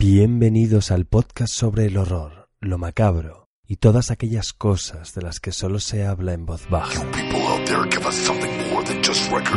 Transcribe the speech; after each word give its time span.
Bienvenidos 0.00 0.92
al 0.92 1.06
podcast 1.06 1.52
sobre 1.52 1.86
el 1.86 1.96
horror, 1.96 2.48
lo 2.60 2.78
macabro 2.78 3.48
y 3.66 3.78
todas 3.78 4.12
aquellas 4.12 4.52
cosas 4.52 5.12
de 5.12 5.22
las 5.22 5.40
que 5.40 5.50
solo 5.50 5.80
se 5.80 6.06
habla 6.06 6.34
en 6.34 6.46
voz 6.46 6.70
baja. 6.70 7.04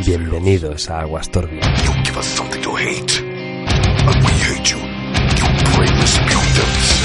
Bienvenidos 0.03 0.89
a 0.89 1.01
Aguas 1.01 1.29
Turbias. 1.29 1.83
You 1.85 1.91
give 2.03 2.17
us 2.17 2.25
something 2.25 2.59
to 2.59 2.75
hate. 2.75 3.19
And 3.21 4.25
we 4.25 4.31
hate 4.31 4.67
you. 4.67 4.79
You 4.79 5.75
brainless 5.75 6.19
mutants. 6.21 7.00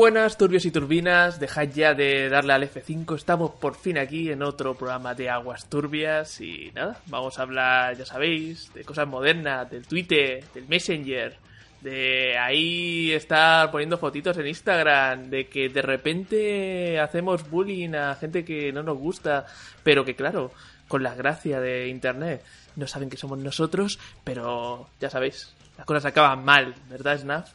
Buenas, 0.00 0.38
turbios 0.38 0.64
y 0.64 0.70
turbinas. 0.70 1.38
Dejad 1.38 1.68
ya 1.74 1.92
de 1.92 2.30
darle 2.30 2.54
al 2.54 2.62
F5. 2.62 3.16
Estamos 3.16 3.50
por 3.50 3.74
fin 3.74 3.98
aquí 3.98 4.30
en 4.30 4.42
otro 4.42 4.74
programa 4.74 5.14
de 5.14 5.28
Aguas 5.28 5.66
Turbias. 5.66 6.40
Y 6.40 6.72
nada, 6.74 6.98
vamos 7.08 7.38
a 7.38 7.42
hablar, 7.42 7.98
ya 7.98 8.06
sabéis, 8.06 8.72
de 8.72 8.82
cosas 8.82 9.06
modernas, 9.06 9.70
del 9.70 9.86
Twitter, 9.86 10.42
del 10.54 10.66
Messenger. 10.68 11.36
De 11.82 12.38
ahí 12.38 13.12
estar 13.12 13.70
poniendo 13.70 13.98
fotitos 13.98 14.38
en 14.38 14.46
Instagram. 14.46 15.28
De 15.28 15.48
que 15.48 15.68
de 15.68 15.82
repente 15.82 16.98
hacemos 16.98 17.50
bullying 17.50 17.92
a 17.94 18.14
gente 18.14 18.42
que 18.42 18.72
no 18.72 18.82
nos 18.82 18.96
gusta. 18.96 19.44
Pero 19.82 20.02
que, 20.06 20.16
claro, 20.16 20.50
con 20.88 21.02
la 21.02 21.14
gracia 21.14 21.60
de 21.60 21.88
Internet, 21.88 22.42
no 22.74 22.86
saben 22.86 23.10
que 23.10 23.18
somos 23.18 23.38
nosotros. 23.38 23.98
Pero 24.24 24.88
ya 24.98 25.10
sabéis, 25.10 25.54
las 25.76 25.84
cosas 25.84 26.06
acaban 26.06 26.42
mal, 26.42 26.74
¿verdad, 26.88 27.18
Snap? 27.18 27.46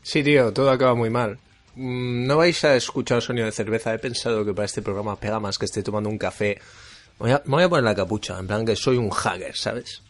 Sí, 0.00 0.24
tío, 0.24 0.50
todo 0.54 0.70
acaba 0.70 0.94
muy 0.94 1.10
mal. 1.10 1.38
Mm, 1.80 2.26
No 2.26 2.36
vais 2.36 2.62
a 2.64 2.76
escuchar 2.76 3.22
sonido 3.22 3.46
de 3.46 3.52
cerveza. 3.52 3.94
He 3.94 3.98
pensado 3.98 4.44
que 4.44 4.52
para 4.52 4.66
este 4.66 4.82
programa 4.82 5.16
pega 5.16 5.40
más 5.40 5.56
que 5.58 5.64
esté 5.64 5.82
tomando 5.82 6.10
un 6.10 6.18
café. 6.18 6.60
Voy 7.18 7.30
a, 7.30 7.42
me 7.46 7.52
voy 7.52 7.62
a 7.64 7.68
poner 7.68 7.84
la 7.84 7.94
capucha, 7.94 8.38
en 8.38 8.46
plan 8.46 8.66
que 8.66 8.76
soy 8.76 8.96
un 8.98 9.08
hacker, 9.10 9.56
¿sabes? 9.56 10.02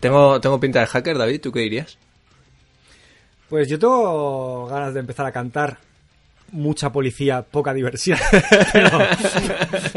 Tengo, 0.00 0.40
tengo 0.40 0.58
pinta 0.58 0.80
de 0.80 0.86
hacker, 0.86 1.18
David, 1.18 1.40
¿tú 1.42 1.52
qué 1.52 1.60
dirías? 1.60 1.98
Pues 3.50 3.68
yo 3.68 3.78
tengo 3.78 4.66
ganas 4.68 4.94
de 4.94 5.00
empezar 5.00 5.26
a 5.26 5.32
cantar. 5.32 5.78
Mucha 6.52 6.90
policía, 6.90 7.42
poca 7.42 7.72
diversión. 7.72 8.18
pero, 8.72 8.98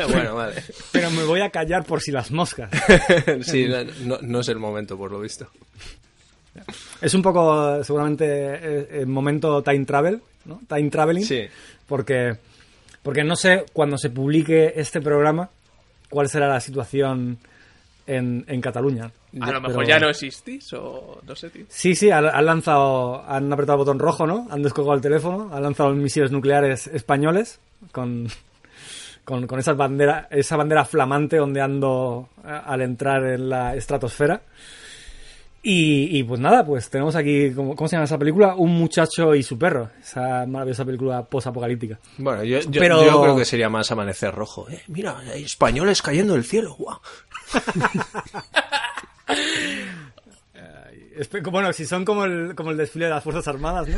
bueno, 0.09 0.35
vale. 0.35 0.63
pero 0.91 1.09
me 1.11 1.23
voy 1.23 1.41
a 1.41 1.49
callar 1.49 1.83
por 1.83 2.01
si 2.01 2.11
las 2.11 2.29
moscas. 2.29 2.69
sí, 3.41 3.67
no, 4.01 4.19
no 4.21 4.39
es 4.41 4.47
el 4.49 4.59
momento, 4.59 4.97
por 4.97 5.11
lo 5.11 5.19
visto. 5.19 5.49
Es 7.03 7.13
un 7.13 7.21
poco, 7.21 7.83
seguramente, 7.83 8.25
eh, 8.25 8.87
el 9.01 9.07
momento 9.07 9.61
time 9.61 9.85
travel, 9.85 10.21
¿no? 10.45 10.61
Time 10.67 10.89
traveling. 10.89 11.23
Sí. 11.25 11.41
Porque, 11.87 12.37
porque 13.01 13.23
no 13.23 13.35
sé 13.35 13.65
cuando 13.73 13.97
se 13.97 14.09
publique 14.09 14.73
este 14.75 15.01
programa 15.01 15.49
cuál 16.09 16.29
será 16.29 16.47
la 16.47 16.59
situación 16.59 17.37
en, 18.07 18.45
en 18.47 18.61
Cataluña. 18.61 19.05
A 19.05 19.37
lo 19.37 19.45
Pero- 19.45 19.61
mejor 19.61 19.87
ya 19.87 19.99
no 19.99 20.09
existís 20.09 20.71
o 20.73 21.19
no 21.27 21.35
sé, 21.35 21.49
tío. 21.49 21.65
Sí, 21.67 21.95
sí, 21.95 22.09
han, 22.11 22.25
han 22.25 22.45
lanzado, 22.45 23.23
han 23.27 23.51
apretado 23.51 23.77
el 23.77 23.85
botón 23.85 23.99
rojo, 23.99 24.25
¿no? 24.27 24.47
Han 24.51 24.61
descolgado 24.63 24.95
el 24.95 25.01
teléfono, 25.01 25.49
han 25.53 25.63
lanzado 25.63 25.89
misiles 25.93 26.31
nucleares 26.31 26.87
españoles 26.87 27.59
con, 27.91 28.27
con, 29.25 29.47
con 29.47 29.59
esa 29.59 29.73
bandera, 29.73 30.27
esa 30.31 30.55
bandera 30.55 30.85
flamante 30.85 31.39
ondeando 31.39 32.29
eh, 32.45 32.61
al 32.65 32.81
entrar 32.81 33.25
en 33.25 33.49
la 33.49 33.75
estratosfera. 33.75 34.41
Y, 35.65 36.19
y, 36.19 36.23
pues 36.23 36.41
nada, 36.41 36.65
pues 36.65 36.89
tenemos 36.89 37.15
aquí, 37.15 37.51
¿cómo, 37.53 37.73
cómo 37.73 37.87
se 37.87 37.95
llama 37.95 38.03
esa 38.03 38.17
película? 38.17 38.53
Un 38.55 38.71
muchacho 38.71 39.33
y 39.33 39.43
su 39.43 39.57
perro. 39.57 39.91
Esa 40.01 40.45
maravillosa 40.45 40.83
película 40.83 41.23
posapocalíptica. 41.23 41.97
Bueno, 42.17 42.43
yo, 42.43 42.59
yo, 42.59 42.81
Pero- 42.81 43.01
yo 43.05 43.21
creo 43.21 43.35
que 43.37 43.45
sería 43.45 43.69
más 43.69 43.89
amanecer 43.89 44.35
rojo. 44.35 44.67
Eh, 44.69 44.81
mira, 44.87 45.17
hay 45.19 45.43
españoles 45.43 46.01
cayendo 46.01 46.33
del 46.33 46.43
cielo, 46.43 46.75
guau. 46.77 46.99
Espe- 51.17 51.41
Bueno, 51.49 51.71
si 51.73 51.85
son 51.85 52.03
como 52.05 52.25
el, 52.25 52.55
como 52.55 52.71
el 52.71 52.77
desfile 52.77 53.05
de 53.05 53.11
las 53.11 53.23
Fuerzas 53.23 53.47
Armadas, 53.47 53.87
¿no? 53.87 53.97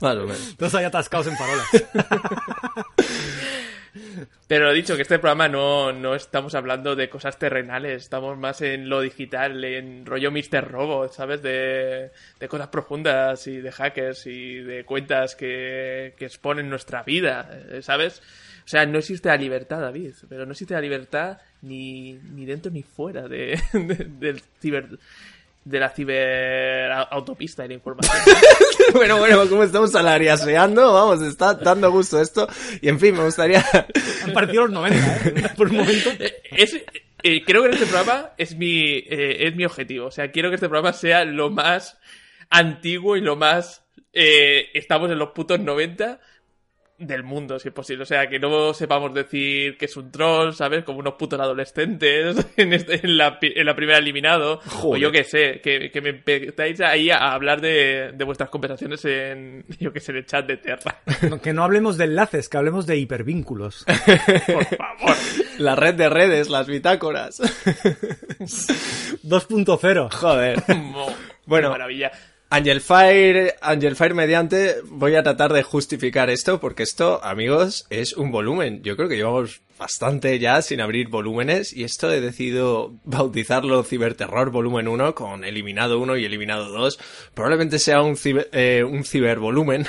Más 0.00 0.16
o 0.16 0.20
menos. 0.22 0.56
Todos 0.56 0.74
ahí 0.74 0.84
atascados 0.84 1.28
en 1.28 1.36
farolas. 1.36 1.66
Pero 4.46 4.64
lo 4.66 4.72
dicho, 4.72 4.96
que 4.96 5.02
este 5.02 5.18
programa 5.18 5.48
no, 5.48 5.92
no 5.92 6.14
estamos 6.14 6.54
hablando 6.54 6.96
de 6.96 7.08
cosas 7.08 7.38
terrenales, 7.38 8.02
estamos 8.04 8.36
más 8.38 8.60
en 8.62 8.88
lo 8.88 9.00
digital, 9.00 9.62
en 9.64 10.06
rollo 10.06 10.30
Mr. 10.30 10.66
Robot, 10.70 11.12
¿sabes? 11.12 11.42
De, 11.42 12.10
de 12.40 12.48
cosas 12.48 12.68
profundas 12.68 13.46
y 13.46 13.58
de 13.58 13.70
hackers 13.72 14.26
y 14.26 14.54
de 14.60 14.84
cuentas 14.84 15.34
que, 15.36 16.14
que 16.16 16.24
exponen 16.24 16.70
nuestra 16.70 17.02
vida, 17.02 17.50
eh, 17.70 17.82
¿sabes? 17.82 18.22
O 18.64 18.68
sea, 18.70 18.84
no 18.84 18.98
existe 18.98 19.28
la 19.28 19.36
libertad, 19.36 19.80
David, 19.80 20.12
pero 20.28 20.44
no 20.44 20.52
existe 20.52 20.74
la 20.74 20.80
libertad 20.80 21.38
ni, 21.62 22.14
ni 22.14 22.44
dentro 22.44 22.70
ni 22.70 22.82
fuera 22.82 23.26
de, 23.28 23.58
de- 23.72 24.04
del 24.18 24.40
ciber, 24.60 24.98
de 25.64 25.80
la 25.80 25.90
ciber 25.90 26.90
autopista 27.10 27.62
de 27.62 27.68
la 27.68 27.74
información. 27.74 28.16
bueno, 28.94 29.18
bueno, 29.18 29.48
como 29.48 29.62
estamos 29.62 29.92
salariaseando, 29.92 30.92
vamos, 30.92 31.22
está 31.22 31.54
dando 31.54 31.90
gusto 31.90 32.20
esto. 32.20 32.48
Y 32.80 32.88
en 32.88 32.98
fin, 32.98 33.14
me 33.16 33.24
gustaría... 33.24 33.64
Han 34.24 34.32
parecido 34.32 34.62
los 34.62 34.72
90, 34.72 35.16
¿eh? 35.16 35.50
Por 35.56 35.68
un 35.68 35.76
momento. 35.76 36.10
Eh, 36.18 36.42
es, 36.52 36.74
eh, 37.22 37.42
creo 37.44 37.62
que 37.62 37.68
en 37.68 37.74
este 37.74 37.86
programa 37.86 38.32
es 38.38 38.56
mi, 38.56 38.92
eh, 38.92 39.46
es 39.46 39.54
mi 39.56 39.64
objetivo. 39.64 40.06
O 40.06 40.10
sea, 40.10 40.30
quiero 40.30 40.48
que 40.48 40.54
este 40.54 40.68
programa 40.68 40.92
sea 40.92 41.24
lo 41.24 41.50
más 41.50 41.98
antiguo 42.48 43.16
y 43.16 43.20
lo 43.20 43.36
más... 43.36 43.84
eh, 44.12 44.70
estamos 44.74 45.10
en 45.10 45.18
los 45.18 45.30
putos 45.30 45.60
90 45.60 46.18
del 46.98 47.22
mundo, 47.22 47.60
si 47.60 47.68
es 47.68 47.74
posible. 47.74 48.02
O 48.02 48.06
sea, 48.06 48.28
que 48.28 48.40
no 48.40 48.74
sepamos 48.74 49.14
decir 49.14 49.76
que 49.78 49.84
es 49.84 49.96
un 49.96 50.10
troll, 50.10 50.52
¿sabes? 50.52 50.82
Como 50.84 50.98
unos 50.98 51.14
putos 51.14 51.38
adolescentes 51.38 52.44
en, 52.56 52.72
este- 52.72 53.06
en, 53.06 53.16
la, 53.16 53.38
pi- 53.38 53.52
en 53.54 53.66
la 53.66 53.76
primera 53.76 53.98
eliminado. 53.98 54.54
O 54.54 54.60
Joder. 54.70 55.02
yo 55.02 55.12
qué 55.12 55.22
sé, 55.24 55.60
que, 55.62 55.90
que 55.92 56.00
me 56.00 56.08
empezáis 56.10 56.80
ahí 56.80 57.10
a 57.10 57.32
hablar 57.32 57.60
de, 57.60 58.10
de 58.14 58.24
vuestras 58.24 58.50
conversaciones 58.50 59.04
en, 59.04 59.64
yo 59.78 59.92
qué 59.92 60.00
sé, 60.00 60.10
en 60.12 60.18
el 60.18 60.26
chat 60.26 60.44
de 60.46 60.56
Terra. 60.56 61.00
Que 61.42 61.52
no 61.52 61.62
hablemos 61.64 61.96
de 61.98 62.04
enlaces, 62.06 62.48
que 62.48 62.56
hablemos 62.56 62.86
de 62.86 62.96
hipervínculos. 62.96 63.84
Por 64.46 64.64
favor. 64.64 65.16
La 65.58 65.74
red 65.76 65.94
de 65.94 66.08
redes, 66.08 66.48
las 66.50 66.66
bitácoras. 66.66 67.40
2.0. 67.40 70.12
Joder. 70.12 70.62
Bueno. 71.46 71.68
qué 71.68 71.72
maravilla. 71.72 72.10
Angel 72.50 72.80
Fire, 72.80 73.56
Angel 73.60 73.94
Fire 73.94 74.14
mediante, 74.14 74.76
voy 74.84 75.14
a 75.16 75.22
tratar 75.22 75.52
de 75.52 75.62
justificar 75.62 76.30
esto 76.30 76.60
porque 76.60 76.82
esto, 76.82 77.22
amigos, 77.22 77.86
es 77.90 78.14
un 78.14 78.30
volumen. 78.30 78.82
Yo 78.82 78.96
creo 78.96 79.06
que 79.06 79.16
llevamos 79.16 79.60
bastante 79.78 80.38
ya 80.38 80.62
sin 80.62 80.80
abrir 80.80 81.08
volúmenes 81.08 81.74
y 81.74 81.84
esto 81.84 82.10
he 82.10 82.22
decidido 82.22 82.94
bautizarlo 83.04 83.84
Ciberterror 83.84 84.50
volumen 84.50 84.88
1 84.88 85.14
con 85.14 85.44
Eliminado 85.44 86.00
1 86.00 86.16
y 86.16 86.24
Eliminado 86.24 86.70
2. 86.70 86.98
Probablemente 87.34 87.78
sea 87.78 88.00
un, 88.00 88.16
ciber, 88.16 88.48
eh, 88.52 88.82
un 88.82 89.04
cibervolumen 89.04 89.86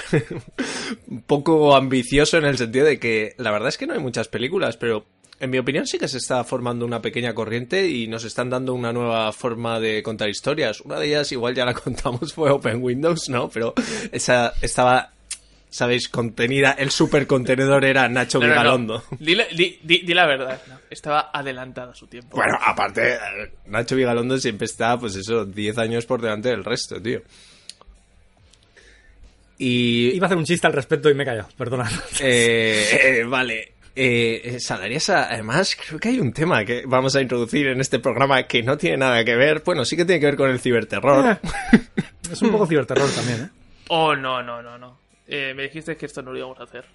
un 1.08 1.22
poco 1.22 1.78
ambicioso 1.78 2.38
en 2.38 2.46
el 2.46 2.58
sentido 2.58 2.86
de 2.86 3.00
que 3.00 3.36
la 3.38 3.52
verdad 3.52 3.70
es 3.70 3.78
que 3.78 3.88
no 3.88 3.94
hay 3.94 4.00
muchas 4.00 4.28
películas, 4.28 4.76
pero 4.76 5.06
en 5.40 5.50
mi 5.50 5.58
opinión 5.58 5.88
sí 5.88 5.98
que 5.98 6.08
se 6.08 6.18
está 6.18 6.44
formando 6.44 6.86
una 6.86 7.02
pequeña 7.02 7.34
corriente 7.34 7.88
y 7.88 8.08
nos 8.08 8.24
están 8.26 8.50
dando 8.50 8.74
una 8.74 8.92
nueva 8.94 9.32
forma 9.32 9.80
de 9.80 10.04
contar 10.04 10.30
historias. 10.30 10.82
Una 10.82 11.00
de 11.00 11.08
ellas 11.08 11.32
igual 11.32 11.56
ya 11.56 11.66
la 11.66 11.74
contamos 11.76 12.34
fue 12.34 12.52
Open 12.52 12.82
Windows, 12.84 13.30
¿no? 13.30 13.50
Pero 13.50 13.74
esa 14.12 14.54
estaba, 14.62 15.12
sabéis, 15.70 16.10
contenida, 16.10 16.72
el 16.74 16.92
super 16.92 17.26
contenedor 17.28 17.86
era 17.86 18.10
Nacho 18.10 18.40
No, 18.40 18.48
no, 18.48 18.54
no. 18.54 18.60
Vigalondo. 18.60 19.04
Di, 19.20 19.36
la- 19.36 19.48
di- 19.48 19.80
di- 19.82 20.02
di 20.06 20.14
la 20.14 20.26
verdad. 20.26 20.62
no. 20.68 20.80
Estaba 20.90 21.30
adelantada 21.34 21.92
a 21.92 21.96
su 21.96 22.08
tiempo. 22.08 22.36
Bueno, 22.36 22.58
aparte, 22.62 23.18
Nacho 23.68 23.96
Vigalondo 23.96 24.38
siempre 24.40 24.66
está, 24.66 25.00
pues 25.00 25.16
eso, 25.16 25.46
10 25.46 25.78
años 25.78 26.06
por 26.06 26.22
delante 26.22 26.50
del 26.50 26.66
resto, 26.66 27.02
tío. 27.02 27.22
Y... 29.58 30.12
Iba 30.16 30.26
a 30.26 30.28
hacer 30.28 30.38
un 30.38 30.46
chiste 30.46 30.68
al 30.68 30.74
respecto 30.74 31.10
y 31.10 31.14
me 31.14 31.24
he 31.24 31.26
callado, 31.26 31.50
perdona. 31.58 31.90
Eh, 32.22 32.88
eh, 33.20 33.24
vale. 33.26 33.74
Eh, 34.02 34.56
eh, 34.56 35.14
además, 35.14 35.76
creo 35.76 36.00
que 36.00 36.08
hay 36.08 36.22
un 36.22 36.32
tema 36.32 36.64
que 36.64 36.84
vamos 36.88 37.18
a 37.18 37.22
introducir 37.22 37.68
en 37.68 37.82
este 37.82 38.00
programa 38.00 38.44
que 38.44 38.64
no 38.64 38.78
tiene 38.78 38.96
nada 38.96 39.26
que 39.26 39.36
ver. 39.36 39.62
Bueno, 39.66 39.84
sí 39.84 39.98
que 39.98 40.06
tiene 40.06 40.22
que 40.22 40.26
ver 40.28 40.38
con 40.38 40.50
el 40.50 40.62
ciberterror. 40.62 41.38
Es 42.32 42.42
un 42.42 42.52
poco 42.52 42.66
ciberterror 42.66 43.10
también, 43.10 43.42
¿eh? 43.42 43.50
Oh, 43.90 44.16
no, 44.16 44.42
no, 44.42 44.62
no, 44.62 44.78
no. 44.78 45.00
Eh, 45.28 45.54
me 45.54 45.64
dijiste 45.64 45.98
que 45.98 46.06
esto 46.06 46.22
no 46.22 46.32
lo 46.32 46.38
íbamos 46.38 46.60
a 46.62 46.64
hacer. 46.64 46.86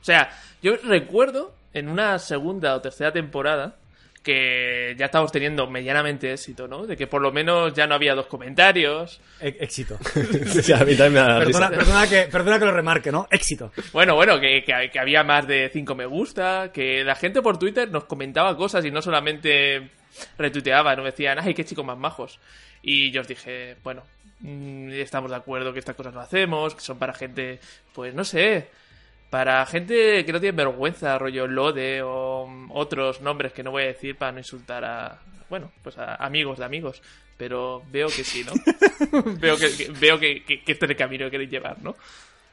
O 0.00 0.04
sea, 0.04 0.28
yo 0.60 0.76
recuerdo 0.76 1.54
en 1.72 1.88
una 1.88 2.18
segunda 2.18 2.74
o 2.74 2.82
tercera 2.82 3.12
temporada 3.12 3.76
que 4.22 4.94
ya 4.96 5.06
estábamos 5.06 5.32
teniendo 5.32 5.66
medianamente 5.68 6.32
éxito, 6.32 6.68
¿no? 6.68 6.86
De 6.86 6.96
que 6.96 7.06
por 7.08 7.20
lo 7.20 7.32
menos 7.32 7.74
ya 7.74 7.86
no 7.86 7.94
había 7.94 8.14
dos 8.14 8.26
comentarios. 8.26 9.20
E- 9.40 9.56
éxito. 9.60 9.98
Sí, 10.62 10.72
a 10.72 10.78
mí 10.84 10.94
también 10.94 11.12
me 11.14 11.20
da 11.20 11.38
Perdona, 11.40 11.68
risa. 11.68 11.78
perdona, 11.80 12.08
que, 12.08 12.22
perdona 12.30 12.58
que 12.58 12.64
lo 12.66 12.70
remarque, 12.72 13.10
¿no? 13.10 13.26
Éxito. 13.30 13.72
Bueno, 13.92 14.14
bueno, 14.14 14.38
que, 14.40 14.62
que- 14.64 14.90
que 14.92 14.98
había 15.00 15.24
más 15.24 15.46
de 15.46 15.70
cinco 15.72 15.94
me 15.94 16.06
gusta, 16.06 16.70
que 16.72 17.02
la 17.02 17.14
gente 17.16 17.42
por 17.42 17.58
Twitter 17.58 17.90
nos 17.90 18.04
comentaba 18.04 18.56
cosas 18.56 18.84
y 18.84 18.90
no 18.90 19.02
solamente 19.02 19.90
retuiteaba, 20.38 20.94
nos 20.94 21.04
decían, 21.06 21.38
ay, 21.40 21.54
qué 21.54 21.64
chicos 21.64 21.84
más 21.84 21.98
majos. 21.98 22.38
Y 22.82 23.10
yo 23.10 23.22
os 23.22 23.28
dije, 23.28 23.76
bueno, 23.82 24.02
mm, 24.40 24.90
estamos 24.92 25.30
de 25.30 25.36
acuerdo 25.36 25.72
que 25.72 25.78
estas 25.78 25.96
cosas 25.96 26.12
no 26.14 26.20
hacemos, 26.20 26.74
que 26.74 26.80
son 26.80 26.98
para 26.98 27.12
gente, 27.14 27.58
pues 27.94 28.14
no 28.14 28.24
sé, 28.24 28.68
para 29.32 29.64
gente 29.64 30.26
que 30.26 30.32
no 30.32 30.40
tiene 30.40 30.54
vergüenza, 30.54 31.16
rollo 31.18 31.46
Lode 31.46 32.02
o 32.02 32.46
mm, 32.46 32.70
otros 32.72 33.22
nombres 33.22 33.54
que 33.54 33.62
no 33.62 33.70
voy 33.70 33.84
a 33.84 33.86
decir 33.86 34.14
para 34.14 34.32
no 34.32 34.38
insultar 34.38 34.84
a, 34.84 35.18
bueno, 35.48 35.72
pues 35.82 35.96
a 35.96 36.16
amigos 36.16 36.58
de 36.58 36.66
amigos. 36.66 37.00
Pero 37.38 37.82
veo 37.90 38.08
que 38.08 38.24
sí, 38.24 38.44
¿no? 38.44 38.52
veo 39.40 39.56
que, 39.56 39.74
que- 39.74 39.90
veo 39.98 40.20
que, 40.20 40.44
que, 40.44 40.62
que 40.62 40.72
este 40.72 40.84
es 40.84 40.90
el 40.90 40.96
camino 40.98 41.24
que 41.24 41.30
queréis 41.30 41.50
llevar, 41.50 41.78
¿no? 41.82 41.96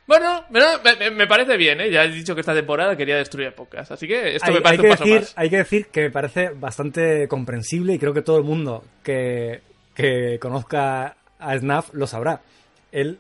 Bueno, 0.08 0.46
me, 0.52 1.12
me- 1.12 1.28
parece 1.28 1.58
bien, 1.58 1.82
¿eh? 1.82 1.92
Ya 1.92 2.06
he 2.06 2.10
dicho 2.12 2.34
que 2.34 2.40
esta 2.42 2.54
temporada 2.56 2.96
quería 2.96 3.18
destruir 3.18 3.48
el 3.48 3.54
podcast, 3.54 3.92
así 3.92 4.08
que 4.08 4.36
esto 4.38 4.48
hay, 4.48 4.54
me 4.54 4.62
parece 4.62 4.82
hay 4.82 4.82
que 4.82 4.88
un 4.88 4.92
paso 4.98 5.04
decir, 5.04 5.20
más. 5.22 5.34
hay 5.36 5.50
que 5.50 5.58
decir 5.58 5.88
que 5.88 6.02
me 6.04 6.12
parece 6.12 6.50
bastante 6.52 7.28
comprensible 7.28 7.94
y 7.94 8.00
creo 8.00 8.14
que 8.14 8.22
todo 8.24 8.38
el 8.38 8.46
mundo 8.46 8.86
que, 9.04 9.62
que 9.94 10.40
conozca 10.40 11.18
a 11.38 11.58
Snaf 11.60 11.94
lo 11.94 12.08
sabrá. 12.08 12.42
Él 12.92 13.20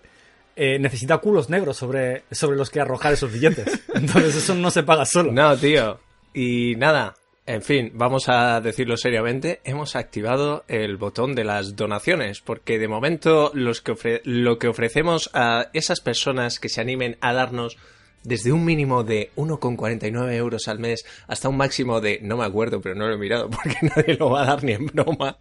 eh, 0.61 0.77
necesita 0.77 1.19
culos 1.19 1.49
negros 1.49 1.77
sobre, 1.77 2.23
sobre 2.31 2.57
los 2.57 2.69
que 2.69 2.81
arrojar 2.81 3.13
esos 3.13 3.31
billetes. 3.31 3.79
Entonces 3.95 4.35
eso 4.35 4.53
no 4.55 4.69
se 4.71 4.83
paga 4.83 5.05
solo. 5.05 5.31
No, 5.31 5.55
tío. 5.57 5.99
Y 6.33 6.75
nada, 6.75 7.15
en 7.45 7.61
fin, 7.61 7.91
vamos 7.95 8.27
a 8.27 8.59
decirlo 8.61 8.97
seriamente, 8.97 9.61
hemos 9.63 9.95
activado 9.95 10.65
el 10.67 10.97
botón 10.97 11.33
de 11.33 11.45
las 11.45 11.75
donaciones, 11.77 12.41
porque 12.41 12.77
de 12.77 12.87
momento 12.89 13.51
los 13.53 13.81
que 13.81 13.93
ofre- 13.93 14.21
lo 14.25 14.59
que 14.59 14.67
ofrecemos 14.67 15.29
a 15.33 15.69
esas 15.73 16.01
personas 16.01 16.59
que 16.59 16.67
se 16.69 16.81
animen 16.81 17.17
a 17.21 17.31
darnos 17.33 17.77
desde 18.23 18.51
un 18.51 18.65
mínimo 18.65 19.05
de 19.05 19.31
1,49 19.37 20.33
euros 20.33 20.67
al 20.67 20.77
mes 20.79 21.05
hasta 21.27 21.47
un 21.47 21.55
máximo 21.55 22.01
de, 22.01 22.19
no 22.21 22.35
me 22.35 22.43
acuerdo, 22.43 22.81
pero 22.81 22.93
no 22.93 23.07
lo 23.07 23.15
he 23.15 23.17
mirado 23.17 23.49
porque 23.49 23.77
nadie 23.95 24.15
lo 24.17 24.29
va 24.29 24.43
a 24.43 24.45
dar 24.45 24.63
ni 24.63 24.73
en 24.73 24.87
broma, 24.87 25.37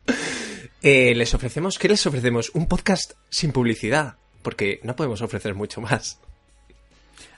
eh, 0.81 1.13
les 1.17 1.35
ofrecemos, 1.35 1.77
¿qué 1.79 1.89
les 1.89 2.07
ofrecemos? 2.07 2.51
Un 2.55 2.69
podcast 2.69 3.15
sin 3.31 3.51
publicidad, 3.51 4.15
porque 4.49 4.81
no 4.83 4.97
podemos 4.97 5.21
ofrecer 5.21 5.55
mucho 5.55 5.83
más. 5.83 6.19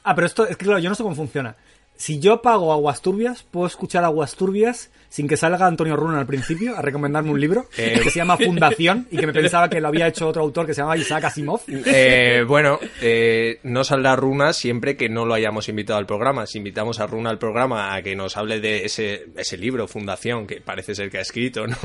Ah, 0.04 0.14
pero 0.14 0.28
esto 0.28 0.46
es 0.46 0.56
que 0.56 0.64
claro, 0.64 0.78
yo 0.78 0.88
no 0.88 0.94
sé 0.94 1.02
cómo 1.02 1.16
funciona. 1.16 1.56
Si 1.96 2.20
yo 2.20 2.40
pago 2.40 2.72
Aguas 2.72 3.02
Turbias, 3.02 3.42
puedo 3.42 3.66
escuchar 3.66 4.04
Aguas 4.04 4.36
Turbias 4.36 4.90
sin 5.08 5.26
que 5.26 5.36
salga 5.36 5.66
Antonio 5.66 5.96
Runa 5.96 6.20
al 6.20 6.26
principio 6.26 6.76
a 6.76 6.82
recomendarme 6.82 7.32
un 7.32 7.40
libro 7.40 7.66
Eh. 7.76 7.98
que 8.00 8.10
se 8.10 8.20
llama 8.20 8.36
Fundación 8.36 9.08
y 9.10 9.16
que 9.16 9.26
me 9.26 9.32
pensaba 9.32 9.68
que 9.68 9.80
lo 9.80 9.88
había 9.88 10.06
hecho 10.06 10.28
otro 10.28 10.40
autor 10.42 10.66
que 10.66 10.72
se 10.72 10.82
llama 10.82 10.96
Isaac 10.96 11.24
Asimov. 11.24 11.62
Eh, 11.66 12.44
bueno, 12.46 12.78
eh, 13.02 13.58
no 13.64 13.82
saldrá 13.82 14.14
Runa 14.14 14.52
siempre 14.52 14.96
que 14.96 15.08
no 15.08 15.26
lo 15.26 15.34
hayamos 15.34 15.68
invitado 15.68 15.98
al 15.98 16.06
programa. 16.06 16.46
Si 16.46 16.58
invitamos 16.58 17.00
a 17.00 17.08
Runa 17.08 17.30
al 17.30 17.38
programa 17.38 17.92
a 17.92 18.02
que 18.02 18.14
nos 18.14 18.36
hable 18.36 18.60
de 18.60 18.84
ese, 18.84 19.26
ese 19.36 19.56
libro, 19.58 19.88
Fundación, 19.88 20.46
que 20.46 20.60
parece 20.60 20.94
ser 20.94 21.10
que 21.10 21.18
ha 21.18 21.22
escrito, 21.22 21.66
¿no? 21.66 21.76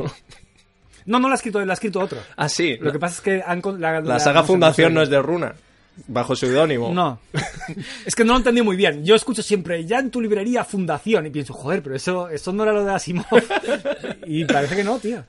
No, 1.06 1.20
no 1.20 1.28
lo 1.28 1.34
ha 1.34 1.36
escrito 1.36 1.60
él, 1.60 1.66
lo 1.66 1.72
ha 1.72 1.76
escrito 1.76 2.00
otro. 2.00 2.20
Ah, 2.36 2.50
sí. 2.50 2.78
Lo 2.80 2.92
que 2.92 3.00
pasa 3.00 3.16
es 3.16 3.22
que 3.22 3.44
han 3.46 3.62
la, 3.80 4.02
La 4.02 4.20
saga 4.20 4.44
Fundación 4.44 4.94
no 4.94 5.02
es 5.02 5.10
de 5.10 5.22
Runa. 5.22 5.54
Bajo 6.08 6.36
seudónimo. 6.36 6.92
No. 6.94 7.20
es 8.06 8.16
que 8.16 8.26
no 8.26 8.34
lo 8.34 8.40
entendí 8.40 8.62
muy 8.62 8.76
bien. 8.76 9.06
Yo 9.06 9.16
escucho 9.16 9.42
siempre, 9.42 9.86
ya 9.86 10.00
en 10.00 10.12
tu 10.12 10.20
librería 10.20 10.66
Fundación, 10.66 11.26
y 11.26 11.30
pienso, 11.30 11.54
joder, 11.54 11.82
pero 11.82 11.96
eso, 11.96 12.28
eso 12.30 12.52
no 12.52 12.64
era 12.64 12.74
lo 12.74 12.84
de 12.84 12.94
Asimov. 12.94 13.26
y 14.26 14.44
parece 14.46 14.76
que 14.76 14.84
no, 14.84 15.00
tío. 15.00 15.24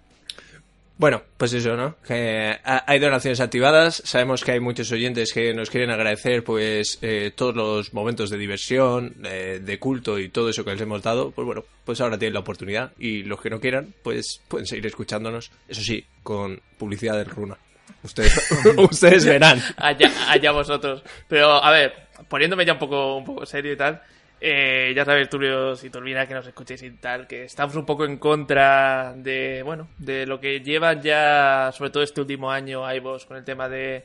Bueno, 0.98 1.22
pues 1.36 1.52
eso, 1.52 1.76
¿no? 1.76 1.94
Hay 2.08 2.98
donaciones 2.98 3.40
activadas. 3.40 4.02
Sabemos 4.06 4.42
que 4.42 4.52
hay 4.52 4.60
muchos 4.60 4.90
oyentes 4.92 5.32
que 5.32 5.52
nos 5.52 5.68
quieren 5.68 5.90
agradecer, 5.90 6.42
pues, 6.42 6.98
eh, 7.02 7.32
todos 7.34 7.54
los 7.54 7.92
momentos 7.92 8.30
de 8.30 8.38
diversión, 8.38 9.14
eh, 9.24 9.60
de 9.62 9.78
culto 9.78 10.18
y 10.18 10.30
todo 10.30 10.48
eso 10.48 10.64
que 10.64 10.70
les 10.72 10.80
hemos 10.80 11.02
dado. 11.02 11.32
Pues 11.32 11.44
bueno, 11.44 11.64
pues 11.84 12.00
ahora 12.00 12.18
tienen 12.18 12.32
la 12.32 12.40
oportunidad. 12.40 12.92
Y 12.98 13.24
los 13.24 13.40
que 13.42 13.50
no 13.50 13.60
quieran, 13.60 13.92
pues 14.02 14.40
pueden 14.48 14.66
seguir 14.66 14.86
escuchándonos. 14.86 15.50
Eso 15.68 15.82
sí, 15.82 16.06
con 16.22 16.60
publicidad 16.78 17.16
de 17.18 17.24
Runa. 17.24 17.58
Ustedes, 18.02 18.50
ustedes 18.78 19.26
verán. 19.26 19.62
allá, 19.76 20.10
allá 20.28 20.50
vosotros. 20.52 21.02
Pero, 21.28 21.62
a 21.62 21.70
ver, 21.72 21.92
poniéndome 22.28 22.64
ya 22.64 22.72
un 22.72 22.78
poco, 22.78 23.16
un 23.16 23.24
poco 23.24 23.44
serio 23.44 23.72
y 23.72 23.76
tal, 23.76 24.00
eh, 24.40 24.92
ya 24.94 25.04
sabéis, 25.04 25.28
turbios 25.28 25.82
y 25.84 25.90
turbinas, 25.90 26.28
que 26.28 26.34
nos 26.34 26.46
escuchéis 26.46 26.82
y 26.82 26.90
tal, 26.92 27.26
que 27.26 27.44
estamos 27.44 27.74
un 27.76 27.86
poco 27.86 28.04
en 28.04 28.18
contra 28.18 29.14
de, 29.16 29.62
bueno, 29.62 29.88
de 29.98 30.26
lo 30.26 30.38
que 30.38 30.60
llevan 30.60 31.00
ya, 31.00 31.70
sobre 31.72 31.90
todo 31.90 32.02
este 32.02 32.20
último 32.20 32.50
año, 32.50 32.90
iVoox, 32.94 33.24
con 33.26 33.36
el 33.36 33.44
tema 33.44 33.68
de 33.68 34.04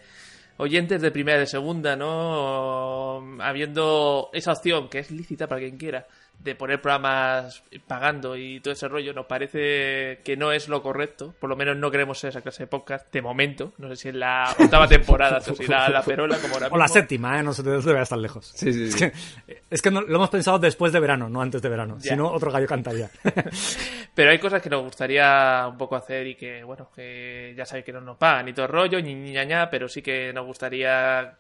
oyentes 0.57 1.01
de 1.01 1.12
primera 1.12 1.38
y 1.38 1.42
de 1.42 1.48
segunda, 1.48 1.95
¿no? 1.95 3.42
Habiendo 3.42 4.30
esa 4.33 4.54
opción, 4.54 4.89
que 4.89 5.00
es 5.00 5.12
lícita 5.12 5.48
para 5.48 5.62
quien 5.62 5.78
quiera, 5.78 6.07
de 6.44 6.56
poner 6.56 6.82
programas 6.82 7.64
pagando 7.88 8.36
y 8.36 8.60
todo 8.62 8.74
ese 8.74 8.88
rollo, 8.88 9.14
nos 9.14 9.28
parece 9.28 10.22
que 10.24 10.36
no 10.36 10.52
es 10.52 10.68
lo 10.70 10.82
correcto. 10.82 11.36
Por 11.40 11.50
lo 11.52 11.56
menos 11.56 11.78
no 11.78 11.92
queremos 11.92 12.18
ser 12.18 12.30
esa 12.32 12.42
clase 12.42 12.64
de 12.64 12.68
podcast, 12.68 13.12
de 13.14 13.22
momento. 13.22 13.74
No 13.78 13.88
sé 13.90 13.96
si 13.96 14.10
en 14.10 14.20
la 14.20 14.52
octava 14.58 14.88
temporada 14.88 15.40
se 15.40 15.52
os 15.52 15.60
irá 15.60 15.88
la 15.90 16.02
perola, 16.06 16.38
como 16.40 16.56
ahora 16.56 16.70
O 16.72 16.78
la 16.78 16.88
séptima, 16.88 17.40
¿eh? 17.40 17.44
No 17.44 17.54
se 17.54 17.62
debe 17.62 18.02
estar 18.02 18.18
lejos. 18.18 18.52
Sí, 18.56 18.74
sí, 18.74 18.86
Es 18.86 18.96
que, 18.96 19.12
es 19.70 19.82
que 19.84 19.92
no- 19.92 20.02
lo 20.02 20.16
hemos 20.16 20.30
pensado 20.32 20.58
después 20.58 20.92
de 20.92 21.00
verano, 21.00 21.30
no 21.30 21.42
antes 21.42 21.62
de 21.62 21.70
verano. 21.70 21.98
Ya. 22.00 22.12
Si 22.12 22.16
no, 22.16 22.32
otro 22.32 22.52
gallo 22.52 22.66
cantaría. 22.66 23.10
Pero 24.16 24.32
hay 24.32 24.40
cosas 24.40 24.62
que 24.62 24.70
nos 24.70 24.82
gustaría 24.84 25.66
un 25.70 25.78
poco 25.78 25.96
hacer 25.96 26.26
y 26.28 26.36
que, 26.36 26.64
bueno, 26.64 26.90
que 26.96 27.54
ya 27.56 27.66
sabéis 27.66 27.86
que 27.86 27.94
no 27.94 28.02
nos 28.02 28.18
pagan 28.18 28.48
y 28.50 28.54
todo 28.54 28.66
el 28.66 28.72
rollo, 28.72 29.02
ni 29.02 29.14
ni 29.16 29.32
ña, 29.32 29.44
ña, 29.46 29.70
pero 29.70 29.88
sí 29.88 30.02
que 30.02 30.34
nos 30.34 30.46
gustaría, 30.46 31.38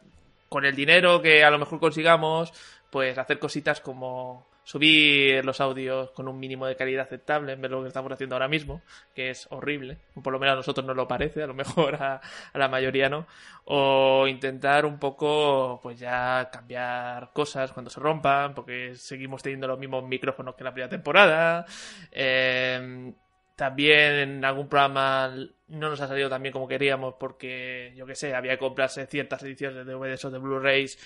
con 0.47 0.63
el 0.63 0.75
dinero 0.75 1.21
que 1.21 1.43
a 1.43 1.49
lo 1.51 1.59
mejor 1.59 1.79
consigamos, 1.79 2.53
pues 2.89 3.17
hacer 3.17 3.39
cositas 3.39 3.81
como 3.81 4.47
subir 4.63 5.43
los 5.43 5.59
audios 5.59 6.11
con 6.11 6.27
un 6.27 6.39
mínimo 6.39 6.65
de 6.65 6.75
calidad 6.75 7.05
aceptable 7.05 7.53
en 7.53 7.61
vez 7.61 7.69
de 7.69 7.75
lo 7.75 7.81
que 7.81 7.87
estamos 7.87 8.11
haciendo 8.11 8.35
ahora 8.35 8.47
mismo, 8.47 8.81
que 9.15 9.29
es 9.29 9.47
horrible, 9.51 9.97
por 10.23 10.31
lo 10.31 10.39
menos 10.39 10.53
a 10.53 10.57
nosotros 10.57 10.85
nos 10.85 10.95
lo 10.95 11.07
parece, 11.07 11.43
a 11.43 11.47
lo 11.47 11.53
mejor 11.53 11.95
a, 11.95 12.21
la 12.53 12.67
mayoría 12.67 13.09
no, 13.09 13.25
o 13.65 14.27
intentar 14.27 14.85
un 14.85 14.99
poco, 14.99 15.79
pues 15.81 15.99
ya 15.99 16.49
cambiar 16.51 17.31
cosas 17.33 17.71
cuando 17.71 17.89
se 17.89 17.99
rompan, 17.99 18.53
porque 18.53 18.95
seguimos 18.95 19.41
teniendo 19.41 19.67
los 19.67 19.79
mismos 19.79 20.03
micrófonos 20.03 20.55
que 20.55 20.63
la 20.63 20.71
primera 20.71 20.89
temporada, 20.89 21.65
eh, 22.11 23.13
también 23.61 24.13
en 24.15 24.43
algún 24.43 24.67
programa 24.67 25.31
no 25.67 25.89
nos 25.89 26.01
ha 26.01 26.07
salido 26.07 26.29
tan 26.29 26.41
bien 26.41 26.51
como 26.51 26.67
queríamos 26.67 27.13
porque, 27.19 27.93
yo 27.95 28.07
que 28.07 28.15
sé, 28.15 28.33
había 28.33 28.53
que 28.53 28.57
comprarse 28.57 29.05
ciertas 29.05 29.43
ediciones 29.43 29.85
de 29.85 29.93
DVDs 29.93 30.25
o 30.25 30.31
de 30.31 30.39
Blu-rays 30.39 30.97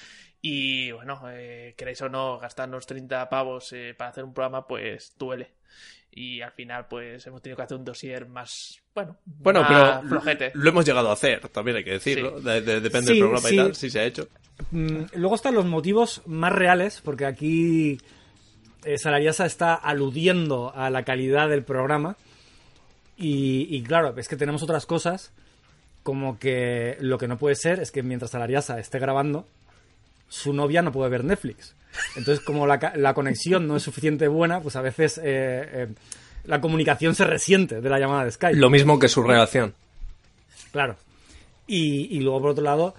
y, 0.48 0.92
bueno, 0.92 1.22
eh, 1.32 1.74
queréis 1.78 2.02
o 2.04 2.10
no, 2.10 2.38
gastarnos 2.38 2.86
30 2.86 3.30
pavos 3.30 3.74
eh, 3.74 3.96
para 3.98 4.12
hacer 4.12 4.24
un 4.24 4.34
programa, 4.34 4.68
pues 4.68 5.16
duele. 5.18 5.54
Y 6.12 6.42
al 6.42 6.52
final, 6.52 6.88
pues 6.88 7.26
hemos 7.28 7.42
tenido 7.42 7.58
que 7.58 7.64
hacer 7.64 7.78
un 7.78 7.84
dossier 7.84 8.28
más, 8.28 8.80
bueno, 8.94 9.18
Bueno, 9.26 9.62
más 9.62 9.70
pero 10.02 10.10
flojete. 10.10 10.52
lo 10.54 10.70
hemos 10.70 10.86
llegado 10.86 11.10
a 11.10 11.14
hacer, 11.14 11.50
también 11.50 11.78
hay 11.78 11.84
que 11.84 11.92
decirlo. 11.92 12.38
Sí. 12.40 12.46
De- 12.46 12.62
de- 12.62 12.80
depende 12.80 13.08
Sí, 13.08 13.14
del 13.14 13.20
programa 13.22 13.50
sí. 13.50 13.56
y 13.56 13.58
tal, 13.58 13.76
si 13.76 13.90
se 13.90 14.00
ha 14.00 14.04
hecho. 14.06 14.28
Mm, 14.72 15.04
Luego 15.16 15.36
están 15.36 15.56
los 15.56 15.66
motivos 15.66 16.22
más 16.26 16.54
reales, 16.54 17.02
porque 17.04 17.26
aquí 17.26 17.98
eh, 18.86 18.98
Salariasa 19.00 19.46
está 19.48 19.74
aludiendo 19.74 20.72
a 20.76 20.90
la 20.92 21.04
calidad 21.04 21.50
del 21.50 21.64
programa. 21.64 22.16
Y, 23.18 23.68
y 23.76 23.82
claro, 23.84 24.14
es 24.18 24.28
que 24.28 24.36
tenemos 24.36 24.62
otras 24.64 24.86
cosas, 24.86 25.34
como 26.04 26.38
que 26.38 26.98
lo 27.00 27.18
que 27.18 27.28
no 27.28 27.38
puede 27.38 27.56
ser 27.56 27.80
es 27.80 27.92
que 27.92 28.04
mientras 28.04 28.32
Salariasa 28.32 28.80
esté 28.80 29.00
grabando, 29.00 29.48
su 30.28 30.54
novia 30.54 30.82
no 30.82 30.92
puede 30.92 31.10
ver 31.10 31.24
Netflix. 31.24 31.76
Entonces, 32.16 32.44
como 32.44 32.68
la, 32.68 32.78
ca- 32.80 32.94
la 32.96 33.14
conexión 33.14 33.68
no 33.68 33.78
es 33.78 33.84
suficiente 33.84 34.28
buena, 34.28 34.60
pues 34.62 34.76
a 34.76 34.82
veces 34.82 35.18
eh, 35.18 35.24
eh, 35.24 35.88
la 36.44 36.60
comunicación 36.62 37.16
se 37.16 37.24
resiente 37.26 37.80
de 37.82 37.90
la 37.90 38.00
llamada 38.00 38.26
de 38.26 38.32
Skype. 38.32 38.58
Lo 38.60 38.70
mismo 38.70 39.00
que 39.00 39.08
su 39.08 39.24
relación. 39.24 39.74
Claro. 40.72 40.98
Y, 41.68 42.16
y 42.16 42.20
luego, 42.20 42.42
por 42.42 42.50
otro 42.52 42.64
lado, 42.64 42.96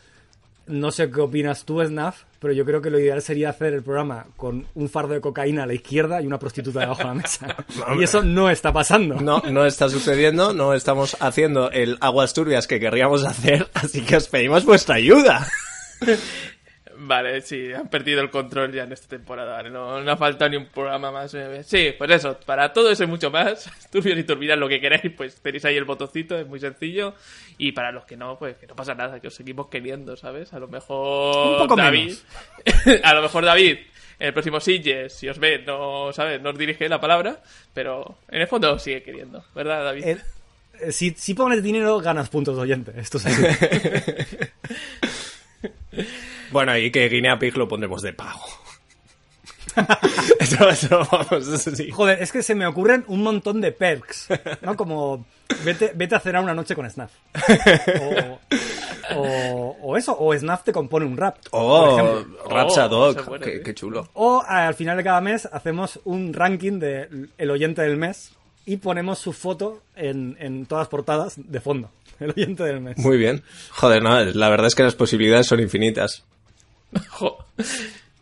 no 0.66 0.90
sé 0.90 1.10
qué 1.10 1.20
opinas 1.20 1.64
tú, 1.64 1.84
Snaf, 1.84 2.22
pero 2.40 2.52
yo 2.54 2.64
creo 2.64 2.80
que 2.80 2.90
lo 2.90 2.98
ideal 2.98 3.20
sería 3.22 3.50
hacer 3.50 3.74
el 3.74 3.82
programa 3.82 4.26
con 4.36 4.66
un 4.74 4.88
fardo 4.88 5.12
de 5.14 5.20
cocaína 5.20 5.64
a 5.64 5.66
la 5.66 5.74
izquierda 5.74 6.20
y 6.22 6.26
una 6.26 6.38
prostituta 6.38 6.80
debajo 6.80 7.02
de 7.02 7.08
la 7.08 7.14
mesa. 7.14 7.54
y 7.98 8.02
eso 8.02 8.22
no 8.22 8.48
está 8.50 8.72
pasando. 8.72 9.20
No, 9.20 9.40
no 9.42 9.66
está 9.66 9.88
sucediendo, 9.90 10.54
no 10.54 10.72
estamos 10.74 11.16
haciendo 11.20 11.70
el 11.70 11.98
aguas 12.00 12.32
turbias 12.34 12.66
que 12.66 12.80
querríamos 12.80 13.24
hacer, 13.24 13.68
así 13.74 14.00
que 14.02 14.16
os 14.16 14.26
pedimos 14.28 14.64
vuestra 14.64 14.94
ayuda. 14.96 15.46
Vale, 17.08 17.40
sí, 17.40 17.72
han 17.72 17.88
perdido 17.88 18.20
el 18.20 18.30
control 18.30 18.72
ya 18.72 18.82
en 18.82 18.90
esta 18.92 19.06
temporada, 19.06 19.52
¿vale? 19.52 19.70
No, 19.70 20.00
no 20.00 20.10
ha 20.10 20.16
faltado 20.16 20.50
ni 20.50 20.56
un 20.56 20.66
programa 20.66 21.12
más. 21.12 21.32
eh. 21.34 21.62
Sí, 21.62 21.94
pues 21.96 22.10
eso, 22.10 22.36
para 22.44 22.72
todo 22.72 22.90
eso 22.90 23.04
y 23.04 23.06
mucho 23.06 23.30
más, 23.30 23.70
turbios 23.92 24.18
y 24.18 24.24
turbinas, 24.24 24.58
lo 24.58 24.68
que 24.68 24.80
queráis, 24.80 25.12
pues 25.16 25.36
tenéis 25.40 25.64
ahí 25.66 25.76
el 25.76 25.84
botoncito, 25.84 26.36
es 26.36 26.48
muy 26.48 26.58
sencillo. 26.58 27.14
Y 27.58 27.70
para 27.70 27.92
los 27.92 28.04
que 28.06 28.16
no, 28.16 28.36
pues 28.38 28.56
que 28.56 28.66
no 28.66 28.74
pasa 28.74 28.94
nada, 28.96 29.20
que 29.20 29.28
os 29.28 29.34
seguimos 29.34 29.68
queriendo, 29.68 30.16
¿sabes? 30.16 30.52
A 30.52 30.58
lo 30.58 30.66
mejor 30.66 31.52
Un 31.52 31.58
poco 31.58 31.76
David, 31.76 32.12
a 33.04 33.14
lo 33.14 33.22
mejor 33.22 33.44
David, 33.44 33.78
en 34.18 34.26
el 34.26 34.32
próximo 34.32 34.58
Sitges, 34.58 35.12
si 35.12 35.28
os 35.28 35.38
ve, 35.38 35.62
no, 35.64 36.12
¿sabes? 36.12 36.42
No 36.42 36.50
os 36.50 36.58
dirige 36.58 36.88
la 36.88 37.00
palabra, 37.00 37.40
pero 37.72 38.18
en 38.28 38.40
el 38.40 38.48
fondo 38.48 38.72
os 38.72 38.82
sigue 38.82 39.04
queriendo, 39.04 39.44
¿verdad, 39.54 39.84
David? 39.84 40.04
Eh, 40.04 40.18
eh, 40.80 40.90
si, 40.90 41.12
si 41.12 41.34
pones 41.34 41.62
dinero, 41.62 42.00
ganas 42.00 42.28
puntos 42.30 42.56
de 42.56 42.62
oyente. 42.62 42.92
Esto 42.96 43.18
es 43.18 43.26
así. 43.26 43.44
Bueno, 46.52 46.76
y 46.76 46.90
que 46.90 47.08
Guinea 47.08 47.38
Pig 47.38 47.56
lo 47.56 47.68
pondremos 47.68 48.02
de 48.02 48.12
pago. 48.12 48.40
eso, 50.40 50.68
eso, 50.68 51.06
vamos, 51.10 51.46
eso 51.48 51.74
sí. 51.76 51.90
Joder, 51.90 52.22
es 52.22 52.32
que 52.32 52.42
se 52.42 52.54
me 52.54 52.66
ocurren 52.66 53.04
un 53.08 53.22
montón 53.22 53.60
de 53.60 53.72
perks, 53.72 54.28
¿no? 54.62 54.74
Como 54.76 55.26
vete, 55.64 55.92
vete 55.94 56.14
a 56.14 56.20
cenar 56.20 56.42
una 56.42 56.54
noche 56.54 56.74
con 56.74 56.88
Snaf. 56.88 57.12
O, 58.00 58.38
O, 59.14 59.76
o 59.82 59.96
eso, 59.96 60.16
o 60.18 60.36
Snap 60.36 60.64
te 60.64 60.72
compone 60.72 61.06
un 61.06 61.16
rap. 61.16 61.36
por 61.50 61.60
Oh, 61.60 61.92
ejemplo. 61.98 62.48
Rapsa 62.48 62.88
Oh, 62.90 63.14
qué, 63.64 63.74
chulo. 63.74 64.08
O 64.14 64.42
al 64.46 64.74
final 64.74 64.96
de 64.96 65.04
cada 65.04 65.20
mes 65.20 65.46
hacemos 65.52 66.00
un 66.04 66.32
ranking 66.32 66.78
de 66.80 67.28
el 67.38 67.50
oyente 67.50 67.82
del 67.82 67.96
mes 67.96 68.32
y 68.64 68.78
ponemos 68.78 69.18
su 69.18 69.32
foto 69.32 69.82
en, 69.94 70.36
en 70.40 70.66
todas 70.66 70.82
las 70.82 70.88
portadas 70.88 71.34
de 71.36 71.60
fondo. 71.60 71.90
El 72.18 72.30
oyente 72.30 72.64
del 72.64 72.80
mes. 72.80 72.96
Muy 72.96 73.18
bien. 73.18 73.42
Joder, 73.72 74.02
no, 74.02 74.18
la 74.24 74.48
verdad 74.48 74.66
es 74.68 74.74
que 74.74 74.82
las 74.82 74.94
posibilidades 74.94 75.46
son 75.46 75.60
infinitas. 75.60 76.24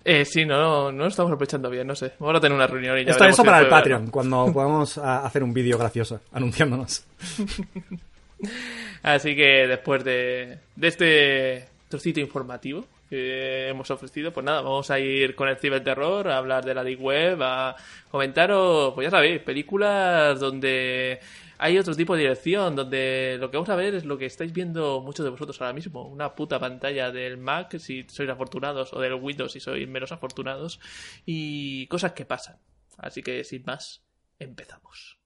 Eh, 0.07 0.27
sí, 0.27 0.45
no, 0.45 0.93
no 0.93 1.05
lo 1.05 1.07
estamos 1.09 1.33
aprovechando 1.33 1.71
bien, 1.71 1.87
no 1.87 1.95
sé. 1.95 2.13
Vamos 2.19 2.37
a 2.37 2.41
tener 2.41 2.55
una 2.55 2.67
reunión 2.67 2.99
y 2.99 3.07
ya 3.07 3.13
Esto 3.13 3.25
eso 3.25 3.43
para 3.43 3.61
el 3.61 3.69
Patreon, 3.69 4.03
ver. 4.03 4.11
cuando 4.11 4.45
podamos 4.53 4.99
a- 4.99 5.25
hacer 5.25 5.43
un 5.43 5.55
vídeo 5.55 5.79
gracioso 5.79 6.21
anunciándonos. 6.31 7.07
Así 9.03 9.35
que 9.35 9.67
después 9.67 10.05
de, 10.05 10.59
de 10.77 10.89
este 10.89 11.69
trocito 11.89 12.21
informativo 12.21 12.85
que 13.09 13.69
hemos 13.69 13.91
ofrecido, 13.91 14.33
pues 14.33 14.45
nada, 14.45 14.61
vamos 14.63 14.91
a 14.91 14.99
ir 14.99 15.35
con 15.35 15.49
el 15.49 15.57
ciberterror, 15.57 16.29
a 16.29 16.39
hablar 16.39 16.65
de 16.65 16.75
la 16.75 16.83
Deep 16.85 17.01
Web, 17.01 17.43
a 17.43 17.77
comentaros, 18.11 18.93
pues 18.95 19.07
ya 19.07 19.11
sabéis, 19.11 19.41
películas 19.41 20.39
donde 20.41 21.19
hay 21.65 21.79
otro 21.79 21.95
tipo 21.95 22.15
de 22.15 22.21
dirección, 22.21 22.77
donde 22.77 23.39
lo 23.41 23.51
que 23.51 23.57
vamos 23.57 23.71
a 23.71 23.75
ver 23.75 23.95
es 23.95 24.05
lo 24.05 24.19
que 24.19 24.27
estáis 24.27 24.53
viendo 24.53 25.01
muchos 25.01 25.25
de 25.25 25.31
vosotros 25.31 25.59
ahora 25.63 25.73
mismo, 25.73 26.07
una 26.07 26.35
puta 26.35 26.61
pantalla 26.61 27.11
del 27.11 27.39
Mac 27.39 27.79
si 27.79 28.03
sois 28.03 28.29
afortunados, 28.29 28.93
o 28.93 29.01
del 29.01 29.15
Windows 29.15 29.53
si 29.53 29.61
sois 29.61 29.89
menos 29.89 30.13
afortunados, 30.13 30.79
y 31.25 31.87
cosas 31.87 32.13
que 32.13 32.27
pasan. 32.27 32.59
Así 32.99 33.23
que 33.23 33.45
sin 33.45 33.65
más, 33.65 34.05
empezamos. 34.39 35.19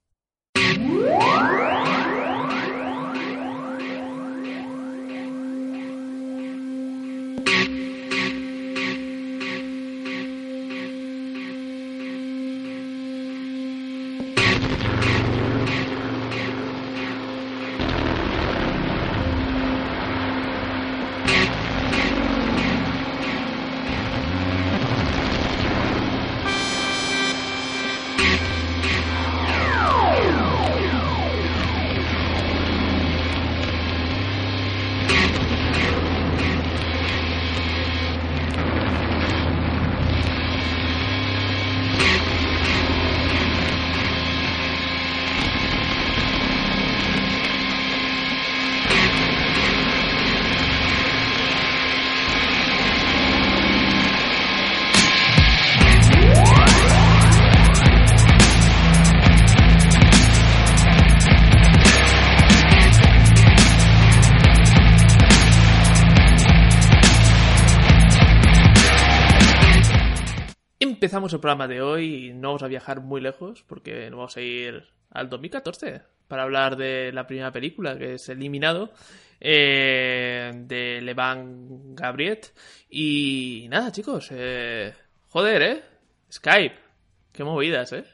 El 71.32 71.40
programa 71.40 71.68
de 71.68 71.80
hoy 71.82 72.28
y 72.28 72.32
no 72.32 72.48
vamos 72.48 72.62
a 72.62 72.68
viajar 72.68 73.00
muy 73.00 73.20
lejos 73.20 73.64
porque 73.66 74.10
nos 74.10 74.16
vamos 74.18 74.36
a 74.36 74.40
ir 74.40 74.84
al 75.10 75.28
2014 75.28 76.02
para 76.28 76.42
hablar 76.42 76.76
de 76.76 77.10
la 77.12 77.26
primera 77.26 77.50
película 77.52 77.96
que 77.98 78.14
es 78.14 78.28
Eliminado 78.28 78.92
eh, 79.40 80.50
de 80.54 81.00
Levan 81.02 81.94
Gabriet. 81.94 82.52
Y 82.90 83.66
nada, 83.70 83.90
chicos, 83.92 84.28
eh, 84.32 84.92
joder, 85.28 85.62
¿eh? 85.62 85.82
Skype, 86.32 86.74
qué 87.32 87.44
movidas, 87.44 87.92
¿eh? 87.92 88.04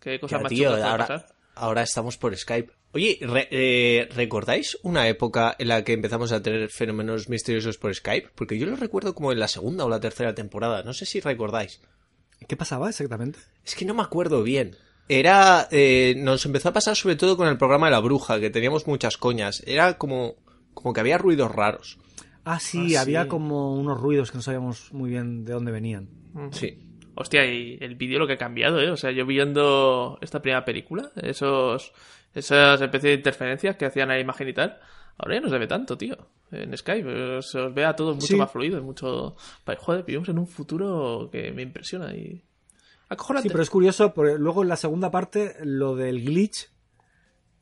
Qué 0.00 0.18
cosas 0.20 0.38
Ya, 0.38 0.42
más 0.42 0.50
tío, 0.50 0.70
ahora, 0.70 1.06
pasar. 1.06 1.26
ahora 1.54 1.82
estamos 1.82 2.16
por 2.18 2.36
Skype. 2.36 2.72
Oye, 2.92 3.18
re- 3.22 3.48
eh, 3.50 4.08
¿recordáis 4.14 4.78
una 4.82 5.08
época 5.08 5.56
en 5.58 5.68
la 5.68 5.82
que 5.82 5.92
empezamos 5.94 6.30
a 6.32 6.40
tener 6.42 6.68
fenómenos 6.70 7.28
misteriosos 7.28 7.76
por 7.76 7.92
Skype? 7.94 8.30
Porque 8.34 8.56
yo 8.58 8.66
lo 8.66 8.76
recuerdo 8.76 9.14
como 9.14 9.32
en 9.32 9.40
la 9.40 9.48
segunda 9.48 9.84
o 9.84 9.88
la 9.88 9.98
tercera 10.00 10.34
temporada. 10.34 10.82
No 10.84 10.92
sé 10.92 11.04
si 11.04 11.20
recordáis. 11.20 11.80
¿Qué 12.48 12.56
pasaba 12.56 12.88
exactamente? 12.88 13.38
Es 13.64 13.74
que 13.74 13.84
no 13.84 13.94
me 13.94 14.02
acuerdo 14.02 14.42
bien. 14.42 14.76
Era. 15.08 15.68
eh, 15.70 16.14
nos 16.18 16.44
empezó 16.46 16.70
a 16.70 16.72
pasar 16.72 16.96
sobre 16.96 17.16
todo 17.16 17.36
con 17.36 17.48
el 17.48 17.58
programa 17.58 17.86
de 17.86 17.92
la 17.92 18.00
bruja, 18.00 18.40
que 18.40 18.50
teníamos 18.50 18.86
muchas 18.86 19.16
coñas. 19.16 19.62
Era 19.66 19.98
como. 19.98 20.36
como 20.72 20.92
que 20.92 21.00
había 21.00 21.18
ruidos 21.18 21.52
raros. 21.52 21.98
Ah, 22.44 22.60
sí, 22.60 22.96
Ah, 22.96 23.02
había 23.02 23.22
sí. 23.24 23.28
como 23.28 23.74
unos 23.74 23.98
ruidos 24.00 24.30
que 24.30 24.38
no 24.38 24.42
sabíamos 24.42 24.92
muy 24.92 25.10
bien 25.10 25.44
de 25.44 25.52
dónde 25.54 25.72
venían. 25.72 26.08
Sí. 26.52 26.78
Hostia, 27.14 27.46
y 27.46 27.78
el 27.80 27.94
vídeo 27.94 28.18
lo 28.18 28.26
que 28.26 28.32
ha 28.34 28.38
cambiado, 28.38 28.80
¿eh? 28.80 28.90
O 28.90 28.96
sea, 28.96 29.12
yo 29.12 29.24
viendo 29.24 30.18
esta 30.20 30.42
primera 30.42 30.64
película, 30.64 31.10
esos, 31.22 31.92
esas 32.34 32.80
especies 32.80 33.02
de 33.12 33.14
interferencias 33.14 33.76
que 33.76 33.86
hacían 33.86 34.10
a 34.10 34.14
la 34.14 34.20
imagen 34.20 34.48
y 34.48 34.52
tal, 34.52 34.78
ahora 35.16 35.36
ya 35.36 35.40
no 35.40 35.48
se 35.48 35.58
ve 35.58 35.66
tanto, 35.68 35.96
tío. 35.96 36.16
En 36.62 36.76
Skype 36.76 37.40
se 37.42 37.58
os 37.58 37.74
ve 37.74 37.84
a 37.84 37.94
todos 37.96 38.14
mucho 38.16 38.26
Sí. 38.28 38.36
más 38.36 38.50
fluido, 38.50 38.82
mucho... 38.82 39.36
Pa- 39.64 39.76
Joder, 39.76 40.04
vivimos 40.04 40.28
en 40.28 40.38
un 40.38 40.46
futuro 40.46 41.28
que 41.32 41.50
me 41.52 41.62
impresiona 41.62 42.14
y... 42.14 42.42
Acojonante. 43.08 43.48
Sí, 43.48 43.52
pero 43.52 43.62
es 43.62 43.70
curioso, 43.70 44.14
porque 44.14 44.34
luego 44.38 44.62
en 44.62 44.68
la 44.68 44.76
segunda 44.76 45.10
parte, 45.10 45.56
lo 45.62 45.94
del 45.94 46.24
glitch, 46.24 46.70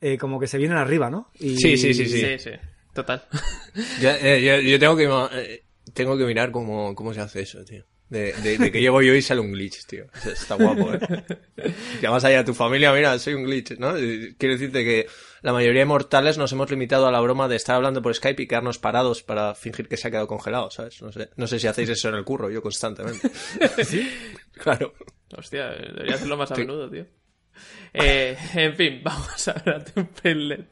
eh, 0.01 0.17
como 0.17 0.39
que 0.39 0.47
se 0.47 0.57
vienen 0.57 0.77
arriba, 0.77 1.09
¿no? 1.09 1.31
Y- 1.39 1.57
Sí, 1.57 1.77
sí, 1.77 1.93
sí, 1.93 2.07
sí, 2.07 2.39
sí, 2.39 2.49
total. 2.93 3.23
Ya, 4.01 4.17
eh, 4.19 4.41
yo, 4.41 4.59
yo 4.61 4.79
tengo 4.79 4.95
que 4.95 5.09
eh, 5.39 5.63
tengo 5.93 6.17
que 6.17 6.25
mirar 6.25 6.51
cómo, 6.51 6.93
cómo 6.95 7.13
se 7.13 7.21
hace 7.21 7.41
eso, 7.41 7.63
tío. 7.65 7.83
De, 8.09 8.31
de- 8.43 8.57
de 8.59 8.71
que 8.71 8.79
llego 8.79 9.01
yo 9.01 9.15
y 9.15 9.21
sale 9.21 9.41
un 9.41 9.51
glitch, 9.51 9.85
tío. 9.87 10.05
Está 10.31 10.55
guapo, 10.55 10.93
¿eh? 10.93 10.99
Llamas 12.01 12.23
ahí 12.25 12.35
a 12.35 12.45
tu 12.45 12.53
familia, 12.53 12.93
mira, 12.93 13.17
soy 13.17 13.33
un 13.33 13.43
glitch, 13.43 13.77
¿no? 13.79 13.93
Quiero 13.93 14.53
decirte 14.53 14.83
que 14.83 15.07
la 15.43 15.51
mayoría 15.51 15.81
de 15.81 15.85
mortales 15.85 16.37
nos 16.37 16.53
hemos 16.53 16.71
limitado 16.71 17.05
a 17.05 17.11
la 17.11 17.19
broma 17.19 17.49
de 17.49 17.57
estar 17.57 17.75
hablando 17.75 18.01
por 18.01 18.15
Skype 18.15 18.41
y 18.41 18.47
quedarnos 18.47 18.79
parados 18.79 19.23
para 19.23 19.53
fingir 19.53 19.89
que 19.89 19.97
se 19.97 20.07
ha 20.07 20.11
quedado 20.11 20.25
congelado, 20.25 20.71
¿sabes? 20.71 21.01
No 21.01 21.11
sé, 21.11 21.29
no 21.35 21.47
sé 21.47 21.59
si 21.59 21.67
hacéis 21.67 21.89
eso 21.89 22.07
en 22.07 22.15
el 22.15 22.23
curro, 22.23 22.49
yo 22.49 22.61
constantemente. 22.61 23.29
¿Sí? 23.83 24.09
Claro. 24.53 24.93
Hostia, 25.35 25.69
debería 25.71 26.13
hacerlo 26.13 26.37
más 26.37 26.51
a 26.51 26.55
menudo, 26.55 26.87
tío. 26.87 27.07
Eh, 27.95 28.35
en 28.55 28.73
fin, 28.75 29.01
vamos 29.03 29.47
a 29.47 29.51
hablar 29.51 29.85
de 29.85 30.01
un 30.01 30.07
pellet 30.07 30.65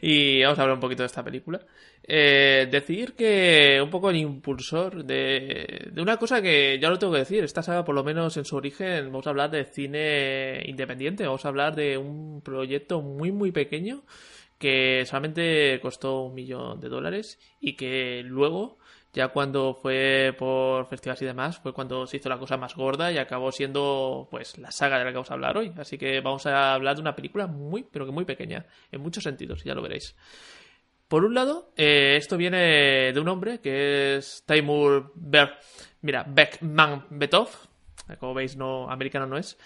y 0.00 0.42
vamos 0.44 0.58
a 0.60 0.62
hablar 0.62 0.76
un 0.76 0.80
poquito 0.80 1.02
de 1.02 1.08
esta 1.08 1.24
película. 1.24 1.60
Eh, 2.04 2.68
decir 2.70 3.14
que 3.14 3.80
un 3.82 3.90
poco 3.90 4.10
el 4.10 4.16
impulsor 4.16 5.04
de, 5.04 5.88
de 5.90 6.02
una 6.02 6.18
cosa 6.18 6.40
que 6.40 6.78
ya 6.80 6.88
lo 6.88 7.00
tengo 7.00 7.12
que 7.14 7.20
decir, 7.20 7.42
esta 7.42 7.64
saga 7.64 7.84
por 7.84 7.96
lo 7.96 8.04
menos 8.04 8.36
en 8.36 8.44
su 8.44 8.54
origen 8.56 9.06
vamos 9.06 9.26
a 9.26 9.30
hablar 9.30 9.50
de 9.50 9.64
cine 9.64 10.62
independiente, 10.66 11.26
vamos 11.26 11.44
a 11.44 11.48
hablar 11.48 11.74
de 11.74 11.98
un 11.98 12.42
proyecto 12.42 13.02
muy 13.02 13.32
muy 13.32 13.50
pequeño 13.50 14.04
que 14.58 15.04
solamente 15.06 15.80
costó 15.82 16.22
un 16.22 16.34
millón 16.34 16.80
de 16.80 16.88
dólares 16.88 17.40
y 17.60 17.74
que 17.74 18.22
luego 18.24 18.78
ya 19.12 19.28
cuando 19.28 19.74
fue 19.74 20.34
por 20.38 20.86
festivales 20.86 21.22
y 21.22 21.26
demás, 21.26 21.58
fue 21.58 21.72
cuando 21.72 22.06
se 22.06 22.16
hizo 22.16 22.28
la 22.28 22.38
cosa 22.38 22.56
más 22.56 22.74
gorda 22.74 23.12
y 23.12 23.18
acabó 23.18 23.52
siendo 23.52 24.28
pues 24.30 24.58
la 24.58 24.70
saga 24.70 24.98
de 24.98 25.04
la 25.04 25.10
que 25.10 25.16
vamos 25.16 25.30
a 25.30 25.34
hablar 25.34 25.56
hoy. 25.56 25.72
Así 25.76 25.98
que 25.98 26.20
vamos 26.20 26.46
a 26.46 26.74
hablar 26.74 26.96
de 26.96 27.02
una 27.02 27.14
película 27.14 27.46
muy, 27.46 27.84
pero 27.84 28.06
que 28.06 28.12
muy 28.12 28.24
pequeña, 28.24 28.66
en 28.90 29.00
muchos 29.00 29.24
sentidos, 29.24 29.64
ya 29.64 29.74
lo 29.74 29.82
veréis. 29.82 30.14
Por 31.08 31.24
un 31.24 31.34
lado, 31.34 31.72
eh, 31.76 32.16
esto 32.16 32.38
viene 32.38 33.12
de 33.12 33.20
un 33.20 33.28
hombre 33.28 33.60
que 33.60 34.16
es 34.16 34.44
Taimur 34.46 35.12
Ber 35.14 35.58
mira, 36.02 36.24
Beckman 36.28 37.06
Betov, 37.10 37.48
como 38.18 38.34
veis, 38.34 38.56
no, 38.56 38.90
americano 38.90 39.26
no 39.26 39.38
es, 39.38 39.56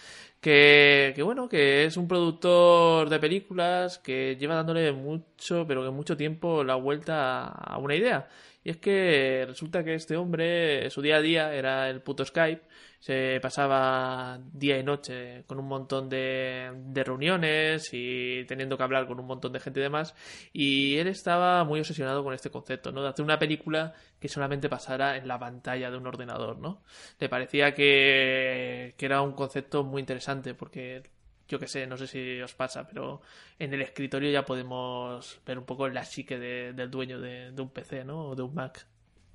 que, 0.40 1.12
que 1.16 1.22
bueno, 1.22 1.48
que 1.48 1.86
es 1.86 1.96
un 1.96 2.06
productor 2.06 3.08
de 3.08 3.18
películas 3.18 3.98
que 3.98 4.36
lleva 4.38 4.54
dándole 4.54 4.92
mucho, 4.92 5.66
pero 5.66 5.82
que 5.82 5.90
mucho 5.90 6.16
tiempo 6.16 6.62
la 6.62 6.76
vuelta 6.76 7.46
a 7.46 7.78
una 7.78 7.94
idea. 7.96 8.28
Y 8.66 8.70
es 8.70 8.78
que 8.78 9.44
resulta 9.46 9.84
que 9.84 9.94
este 9.94 10.16
hombre, 10.16 10.90
su 10.90 11.00
día 11.00 11.18
a 11.18 11.20
día 11.20 11.54
era 11.54 11.88
el 11.88 12.00
puto 12.00 12.24
Skype, 12.24 12.62
se 12.98 13.38
pasaba 13.40 14.40
día 14.52 14.76
y 14.76 14.82
noche 14.82 15.44
con 15.46 15.60
un 15.60 15.68
montón 15.68 16.08
de, 16.08 16.72
de 16.74 17.04
reuniones 17.04 17.88
y 17.92 18.44
teniendo 18.46 18.76
que 18.76 18.82
hablar 18.82 19.06
con 19.06 19.20
un 19.20 19.26
montón 19.26 19.52
de 19.52 19.60
gente 19.60 19.78
y 19.78 19.84
demás. 19.84 20.16
Y 20.52 20.96
él 20.96 21.06
estaba 21.06 21.62
muy 21.62 21.78
obsesionado 21.78 22.24
con 22.24 22.34
este 22.34 22.50
concepto, 22.50 22.90
¿no? 22.90 23.04
De 23.04 23.10
hacer 23.10 23.24
una 23.24 23.38
película 23.38 23.94
que 24.18 24.28
solamente 24.28 24.68
pasara 24.68 25.16
en 25.16 25.28
la 25.28 25.38
pantalla 25.38 25.88
de 25.88 25.98
un 25.98 26.06
ordenador, 26.08 26.58
¿no? 26.58 26.82
Le 27.20 27.28
parecía 27.28 27.72
que, 27.72 28.96
que 28.98 29.06
era 29.06 29.22
un 29.22 29.34
concepto 29.34 29.84
muy 29.84 30.00
interesante 30.00 30.54
porque 30.54 31.04
yo 31.48 31.58
que 31.58 31.68
sé, 31.68 31.86
no 31.86 31.96
sé 31.96 32.06
si 32.06 32.40
os 32.40 32.54
pasa, 32.54 32.86
pero 32.88 33.20
en 33.58 33.72
el 33.74 33.82
escritorio 33.82 34.30
ya 34.30 34.44
podemos 34.44 35.38
ver 35.46 35.58
un 35.58 35.64
poco 35.64 35.88
la 35.88 36.04
psique 36.04 36.38
de- 36.38 36.72
del 36.72 36.90
dueño 36.90 37.20
de, 37.20 37.52
de 37.52 37.62
un 37.62 37.70
PC, 37.70 38.04
¿no? 38.04 38.28
O 38.30 38.34
de 38.34 38.42
un 38.42 38.54
Mac. 38.54 38.86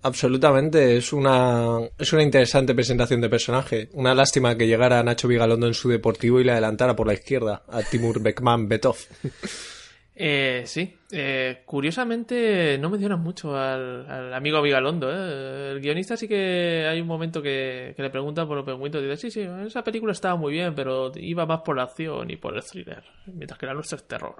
Absolutamente, 0.03 0.97
es 0.97 1.13
una, 1.13 1.77
es 1.97 2.11
una 2.11 2.23
interesante 2.23 2.73
presentación 2.73 3.21
de 3.21 3.29
personaje. 3.29 3.87
Una 3.93 4.15
lástima 4.15 4.57
que 4.57 4.65
llegara 4.65 5.03
Nacho 5.03 5.27
Vigalondo 5.27 5.67
en 5.67 5.75
su 5.75 5.89
deportivo 5.89 6.39
y 6.39 6.43
le 6.43 6.53
adelantara 6.53 6.95
por 6.95 7.05
la 7.05 7.13
izquierda 7.13 7.63
a 7.67 7.83
Timur 7.83 8.19
Bekman 8.19 8.67
Betov. 8.67 8.97
Eh, 10.13 10.63
sí, 10.65 10.97
eh, 11.11 11.63
curiosamente 11.65 12.77
no 12.79 12.89
mencionan 12.89 13.21
mucho 13.21 13.55
al, 13.55 14.09
al 14.09 14.33
amigo 14.33 14.61
Vigalondo. 14.61 15.09
¿eh? 15.11 15.71
El 15.71 15.79
guionista 15.79 16.17
sí 16.17 16.27
que 16.27 16.85
hay 16.89 16.99
un 16.99 17.07
momento 17.07 17.41
que, 17.41 17.93
que 17.95 18.03
le 18.03 18.09
pregunta 18.09 18.45
por 18.45 18.63
penguitos 18.65 19.01
y 19.01 19.07
dice, 19.07 19.17
sí, 19.17 19.31
sí, 19.31 19.49
esa 19.65 19.83
película 19.83 20.11
estaba 20.11 20.35
muy 20.35 20.53
bien, 20.53 20.75
pero 20.75 21.11
iba 21.15 21.45
más 21.45 21.61
por 21.61 21.77
la 21.77 21.83
acción 21.83 22.29
y 22.29 22.35
por 22.35 22.55
el 22.55 22.63
thriller, 22.63 23.03
mientras 23.25 23.57
que 23.57 23.65
la 23.65 23.73
nuestra 23.73 23.97
es 23.97 24.07
terror. 24.07 24.35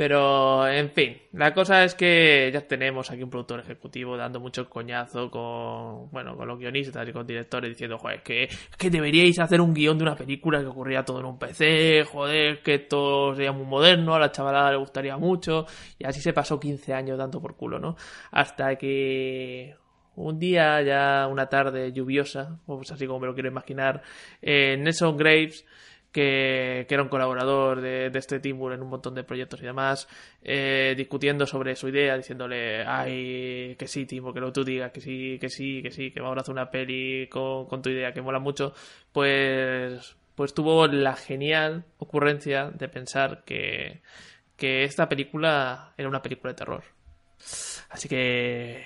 Pero, 0.00 0.66
en 0.66 0.88
fin, 0.92 1.18
la 1.32 1.52
cosa 1.52 1.84
es 1.84 1.94
que 1.94 2.50
ya 2.50 2.62
tenemos 2.62 3.10
aquí 3.10 3.22
un 3.22 3.28
productor 3.28 3.60
ejecutivo 3.60 4.16
dando 4.16 4.40
mucho 4.40 4.66
coñazo 4.70 5.30
con, 5.30 6.10
bueno, 6.10 6.38
con 6.38 6.48
los 6.48 6.58
guionistas 6.58 7.06
y 7.06 7.12
con 7.12 7.26
directores 7.26 7.68
diciendo, 7.68 7.98
joder, 7.98 8.22
que, 8.22 8.48
que 8.78 8.88
deberíais 8.88 9.38
hacer 9.38 9.60
un 9.60 9.74
guion 9.74 9.98
de 9.98 10.04
una 10.04 10.16
película 10.16 10.60
que 10.60 10.68
ocurría 10.68 11.04
todo 11.04 11.20
en 11.20 11.26
un 11.26 11.38
PC, 11.38 12.04
joder, 12.10 12.62
que 12.62 12.76
esto 12.76 13.34
sería 13.34 13.52
muy 13.52 13.66
moderno, 13.66 14.14
a 14.14 14.18
la 14.18 14.32
chavalada 14.32 14.70
le 14.70 14.78
gustaría 14.78 15.18
mucho, 15.18 15.66
y 15.98 16.06
así 16.06 16.22
se 16.22 16.32
pasó 16.32 16.58
15 16.58 16.94
años 16.94 17.18
dando 17.18 17.38
por 17.42 17.54
culo, 17.56 17.78
¿no? 17.78 17.96
Hasta 18.30 18.76
que 18.76 19.74
un 20.16 20.38
día, 20.38 20.80
ya 20.80 21.28
una 21.30 21.50
tarde 21.50 21.92
lluviosa, 21.92 22.58
pues 22.64 22.90
así 22.90 23.06
como 23.06 23.20
me 23.20 23.26
lo 23.26 23.34
quiero 23.34 23.50
imaginar, 23.50 24.00
eh, 24.40 24.78
Nelson 24.78 25.18
Graves 25.18 25.66
que, 26.12 26.86
era 26.88 27.02
un 27.02 27.08
colaborador 27.08 27.80
de, 27.80 28.10
este 28.14 28.40
Timur 28.40 28.72
en 28.72 28.82
un 28.82 28.88
montón 28.88 29.14
de 29.14 29.24
proyectos 29.24 29.60
y 29.62 29.66
demás, 29.66 30.08
eh, 30.42 30.94
discutiendo 30.96 31.46
sobre 31.46 31.76
su 31.76 31.88
idea, 31.88 32.16
diciéndole, 32.16 32.84
ay, 32.84 33.76
que 33.78 33.86
sí, 33.86 34.06
Timur, 34.06 34.34
que 34.34 34.40
lo 34.40 34.52
tú 34.52 34.64
digas, 34.64 34.92
que 34.92 35.00
sí, 35.00 35.38
que 35.40 35.48
sí, 35.48 35.82
que 35.82 35.90
sí, 35.90 36.10
que 36.10 36.20
vamos 36.20 36.38
a 36.38 36.40
hacer 36.40 36.52
una 36.52 36.70
peli 36.70 37.28
con, 37.28 37.66
con 37.66 37.82
tu 37.82 37.90
idea, 37.90 38.12
que 38.12 38.22
mola 38.22 38.38
mucho, 38.38 38.74
pues, 39.12 40.16
pues 40.34 40.54
tuvo 40.54 40.86
la 40.86 41.14
genial 41.16 41.84
ocurrencia 41.98 42.70
de 42.70 42.88
pensar 42.88 43.44
que, 43.44 44.02
que 44.56 44.84
esta 44.84 45.08
película 45.08 45.94
era 45.96 46.08
una 46.08 46.22
película 46.22 46.52
de 46.52 46.58
terror. 46.58 46.84
Así 47.88 48.08
que 48.08 48.84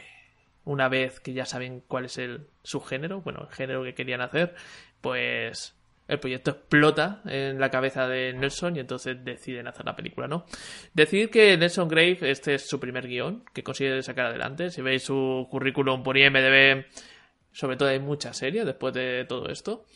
una 0.64 0.88
vez 0.88 1.20
que 1.20 1.32
ya 1.32 1.44
saben 1.44 1.80
cuál 1.80 2.06
es 2.06 2.18
el 2.18 2.48
subgénero, 2.62 3.20
bueno, 3.20 3.46
el 3.48 3.54
género 3.54 3.82
que 3.84 3.94
querían 3.94 4.20
hacer, 4.20 4.54
pues 5.00 5.73
el 6.06 6.20
proyecto 6.20 6.50
explota 6.50 7.22
en 7.24 7.58
la 7.58 7.70
cabeza 7.70 8.06
de 8.06 8.32
Nelson 8.34 8.76
y 8.76 8.80
entonces 8.80 9.24
deciden 9.24 9.66
hacer 9.66 9.86
la 9.86 9.96
película, 9.96 10.28
¿no? 10.28 10.44
Decir 10.92 11.30
que 11.30 11.56
Nelson 11.56 11.88
Grave, 11.88 12.18
este 12.22 12.54
es 12.54 12.68
su 12.68 12.78
primer 12.78 13.08
guion 13.08 13.44
que 13.52 13.62
consigue 13.62 14.02
sacar 14.02 14.26
adelante. 14.26 14.70
Si 14.70 14.82
veis 14.82 15.02
su 15.02 15.46
currículum 15.50 16.02
por 16.02 16.18
IMDB, 16.18 16.84
sobre 17.52 17.76
todo 17.76 17.88
hay 17.88 18.00
muchas 18.00 18.36
series 18.36 18.66
después 18.66 18.92
de 18.92 19.24
todo 19.26 19.48
esto. 19.48 19.86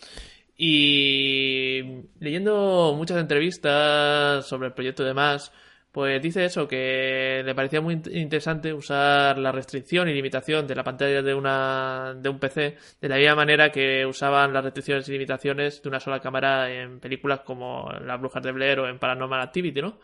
Y 0.56 1.82
leyendo 2.18 2.94
muchas 2.96 3.18
entrevistas 3.18 4.46
sobre 4.46 4.68
el 4.68 4.74
proyecto 4.74 5.02
y 5.02 5.06
demás, 5.06 5.52
pues 5.92 6.20
dice 6.22 6.44
eso, 6.44 6.68
que 6.68 7.42
le 7.44 7.54
parecía 7.54 7.80
muy 7.80 7.96
int- 7.96 8.14
interesante 8.14 8.72
usar 8.72 9.38
la 9.38 9.52
restricción 9.52 10.08
y 10.08 10.14
limitación 10.14 10.66
de 10.66 10.74
la 10.74 10.84
pantalla 10.84 11.22
de, 11.22 11.34
una, 11.34 12.14
de 12.16 12.28
un 12.28 12.38
PC 12.38 12.76
de 13.00 13.08
la 13.08 13.16
misma 13.16 13.34
manera 13.36 13.72
que 13.72 14.06
usaban 14.06 14.52
las 14.52 14.64
restricciones 14.64 15.08
y 15.08 15.12
limitaciones 15.12 15.82
de 15.82 15.88
una 15.88 16.00
sola 16.00 16.20
cámara 16.20 16.70
en 16.72 17.00
películas 17.00 17.40
como 17.40 17.90
Las 18.04 18.20
Brujas 18.20 18.42
de 18.42 18.52
Blair 18.52 18.80
o 18.80 18.88
en 18.88 18.98
Paranormal 18.98 19.40
Activity, 19.40 19.80
¿no? 19.82 19.98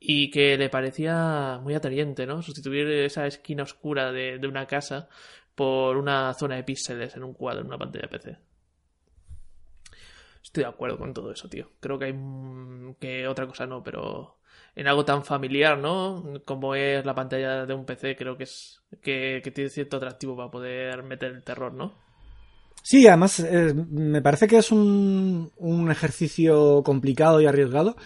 Y 0.00 0.30
que 0.30 0.56
le 0.58 0.68
parecía 0.70 1.58
muy 1.62 1.74
atrayente, 1.74 2.26
¿no? 2.26 2.42
Sustituir 2.42 2.88
esa 2.88 3.26
esquina 3.26 3.62
oscura 3.64 4.12
de, 4.12 4.38
de 4.38 4.48
una 4.48 4.66
casa 4.66 5.08
por 5.54 5.96
una 5.96 6.34
zona 6.34 6.56
de 6.56 6.64
píxeles 6.64 7.16
en 7.16 7.24
un 7.24 7.34
cuadro, 7.34 7.60
en 7.62 7.66
una 7.68 7.78
pantalla 7.78 8.08
de 8.10 8.18
PC. 8.18 8.38
Estoy 10.42 10.64
de 10.64 10.70
acuerdo 10.70 10.98
con 10.98 11.12
todo 11.14 11.32
eso, 11.32 11.48
tío. 11.48 11.70
Creo 11.80 11.98
que 11.98 12.06
hay 12.06 12.12
mm, 12.12 12.94
que 12.98 13.26
otra 13.28 13.46
cosa 13.46 13.66
no, 13.66 13.82
pero 13.82 14.38
en 14.76 14.86
algo 14.88 15.04
tan 15.04 15.24
familiar, 15.24 15.78
¿no? 15.78 16.24
Como 16.44 16.74
es 16.74 17.04
la 17.04 17.14
pantalla 17.14 17.66
de 17.66 17.74
un 17.74 17.84
PC, 17.86 18.16
creo 18.16 18.36
que 18.36 18.44
es 18.44 18.80
que, 19.02 19.40
que 19.44 19.50
tiene 19.50 19.70
cierto 19.70 19.96
atractivo 19.98 20.36
para 20.36 20.50
poder 20.50 21.02
meter 21.02 21.32
el 21.32 21.42
terror, 21.44 21.72
¿no? 21.72 21.94
Sí, 22.82 23.06
además 23.06 23.40
eh, 23.40 23.74
me 23.90 24.22
parece 24.22 24.48
que 24.48 24.58
es 24.58 24.72
un, 24.72 25.52
un 25.56 25.90
ejercicio 25.90 26.82
complicado 26.82 27.40
y 27.40 27.46
arriesgado, 27.46 27.96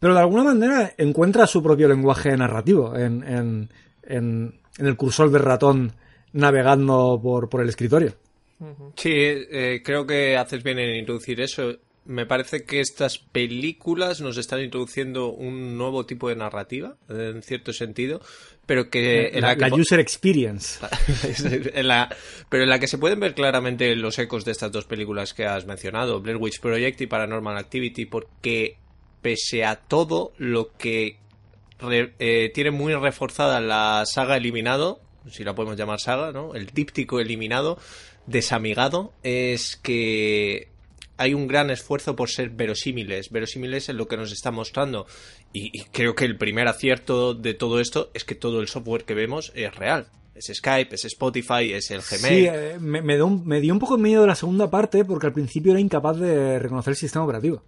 pero 0.00 0.14
de 0.14 0.20
alguna 0.20 0.44
manera 0.44 0.92
encuentra 0.96 1.46
su 1.46 1.62
propio 1.62 1.88
lenguaje 1.88 2.36
narrativo 2.36 2.96
en, 2.96 3.22
en, 3.24 3.70
en- 4.02 4.60
en 4.78 4.86
el 4.86 4.96
cursor 4.96 5.30
del 5.30 5.42
ratón 5.42 5.92
navegando 6.32 7.20
por, 7.22 7.50
por 7.50 7.60
el 7.60 7.68
escritorio. 7.68 8.14
Sí, 8.96 9.10
eh, 9.10 9.82
creo 9.84 10.06
que 10.06 10.36
haces 10.36 10.62
bien 10.62 10.78
en 10.78 10.96
introducir 10.96 11.40
eso. 11.40 11.72
Me 12.04 12.26
parece 12.26 12.64
que 12.64 12.80
estas 12.80 13.18
películas 13.18 14.20
nos 14.20 14.36
están 14.36 14.60
introduciendo 14.60 15.28
un 15.28 15.78
nuevo 15.78 16.04
tipo 16.04 16.28
de 16.28 16.34
narrativa, 16.34 16.96
en 17.08 17.42
cierto 17.42 17.72
sentido, 17.72 18.20
pero 18.66 18.90
que 18.90 19.28
en 19.28 19.42
la, 19.42 19.48
la 19.48 19.56
que 19.56 19.70
la 19.70 19.76
user 19.76 20.00
experience. 20.00 20.80
en 21.74 21.86
la- 21.86 22.14
pero 22.48 22.64
en 22.64 22.70
la 22.70 22.80
que 22.80 22.88
se 22.88 22.98
pueden 22.98 23.20
ver 23.20 23.34
claramente 23.34 23.94
los 23.94 24.18
ecos 24.18 24.44
de 24.44 24.50
estas 24.50 24.72
dos 24.72 24.84
películas 24.84 25.32
que 25.32 25.46
has 25.46 25.64
mencionado, 25.64 26.20
Blair 26.20 26.38
Witch 26.38 26.60
Project 26.60 27.00
y 27.02 27.06
Paranormal 27.06 27.56
Activity, 27.56 28.04
porque 28.06 28.78
pese 29.20 29.64
a 29.64 29.76
todo 29.76 30.32
lo 30.38 30.72
que 30.76 31.18
re- 31.78 32.14
eh, 32.18 32.50
tiene 32.52 32.72
muy 32.72 32.94
reforzada 32.94 33.60
la 33.60 34.02
saga 34.06 34.36
Eliminado, 34.36 35.00
si 35.30 35.44
la 35.44 35.54
podemos 35.54 35.76
llamar 35.78 36.00
saga, 36.00 36.32
¿no? 36.32 36.56
El 36.56 36.66
díptico 36.66 37.20
Eliminado, 37.20 37.78
desamigado, 38.26 39.12
es 39.22 39.76
que 39.76 40.71
hay 41.16 41.34
un 41.34 41.46
gran 41.46 41.70
esfuerzo 41.70 42.16
por 42.16 42.30
ser 42.30 42.50
verosímiles, 42.50 43.30
verosímiles 43.30 43.88
en 43.88 43.96
lo 43.96 44.08
que 44.08 44.16
nos 44.16 44.32
está 44.32 44.50
mostrando. 44.50 45.06
Y, 45.52 45.70
y 45.78 45.84
creo 45.84 46.14
que 46.14 46.24
el 46.24 46.36
primer 46.36 46.68
acierto 46.68 47.34
de 47.34 47.54
todo 47.54 47.80
esto 47.80 48.10
es 48.14 48.24
que 48.24 48.34
todo 48.34 48.60
el 48.60 48.68
software 48.68 49.04
que 49.04 49.14
vemos 49.14 49.52
es 49.54 49.74
real. 49.74 50.06
Es 50.34 50.50
Skype, 50.52 50.94
es 50.94 51.04
Spotify, 51.04 51.72
es 51.72 51.90
el 51.90 52.00
Gmail. 52.00 52.20
Sí, 52.20 52.46
eh, 52.50 52.76
me, 52.80 53.02
me 53.02 53.16
dio 53.16 53.26
un, 53.26 53.46
me 53.46 53.60
dio 53.60 53.72
un 53.74 53.78
poco 53.78 53.98
miedo 53.98 54.26
la 54.26 54.34
segunda 54.34 54.70
parte 54.70 55.04
porque 55.04 55.26
al 55.26 55.32
principio 55.32 55.72
era 55.72 55.80
incapaz 55.80 56.16
de 56.16 56.58
reconocer 56.58 56.92
el 56.92 56.96
sistema 56.96 57.24
operativo. 57.24 57.62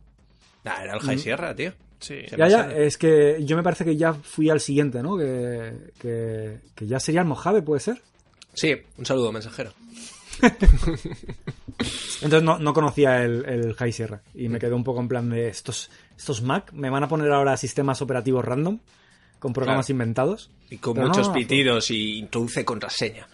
Ah, 0.65 0.83
era 0.83 0.95
el 0.95 1.01
High 1.01 1.19
Sierra, 1.19 1.55
tío. 1.55 1.73
Sí. 2.01 2.23
Ya, 2.37 2.49
ya, 2.49 2.71
es 2.73 2.97
que 2.97 3.39
yo 3.45 3.57
me 3.57 3.63
parece 3.63 3.85
que 3.85 3.97
ya 3.97 4.15
fui 4.15 4.51
al 4.51 4.61
siguiente, 4.61 5.03
¿no? 5.03 5.17
Que, 5.17 5.73
que, 5.99 6.59
que 6.75 6.87
ya 6.87 6.99
sería 7.01 7.21
el 7.21 7.27
Mojave, 7.27 7.63
¿puede 7.63 7.81
ser? 7.81 8.01
Sí, 8.55 8.75
un 8.97 9.05
saludo, 9.07 9.31
mensajero. 9.31 9.73
Entonces 12.23 12.43
no, 12.43 12.59
no 12.59 12.73
conocía 12.73 13.23
el, 13.25 13.45
el 13.47 13.75
High 13.75 13.93
Sierra 13.93 14.23
y 14.35 14.49
me 14.49 14.59
quedé 14.59 14.73
un 14.73 14.85
poco 14.85 15.01
en 15.01 15.09
plan 15.09 15.29
de 15.31 15.49
estos, 15.49 15.91
estos 16.17 16.43
Mac 16.43 16.73
me 16.73 16.89
van 16.91 17.03
a 17.03 17.09
poner 17.09 17.31
ahora 17.33 17.57
sistemas 17.57 18.01
operativos 18.03 18.45
random 18.45 18.79
con 19.39 19.53
programas 19.53 19.87
Claro. 19.87 19.95
inventados. 19.95 20.51
Y 20.71 20.79
con 20.79 20.95
Pero 20.95 21.09
muchos 21.09 21.29
no, 21.29 21.35
pitidos 21.35 21.91
y 21.91 22.19
introduce 22.19 22.65
contraseña. 22.65 23.27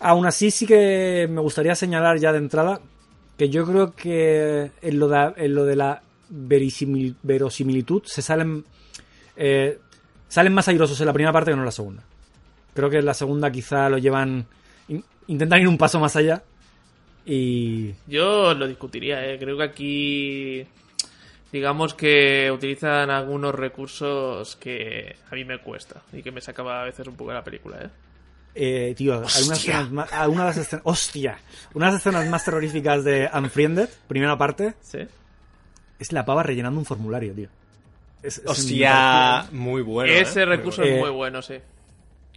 Aún 0.00 0.26
así 0.26 0.50
sí 0.50 0.66
que 0.66 1.26
me 1.30 1.40
gustaría 1.40 1.74
señalar 1.74 2.18
ya 2.18 2.32
de 2.32 2.38
entrada 2.38 2.80
que 3.38 3.48
yo 3.48 3.64
creo 3.66 3.94
que 3.94 4.70
en 4.82 4.98
lo 4.98 5.08
de, 5.08 5.32
en 5.36 5.54
lo 5.54 5.64
de 5.64 5.76
la 5.76 6.02
verisimil- 6.30 7.16
verosimilitud 7.22 8.02
se 8.04 8.20
salen 8.22 8.64
eh, 9.36 9.78
salen 10.28 10.52
más 10.54 10.68
airosos 10.68 11.00
en 11.00 11.06
la 11.06 11.12
primera 11.12 11.32
parte 11.32 11.50
que 11.50 11.56
no 11.56 11.62
en 11.62 11.66
la 11.66 11.72
segunda. 11.72 12.02
Creo 12.74 12.90
que 12.90 12.98
en 12.98 13.06
la 13.06 13.14
segunda 13.14 13.50
quizá 13.50 13.88
lo 13.88 13.98
llevan 13.98 14.46
in- 14.88 15.04
intentan 15.28 15.60
ir 15.60 15.68
un 15.68 15.78
paso 15.78 15.98
más 16.00 16.16
allá 16.16 16.42
y 17.26 17.94
Yo 18.06 18.54
lo 18.54 18.66
discutiría, 18.66 19.24
¿eh? 19.26 19.38
Creo 19.38 19.56
que 19.56 19.62
aquí. 19.64 20.66
Digamos 21.52 21.92
que 21.92 22.50
utilizan 22.50 23.10
algunos 23.10 23.54
recursos 23.54 24.56
que 24.56 25.16
a 25.30 25.34
mí 25.34 25.44
me 25.44 25.58
cuesta 25.58 26.00
y 26.12 26.22
que 26.22 26.32
me 26.32 26.40
sacaba 26.40 26.80
a 26.80 26.84
veces 26.84 27.06
un 27.06 27.14
poco 27.14 27.30
de 27.30 27.36
la 27.36 27.44
película, 27.44 27.76
¿eh? 27.82 27.88
Eh, 28.54 28.94
tío, 28.96 29.12
algunas 29.12 29.36
Hostia. 29.36 29.54
escenas 29.54 29.90
más, 29.90 30.12
alguna 30.12 30.42
de 30.42 30.48
las 30.48 30.56
escenas, 30.58 30.82
hostia, 30.86 31.38
una 31.74 31.86
de 31.86 31.92
las 31.92 32.00
escenas 32.00 32.26
más 32.28 32.44
terroríficas 32.44 33.04
de 33.04 33.28
Unfriended, 33.34 33.88
primera 34.08 34.36
parte, 34.38 34.74
Sí. 34.80 34.98
es 35.98 36.12
la 36.12 36.24
pava 36.24 36.42
rellenando 36.42 36.78
un 36.78 36.86
formulario, 36.86 37.34
tío. 37.34 37.48
Es- 38.22 38.38
es- 38.38 38.46
Hostia, 38.46 39.46
muy 39.52 39.82
bueno. 39.82 40.10
Ese 40.12 40.42
¿eh? 40.42 40.46
Muy 40.46 40.56
recurso 40.56 40.80
bueno. 40.82 40.96
es 40.96 41.02
muy 41.02 41.10
bueno, 41.10 41.42
sí. 41.42 41.54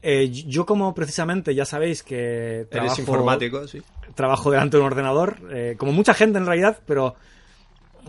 Eh, 0.02 0.30
yo 0.30 0.66
como 0.66 0.94
precisamente 0.94 1.56
ya 1.56 1.64
sabéis 1.66 2.04
que 2.04 2.56
Eres 2.60 2.70
trabajo, 2.70 3.00
informático, 3.02 3.66
sí. 3.68 3.82
Trabajo 4.16 4.50
delante 4.52 4.78
de 4.78 4.82
un 4.82 4.88
ordenador, 4.88 5.38
eh, 5.52 5.76
como 5.78 5.92
mucha 5.92 6.14
gente 6.14 6.38
en 6.40 6.46
realidad, 6.46 6.80
pero 6.86 7.16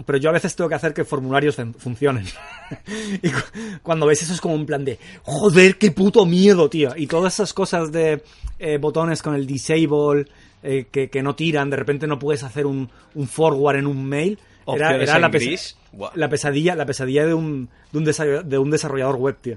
pero 0.04 0.18
yo 0.18 0.28
a 0.28 0.32
veces 0.34 0.54
tengo 0.54 0.68
que 0.68 0.74
hacer 0.74 0.92
que 0.92 1.04
formularios 1.04 1.56
fun- 1.56 1.72
funcionen. 1.74 2.26
y 3.22 3.30
cu- 3.30 3.40
cuando 3.82 4.04
ves 4.06 4.22
eso 4.22 4.34
es 4.34 4.40
como 4.42 4.54
un 4.54 4.66
plan 4.66 4.84
de, 4.84 4.98
joder, 5.22 5.78
qué 5.78 5.90
puto 5.90 6.26
miedo, 6.26 6.68
tío. 6.68 6.92
Y 6.96 7.06
todas 7.06 7.32
esas 7.34 7.54
cosas 7.54 7.90
de 7.92 8.22
eh, 8.58 8.76
botones 8.78 9.22
con 9.22 9.34
el 9.34 9.46
disable, 9.46 10.26
eh, 10.62 10.86
que, 10.90 11.08
que 11.08 11.22
no 11.22 11.34
tiran, 11.34 11.70
de 11.70 11.76
repente 11.76 12.06
no 12.06 12.18
puedes 12.18 12.42
hacer 12.42 12.66
un, 12.66 12.90
un 13.14 13.26
forward 13.26 13.76
en 13.76 13.86
un 13.86 14.04
mail, 14.06 14.38
Era, 14.66 14.88
Opciones 14.88 15.08
era 15.08 15.18
la, 15.18 15.30
pesa-. 15.30 15.76
Buah. 15.92 16.10
la 16.14 16.28
pesadilla, 16.28 16.74
la 16.74 16.84
pesadilla 16.84 17.24
de 17.26 17.32
un, 17.32 17.70
de 17.92 17.98
un, 17.98 18.48
de 18.50 18.58
un 18.58 18.70
desarrollador 18.70 19.16
web, 19.16 19.36
tío. 19.40 19.56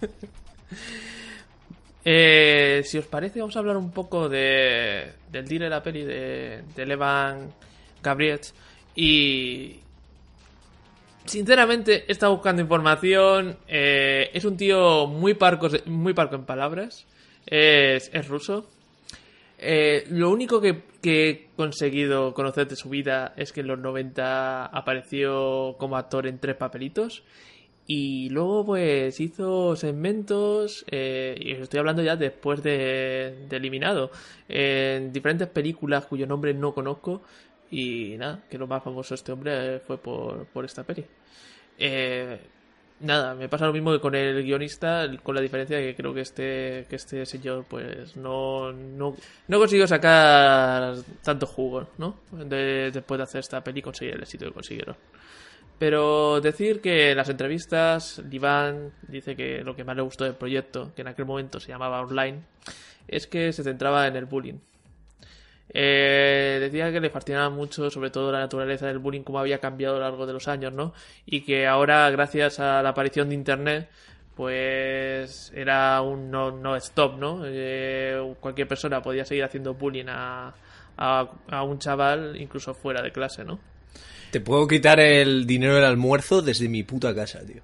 Eh, 2.10 2.84
si 2.86 2.96
os 2.96 3.04
parece, 3.04 3.38
vamos 3.38 3.54
a 3.54 3.58
hablar 3.58 3.76
un 3.76 3.90
poco 3.90 4.30
de, 4.30 5.12
del 5.30 5.46
deal 5.46 5.60
de 5.60 5.68
la 5.68 5.82
peli 5.82 6.04
de, 6.04 6.86
Levan 6.86 7.52
Gabriel. 8.02 8.40
Y. 8.94 9.76
Sinceramente, 11.26 12.06
he 12.08 12.12
estado 12.12 12.32
buscando 12.32 12.62
información. 12.62 13.58
eh, 13.68 14.30
es 14.32 14.46
un 14.46 14.56
tío 14.56 15.06
muy 15.06 15.34
parco, 15.34 15.68
muy 15.84 16.14
parco 16.14 16.36
en 16.36 16.46
palabras. 16.46 17.06
Es, 17.44 18.10
ruso. 18.26 18.70
Eh, 19.58 20.04
lo 20.08 20.30
único 20.30 20.62
que 20.62 20.84
he 21.02 21.48
conseguido 21.56 22.32
conocer 22.32 22.68
de 22.68 22.76
su 22.76 22.88
vida 22.88 23.34
es 23.36 23.52
que 23.52 23.60
en 23.60 23.66
los 23.66 23.78
90 23.78 24.64
apareció 24.64 25.76
como 25.78 25.98
actor 25.98 26.26
en 26.26 26.38
tres 26.38 26.56
papelitos. 26.56 27.22
Y 27.90 28.28
luego, 28.30 28.66
pues, 28.66 29.18
hizo 29.18 29.74
segmentos, 29.74 30.84
eh, 30.90 31.34
y 31.40 31.54
os 31.54 31.60
estoy 31.60 31.78
hablando 31.80 32.02
ya 32.02 32.16
después 32.16 32.62
de, 32.62 33.46
Eliminado, 33.50 34.10
en 34.48 35.10
diferentes 35.12 35.48
películas 35.48 36.04
cuyo 36.04 36.26
nombre 36.26 36.52
no 36.54 36.74
conozco. 36.74 37.22
Y 37.70 38.16
nada, 38.18 38.44
que 38.50 38.58
lo 38.58 38.66
más 38.66 38.82
famoso 38.84 39.14
este 39.14 39.32
hombre 39.32 39.80
fue 39.80 39.96
por, 39.98 40.46
por 40.46 40.64
esta 40.66 40.84
peli. 40.84 41.04
Eh, 41.78 42.38
nada, 43.00 43.34
me 43.34 43.48
pasa 43.48 43.66
lo 43.66 43.72
mismo 43.72 43.92
que 43.92 44.00
con 44.00 44.14
el 44.14 44.42
guionista, 44.42 45.08
con 45.22 45.34
la 45.34 45.40
diferencia 45.40 45.78
de 45.78 45.84
que 45.86 45.94
creo 45.96 46.12
que 46.14 46.20
este, 46.22 46.86
que 46.90 46.96
este 46.96 47.24
señor, 47.26 47.64
pues, 47.68 48.16
no, 48.16 48.70
no, 48.72 49.16
no 49.48 49.58
consiguió 49.58 49.86
sacar 49.86 50.94
tanto 51.22 51.46
jugo, 51.46 51.88
¿no? 51.98 52.20
De- 52.32 52.90
después 52.92 53.18
de 53.18 53.24
hacer 53.24 53.40
esta 53.40 53.62
peli 53.64 53.80
conseguir 53.82 54.14
el 54.14 54.22
éxito 54.22 54.44
que 54.46 54.52
consiguieron. 54.52 54.96
Pero 55.78 56.40
decir 56.40 56.80
que 56.80 57.12
en 57.12 57.16
las 57.16 57.28
entrevistas, 57.28 58.20
Iván 58.30 58.92
dice 59.06 59.36
que 59.36 59.62
lo 59.62 59.76
que 59.76 59.84
más 59.84 59.96
le 59.96 60.02
gustó 60.02 60.24
del 60.24 60.34
proyecto, 60.34 60.92
que 60.94 61.02
en 61.02 61.08
aquel 61.08 61.24
momento 61.24 61.60
se 61.60 61.68
llamaba 61.68 62.00
Online, 62.00 62.40
es 63.06 63.26
que 63.26 63.52
se 63.52 63.62
centraba 63.62 64.06
en 64.06 64.16
el 64.16 64.24
bullying. 64.24 64.58
Eh, 65.70 66.58
decía 66.60 66.90
que 66.90 67.00
le 67.00 67.10
fascinaba 67.10 67.50
mucho, 67.50 67.90
sobre 67.90 68.10
todo 68.10 68.32
la 68.32 68.40
naturaleza 68.40 68.86
del 68.86 68.98
bullying, 68.98 69.22
cómo 69.22 69.38
había 69.38 69.58
cambiado 69.58 69.96
a 69.96 69.98
lo 69.98 70.04
largo 70.04 70.26
de 70.26 70.32
los 70.32 70.48
años, 70.48 70.72
¿no? 70.72 70.94
Y 71.26 71.42
que 71.42 71.66
ahora, 71.66 72.08
gracias 72.10 72.58
a 72.58 72.82
la 72.82 72.90
aparición 72.90 73.28
de 73.28 73.34
Internet, 73.34 73.88
pues 74.34 75.52
era 75.54 76.00
un 76.00 76.30
no, 76.30 76.52
no 76.52 76.76
stop, 76.76 77.18
¿no? 77.18 77.42
Eh, 77.44 78.34
cualquier 78.40 78.68
persona 78.68 79.02
podía 79.02 79.24
seguir 79.24 79.44
haciendo 79.44 79.74
bullying 79.74 80.06
a, 80.08 80.54
un 81.64 81.78
chaval, 81.78 82.36
incluso 82.40 82.74
fuera 82.74 83.02
de 83.02 83.12
clase, 83.12 83.44
¿no? 83.44 83.58
Te 84.30 84.40
puedo 84.40 84.66
quitar 84.68 85.00
el 85.00 85.46
dinero 85.46 85.74
del 85.74 85.84
almuerzo 85.84 86.42
desde 86.42 86.68
mi 86.68 86.82
puta 86.82 87.14
casa, 87.14 87.40
tío. 87.46 87.62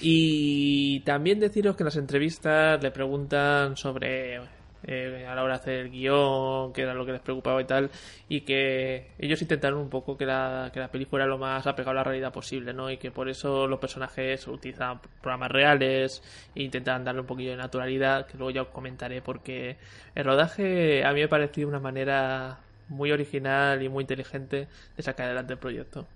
Y 0.00 1.00
también 1.00 1.40
deciros 1.40 1.76
que 1.76 1.82
en 1.82 1.86
las 1.86 1.96
entrevistas 1.96 2.82
le 2.82 2.90
preguntan 2.90 3.76
sobre 3.76 4.40
eh, 4.84 5.26
a 5.28 5.34
la 5.34 5.42
hora 5.42 5.54
de 5.54 5.60
hacer 5.60 5.74
el 5.80 5.90
guion, 5.90 6.72
qué 6.72 6.82
era 6.82 6.94
lo 6.94 7.04
que 7.04 7.12
les 7.12 7.20
preocupaba 7.20 7.60
y 7.60 7.64
tal, 7.64 7.90
y 8.28 8.42
que 8.42 9.08
ellos 9.18 9.42
intentaron 9.42 9.80
un 9.80 9.90
poco 9.90 10.16
que 10.16 10.24
la, 10.24 10.70
que 10.72 10.80
la 10.80 10.90
peli 10.90 11.04
fuera 11.04 11.26
lo 11.26 11.38
más 11.38 11.66
apegado 11.66 11.90
a 11.90 11.94
la 11.94 12.04
realidad 12.04 12.32
posible, 12.32 12.72
¿no? 12.72 12.90
Y 12.90 12.96
que 12.96 13.10
por 13.10 13.28
eso 13.28 13.66
los 13.66 13.78
personajes 13.78 14.46
utilizan 14.46 15.00
programas 15.20 15.50
reales 15.50 16.22
e 16.54 16.62
intentan 16.62 17.04
darle 17.04 17.20
un 17.22 17.26
poquillo 17.26 17.50
de 17.50 17.56
naturalidad, 17.56 18.26
que 18.26 18.38
luego 18.38 18.50
ya 18.52 18.62
os 18.62 18.68
comentaré, 18.68 19.20
porque 19.22 19.76
el 20.14 20.24
rodaje 20.24 21.04
a 21.04 21.12
mí 21.12 21.20
me 21.20 21.28
pareció 21.28 21.68
una 21.68 21.80
manera 21.80 22.58
muy 22.90 23.10
original 23.12 23.82
y 23.82 23.88
muy 23.88 24.02
inteligente 24.02 24.68
de 24.96 25.02
sacar 25.02 25.26
adelante 25.26 25.54
el 25.54 25.58
proyecto. 25.58 26.06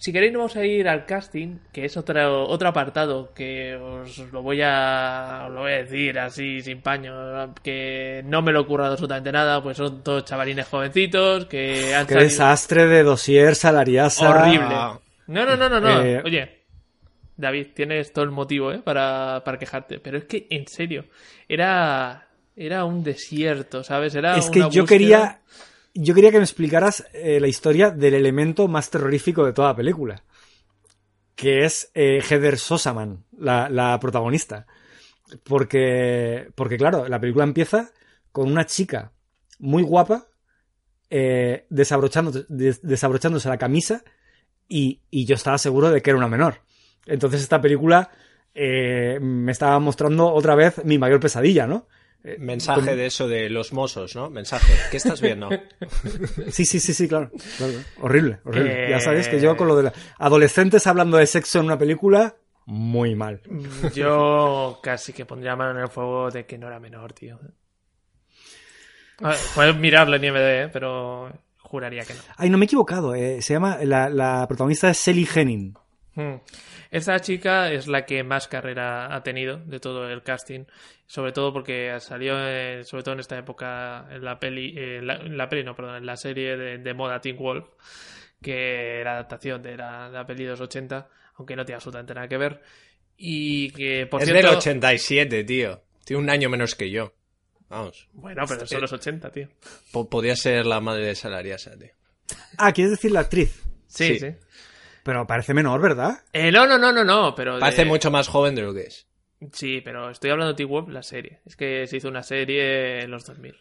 Si 0.00 0.12
queréis, 0.12 0.32
vamos 0.32 0.54
a 0.54 0.64
ir 0.64 0.88
al 0.88 1.06
casting, 1.06 1.56
que 1.72 1.84
es 1.84 1.96
otro, 1.96 2.46
otro 2.46 2.68
apartado 2.68 3.34
que 3.34 3.74
os 3.74 4.16
lo 4.32 4.42
voy 4.42 4.60
a 4.62 5.46
os 5.48 5.52
lo 5.52 5.60
voy 5.62 5.72
a 5.72 5.76
decir 5.78 6.16
así 6.20 6.60
sin 6.60 6.80
paño, 6.82 7.52
que 7.64 8.22
no 8.24 8.40
me 8.40 8.52
lo 8.52 8.60
he 8.60 8.66
currado 8.66 8.92
absolutamente 8.92 9.32
nada, 9.32 9.60
pues 9.60 9.76
son 9.76 10.04
todos 10.04 10.24
chavalines 10.24 10.68
jovencitos 10.68 11.46
que 11.46 11.96
han 11.96 12.06
Qué 12.06 12.14
salido 12.14 12.30
desastre 12.30 12.86
de 12.86 13.02
dossier 13.02 13.56
salariasa. 13.56 14.30
horrible. 14.30 14.68
No, 15.26 15.44
no, 15.44 15.56
no, 15.56 15.68
no, 15.68 15.80
no. 15.80 16.00
Eh, 16.00 16.22
Oye, 16.24 16.58
David, 17.36 17.68
tienes 17.74 18.12
todo 18.12 18.24
el 18.24 18.30
motivo 18.30 18.70
¿eh? 18.70 18.78
para, 18.78 19.42
para 19.44 19.58
quejarte, 19.58 19.98
pero 19.98 20.18
es 20.18 20.24
que 20.26 20.46
en 20.48 20.68
serio, 20.68 21.06
era 21.48 22.27
era 22.58 22.84
un 22.84 23.02
desierto, 23.04 23.84
¿sabes? 23.84 24.14
Era 24.14 24.36
Es 24.36 24.50
que 24.50 24.60
una 24.60 24.68
yo 24.70 24.82
búsqueda- 24.82 24.86
quería. 24.98 25.40
Yo 25.94 26.14
quería 26.14 26.30
que 26.30 26.38
me 26.38 26.44
explicaras 26.44 27.06
eh, 27.12 27.40
la 27.40 27.48
historia 27.48 27.90
del 27.90 28.14
elemento 28.14 28.68
más 28.68 28.90
terrorífico 28.90 29.44
de 29.44 29.52
toda 29.52 29.68
la 29.68 29.76
película. 29.76 30.22
Que 31.34 31.64
es 31.64 31.90
eh, 31.94 32.20
Heather 32.28 32.58
Sosaman, 32.58 33.24
la, 33.38 33.68
la 33.68 33.98
protagonista. 34.00 34.66
Porque. 35.44 36.48
Porque, 36.54 36.76
claro, 36.76 37.08
la 37.08 37.20
película 37.20 37.44
empieza 37.44 37.90
con 38.32 38.50
una 38.50 38.66
chica 38.66 39.12
muy 39.58 39.82
guapa. 39.82 40.26
eh, 41.10 41.66
desabrochándose, 41.70 42.44
des- 42.48 42.82
desabrochándose 42.82 43.48
la 43.48 43.58
camisa. 43.58 44.02
Y, 44.68 45.00
y 45.10 45.24
yo 45.24 45.34
estaba 45.36 45.56
seguro 45.58 45.90
de 45.90 46.02
que 46.02 46.10
era 46.10 46.18
una 46.18 46.28
menor. 46.28 46.60
Entonces 47.06 47.40
esta 47.40 47.60
película 47.60 48.10
eh, 48.54 49.18
me 49.22 49.52
estaba 49.52 49.78
mostrando 49.78 50.30
otra 50.30 50.54
vez 50.54 50.84
mi 50.84 50.98
mayor 50.98 51.20
pesadilla, 51.20 51.66
¿no? 51.66 51.88
Eh, 52.24 52.36
Mensaje 52.40 52.80
con- 52.80 52.96
de 52.96 53.06
eso 53.06 53.28
de 53.28 53.48
los 53.48 53.72
mozos, 53.72 54.16
¿no? 54.16 54.28
Mensaje. 54.28 54.72
¿Qué 54.90 54.96
estás 54.96 55.20
viendo? 55.20 55.48
Sí, 56.50 56.64
sí, 56.64 56.80
sí, 56.80 56.92
sí, 56.94 57.06
claro. 57.08 57.30
claro, 57.56 57.72
claro. 57.72 57.86
Horrible, 58.00 58.40
horrible. 58.44 58.86
Eh, 58.86 58.90
Ya 58.90 59.00
sabes 59.00 59.28
que 59.28 59.40
yo 59.40 59.56
con 59.56 59.68
lo 59.68 59.76
de 59.76 59.84
la- 59.84 59.92
adolescentes 60.18 60.86
hablando 60.86 61.16
de 61.16 61.26
sexo 61.26 61.60
en 61.60 61.66
una 61.66 61.78
película, 61.78 62.34
muy 62.66 63.14
mal. 63.14 63.40
Yo 63.94 64.80
casi 64.82 65.12
que 65.12 65.24
pondría 65.24 65.56
mano 65.56 65.70
en 65.78 65.84
el 65.84 65.88
fuego 65.88 66.30
de 66.30 66.44
que 66.44 66.58
no 66.58 66.66
era 66.66 66.78
menor, 66.80 67.12
tío. 67.12 67.38
A 69.20 69.28
ver, 69.30 69.38
puedes 69.54 69.76
mirarlo 69.76 70.16
en 70.16 70.24
IMDb, 70.24 70.64
¿eh? 70.64 70.70
pero 70.72 71.32
juraría 71.58 72.04
que 72.04 72.14
no. 72.14 72.20
Ay, 72.36 72.50
no 72.50 72.58
me 72.58 72.64
he 72.64 72.66
equivocado. 72.66 73.14
eh, 73.14 73.40
Se 73.42 73.54
llama, 73.54 73.78
la, 73.82 74.08
la 74.08 74.46
protagonista 74.46 74.90
es 74.90 74.98
Sally 74.98 75.26
Henning. 75.32 75.74
Hmm. 76.14 76.34
Esta 76.90 77.20
chica 77.20 77.70
es 77.70 77.86
la 77.86 78.06
que 78.06 78.22
más 78.24 78.48
carrera 78.48 79.14
ha 79.14 79.22
tenido 79.22 79.58
de 79.58 79.78
todo 79.80 80.08
el 80.08 80.22
casting, 80.22 80.64
sobre 81.06 81.32
todo 81.32 81.52
porque 81.52 81.94
salió, 82.00 82.34
eh, 82.38 82.82
sobre 82.84 83.02
todo 83.02 83.14
en 83.14 83.20
esta 83.20 83.36
época, 83.38 84.06
en 84.10 84.24
la 84.24 84.38
peli, 84.40 84.74
eh, 84.76 84.96
en 84.98 85.06
la, 85.06 85.16
en 85.16 85.36
la 85.36 85.48
peli, 85.48 85.64
no, 85.64 85.74
perdón, 85.76 85.96
en 85.96 86.06
la 86.06 86.16
serie 86.16 86.56
de, 86.56 86.78
de 86.78 86.94
moda 86.94 87.20
Teen 87.20 87.36
Wolf, 87.36 87.66
que 88.40 89.00
era 89.00 89.12
adaptación 89.14 89.62
de 89.62 89.76
la, 89.76 90.06
de 90.08 90.14
la 90.16 90.26
peli 90.26 90.44
de 90.44 90.50
los 90.50 90.60
80, 90.60 91.08
aunque 91.36 91.56
no 91.56 91.64
tiene 91.64 91.76
absolutamente 91.76 92.14
nada 92.14 92.28
que 92.28 92.36
ver. 92.38 92.62
Y 93.16 93.70
que, 93.72 94.06
por 94.06 94.22
es 94.22 94.28
cierto... 94.28 94.48
del 94.48 94.56
87, 94.58 95.44
tío. 95.44 95.82
Tiene 96.04 96.22
un 96.22 96.30
año 96.30 96.48
menos 96.48 96.74
que 96.74 96.90
yo. 96.90 97.12
Vamos. 97.68 98.08
Bueno, 98.12 98.44
pero 98.48 98.66
son 98.66 98.80
los 98.80 98.92
80, 98.92 99.30
tío. 99.30 99.48
Po- 99.92 100.08
podía 100.08 100.36
ser 100.36 100.64
la 100.64 100.80
madre 100.80 101.04
de 101.06 101.14
Salariasa, 101.14 101.76
tío. 101.76 101.90
Ah, 102.56 102.72
¿quieres 102.72 102.92
decir 102.92 103.10
la 103.10 103.20
actriz? 103.20 103.62
Sí, 103.88 104.14
Sí. 104.14 104.18
sí. 104.20 104.26
Pero 105.02 105.26
parece 105.26 105.54
menor, 105.54 105.80
¿verdad? 105.80 106.22
Eh, 106.32 106.50
no, 106.52 106.66
no, 106.66 106.76
no, 106.78 106.92
no, 106.92 107.04
no, 107.04 107.34
pero... 107.34 107.54
de- 107.54 107.60
Parece 107.60 107.84
mucho 107.84 108.10
más 108.10 108.28
joven 108.28 108.54
de 108.54 108.62
lo 108.62 108.74
que 108.74 108.82
es. 108.82 109.06
Sí, 109.52 109.80
pero 109.84 110.10
estoy 110.10 110.30
hablando 110.30 110.52
de 110.52 110.56
T-Wolf, 110.56 110.88
la 110.88 111.02
serie. 111.02 111.40
Es 111.46 111.56
que 111.56 111.86
se 111.86 111.96
hizo 111.98 112.08
una 112.08 112.22
serie 112.22 113.00
en 113.02 113.10
los 113.10 113.24
2000. 113.24 113.56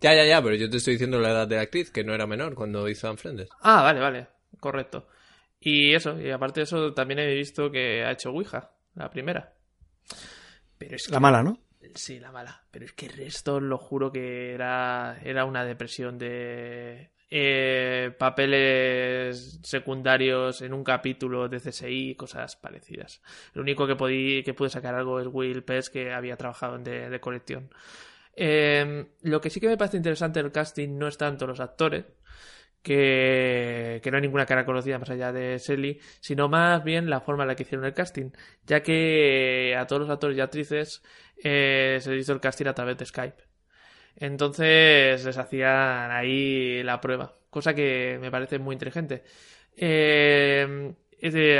Ya, 0.00 0.14
ya, 0.14 0.24
ya, 0.26 0.42
pero 0.42 0.54
yo 0.56 0.68
te 0.68 0.76
estoy 0.76 0.92
diciendo 0.94 1.18
la 1.18 1.30
edad 1.30 1.48
de 1.48 1.56
la 1.56 1.62
actriz, 1.62 1.90
que 1.90 2.04
no 2.04 2.14
era 2.14 2.26
menor 2.26 2.54
cuando 2.54 2.86
hizo 2.88 3.10
Unfriended. 3.10 3.48
Ah, 3.62 3.82
vale, 3.82 4.00
vale. 4.00 4.26
Correcto. 4.60 5.08
Y 5.58 5.94
eso, 5.94 6.20
y 6.20 6.30
aparte 6.30 6.60
de 6.60 6.64
eso, 6.64 6.92
también 6.92 7.18
he 7.20 7.34
visto 7.34 7.70
que 7.70 8.04
ha 8.04 8.10
hecho 8.12 8.30
Ouija, 8.30 8.72
la 8.94 9.08
primera. 9.08 9.54
Pero 10.78 10.96
es 10.96 11.06
que... 11.06 11.12
La 11.12 11.20
mala, 11.20 11.42
¿no? 11.42 11.58
Sí, 11.94 12.20
la 12.20 12.30
mala. 12.30 12.62
Pero 12.70 12.84
es 12.84 12.92
que 12.92 13.06
el 13.06 13.12
resto, 13.14 13.58
lo 13.58 13.78
juro 13.78 14.12
que 14.12 14.52
era, 14.52 15.18
era 15.24 15.46
una 15.46 15.64
depresión 15.64 16.18
de 16.18 17.10
eh, 17.30 18.14
papeles 18.18 19.60
secundarios 19.62 20.62
en 20.62 20.72
un 20.72 20.84
capítulo 20.84 21.48
de 21.48 21.58
CSI 21.58 22.14
cosas 22.16 22.56
parecidas. 22.56 23.22
Lo 23.54 23.62
único 23.62 23.86
que, 23.86 23.96
podí, 23.96 24.42
que 24.42 24.54
pude 24.54 24.70
sacar 24.70 24.94
algo 24.94 25.20
es 25.20 25.26
Will 25.30 25.64
Pes, 25.64 25.90
que 25.90 26.12
había 26.12 26.36
trabajado 26.36 26.76
en 26.76 26.84
de 26.84 27.20
colección. 27.20 27.70
Eh, 28.36 29.06
lo 29.22 29.40
que 29.40 29.50
sí 29.50 29.60
que 29.60 29.68
me 29.68 29.78
parece 29.78 29.96
interesante 29.96 30.42
del 30.42 30.52
casting 30.52 30.98
no 30.98 31.08
es 31.08 31.16
tanto 31.16 31.46
los 31.46 31.58
actores, 31.60 32.04
que, 32.82 34.00
que 34.02 34.10
no 34.12 34.18
hay 34.18 34.22
ninguna 34.22 34.46
cara 34.46 34.64
conocida 34.64 34.98
más 34.98 35.10
allá 35.10 35.32
de 35.32 35.58
Selly, 35.58 35.98
sino 36.20 36.48
más 36.48 36.84
bien 36.84 37.10
la 37.10 37.20
forma 37.20 37.42
en 37.42 37.48
la 37.48 37.56
que 37.56 37.64
hicieron 37.64 37.84
el 37.84 37.94
casting, 37.94 38.30
ya 38.64 38.82
que 38.82 39.74
a 39.76 39.86
todos 39.88 40.02
los 40.02 40.10
actores 40.10 40.38
y 40.38 40.40
actrices 40.40 41.02
eh, 41.42 41.98
se 42.00 42.12
les 42.12 42.22
hizo 42.22 42.32
el 42.32 42.40
casting 42.40 42.66
a 42.66 42.74
través 42.74 42.96
de 42.98 43.06
Skype. 43.06 43.45
Entonces 44.16 45.24
les 45.24 45.38
hacían 45.38 46.10
ahí 46.10 46.82
la 46.82 47.00
prueba, 47.00 47.34
cosa 47.50 47.74
que 47.74 48.18
me 48.20 48.30
parece 48.30 48.58
muy 48.58 48.74
inteligente. 48.74 49.22
Eh, 49.76 50.94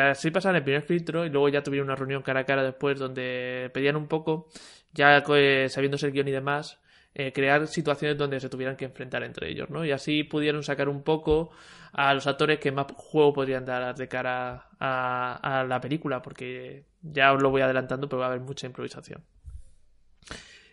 así 0.03 0.31
pasaron 0.31 0.57
el 0.57 0.65
primer 0.65 0.83
filtro 0.83 1.25
y 1.27 1.31
luego 1.31 1.49
ya 1.49 1.63
tuvieron 1.63 1.89
una 1.89 1.97
reunión 1.97 2.23
cara 2.23 2.41
a 2.41 2.45
cara 2.45 2.63
después 2.63 2.99
donde 2.99 3.71
pedían 3.75 3.97
un 3.97 4.09
poco 4.09 4.49
ya 4.97 5.23
eh, 5.29 5.69
sabiéndose 5.69 6.07
el 6.07 6.13
guion 6.13 6.29
y 6.29 6.33
demás, 6.33 6.81
eh, 7.15 7.33
crear 7.33 7.67
situaciones 7.69 8.19
donde 8.19 8.41
se 8.41 8.49
tuvieran 8.49 8.77
que 8.77 8.87
enfrentar 8.87 9.23
entre 9.23 9.51
ellos, 9.51 9.71
¿no? 9.71 9.85
Y 9.85 9.93
así 9.93 10.25
pudieron 10.25 10.63
sacar 10.63 10.89
un 10.89 11.03
poco 11.03 11.51
a 11.93 12.15
los 12.15 12.27
actores 12.27 12.59
que 12.59 12.73
más 12.73 12.87
juego 12.95 13.33
podrían 13.35 13.65
dar 13.65 13.95
de 13.95 14.09
cara 14.09 14.69
a, 14.81 15.61
a 15.61 15.65
la 15.65 15.81
película, 15.81 16.23
porque 16.23 16.85
ya 17.03 17.33
os 17.33 17.43
lo 17.43 17.51
voy 17.51 17.63
adelantando, 17.63 18.09
pero 18.09 18.21
va 18.21 18.27
a 18.27 18.29
haber 18.31 18.41
mucha 18.41 18.67
improvisación. 18.67 19.23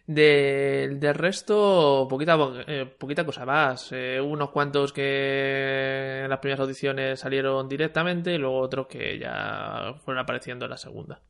Del, 0.06 1.00
del 1.00 1.16
resto, 1.16 2.06
poquita, 2.10 2.38
eh, 2.68 2.86
poquita 2.86 3.26
cosa 3.26 3.46
más. 3.46 3.90
Eh, 3.94 4.20
unos 4.20 4.50
cuantos 4.50 4.92
que 4.92 6.22
en 6.24 6.30
las 6.30 6.40
primeras 6.40 6.60
audiciones 6.60 7.22
salieron 7.22 7.70
directamente 7.70 8.34
y 8.34 8.38
luego 8.38 8.60
otros 8.60 8.88
que 8.88 9.18
ya 9.18 9.96
fueron 10.04 10.22
apareciendo 10.22 10.66
en 10.66 10.72
la 10.72 10.78
segunda. 10.78 11.22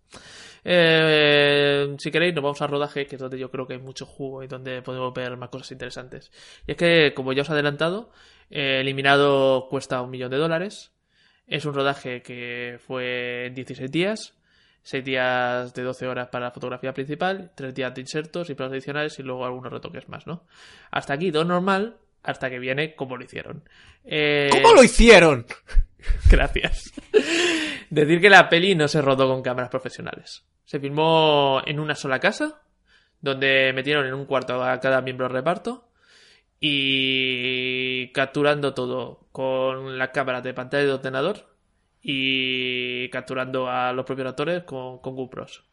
Eh, 0.66 1.96
si 2.00 2.10
queréis, 2.10 2.34
nos 2.34 2.44
vamos 2.44 2.62
a 2.64 2.68
rodaje, 2.68 3.06
que 3.06 3.16
es 3.16 3.22
donde 3.22 3.38
yo 3.38 3.52
creo 3.52 3.68
que 3.68 3.74
hay 3.74 3.80
mucho 3.80 4.08
jugo 4.08 4.42
y 4.42 4.48
donde 4.48 4.82
podemos 4.82 5.14
ver 5.14 5.38
más 5.38 5.50
cosas 5.50 5.72
interesantes. 5.72 6.32
Y 6.66 6.72
es 6.72 6.78
que, 6.78 7.14
como 7.14 7.32
ya 7.34 7.44
os 7.44 7.50
he 7.50 7.54
adelantado, 7.54 8.12
eliminado 8.50 9.68
cuesta 9.70 10.02
un 10.02 10.10
millón 10.10 10.32
de 10.32 10.38
dólares. 10.38 10.92
Es 11.46 11.66
un 11.66 11.76
rodaje 11.76 12.24
que 12.24 12.80
fue 12.80 13.48
en 13.48 13.56
16 13.56 13.92
días. 13.92 14.34
6 14.84 15.04
días 15.04 15.74
de 15.74 15.82
12 15.82 16.08
horas 16.08 16.28
para 16.28 16.46
la 16.46 16.52
fotografía 16.52 16.94
principal, 16.94 17.52
3 17.56 17.74
días 17.74 17.94
de 17.96 18.02
insertos 18.02 18.50
y 18.50 18.54
planos 18.54 18.74
adicionales 18.74 19.18
y 19.18 19.24
luego 19.24 19.46
algunos 19.46 19.72
retoques 19.72 20.08
más, 20.10 20.28
¿no? 20.28 20.46
Hasta 20.92 21.14
aquí 21.14 21.32
todo 21.32 21.46
normal, 21.46 21.98
hasta 22.22 22.50
que 22.50 22.60
viene 22.60 22.96
como 22.96 23.18
lo 23.18 23.24
hicieron. 23.24 23.64
Eh, 24.04 24.50
¿Cómo 24.52 24.74
lo 24.74 24.84
hicieron? 24.84 25.46
Gracias. 26.30 26.94
Decir 27.90 28.20
que 28.20 28.30
la 28.30 28.50
peli 28.50 28.76
no 28.76 28.88
se 28.88 29.02
rodó 29.02 29.28
con 29.28 29.42
cámaras 29.42 29.70
profesionales. 29.70 30.44
Se 30.66 30.80
filmó 30.80 31.62
en 31.66 31.80
una 31.80 31.96
sola 31.96 32.20
casa, 32.20 32.62
donde 33.22 33.72
metieron 33.74 34.06
en 34.06 34.14
un 34.14 34.26
cuarto 34.26 34.62
a 34.64 34.80
cada 34.80 35.02
miembro 35.02 35.28
del 35.28 35.36
reparto 35.36 35.90
y 36.60 38.12
capturando 38.12 38.74
todo 38.74 39.28
con 39.32 39.98
las 39.98 40.10
cámaras 40.10 40.44
de 40.44 40.54
pantalla 40.54 40.86
de 40.86 40.94
ordenador 40.94 41.53
y 42.04 43.08
capturando 43.10 43.70
a 43.70 43.94
los 43.94 44.06
propios 44.06 44.28
actores 44.28 44.64
con, 44.64 45.00
con 45.00 45.16
GoPros. 45.16 45.64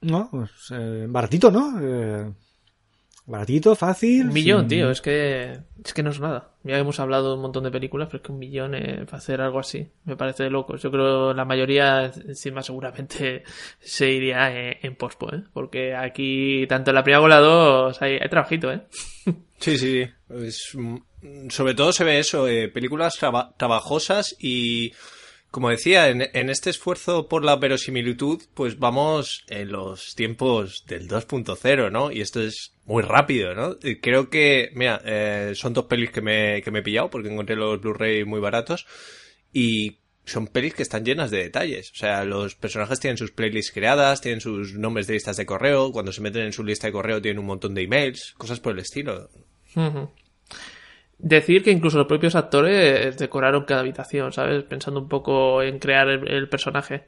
No, 0.00 0.28
pues 0.30 0.50
eh, 0.72 1.06
baratito, 1.08 1.50
¿no? 1.50 1.78
Eh, 1.80 2.32
baratito, 3.26 3.74
fácil. 3.74 4.28
Un 4.28 4.32
millón, 4.32 4.60
sin- 4.60 4.68
tío, 4.68 4.90
es 4.90 5.00
que 5.00 5.58
es 5.84 5.92
que 5.94 6.02
no 6.02 6.10
es 6.10 6.20
nada. 6.20 6.50
Ya 6.64 6.78
hemos 6.78 7.00
hablado 7.00 7.30
de 7.30 7.34
un 7.36 7.42
montón 7.42 7.64
de 7.64 7.70
películas, 7.70 8.08
pero 8.08 8.18
es 8.18 8.26
que 8.26 8.32
un 8.32 8.38
millón 8.38 8.74
eh, 8.74 9.04
para 9.04 9.18
hacer 9.18 9.40
algo 9.40 9.58
así 9.58 9.88
me 10.04 10.16
parece 10.16 10.44
de 10.44 10.50
locos. 10.50 10.82
Yo 10.82 10.90
creo 10.90 11.32
la 11.34 11.44
mayoría 11.44 12.06
encima 12.06 12.62
seguramente 12.62 13.42
se 13.80 14.10
iría 14.12 14.50
en, 14.70 14.78
en 14.82 14.96
pospo, 14.96 15.32
¿eh? 15.34 15.42
Porque 15.52 15.94
aquí, 15.94 16.66
tanto 16.68 16.90
en 16.90 16.94
la 16.94 17.02
primera 17.02 17.18
como 17.20 17.26
en 17.28 17.38
la 17.40 17.40
dos, 17.40 18.00
hay, 18.02 18.14
hay 18.20 18.28
trabajito, 18.28 18.70
¿eh? 18.72 18.82
Sí, 19.24 19.34
sí, 19.58 19.78
sí. 19.78 20.06
Es, 20.30 20.76
sobre 21.50 21.74
todo 21.74 21.92
se 21.92 22.04
ve 22.04 22.18
eso, 22.18 22.48
eh, 22.48 22.68
películas 22.68 23.14
traba- 23.18 23.54
trabajosas 23.56 24.36
y, 24.38 24.92
como 25.50 25.70
decía, 25.70 26.08
en, 26.08 26.22
este 26.50 26.70
esfuerzo 26.70 27.28
por 27.28 27.44
la 27.44 27.56
verosimilitud, 27.56 28.42
pues 28.54 28.78
vamos 28.78 29.44
en 29.48 29.72
los 29.72 30.14
tiempos 30.14 30.84
del 30.86 31.08
2.0, 31.08 31.90
¿no? 31.90 32.10
Y 32.12 32.20
esto 32.20 32.40
es 32.42 32.72
muy 32.84 33.02
rápido, 33.02 33.54
¿no? 33.54 33.76
Creo 34.02 34.28
que, 34.30 34.70
mira, 34.74 35.00
eh, 35.04 35.52
son 35.54 35.72
dos 35.72 35.86
pelis 35.86 36.10
que 36.10 36.20
me, 36.20 36.62
que 36.62 36.70
me 36.70 36.80
he 36.80 36.82
pillado 36.82 37.10
porque 37.10 37.28
encontré 37.30 37.56
los 37.56 37.80
Blu-ray 37.80 38.24
muy 38.24 38.40
baratos 38.40 38.86
y 39.52 39.98
son 40.24 40.48
pelis 40.48 40.74
que 40.74 40.82
están 40.82 41.04
llenas 41.04 41.30
de 41.30 41.38
detalles. 41.44 41.92
O 41.92 41.94
sea, 41.94 42.24
los 42.24 42.56
personajes 42.56 42.98
tienen 42.98 43.16
sus 43.16 43.30
playlists 43.30 43.72
creadas, 43.72 44.20
tienen 44.20 44.40
sus 44.40 44.74
nombres 44.74 45.06
de 45.06 45.14
listas 45.14 45.36
de 45.36 45.46
correo, 45.46 45.92
cuando 45.92 46.12
se 46.12 46.20
meten 46.20 46.42
en 46.42 46.52
su 46.52 46.64
lista 46.64 46.88
de 46.88 46.92
correo 46.92 47.22
tienen 47.22 47.38
un 47.38 47.46
montón 47.46 47.74
de 47.74 47.82
emails, 47.82 48.34
cosas 48.36 48.58
por 48.58 48.72
el 48.72 48.80
estilo. 48.80 49.30
Decir 51.18 51.62
que 51.62 51.70
incluso 51.70 51.98
los 51.98 52.06
propios 52.06 52.34
actores 52.34 53.16
decoraron 53.16 53.64
cada 53.64 53.80
habitación, 53.80 54.32
¿sabes? 54.32 54.64
Pensando 54.64 55.00
un 55.00 55.08
poco 55.08 55.62
en 55.62 55.78
crear 55.78 56.08
el, 56.08 56.28
el 56.28 56.48
personaje. 56.48 57.06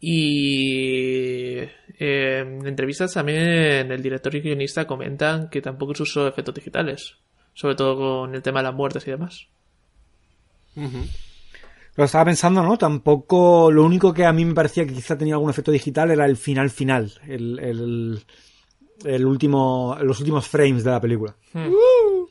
Y 0.00 1.56
eh, 1.56 1.68
en 1.98 2.66
entrevistas 2.66 3.14
también 3.14 3.90
el 3.90 4.02
director 4.02 4.34
y 4.34 4.40
guionista 4.40 4.86
comentan 4.86 5.48
que 5.50 5.60
tampoco 5.60 5.94
se 5.94 6.04
usó 6.04 6.28
efectos 6.28 6.54
digitales, 6.54 7.16
sobre 7.52 7.74
todo 7.74 7.96
con 7.96 8.34
el 8.34 8.42
tema 8.42 8.60
de 8.60 8.64
las 8.64 8.74
muertes 8.74 9.06
y 9.08 9.10
demás. 9.10 9.48
Lo 11.96 12.04
estaba 12.04 12.26
pensando, 12.26 12.62
¿no? 12.62 12.78
Tampoco. 12.78 13.72
Lo 13.72 13.82
único 13.84 14.14
que 14.14 14.24
a 14.24 14.32
mí 14.32 14.44
me 14.44 14.54
parecía 14.54 14.86
que 14.86 14.94
quizá 14.94 15.18
tenía 15.18 15.34
algún 15.34 15.50
efecto 15.50 15.72
digital 15.72 16.12
era 16.12 16.26
el 16.26 16.36
final 16.36 16.70
final. 16.70 17.12
El, 17.26 17.58
el, 17.58 18.20
el 19.04 19.26
último. 19.26 19.96
Los 20.00 20.20
últimos 20.20 20.46
frames 20.46 20.84
de 20.84 20.90
la 20.92 21.00
película. 21.00 21.34
Otras. 21.52 21.64
Culepe. 21.64 22.27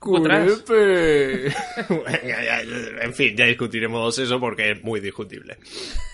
Ya, 2.24 2.60
en 3.02 3.14
fin, 3.14 3.36
ya 3.36 3.44
discutiremos 3.44 4.18
eso 4.18 4.40
porque 4.40 4.72
es 4.72 4.82
muy 4.82 5.00
discutible. 5.00 5.58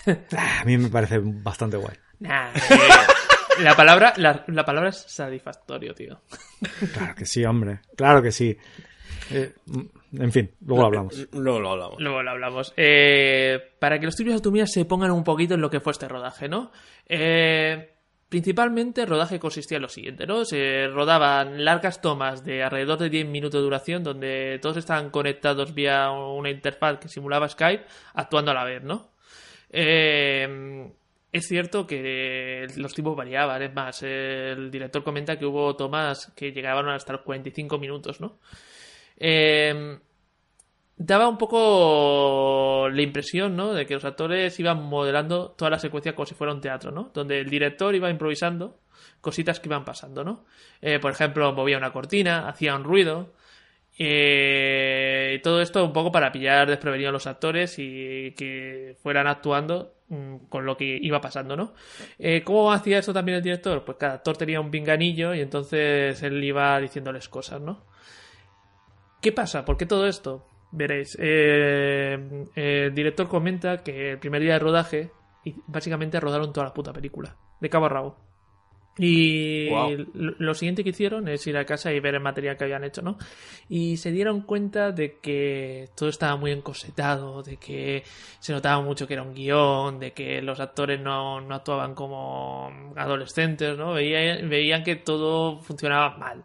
Ah, 0.37 0.61
A 0.61 0.65
mí 0.65 0.77
me 0.77 0.89
parece 0.89 1.19
bastante 1.21 1.77
guay. 1.77 1.95
Nah, 2.19 2.49
eh, 2.53 3.61
la 3.61 3.75
palabra 3.75 4.13
la, 4.17 4.43
la 4.47 4.65
palabra 4.65 4.89
es 4.89 4.97
satisfactorio, 5.07 5.93
tío. 5.93 6.21
Claro 6.93 7.15
que 7.15 7.25
sí, 7.25 7.43
hombre. 7.43 7.79
Claro 7.95 8.21
que 8.21 8.31
sí. 8.31 8.57
Eh, 9.31 9.53
en 10.13 10.31
fin, 10.31 10.51
luego 10.65 10.81
lo 10.83 10.87
hablamos. 10.87 11.27
Luego 11.33 11.59
lo 11.59 11.71
hablamos. 11.71 11.95
Luego 11.99 12.23
lo 12.23 12.31
hablamos. 12.31 12.73
Eh, 12.77 13.59
para 13.79 13.99
que 13.99 14.05
los 14.05 14.15
tributos 14.15 14.35
de 14.35 14.47
Autumnia 14.47 14.67
se 14.67 14.85
pongan 14.85 15.11
un 15.11 15.23
poquito 15.23 15.55
en 15.55 15.61
lo 15.61 15.69
que 15.69 15.81
fue 15.81 15.91
este 15.91 16.07
rodaje, 16.07 16.47
¿no? 16.47 16.71
Eh, 17.05 17.96
principalmente 18.29 19.01
el 19.01 19.07
rodaje 19.07 19.39
consistía 19.39 19.77
en 19.77 19.83
lo 19.83 19.89
siguiente, 19.89 20.27
¿no? 20.27 20.45
Se 20.45 20.87
rodaban 20.87 21.63
largas 21.63 22.01
tomas 22.01 22.43
de 22.43 22.63
alrededor 22.63 22.99
de 22.99 23.09
10 23.09 23.27
minutos 23.27 23.59
de 23.59 23.63
duración 23.63 24.03
donde 24.03 24.59
todos 24.61 24.77
estaban 24.77 25.09
conectados 25.09 25.73
vía 25.73 26.11
una 26.11 26.49
interfaz 26.49 26.99
que 26.99 27.09
simulaba 27.09 27.47
Skype 27.47 27.85
actuando 28.13 28.51
a 28.51 28.53
la 28.53 28.63
vez, 28.63 28.83
¿no? 28.83 29.11
Eh, 29.69 30.89
es 31.31 31.47
cierto 31.47 31.85
que 31.85 32.67
los 32.77 32.93
tiempos 32.93 33.15
variaban, 33.15 33.61
es 33.61 33.73
más, 33.73 34.01
el 34.03 34.71
director 34.71 35.03
comenta 35.03 35.37
que 35.37 35.45
hubo 35.45 35.75
tomas 35.75 36.31
que 36.35 36.51
llegaban 36.51 36.87
hasta 36.89 37.13
los 37.13 37.21
45 37.21 37.77
minutos, 37.77 38.19
¿no? 38.21 38.39
Eh, 39.17 39.99
daba 40.97 41.27
un 41.27 41.37
poco 41.37 42.87
la 42.91 43.01
impresión, 43.01 43.55
¿no? 43.55 43.73
De 43.73 43.85
que 43.85 43.93
los 43.93 44.05
actores 44.05 44.59
iban 44.59 44.83
modelando 44.83 45.51
toda 45.51 45.71
la 45.71 45.79
secuencia 45.79 46.15
como 46.15 46.25
si 46.25 46.35
fuera 46.35 46.53
un 46.53 46.61
teatro, 46.61 46.91
¿no? 46.91 47.11
Donde 47.13 47.39
el 47.39 47.49
director 47.49 47.93
iba 47.95 48.09
improvisando 48.09 48.79
cositas 49.21 49.59
que 49.59 49.69
iban 49.69 49.85
pasando, 49.85 50.23
¿no? 50.23 50.45
Eh, 50.81 50.99
por 50.99 51.11
ejemplo, 51.11 51.53
movía 51.53 51.77
una 51.77 51.91
cortina, 51.93 52.47
hacía 52.49 52.75
un 52.75 52.83
ruido. 52.83 53.33
eh, 53.99 55.33
y 55.37 55.41
todo 55.41 55.61
esto 55.61 55.83
un 55.83 55.93
poco 55.93 56.11
para 56.11 56.31
pillar 56.31 56.67
desprevenidos 56.69 57.09
a 57.09 57.13
los 57.13 57.27
actores 57.27 57.75
y 57.79 58.33
que 58.37 58.95
fueran 59.01 59.27
actuando 59.27 59.95
mm, 60.09 60.37
con 60.49 60.65
lo 60.65 60.77
que 60.77 60.97
iba 61.01 61.19
pasando, 61.21 61.55
¿no? 61.57 61.73
Eh, 62.19 62.43
¿Cómo 62.43 62.71
hacía 62.71 62.99
eso 62.99 63.13
también 63.13 63.37
el 63.37 63.43
director? 63.43 63.83
Pues 63.85 63.97
cada 63.97 64.15
actor 64.15 64.37
tenía 64.37 64.61
un 64.61 64.71
pinganillo 64.71 65.33
y 65.33 65.41
entonces 65.41 66.21
él 66.23 66.43
iba 66.43 66.79
diciéndoles 66.79 67.27
cosas, 67.29 67.61
¿no? 67.61 67.85
¿Qué 69.21 69.31
pasa? 69.31 69.65
¿Por 69.65 69.77
qué 69.77 69.85
todo 69.85 70.07
esto? 70.07 70.45
Veréis, 70.71 71.17
eh, 71.19 72.45
el 72.55 72.93
director 72.93 73.27
comenta 73.27 73.83
que 73.83 74.11
el 74.11 74.19
primer 74.19 74.41
día 74.41 74.53
de 74.53 74.59
rodaje 74.59 75.11
y 75.43 75.55
básicamente 75.67 76.19
rodaron 76.19 76.51
toda 76.51 76.67
la 76.67 76.73
puta 76.73 76.91
película, 76.91 77.37
de 77.61 77.69
cabo 77.69 77.85
a 77.85 77.89
rabo. 77.89 78.26
Y 78.97 79.69
lo 80.13 80.53
siguiente 80.55 80.83
que 80.83 80.89
hicieron 80.89 81.27
es 81.27 81.45
ir 81.45 81.55
a 81.57 81.65
casa 81.65 81.93
y 81.93 81.99
ver 81.99 82.15
el 82.15 82.21
material 82.21 82.57
que 82.57 82.63
habían 82.63 82.83
hecho, 82.83 83.01
¿no? 83.01 83.17
Y 83.69 83.97
se 83.97 84.11
dieron 84.11 84.41
cuenta 84.41 84.91
de 84.91 85.17
que 85.19 85.89
todo 85.95 86.09
estaba 86.09 86.35
muy 86.35 86.51
encosetado, 86.51 87.43
de 87.43 87.57
que 87.57 88.03
se 88.39 88.53
notaba 88.53 88.81
mucho 88.81 89.07
que 89.07 89.13
era 89.13 89.23
un 89.23 89.35
guion, 89.35 89.99
de 89.99 90.13
que 90.13 90.41
los 90.41 90.59
actores 90.59 90.99
no, 90.99 91.41
no 91.41 91.55
actuaban 91.55 91.93
como 91.93 92.71
adolescentes, 92.95 93.77
¿no? 93.77 93.93
Veían, 93.93 94.49
veían 94.49 94.83
que 94.83 94.95
todo 94.95 95.59
funcionaba 95.59 96.17
mal. 96.17 96.43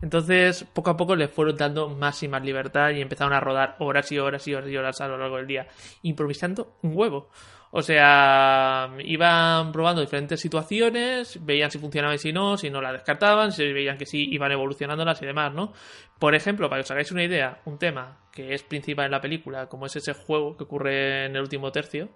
Entonces, 0.00 0.64
poco 0.72 0.90
a 0.90 0.96
poco 0.96 1.16
les 1.16 1.30
fueron 1.30 1.56
dando 1.56 1.88
más 1.88 2.22
y 2.22 2.28
más 2.28 2.44
libertad 2.44 2.90
y 2.90 3.00
empezaron 3.00 3.32
a 3.32 3.40
rodar 3.40 3.74
horas 3.80 4.10
y 4.12 4.18
horas 4.18 4.46
y 4.46 4.54
horas 4.54 4.70
y 4.70 4.76
horas 4.76 5.00
a 5.00 5.08
lo 5.08 5.18
largo 5.18 5.36
del 5.38 5.46
día, 5.46 5.66
improvisando 6.02 6.76
un 6.82 6.96
huevo. 6.96 7.28
O 7.70 7.82
sea, 7.82 8.90
iban 9.04 9.72
probando 9.72 10.00
diferentes 10.00 10.40
situaciones, 10.40 11.44
veían 11.44 11.70
si 11.70 11.78
funcionaban 11.78 12.16
y 12.16 12.18
si 12.18 12.32
no, 12.32 12.56
si 12.56 12.70
no 12.70 12.80
las 12.80 12.92
descartaban, 12.92 13.52
si 13.52 13.72
veían 13.72 13.98
que 13.98 14.06
sí, 14.06 14.26
iban 14.30 14.52
evolucionándolas 14.52 15.20
y 15.20 15.26
demás, 15.26 15.52
¿no? 15.52 15.72
Por 16.18 16.34
ejemplo, 16.34 16.68
para 16.70 16.80
que 16.80 16.84
os 16.84 16.90
hagáis 16.90 17.12
una 17.12 17.24
idea, 17.24 17.60
un 17.66 17.78
tema 17.78 18.18
que 18.32 18.54
es 18.54 18.62
principal 18.62 19.06
en 19.06 19.12
la 19.12 19.20
película, 19.20 19.68
como 19.68 19.86
es 19.86 19.96
ese 19.96 20.14
juego 20.14 20.56
que 20.56 20.64
ocurre 20.64 21.26
en 21.26 21.36
el 21.36 21.42
último 21.42 21.70
tercio, 21.70 22.08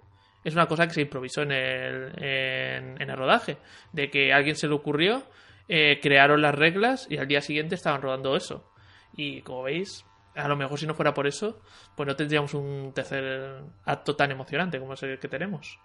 es 0.45 0.55
una 0.55 0.67
cosa 0.67 0.87
que 0.87 0.95
se 0.95 1.03
improvisó 1.03 1.43
en 1.43 1.53
el, 1.53 2.23
en, 2.23 3.01
en 3.01 3.11
el 3.11 3.17
rodaje. 3.17 3.59
De 3.93 4.11
que 4.11 4.33
a 4.33 4.37
alguien 4.37 4.57
se 4.57 4.67
le 4.67 4.75
ocurrió, 4.75 5.23
eh, 5.69 6.01
crearon 6.03 6.43
las 6.43 6.55
reglas 6.55 7.07
y 7.09 7.19
al 7.19 7.29
día 7.29 7.41
siguiente 7.41 7.77
estaban 7.77 8.03
rodando 8.03 8.35
eso. 8.37 8.69
Y 9.15 9.43
como 9.43 9.65
veis, 9.65 10.05
a 10.35 10.49
lo 10.49 10.57
mejor 10.57 10.79
si 10.79 10.87
no 10.87 10.95
fuera 10.95 11.15
por 11.15 11.27
eso, 11.27 11.61
pues 11.97 12.07
no 12.07 12.17
tendríamos 12.17 12.55
un 12.55 12.93
tercer 12.95 13.63
acto 13.85 14.17
tan 14.17 14.31
emocionante 14.31 14.79
como 14.79 14.95
es 14.95 15.03
el 15.03 15.19
que 15.19 15.29
tenemos. 15.29 15.79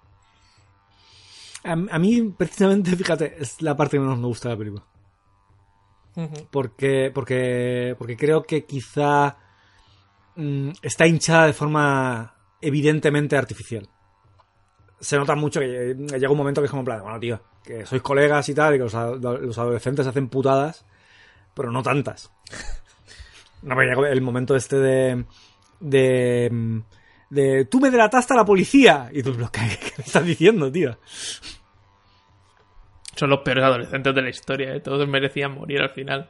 A, 1.64 1.72
a 1.72 2.00
mí, 2.00 2.34
precisamente, 2.38 2.96
fíjate, 2.96 3.36
es 3.40 3.62
la 3.62 3.76
parte 3.76 3.98
que 3.98 4.02
menos 4.02 4.20
me 4.20 4.28
gusta 4.28 4.50
de 4.50 4.56
la 4.56 4.60
película. 4.60 4.86
Porque, 6.50 7.12
porque, 7.14 7.96
porque 7.98 8.18
creo 8.18 8.42
que 8.42 8.66
quizá 8.66 9.38
mm, 10.36 10.72
está 10.82 11.06
hinchada 11.06 11.46
de 11.46 11.54
forma 11.54 12.36
evidentemente 12.60 13.38
artificial. 13.38 13.88
Se 15.00 15.16
nota 15.16 15.36
mucho 15.36 15.60
que 15.60 15.96
llega 15.96 16.32
un 16.32 16.38
momento 16.38 16.60
que 16.60 16.66
es 16.66 16.72
como 16.72 16.82
en 16.82 16.86
plan, 16.86 17.02
bueno, 17.04 17.20
tío, 17.20 17.40
que 17.64 17.86
sois 17.86 18.02
colegas 18.02 18.50
y 18.50 18.56
tal, 18.56 18.74
y 18.74 18.78
que 18.80 18.86
los 18.86 19.58
adolescentes 19.58 20.08
hacen 20.08 20.28
putadas, 20.28 20.86
pero 21.54 21.72
no 21.72 21.84
tantas. 21.84 22.32
No, 23.62 23.76
pero 23.76 23.96
llega 23.96 24.10
el 24.12 24.22
momento 24.22 24.56
este 24.56 24.78
de. 24.78 25.26
de. 25.80 26.82
de 27.30 27.65
tú 27.65 27.80
me 27.80 27.89
delataste 27.91 28.34
a 28.34 28.38
la 28.38 28.46
policía. 28.46 29.10
Y 29.12 29.24
tú, 29.24 29.34
"¿Pero 29.34 29.52
¿qué, 29.52 29.62
qué 29.80 29.93
me 29.98 30.04
estás 30.04 30.26
diciendo, 30.26 30.72
tío? 30.72 30.98
Son 33.15 33.30
los 33.30 33.39
peores 33.39 33.63
adolescentes 33.63 34.13
de 34.13 34.22
la 34.22 34.30
historia, 34.30 34.76
¿eh? 34.76 34.80
Todos 34.80 35.08
merecían 35.08 35.54
morir 35.56 35.82
al 35.82 35.89
final. 35.89 36.30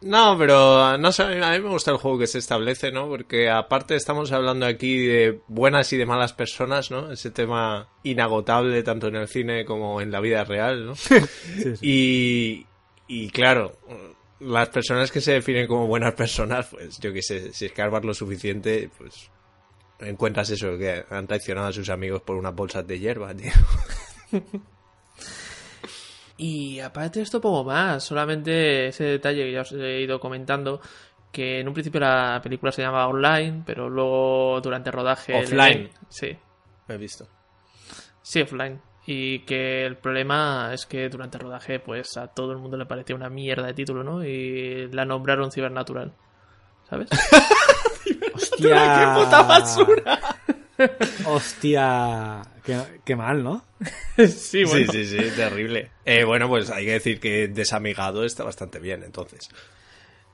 No, 0.00 0.38
pero 0.38 0.96
no 0.96 1.10
sé, 1.10 1.24
a 1.24 1.26
mí 1.28 1.40
a 1.42 1.50
mí 1.50 1.60
me 1.60 1.70
gusta 1.70 1.90
el 1.90 1.96
juego 1.96 2.20
que 2.20 2.28
se 2.28 2.38
establece, 2.38 2.92
¿no? 2.92 3.08
Porque 3.08 3.50
aparte 3.50 3.96
estamos 3.96 4.30
hablando 4.30 4.64
aquí 4.64 4.96
de 5.04 5.40
buenas 5.48 5.92
y 5.92 5.96
de 5.96 6.06
malas 6.06 6.32
personas, 6.32 6.92
¿no? 6.92 7.10
Ese 7.10 7.32
tema 7.32 7.88
inagotable 8.04 8.84
tanto 8.84 9.08
en 9.08 9.16
el 9.16 9.26
cine 9.26 9.64
como 9.64 10.00
en 10.00 10.12
la 10.12 10.20
vida 10.20 10.44
real, 10.44 10.86
¿no? 10.86 10.94
Sí, 10.96 11.18
sí. 11.74 11.74
Y, 11.82 12.66
y 13.08 13.30
claro, 13.30 13.72
las 14.40 14.68
personas 14.68 15.10
que 15.10 15.20
se 15.20 15.32
definen 15.32 15.66
como 15.66 15.86
buenas 15.86 16.14
personas, 16.14 16.66
pues 16.70 16.98
yo 16.98 17.12
qué 17.12 17.22
sé, 17.22 17.52
si 17.52 17.66
escarbas 17.66 18.04
lo 18.04 18.14
suficiente, 18.14 18.90
pues 18.96 19.30
encuentras 20.00 20.48
eso, 20.50 20.78
que 20.78 21.04
han 21.10 21.26
traicionado 21.26 21.68
a 21.68 21.72
sus 21.72 21.88
amigos 21.90 22.22
por 22.22 22.36
unas 22.36 22.54
bolsas 22.54 22.86
de 22.86 22.98
hierba, 22.98 23.34
tío. 23.34 23.50
Y 26.36 26.78
aparte 26.78 27.18
de 27.18 27.24
esto, 27.24 27.40
poco 27.40 27.64
más. 27.64 28.04
Solamente 28.04 28.86
ese 28.88 29.04
detalle 29.04 29.44
que 29.44 29.52
ya 29.52 29.62
os 29.62 29.72
he 29.72 30.00
ido 30.02 30.20
comentando. 30.20 30.80
Que 31.32 31.60
en 31.60 31.66
un 31.68 31.74
principio 31.74 31.98
la 32.00 32.40
película 32.42 32.70
se 32.72 32.80
llamaba 32.82 33.08
online, 33.08 33.62
pero 33.66 33.90
luego 33.90 34.60
durante 34.60 34.90
el 34.90 34.94
rodaje. 34.94 35.32
le- 35.32 35.38
Offline. 35.40 35.90
Sí, 36.08 36.36
Me 36.86 36.94
he 36.94 36.98
visto. 36.98 37.28
sí, 38.22 38.40
offline. 38.42 38.80
Y 39.10 39.38
que 39.46 39.86
el 39.86 39.96
problema 39.96 40.68
es 40.74 40.84
que 40.84 41.08
durante 41.08 41.38
el 41.38 41.44
rodaje, 41.44 41.80
pues 41.80 42.18
a 42.18 42.26
todo 42.26 42.52
el 42.52 42.58
mundo 42.58 42.76
le 42.76 42.84
parecía 42.84 43.16
una 43.16 43.30
mierda 43.30 43.66
de 43.66 43.72
título, 43.72 44.04
¿no? 44.04 44.22
Y 44.22 44.86
la 44.92 45.06
nombraron 45.06 45.50
Cibernatural. 45.50 46.12
¿Sabes? 46.90 47.08
¡Hostia! 48.34 49.14
¡Qué 49.16 49.24
puta 49.24 49.42
basura! 49.44 50.20
¡Hostia! 51.26 52.42
Qué, 52.62 52.78
qué 53.02 53.16
mal, 53.16 53.42
¿no? 53.42 53.64
sí, 54.28 54.64
bueno. 54.64 54.92
Sí, 54.92 55.04
sí, 55.06 55.18
sí, 55.18 55.30
terrible. 55.34 55.90
Eh, 56.04 56.24
bueno, 56.24 56.46
pues 56.48 56.70
hay 56.70 56.84
que 56.84 56.92
decir 56.92 57.18
que 57.18 57.48
desamigado 57.48 58.24
está 58.24 58.44
bastante 58.44 58.78
bien, 58.78 59.02
entonces. 59.04 59.48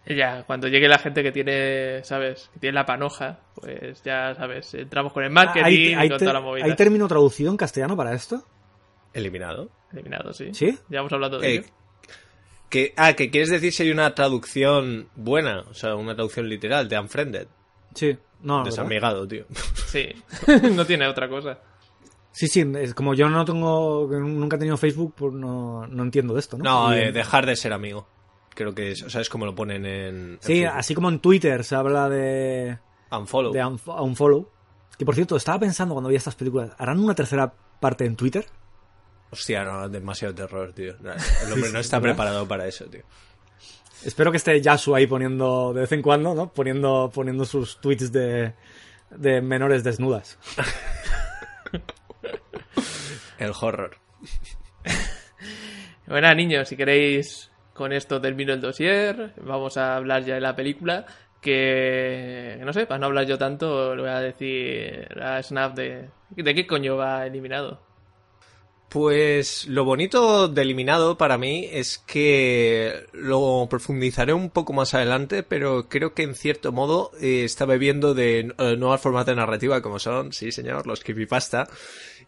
Ya, 0.06 0.42
cuando 0.42 0.66
llegue 0.66 0.88
la 0.88 0.98
gente 0.98 1.22
que 1.22 1.30
tiene, 1.30 2.02
¿sabes? 2.02 2.50
Que 2.54 2.58
tiene 2.58 2.74
la 2.74 2.84
panoja, 2.84 3.38
pues 3.54 4.02
ya, 4.02 4.34
¿sabes? 4.34 4.74
Entramos 4.74 5.12
con 5.12 5.22
el 5.22 5.30
marketing 5.30 5.64
¿Hay, 5.64 5.76
y 5.76 5.94
hay 5.94 6.08
con 6.08 6.18
te- 6.18 6.24
toda 6.24 6.34
la 6.34 6.40
movida. 6.40 6.64
¿Hay 6.66 6.74
término 6.74 7.06
traducido 7.06 7.50
en 7.52 7.56
castellano 7.56 7.96
para 7.96 8.12
esto? 8.14 8.44
Eliminado. 9.14 9.70
Eliminado, 9.92 10.33
sí. 10.35 10.53
¿Sí? 10.53 10.79
Ya 10.90 10.98
hemos 11.00 11.12
hablado 11.12 11.38
de 11.38 11.48
Eh, 11.48 11.55
ello. 11.59 11.64
que, 12.68 12.92
ah, 12.96 13.14
que 13.14 13.31
quieres 13.31 13.50
decir 13.50 13.72
si 13.72 13.85
hay 13.85 13.90
una 13.90 14.14
traducción 14.14 15.09
buena, 15.14 15.61
o 15.70 15.74
sea, 15.74 15.94
una 15.94 16.14
traducción 16.14 16.48
literal 16.48 16.88
de 16.88 16.98
Unfriended. 16.98 17.46
Sí. 17.94 18.16
No, 18.42 18.59
¿verdad? 18.59 18.70
Desamigado, 18.72 19.27
tío. 19.29 19.46
Sí. 19.87 20.09
no 20.74 20.85
tiene 20.85 21.07
otra 21.07 21.29
cosa. 21.29 21.59
Sí, 22.33 22.48
sí, 22.48 22.64
es 22.81 22.94
como 22.94 23.14
yo 23.14 23.29
no 23.29 23.44
tengo, 23.44 24.09
nunca 24.11 24.57
he 24.57 24.59
tenido 24.59 24.77
Facebook, 24.77 25.14
pues 25.16 25.33
no, 25.33 25.87
no 25.87 26.03
entiendo 26.03 26.35
de 26.35 26.40
esto, 26.40 26.59
¿no? 26.59 26.64
No, 26.64 26.92
eh, 26.92 27.12
dejar 27.12 27.46
de 27.46 27.55
ser 27.55 27.72
amigo. 27.72 28.09
Creo 28.57 28.74
que 28.74 28.90
es, 28.90 29.03
o 29.05 29.11
sea, 29.11 29.20
es 29.20 29.29
como 29.29 29.46
lo 29.46 29.55
ponen 29.55 29.87
en. 29.87 30.14
en 30.33 30.38
Sí, 30.40 30.55
Facebook. 30.62 30.72
así 30.79 30.94
como 30.96 31.09
en 31.11 31.20
Twitter 31.20 31.62
se 31.62 31.77
habla 31.77 32.09
de, 32.09 32.79
Unfollow. 33.12 33.53
de 33.53 33.61
unf- 33.64 34.00
unfollow. 34.03 34.48
Que 34.98 35.05
por 35.05 35.14
cierto, 35.14 35.37
estaba 35.37 35.61
pensando 35.61 35.94
cuando 35.94 36.11
vi 36.11 36.16
estas 36.16 36.35
películas, 36.35 36.70
¿harán 36.79 36.98
una 37.00 37.14
tercera 37.14 37.53
parte 37.81 38.05
en 38.05 38.16
Twitter? 38.16 38.46
Hostia, 39.34 39.64
no, 39.64 39.88
demasiado 39.88 40.32
terror, 40.32 40.72
tío. 40.72 40.94
El 41.44 41.52
hombre 41.52 41.72
no 41.72 41.80
está 41.80 42.00
preparado 42.00 42.46
para 42.46 42.68
eso, 42.68 42.84
tío. 42.84 43.02
Espero 44.04 44.30
que 44.30 44.36
esté 44.36 44.60
Yasu 44.60 44.94
ahí 44.94 45.08
poniendo, 45.08 45.72
de 45.72 45.80
vez 45.80 45.90
en 45.90 46.02
cuando, 46.02 46.36
¿no? 46.36 46.52
Poniendo, 46.52 47.10
poniendo 47.12 47.44
sus 47.44 47.80
tweets 47.80 48.12
de, 48.12 48.54
de 49.10 49.40
menores 49.40 49.82
desnudas. 49.82 50.38
El 53.38 53.52
horror. 53.60 53.96
Bueno, 56.06 56.32
niños, 56.34 56.68
si 56.68 56.76
queréis, 56.76 57.50
con 57.72 57.90
esto 57.90 58.20
termino 58.20 58.52
el 58.52 58.60
dossier. 58.60 59.32
Vamos 59.40 59.78
a 59.78 59.96
hablar 59.96 60.22
ya 60.22 60.34
de 60.34 60.40
la 60.42 60.54
película. 60.54 61.06
Que, 61.40 62.60
no 62.62 62.74
sé, 62.74 62.84
para 62.84 62.98
no 62.98 63.06
hablar 63.06 63.24
yo 63.24 63.38
tanto, 63.38 63.96
le 63.96 64.02
voy 64.02 64.10
a 64.10 64.20
decir 64.20 65.08
a 65.18 65.42
Snap 65.42 65.74
de, 65.74 66.10
de 66.28 66.54
qué 66.54 66.66
coño 66.66 66.98
va 66.98 67.26
eliminado. 67.26 67.80
Pues 68.94 69.66
lo 69.66 69.85
bonito 69.85 70.46
de 70.46 70.62
Eliminado 70.62 71.18
para 71.18 71.37
mí 71.37 71.68
es 71.72 71.98
que 71.98 73.07
lo 73.12 73.66
profundizaré 73.68 74.33
un 74.33 74.50
poco 74.50 74.72
más 74.72 74.94
adelante, 74.94 75.42
pero 75.42 75.88
creo 75.88 76.14
que 76.14 76.22
en 76.22 76.37
cierto 76.37 76.70
modo 76.70 77.11
eh, 77.20 77.42
está 77.42 77.64
bebiendo 77.64 78.14
de 78.14 78.54
eh, 78.57 78.76
nuevas 78.76 79.00
formas 79.00 79.26
de 79.26 79.35
narrativa 79.35 79.83
como 79.83 79.98
son, 79.98 80.33
sí 80.33 80.52
señor, 80.52 80.87
los 80.87 81.00
creepypasta. 81.00 81.68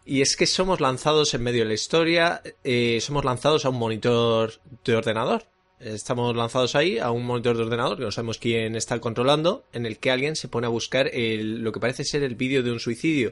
Y 0.05 0.19
es 0.19 0.35
que 0.35 0.45
somos 0.45 0.81
lanzados 0.81 1.33
en 1.33 1.43
medio 1.43 1.61
de 1.63 1.69
la 1.69 1.73
historia, 1.73 2.41
eh, 2.65 2.99
somos 2.99 3.23
lanzados 3.23 3.63
a 3.63 3.69
un 3.69 3.79
monitor 3.79 4.51
de 4.83 4.93
ordenador. 4.97 5.43
Estamos 5.79 6.35
lanzados 6.35 6.75
ahí 6.75 6.99
a 6.99 7.11
un 7.11 7.25
monitor 7.25 7.55
de 7.55 7.63
ordenador 7.63 7.97
que 7.97 8.03
no 8.03 8.11
sabemos 8.11 8.39
quién 8.39 8.75
está 8.75 8.99
controlando, 8.99 9.63
en 9.71 9.85
el 9.85 9.99
que 9.99 10.11
alguien 10.11 10.35
se 10.35 10.49
pone 10.49 10.67
a 10.67 10.69
buscar 10.71 11.07
el- 11.13 11.59
lo 11.63 11.71
que 11.71 11.79
parece 11.79 12.03
ser 12.03 12.23
el 12.23 12.35
vídeo 12.35 12.61
de 12.61 12.73
un 12.73 12.81
suicidio. 12.81 13.31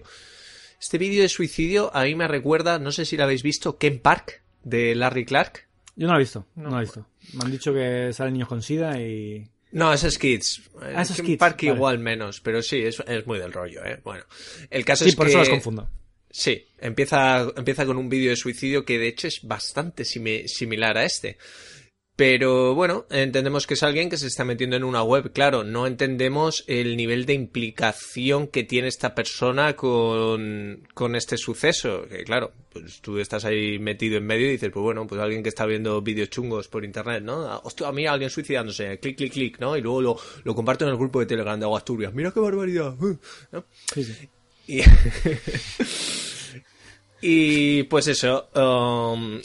Este 0.85 0.99
vídeo 0.99 1.23
de 1.23 1.29
suicidio 1.29 1.89
a 1.95 2.03
mí 2.03 2.13
me 2.13 2.27
recuerda, 2.27 2.77
no 2.77 2.91
sé 2.91 3.05
si 3.05 3.17
lo 3.17 3.23
habéis 3.23 3.41
visto, 3.41 3.79
Ken 3.79 3.97
Park 3.97 4.43
de 4.63 4.93
Larry 4.93 5.25
Clark. 5.25 5.65
Yo 5.95 6.05
no 6.05 6.13
lo 6.13 6.19
he 6.19 6.21
visto, 6.21 6.45
no, 6.53 6.65
No. 6.65 6.69
lo 6.69 6.77
he 6.77 6.81
visto. 6.81 7.07
Me 7.33 7.43
han 7.45 7.51
dicho 7.51 7.73
que 7.73 8.13
salen 8.13 8.33
niños 8.33 8.47
con 8.47 8.61
SIDA 8.61 9.01
y... 9.01 9.49
No, 9.71 9.91
es 9.91 10.17
Kids. 10.19 10.61
Ah, 10.79 11.01
ese 11.01 11.13
es 11.13 11.17
Ken 11.17 11.25
Kids, 11.25 11.39
Park 11.39 11.57
vale. 11.63 11.73
igual 11.75 11.97
menos, 11.97 12.39
pero 12.39 12.61
sí, 12.61 12.83
es, 12.83 12.99
es 13.07 13.25
muy 13.25 13.39
del 13.39 13.51
rollo, 13.51 13.83
¿eh? 13.83 13.99
Bueno, 14.03 14.25
el 14.69 14.85
caso 14.85 15.05
Sí, 15.05 15.09
es 15.09 15.15
por 15.15 15.25
que... 15.25 15.31
eso 15.31 15.39
los 15.39 15.49
confundo. 15.49 15.89
Sí, 16.29 16.63
empieza, 16.79 17.47
empieza 17.57 17.83
con 17.87 17.97
un 17.97 18.07
vídeo 18.07 18.29
de 18.29 18.35
suicidio 18.35 18.85
que 18.85 18.99
de 18.99 19.07
hecho 19.07 19.27
es 19.27 19.39
bastante 19.41 20.03
simi- 20.03 20.47
similar 20.47 20.99
a 20.99 21.05
este. 21.05 21.39
Pero 22.15 22.75
bueno, 22.75 23.05
entendemos 23.09 23.67
que 23.67 23.73
es 23.73 23.83
alguien 23.83 24.09
que 24.09 24.15
se 24.15 24.27
está 24.27 24.45
metiendo 24.45 24.77
en 24.77 24.85
una 24.85 25.03
web. 25.03 25.33
Claro, 25.33 25.65
no 25.65 25.85
entendemos 25.85 26.63
el 26.67 26.95
nivel 26.95 27.25
de 27.25 27.33
implicación 27.33 28.47
que 28.47 28.63
tiene 28.63 28.87
esta 28.87 29.13
persona 29.13 29.75
con, 29.75 30.87
con 30.93 31.17
este 31.17 31.37
suceso. 31.37 32.07
Que 32.07 32.23
claro, 32.23 32.53
pues 32.71 33.01
tú 33.01 33.19
estás 33.19 33.43
ahí 33.43 33.79
metido 33.79 34.17
en 34.17 34.25
medio 34.25 34.47
y 34.47 34.51
dices, 34.51 34.71
pues 34.71 34.81
bueno, 34.81 35.05
pues 35.05 35.19
alguien 35.19 35.43
que 35.43 35.49
está 35.49 35.65
viendo 35.65 36.01
vídeos 36.01 36.29
chungos 36.29 36.69
por 36.69 36.85
internet, 36.85 37.21
¿no? 37.21 37.41
Ah, 37.47 37.59
Hostia, 37.65 37.91
mira, 37.91 38.13
alguien 38.13 38.29
suicidándose, 38.29 38.97
clic, 38.99 39.17
clic, 39.17 39.33
clic, 39.33 39.59
¿no? 39.59 39.75
Y 39.75 39.81
luego 39.81 40.01
lo, 40.01 40.17
lo 40.45 40.55
comparto 40.55 40.85
en 40.85 40.91
el 40.91 40.97
grupo 40.97 41.19
de 41.19 41.25
Telegram 41.25 41.59
de 41.59 41.67
Asturias. 41.75 42.13
Mira 42.13 42.31
qué 42.31 42.39
barbaridad. 42.39 42.95
¿no? 43.51 43.65
Sí, 43.93 44.05
sí. 44.05 44.29
Y, 44.67 44.81
y 47.79 47.83
pues 47.83 48.07
eso, 48.07 48.49
um, 48.55 49.41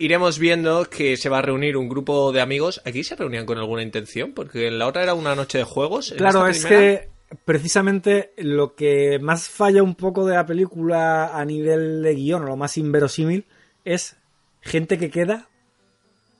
iremos 0.00 0.38
viendo 0.40 0.84
que 0.90 1.16
se 1.16 1.28
va 1.28 1.38
a 1.38 1.42
reunir 1.42 1.76
un 1.76 1.88
grupo 1.88 2.32
de 2.32 2.40
amigos. 2.40 2.82
Aquí 2.84 3.04
se 3.04 3.14
reunían 3.14 3.46
con 3.46 3.58
alguna 3.58 3.82
intención, 3.82 4.32
porque 4.34 4.66
en 4.66 4.78
la 4.80 4.86
otra 4.88 5.02
era 5.04 5.14
una 5.14 5.34
noche 5.36 5.58
de 5.58 5.64
juegos. 5.64 6.12
Claro, 6.16 6.46
es 6.48 6.64
primera- 6.64 6.80
que 7.02 7.10
precisamente 7.44 8.32
lo 8.38 8.74
que 8.74 9.18
más 9.20 9.48
falla 9.48 9.82
un 9.84 9.94
poco 9.94 10.26
de 10.26 10.34
la 10.34 10.44
película 10.46 11.36
a 11.38 11.44
nivel 11.44 12.02
de 12.02 12.14
guion, 12.14 12.42
o 12.42 12.46
lo 12.46 12.56
más 12.56 12.76
inverosímil, 12.76 13.46
es 13.84 14.16
gente 14.62 14.98
que 14.98 15.10
queda 15.10 15.46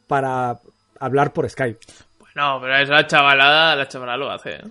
para 0.06 0.60
hablar 0.98 1.32
por 1.32 1.48
Skype. 1.48 1.78
Bueno, 2.18 2.58
pero 2.60 2.76
esa 2.78 3.06
chavalada, 3.06 3.76
la 3.76 3.88
chavalada 3.88 4.18
lo 4.18 4.30
hace, 4.30 4.50
¿eh? 4.56 4.62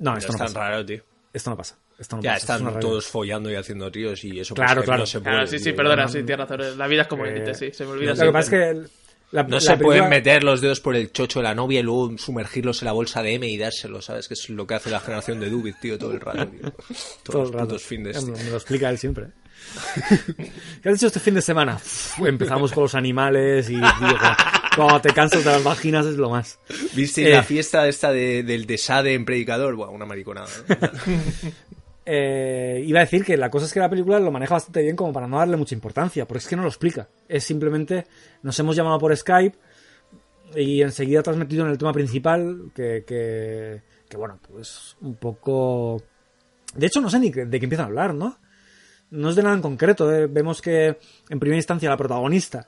No, 0.00 0.12
No 0.12 0.18
esto 0.18 0.32
es 0.32 0.38
no 0.38 0.44
tan 0.46 0.54
pasa. 0.54 0.68
raro, 0.70 0.84
tío. 0.86 1.02
Esto 1.32 1.50
no 1.50 1.56
pasa. 1.56 1.76
Esto 1.98 2.16
no 2.16 2.22
Ya 2.22 2.34
es 2.36 2.42
están 2.42 2.60
realidad. 2.60 2.80
todos 2.80 3.06
follando 3.06 3.50
y 3.50 3.54
haciendo 3.54 3.90
tíos 3.92 4.24
y 4.24 4.40
eso 4.40 4.54
Claro, 4.54 4.76
pues, 4.76 4.84
claro. 4.86 5.00
no 5.00 5.06
se 5.06 5.20
puede. 5.20 5.32
Claro, 5.36 5.46
sí, 5.46 5.58
sí, 5.58 5.72
perdona, 5.72 6.08
sí, 6.08 6.22
tienes 6.24 6.48
razón. 6.48 6.78
La 6.78 6.86
vida 6.88 7.02
es 7.02 7.08
como 7.08 7.24
Eh, 7.26 7.32
límite, 7.32 7.54
sí, 7.54 7.70
se 7.72 7.84
me 7.84 7.90
olvida 7.92 8.14
Lo 8.14 8.20
que 8.26 8.32
pasa 8.32 8.40
es 8.40 8.50
que 8.50 8.70
el- 8.70 8.90
la, 9.30 9.42
No 9.44 9.48
la 9.50 9.60
se 9.60 9.66
película- 9.68 9.86
pueden 9.86 10.08
meter 10.10 10.44
los 10.44 10.60
dedos 10.60 10.80
por 10.80 10.94
el 10.94 11.10
chocho 11.12 11.38
de 11.38 11.44
la 11.44 11.54
novia 11.54 11.80
y 11.80 11.82
luego 11.82 12.18
sumergirlos 12.18 12.82
en 12.82 12.86
la 12.86 12.92
bolsa 12.92 13.22
de 13.22 13.34
M 13.34 13.48
y 13.48 13.56
dárselo, 13.56 14.02
¿sabes? 14.02 14.28
Que 14.28 14.34
es 14.34 14.48
lo 14.50 14.66
que 14.66 14.74
hace 14.74 14.90
la 14.90 15.00
generación 15.00 15.40
de 15.40 15.48
Dubit, 15.48 15.76
tío, 15.80 15.96
todo 15.98 16.12
el 16.12 16.20
rato, 16.20 16.46
tío. 16.48 16.60
Todos 17.22 17.22
todo 17.22 17.42
el 17.44 17.50
los 17.52 17.60
rato. 17.62 17.78
fines, 17.78 18.22
tío. 18.24 18.34
Me, 18.34 18.44
lo 18.50 18.56
explica 18.56 18.90
él 18.90 18.98
siempre. 18.98 19.28
¿Qué 20.82 20.88
has 20.88 20.96
hecho 20.96 21.06
este 21.06 21.20
fin 21.20 21.34
de 21.34 21.40
semana? 21.42 21.76
Uf, 21.76 22.18
empezamos 22.26 22.72
con 22.72 22.82
los 22.82 22.94
animales 22.94 23.70
y 23.70 23.74
tío, 23.76 23.86
cuando, 24.76 25.00
te 25.00 25.14
cansas 25.14 25.44
de 25.44 25.50
las 25.52 25.62
vaginas 25.64 26.04
es 26.04 26.16
lo 26.16 26.28
más. 26.30 26.58
¿Viste 26.94 27.26
Eh. 27.28 27.30
la 27.32 27.42
fiesta 27.42 27.86
esta 27.88 28.10
de, 28.12 28.42
del 28.42 28.66
de 28.66 28.76
Sade 28.76 29.14
en 29.14 29.24
Predicador? 29.24 29.76
Buah, 29.76 29.88
una 29.90 30.04
mariconada. 30.04 30.48
¿no? 30.68 30.76
eh, 32.04 32.82
iba 32.84 33.00
a 33.00 33.04
decir 33.04 33.24
que 33.24 33.36
la 33.36 33.50
cosa 33.50 33.66
es 33.66 33.72
que 33.72 33.80
la 33.80 33.88
película 33.88 34.18
lo 34.18 34.30
maneja 34.30 34.54
bastante 34.54 34.82
bien 34.82 34.96
como 34.96 35.12
para 35.12 35.28
no 35.28 35.38
darle 35.38 35.56
mucha 35.56 35.74
importancia, 35.74 36.26
porque 36.26 36.38
es 36.38 36.48
que 36.48 36.56
no 36.56 36.62
lo 36.62 36.68
explica. 36.68 37.08
Es 37.28 37.44
simplemente 37.44 38.06
nos 38.42 38.58
hemos 38.58 38.74
llamado 38.74 38.98
por 38.98 39.16
Skype 39.16 39.56
y 40.56 40.82
enseguida 40.82 41.22
transmitido 41.22 41.64
en 41.64 41.70
el 41.70 41.78
tema 41.78 41.92
principal 41.92 42.70
que, 42.74 43.04
que, 43.06 44.16
bueno, 44.16 44.38
pues 44.50 44.96
un 45.00 45.14
poco... 45.16 46.02
De 46.74 46.86
hecho, 46.86 47.00
no 47.00 47.10
sé 47.10 47.18
ni 47.18 47.30
de 47.30 47.58
qué 47.58 47.64
empiezan 47.64 47.84
a 47.84 47.88
hablar, 47.88 48.14
¿no? 48.14 48.38
No 49.10 49.30
es 49.30 49.36
de 49.36 49.42
nada 49.42 49.54
en 49.54 49.62
concreto. 49.62 50.10
¿eh? 50.12 50.26
Vemos 50.26 50.62
que 50.62 50.98
en 51.28 51.40
primera 51.40 51.58
instancia 51.58 51.90
la 51.90 51.96
protagonista, 51.96 52.66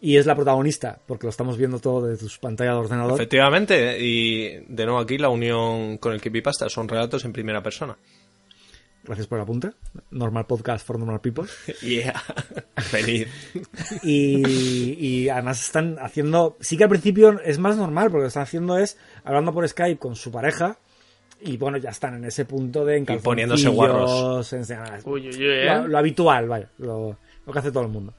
y 0.00 0.16
es 0.16 0.24
la 0.24 0.34
protagonista, 0.34 0.98
porque 1.06 1.26
lo 1.26 1.30
estamos 1.30 1.58
viendo 1.58 1.78
todo 1.78 2.06
desde 2.06 2.28
su 2.28 2.40
pantalla 2.40 2.72
de 2.72 2.78
ordenador. 2.78 3.14
Efectivamente, 3.14 3.98
y 4.00 4.64
de 4.66 4.84
nuevo 4.86 4.98
aquí 4.98 5.18
la 5.18 5.28
unión 5.28 5.98
con 5.98 6.12
el 6.12 6.20
Creepypasta 6.20 6.68
son 6.68 6.88
relatos 6.88 7.24
en 7.24 7.32
primera 7.32 7.62
persona. 7.62 7.96
Gracias 9.04 9.26
por 9.26 9.38
el 9.38 9.42
apunte. 9.42 9.70
Normal 10.10 10.46
podcast 10.46 10.86
for 10.86 10.98
normal 10.98 11.20
people. 11.20 11.44
Yeah, 11.82 12.22
venid. 12.92 13.26
Y, 14.02 14.94
y 14.98 15.28
además 15.28 15.60
están 15.64 15.98
haciendo. 16.00 16.56
Sí 16.60 16.76
que 16.76 16.84
al 16.84 16.90
principio 16.90 17.40
es 17.40 17.58
más 17.58 17.76
normal, 17.76 18.06
porque 18.10 18.18
lo 18.18 18.24
que 18.24 18.28
están 18.28 18.42
haciendo 18.42 18.78
es 18.78 18.98
hablando 19.24 19.52
por 19.52 19.66
Skype 19.68 19.98
con 19.98 20.16
su 20.16 20.30
pareja. 20.30 20.78
Y 21.42 21.56
bueno, 21.56 21.78
ya 21.78 21.90
están 21.90 22.14
en 22.16 22.24
ese 22.26 22.44
punto 22.44 22.84
de 22.84 22.98
en 22.98 23.06
poniéndose 23.22 23.68
guarros. 23.74 24.52
en- 24.52 24.60
en- 24.60 24.78
Uy, 25.06 25.28
uy, 25.28 25.36
uy, 25.36 25.44
¿eh? 25.44 25.64
lo, 25.64 25.88
lo 25.88 25.98
habitual, 25.98 26.46
vaya, 26.48 26.68
lo, 26.78 27.16
lo 27.46 27.52
que 27.52 27.58
hace 27.58 27.72
todo 27.72 27.84
el 27.84 27.88
mundo. 27.88 28.12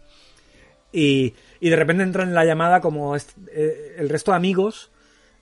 Y, 0.92 1.34
y 1.60 1.70
de 1.70 1.76
repente 1.76 2.02
entran 2.04 2.30
en 2.30 2.34
la 2.36 2.44
llamada 2.46 2.82
como 2.82 3.16
est- 3.16 3.38
eh, 3.54 3.96
el 4.00 4.10
resto 4.10 4.32
de 4.32 4.38
amigos. 4.38 4.90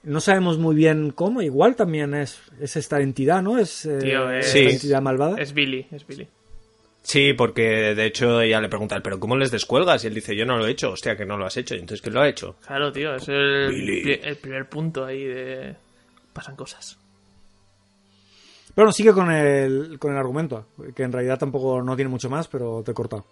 No 0.02 0.20
sabemos 0.20 0.56
muy 0.58 0.74
bien 0.74 1.10
cómo, 1.10 1.42
igual 1.42 1.76
también 1.76 2.14
es, 2.14 2.40
es 2.60 2.76
esta 2.76 3.00
entidad, 3.00 3.42
¿no? 3.42 3.58
Es 3.58 3.84
eh, 3.84 3.98
Tío, 3.98 4.30
es- 4.32 4.46
esta 4.46 4.58
Sí. 4.70 4.74
entidad 4.76 5.02
malvada. 5.02 5.36
Es 5.40 5.52
Billy, 5.52 5.86
es 5.90 6.06
Billy. 6.06 6.26
Sí, 7.02 7.32
porque 7.34 7.94
de 7.94 8.06
hecho 8.06 8.40
ella 8.40 8.60
le 8.60 8.68
pregunta, 8.68 9.00
¿pero 9.02 9.18
cómo 9.20 9.36
les 9.36 9.50
descuelgas? 9.50 10.04
Y 10.04 10.06
él 10.08 10.14
dice, 10.14 10.36
yo 10.36 10.44
no 10.46 10.56
lo 10.58 10.66
he 10.66 10.70
hecho, 10.70 10.92
hostia, 10.92 11.16
que 11.16 11.24
no 11.26 11.36
lo 11.36 11.46
has 11.46 11.56
hecho. 11.56 11.74
Y 11.74 11.78
entonces, 11.80 12.02
¿quién 12.02 12.14
lo 12.14 12.20
ha 12.20 12.28
hecho? 12.28 12.56
Claro, 12.66 12.92
tío, 12.92 13.14
es 13.14 13.26
el 13.28 14.36
primer 14.40 14.68
punto 14.68 15.04
ahí 15.04 15.24
de... 15.24 15.74
Pasan 16.32 16.56
cosas. 16.56 16.98
Pero 18.74 18.84
bueno, 18.84 18.92
sigue 18.92 19.12
con 19.12 19.30
el, 19.32 19.98
con 19.98 20.12
el 20.12 20.18
argumento, 20.18 20.66
que 20.94 21.02
en 21.02 21.12
realidad 21.12 21.38
tampoco 21.38 21.82
no 21.82 21.96
tiene 21.96 22.08
mucho 22.10 22.30
más, 22.30 22.48
pero 22.48 22.82
te 22.84 22.92
he 22.92 22.94
cortado. 22.94 23.26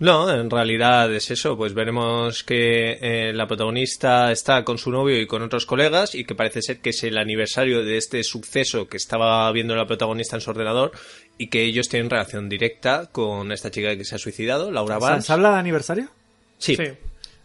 No, 0.00 0.30
en 0.32 0.48
realidad 0.48 1.14
es 1.14 1.30
eso, 1.30 1.58
pues 1.58 1.74
veremos 1.74 2.42
que 2.42 2.98
eh, 3.02 3.32
la 3.34 3.46
protagonista 3.46 4.32
está 4.32 4.64
con 4.64 4.78
su 4.78 4.90
novio 4.90 5.20
y 5.20 5.26
con 5.26 5.42
otros 5.42 5.66
colegas 5.66 6.14
y 6.14 6.24
que 6.24 6.34
parece 6.34 6.62
ser 6.62 6.78
que 6.78 6.88
es 6.90 7.04
el 7.04 7.18
aniversario 7.18 7.84
de 7.84 7.98
este 7.98 8.24
suceso 8.24 8.88
que 8.88 8.96
estaba 8.96 9.52
viendo 9.52 9.76
la 9.76 9.86
protagonista 9.86 10.36
en 10.36 10.40
su 10.40 10.50
ordenador 10.50 10.92
y 11.36 11.48
que 11.48 11.62
ellos 11.64 11.90
tienen 11.90 12.08
relación 12.08 12.48
directa 12.48 13.10
con 13.12 13.52
esta 13.52 13.70
chica 13.70 13.94
que 13.94 14.06
se 14.06 14.14
ha 14.14 14.18
suicidado, 14.18 14.70
Laura 14.70 14.94
¿Se, 14.94 15.00
Vance. 15.02 15.26
se 15.26 15.32
habla 15.34 15.50
de 15.50 15.58
aniversario? 15.58 16.08
Sí. 16.56 16.76
Sí. 16.76 16.84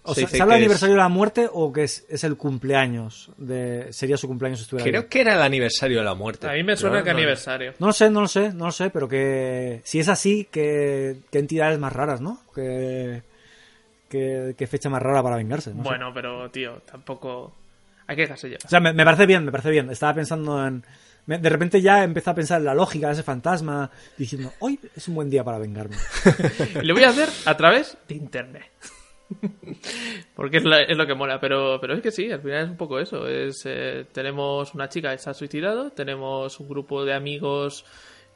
O 0.07 0.13
Se 0.13 0.21
sea, 0.21 0.25
dice 0.27 0.37
¿Se 0.37 0.43
habla 0.43 0.53
que 0.55 0.59
es- 0.59 0.63
aniversario 0.65 0.95
de 0.95 1.01
la 1.01 1.09
muerte 1.09 1.49
o 1.51 1.73
que 1.73 1.83
es, 1.83 2.05
es 2.09 2.23
el 2.23 2.37
cumpleaños? 2.37 3.31
De, 3.37 3.91
¿Sería 3.91 4.17
su 4.17 4.27
cumpleaños 4.27 4.59
si 4.59 4.63
estuviera 4.63 4.89
Creo 4.89 5.09
que 5.09 5.21
era 5.21 5.33
el 5.35 5.41
aniversario 5.41 5.97
de 5.99 6.03
la 6.05 6.13
muerte. 6.13 6.47
A 6.47 6.53
mí 6.53 6.63
me 6.63 6.77
suena 6.77 7.03
que 7.03 7.11
no- 7.11 7.17
aniversario. 7.17 7.73
No 7.79 7.87
lo 7.87 7.93
sé, 7.93 8.09
no 8.09 8.21
lo 8.21 8.27
sé, 8.27 8.53
no 8.53 8.65
lo 8.65 8.71
sé, 8.71 8.89
pero 8.91 9.07
que 9.07 9.81
si 9.83 9.99
es 9.99 10.07
así, 10.07 10.47
que, 10.51 11.17
qué 11.31 11.39
entidades 11.39 11.79
más 11.79 11.91
raras, 11.91 12.21
¿no? 12.21 12.41
Que, 12.53 13.23
que, 14.09 14.53
qué 14.57 14.67
fecha 14.67 14.89
más 14.89 15.01
rara 15.01 15.23
para 15.23 15.35
vengarse. 15.37 15.71
no 15.71 15.77
sé. 15.77 15.89
Bueno, 15.89 16.11
pero, 16.13 16.49
tío, 16.51 16.81
tampoco... 16.89 17.53
Hay 18.07 18.15
que 18.15 18.21
dejarse 18.23 18.47
llevar. 18.47 18.65
O 18.65 18.69
sea, 18.69 18.79
me, 18.79 18.93
me 18.93 19.03
parece 19.03 19.25
bien, 19.25 19.43
me 19.45 19.51
parece 19.51 19.71
bien. 19.71 19.89
Estaba 19.89 20.13
pensando 20.13 20.63
en... 20.67 20.83
me- 21.25 21.39
De 21.39 21.49
repente 21.49 21.81
ya 21.81 22.03
empecé 22.03 22.29
a 22.29 22.35
pensar 22.35 22.59
en 22.59 22.65
la 22.65 22.75
lógica 22.75 23.07
de 23.07 23.13
ese 23.13 23.23
fantasma, 23.23 23.89
diciendo, 24.15 24.53
hoy 24.59 24.79
es 24.95 25.07
un 25.07 25.15
buen 25.15 25.29
día 25.31 25.43
para 25.43 25.57
vengarme. 25.57 25.95
Y 26.75 26.81
lo 26.85 26.93
voy 26.93 27.03
a 27.03 27.09
hacer 27.09 27.27
a 27.45 27.57
través 27.57 27.97
de 28.07 28.13
internet. 28.15 28.65
Porque 30.35 30.57
es, 30.57 30.63
la- 30.63 30.83
es 30.83 30.97
lo 30.97 31.07
que 31.07 31.15
mola, 31.15 31.39
pero, 31.39 31.79
pero 31.81 31.93
es 31.95 32.01
que 32.01 32.11
sí, 32.11 32.31
al 32.31 32.41
final 32.41 32.63
es 32.65 32.69
un 32.69 32.77
poco 32.77 32.99
eso. 32.99 33.27
Es, 33.27 33.63
eh, 33.65 34.05
tenemos 34.11 34.73
una 34.73 34.89
chica 34.89 35.11
que 35.11 35.17
se 35.17 35.29
ha 35.29 35.33
suicidado, 35.33 35.91
tenemos 35.91 36.59
un 36.59 36.67
grupo 36.69 37.05
de 37.05 37.13
amigos 37.13 37.85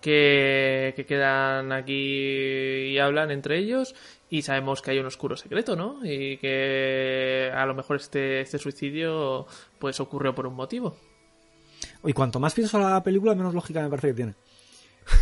que, 0.01 0.93
que 0.95 1.05
quedan 1.05 1.71
aquí 1.71 1.93
y 1.93 2.97
hablan 2.99 3.31
entre 3.31 3.57
ellos 3.59 3.95
y 4.29 4.41
sabemos 4.43 4.81
que 4.81 4.91
hay 4.91 4.99
un 4.99 5.05
oscuro 5.07 5.35
secreto, 5.35 5.75
¿no? 5.75 5.99
Y 6.03 6.37
que 6.37 7.51
a 7.53 7.65
lo 7.65 7.73
mejor 7.75 7.97
este, 7.97 8.41
este 8.41 8.57
suicidio 8.59 9.45
pues 9.79 9.99
ocurrió 9.99 10.33
por 10.33 10.47
un 10.47 10.55
motivo. 10.55 10.97
Y 12.05 12.13
cuanto 12.13 12.39
más 12.39 12.53
pienso 12.53 12.77
en 12.77 12.83
la 12.89 13.03
película, 13.03 13.35
menos 13.35 13.53
lógica 13.53 13.81
me 13.81 13.89
parece 13.89 14.07
que 14.09 14.13
tiene. 14.13 14.33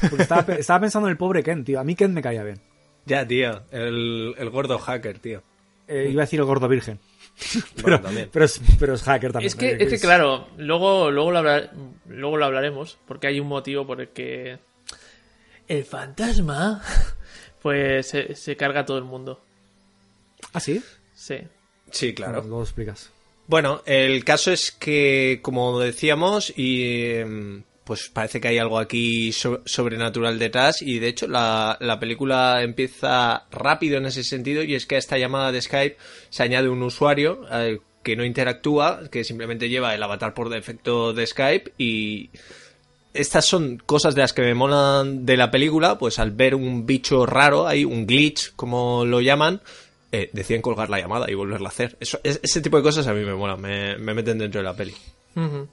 Porque 0.10 0.24
estaba 0.60 0.80
pensando 0.82 1.08
en 1.08 1.12
el 1.12 1.18
pobre 1.18 1.42
Ken, 1.44 1.64
tío. 1.64 1.80
A 1.80 1.84
mí 1.84 1.96
Ken 1.96 2.14
me 2.14 2.22
caía 2.22 2.44
bien. 2.44 2.60
Ya, 3.06 3.26
tío, 3.26 3.64
el, 3.72 4.36
el 4.38 4.50
gordo 4.50 4.78
hacker, 4.78 5.18
tío. 5.20 5.42
Eh, 5.88 6.10
iba 6.12 6.22
a 6.24 6.26
decir 6.26 6.40
el 6.40 6.46
gordo 6.46 6.68
virgen. 6.68 7.00
Bueno. 7.84 8.02
Pero 8.32 8.46
es, 8.46 8.60
pero 8.80 8.96
es 8.96 9.04
hacker 9.04 9.32
también. 9.32 9.48
Es 9.48 9.56
que, 9.56 9.78
es 9.80 9.90
que 9.90 10.00
claro, 10.00 10.48
luego, 10.58 11.12
luego, 11.12 11.32
lo 11.32 11.38
hablar- 11.38 11.72
luego 12.08 12.36
lo 12.38 12.46
hablaremos, 12.46 12.98
porque 13.08 13.28
hay 13.28 13.40
un 13.40 13.48
motivo 13.48 13.86
por 13.86 14.02
el 14.02 14.10
que 14.10 14.58
el 15.68 15.86
fantasma 15.86 16.82
pues 17.62 18.08
se, 18.08 18.34
se 18.36 18.56
carga 18.58 18.82
a 18.82 18.86
todo 18.86 18.98
el 18.98 19.04
mundo. 19.04 19.40
¿Ah, 20.54 20.60
sí? 20.60 20.82
Sí. 21.14 21.38
Sí, 21.92 22.14
claro. 22.14 22.42
Luego 22.42 22.58
lo 22.58 22.64
explicas. 22.64 23.12
Bueno, 23.48 23.82
el 23.86 24.24
caso 24.26 24.52
es 24.52 24.72
que, 24.72 25.40
como 25.42 25.80
decíamos, 25.80 26.52
y 26.58 27.12
em, 27.14 27.64
pues 27.88 28.10
parece 28.14 28.40
que 28.40 28.50
hay 28.50 28.58
algo 28.60 28.78
aquí 28.78 29.32
so- 29.32 29.62
sobrenatural 29.66 30.38
detrás 30.38 30.82
y 30.84 31.00
de 31.00 31.08
hecho 31.08 31.28
la, 31.28 31.78
la 31.80 32.00
película 32.00 32.62
empieza 32.62 33.46
rápido 33.50 33.98
en 33.98 34.06
ese 34.06 34.24
sentido 34.24 34.62
y 34.62 34.76
es 34.76 34.86
que 34.86 34.96
a 34.96 35.00
esta 35.00 35.18
llamada 35.18 35.52
de 35.52 35.62
Skype 35.62 35.98
se 36.30 36.44
añade 36.44 36.70
un 36.70 36.84
usuario 36.84 37.46
eh, 37.52 37.80
que 38.04 38.16
no 38.16 38.24
interactúa, 38.26 39.02
que 39.10 39.24
simplemente 39.24 39.70
lleva 39.70 39.96
el 39.96 40.04
avatar 40.04 40.34
por 40.34 40.50
defecto 40.50 41.14
de 41.14 41.26
Skype 41.26 41.74
y 41.78 42.30
estas 43.14 43.46
son 43.46 43.78
cosas 43.86 44.14
de 44.16 44.22
las 44.22 44.34
que 44.34 44.44
me 44.44 44.54
molan 44.54 45.26
de 45.26 45.38
la 45.38 45.50
película, 45.50 45.98
pues 45.98 46.20
al 46.20 46.32
ver 46.32 46.54
un 46.54 46.86
bicho 46.86 47.26
raro, 47.26 47.66
hay 47.68 47.84
un 47.84 48.06
glitch, 48.06 48.54
como 48.56 49.06
lo 49.06 49.22
llaman, 49.22 49.62
eh, 50.12 50.30
deciden 50.34 50.62
colgar 50.62 50.90
la 50.90 51.00
llamada 51.00 51.30
y 51.32 51.34
volverla 51.34 51.70
a 51.70 51.72
hacer. 51.72 51.98
Eso, 52.00 52.20
es- 52.24 52.40
ese 52.44 52.62
tipo 52.62 52.78
de 52.78 52.84
cosas 52.84 53.08
a 53.08 53.14
mí 53.14 53.26
me 53.26 53.34
molan, 53.34 53.60
me, 53.60 53.98
me 53.98 54.14
meten 54.14 54.38
dentro 54.38 54.60
de 54.60 54.66
la 54.66 54.76
peli. 54.76 54.94
Ujú. 55.36 55.68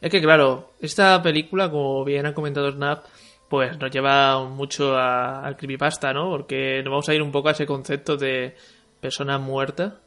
Es 0.00 0.10
que 0.10 0.20
claro, 0.22 0.72
esta 0.80 1.22
película, 1.22 1.70
como 1.70 2.04
bien 2.04 2.26
ha 2.26 2.34
comentado 2.34 2.70
Snap, 2.72 3.04
pues 3.48 3.76
nos 3.78 3.90
lleva 3.90 4.42
mucho 4.44 4.96
a- 4.96 5.44
al 5.44 5.56
creepypasta, 5.56 6.12
¿no? 6.12 6.30
Porque 6.30 6.80
nos 6.84 6.90
vamos 6.90 7.08
a 7.08 7.14
ir 7.14 7.22
un 7.22 7.32
poco 7.32 7.48
a 7.48 7.52
ese 7.52 7.66
concepto 7.66 8.16
de 8.16 8.54
persona 9.00 9.38
muerta 9.38 9.98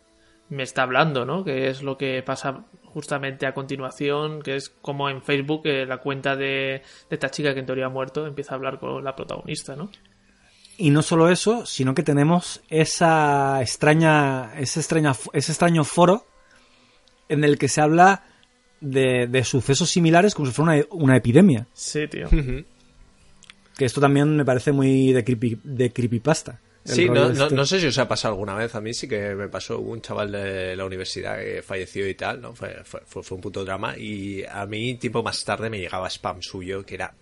me 0.49 0.63
está 0.63 0.83
hablando, 0.83 1.25
¿no? 1.25 1.43
Que 1.43 1.67
es 1.67 1.81
lo 1.81 1.97
que 1.97 2.21
pasa 2.21 2.63
justamente 2.85 3.47
a 3.47 3.53
continuación, 3.53 4.41
que 4.43 4.55
es 4.55 4.69
como 4.69 5.09
en 5.09 5.21
Facebook 5.23 5.61
eh, 5.65 5.85
la 5.85 5.97
cuenta 5.97 6.35
de, 6.35 6.45
de 7.09 7.15
esta 7.15 7.29
chica 7.31 7.53
que 7.53 7.61
en 7.61 7.65
teoría 7.65 7.87
ha 7.87 7.89
muerto 7.89 8.27
empieza 8.27 8.53
a 8.53 8.57
hablar 8.57 8.79
con 8.79 9.03
la 9.03 9.15
protagonista, 9.15 9.75
¿no? 9.75 9.89
Y 10.77 10.89
no 10.91 11.01
solo 11.01 11.29
eso, 11.29 11.65
sino 11.65 11.95
que 11.95 12.03
tenemos 12.03 12.61
esa 12.69 13.61
extraña, 13.61 14.53
ese, 14.57 14.79
extraña, 14.79 15.13
ese 15.33 15.51
extraño 15.53 15.83
foro 15.83 16.25
en 17.29 17.43
el 17.43 17.57
que 17.57 17.67
se 17.67 17.81
habla 17.81 18.23
de, 18.84 19.27
de 19.27 19.43
sucesos 19.43 19.89
similares 19.89 20.36
como 20.36 20.47
si 20.47 20.53
fuera 20.53 20.73
una, 20.73 20.86
una 20.91 21.17
epidemia. 21.17 21.67
Sí, 21.73 22.07
tío. 22.07 22.27
Que 22.29 23.86
esto 23.86 24.01
también 24.01 24.36
me 24.36 24.45
parece 24.45 24.71
muy 24.71 25.13
de, 25.13 25.23
creepy, 25.23 25.59
de 25.63 25.91
creepypasta. 25.91 26.59
Sí, 26.86 27.05
no, 27.05 27.29
no, 27.29 27.45
este. 27.45 27.55
no 27.55 27.65
sé 27.65 27.79
si 27.79 27.88
os 27.88 27.97
ha 27.97 28.09
pasado 28.09 28.34
alguna 28.34 28.55
vez, 28.55 28.75
a 28.75 28.81
mí 28.81 28.93
sí 28.93 29.07
que 29.07 29.36
me 29.36 29.47
pasó 29.47 29.79
un 29.79 30.01
chaval 30.01 30.34
de 30.34 30.75
la 30.75 30.84
universidad 30.84 31.39
que 31.39 31.61
falleció 31.61 32.07
y 32.07 32.13
tal, 32.13 32.41
¿no? 32.41 32.53
Fue, 32.53 32.75
fue, 32.84 33.23
un 33.31 33.41
puto 33.41 33.63
drama 33.63 33.97
y 33.97 34.43
a 34.43 34.65
mí, 34.65 34.95
tipo, 34.95 35.23
más 35.23 35.45
tarde 35.45 35.69
me 35.69 35.79
llegaba 35.79 36.09
spam 36.09 36.41
suyo 36.41 36.86
que 36.86 36.95
era 36.95 37.13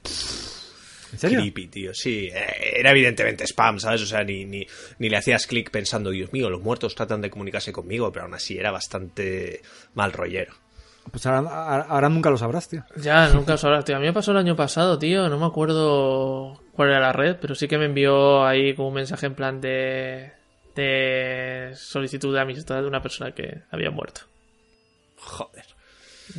¿En 1.14 1.20
serio? 1.20 1.42
creepy, 1.42 1.68
tío. 1.68 1.94
Sí, 1.94 2.28
eh, 2.34 2.74
era 2.78 2.90
evidentemente 2.90 3.44
spam, 3.46 3.80
¿sabes? 3.80 4.02
O 4.02 4.08
sea, 4.08 4.24
ni, 4.24 4.46
ni, 4.46 4.66
ni 4.98 5.10
le 5.10 5.18
hacías 5.18 5.46
clic 5.46 5.70
pensando, 5.70 6.10
Dios 6.10 6.34
mío, 6.34 6.50
los 6.50 6.64
muertos 6.64 6.96
tratan 6.96 7.22
de 7.22 7.30
comunicarse 7.30 7.72
conmigo, 7.72 8.12
pero 8.12 8.26
aún 8.26 8.34
así 8.34 8.58
era 8.58 8.72
bastante 8.72 9.62
mal 9.94 10.12
rollero. 10.12 10.56
Pues 11.10 11.26
ahora, 11.26 12.10
nunca 12.10 12.30
lo 12.30 12.38
sabrás, 12.38 12.70
tío. 12.70 12.84
Ya, 12.96 13.30
nunca 13.30 13.56
os 13.56 13.64
hablas, 13.64 13.86
tío. 13.86 13.96
A 13.96 14.00
mí 14.00 14.06
me 14.06 14.14
pasó 14.14 14.32
el 14.32 14.38
año 14.38 14.56
pasado, 14.56 15.00
tío. 15.00 15.28
No 15.30 15.40
me 15.40 15.46
acuerdo 15.46 16.62
cuál 16.74 16.90
era 16.90 17.00
la 17.00 17.14
red, 17.14 17.38
pero 17.42 17.56
sí 17.56 17.68
que 17.68 17.78
me 17.78 17.86
envió 17.86 18.46
ahí 18.46 18.76
como 18.76 18.90
un 18.90 18.94
mensaje 18.94 19.26
en 19.26 19.36
plan 19.36 19.60
de, 19.60 20.32
de 20.76 21.72
solicitud 21.76 22.34
de 22.34 22.42
amistad 22.42 22.82
de 22.82 22.88
una 22.88 23.02
persona 23.02 23.34
que 23.34 23.64
había 23.72 23.90
muerto. 23.90 24.22
Joder. 25.18 25.66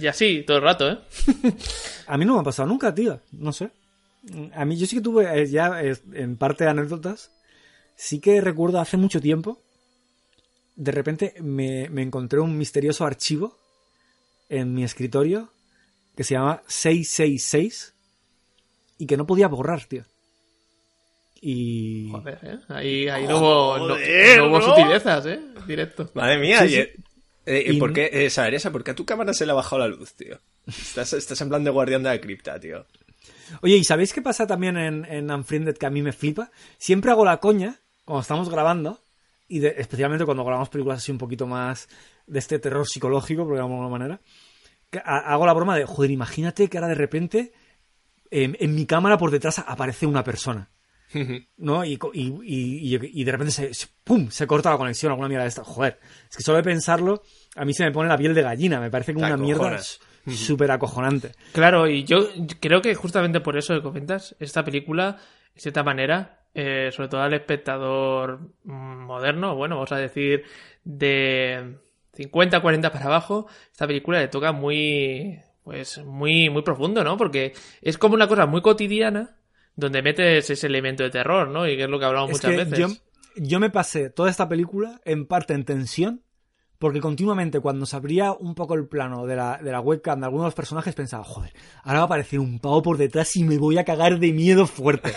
Y 0.01 0.07
así, 0.07 0.43
todo 0.47 0.59
el 0.59 0.63
rato, 0.63 0.91
¿eh? 0.91 0.99
A 2.07 2.17
mí 2.17 2.25
no 2.25 2.35
me 2.35 2.41
ha 2.41 2.45
pasado 2.45 2.69
nunca, 2.69 2.95
tío. 2.95 3.21
No 3.33 3.53
sé. 3.53 3.71
A 4.55 4.65
mí 4.65 4.77
yo 4.77 4.87
sí 4.87 4.97
que 4.97 5.03
tuve 5.03 5.43
eh, 5.43 5.49
ya 5.49 5.83
eh, 5.83 5.97
en 6.15 6.37
parte 6.37 6.67
anécdotas. 6.67 7.33
Sí 7.97 8.21
que 8.21 8.41
recuerdo 8.41 8.81
hace 8.81 8.97
mucho 8.97 9.21
tiempo. 9.21 9.61
De 10.77 10.93
repente 10.93 11.35
me, 11.41 11.91
me 11.91 12.03
encontré 12.03 12.41
un 12.41 12.57
misterioso 12.57 13.05
archivo 13.05 13.59
en 14.59 14.75
mi 14.75 14.85
escritorio 14.85 15.53
que 16.17 16.25
se 16.25 16.35
llama 16.35 16.63
666 16.67 17.95
y 18.99 19.07
que 19.07 19.17
no 19.17 19.27
podía 19.27 19.49
borrar, 19.49 19.85
tío. 19.87 20.05
Y. 21.41 22.09
Joder, 22.11 22.39
¿eh? 22.43 22.59
Ahí, 22.69 23.09
ahí 23.09 23.27
no 23.27 23.39
hubo, 23.39 23.79
no- 23.89 24.61
sutilezas, 24.63 25.27
¿eh? 25.27 25.41
Directo. 25.67 26.09
Madre 26.15 26.39
mía, 26.39 26.61
Sí, 26.61 26.67
y- 26.67 26.69
sí. 26.83 26.89
eh, 27.47 27.65
Y- 27.69 27.79
¿por 27.79 27.93
qué, 27.93 28.11
eh, 28.13 28.31
Saberesa, 28.31 28.71
¿por 28.71 28.85
qué 28.85 28.93
a 28.93 28.95
tu 28.95 29.05
cámara 29.05 29.33
se 29.35 29.45
le 29.47 29.53
ha 29.53 29.55
bajado 29.57 29.81
la 29.81 29.89
luz, 29.89 30.15
tío? 30.15 30.39
Estás, 30.67 31.13
estás 31.15 31.41
en 31.41 31.49
plan 31.49 31.65
de 31.65 31.71
guardián 31.71 32.03
de 32.05 32.11
la 32.11 32.21
cripta, 32.21 32.61
tío. 32.61 32.87
Oye, 33.63 33.77
¿y 33.77 33.85
sabéis 33.85 34.13
qué 34.13 34.23
pasa 34.23 34.47
también 34.47 34.77
en, 34.77 35.05
en 35.07 35.31
Unfriended 35.31 35.77
que 35.77 35.87
a 35.87 35.91
mí 35.91 36.01
me 36.03 36.13
flipa? 36.13 36.51
Siempre 36.79 37.11
hago 37.11 37.25
la 37.25 37.39
coña 37.41 37.81
cuando 38.05 38.23
estamos 38.23 38.49
grabando, 38.49 39.01
y 39.49 39.59
de- 39.59 39.75
especialmente 39.79 40.25
cuando 40.25 40.45
grabamos 40.45 40.69
películas 40.69 40.99
así 40.99 41.11
un 41.11 41.19
poquito 41.19 41.47
más 41.47 41.89
de 42.33 42.39
este 42.39 42.59
terror 42.59 42.87
psicológico, 42.87 43.45
por 43.45 43.55
llamarlo 43.57 43.77
de 43.77 43.83
alguna 43.85 43.99
manera, 43.99 44.21
hago 45.05 45.47
la 45.47 45.53
broma 45.53 45.77
de, 45.77 45.85
joder, 45.85 46.11
imagínate 46.11 46.69
que 46.69 46.79
ahora 46.79 46.89
de 46.89 46.95
repente 46.95 47.53
en, 48.31 48.57
en 48.61 48.75
mi 48.75 48.87
cámara 48.87 49.19
por 49.19 49.31
detrás 49.31 49.59
aparece 49.67 50.07
una 50.07 50.25
persona. 50.25 50.71
¿no? 51.59 51.85
Y, 51.85 51.99
y, 52.15 52.23
y- 52.43 53.21
y- 53.21 53.25
de 53.25 53.33
repente 53.33 53.53
se, 53.53 53.75
se- 53.75 53.87
¡pum! 54.03 54.31
se 54.31 54.47
corta 54.47 54.71
la 54.71 54.79
conexión, 54.79 55.11
alguna 55.13 55.29
mierda 55.29 55.43
de 55.45 55.49
esta. 55.51 55.63
Joder, 55.65 55.99
es 56.31 56.37
que 56.37 56.43
solo 56.43 56.57
de 56.57 56.63
pensarlo, 56.65 57.23
a 57.57 57.65
mí 57.67 57.75
se 57.75 57.85
me 57.85 57.93
pone 57.93 58.09
la 58.09 58.17
piel 58.17 58.35
de 58.35 58.41
gallina, 58.43 58.81
me 58.81 58.91
parece 58.91 59.13
que 59.13 59.19
una 59.19 59.37
mierda 59.37 59.67
súper 60.35 60.71
acojonante. 60.71 61.33
Claro, 61.53 61.87
y 61.87 62.05
yo 62.05 62.29
creo 62.61 62.81
que 62.81 62.95
justamente 62.95 63.41
por 63.41 63.59
eso 63.59 63.75
que 63.75 63.83
comentas, 63.83 64.35
esta 64.39 64.65
película, 64.65 65.19
de 65.55 65.61
cierta 65.61 65.83
manera, 65.83 66.47
eh, 66.55 66.91
sobre 66.93 67.09
todo 67.09 67.21
al 67.23 67.35
espectador 67.35 68.41
mm, 68.65 69.05
moderno, 69.05 69.55
bueno, 69.55 69.75
vamos 69.77 69.93
a 69.93 69.97
decir 69.99 70.45
de 70.85 71.77
50, 72.15 72.61
40 72.61 72.93
para 72.93 73.07
abajo, 73.07 73.47
esta 73.71 73.87
película 73.87 74.21
le 74.21 74.29
toca 74.29 74.53
muy, 74.53 75.41
pues, 75.65 75.99
muy, 76.05 76.51
muy 76.51 76.63
profundo, 76.63 77.03
¿no? 77.05 77.17
Porque 77.17 77.55
es 77.81 77.99
como 77.99 78.15
una 78.15 78.29
cosa 78.29 78.47
muy 78.47 78.61
cotidiana 78.61 79.37
donde 79.77 80.03
metes 80.03 80.51
ese 80.51 80.67
elemento 80.67 81.03
de 81.03 81.11
terror, 81.11 81.49
¿no? 81.49 81.67
Y 81.67 81.77
que 81.77 81.85
es 81.85 81.89
lo 81.89 81.99
que 81.99 82.05
hablamos 82.05 82.31
Es 82.31 82.37
muchas 82.37 82.51
que 82.51 82.65
veces. 82.65 82.79
yo, 82.79 82.89
yo 83.37 83.61
me 83.61 83.71
pasé 83.71 84.11
toda 84.11 84.31
esta 84.31 84.49
película 84.49 85.01
en 85.05 85.27
parte 85.27 85.55
en 85.55 85.65
tensión, 85.65 86.23
porque 86.79 87.01
continuamente 87.01 87.61
cuando 87.61 87.87
se 87.87 87.97
abría 87.97 88.33
un 88.33 88.55
poco 88.55 88.75
el 88.75 88.89
plano 88.89 89.25
de 89.25 89.37
la, 89.37 89.59
de 89.63 89.71
la 89.71 89.81
webcam 89.81 90.19
de 90.21 90.27
algunos 90.27 90.45
de 90.45 90.49
los 90.49 90.55
personajes 90.55 90.95
pensaba, 90.95 91.25
joder, 91.25 91.53
ahora 91.85 92.01
va 92.01 92.03
a 92.03 92.07
aparecer 92.07 92.41
un 92.41 92.59
pavo 92.59 92.83
por 92.83 92.99
detrás 92.99 93.37
y 93.37 93.45
me 93.45 93.57
voy 93.57 93.79
a 93.79 93.85
cagar 93.85 94.19
de 94.19 94.33
miedo 94.33 94.67
fuerte. 94.67 95.13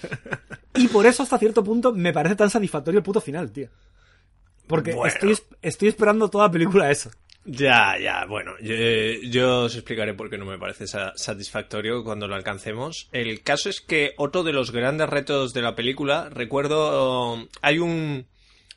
y 0.76 0.88
por 0.88 1.04
eso 1.04 1.24
hasta 1.24 1.38
cierto 1.38 1.62
punto 1.64 1.92
me 1.92 2.12
parece 2.12 2.36
tan 2.36 2.50
satisfactorio 2.50 2.98
el 2.98 3.04
puto 3.04 3.20
final, 3.20 3.50
tío. 3.50 3.68
Porque 4.72 4.94
Bueno. 4.94 5.12
estoy, 5.12 5.36
estoy 5.60 5.88
esperando 5.88 6.30
toda 6.30 6.46
la 6.46 6.50
película 6.50 6.90
eso. 6.90 7.10
Ya, 7.44 7.98
ya, 8.00 8.24
bueno, 8.26 8.52
yo, 8.62 8.74
yo 9.28 9.62
os 9.64 9.74
explicaré 9.74 10.14
por 10.14 10.30
qué 10.30 10.38
no 10.38 10.46
me 10.46 10.58
parece 10.58 10.86
sa- 10.86 11.12
satisfactorio 11.16 12.04
cuando 12.04 12.26
lo 12.28 12.36
alcancemos. 12.36 13.08
El 13.12 13.42
caso 13.42 13.68
es 13.68 13.80
que 13.82 14.12
otro 14.16 14.44
de 14.44 14.52
los 14.52 14.70
grandes 14.70 15.10
retos 15.10 15.52
de 15.52 15.60
la 15.60 15.74
película, 15.74 16.30
recuerdo, 16.30 17.48
hay 17.60 17.80
un, 17.80 18.26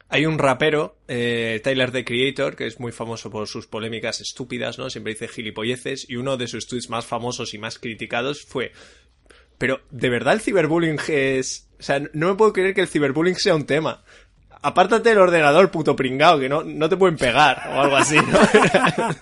hay 0.09 0.25
un 0.25 0.37
rapero, 0.39 0.97
eh, 1.07 1.61
Tyler 1.63 1.91
the 1.91 2.03
Creator, 2.03 2.55
que 2.55 2.65
es 2.65 2.79
muy 2.79 2.91
famoso 2.91 3.29
por 3.29 3.47
sus 3.47 3.67
polémicas 3.67 4.19
estúpidas, 4.19 4.77
¿no? 4.79 4.89
Siempre 4.89 5.13
dice 5.13 5.27
gilipolleces, 5.27 6.09
y 6.09 6.15
uno 6.15 6.35
de 6.35 6.47
sus 6.47 6.67
tweets 6.67 6.89
más 6.89 7.05
famosos 7.05 7.53
y 7.53 7.59
más 7.59 7.77
criticados 7.79 8.43
fue, 8.43 8.71
pero, 9.57 9.79
¿de 9.91 10.09
verdad 10.09 10.33
el 10.33 10.41
ciberbullying 10.41 10.99
es...? 11.07 11.69
O 11.77 11.83
sea, 11.83 11.99
no 12.13 12.29
me 12.29 12.35
puedo 12.35 12.51
creer 12.53 12.73
que 12.73 12.79
el 12.81 12.87
ciberbullying 12.87 13.35
sea 13.35 13.53
un 13.53 13.65
tema. 13.65 14.03
Apártate 14.65 15.09
del 15.09 15.19
ordenador, 15.19 15.69
puto 15.69 15.95
pringao, 15.95 16.39
que 16.39 16.49
no, 16.49 16.63
no 16.63 16.89
te 16.89 16.97
pueden 16.97 17.17
pegar 17.17 17.69
o 17.71 17.81
algo 17.81 17.97
así, 17.97 18.15
¿no? 18.15 18.39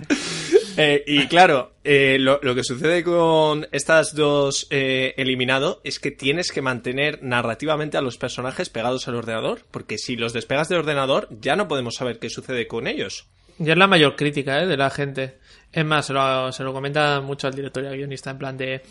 Eh, 0.76 1.04
y 1.06 1.28
claro, 1.28 1.74
eh, 1.84 2.18
lo, 2.20 2.40
lo 2.42 2.56
que 2.56 2.64
sucede 2.64 3.04
con 3.04 3.68
estas 3.72 4.16
dos 4.16 4.66
eh, 4.72 5.14
eliminado 5.18 5.82
es 5.84 6.00
que 6.00 6.10
tienes 6.10 6.52
que 6.52 6.64
mantener 6.64 7.22
narrativamente 7.22 7.96
a 7.96 8.02
los 8.02 8.18
personajes 8.18 8.72
pegados 8.72 9.08
al 9.08 9.14
ordenador, 9.14 9.68
porque 9.70 10.00
si 10.00 10.16
los 10.16 10.34
despegas 10.34 10.70
del 10.70 10.80
ordenador 10.80 11.28
ya 11.30 11.56
no 11.56 11.68
podemos 11.68 11.94
saber 11.94 12.18
qué 12.18 12.32
sucede 12.32 12.66
con 12.68 12.88
ellos. 12.88 13.28
Ya 13.60 13.74
es 13.74 13.78
la 13.78 13.86
mayor 13.86 14.16
crítica 14.16 14.64
¿eh? 14.64 14.66
de 14.66 14.78
la 14.78 14.90
gente. 14.90 15.38
Es 15.72 15.86
más, 15.86 16.08
se 16.08 16.14
lo, 16.14 16.52
se 16.52 16.64
lo 16.64 16.74
comenta 16.74 17.22
mucho 17.22 17.46
al 17.46 17.54
director 17.54 17.84
y 17.84 17.88
al 17.88 17.98
guionista 17.98 18.32
en 18.32 18.38
plan 18.40 18.58
de... 18.58 18.82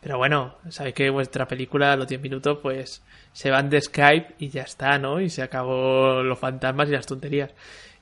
Pero 0.00 0.16
bueno, 0.16 0.56
sabéis 0.70 0.94
que 0.94 1.10
vuestra 1.10 1.46
película, 1.46 1.92
a 1.92 1.96
los 1.96 2.08
10 2.08 2.20
minutos, 2.20 2.58
pues 2.62 3.02
se 3.38 3.52
van 3.52 3.70
de 3.70 3.80
Skype 3.80 4.34
y 4.40 4.48
ya 4.48 4.62
está, 4.62 4.98
¿no? 4.98 5.20
Y 5.20 5.30
se 5.30 5.42
acabó 5.42 6.24
los 6.24 6.36
fantasmas 6.40 6.88
y 6.88 6.90
las 6.90 7.06
tonterías. 7.06 7.52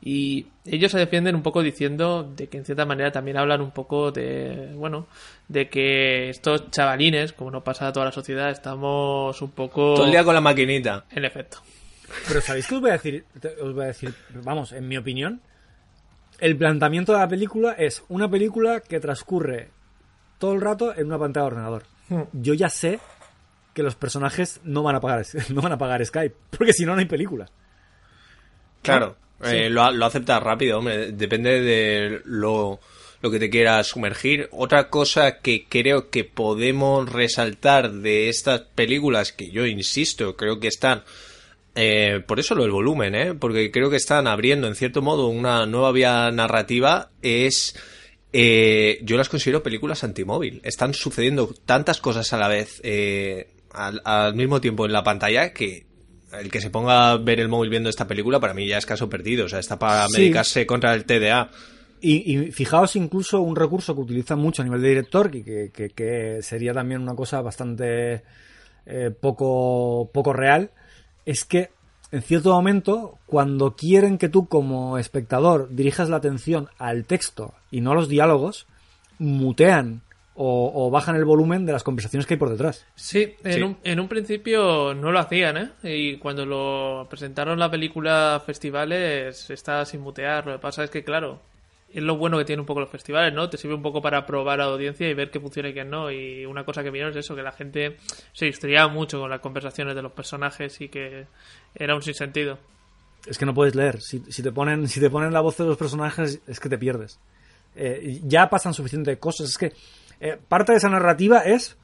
Y 0.01 0.47
ellos 0.65 0.91
se 0.91 0.99
defienden 0.99 1.35
un 1.35 1.43
poco 1.43 1.63
diciendo 1.63 2.23
de 2.23 2.49
que 2.49 2.57
en 2.57 2.65
cierta 2.65 2.87
manera 2.87 3.13
también 3.13 3.37
hablan 3.37 3.61
un 3.61 3.71
poco 3.71 4.11
de, 4.11 4.73
bueno, 4.75 5.09
de 5.47 5.69
que 5.69 6.31
estos 6.31 6.71
chavalines, 6.71 7.35
como 7.35 7.51
no 7.51 7.63
pasa 7.63 7.87
a 7.87 7.93
toda 7.93 8.07
la 8.07 8.13
sociedad, 8.13 8.49
estamos 8.49 9.43
un 9.43 9.51
poco... 9.51 9.93
Todo 9.97 10.07
el 10.07 10.13
día 10.13 10.25
con 10.25 10.33
la 10.33 10.41
maquinita. 10.41 11.05
En 11.11 11.27
efecto. 11.27 11.59
Pero 12.27 12.41
¿sabéis 12.41 12.67
qué 12.67 12.77
os 12.77 12.81
voy 12.81 12.91
a 12.91 12.95
decir? 12.95 13.27
Os 13.61 13.75
voy 13.75 13.85
a 13.85 13.89
decir, 13.89 14.15
vamos, 14.43 14.73
en 14.73 14.89
mi 14.89 14.97
opinión, 14.97 15.43
el 16.39 16.57
planteamiento 16.57 17.13
de 17.13 17.19
la 17.19 17.29
película 17.29 17.73
es 17.73 18.03
una 18.09 18.31
película 18.31 18.81
que 18.81 19.01
transcurre 19.01 19.69
todo 20.39 20.55
el 20.55 20.63
rato 20.63 20.97
en 20.97 21.09
una 21.09 21.19
pantalla 21.19 21.45
de 21.45 21.53
ordenador. 21.53 21.83
Yo 22.33 22.55
ya 22.55 22.71
sé 22.71 23.01
que 23.77 23.85
los 23.85 23.95
personajes 23.95 24.61
no 24.65 24.83
van 24.83 24.97
a 24.97 25.01
pagar, 25.01 25.25
no 25.55 25.63
van 25.63 25.73
a 25.75 25.79
pagar 25.79 26.05
Skype, 26.05 26.35
porque 26.51 26.73
si 26.73 26.85
no, 26.87 26.95
no 26.95 27.01
hay 27.01 27.07
película. 27.07 27.47
Claro, 28.83 29.19
eh, 29.43 29.69
lo, 29.69 29.91
lo 29.91 30.07
aceptas 30.07 30.43
rápido, 30.43 30.79
hombre. 30.79 31.13
Depende 31.13 31.61
de 31.61 32.21
lo, 32.25 32.81
lo 33.21 33.31
que 33.31 33.39
te 33.39 33.51
quieras 33.51 33.89
sumergir. 33.89 34.49
Otra 34.53 34.89
cosa 34.91 35.41
que 35.41 35.67
creo 35.69 36.11
que 36.11 36.25
podemos 36.25 37.11
resaltar 37.11 37.91
de 37.93 38.29
estas 38.29 38.61
películas, 38.61 39.33
que 39.33 39.51
yo 39.51 39.67
insisto, 39.67 40.37
creo 40.37 40.61
que 40.61 40.69
están. 40.69 41.03
eh, 41.75 42.23
por 42.27 42.41
eso 42.41 42.55
lo 42.55 42.63
del 42.63 42.73
volumen, 42.73 43.15
¿eh? 43.15 43.35
Porque 43.35 43.71
creo 43.73 43.91
que 43.91 43.97
están 43.97 44.27
abriendo, 44.29 44.69
en 44.69 44.77
cierto 44.77 45.03
modo, 45.03 45.29
una 45.29 45.67
nueva 45.67 45.93
vía 45.93 46.31
narrativa. 46.31 47.11
Es. 47.23 47.77
eh, 48.33 48.99
yo 49.03 49.17
las 49.17 49.29
considero 49.29 49.63
películas 49.65 50.05
antimóvil. 50.05 50.61
Están 50.65 50.95
sucediendo 50.95 51.53
tantas 51.67 52.01
cosas 52.01 52.33
a 52.33 52.39
la 52.39 52.49
vez, 52.49 52.81
eh, 52.85 53.49
al, 53.77 54.01
al 54.05 54.35
mismo 54.35 54.61
tiempo 54.61 54.87
en 54.87 54.93
la 54.93 55.05
pantalla, 55.05 55.53
que 55.53 55.87
el 56.33 56.51
que 56.51 56.61
se 56.61 56.71
ponga 56.71 57.13
a 57.13 57.17
ver 57.19 57.39
el 57.41 57.49
móvil 57.49 57.71
viendo 57.71 57.89
esta 57.89 58.07
película 58.09 58.41
para 58.41 58.53
mí 58.55 58.67
ya 58.67 58.79
es 58.79 58.87
caso 58.87 59.09
perdido. 59.09 59.45
O 59.47 59.49
sea, 59.49 59.59
está 59.61 59.79
para 59.79 60.07
Sí. 60.09 60.19
medicarse 60.19 60.67
contra 60.67 60.95
el 60.95 61.05
TDA. 61.05 61.51
Y, 62.01 62.31
y 62.39 62.53
fijaos 62.53 62.95
incluso 62.97 63.41
un 63.41 63.57
recurso 63.57 63.95
que 63.95 64.01
utilizan 64.03 64.39
mucho 64.39 64.61
a 64.63 64.65
nivel 64.65 64.83
de 64.83 64.89
director, 64.89 65.35
y 65.35 65.43
que, 65.43 65.71
que- 65.73 65.91
que 65.91 66.39
sería 66.43 66.75
también 66.75 67.01
una 67.01 67.15
cosa 67.15 67.41
bastante 67.41 68.23
eh, 68.87 69.11
poco, 69.19 70.11
poco 70.13 70.33
real, 70.33 70.71
es 71.25 71.45
que 71.45 71.71
en 72.13 72.23
cierto 72.23 72.51
momento, 72.53 73.19
cuando 73.27 73.75
quieren 73.75 74.17
que 74.19 74.29
tú 74.29 74.47
como 74.47 74.97
espectador 74.99 75.69
dirijas 75.71 76.09
la 76.09 76.19
atención 76.19 76.69
al 76.79 77.05
texto 77.05 77.55
y 77.73 77.81
no 77.81 77.93
a 77.93 77.95
los 77.97 78.09
diálogos, 78.09 78.67
mutean 79.19 80.03
o, 80.37 80.71
o 80.75 80.91
bajan 80.91 81.17
el 81.17 81.25
volumen 81.25 81.65
de 81.67 81.73
las 81.73 81.83
conversaciones 81.83 82.27
que 82.27 82.35
hay 82.35 82.39
por 82.39 82.51
detrás. 82.51 82.85
Sí, 82.95 83.35
en, 83.43 83.53
Sí. 83.53 83.63
Un, 83.63 83.79
en 83.83 84.01
un 84.01 84.09
principio 84.09 84.95
no 84.95 85.11
lo 85.11 85.19
hacían, 85.19 85.57
¿eh? 85.57 85.71
Y 85.83 86.17
cuando 86.19 86.45
lo 86.45 87.07
presentaron 87.09 87.59
la 87.59 87.71
película 87.71 88.37
a 88.37 88.41
festivales 88.41 89.51
está 89.51 89.85
sin 89.85 90.01
mutear. 90.01 90.47
Lo 90.47 90.53
que 90.53 90.59
pasa 90.59 90.85
es 90.85 90.91
que, 90.91 91.03
claro, 91.03 91.41
es 91.93 92.03
lo 92.03 92.17
bueno 92.17 92.37
que 92.37 92.45
tienen 92.45 92.61
un 92.61 92.67
poco 92.67 92.81
los 92.81 92.91
festivales, 92.91 93.33
¿no? 93.33 93.49
Te 93.49 93.57
sirve 93.57 93.75
un 93.75 93.83
poco 93.83 94.03
para 94.03 94.27
probar 94.27 94.61
a 94.61 94.67
la 94.67 94.73
audiencia 94.73 95.09
y 95.09 95.15
ver 95.15 95.31
qué 95.31 95.41
funciona 95.41 95.71
y 95.71 95.75
qué 95.75 95.85
no. 95.85 96.11
Y 96.11 96.45
una 96.45 96.65
cosa 96.65 96.83
que 96.83 96.91
vieron 96.91 97.11
es 97.11 97.17
eso, 97.17 97.35
que 97.35 97.43
la 97.43 97.53
gente 97.53 97.97
se 98.33 98.45
distraía 98.45 98.87
mucho 98.89 99.19
con 99.19 99.31
las 99.31 99.41
conversaciones 99.41 99.95
de 99.95 100.03
los 100.03 100.13
personajes 100.13 100.79
y 100.83 100.89
que 100.89 101.27
era 101.75 101.95
un 101.95 102.03
sinsentido. 102.03 102.59
Es 103.27 103.39
que 103.39 103.47
no 103.47 103.55
puedes 103.55 103.75
leer. 103.75 104.01
Si, 104.03 104.21
si 104.29 104.43
te 104.43 104.53
ponen, 104.53 104.87
si 104.89 105.01
te 105.01 105.09
ponen 105.09 105.33
la 105.33 105.41
voz 105.41 105.57
de 105.57 105.65
los 105.65 105.79
personajes, 105.79 106.41
es 106.47 106.61
que 106.61 106.69
te 106.69 106.77
pierdes. 106.77 107.19
Eh, 107.75 108.21
ya 108.25 108.49
pasan 108.49 108.75
suficientes 108.75 109.19
cosas. 109.19 109.49
Es 109.51 109.59
que 109.59 109.73
eh, 110.21 110.39
parte 110.49 110.73
de 110.73 110.79
esa 110.79 110.89
narrativa 110.89 111.41
es 111.41 111.77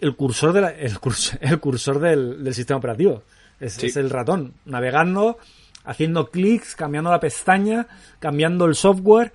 el 0.00 0.16
cursor, 0.16 0.52
de 0.52 0.60
la- 0.62 0.70
el 0.70 0.98
cursor, 0.98 1.38
el 1.42 1.60
cursor 1.60 1.98
del, 2.00 2.42
del 2.44 2.54
sistema 2.54 2.78
operativo. 2.78 3.22
Es, 3.58 3.74
Sí. 3.74 3.86
es 3.86 3.96
el 3.96 4.08
ratón, 4.10 4.54
navegando, 4.64 5.38
haciendo 5.84 6.30
clics, 6.30 6.74
cambiando 6.74 7.10
la 7.10 7.20
pestaña, 7.20 7.86
cambiando 8.18 8.64
el 8.66 8.74
software. 8.74 9.32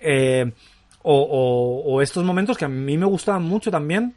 eh, 0.00 0.52
o, 1.02 1.14
o- 1.22 1.92
o 1.94 2.02
estos 2.02 2.22
momentos 2.24 2.56
que 2.58 2.64
a 2.64 2.68
mí 2.68 2.98
me 2.98 3.06
gustaban 3.06 3.42
mucho 3.44 3.70
también, 3.70 4.14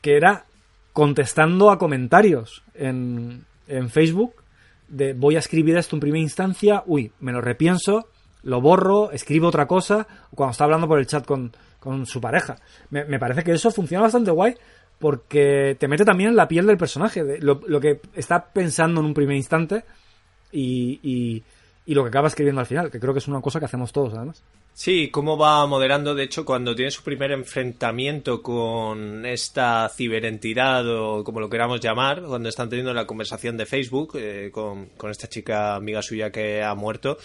que 0.00 0.16
era 0.16 0.46
contestando 0.92 1.70
a 1.70 1.78
comentarios 1.78 2.62
en, 2.74 3.44
en 3.68 3.90
Facebook 3.90 4.34
de 4.88 5.12
voy 5.12 5.36
a 5.36 5.40
escribir 5.40 5.76
esto 5.76 5.94
en 5.96 6.00
primera 6.00 6.22
instancia, 6.22 6.82
uy, 6.86 7.12
me 7.20 7.32
lo 7.32 7.40
repienso, 7.40 8.08
lo 8.42 8.60
borro, 8.60 9.10
escribo 9.12 9.48
otra 9.48 9.66
cosa, 9.66 10.06
o 10.32 10.36
cuando 10.36 10.52
está 10.52 10.64
hablando 10.64 10.88
por 10.88 10.98
el 10.98 11.06
chat 11.06 11.24
con, 11.26 11.52
con 11.80 12.06
su 12.06 12.20
pareja. 12.20 12.56
Me, 12.90 13.04
me 13.04 13.18
parece 13.18 13.42
que 13.42 13.52
eso 13.52 13.70
funciona 13.70 14.02
bastante 14.02 14.30
guay 14.30 14.54
porque 15.00 15.76
te 15.80 15.88
mete 15.88 16.04
también 16.04 16.30
en 16.30 16.36
la 16.36 16.46
piel 16.46 16.66
del 16.66 16.76
personaje, 16.76 17.24
de 17.24 17.38
lo, 17.38 17.62
lo 17.66 17.80
que 17.80 18.00
está 18.14 18.44
pensando 18.52 19.00
en 19.00 19.06
un 19.06 19.14
primer 19.14 19.34
instante 19.34 19.82
y, 20.52 21.00
y, 21.02 21.42
lo 21.94 22.04
que 22.04 22.08
acaba 22.08 22.28
escribiendo 22.28 22.60
al 22.60 22.66
final, 22.66 22.88
que 22.88 23.00
creo 23.00 23.12
que 23.12 23.18
es 23.18 23.26
una 23.26 23.40
cosa 23.40 23.58
que 23.58 23.64
hacemos 23.64 23.92
todos 23.92 24.14
además. 24.14 24.44
Sí, 24.74 25.10
cómo 25.10 25.36
va 25.36 25.66
moderando, 25.66 26.14
de 26.14 26.22
hecho, 26.22 26.44
cuando 26.44 26.76
tiene 26.76 26.92
su 26.92 27.02
primer 27.02 27.32
enfrentamiento 27.32 28.42
con 28.42 29.26
esta 29.26 29.88
ciberentidad 29.88 30.86
o 30.86 31.24
como 31.24 31.40
lo 31.40 31.50
queramos 31.50 31.80
llamar, 31.80 32.22
cuando 32.22 32.48
están 32.48 32.68
teniendo 32.68 32.94
la 32.94 33.06
conversación 33.06 33.56
de 33.56 33.66
Facebook 33.66 34.12
eh, 34.14 34.50
con, 34.52 34.90
con 34.90 35.10
esta 35.10 35.28
chica 35.28 35.74
amiga 35.74 36.00
suya 36.00 36.30
que 36.30 36.62
ha 36.62 36.74
muerto, 36.76 37.18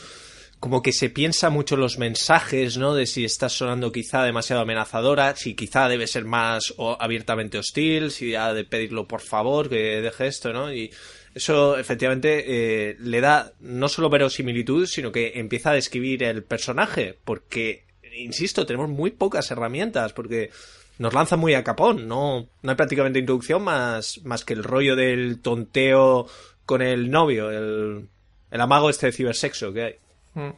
como 0.65 0.81
que 0.81 0.93
se 0.93 1.11
piensa 1.11 1.51
mucho 1.51 1.77
los 1.77 1.99
mensajes, 1.99 2.75
¿no? 2.75 2.95
De 2.95 3.05
si 3.05 3.23
está 3.23 3.49
sonando 3.49 3.91
quizá 3.91 4.23
demasiado 4.23 4.63
amenazadora, 4.63 5.35
si 5.35 5.53
quizá 5.53 5.87
debe 5.87 6.07
ser 6.07 6.25
más 6.25 6.73
o- 6.77 6.97
abiertamente 6.99 7.59
hostil, 7.59 8.09
si 8.09 8.33
ha 8.33 8.51
de 8.51 8.63
pedirlo 8.63 9.07
por 9.07 9.21
favor 9.21 9.69
que 9.69 10.01
deje 10.01 10.25
esto, 10.25 10.53
¿no? 10.53 10.73
Y 10.73 10.89
eso 11.35 11.77
efectivamente 11.77 12.45
eh, 12.47 12.95
le 12.99 13.21
da 13.21 13.51
no 13.59 13.87
solo 13.89 14.09
verosimilitud, 14.09 14.87
sino 14.87 15.11
que 15.11 15.33
empieza 15.35 15.69
a 15.69 15.75
describir 15.75 16.23
el 16.23 16.41
personaje, 16.43 17.15
porque, 17.23 17.83
insisto, 18.17 18.65
tenemos 18.65 18.89
muy 18.89 19.11
pocas 19.11 19.51
herramientas, 19.51 20.13
porque 20.13 20.49
nos 20.97 21.13
lanza 21.13 21.35
muy 21.37 21.53
a 21.53 21.63
capón, 21.63 22.07
no, 22.07 22.49
no 22.63 22.69
hay 22.71 22.75
prácticamente 22.75 23.19
introducción 23.19 23.61
más, 23.61 24.19
más 24.23 24.43
que 24.43 24.53
el 24.53 24.63
rollo 24.63 24.95
del 24.95 25.41
tonteo 25.41 26.25
con 26.65 26.81
el 26.81 27.11
novio, 27.11 27.51
el, 27.51 28.07
el 28.49 28.61
amago 28.61 28.89
este 28.89 29.05
de 29.05 29.11
cibersexo 29.11 29.71
que 29.71 29.83
hay. 29.83 29.95
Mm. 30.35 30.51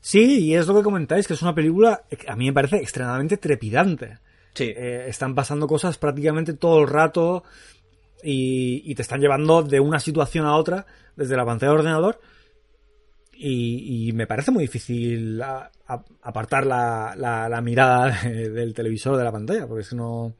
Sí, 0.00 0.46
y 0.46 0.54
es 0.54 0.66
lo 0.66 0.74
que 0.76 0.82
comentáis, 0.82 1.26
que 1.26 1.34
es 1.34 1.42
una 1.42 1.54
película, 1.54 2.02
a 2.26 2.36
mí 2.36 2.46
me 2.46 2.52
parece 2.52 2.76
extremadamente 2.76 3.36
trepidante. 3.36 4.18
Sí. 4.54 4.64
Eh, 4.76 5.06
están 5.08 5.34
pasando 5.34 5.66
cosas 5.66 5.96
prácticamente 5.98 6.54
todo 6.54 6.80
el 6.80 6.88
rato 6.88 7.44
y, 8.22 8.82
y 8.84 8.94
te 8.94 9.02
están 9.02 9.20
llevando 9.20 9.62
de 9.62 9.78
una 9.80 10.00
situación 10.00 10.44
a 10.46 10.56
otra 10.56 10.86
desde 11.16 11.36
la 11.36 11.44
pantalla 11.44 11.70
del 11.72 11.80
ordenador 11.80 12.20
y, 13.32 14.08
y 14.08 14.12
me 14.12 14.26
parece 14.26 14.50
muy 14.50 14.64
difícil 14.64 15.40
a- 15.42 15.70
a- 15.86 16.04
apartar 16.22 16.66
la, 16.66 17.14
la- 17.16 17.48
la 17.48 17.60
mirada 17.60 18.10
de- 18.22 18.50
del 18.50 18.74
televisor 18.74 19.16
de 19.16 19.24
la 19.24 19.32
pantalla, 19.32 19.66
porque 19.66 19.82
es 19.82 19.88
que 19.90 19.96
no... 19.96 20.34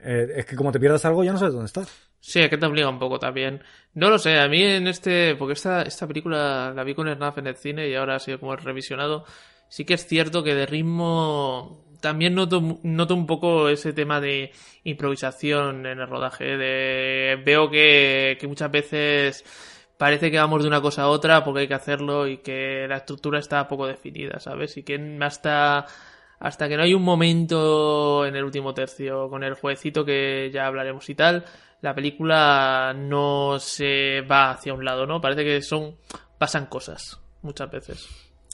eh, 0.00 0.26
es 0.36 0.46
que 0.46 0.56
como 0.56 0.72
te 0.72 0.80
pierdas 0.80 1.04
algo 1.04 1.22
ya 1.24 1.32
no 1.32 1.38
sabes 1.38 1.54
dónde 1.54 1.66
estás. 1.66 1.88
Sí, 2.26 2.48
que 2.48 2.58
te 2.58 2.66
obliga 2.66 2.88
un 2.88 2.98
poco 2.98 3.20
también. 3.20 3.62
No 3.94 4.10
lo 4.10 4.18
sé, 4.18 4.40
a 4.40 4.48
mí 4.48 4.60
en 4.60 4.88
este. 4.88 5.36
Porque 5.36 5.52
esta, 5.52 5.82
esta 5.82 6.08
película 6.08 6.72
la 6.74 6.82
vi 6.82 6.92
con 6.92 7.08
Snap 7.08 7.38
en 7.38 7.46
el 7.46 7.56
cine 7.56 7.88
y 7.88 7.94
ahora 7.94 8.16
ha 8.16 8.18
sido 8.18 8.40
como 8.40 8.56
revisionado. 8.56 9.24
Sí 9.68 9.84
que 9.84 9.94
es 9.94 10.06
cierto 10.08 10.42
que 10.42 10.56
de 10.56 10.66
ritmo. 10.66 11.84
También 12.00 12.34
noto, 12.34 12.80
noto 12.82 13.14
un 13.14 13.26
poco 13.26 13.68
ese 13.68 13.92
tema 13.92 14.20
de 14.20 14.50
improvisación 14.82 15.86
en 15.86 16.00
el 16.00 16.08
rodaje. 16.08 16.56
De, 16.56 17.40
veo 17.44 17.70
que, 17.70 18.36
que 18.40 18.48
muchas 18.48 18.72
veces 18.72 19.44
parece 19.96 20.28
que 20.28 20.38
vamos 20.38 20.62
de 20.62 20.68
una 20.68 20.82
cosa 20.82 21.02
a 21.02 21.08
otra 21.08 21.44
porque 21.44 21.60
hay 21.60 21.68
que 21.68 21.74
hacerlo 21.74 22.26
y 22.26 22.38
que 22.38 22.86
la 22.88 22.96
estructura 22.96 23.38
está 23.38 23.68
poco 23.68 23.86
definida, 23.86 24.40
¿sabes? 24.40 24.76
Y 24.76 24.82
que 24.82 25.18
hasta 25.20 25.86
hasta 26.38 26.68
que 26.68 26.76
no 26.76 26.82
hay 26.82 26.94
un 26.94 27.02
momento 27.02 28.26
en 28.26 28.36
el 28.36 28.44
último 28.44 28.74
tercio 28.74 29.28
con 29.30 29.42
el 29.42 29.54
jueguecito 29.54 30.04
que 30.04 30.50
ya 30.52 30.66
hablaremos 30.66 31.08
y 31.08 31.14
tal, 31.14 31.44
la 31.82 31.94
película 31.94 32.94
no 32.96 33.58
se 33.58 34.20
va 34.22 34.50
hacia 34.50 34.74
un 34.74 34.84
lado, 34.84 35.06
¿no? 35.06 35.20
Parece 35.20 35.44
que 35.44 35.62
son 35.62 35.96
pasan 36.38 36.66
cosas 36.66 37.20
muchas 37.42 37.70
veces. 37.70 38.08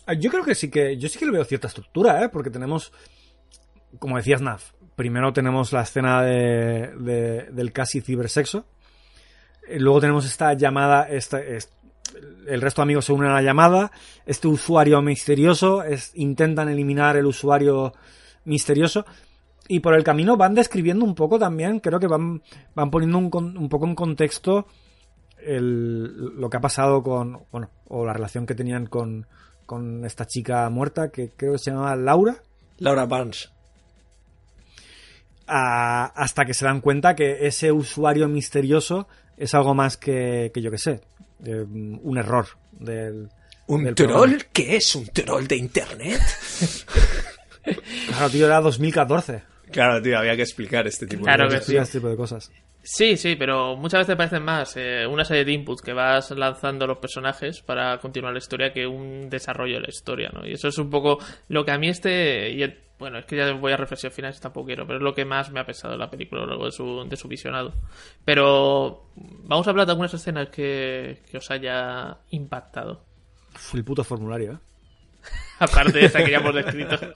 Ah, 0.06 0.14
Yo 0.14 0.30
creo 0.30 0.44
que 0.44 0.54
sí 0.54 0.70
que. 0.70 0.96
Yo 0.98 1.08
sí 1.08 1.18
que 1.18 1.26
le 1.26 1.32
veo 1.32 1.44
cierta 1.44 1.68
estructura, 1.68 2.22
¿eh? 2.24 2.28
Porque 2.28 2.50
tenemos. 2.50 2.92
Como 3.98 4.16
decías, 4.16 4.40
Naf. 4.40 4.72
Primero 4.96 5.32
tenemos 5.32 5.72
la 5.72 5.82
escena 5.82 6.22
de, 6.22 6.92
de- 6.98 7.42
del 7.50 7.72
casi 7.72 8.00
cibersexo. 8.00 8.66
Eh, 9.68 9.78
Luego 9.80 10.00
tenemos 10.00 10.26
esta 10.26 10.52
llamada. 10.54 11.08
Esta, 11.08 11.40
es- 11.40 11.70
el 12.46 12.60
resto 12.60 12.82
de 12.82 12.84
amigos 12.84 13.04
se 13.06 13.12
unen 13.12 13.30
a 13.30 13.34
la 13.34 13.42
llamada. 13.42 13.90
Este 14.26 14.48
usuario 14.48 15.00
misterioso. 15.02 15.82
Es, 15.82 16.10
intentan 16.14 16.68
eliminar 16.68 17.16
el 17.16 17.26
usuario 17.26 17.94
misterioso. 18.44 19.06
Y 19.68 19.80
por 19.80 19.94
el 19.94 20.04
camino 20.04 20.36
van 20.36 20.54
describiendo 20.54 21.04
un 21.04 21.14
poco 21.14 21.38
también. 21.38 21.80
Creo 21.80 22.00
que 22.00 22.06
van, 22.08 22.42
van 22.74 22.90
poniendo 22.90 23.18
un, 23.18 23.56
un 23.56 23.68
poco 23.68 23.86
en 23.86 23.94
contexto 23.94 24.66
el- 25.38 26.38
lo 26.40 26.50
que 26.50 26.56
ha 26.56 26.60
pasado 26.60 27.02
con, 27.02 27.44
bueno, 27.52 27.70
o 27.88 28.04
la 28.04 28.12
relación 28.12 28.44
que 28.46 28.54
tenían 28.54 28.86
con, 28.86 29.26
con 29.66 30.04
esta 30.04 30.26
chica 30.26 30.68
muerta 30.70 31.10
que 31.10 31.30
creo 31.36 31.52
que 31.52 31.58
se 31.58 31.70
llamaba 31.70 31.96
Laura, 31.96 32.36
Laura 32.78 33.06
Barnes. 33.06 33.50
a- 35.46 36.06
hasta 36.06 36.44
que 36.44 36.54
se 36.54 36.64
dan 36.64 36.80
cuenta 36.80 37.14
que 37.14 37.46
ese 37.46 37.72
usuario 37.72 38.28
misterioso 38.28 39.08
es 39.36 39.54
algo 39.54 39.74
más 39.74 39.96
que, 39.96 40.50
que 40.54 40.62
yo 40.62 40.70
que 40.70 40.78
sé, 40.78 41.00
eh, 41.44 41.64
un 41.68 42.16
error 42.18 42.46
del... 42.72 43.28
¿Un 43.68 43.84
del 43.84 43.94
troll? 43.94 44.10
programa. 44.10 44.38
¿Qué 44.52 44.76
es 44.76 44.94
un 44.96 45.06
troll 45.06 45.46
de 45.46 45.56
internet? 45.56 46.20
Claro, 48.08 48.28
tío, 48.30 48.46
era 48.46 48.60
2014. 48.60 49.42
Claro, 49.70 50.02
tío, 50.02 50.18
había 50.18 50.36
que 50.36 50.42
explicar 50.42 50.86
este 50.86 51.06
tipo 51.06 51.24
Claro 51.24 51.44
de 51.44 51.50
que 51.50 51.54
cosas. 51.56 51.66
sí. 51.68 51.76
Este 51.76 51.98
tipo 51.98 52.08
de 52.08 52.16
cosas. 52.16 52.52
Sí, 52.84 53.16
sí, 53.16 53.36
pero 53.36 53.76
muchas 53.76 54.00
veces 54.00 54.16
parecen 54.16 54.42
más 54.42 54.76
eh, 54.76 55.06
una 55.06 55.24
serie 55.24 55.44
de 55.44 55.52
inputs 55.52 55.82
que 55.82 55.92
vas 55.92 56.32
lanzando 56.32 56.84
a 56.84 56.88
los 56.88 56.98
personajes 56.98 57.60
para 57.62 57.98
continuar 57.98 58.32
la 58.32 58.38
historia 58.40 58.72
que 58.72 58.86
un 58.88 59.30
desarrollo 59.30 59.76
de 59.76 59.82
la 59.82 59.88
historia, 59.88 60.30
¿no? 60.34 60.44
Y 60.44 60.54
eso 60.54 60.66
es 60.66 60.76
un 60.78 60.90
poco 60.90 61.18
lo 61.48 61.64
que 61.64 61.70
a 61.70 61.78
mí 61.78 61.88
este... 61.88 62.50
Y 62.50 62.62
el- 62.64 62.80
bueno, 62.98 63.18
es 63.18 63.24
que 63.24 63.36
ya 63.36 63.52
voy 63.52 63.72
a 63.72 63.76
reflexión 63.76 64.12
final, 64.12 64.32
si 64.32 64.40
tampoco 64.40 64.66
quiero, 64.66 64.84
pero 64.86 64.98
es 64.98 65.02
lo 65.02 65.12
que 65.14 65.24
más 65.24 65.50
me 65.50 65.58
ha 65.60 65.66
pesado 65.66 65.96
la 65.96 66.08
película 66.10 66.44
luego 66.44 66.66
de 66.66 66.70
su, 66.72 67.04
de 67.08 67.16
su 67.16 67.26
visionado. 67.28 67.74
Pero 68.24 69.06
vamos 69.16 69.66
a 69.66 69.70
hablar 69.70 69.86
de 69.86 69.92
algunas 69.92 70.14
escenas 70.14 70.48
que, 70.50 71.20
que 71.30 71.36
os 71.38 71.50
haya 71.50 72.18
impactado. 72.30 73.04
El 73.74 73.84
puto 73.84 74.04
formulario, 74.04 74.52
¿eh? 74.52 74.58
Aparte 75.58 75.98
de 75.98 76.04
esa 76.06 76.24
que 76.24 76.30
ya 76.30 76.38
hemos 76.38 76.54
descrito. 76.54 76.96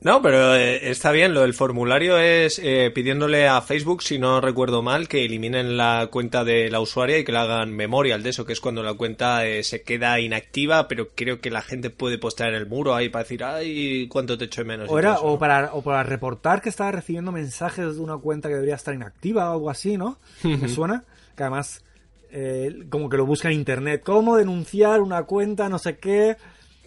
No, 0.00 0.22
pero 0.22 0.54
eh, 0.54 0.90
está 0.90 1.10
bien. 1.10 1.34
Lo 1.34 1.40
del 1.40 1.54
formulario 1.54 2.18
es 2.18 2.60
eh, 2.62 2.92
pidiéndole 2.94 3.48
a 3.48 3.60
Facebook, 3.60 4.02
si 4.02 4.18
no 4.18 4.40
recuerdo 4.40 4.80
mal, 4.80 5.08
que 5.08 5.24
eliminen 5.24 5.76
la 5.76 6.08
cuenta 6.10 6.44
de 6.44 6.70
la 6.70 6.80
usuaria 6.80 7.18
y 7.18 7.24
que 7.24 7.32
le 7.32 7.38
hagan 7.38 7.72
memorial 7.72 8.22
de 8.22 8.30
eso, 8.30 8.44
que 8.44 8.52
es 8.52 8.60
cuando 8.60 8.84
la 8.84 8.94
cuenta 8.94 9.44
eh, 9.44 9.64
se 9.64 9.82
queda 9.82 10.20
inactiva, 10.20 10.86
pero 10.86 11.08
creo 11.14 11.40
que 11.40 11.50
la 11.50 11.62
gente 11.62 11.90
puede 11.90 12.16
postear 12.16 12.50
en 12.50 12.56
el 12.56 12.66
muro 12.66 12.94
ahí 12.94 13.08
para 13.08 13.24
decir, 13.24 13.42
ay, 13.42 14.06
cuánto 14.06 14.38
te 14.38 14.44
echo 14.44 14.60
de 14.60 14.68
menos. 14.68 14.88
O, 14.88 14.98
era, 15.00 15.14
todo 15.14 15.18
eso, 15.18 15.26
o, 15.26 15.32
¿no? 15.32 15.38
para, 15.40 15.74
o 15.74 15.82
para 15.82 16.04
reportar 16.04 16.62
que 16.62 16.68
estaba 16.68 16.92
recibiendo 16.92 17.32
mensajes 17.32 17.96
de 17.96 18.00
una 18.00 18.18
cuenta 18.18 18.48
que 18.48 18.54
debería 18.54 18.76
estar 18.76 18.94
inactiva 18.94 19.50
o 19.50 19.54
algo 19.54 19.70
así, 19.70 19.96
¿no? 19.96 20.18
Me 20.44 20.68
suena. 20.68 21.02
Que 21.36 21.42
además, 21.42 21.82
eh, 22.30 22.84
como 22.88 23.08
que 23.08 23.16
lo 23.16 23.26
busca 23.26 23.48
en 23.48 23.54
internet. 23.54 24.02
¿Cómo 24.04 24.36
denunciar 24.36 25.00
una 25.00 25.24
cuenta, 25.24 25.68
no 25.68 25.78
sé 25.78 25.98
qué? 25.98 26.36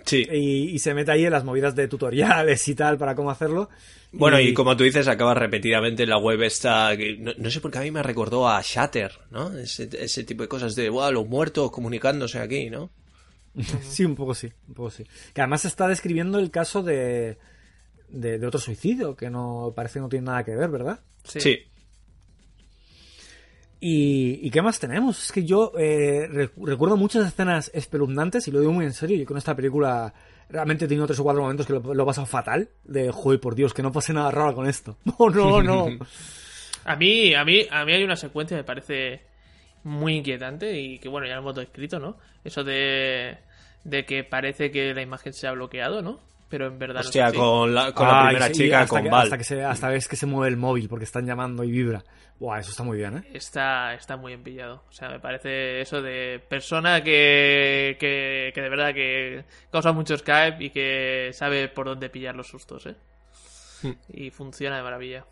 Sí. 0.05 0.27
Y, 0.31 0.69
y 0.69 0.79
se 0.79 0.93
mete 0.93 1.11
ahí 1.11 1.25
en 1.25 1.31
las 1.31 1.43
movidas 1.43 1.75
de 1.75 1.87
tutoriales 1.87 2.67
y 2.67 2.75
tal 2.75 2.97
para 2.97 3.15
cómo 3.15 3.31
hacerlo. 3.31 3.69
Bueno, 4.11 4.39
y 4.39 4.53
como 4.53 4.75
tú 4.75 4.83
dices, 4.83 5.07
acaba 5.07 5.33
repetidamente 5.33 6.03
en 6.03 6.09
la 6.09 6.17
web 6.17 6.41
esta, 6.41 6.95
que 6.97 7.17
no, 7.17 7.31
no 7.37 7.49
sé 7.49 7.61
por 7.61 7.71
qué 7.71 7.77
a 7.77 7.81
mí 7.81 7.91
me 7.91 8.03
recordó 8.03 8.47
a 8.49 8.61
Shatter, 8.61 9.13
¿no? 9.29 9.57
Ese, 9.57 9.89
ese 9.93 10.23
tipo 10.23 10.43
de 10.43 10.49
cosas 10.49 10.75
de, 10.75 10.89
wow, 10.89 11.11
los 11.11 11.27
muertos 11.27 11.71
comunicándose 11.71 12.39
aquí, 12.39 12.69
¿no? 12.69 12.89
Sí, 13.81 14.03
un 14.05 14.15
poco 14.15 14.33
sí, 14.33 14.51
un 14.67 14.73
poco 14.73 14.91
sí. 14.91 15.05
Que 15.33 15.41
además 15.41 15.65
está 15.65 15.87
describiendo 15.87 16.39
el 16.39 16.51
caso 16.51 16.83
de, 16.83 17.37
de, 18.09 18.37
de 18.37 18.47
otro 18.47 18.59
suicidio, 18.59 19.15
que 19.15 19.29
no 19.29 19.73
parece 19.75 19.95
que 19.95 19.99
no 20.01 20.09
tiene 20.09 20.25
nada 20.25 20.43
que 20.43 20.55
ver, 20.55 20.69
¿verdad? 20.69 20.99
Sí. 21.23 21.70
¿Y, 23.83 24.39
y 24.45 24.51
qué 24.51 24.61
más 24.61 24.79
tenemos? 24.79 25.23
Es 25.25 25.31
que 25.31 25.43
yo 25.43 25.73
eh, 25.77 26.27
re- 26.31 26.51
recuerdo 26.63 26.95
muchas 26.97 27.27
escenas 27.27 27.71
espeluznantes 27.73 28.47
y 28.47 28.51
lo 28.51 28.59
digo 28.59 28.71
muy 28.71 28.85
en 28.85 28.93
serio. 28.93 29.17
Yo 29.17 29.25
con 29.25 29.37
esta 29.37 29.55
película 29.55 30.13
realmente 30.49 30.85
he 30.85 30.87
tenido 30.87 31.07
tres 31.07 31.19
o 31.19 31.23
cuatro 31.23 31.41
momentos 31.41 31.65
que 31.65 31.73
lo, 31.73 31.93
lo 31.93 32.03
he 32.03 32.05
pasado 32.05 32.27
fatal. 32.27 32.69
De, 32.83 33.11
joder, 33.11 33.39
por 33.39 33.55
Dios, 33.55 33.73
que 33.73 33.81
no 33.81 33.91
pase 33.91 34.13
nada 34.13 34.29
raro 34.31 34.53
con 34.55 34.67
esto. 34.67 34.97
No, 35.05 35.29
no, 35.29 35.61
no. 35.63 35.87
A 36.85 36.95
mí, 36.95 37.33
a 37.35 37.43
mí, 37.45 37.67
a 37.69 37.85
mí 37.85 37.93
hay 37.93 38.03
una 38.03 38.15
secuencia 38.15 38.57
que 38.57 38.61
me 38.63 38.65
parece 38.65 39.21
muy 39.83 40.15
inquietante 40.15 40.79
y 40.79 40.97
que 40.97 41.09
bueno, 41.09 41.27
ya 41.27 41.33
lo 41.35 41.41
hemos 41.41 41.55
descrito, 41.55 41.99
¿no? 41.99 42.17
Eso 42.43 42.63
de, 42.63 43.37
de 43.83 44.03
que 44.05 44.23
parece 44.23 44.71
que 44.71 44.91
la 44.95 45.03
imagen 45.03 45.31
se 45.33 45.47
ha 45.47 45.51
bloqueado, 45.51 46.01
¿no? 46.01 46.19
Pero 46.51 46.67
en 46.67 46.77
verdad 46.77 46.95
no 46.95 46.99
es 46.99 47.05
Hostia, 47.07 47.27
así. 47.27 47.37
con 47.37 47.73
la, 47.73 47.93
con 47.93 48.07
la 48.07 48.19
Ay, 48.21 48.35
primera 48.35 48.51
chica, 48.51 48.81
hasta 48.81 48.89
con 48.95 49.03
que, 49.03 49.09
Val. 49.09 49.23
Hasta, 49.23 49.37
que 49.37 49.43
se, 49.45 49.63
hasta 49.63 49.87
ves 49.87 50.07
que 50.07 50.15
se 50.17 50.25
mueve 50.27 50.49
el 50.49 50.57
móvil 50.57 50.87
porque 50.89 51.05
están 51.05 51.25
llamando 51.25 51.63
y 51.63 51.71
vibra. 51.71 52.03
Buah, 52.39 52.59
eso 52.59 52.71
está 52.71 52.83
muy 52.83 52.97
bien, 52.97 53.17
¿eh? 53.17 53.23
Está, 53.33 53.93
está 53.93 54.17
muy 54.17 54.33
empillado. 54.33 54.83
O 54.89 54.91
sea, 54.91 55.09
me 55.09 55.19
parece 55.19 55.79
eso 55.79 56.01
de 56.01 56.41
persona 56.49 57.01
que, 57.03 57.95
que, 57.99 58.51
que 58.53 58.61
de 58.61 58.69
verdad 58.69 58.93
que 58.93 59.45
causa 59.71 59.91
mucho 59.93 60.17
Skype 60.17 60.63
y 60.63 60.69
que 60.71 61.29
sabe 61.33 61.69
por 61.69 61.85
dónde 61.85 62.09
pillar 62.09 62.35
los 62.35 62.47
sustos, 62.47 62.85
¿eh? 62.87 62.95
Hmm. 63.83 63.91
Y 64.11 64.29
funciona 64.29 64.77
de 64.77 64.83
maravilla. 64.83 65.25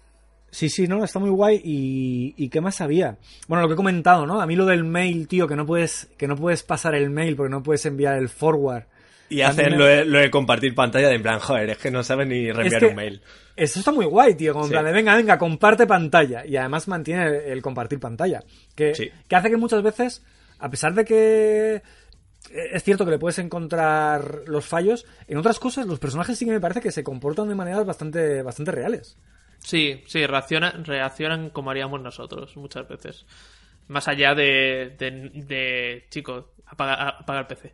Sí, 0.51 0.69
sí, 0.69 0.87
no, 0.87 1.03
está 1.03 1.19
muy 1.19 1.29
guay. 1.29 1.61
¿Y, 1.63 2.33
y 2.37 2.49
qué 2.49 2.61
más 2.61 2.79
había? 2.81 3.17
Bueno, 3.47 3.61
lo 3.63 3.67
que 3.67 3.73
he 3.73 3.77
comentado, 3.77 4.25
¿no? 4.25 4.41
A 4.41 4.47
mí 4.47 4.55
lo 4.55 4.65
del 4.65 4.83
mail, 4.83 5.27
tío, 5.27 5.47
que 5.47 5.55
no 5.55 5.65
puedes, 5.65 6.07
que 6.17 6.27
no 6.27 6.35
puedes 6.35 6.63
pasar 6.63 6.95
el 6.95 7.09
mail 7.09 7.35
porque 7.35 7.51
no 7.51 7.61
puedes 7.61 7.85
enviar 7.85 8.17
el 8.17 8.29
forward. 8.29 8.85
Y 9.29 9.41
hacen 9.41 9.77
lo 9.77 9.85
de, 9.85 10.05
lo 10.05 10.19
de 10.19 10.31
compartir 10.31 10.73
pantalla 10.73 11.07
de 11.09 11.15
en 11.15 11.21
plan, 11.21 11.39
joder, 11.39 11.69
es 11.71 11.77
que 11.77 11.91
no 11.91 12.03
saben 12.03 12.29
ni 12.29 12.51
reenviar 12.51 12.81
que- 12.81 12.87
un 12.87 12.95
mail. 12.95 13.21
Eso 13.55 13.79
está 13.79 13.91
muy 13.91 14.05
guay, 14.05 14.35
tío. 14.35 14.53
Como 14.53 14.65
en 14.65 14.69
Sí. 14.69 14.73
plan 14.73 14.85
de, 14.85 14.91
venga, 14.93 15.15
venga, 15.15 15.37
comparte 15.37 15.85
pantalla. 15.85 16.45
Y 16.45 16.55
además 16.57 16.87
mantiene 16.87 17.25
el, 17.27 17.33
el 17.51 17.61
compartir 17.61 17.99
pantalla. 17.99 18.41
Que, 18.75 18.95
Sí. 18.95 19.09
que 19.27 19.35
hace 19.35 19.49
que 19.49 19.57
muchas 19.57 19.83
veces, 19.83 20.23
a 20.59 20.69
pesar 20.69 20.93
de 20.93 21.03
que 21.05 21.75
eh, 21.75 21.81
es 22.71 22.83
cierto 22.83 23.03
que 23.05 23.11
le 23.11 23.19
puedes 23.19 23.37
encontrar 23.39 24.43
los 24.47 24.65
fallos. 24.65 25.05
En 25.27 25.37
otras 25.37 25.59
cosas, 25.59 25.85
los 25.85 25.99
personajes 25.99 26.37
sí 26.37 26.45
que 26.45 26.51
me 26.51 26.61
parece 26.61 26.79
que 26.81 26.91
se 26.91 27.03
comportan 27.03 27.49
de 27.49 27.55
maneras 27.55 27.85
bastante, 27.85 28.41
bastante 28.41 28.71
reales. 28.71 29.17
Sí, 29.59 30.01
sí, 30.07 30.25
reaccionan, 30.25 30.85
reaccionan 30.85 31.49
como 31.49 31.69
haríamos 31.69 32.01
nosotros 32.01 32.55
muchas 32.55 32.87
veces. 32.87 33.25
Más 33.89 34.07
allá 34.07 34.33
de, 34.35 34.95
de, 34.97 35.11
de 35.33 36.05
chico, 36.09 36.53
apaga, 36.69 37.09
apaga 37.09 37.39
el 37.41 37.47
PC. 37.47 37.73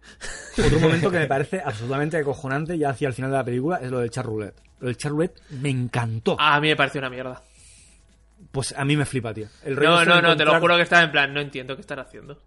Otro 0.65 0.79
momento 0.79 1.11
que 1.11 1.19
me 1.19 1.27
parece 1.27 1.61
absolutamente 1.63 2.17
acojonante 2.17 2.77
ya 2.77 2.89
hacia 2.89 3.07
el 3.07 3.13
final 3.13 3.31
de 3.31 3.37
la 3.37 3.43
película 3.43 3.77
es 3.81 3.91
lo 3.91 3.99
del 3.99 4.09
chat 4.09 4.25
roulette. 4.25 4.55
Lo 4.79 4.87
del 4.87 4.97
chat 4.97 5.11
roulette 5.11 5.39
me 5.51 5.69
encantó. 5.69 6.35
A 6.39 6.59
mí 6.59 6.67
me 6.69 6.75
pareció 6.75 6.99
una 6.99 7.09
mierda. 7.09 7.41
Pues 8.51 8.73
a 8.77 8.83
mí 8.85 8.95
me 8.97 9.05
flipa, 9.05 9.33
tío. 9.33 9.47
El 9.63 9.75
No, 9.75 9.99
este 10.01 10.09
no, 10.13 10.21
no, 10.21 10.35
te 10.35 10.45
lo 10.45 10.59
juro 10.59 10.75
que 10.77 10.83
estaba 10.83 11.03
en 11.03 11.11
plan, 11.11 11.33
no 11.33 11.39
entiendo 11.41 11.75
qué 11.75 11.81
están 11.81 11.99
haciendo. 11.99 12.39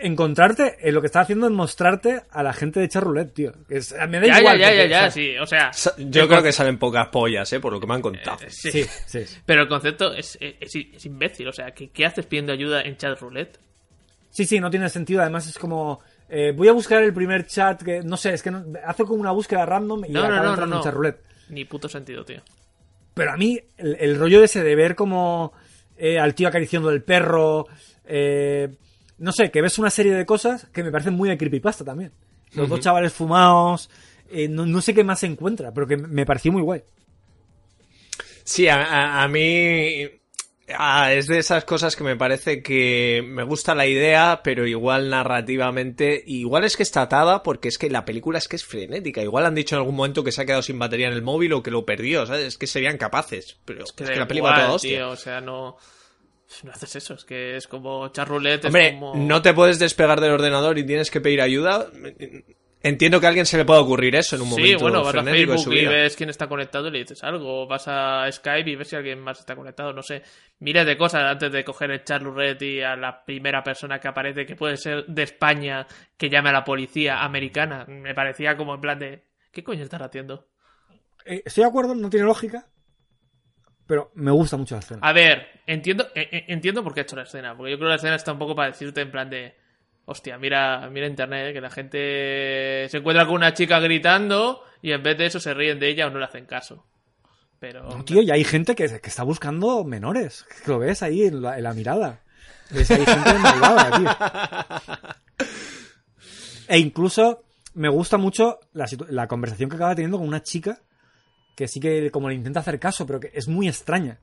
Encontrarte, 0.00 0.76
eh, 0.80 0.90
lo 0.90 1.00
que 1.02 1.06
está 1.06 1.20
haciendo 1.20 1.46
es 1.46 1.52
mostrarte 1.52 2.22
a 2.30 2.42
la 2.42 2.52
gente 2.54 2.80
de 2.80 2.88
chat 2.88 3.02
roulette, 3.02 3.34
tío. 3.34 3.52
Que 3.68 3.76
es- 3.76 3.94
me 4.08 4.20
da 4.20 4.26
Ya, 4.26 4.38
igual. 4.40 4.58
ya, 4.58 4.72
ya, 4.74 4.86
ya, 4.86 4.86
o 4.86 4.88
sea, 4.88 5.04
ya, 5.06 5.10
sí, 5.10 5.36
o 5.38 5.46
sea... 5.46 5.72
Sa- 5.72 5.94
Yo 5.98 6.26
creo 6.28 6.42
que 6.42 6.50
salen 6.52 6.78
pocas 6.78 7.08
pollas, 7.08 7.52
¿eh? 7.52 7.60
Por 7.60 7.72
lo 7.74 7.80
que 7.80 7.86
me 7.86 7.94
han 7.94 8.00
contado. 8.00 8.38
Eh, 8.42 8.50
sí. 8.50 8.70
Sí, 8.70 8.84
sí. 9.06 9.26
sí. 9.26 9.38
Pero 9.44 9.62
el 9.62 9.68
concepto 9.68 10.12
es, 10.14 10.38
es, 10.40 10.74
es 10.74 11.04
imbécil, 11.06 11.46
o 11.48 11.52
sea, 11.52 11.72
¿qué, 11.72 11.90
¿qué 11.90 12.06
haces 12.06 12.24
pidiendo 12.26 12.52
ayuda 12.52 12.82
en 12.82 12.96
chat 12.96 13.18
roulette? 13.20 13.58
Sí, 14.32 14.44
sí, 14.46 14.58
no 14.58 14.68
tiene 14.70 14.88
sentido. 14.88 15.20
Además 15.22 15.46
es 15.46 15.56
como... 15.58 16.00
eh, 16.28 16.52
voy 16.56 16.66
a 16.66 16.72
buscar 16.72 17.02
el 17.04 17.14
primer 17.14 17.46
chat 17.46 17.80
que... 17.82 18.02
No 18.02 18.16
sé, 18.16 18.32
es 18.34 18.42
que 18.42 18.50
no- 18.50 18.64
hace 18.84 19.04
como 19.04 19.20
una 19.20 19.30
búsqueda 19.30 19.64
random 19.64 20.06
y 20.06 20.08
No, 20.08 20.20
acaba 20.24 20.36
no, 20.38 20.42
no, 20.42 20.48
entrando 20.50 20.74
en 20.74 20.78
no. 20.80 20.84
chat 20.84 20.94
roulette. 20.94 21.22
Ni 21.50 21.64
puto 21.66 21.88
sentido, 21.88 22.24
tío. 22.24 22.40
Pero 23.14 23.30
a 23.32 23.36
mí, 23.36 23.60
el, 23.76 23.96
el 24.00 24.18
rollo 24.18 24.42
ese 24.42 24.62
de 24.64 24.74
ver 24.74 24.96
como 24.96 25.52
eh, 25.96 26.18
al 26.18 26.34
tío 26.34 26.48
acariciando 26.48 26.88
el 26.90 27.02
perro, 27.02 27.66
eh, 28.06 28.74
no 29.18 29.30
sé, 29.32 29.50
que 29.50 29.60
ves 29.62 29.78
una 29.78 29.90
serie 29.90 30.14
de 30.14 30.24
cosas 30.26 30.66
que 30.72 30.82
me 30.82 30.90
parecen 30.90 31.14
muy 31.14 31.28
de 31.28 31.36
creepypasta 31.38 31.84
también. 31.84 32.10
Los 32.54 32.68
dos 32.70 32.80
chavales 32.80 33.12
fumados, 33.12 33.90
eh, 34.30 34.48
no, 34.48 34.64
no 34.66 34.80
sé 34.80 34.94
qué 34.94 35.04
más 35.04 35.20
se 35.20 35.26
encuentra, 35.26 35.72
pero 35.72 35.86
que 35.86 35.96
me 35.98 36.24
pareció 36.26 36.50
muy 36.52 36.62
guay. 36.62 36.82
Sí, 38.44 38.66
a, 38.68 38.76
a- 38.82 39.22
a 39.22 39.28
mí 39.28 40.06
ah, 40.78 41.12
es 41.12 41.26
de 41.26 41.38
esas 41.38 41.64
cosas 41.64 41.96
que 41.96 42.04
me 42.04 42.16
parece 42.16 42.62
que 42.62 43.22
me 43.26 43.42
gusta 43.42 43.74
la 43.74 43.86
idea, 43.86 44.40
pero 44.42 44.66
igual 44.66 45.10
narrativamente, 45.10 46.22
igual 46.26 46.64
es 46.64 46.76
que 46.76 46.82
está 46.82 47.02
atada 47.02 47.42
porque 47.42 47.68
es 47.68 47.78
que 47.78 47.90
la 47.90 48.04
película 48.04 48.38
es 48.38 48.48
que 48.48 48.56
es 48.56 48.64
frenética. 48.64 49.22
Igual 49.22 49.46
han 49.46 49.54
dicho 49.54 49.74
en 49.74 49.80
algún 49.80 49.96
momento 49.96 50.24
que 50.24 50.32
se 50.32 50.42
ha 50.42 50.46
quedado 50.46 50.62
sin 50.62 50.78
batería 50.78 51.08
en 51.08 51.14
el 51.14 51.22
móvil 51.22 51.52
o 51.52 51.62
que 51.62 51.70
lo 51.70 51.84
perdió, 51.84 52.26
¿sabes? 52.26 52.44
Es 52.44 52.58
que 52.58 52.66
serían 52.66 52.98
capaces, 52.98 53.58
pero 53.64 53.84
es 53.84 53.92
que, 53.92 54.04
da 54.04 54.16
la 54.16 54.28
película 54.28 54.54
toda 54.54 54.72
hostia. 54.72 54.98
tío, 54.98 55.10
o 55.10 55.16
sea, 55.16 55.40
no... 55.40 55.76
No 56.64 56.70
haces 56.70 56.96
eso, 56.96 57.14
es 57.14 57.24
que 57.24 57.56
es 57.56 57.66
como 57.66 58.08
chat 58.08 58.28
roulette, 58.28 58.66
Hombre, 58.66 58.88
es 58.88 58.92
como... 58.92 59.14
no 59.14 59.40
te 59.40 59.54
puedes 59.54 59.78
despegar 59.78 60.20
del 60.20 60.32
ordenador 60.32 60.76
y 60.76 60.84
tienes 60.84 61.10
que 61.10 61.22
pedir 61.22 61.40
ayuda. 61.40 61.90
Entiendo 62.84 63.20
que 63.20 63.26
a 63.26 63.28
alguien 63.28 63.46
se 63.46 63.56
le 63.56 63.64
pueda 63.64 63.80
ocurrir 63.80 64.16
eso 64.16 64.34
en 64.34 64.42
un 64.42 64.48
Sí, 64.48 64.60
momento 64.60 64.78
bueno, 64.80 65.04
vas 65.04 65.14
a 65.14 65.22
Facebook 65.22 65.72
y 65.72 65.86
ves 65.86 66.16
quién 66.16 66.30
está 66.30 66.48
conectado 66.48 66.88
y 66.88 66.90
le 66.90 66.98
dices 66.98 67.22
algo. 67.22 67.62
O 67.62 67.66
vas 67.66 67.86
a 67.86 68.30
Skype 68.30 68.68
y 68.70 68.76
ves 68.76 68.88
si 68.88 68.96
alguien 68.96 69.20
más 69.20 69.38
está 69.38 69.54
conectado. 69.54 69.92
No 69.92 70.02
sé, 70.02 70.22
miles 70.58 70.84
de 70.84 70.96
cosas 70.96 71.22
antes 71.22 71.52
de 71.52 71.64
coger 71.64 71.92
el 71.92 72.02
chat 72.02 72.20
roulette 72.20 72.62
y 72.62 72.80
a 72.80 72.96
la 72.96 73.24
primera 73.24 73.62
persona 73.62 74.00
que 74.00 74.08
aparece, 74.08 74.44
que 74.44 74.56
puede 74.56 74.76
ser 74.76 75.06
de 75.06 75.22
España, 75.22 75.86
que 76.16 76.28
llame 76.28 76.48
a 76.48 76.52
la 76.52 76.64
policía 76.64 77.22
americana. 77.22 77.84
Me 77.86 78.14
parecía 78.14 78.56
como 78.56 78.74
en 78.74 78.80
plan 78.80 78.98
de... 78.98 79.24
¿Qué 79.52 79.62
coño 79.62 79.84
estás 79.84 80.02
haciendo? 80.02 80.48
Eh, 81.24 81.42
estoy 81.44 81.62
de 81.62 81.68
acuerdo, 81.68 81.94
no 81.94 82.10
tiene 82.10 82.26
lógica, 82.26 82.66
pero 83.86 84.10
me 84.14 84.30
gusta 84.30 84.56
mucho 84.56 84.74
la 84.74 84.80
escena. 84.80 85.00
A 85.02 85.12
ver, 85.12 85.60
entiendo, 85.66 86.08
eh, 86.14 86.28
eh, 86.32 86.44
entiendo 86.48 86.82
por 86.82 86.94
qué 86.94 87.00
he 87.00 87.02
hecho 87.02 87.16
la 87.16 87.22
escena. 87.24 87.56
Porque 87.56 87.72
yo 87.72 87.76
creo 87.76 87.88
que 87.88 87.90
la 87.90 87.96
escena 87.96 88.16
está 88.16 88.32
un 88.32 88.38
poco 88.38 88.54
para 88.54 88.68
decirte 88.68 89.02
en 89.02 89.10
plan 89.10 89.28
de... 89.30 89.54
Hostia, 90.04 90.36
mira, 90.38 90.88
mira 90.90 91.06
internet, 91.06 91.50
eh, 91.50 91.52
que 91.52 91.60
la 91.60 91.70
gente 91.70 92.88
se 92.88 92.98
encuentra 92.98 93.24
con 93.24 93.36
una 93.36 93.54
chica 93.54 93.78
gritando 93.80 94.62
y 94.82 94.92
en 94.92 95.02
vez 95.02 95.16
de 95.16 95.26
eso 95.26 95.38
se 95.40 95.54
ríen 95.54 95.78
de 95.78 95.88
ella 95.88 96.06
o 96.06 96.10
no 96.10 96.18
le 96.18 96.24
hacen 96.24 96.44
caso. 96.46 96.84
Pero... 97.60 97.88
No, 97.88 98.04
tío, 98.04 98.20
y 98.20 98.30
hay 98.32 98.42
gente 98.42 98.74
que, 98.74 99.00
que 99.00 99.08
está 99.08 99.22
buscando 99.22 99.84
menores. 99.84 100.44
Que 100.64 100.70
lo 100.72 100.80
ves 100.80 101.02
ahí 101.04 101.22
en 101.22 101.40
la, 101.42 101.56
en 101.56 101.62
la 101.64 101.72
mirada. 101.74 102.20
Ves 102.70 102.90
ahí 102.90 103.04
gente 103.06 103.38
malvada, 103.38 103.96
tío. 103.96 105.46
E 106.68 106.78
incluso 106.78 107.44
me 107.74 107.88
gusta 107.88 108.16
mucho 108.18 108.58
la, 108.72 109.26
conversación 109.28 109.70
que 109.70 109.76
acaba 109.76 109.94
teniendo 109.94 110.18
con 110.18 110.26
una 110.26 110.42
chica 110.42 110.78
que 111.54 111.68
sí 111.68 111.80
que 111.80 112.10
como 112.10 112.28
le 112.28 112.34
intenta 112.34 112.60
hacer 112.60 112.78
caso, 112.78 113.06
pero 113.06 113.20
que 113.20 113.30
es 113.34 113.46
muy 113.48 113.68
extraña. 113.68 114.18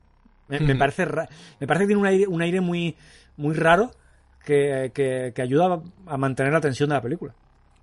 Me, 0.48 0.58
me 0.60 0.74
parece 0.74 1.04
ra- 1.04 1.28
me 1.60 1.66
parece 1.66 1.84
que 1.84 1.88
tiene 1.88 2.00
un 2.00 2.06
aire, 2.08 2.26
un 2.26 2.42
aire 2.42 2.60
muy, 2.60 2.96
muy 3.36 3.54
raro 3.54 3.92
que, 4.44 4.90
que- 4.94 5.32
que 5.34 5.42
ayuda 5.42 5.80
a 6.06 6.16
mantener 6.16 6.52
la 6.52 6.60
tensión 6.60 6.88
de 6.90 6.94
la 6.96 7.02
película. 7.02 7.34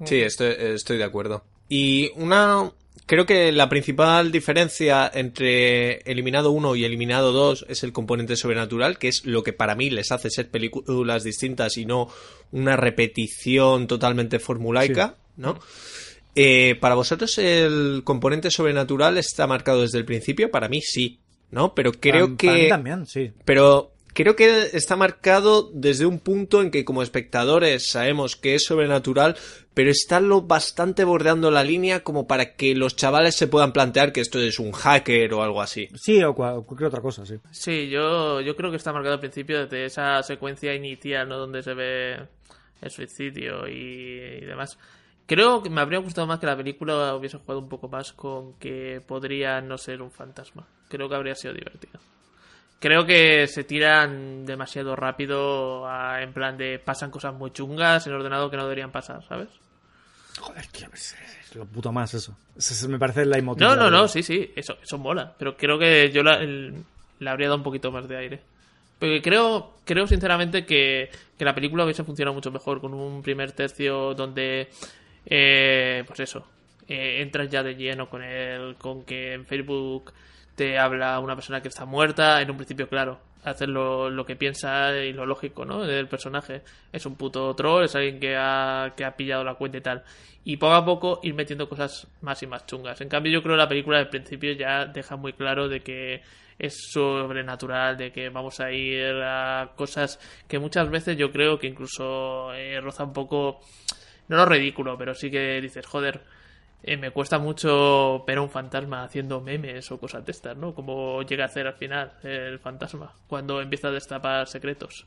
Sí, 0.05 0.21
estoy, 0.21 0.53
estoy 0.57 0.97
de 0.97 1.03
acuerdo. 1.03 1.43
Y 1.69 2.11
una. 2.15 2.71
Creo 3.05 3.25
que 3.25 3.51
la 3.53 3.69
principal 3.69 4.31
diferencia 4.33 5.09
entre 5.13 5.99
Eliminado 6.11 6.51
1 6.51 6.75
y 6.75 6.83
Eliminado 6.83 7.31
2 7.31 7.65
es 7.69 7.83
el 7.83 7.93
componente 7.93 8.35
sobrenatural, 8.35 8.97
que 8.97 9.07
es 9.07 9.25
lo 9.25 9.43
que 9.43 9.53
para 9.53 9.75
mí 9.75 9.89
les 9.89 10.11
hace 10.11 10.29
ser 10.29 10.49
películas 10.49 11.23
distintas 11.23 11.77
y 11.77 11.85
no 11.85 12.09
una 12.51 12.75
repetición 12.75 13.87
totalmente 13.87 14.39
formulaica, 14.39 15.15
¿no? 15.37 15.57
Eh, 16.35 16.75
para 16.81 16.95
vosotros 16.95 17.37
el 17.37 18.01
componente 18.03 18.51
sobrenatural 18.51 19.17
está 19.17 19.47
marcado 19.47 19.81
desde 19.81 19.97
el 19.99 20.05
principio, 20.05 20.51
para 20.51 20.67
mí 20.67 20.81
sí, 20.81 21.19
¿no? 21.49 21.73
Pero 21.73 21.93
creo 21.93 22.25
Para- 22.25 22.37
que 22.37 22.47
para 22.47 22.59
mí 22.59 22.69
también, 22.69 23.05
sí. 23.07 23.31
pero 23.45 23.91
creo 24.17 24.35
que 24.35 24.69
está 24.73 24.95
marcado 24.95 25.69
desde 25.71 26.07
un 26.07 26.19
punto 26.19 26.63
en 26.63 26.71
que 26.71 26.83
como 26.83 27.03
espectadores 27.03 27.87
sabemos 27.91 28.35
que 28.35 28.55
es 28.55 28.65
sobrenatural, 28.65 29.35
pero 29.75 29.91
está 29.91 30.19
lo 30.19 30.41
bastante 30.41 31.03
bordeando 31.03 31.51
la 31.51 31.63
línea 31.63 32.03
como 32.03 32.25
para 32.25 32.55
que 32.55 32.73
los 32.73 32.95
chavales 32.95 33.35
se 33.35 33.45
puedan 33.47 33.73
plantear 33.73 34.11
que 34.11 34.21
esto 34.21 34.39
es 34.39 34.57
un 34.57 34.71
hacker 34.71 35.31
o 35.35 35.43
algo 35.43 35.61
así. 35.61 35.87
Sí, 35.95 36.23
o 36.23 36.33
cua- 36.35 36.65
cualquier 36.65 36.87
otra 36.87 37.01
cosa, 37.01 37.27
sí. 37.27 37.35
Sí, 37.51 37.89
yo, 37.89 38.41
yo 38.41 38.55
creo 38.55 38.71
que 38.71 38.77
está 38.77 38.91
marcado 38.91 39.13
al 39.13 39.19
principio 39.19 39.59
desde 39.63 39.85
esa 39.85 40.23
secuencia 40.23 40.73
inicial, 40.73 41.29
¿no? 41.29 41.37
Donde 41.37 41.61
se 41.61 41.75
ve 41.75 42.17
el 42.81 42.89
suicidio 42.91 43.67
y, 43.67 44.19
y 44.41 44.45
demás. 44.45 44.79
Creo 45.27 45.61
que 45.61 45.69
me 45.69 45.81
habría 45.81 45.99
gustado 45.99 46.25
más 46.25 46.39
que 46.39 46.45
la 46.47 46.57
película 46.57 47.13
hubiese 47.15 47.37
jugado 47.37 47.59
un 47.59 47.69
poco 47.69 47.87
más 47.87 48.13
con 48.13 48.53
que 48.59 48.99
podría 49.05 49.61
no 49.61 49.77
ser 49.77 50.01
un 50.01 50.09
fantasma. 50.09 50.67
Creo 50.89 51.07
que 51.07 51.15
habría 51.15 51.35
sido 51.35 51.53
divertido. 51.53 51.99
Creo 52.79 53.05
que 53.05 53.47
se 53.47 53.63
tiran 53.63 54.45
demasiado 54.45 54.95
rápido 54.95 55.87
a- 55.87 56.21
en 56.21 56.31
plan 56.33 56.57
de 56.57 56.77
pasan 56.79 57.09
cosas 57.09 57.33
muy 57.33 57.51
chungas 57.51 58.05
en 58.05 58.13
el 58.13 58.19
ordenador 58.19 58.51
que 58.51 58.57
no 58.57 58.63
deberían 58.63 58.91
pasar, 58.91 59.23
¿sabes? 59.27 59.49
Joder, 60.39 60.65
tío, 60.67 60.87
es, 60.93 61.15
es 61.41 61.55
lo 61.55 61.65
puto 61.65 61.91
más 61.91 62.13
eso. 62.13 62.37
Me 62.87 62.99
parece 62.99 63.25
la 63.25 63.37
No, 63.41 63.75
no, 63.75 63.89
no, 63.89 64.07
sí, 64.07 64.21
sí, 64.21 64.51
eso, 64.55 64.77
eso 64.83 64.97
mola. 64.99 65.33
Pero 65.39 65.57
creo 65.57 65.79
que 65.79 66.11
yo 66.11 66.21
la- 66.21 66.35
el- 66.35 66.83
le 67.19 67.29
habría 67.29 67.47
dado 67.47 67.57
un 67.57 67.63
poquito 67.63 67.91
más 67.91 68.07
de 68.07 68.17
aire. 68.17 68.41
Porque 68.99 69.21
creo, 69.23 69.77
creo 69.83 70.05
sinceramente 70.05 70.65
que, 70.65 71.09
que 71.37 71.45
la 71.45 71.55
película 71.55 71.83
hubiese 71.83 72.03
funcionado 72.03 72.35
mucho 72.35 72.51
mejor 72.51 72.79
con 72.81 72.93
un 72.93 73.23
primer 73.23 73.51
tercio 73.53 74.13
donde, 74.13 74.69
eh, 75.25 76.03
pues 76.05 76.19
eso, 76.19 76.47
eh, 76.87 77.21
entras 77.21 77.49
ya 77.49 77.63
de 77.63 77.75
lleno 77.75 78.07
con 78.09 78.23
el, 78.23 78.75
con 78.75 79.03
que 79.03 79.33
en 79.33 79.45
Facebook 79.45 80.13
te 80.57 80.79
habla 80.79 81.19
una 81.19 81.35
persona 81.35 81.61
que 81.61 81.67
está 81.67 81.85
muerta. 81.85 82.41
En 82.41 82.49
un 82.49 82.57
principio, 82.57 82.89
claro, 82.89 83.19
hacer 83.43 83.69
lo, 83.69 84.09
lo 84.09 84.25
que 84.25 84.35
piensa 84.35 84.97
y 84.97 85.13
lo 85.13 85.23
lógico, 85.27 85.65
¿no? 85.65 85.83
Del 85.83 86.07
personaje. 86.07 86.63
Es 86.91 87.05
un 87.05 87.15
puto 87.15 87.55
troll, 87.55 87.85
es 87.85 87.95
alguien 87.95 88.19
que 88.19 88.35
ha, 88.35 88.93
que 88.97 89.05
ha 89.05 89.15
pillado 89.15 89.43
la 89.43 89.53
cuenta 89.53 89.77
y 89.77 89.81
tal. 89.81 90.03
Y 90.43 90.57
poco 90.57 90.73
a 90.73 90.83
poco 90.83 91.19
ir 91.21 91.35
metiendo 91.35 91.69
cosas 91.69 92.07
más 92.21 92.41
y 92.41 92.47
más 92.47 92.65
chungas. 92.65 92.99
En 93.01 93.07
cambio, 93.07 93.31
yo 93.31 93.43
creo 93.43 93.53
que 93.53 93.61
la 93.61 93.69
película 93.69 93.99
del 93.99 94.09
principio 94.09 94.51
ya 94.53 94.85
deja 94.85 95.15
muy 95.15 95.33
claro 95.33 95.69
de 95.69 95.81
que 95.81 96.23
es 96.57 96.89
sobrenatural, 96.91 97.95
de 97.95 98.11
que 98.11 98.29
vamos 98.29 98.59
a 98.59 98.71
ir 98.71 99.13
a 99.23 99.73
cosas 99.75 100.19
que 100.47 100.57
muchas 100.57 100.89
veces 100.89 101.15
yo 101.15 101.31
creo 101.31 101.59
que 101.59 101.67
incluso 101.67 102.51
eh, 102.55 102.81
roza 102.81 103.03
un 103.03 103.13
poco, 103.13 103.59
no 104.27 104.37
lo 104.37 104.45
ridículo, 104.47 104.97
pero 104.97 105.13
sí 105.13 105.29
que 105.29 105.61
dices, 105.61 105.85
joder, 105.85 106.23
eh, 106.83 106.97
me 106.97 107.11
cuesta 107.11 107.39
mucho 107.39 108.23
ver 108.25 108.37
a 108.37 108.41
un 108.41 108.49
fantasma 108.49 109.03
haciendo 109.03 109.41
memes 109.41 109.91
o 109.91 109.99
cosas 109.99 110.25
de 110.25 110.31
estas, 110.31 110.55
¿no? 110.55 110.73
Como 110.73 111.21
llega 111.23 111.43
a 111.43 111.47
hacer 111.47 111.67
al 111.67 111.73
final 111.73 112.13
el 112.23 112.59
fantasma, 112.59 113.13
cuando 113.27 113.61
empieza 113.61 113.89
a 113.89 113.91
destapar 113.91 114.47
secretos. 114.47 115.05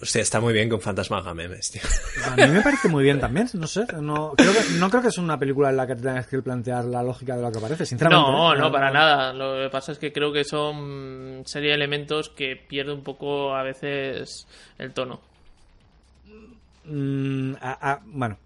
Hostia, 0.00 0.22
está 0.22 0.40
muy 0.40 0.52
bien 0.52 0.68
que 0.68 0.76
un 0.76 0.80
fantasma 0.80 1.18
haga 1.18 1.34
memes, 1.34 1.72
tío. 1.72 1.82
A 2.24 2.36
mí 2.36 2.46
me 2.46 2.62
parece 2.62 2.88
muy 2.88 3.02
bien 3.02 3.18
también, 3.18 3.48
no 3.54 3.66
sé. 3.66 3.84
No 4.00 4.32
creo 4.36 4.52
que, 4.52 4.78
no 4.78 4.88
creo 4.90 5.02
que 5.02 5.08
es 5.08 5.18
una 5.18 5.36
película 5.36 5.70
en 5.70 5.76
la 5.76 5.88
que 5.88 5.96
te 5.96 6.02
tengas 6.02 6.28
que 6.28 6.40
plantear 6.40 6.84
la 6.84 7.02
lógica 7.02 7.34
de 7.34 7.42
lo 7.42 7.50
que 7.50 7.58
parece, 7.58 7.84
sinceramente. 7.84 8.30
No, 8.30 8.54
¿eh? 8.54 8.58
no, 8.58 8.70
para 8.70 8.92
nada. 8.92 9.32
Lo 9.32 9.60
que 9.60 9.68
pasa 9.70 9.90
es 9.90 9.98
que 9.98 10.12
creo 10.12 10.32
que 10.32 10.44
son 10.44 11.42
serie 11.46 11.70
de 11.70 11.74
elementos 11.74 12.28
que 12.28 12.54
pierde 12.54 12.92
un 12.92 13.02
poco 13.02 13.56
a 13.56 13.64
veces 13.64 14.46
el 14.78 14.92
tono. 14.92 15.20
Mm, 16.84 17.54
bueno, 18.04 18.38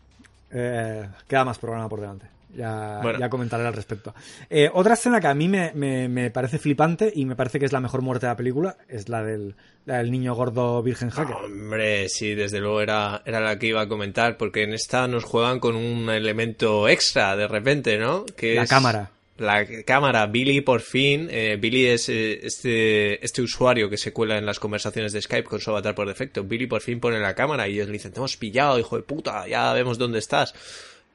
eh, 0.53 1.09
queda 1.29 1.45
más 1.45 1.59
programa 1.59 1.89
por 1.89 2.01
delante. 2.01 2.27
Ya, 2.55 2.99
Bueno. 3.03 3.19
ya 3.19 3.31
comentaré 3.31 3.67
al 3.67 3.73
respecto. 3.73 4.15
Eh, 4.51 4.71
otra 4.75 4.93
escena 4.93 5.21
que 5.23 5.27
a 5.27 5.33
mí 5.35 5.49
me, 5.49 5.73
me- 5.75 6.09
me 6.11 6.31
parece 6.31 6.59
flipante 6.59 7.11
y 7.15 7.25
me 7.25 7.35
parece 7.35 7.59
que 7.59 7.65
es 7.65 7.73
la 7.73 7.81
mejor 7.81 8.03
muerte 8.03 8.27
de 8.27 8.33
la 8.33 8.37
película 8.37 8.77
es 8.89 9.09
la 9.09 9.23
del, 9.23 9.55
la 9.87 9.97
del 9.99 10.11
niño 10.11 10.35
gordo 10.35 10.83
virgen 10.83 11.09
hacker. 11.09 11.35
Hombre, 11.35 12.11
sí, 12.11 12.35
desde 12.35 12.61
luego 12.61 12.83
era, 12.83 13.23
era 13.25 13.41
la 13.41 13.59
que 13.59 13.69
iba 13.69 13.81
a 13.81 13.89
comentar, 13.89 14.37
porque 14.37 14.65
en 14.65 14.75
esta 14.75 15.09
nos 15.09 15.25
juegan 15.25 15.61
con 15.61 15.77
un 15.77 16.11
elemento 16.11 16.89
extra 16.91 17.37
de 17.37 17.49
repente, 17.49 17.97
¿no? 17.97 18.27
Que 18.37 18.57
La 18.57 18.65
es 18.65 18.69
cámara. 18.71 19.09
La 19.39 19.67
cámara, 19.85 20.27
Billy 20.27 20.61
por 20.61 20.81
fin, 20.83 21.29
eh, 21.31 21.57
Billy 21.59 21.87
es 21.87 22.09
eh, 22.11 22.41
este, 22.47 23.25
este 23.25 23.43
usuario 23.43 23.89
que 23.89 23.97
se 23.97 24.13
cuela 24.13 24.37
en 24.39 24.45
las 24.47 24.61
conversaciones 24.61 25.13
de 25.13 25.23
Skype 25.23 25.45
con 25.49 25.59
su 25.61 25.71
avatar 25.71 25.95
por 25.95 26.07
defecto. 26.07 26.45
Billy 26.45 26.67
por 26.67 26.83
fin 26.83 27.01
pone 27.01 27.19
la 27.19 27.35
cámara 27.35 27.67
y 27.67 27.73
ellos 27.75 27.87
le 27.87 27.95
dicen, 27.95 28.13
te 28.13 28.19
hemos 28.21 28.37
pillado, 28.37 28.79
hijo 28.79 28.97
de 28.97 29.03
puta, 29.03 29.49
ya 29.49 29.73
vemos 29.73 29.97
dónde 29.99 30.19
estás. 30.19 30.55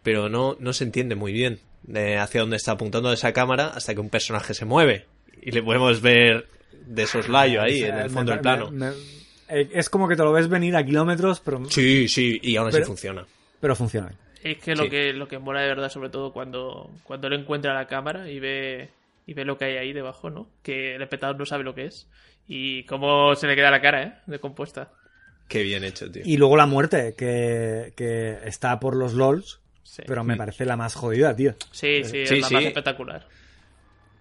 Pero 0.03 0.29
no, 0.29 0.57
no 0.59 0.73
se 0.73 0.83
entiende 0.83 1.15
muy 1.15 1.31
bien 1.31 1.59
eh, 1.93 2.17
hacia 2.17 2.41
dónde 2.41 2.57
está 2.57 2.71
apuntando 2.73 3.13
esa 3.13 3.33
cámara 3.33 3.67
hasta 3.67 3.93
que 3.93 3.99
un 4.01 4.09
personaje 4.09 4.53
se 4.53 4.65
mueve. 4.65 5.05
Y 5.41 5.51
le 5.51 5.61
podemos 5.61 6.01
ver 6.01 6.47
de 6.87 7.05
soslayo 7.05 7.61
ahí, 7.61 7.83
O 7.83 7.85
sea, 7.85 7.95
en 7.99 8.01
el 8.05 8.09
fondo 8.09 8.31
del 8.31 8.39
me- 8.39 8.43
plano. 8.43 8.71
me- 8.71 8.91
eh, 9.49 9.69
es 9.73 9.89
como 9.89 10.07
que 10.07 10.15
te 10.15 10.23
lo 10.23 10.31
ves 10.33 10.49
venir 10.49 10.75
a 10.75 10.83
kilómetros, 10.83 11.39
pero, 11.39 11.63
Sí, 11.69 12.07
sí, 12.09 12.39
y 12.41 12.55
aún 12.57 12.67
así 12.69 12.77
Pero- 12.77 12.87
funciona. 12.87 13.25
pero 13.61 13.75
funciona. 13.75 14.11
Es 14.51 14.57
que 14.59 14.75
lo 14.75 14.83
Sí. 14.85 14.89
que 14.89 15.13
lo 15.13 15.27
que 15.27 15.39
mola 15.39 15.61
de 15.61 15.67
verdad, 15.67 15.89
sobre 15.89 16.09
todo 16.09 16.31
cuando, 16.33 16.89
cuando 17.03 17.27
él 17.27 17.33
encuentra 17.33 17.73
la 17.73 17.87
cámara 17.87 18.29
y 18.29 18.39
ve 18.39 18.89
y 19.25 19.33
ve 19.33 19.43
lo 19.45 19.57
que 19.57 19.65
hay 19.65 19.77
ahí 19.77 19.93
debajo, 19.93 20.29
¿no? 20.29 20.47
Que 20.63 20.95
el 20.95 21.01
espectador 21.01 21.37
no 21.37 21.45
sabe 21.45 21.63
lo 21.63 21.75
que 21.75 21.85
es. 21.85 22.07
Y 22.47 22.83
cómo 22.83 23.35
se 23.35 23.45
le 23.47 23.55
queda 23.55 23.71
la 23.71 23.81
cara, 23.81 24.03
¿eh? 24.03 24.13
De 24.25 24.39
compuesta. 24.39 24.89
Qué 25.49 25.63
bien 25.63 25.83
hecho, 25.83 26.09
tío. 26.11 26.21
Y 26.25 26.37
luego 26.37 26.55
la 26.57 26.65
muerte, 26.65 27.13
que, 27.17 27.93
que 27.95 28.37
está 28.45 28.79
por 28.79 28.95
los 28.95 29.13
LOLs, 29.13 29.59
Sí, 29.83 30.03
pero 30.05 30.23
me 30.23 30.35
parece 30.35 30.65
la 30.65 30.75
más 30.77 30.95
jodida, 30.95 31.35
tío. 31.35 31.55
sí, 31.71 32.03
sí, 32.03 32.25
Sí, 32.25 32.35
es 32.35 32.41
la 32.41 32.47
sí. 32.47 32.53
más 32.53 32.63
espectacular. 32.65 33.25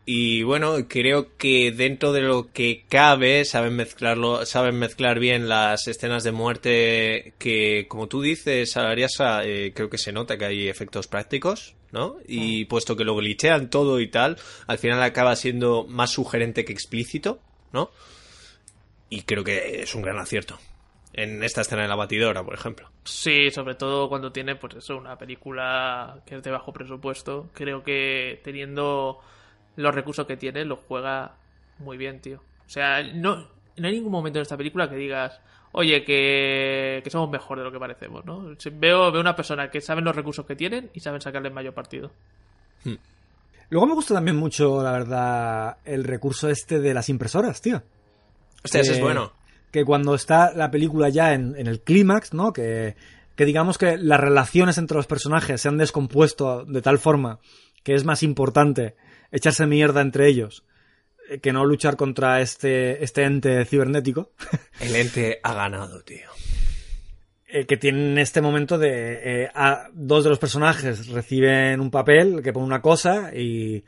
Y 0.09 0.45
bueno, 0.45 0.77
creo 0.89 1.37
que 1.37 1.73
dentro 1.73 2.13
de 2.13 2.21
lo 2.21 2.53
que 2.53 2.85
cabe 2.89 3.45
saben 3.45 3.75
mezclarlo, 3.75 4.47
saben 4.47 4.79
mezclar 4.79 5.19
bien 5.19 5.49
las 5.49 5.89
escenas 5.89 6.23
de 6.23 6.31
muerte 6.31 7.35
que, 7.41 7.87
como 7.89 8.07
tú 8.07 8.23
dices, 8.23 8.77
Ariasa, 8.77 9.45
eh, 9.45 9.73
creo 9.75 9.91
que 9.91 9.99
se 9.99 10.13
nota 10.13 10.39
que 10.39 10.45
hay 10.45 10.69
efectos 10.69 11.09
prácticos, 11.09 11.75
¿no? 11.91 12.19
Y 12.25 12.67
puesto 12.67 12.97
que 12.97 13.03
lo 13.03 13.17
glitchean 13.17 13.69
todo 13.69 13.99
y 13.99 14.07
tal, 14.07 14.37
al 14.69 14.79
final 14.79 15.03
acaba 15.03 15.35
siendo 15.35 15.89
más 15.89 16.13
sugerente 16.13 16.65
que 16.65 16.73
explícito, 16.73 17.41
¿no? 17.73 17.91
Y 19.11 19.23
creo 19.23 19.43
que 19.43 19.83
es 19.83 19.93
un 19.97 20.03
gran 20.03 20.21
acierto. 20.21 20.57
En 21.15 21.43
esta 21.43 21.63
escena 21.63 21.83
de 21.83 21.89
la 21.89 21.97
batidora, 21.97 22.45
por 22.45 22.55
ejemplo. 22.55 22.91
Sí, 23.03 23.51
sobre 23.51 23.75
todo 23.75 24.09
cuando 24.09 24.31
tiene, 24.31 24.55
pues 24.55 24.77
eso, 24.77 24.99
una 24.99 25.19
película 25.19 26.23
que 26.25 26.37
es 26.37 26.43
de 26.45 26.51
bajo 26.53 26.73
presupuesto. 26.73 27.49
Creo 27.55 27.83
que 27.83 28.41
teniendo 28.45 29.21
los 29.77 29.95
recursos 29.95 30.27
que 30.27 30.37
tiene, 30.37 30.65
lo 30.65 30.77
juega 30.77 31.33
muy 31.79 31.97
bien, 31.97 32.21
tío. 32.21 32.39
O 32.67 32.69
sea, 32.71 33.03
no, 33.03 33.37
no 33.77 33.87
hay 33.87 33.93
ningún 33.95 34.13
momento 34.13 34.39
en 34.39 34.43
esta 34.43 34.57
película 34.57 34.89
que 34.89 34.97
digas, 34.97 35.41
oye, 35.73 36.05
que, 36.05 37.01
que 37.05 37.11
somos 37.11 37.31
mejor 37.31 37.59
de 37.59 37.65
lo 37.65 37.71
que 37.73 37.79
parecemos, 37.79 38.25
¿no? 38.25 38.51
Veo, 38.73 39.13
veo 39.13 39.21
una 39.21 39.37
persona 39.37 39.71
que 39.71 39.81
saben 39.81 40.05
los 40.05 40.17
recursos 40.17 40.47
que 40.47 40.57
tienen 40.57 40.91
y 40.95 41.01
saben 41.01 41.21
sacarle 41.21 41.49
el 41.49 41.55
mayor 41.55 41.75
partido. 41.75 42.11
Luego 43.69 43.87
me 43.87 43.95
gusta 43.95 44.15
también 44.15 44.37
mucho, 44.37 44.83
la 44.83 44.93
verdad, 44.93 45.77
el 45.85 46.05
recurso 46.05 46.49
este 46.49 46.79
de 46.79 46.95
las 46.95 47.09
impresoras, 47.09 47.61
tío. 47.61 47.83
Hostia, 48.65 48.81
ese 48.81 48.91
Que- 48.93 48.97
es 48.99 49.03
bueno. 49.03 49.33
Que 49.73 49.85
cuando 49.85 50.15
está 50.15 50.53
la 50.55 50.71
película 50.71 51.09
ya 51.09 51.35
en, 51.35 51.55
en 51.59 51.67
el 51.67 51.81
clímax, 51.81 52.33
¿no? 52.33 52.53
Que, 52.53 52.95
que 53.35 53.45
digamos 53.45 53.77
que 53.77 53.99
las 53.99 54.21
relaciones 54.21 54.79
entre 54.79 54.97
los 54.97 55.07
personajes 55.07 55.61
se 55.61 55.69
han 55.69 55.77
descompuesto 55.77 56.65
de 56.65 56.81
tal 56.81 56.99
forma 56.99 57.41
que 57.83 57.95
es 57.95 58.05
más 58.05 58.23
importante 58.23 58.95
echarse 59.37 59.67
mierda 59.67 60.01
entre 60.01 60.27
ellos 60.29 60.65
eh, 61.29 61.39
que 61.41 61.53
no 61.53 61.65
luchar 61.65 61.97
contra 61.97 62.41
este, 62.41 63.03
este 63.05 63.25
ente 63.25 63.65
cibernético. 63.65 64.33
El 64.81 64.95
ente 64.97 65.41
ha 65.43 65.55
ganado, 65.55 66.03
tío. 66.03 66.29
eh, 67.49 67.65
que 67.67 67.77
tiene 67.77 68.13
en 68.13 68.19
este 68.19 68.41
momento 68.41 68.77
de 68.79 69.45
eh, 69.45 69.51
a- 69.55 69.89
dos 69.93 70.25
de 70.25 70.31
los 70.31 70.39
personajes 70.39 71.09
reciben 71.09 71.81
un 71.81 71.91
papel 71.91 72.43
que 72.43 72.53
pone 72.53 72.67
una 72.67 72.83
cosa 72.83 73.31
y, 73.35 73.85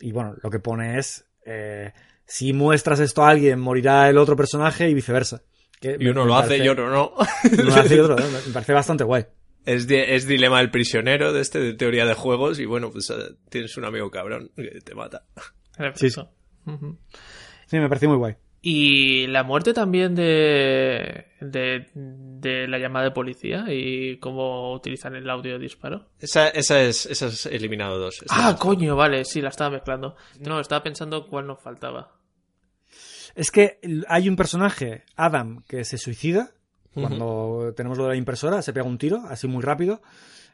y 0.00 0.12
bueno, 0.12 0.34
lo 0.42 0.50
que 0.50 0.58
pone 0.58 0.98
es 0.98 1.24
eh, 1.46 1.92
si 2.26 2.52
muestras 2.52 3.00
esto 3.00 3.22
a 3.24 3.28
alguien 3.30 3.58
morirá 3.60 4.08
el 4.08 4.18
otro 4.18 4.36
personaje 4.36 4.88
y 4.88 4.94
viceversa. 4.94 5.42
Que 5.80 5.96
Y 5.98 6.06
uno 6.08 6.22
me 6.22 6.28
lo 6.28 6.36
hace 6.36 6.58
y 6.58 6.68
otro 6.68 6.88
no. 6.90 7.12
uno 7.52 7.62
lo 7.64 7.74
hace 7.74 7.96
y 7.96 7.98
otro 7.98 8.14
no, 8.20 8.24
me 8.46 8.52
parece 8.52 8.72
bastante 8.72 9.02
guay. 9.04 9.26
Es, 9.64 9.86
di- 9.86 9.96
es 9.96 10.26
dilema 10.26 10.58
del 10.58 10.70
prisionero 10.70 11.32
de 11.32 11.40
este 11.40 11.60
de 11.60 11.74
teoría 11.74 12.04
de 12.06 12.14
juegos 12.14 12.58
y 12.58 12.64
bueno, 12.66 12.90
pues 12.90 13.10
eh, 13.10 13.14
tienes 13.48 13.76
un 13.76 13.84
amigo 13.84 14.10
cabrón 14.10 14.50
que 14.56 14.80
te 14.80 14.94
mata. 14.94 15.24
Sí. 15.94 16.10
Sí, 17.66 17.78
me 17.78 17.88
pareció 17.88 18.08
muy 18.08 18.18
guay. 18.18 18.34
Y 18.64 19.26
la 19.26 19.42
muerte 19.42 19.72
también 19.74 20.14
de, 20.14 21.26
de, 21.40 21.86
de 21.94 22.68
la 22.68 22.78
llamada 22.78 23.06
de 23.06 23.10
policía 23.10 23.64
y 23.70 24.18
cómo 24.18 24.72
utilizan 24.72 25.16
el 25.16 25.28
audio 25.28 25.54
de 25.54 25.58
disparo. 25.58 26.06
Esa, 26.20 26.48
esa 26.48 26.80
es, 26.80 27.06
esa 27.06 27.26
es 27.26 27.46
eliminado 27.46 27.98
dos. 27.98 28.22
Esa 28.22 28.48
Ah, 28.50 28.56
coño, 28.56 28.94
vale, 28.94 29.24
sí, 29.24 29.40
la 29.40 29.48
estaba 29.48 29.70
mezclando. 29.70 30.14
No, 30.38 30.60
estaba 30.60 30.82
pensando 30.84 31.26
cuál 31.26 31.48
nos 31.48 31.60
faltaba. 31.60 32.12
Es 33.34 33.50
que 33.50 33.80
hay 34.08 34.28
un 34.28 34.36
personaje, 34.36 35.04
Adam, 35.16 35.64
que 35.66 35.84
se 35.84 35.98
suicida 35.98 36.52
cuando 36.94 37.72
tenemos 37.76 37.96
lo 37.98 38.04
de 38.04 38.10
la 38.10 38.16
impresora, 38.16 38.62
se 38.62 38.72
pega 38.72 38.86
un 38.86 38.98
tiro, 38.98 39.22
así 39.28 39.46
muy 39.48 39.62
rápido. 39.62 40.02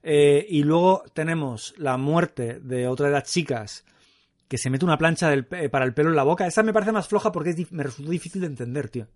Eh, 0.02 0.46
y 0.48 0.62
luego 0.62 1.02
tenemos 1.12 1.74
la 1.76 1.96
muerte 1.96 2.60
de 2.60 2.86
otra 2.86 3.06
de 3.08 3.12
las 3.12 3.24
chicas 3.24 3.84
que 4.46 4.56
se 4.56 4.70
mete 4.70 4.84
una 4.84 4.96
plancha 4.96 5.28
del 5.28 5.44
pe- 5.44 5.68
para 5.68 5.84
el 5.84 5.92
pelo 5.94 6.10
en 6.10 6.16
la 6.16 6.22
boca. 6.22 6.46
Esa 6.46 6.62
me 6.62 6.72
parece 6.72 6.92
más 6.92 7.08
floja 7.08 7.32
porque 7.32 7.50
es 7.50 7.72
me 7.72 7.82
resultó 7.82 8.10
difícil 8.10 8.40
de 8.42 8.46
entender, 8.46 8.88
tío. 8.88 9.08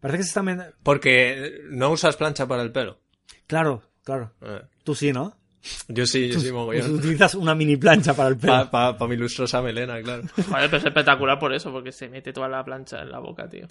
Parece 0.00 0.18
que 0.18 0.24
se 0.24 0.28
está... 0.38 0.74
Porque 0.82 1.60
no 1.70 1.90
usas 1.90 2.16
plancha 2.16 2.46
para 2.46 2.62
el 2.62 2.70
pelo. 2.70 2.98
Claro, 3.46 3.82
claro. 4.04 4.32
Eh, 4.42 4.60
Tú 4.84 4.94
sí, 4.94 5.12
¿no? 5.12 5.36
Yo 5.88 6.04
sí, 6.06 6.28
yo 6.30 6.38
sí, 6.40 6.52
mogollón. 6.52 6.94
utilizas 6.96 7.34
una 7.34 7.54
mini 7.54 7.78
plancha 7.78 8.12
para 8.12 8.28
el 8.28 8.36
pelo. 8.36 8.70
Para 8.70 9.06
mi 9.08 9.16
lustrosa 9.16 9.62
melena, 9.62 10.00
claro. 10.02 10.24
Joder, 10.36 10.66
pero 10.66 10.76
es 10.76 10.84
espectacular 10.84 11.38
por 11.38 11.54
eso, 11.54 11.72
porque 11.72 11.90
se 11.90 12.10
mete 12.10 12.34
toda 12.34 12.48
la 12.50 12.62
plancha 12.62 13.00
en 13.00 13.10
la 13.10 13.18
boca, 13.18 13.48
tío. 13.48 13.66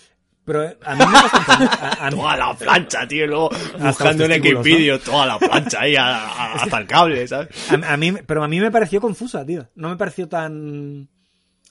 Pero 0.46 0.64
eh, 0.64 0.78
a 0.84 0.96
mí 0.96 1.06
me 1.10 1.18
a- 1.18 2.10
Toda 2.10 2.36
la 2.38 2.54
plancha, 2.54 3.08
tío, 3.08 3.26
luego 3.28 3.50
buscando 3.80 4.26
en 4.26 4.32
testículos, 4.32 4.64
Xvideo 4.66 5.00
toda 5.00 5.26
la 5.26 5.40
plancha 5.40 5.80
ahí 5.82 5.96
a- 5.96 6.18
a- 6.18 6.54
hasta 6.56 6.78
el 6.80 6.86
cable, 6.88 7.28
¿sabes? 7.28 7.50
A, 7.72 7.94
a 7.94 7.98
mí, 7.98 8.12
pero 8.26 8.44
a 8.44 8.48
mí 8.50 8.60
me 8.60 8.70
pareció 8.72 9.00
confusa, 9.00 9.46
tío. 9.46 9.70
No 9.76 9.90
me 9.90 9.96
pareció 9.96 10.28
tan. 10.28 11.08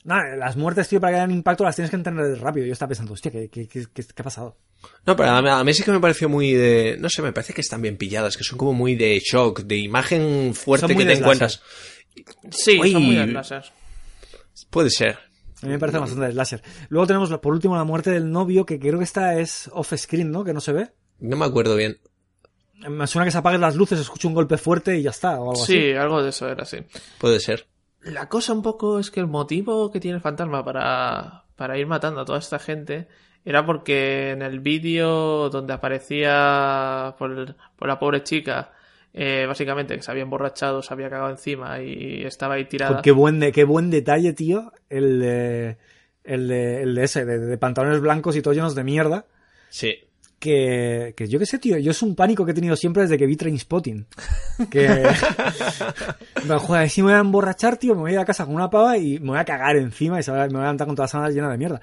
Nada, 0.04 0.34
las 0.36 0.56
muertes, 0.56 0.88
tío, 0.88 1.00
para 1.00 1.12
que 1.12 1.16
hagan 1.18 1.30
impacto 1.30 1.62
las 1.64 1.76
tienes 1.76 1.90
que 1.90 1.96
entender 1.96 2.36
rápido. 2.40 2.66
Yo 2.66 2.72
estaba 2.72 2.88
pensando, 2.88 3.12
hostia, 3.12 3.30
¿qué, 3.30 3.48
qué, 3.50 3.68
qué, 3.68 3.84
qué- 3.92 4.02
qué 4.04 4.22
ha 4.22 4.24
pasado? 4.24 4.56
No, 5.06 5.14
pero 5.14 5.30
a 5.30 5.40
mí, 5.42 5.48
a 5.48 5.62
mí 5.62 5.74
sí 5.74 5.84
que 5.84 5.92
me 5.92 6.00
pareció 6.00 6.28
muy 6.28 6.52
de... 6.54 6.96
No 6.98 7.08
sé, 7.08 7.22
me 7.22 7.32
parece 7.32 7.52
que 7.52 7.60
están 7.60 7.80
bien 7.82 7.96
pilladas, 7.96 8.36
que 8.36 8.42
son 8.42 8.58
como 8.58 8.72
muy 8.72 8.96
de 8.96 9.20
shock, 9.20 9.60
de 9.60 9.76
imagen 9.76 10.54
fuerte 10.54 10.96
que 10.96 11.04
te 11.06 11.12
encuentras. 11.12 11.62
Sí, 12.50 12.80
Uy. 12.80 12.90
son 12.92 13.02
muy 13.04 13.14
de 13.14 13.26
láser. 13.28 13.62
Puede 14.70 14.90
ser. 14.90 15.18
A 15.62 15.66
mí 15.66 15.72
me 15.72 15.78
parece 15.78 15.98
bastante 15.98 16.26
de 16.26 16.32
láser. 16.34 16.62
Luego 16.88 17.06
tenemos, 17.06 17.30
por 17.38 17.52
último, 17.52 17.76
la 17.76 17.84
muerte 17.84 18.10
del 18.10 18.30
novio, 18.30 18.66
que 18.66 18.78
creo 18.80 18.98
que 18.98 19.04
esta 19.04 19.38
es 19.38 19.70
off-screen, 19.72 20.30
¿no? 20.30 20.42
Que 20.44 20.52
no 20.52 20.60
se 20.60 20.72
ve. 20.72 20.90
No 21.20 21.36
me 21.36 21.44
acuerdo 21.44 21.76
bien. 21.76 21.98
Me 22.88 23.06
suena 23.06 23.24
que 23.24 23.30
se 23.30 23.38
apaguen 23.38 23.60
las 23.60 23.76
luces, 23.76 24.00
escucho 24.00 24.26
un 24.26 24.34
golpe 24.34 24.58
fuerte 24.58 24.98
y 24.98 25.02
ya 25.02 25.10
está, 25.10 25.38
o 25.40 25.50
algo 25.50 25.62
así. 25.62 25.72
Sí, 25.72 25.92
algo 25.92 26.20
de 26.22 26.30
eso 26.30 26.48
era 26.48 26.64
así. 26.64 26.78
Puede 27.18 27.38
ser. 27.38 27.68
La 28.00 28.28
cosa 28.28 28.52
un 28.52 28.62
poco 28.62 28.98
es 28.98 29.12
que 29.12 29.20
el 29.20 29.28
motivo 29.28 29.92
que 29.92 30.00
tiene 30.00 30.16
el 30.16 30.20
fantasma 30.22 30.64
para, 30.64 31.44
para 31.54 31.78
ir 31.78 31.86
matando 31.86 32.20
a 32.20 32.24
toda 32.24 32.40
esta 32.40 32.58
gente 32.58 33.06
era 33.44 33.64
porque 33.64 34.30
en 34.32 34.42
el 34.42 34.58
vídeo 34.58 35.48
donde 35.48 35.72
aparecía 35.74 37.14
por, 37.18 37.30
el- 37.30 37.54
por 37.76 37.86
la 37.88 37.98
pobre 37.98 38.22
chica, 38.24 38.72
eh, 39.14 39.44
básicamente 39.46 39.96
que 39.96 40.02
se 40.02 40.10
había 40.10 40.22
emborrachado, 40.22 40.82
se 40.82 40.92
había 40.94 41.10
cagado 41.10 41.30
encima 41.30 41.80
y 41.82 42.22
estaba 42.24 42.54
ahí 42.54 42.64
tirada. 42.66 42.90
Joder, 42.92 43.02
Qué 43.02 43.12
buen, 43.12 43.40
de, 43.40 43.52
qué 43.52 43.64
buen 43.64 43.90
detalle, 43.90 44.32
tío. 44.32 44.72
El 44.88 45.20
de, 45.20 45.76
el 46.24 46.48
de, 46.48 46.82
el 46.82 46.94
de 46.94 47.04
ese, 47.04 47.24
de, 47.24 47.38
de 47.38 47.58
pantalones 47.58 48.00
blancos 48.00 48.36
y 48.36 48.42
todos 48.42 48.56
llenos 48.56 48.74
de 48.74 48.84
mierda. 48.84 49.26
Sí. 49.70 49.94
que, 50.38 51.14
que 51.16 51.28
yo 51.28 51.38
qué 51.38 51.46
sé, 51.46 51.58
tío, 51.58 51.78
yo 51.78 51.92
es 51.92 52.02
un 52.02 52.14
pánico 52.16 52.44
que 52.44 52.50
he 52.50 52.54
tenido 52.54 52.74
siempre 52.76 53.02
desde 53.04 53.16
que 53.16 53.26
vi 53.26 53.36
Trainspotting. 53.36 54.06
Que... 54.70 55.06
Pero, 56.34 56.58
joder, 56.60 56.90
si 56.90 57.00
me 57.02 57.08
voy 57.08 57.16
a 57.16 57.20
emborrachar, 57.20 57.76
tío, 57.76 57.94
me 57.94 58.00
voy 58.02 58.10
a 58.10 58.14
ir 58.14 58.18
a 58.20 58.24
casa 58.24 58.44
con 58.44 58.54
una 58.54 58.68
pava 58.70 58.98
y 58.98 59.18
me 59.20 59.28
voy 59.30 59.38
a 59.38 59.44
cagar 59.44 59.76
encima 59.76 60.18
y 60.20 60.22
se 60.22 60.30
va- 60.32 60.46
me 60.46 60.52
voy 60.52 60.56
a 60.58 60.62
levantar 60.62 60.86
con 60.86 60.96
todas 60.96 61.06
las 61.08 61.12
sábanas 61.12 61.34
llenas 61.34 61.50
de 61.52 61.58
mierda. 61.58 61.80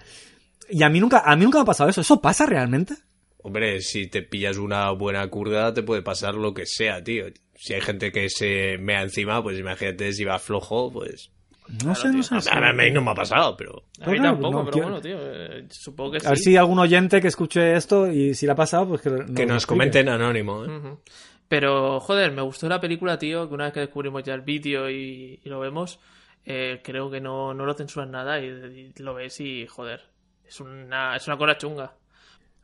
Y 0.70 0.84
a 0.84 0.90
mí 0.90 1.00
nunca, 1.00 1.24
a 1.26 1.36
mí 1.36 1.44
nunca 1.44 1.60
me 1.60 1.62
ha 1.64 1.66
pasado 1.66 1.90
eso. 1.90 2.02
¿Eso 2.02 2.22
pasa 2.22 2.46
realmente? 2.46 2.96
Hombre, 3.42 3.82
si 3.82 4.08
te 4.08 4.22
pillas 4.22 4.58
una 4.58 4.92
buena 4.92 5.26
curda, 5.30 5.74
te 5.74 5.82
puede 5.84 6.02
pasar 6.02 6.36
lo 6.36 6.54
que 6.54 6.66
sea, 6.66 7.04
tío. 7.04 7.26
Si 7.56 7.74
hay 7.74 7.82
gente 7.82 8.12
que 8.12 8.30
se 8.30 8.78
mea 8.78 9.02
encima, 9.02 9.42
pues 9.42 9.58
imagínate 9.60 10.12
si 10.14 10.24
va 10.26 10.40
flojo, 10.40 10.92
pues... 10.92 11.32
No 11.86 11.94
sé, 11.94 12.10
no 12.10 12.24
sé. 12.24 12.36
A, 12.50 12.58
a- 12.58 12.70
a 12.70 12.74
mí 12.74 12.90
no 12.92 13.02
me 13.02 13.12
ha 13.12 13.16
pasado, 13.16 13.56
pero... 13.56 13.84
A 14.02 14.10
mí 14.10 14.18
Claro, 14.18 14.32
tampoco, 14.34 14.52
no, 14.58 14.60
pero 14.66 14.72
quiero- 14.74 14.88
bueno, 14.90 15.02
tío, 15.02 15.18
eh, 15.22 15.66
supongo 15.70 16.12
que 16.14 16.26
A 16.26 16.30
ver 16.32 16.38
si 16.40 16.58
algún 16.58 16.80
oyente 16.80 17.22
que 17.22 17.28
escuche 17.28 17.76
esto 17.76 18.08
y 18.12 18.34
si 18.34 18.46
le 18.46 18.52
ha 18.54 18.56
pasado, 18.56 18.88
pues 18.90 19.02
que, 19.02 19.10
nos 19.12 19.20
Que 19.32 19.46
nos 19.46 19.56
explique. 19.64 19.66
comenten 19.68 20.10
anónimo, 20.10 20.66
¿eh? 20.66 20.98
Pero, 21.48 22.00
joder, 22.00 22.32
me 22.32 22.42
gustó 22.42 22.68
la 22.70 22.82
película, 22.82 23.18
tío, 23.18 23.48
que 23.48 23.54
una 23.54 23.66
vez 23.66 23.74
que 23.74 23.80
descubrimos 23.82 24.24
ya 24.24 24.34
el 24.34 24.42
vídeo 24.42 24.90
y, 24.90 25.40
y 25.44 25.50
lo 25.50 25.60
vemos, 25.60 26.00
eh, 26.46 26.82
creo 26.84 27.10
que 27.10 27.22
no, 27.22 27.54
no 27.54 27.66
lo 27.66 27.74
censuran 27.74 28.12
nada 28.12 28.40
y, 28.40 28.92
y 28.96 29.02
lo 29.04 29.14
ves 29.14 29.40
y, 29.40 29.66
joder, 29.68 30.02
es 30.48 30.60
una, 30.60 31.16
es 31.16 31.28
una 31.28 31.38
cosa 31.38 31.58
chunga. 31.58 31.94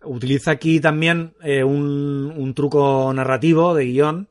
Utiliza 0.03 0.51
aquí 0.51 0.79
también 0.79 1.33
eh, 1.41 1.63
un, 1.63 2.33
un 2.35 2.53
truco 2.53 3.11
narrativo 3.13 3.73
de 3.73 3.85
guion 3.85 4.27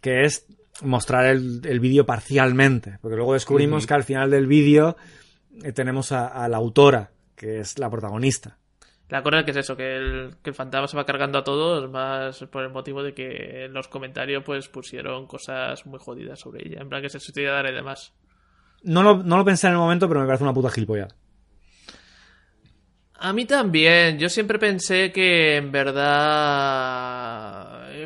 que 0.00 0.24
es 0.24 0.46
mostrar 0.82 1.26
el, 1.26 1.60
el 1.64 1.80
vídeo 1.80 2.06
parcialmente. 2.06 2.98
Porque 3.02 3.16
luego 3.16 3.34
descubrimos 3.34 3.86
que 3.86 3.94
al 3.94 4.04
final 4.04 4.30
del 4.30 4.46
vídeo 4.46 4.96
eh, 5.62 5.72
tenemos 5.72 6.12
a, 6.12 6.28
a 6.28 6.48
la 6.48 6.56
autora, 6.56 7.10
que 7.36 7.60
es 7.60 7.78
la 7.78 7.90
protagonista. 7.90 8.56
La 9.08 9.24
cosa 9.24 9.40
es 9.40 9.44
que 9.44 9.50
es 9.50 9.56
eso, 9.56 9.76
que 9.76 9.96
el, 9.96 10.36
que 10.40 10.50
el 10.50 10.54
fantasma 10.54 10.86
se 10.86 10.96
va 10.96 11.04
cargando 11.04 11.38
a 11.38 11.42
todos, 11.42 11.90
más 11.90 12.44
por 12.44 12.62
el 12.62 12.70
motivo 12.70 13.02
de 13.02 13.12
que 13.12 13.64
en 13.64 13.72
los 13.72 13.88
comentarios 13.88 14.44
pues 14.44 14.68
pusieron 14.68 15.26
cosas 15.26 15.84
muy 15.84 15.98
jodidas 15.98 16.38
sobre 16.38 16.64
ella, 16.64 16.80
en 16.80 16.88
plan 16.88 17.02
que 17.02 17.08
se 17.08 17.18
suicidara 17.18 17.70
y 17.70 17.74
demás. 17.74 18.14
No 18.84 19.02
lo, 19.02 19.16
no 19.24 19.36
lo 19.36 19.44
pensé 19.44 19.66
en 19.66 19.72
el 19.72 19.80
momento, 19.80 20.06
pero 20.06 20.20
me 20.20 20.26
parece 20.26 20.44
una 20.44 20.54
puta 20.54 20.70
gilipollada. 20.70 21.14
A 23.22 23.34
mí 23.34 23.44
también. 23.44 24.18
Yo 24.18 24.30
siempre 24.30 24.58
pensé 24.58 25.12
que 25.12 25.56
en 25.56 25.70
verdad. 25.70 26.08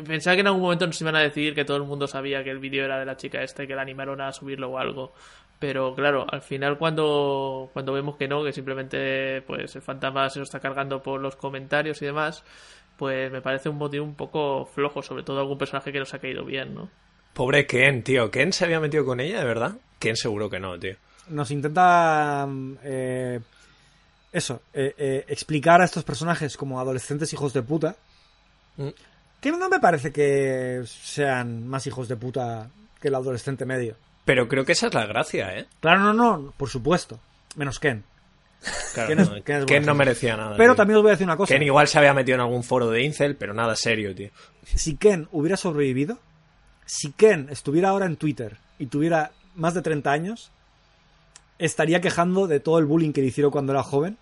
Pensaba 0.05 0.35
que 0.35 0.41
en 0.41 0.47
algún 0.47 0.61
momento 0.61 0.85
nos 0.85 0.99
iban 0.99 1.15
a 1.15 1.21
decir 1.21 1.55
que 1.55 1.63
todo 1.63 1.77
el 1.77 1.83
mundo 1.83 2.05
sabía 2.05 2.43
que 2.43 2.49
el 2.49 2.59
vídeo 2.59 2.83
era 2.83 2.99
de 2.99 3.05
la 3.05 3.15
chica 3.15 3.41
esta 3.41 3.63
y 3.63 3.67
que 3.67 3.75
la 3.75 3.81
animaron 3.81 4.19
a 4.19 4.33
subirlo 4.33 4.71
o 4.71 4.77
algo. 4.77 5.13
Pero 5.57 5.95
claro, 5.95 6.25
al 6.29 6.41
final 6.41 6.77
cuando, 6.77 7.69
cuando 7.71 7.93
vemos 7.93 8.17
que 8.17 8.27
no, 8.27 8.43
que 8.43 8.51
simplemente 8.51 9.41
pues 9.43 9.73
el 9.77 9.81
fantasma 9.81 10.29
se 10.29 10.39
lo 10.39 10.43
está 10.43 10.59
cargando 10.59 11.01
por 11.01 11.21
los 11.21 11.37
comentarios 11.37 12.01
y 12.01 12.05
demás, 12.07 12.43
pues 12.97 13.31
me 13.31 13.41
parece 13.41 13.69
un 13.69 13.77
motivo 13.77 14.03
un 14.03 14.15
poco 14.15 14.65
flojo, 14.65 15.01
sobre 15.01 15.23
todo 15.23 15.39
algún 15.39 15.57
personaje 15.57 15.93
que 15.93 15.99
nos 15.99 16.13
ha 16.13 16.19
caído 16.19 16.43
bien, 16.43 16.75
¿no? 16.75 16.89
Pobre 17.33 17.65
Ken, 17.65 18.03
tío. 18.03 18.29
¿Ken 18.29 18.51
se 18.51 18.65
había 18.65 18.81
metido 18.81 19.05
con 19.05 19.21
ella, 19.21 19.39
de 19.39 19.45
verdad? 19.45 19.77
Ken 19.97 20.17
seguro 20.17 20.49
que 20.49 20.59
no, 20.59 20.77
tío. 20.77 20.97
Nos 21.29 21.51
intenta. 21.51 22.45
eh, 22.83 23.39
eso, 24.35 24.61
eh, 24.73 24.93
eh, 24.97 25.25
explicar 25.29 25.81
a 25.81 25.85
estos 25.85 26.03
personajes 26.03 26.57
como 26.57 26.79
adolescentes 26.79 27.31
hijos 27.33 27.53
de 27.53 27.61
puta. 27.63 27.95
Mm. 28.77 28.89
Que 29.39 29.51
no 29.51 29.69
me 29.69 29.79
parece 29.79 30.11
que 30.11 30.83
sean 30.85 31.67
más 31.67 31.87
hijos 31.87 32.07
de 32.07 32.17
puta 32.17 32.69
que 32.99 33.07
el 33.07 33.15
adolescente 33.15 33.65
medio. 33.65 33.95
Pero 34.25 34.47
creo 34.47 34.65
que 34.65 34.73
esa 34.73 34.87
es 34.87 34.93
la 34.93 35.05
gracia, 35.05 35.57
¿eh? 35.57 35.67
Claro, 35.79 35.99
no, 36.01 36.13
no, 36.13 36.53
por 36.57 36.69
supuesto. 36.69 37.19
Menos 37.55 37.79
Ken. 37.79 38.03
Claro, 38.93 39.09
Ken 39.09 39.19
es- 39.19 39.29
no, 39.29 39.43
Ken 39.43 39.55
es 39.59 39.65
Ken 39.65 39.77
buena 39.77 39.85
no 39.85 39.95
merecía 39.95 40.35
nada. 40.35 40.57
Pero 40.57 40.73
tío. 40.73 40.75
también 40.77 40.97
os 40.97 41.03
voy 41.03 41.09
a 41.11 41.13
decir 41.13 41.27
una 41.27 41.37
cosa. 41.37 41.53
Ken 41.53 41.63
igual 41.63 41.87
se 41.87 41.97
había 41.99 42.13
metido 42.13 42.35
en 42.35 42.41
algún 42.41 42.63
foro 42.63 42.89
de 42.89 43.03
Incel, 43.03 43.35
pero 43.37 43.53
nada 43.53 43.75
serio, 43.75 44.13
tío. 44.15 44.31
Si 44.65 44.97
Ken 44.97 45.29
hubiera 45.31 45.55
sobrevivido, 45.55 46.19
si 46.85 47.11
Ken 47.13 47.47
estuviera 47.51 47.89
ahora 47.89 48.05
en 48.07 48.17
Twitter 48.17 48.57
y 48.79 48.87
tuviera 48.87 49.31
más 49.55 49.75
de 49.75 49.81
30 49.83 50.11
años, 50.11 50.51
estaría 51.59 52.01
quejando 52.01 52.47
de 52.47 52.59
todo 52.59 52.79
el 52.79 52.85
bullying 52.85 53.13
que 53.13 53.21
le 53.21 53.27
hicieron 53.27 53.51
cuando 53.51 53.71
era 53.71 53.83
joven 53.83 54.17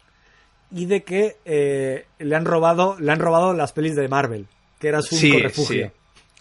y 0.73 0.85
de 0.85 1.03
que 1.03 1.37
eh, 1.45 2.05
le 2.19 2.35
han 2.35 2.45
robado 2.45 2.97
le 2.99 3.11
han 3.11 3.19
robado 3.19 3.53
las 3.53 3.71
pelis 3.73 3.95
de 3.95 4.07
Marvel, 4.07 4.47
que 4.79 4.87
era 4.89 5.01
su 5.01 5.15
único 5.15 5.39
refugio. 5.39 5.91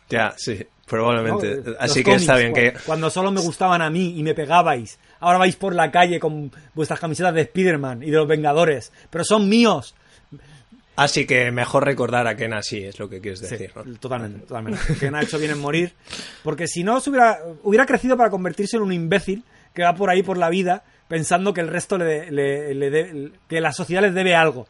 Ya, 0.09 0.35
sí, 0.37 0.67
probablemente. 0.87 1.57
¿no? 1.65 1.77
Así 1.79 2.03
que 2.05 2.15
está 2.15 2.37
bien 2.37 2.53
que... 2.53 2.73
cu- 2.73 2.79
Cuando 2.85 3.09
solo 3.11 3.31
me 3.31 3.41
gustaban 3.41 3.81
a 3.83 3.89
mí 3.91 4.15
y 4.19 4.23
me 4.23 4.35
pegabais, 4.35 4.99
ahora 5.21 5.39
vais 5.39 5.57
por 5.57 5.75
la 5.75 5.91
calle 5.91 6.19
con 6.21 6.51
vuestras 6.75 7.01
camisetas 7.01 7.33
de 7.35 7.43
Spider-Man 7.43 8.03
y 8.03 8.11
de 8.11 8.17
los 8.17 8.29
Vengadores, 8.29 8.93
pero 9.11 9.25
son 9.25 9.49
míos. 9.49 9.95
Así 10.95 11.27
que 11.27 11.51
mejor 11.51 11.85
recordar 11.87 12.27
a 12.27 12.37
Ken 12.37 12.53
así, 12.53 12.85
es 12.85 12.99
lo 12.99 13.09
que 13.09 13.21
quieres 13.23 13.41
Sí, 13.41 13.47
decir, 13.47 13.73
¿no? 13.75 13.83
totalmente, 13.99 14.41
totalmente. 14.41 14.81
Que 15.01 15.07
ha 15.09 15.23
hecho 15.23 15.39
bien 15.39 15.53
en 15.53 15.59
morir. 15.59 15.95
Porque 16.43 16.67
si 16.69 16.85
no, 16.85 17.01
se 17.01 17.09
hubiera, 17.09 17.39
hubiera 17.63 17.87
crecido 17.87 18.17
para 18.17 18.29
convertirse 18.29 18.77
en 18.77 18.83
un 18.83 18.93
imbécil 18.93 19.43
que 19.75 19.83
va 19.83 19.95
por 19.95 20.11
ahí 20.11 20.23
por 20.23 20.37
la 20.37 20.51
vida 20.51 20.85
pensando 21.13 21.53
que 21.53 21.61
el 21.61 21.69
resto 21.69 21.99
le, 21.99 22.31
le- 22.31 22.73
le 22.75 22.91
de- 22.91 23.33
que 23.47 23.61
la 23.61 23.71
sociedad 23.75 24.01
les 24.01 24.15
debe 24.15 24.35
algo. 24.35 24.67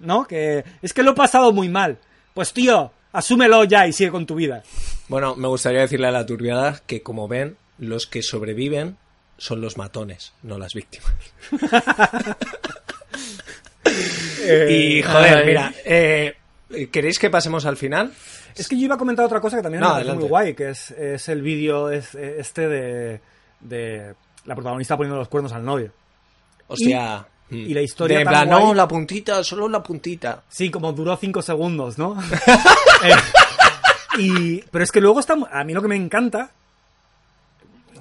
¿No? 0.00 0.26
Que 0.26 0.64
es 0.82 0.92
que 0.92 1.04
lo 1.04 1.12
he 1.12 1.14
pasado 1.14 1.52
muy 1.52 1.68
mal. 1.68 1.98
Pues 2.34 2.52
tío, 2.52 2.90
asúmelo 3.12 3.62
ya 3.62 3.86
y 3.86 3.92
sigue 3.92 4.10
con 4.10 4.26
tu 4.26 4.34
vida. 4.34 4.64
Bueno, 5.06 5.36
me 5.36 5.46
gustaría 5.46 5.82
decirle 5.82 6.08
a 6.08 6.10
la 6.10 6.26
turbiada 6.26 6.80
que, 6.84 7.04
como 7.04 7.28
ven, 7.28 7.56
los 7.78 8.08
que 8.08 8.24
sobreviven 8.24 8.96
son 9.36 9.60
los 9.60 9.76
matones, 9.76 10.32
no 10.42 10.58
las 10.58 10.74
víctimas. 10.74 11.12
y, 14.68 15.00
joder, 15.02 15.38
ay. 15.38 15.46
mira, 15.46 15.72
eh, 15.84 16.34
¿queréis 16.90 17.20
que 17.20 17.30
pasemos 17.30 17.66
al 17.66 17.76
final? 17.76 18.12
Es 18.56 18.66
que 18.66 18.76
yo 18.76 18.86
iba 18.86 18.96
a 18.96 18.98
comentar 18.98 19.24
otra 19.24 19.40
cosa 19.40 19.58
que 19.58 19.62
también 19.62 19.82
No, 19.82 19.90
adelante. 19.90 20.22
muy 20.22 20.28
guay, 20.28 20.54
que 20.54 20.70
es, 20.70 20.90
es 20.90 21.28
el 21.28 21.40
vídeo 21.42 21.88
es- 21.90 22.16
este 22.16 22.66
de, 22.68 23.20
de 23.60 24.14
la 24.48 24.54
protagonista 24.54 24.96
poniendo 24.96 25.18
los 25.18 25.28
cuernos 25.28 25.52
al 25.52 25.64
novio. 25.64 25.92
O 26.66 26.76
sea... 26.76 27.26
mm, 27.50 27.54
y 27.54 27.74
la 27.74 27.82
historia 27.82 28.18
De 28.18 28.24
tan 28.24 28.32
plan, 28.32 28.48
guay- 28.48 28.64
no, 28.68 28.74
la 28.74 28.88
puntita, 28.88 29.44
solo 29.44 29.68
la 29.68 29.82
puntita. 29.82 30.42
Sí, 30.48 30.70
como 30.70 30.92
duró 30.92 31.16
cinco 31.16 31.40
segundos, 31.42 31.98
¿no? 31.98 32.16
Eh, 33.04 33.12
y, 34.18 34.58
pero 34.72 34.82
es 34.82 34.90
que 34.90 35.00
luego 35.00 35.20
está, 35.20 35.36
a 35.52 35.62
mí 35.62 35.72
lo 35.72 35.80
que 35.80 35.86
me 35.86 35.94
encanta, 35.94 36.50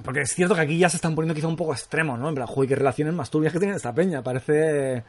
porque 0.03 0.21
es 0.21 0.33
cierto 0.33 0.55
que 0.55 0.61
aquí 0.61 0.77
ya 0.77 0.89
se 0.89 0.97
están 0.97 1.13
poniendo 1.13 1.35
quizá 1.35 1.47
un 1.47 1.55
poco 1.55 1.73
extremos, 1.73 2.17
¿no? 2.17 2.29
En 2.29 2.33
plan, 2.35 2.47
joder, 2.47 2.69
qué 2.69 2.75
relaciones 2.75 3.13
más 3.13 3.29
turbias 3.29 3.53
que 3.53 3.59
tiene 3.59 3.75
esta 3.75 3.93
peña. 3.93 4.23
Parece 4.23 5.03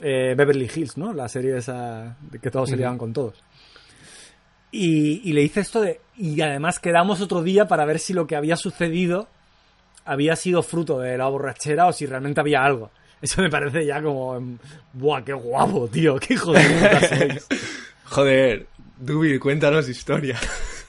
eh, 0.00 0.34
Beverly 0.34 0.70
Hills, 0.74 0.96
¿no? 0.96 1.12
La 1.12 1.28
serie 1.28 1.58
esa 1.58 2.16
de 2.20 2.38
que 2.38 2.50
todos 2.50 2.70
se 2.70 2.76
liaban 2.78 2.96
con 2.96 3.12
todos. 3.12 3.34
Y, 4.70 5.20
y 5.28 5.32
le 5.34 5.42
dice 5.42 5.60
esto 5.60 5.80
de, 5.82 6.00
y 6.16 6.40
además 6.40 6.78
quedamos 6.78 7.20
otro 7.20 7.42
día 7.42 7.68
para 7.68 7.84
ver 7.84 7.98
si 7.98 8.12
lo 8.14 8.26
que 8.26 8.36
había 8.36 8.56
sucedido 8.56 9.28
había 10.08 10.34
sido 10.36 10.62
fruto 10.62 10.98
de 11.00 11.16
la 11.18 11.26
borrachera 11.28 11.86
o 11.86 11.92
si 11.92 12.06
realmente 12.06 12.40
había 12.40 12.64
algo. 12.64 12.90
Eso 13.20 13.42
me 13.42 13.50
parece 13.50 13.84
ya 13.84 14.00
como, 14.02 14.58
buah, 14.92 15.22
qué 15.24 15.32
guapo, 15.32 15.88
tío, 15.88 16.16
qué 16.18 16.34
hijo 16.34 16.52
de 16.52 16.60
puta 16.64 17.08
sois. 17.08 17.46
Joder, 18.04 18.66
Dubi, 18.96 19.38
cuéntanos 19.38 19.88
historia. 19.88 20.38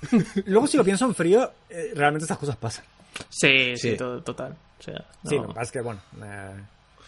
Luego, 0.45 0.67
si 0.67 0.77
lo 0.77 0.83
pienso 0.83 1.05
en 1.05 1.15
frío, 1.15 1.51
eh, 1.69 1.91
realmente 1.95 2.23
estas 2.23 2.37
cosas 2.37 2.55
pasan. 2.55 2.85
Sí, 3.29 3.75
sí, 3.75 3.91
Sí. 3.91 3.97
to- 3.97 4.21
total. 4.23 4.55
O 4.79 4.83
sea, 4.83 5.05
Sí, 5.25 5.35
no. 5.35 5.41
lo 5.41 5.47
que 5.49 5.53
pasa 5.55 5.63
es 5.63 5.71
que, 5.71 5.81
bueno. 5.81 5.99
eh, 6.23 6.51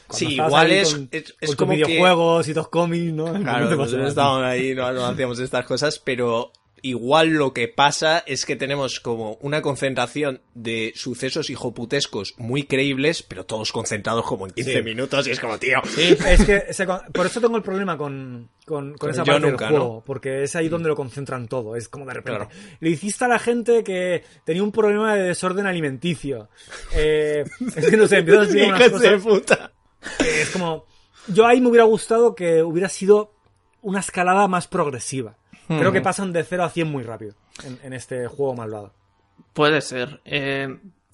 cuando 0.07 0.18
Sí, 0.18 0.34
igual 0.36 0.72
es- 0.72 0.93
con- 0.93 1.07
es- 1.12 1.36
es 1.39 1.49
con 1.55 1.55
como 1.68 1.72
que- 1.72 1.86
videojuegos 1.86 2.47
y 2.49 2.53
tus 2.53 2.68
cómics, 2.68 3.14
¿no? 3.14 3.26
Claro, 3.41 3.70
nosotros 3.76 4.09
estábamos 4.09 4.43
ahí, 4.43 4.76
no, 4.76 4.91
no 4.91 5.05
hacíamos 5.05 5.39
estas 5.39 5.66
cosas, 5.66 5.99
pero 5.99 6.51
igual 6.82 7.30
lo 7.30 7.54
que 7.54 7.68
pasa 7.68 8.20
es 8.26 8.46
que 8.46 8.56
tenemos 8.56 9.00
como 9.00 9.36
una 9.42 9.62
concentración 9.62 10.42
de 10.54 10.94
sucesos 10.96 11.50
hijoputescos 11.50 12.34
muy 12.38 12.64
creíbles, 12.64 13.24
pero 13.24 13.46
todos 13.46 13.72
concentrados 13.72 14.26
como 14.26 14.48
en 14.48 14.54
15 14.54 14.74
Sí. 14.74 14.82
minutos 14.82 15.28
y 15.28 15.32
es 15.32 15.40
como, 15.40 15.58
tío. 15.60 15.80
Es 15.98 16.46
que 16.46 16.74
se 16.74 16.86
por 16.86 17.26
eso 17.26 17.40
tengo 17.42 17.58
el 17.58 17.64
problema 17.64 17.98
con, 17.98 18.50
con, 18.66 18.96
esa 19.10 19.24
yo 19.24 19.34
parte 19.34 19.48
nunca, 19.52 19.66
del 19.66 19.76
juego, 19.78 19.94
¿no? 19.96 20.04
porque 20.06 20.44
es 20.44 20.56
ahí 20.56 20.70
donde 20.70 20.90
lo 20.90 20.96
concentran 20.96 21.48
todo. 21.48 21.76
Es 21.76 21.88
como 21.88 22.06
de 22.06 22.14
repente. 22.14 22.38
Claro. 22.46 22.52
Le 22.80 22.90
hiciste 22.90 23.26
a 23.26 23.28
la 23.28 23.40
gente 23.40 23.84
que 23.84 24.24
tenía 24.44 24.64
un 24.64 24.72
problema 24.72 25.16
de 25.16 25.24
desorden 25.24 25.68
alimenticio. 25.68 26.50
Eh, 26.96 27.44
es 27.76 27.90
que 27.90 27.98
no 27.98 28.08
sé, 28.08 28.18
empiezas 28.20 28.44
a 28.50 28.52
decir 28.52 28.64
unas 28.68 28.80
de 28.80 28.92
cosas 28.92 29.22
puta. 29.22 29.72
es 30.20 30.50
como. 30.50 30.86
Yo 31.28 31.46
ahí 31.46 31.62
me 31.62 31.68
hubiera 31.68 31.84
gustado 31.86 32.34
que 32.34 32.64
hubiera 32.64 32.90
sido 32.90 33.34
una 33.82 34.00
escalada 34.00 34.48
más 34.48 34.68
progresiva. 34.68 35.38
Creo 35.80 35.91
que 35.91 36.01
pasan 36.01 36.34
de 36.34 36.43
0 36.43 36.63
a 36.63 36.69
100 36.69 36.88
muy 36.91 37.03
rápido 37.03 37.36
en, 37.65 37.80
en 37.84 37.93
este 37.93 38.28
juego 38.28 38.55
malvado. 38.55 38.93
Puede 39.53 39.82
ser. 39.82 40.22
Eh, 40.26 40.67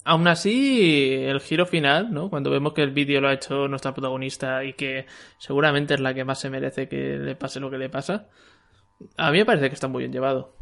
aún 0.04 0.28
así, 0.28 1.14
el 1.14 1.40
giro 1.40 1.66
final, 1.66 2.12
¿no? 2.12 2.30
Cuando 2.30 2.50
vemos 2.50 2.72
que 2.72 2.82
el 2.82 2.92
vídeo 2.92 3.20
lo 3.20 3.28
ha 3.28 3.34
hecho 3.34 3.68
nuestra 3.68 3.92
protagonista 3.92 4.64
y 4.64 4.72
que 4.72 5.06
seguramente 5.38 5.94
es 5.94 6.00
la 6.00 6.14
que 6.14 6.24
más 6.24 6.40
se 6.40 6.50
merece 6.50 6.88
que 6.88 7.18
le 7.18 7.34
pase 7.34 7.60
lo 7.60 7.70
que 7.70 7.78
le 7.78 7.88
pasa, 7.88 8.26
a 9.16 9.30
mí 9.30 9.38
me 9.38 9.44
parece 9.44 9.68
que 9.68 9.74
está 9.74 9.88
muy 9.88 10.00
bien 10.00 10.12
llevado. 10.12 10.54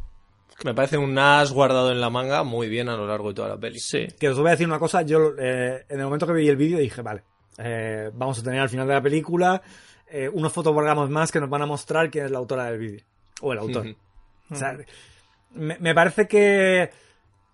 Me 0.63 0.73
parece 0.73 0.97
un 0.97 1.17
as 1.17 1.51
guardado 1.51 1.91
en 1.91 2.01
la 2.01 2.09
manga 2.09 2.43
muy 2.43 2.67
bien 2.67 2.89
a 2.89 2.95
lo 2.95 3.05
largo 3.05 3.29
de 3.29 3.35
toda 3.35 3.49
la 3.49 3.57
peli. 3.57 3.79
Sí. 3.79 4.07
Que 4.19 4.29
os 4.29 4.37
voy 4.37 4.47
a 4.47 4.51
decir 4.51 4.67
una 4.67 4.79
cosa, 4.79 5.03
yo 5.03 5.33
eh, 5.37 5.85
en 5.87 5.99
el 5.99 6.05
momento 6.05 6.25
que 6.25 6.33
vi 6.33 6.49
el 6.49 6.57
vídeo 6.57 6.79
dije, 6.79 7.01
vale, 7.01 7.23
eh, 7.57 8.09
vamos 8.13 8.39
a 8.39 8.43
tener 8.43 8.59
al 8.59 8.69
final 8.69 8.87
de 8.87 8.93
la 8.95 9.01
película 9.01 9.61
eh, 10.07 10.29
unos 10.29 10.51
fotogramas 10.51 11.09
más 11.09 11.31
que 11.31 11.39
nos 11.39 11.49
van 11.49 11.61
a 11.61 11.65
mostrar 11.67 12.09
quién 12.09 12.25
es 12.25 12.31
la 12.31 12.39
autora 12.39 12.65
del 12.65 12.79
vídeo. 12.79 13.05
O 13.41 13.53
el 13.53 13.59
autor. 13.59 13.87
Ujú. 13.87 13.95
O 14.51 14.55
sea, 14.55 14.77
me, 15.51 15.77
me 15.79 15.93
parece 15.93 16.27
que, 16.27 16.89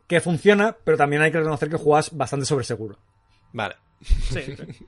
que 0.08 0.22
funciona, 0.22 0.76
pero 0.84 0.98
también 0.98 1.22
hay 1.22 1.32
que 1.32 1.40
reconocer 1.40 1.70
que 1.70 1.78
juegas 1.78 2.16
bastante 2.16 2.46
sobre 2.46 2.66
seguro. 2.66 2.98
Vale. 3.52 3.76
Sí, 4.02 4.42
sí. 4.42 4.86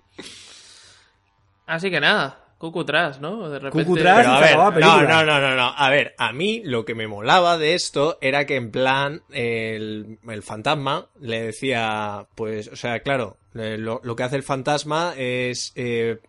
Así 1.65 1.89
que 1.89 1.99
nada, 1.99 2.45
Cucu 2.57 2.85
tras, 2.85 3.19
¿no? 3.19 3.49
De 3.49 3.59
repente. 3.59 3.85
Cucu 3.85 3.97
tras. 3.97 4.17
Pero 4.17 4.61
a 4.61 4.69
ver, 4.69 4.83
no, 4.83 5.01
no, 5.01 5.25
no, 5.25 5.39
no, 5.39 5.55
no. 5.55 5.73
A 5.75 5.89
ver, 5.89 6.15
a 6.17 6.31
mí 6.31 6.61
lo 6.63 6.85
que 6.85 6.95
me 6.95 7.07
molaba 7.07 7.57
de 7.57 7.73
esto 7.73 8.17
era 8.21 8.45
que 8.45 8.55
en 8.55 8.71
plan 8.71 9.23
el, 9.31 10.19
el 10.27 10.43
fantasma 10.43 11.09
le 11.19 11.41
decía, 11.41 12.27
pues, 12.35 12.69
o 12.69 12.75
sea, 12.75 13.01
claro, 13.01 13.37
eh, 13.55 13.77
lo, 13.77 13.99
lo 14.03 14.15
que 14.15 14.23
hace 14.23 14.35
el 14.37 14.43
fantasma 14.43 15.13
es 15.17 15.73
eh, 15.75 16.19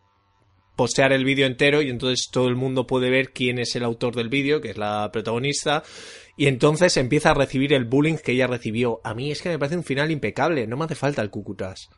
postear 0.76 1.12
el 1.12 1.24
vídeo 1.24 1.46
entero 1.46 1.82
y 1.82 1.88
entonces 1.88 2.28
todo 2.30 2.48
el 2.48 2.54
mundo 2.54 2.86
puede 2.86 3.10
ver 3.10 3.32
quién 3.32 3.58
es 3.58 3.74
el 3.74 3.84
autor 3.84 4.14
del 4.14 4.28
vídeo, 4.28 4.60
que 4.60 4.70
es 4.70 4.78
la 4.78 5.10
protagonista, 5.12 5.82
Y 6.36 6.46
entonces 6.46 6.96
empieza 6.98 7.30
a 7.30 7.34
recibir 7.34 7.72
el 7.72 7.86
bullying 7.86 8.16
que 8.16 8.32
ella 8.32 8.46
recibió. 8.46 9.00
A 9.04 9.14
mí 9.14 9.30
es 9.30 9.40
que 9.40 9.48
me 9.48 9.58
parece 9.58 9.78
un 9.78 9.84
final 9.84 10.10
impecable, 10.10 10.66
no 10.66 10.76
me 10.76 10.84
hace 10.84 10.94
falta 10.94 11.22
el 11.22 11.30
cucutas. 11.30 11.88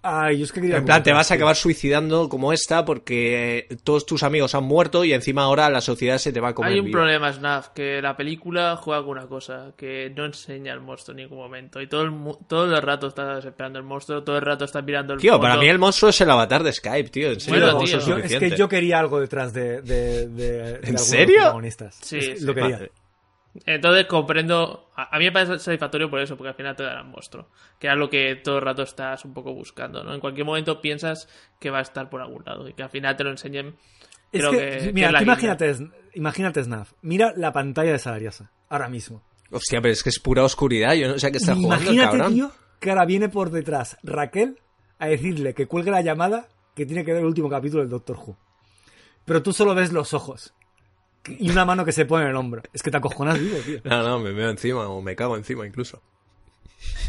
Ay, 0.00 0.38
yo 0.38 0.44
es 0.44 0.52
que 0.52 0.60
quería... 0.60 0.76
En 0.76 0.84
plan, 0.84 1.02
te 1.02 1.12
vas 1.12 1.30
a 1.30 1.34
acabar 1.34 1.56
suicidando 1.56 2.28
como 2.28 2.52
esta 2.52 2.84
porque 2.84 3.66
todos 3.82 4.06
tus 4.06 4.22
amigos 4.22 4.54
han 4.54 4.62
muerto 4.64 5.04
y 5.04 5.12
encima 5.12 5.42
ahora 5.42 5.68
la 5.70 5.80
sociedad 5.80 6.18
se 6.18 6.32
te 6.32 6.38
va 6.40 6.50
a 6.50 6.54
comer 6.54 6.72
Hay 6.72 6.78
un 6.80 6.90
problema, 6.90 7.32
Snaf, 7.32 7.68
que 7.70 8.00
la 8.00 8.16
película 8.16 8.76
juega 8.76 9.02
con 9.02 9.18
una 9.18 9.26
cosa, 9.26 9.72
que 9.76 10.10
no 10.16 10.24
enseña 10.24 10.72
el 10.72 10.80
monstruo 10.80 11.12
en 11.18 11.24
ningún 11.24 11.38
momento. 11.38 11.80
Y 11.82 11.88
todo 11.88 12.02
el, 12.02 12.12
mu- 12.12 12.36
todo 12.46 12.74
el 12.74 12.80
rato 12.80 13.08
estás 13.08 13.44
esperando 13.44 13.78
el 13.80 13.84
monstruo, 13.84 14.22
todo 14.22 14.36
el 14.36 14.42
rato 14.42 14.64
estás 14.64 14.84
mirando 14.84 15.14
el 15.14 15.20
Tío, 15.20 15.32
fondo. 15.32 15.42
para 15.48 15.56
mí 15.60 15.66
el 15.68 15.78
monstruo 15.80 16.10
es 16.10 16.20
el 16.20 16.30
avatar 16.30 16.62
de 16.62 16.72
Skype, 16.72 17.08
tío. 17.10 17.32
En 17.32 17.40
serio, 17.40 17.60
Bueno, 17.60 17.78
no 17.80 17.84
tío. 17.84 17.98
es 17.98 18.04
Yo- 18.06 18.12
es 18.14 18.22
suficiente. 18.22 18.50
que 18.50 18.56
yo 18.56 18.68
quería 18.68 18.98
algo 19.00 19.20
detrás 19.20 19.52
de, 19.52 19.82
de, 19.82 20.28
de- 20.28 20.78
de 20.78 20.98
serio? 20.98 21.36
protagonistas. 21.38 21.98
Sí, 22.02 22.18
Es- 22.18 22.38
sí. 22.38 22.44
lo 22.46 22.54
quería. 22.54 22.80
Entonces 23.66 24.06
comprendo. 24.06 24.90
A, 24.96 25.14
a 25.14 25.18
mí 25.18 25.24
me 25.26 25.32
parece 25.32 25.58
satisfactorio 25.58 26.10
por 26.10 26.20
eso, 26.20 26.36
porque 26.36 26.48
al 26.50 26.54
final 26.54 26.76
te 26.76 26.82
darán 26.82 27.10
monstruo. 27.10 27.48
Que 27.78 27.88
es 27.88 27.96
lo 27.96 28.08
que 28.10 28.36
todo 28.36 28.56
el 28.58 28.62
rato 28.62 28.82
estás 28.82 29.24
un 29.24 29.34
poco 29.34 29.52
buscando, 29.54 30.02
¿no? 30.04 30.14
En 30.14 30.20
cualquier 30.20 30.46
momento 30.46 30.80
piensas 30.80 31.28
que 31.60 31.70
va 31.70 31.78
a 31.78 31.82
estar 31.82 32.08
por 32.10 32.20
algún 32.20 32.42
lado 32.44 32.68
y 32.68 32.72
que 32.74 32.82
al 32.82 32.90
final 32.90 33.16
te 33.16 33.24
lo 33.24 33.30
enseñen. 33.30 33.76
Es 34.32 34.40
creo 34.40 34.50
que, 34.52 34.58
que- 34.58 34.78
que 34.86 34.92
mira, 34.92 35.06
es 35.08 35.12
la 35.12 35.18
tú 35.20 35.24
guinda. 35.24 35.32
imagínate, 35.56 35.90
imagínate, 36.14 36.62
Snaf. 36.64 36.92
Mira 37.02 37.32
la 37.36 37.52
pantalla 37.52 37.92
de 37.92 37.98
Salariosa, 37.98 38.50
ahora 38.68 38.88
mismo. 38.88 39.22
Hostia, 39.50 39.80
pero 39.80 39.92
es 39.92 40.02
que 40.02 40.10
es 40.10 40.18
pura 40.18 40.44
oscuridad. 40.44 40.92
Yo 40.94 41.08
no 41.08 41.18
sé 41.18 41.28
a 41.28 41.30
qué 41.30 41.38
está 41.38 41.54
jugando 41.54 41.76
el 41.76 41.94
Imagínate, 41.94 42.18
cabrón. 42.18 42.34
tío, 42.34 42.52
que 42.80 42.90
ahora 42.90 43.06
viene 43.06 43.28
por 43.30 43.50
detrás 43.50 43.96
Raquel 44.02 44.58
a 44.98 45.06
decirle 45.06 45.54
que 45.54 45.66
cuelgue 45.66 45.90
la 45.90 46.02
llamada 46.02 46.48
que 46.74 46.84
tiene 46.84 47.04
que 47.04 47.12
ver 47.12 47.22
el 47.22 47.26
último 47.26 47.48
capítulo 47.48 47.82
del 47.82 47.90
Doctor 47.90 48.16
Who. 48.18 48.36
Pero 49.24 49.42
tú 49.42 49.52
solo 49.52 49.74
ves 49.74 49.92
los 49.92 50.12
ojos 50.14 50.54
y 51.38 51.50
una 51.50 51.64
mano 51.64 51.84
que 51.84 51.92
se 51.92 52.04
pone 52.04 52.24
en 52.24 52.30
el 52.30 52.36
hombro. 52.36 52.62
Es 52.72 52.82
que 52.82 52.90
te 52.90 52.96
acojonas 52.96 53.38
vivo, 53.38 53.58
tío. 53.58 53.80
No, 53.84 54.02
no, 54.08 54.18
me 54.18 54.32
veo 54.32 54.50
encima 54.50 54.88
o 54.88 55.00
me 55.02 55.16
cago 55.16 55.36
encima 55.36 55.66
incluso. 55.66 56.02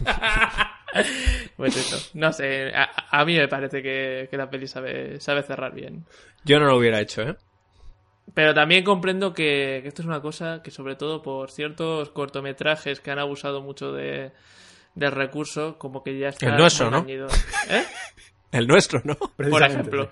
Pues 1.56 1.78
eso, 1.78 2.10
no 2.16 2.34
sé. 2.34 2.72
A, 2.74 2.90
a 3.12 3.24
mí 3.24 3.38
me 3.38 3.48
parece 3.48 3.84
que, 3.84 4.28
que 4.32 4.38
la 4.38 4.50
peli 4.50 4.68
sabe, 4.68 5.20
sabe 5.20 5.44
cerrar 5.44 5.72
bien. 5.72 6.04
Yo 6.46 6.60
no 6.60 6.66
lo 6.66 6.78
hubiera 6.78 7.00
hecho, 7.00 7.22
¿eh? 7.22 7.36
Pero 8.34 8.54
también 8.54 8.84
comprendo 8.84 9.34
que, 9.34 9.80
que 9.82 9.88
esto 9.88 10.02
es 10.02 10.08
una 10.08 10.22
cosa 10.22 10.62
que, 10.64 10.72
sobre 10.72 10.96
todo 10.96 11.22
por 11.22 11.52
ciertos 11.52 12.10
cortometrajes 12.10 13.02
que 13.02 13.12
han 13.12 13.20
abusado 13.20 13.62
mucho 13.62 13.92
de, 13.92 14.32
del 14.96 15.12
recurso, 15.12 15.78
como 15.78 16.04
que 16.04 16.18
ya 16.18 16.30
está. 16.30 16.48
El 16.50 16.58
nuestro, 16.58 16.92
¿no? 16.92 17.06
¿Eh? 17.08 17.86
El 18.52 18.68
nuestro, 18.68 19.02
¿no? 19.04 19.16
Por 19.16 19.64
ejemplo. 19.64 20.12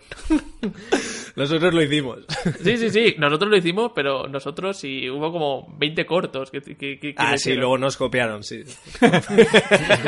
Nosotros 1.37 1.73
lo 1.73 1.81
hicimos. 1.83 2.19
Sí, 2.63 2.77
sí, 2.77 2.89
sí. 2.89 3.15
Nosotros 3.17 3.49
lo 3.49 3.55
hicimos, 3.57 3.91
pero 3.95 4.27
nosotros 4.27 4.77
sí 4.77 5.09
hubo 5.09 5.31
como 5.31 5.73
20 5.77 6.05
cortos. 6.05 6.51
Que, 6.51 6.59
que- 6.61 6.99
que- 6.99 7.13
Ah, 7.15 7.37
sí, 7.37 7.53
luego 7.53 7.77
nos 7.77 7.95
copiaron, 7.95 8.43
sí. 8.43 8.63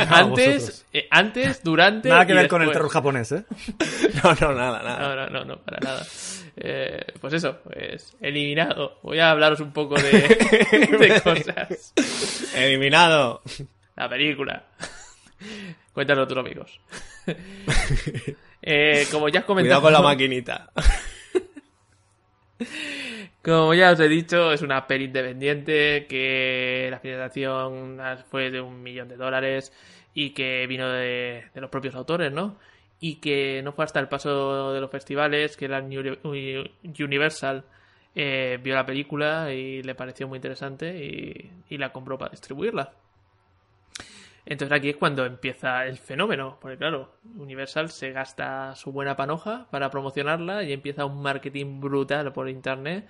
Antes, 0.10 0.86
eh, 0.92 1.08
antes, 1.10 1.64
durante. 1.64 2.10
Nada 2.10 2.26
que 2.26 2.34
y 2.34 2.36
ver 2.36 2.48
con 2.48 2.62
el 2.62 2.72
terror 2.72 2.90
japonés, 2.90 3.32
¿eh? 3.32 3.46
No, 4.24 4.34
no, 4.42 4.54
nada, 4.54 4.82
nada. 4.84 5.00
No, 5.00 5.16
no, 5.16 5.30
no, 5.30 5.46
no, 5.46 5.58
para 5.62 5.80
nada. 5.80 6.06
Eh, 6.58 7.06
pues 7.22 7.34
eso, 7.34 7.60
pues 7.64 8.16
eliminado. 8.22 9.00
Voy 9.04 9.20
a 9.20 9.30
hablaros 9.32 9.60
un 9.60 9.72
poco 9.72 9.96
de, 9.96 10.12
de 11.00 11.22
cosas. 11.24 11.94
Eliminado. 12.56 13.42
La 13.96 14.10
película. 14.10 14.66
Cuéntanos 15.94 16.28
tus 16.28 16.38
amigos. 16.38 16.80
Eh, 18.62 19.06
como 19.12 19.30
ya 19.30 19.40
has 19.42 19.46
comentado, 19.46 19.82
Cuidado 19.82 19.96
con 19.98 20.04
la 20.06 20.10
maquinita. 20.10 20.70
como 23.44 23.74
ya 23.74 23.92
os 23.92 24.00
he 24.00 24.08
dicho, 24.08 24.52
es 24.52 24.62
una 24.62 24.88
peli 24.88 25.06
independiente 25.06 26.06
que 26.08 26.88
la 26.92 27.00
financiación 27.00 28.00
fue 28.30 28.52
de 28.52 28.62
un 28.62 28.82
millón 28.84 29.08
de 29.08 29.18
dólares 29.18 29.72
y 30.14 30.32
que 30.32 30.66
vino 30.68 30.90
de, 30.90 31.46
los 31.56 31.70
propios 31.70 31.96
autores, 31.96 32.32
¿no? 32.32 32.58
Y 33.00 33.16
que 33.16 33.62
no 33.64 33.72
fue 33.74 33.86
hasta 33.86 34.00
el 34.00 34.10
paso 34.10 34.74
de 34.74 34.82
los 34.82 34.92
festivales 34.92 35.56
que 35.56 35.68
la 35.70 35.80
Uni- 35.82 36.72
Universal 37.00 37.64
eh, 38.16 38.60
vio 38.62 38.76
la 38.76 38.86
película 38.86 39.54
y 39.54 39.82
le 39.84 39.96
pareció 39.96 40.28
muy 40.28 40.38
interesante 40.38 40.98
y 41.70 41.78
la 41.78 41.92
compró 41.94 42.18
para 42.18 42.32
distribuirla. 42.32 42.94
Entonces 44.50 44.76
aquí 44.76 44.90
es 44.90 44.98
cuando 44.98 45.26
empieza 45.26 45.86
el 45.86 45.98
fenómeno, 46.00 46.58
porque 46.60 46.76
claro, 46.78 47.14
Universal 47.38 47.90
se 47.92 48.12
gasta 48.12 48.76
su 48.76 48.92
buena 48.92 49.16
panoja 49.16 49.68
para 49.70 49.90
promocionarla 49.92 50.64
y 50.64 50.74
empieza 50.74 51.06
un 51.06 51.22
marketing 51.22 51.80
brutal 51.80 52.34
por 52.34 52.50
internet 52.50 53.08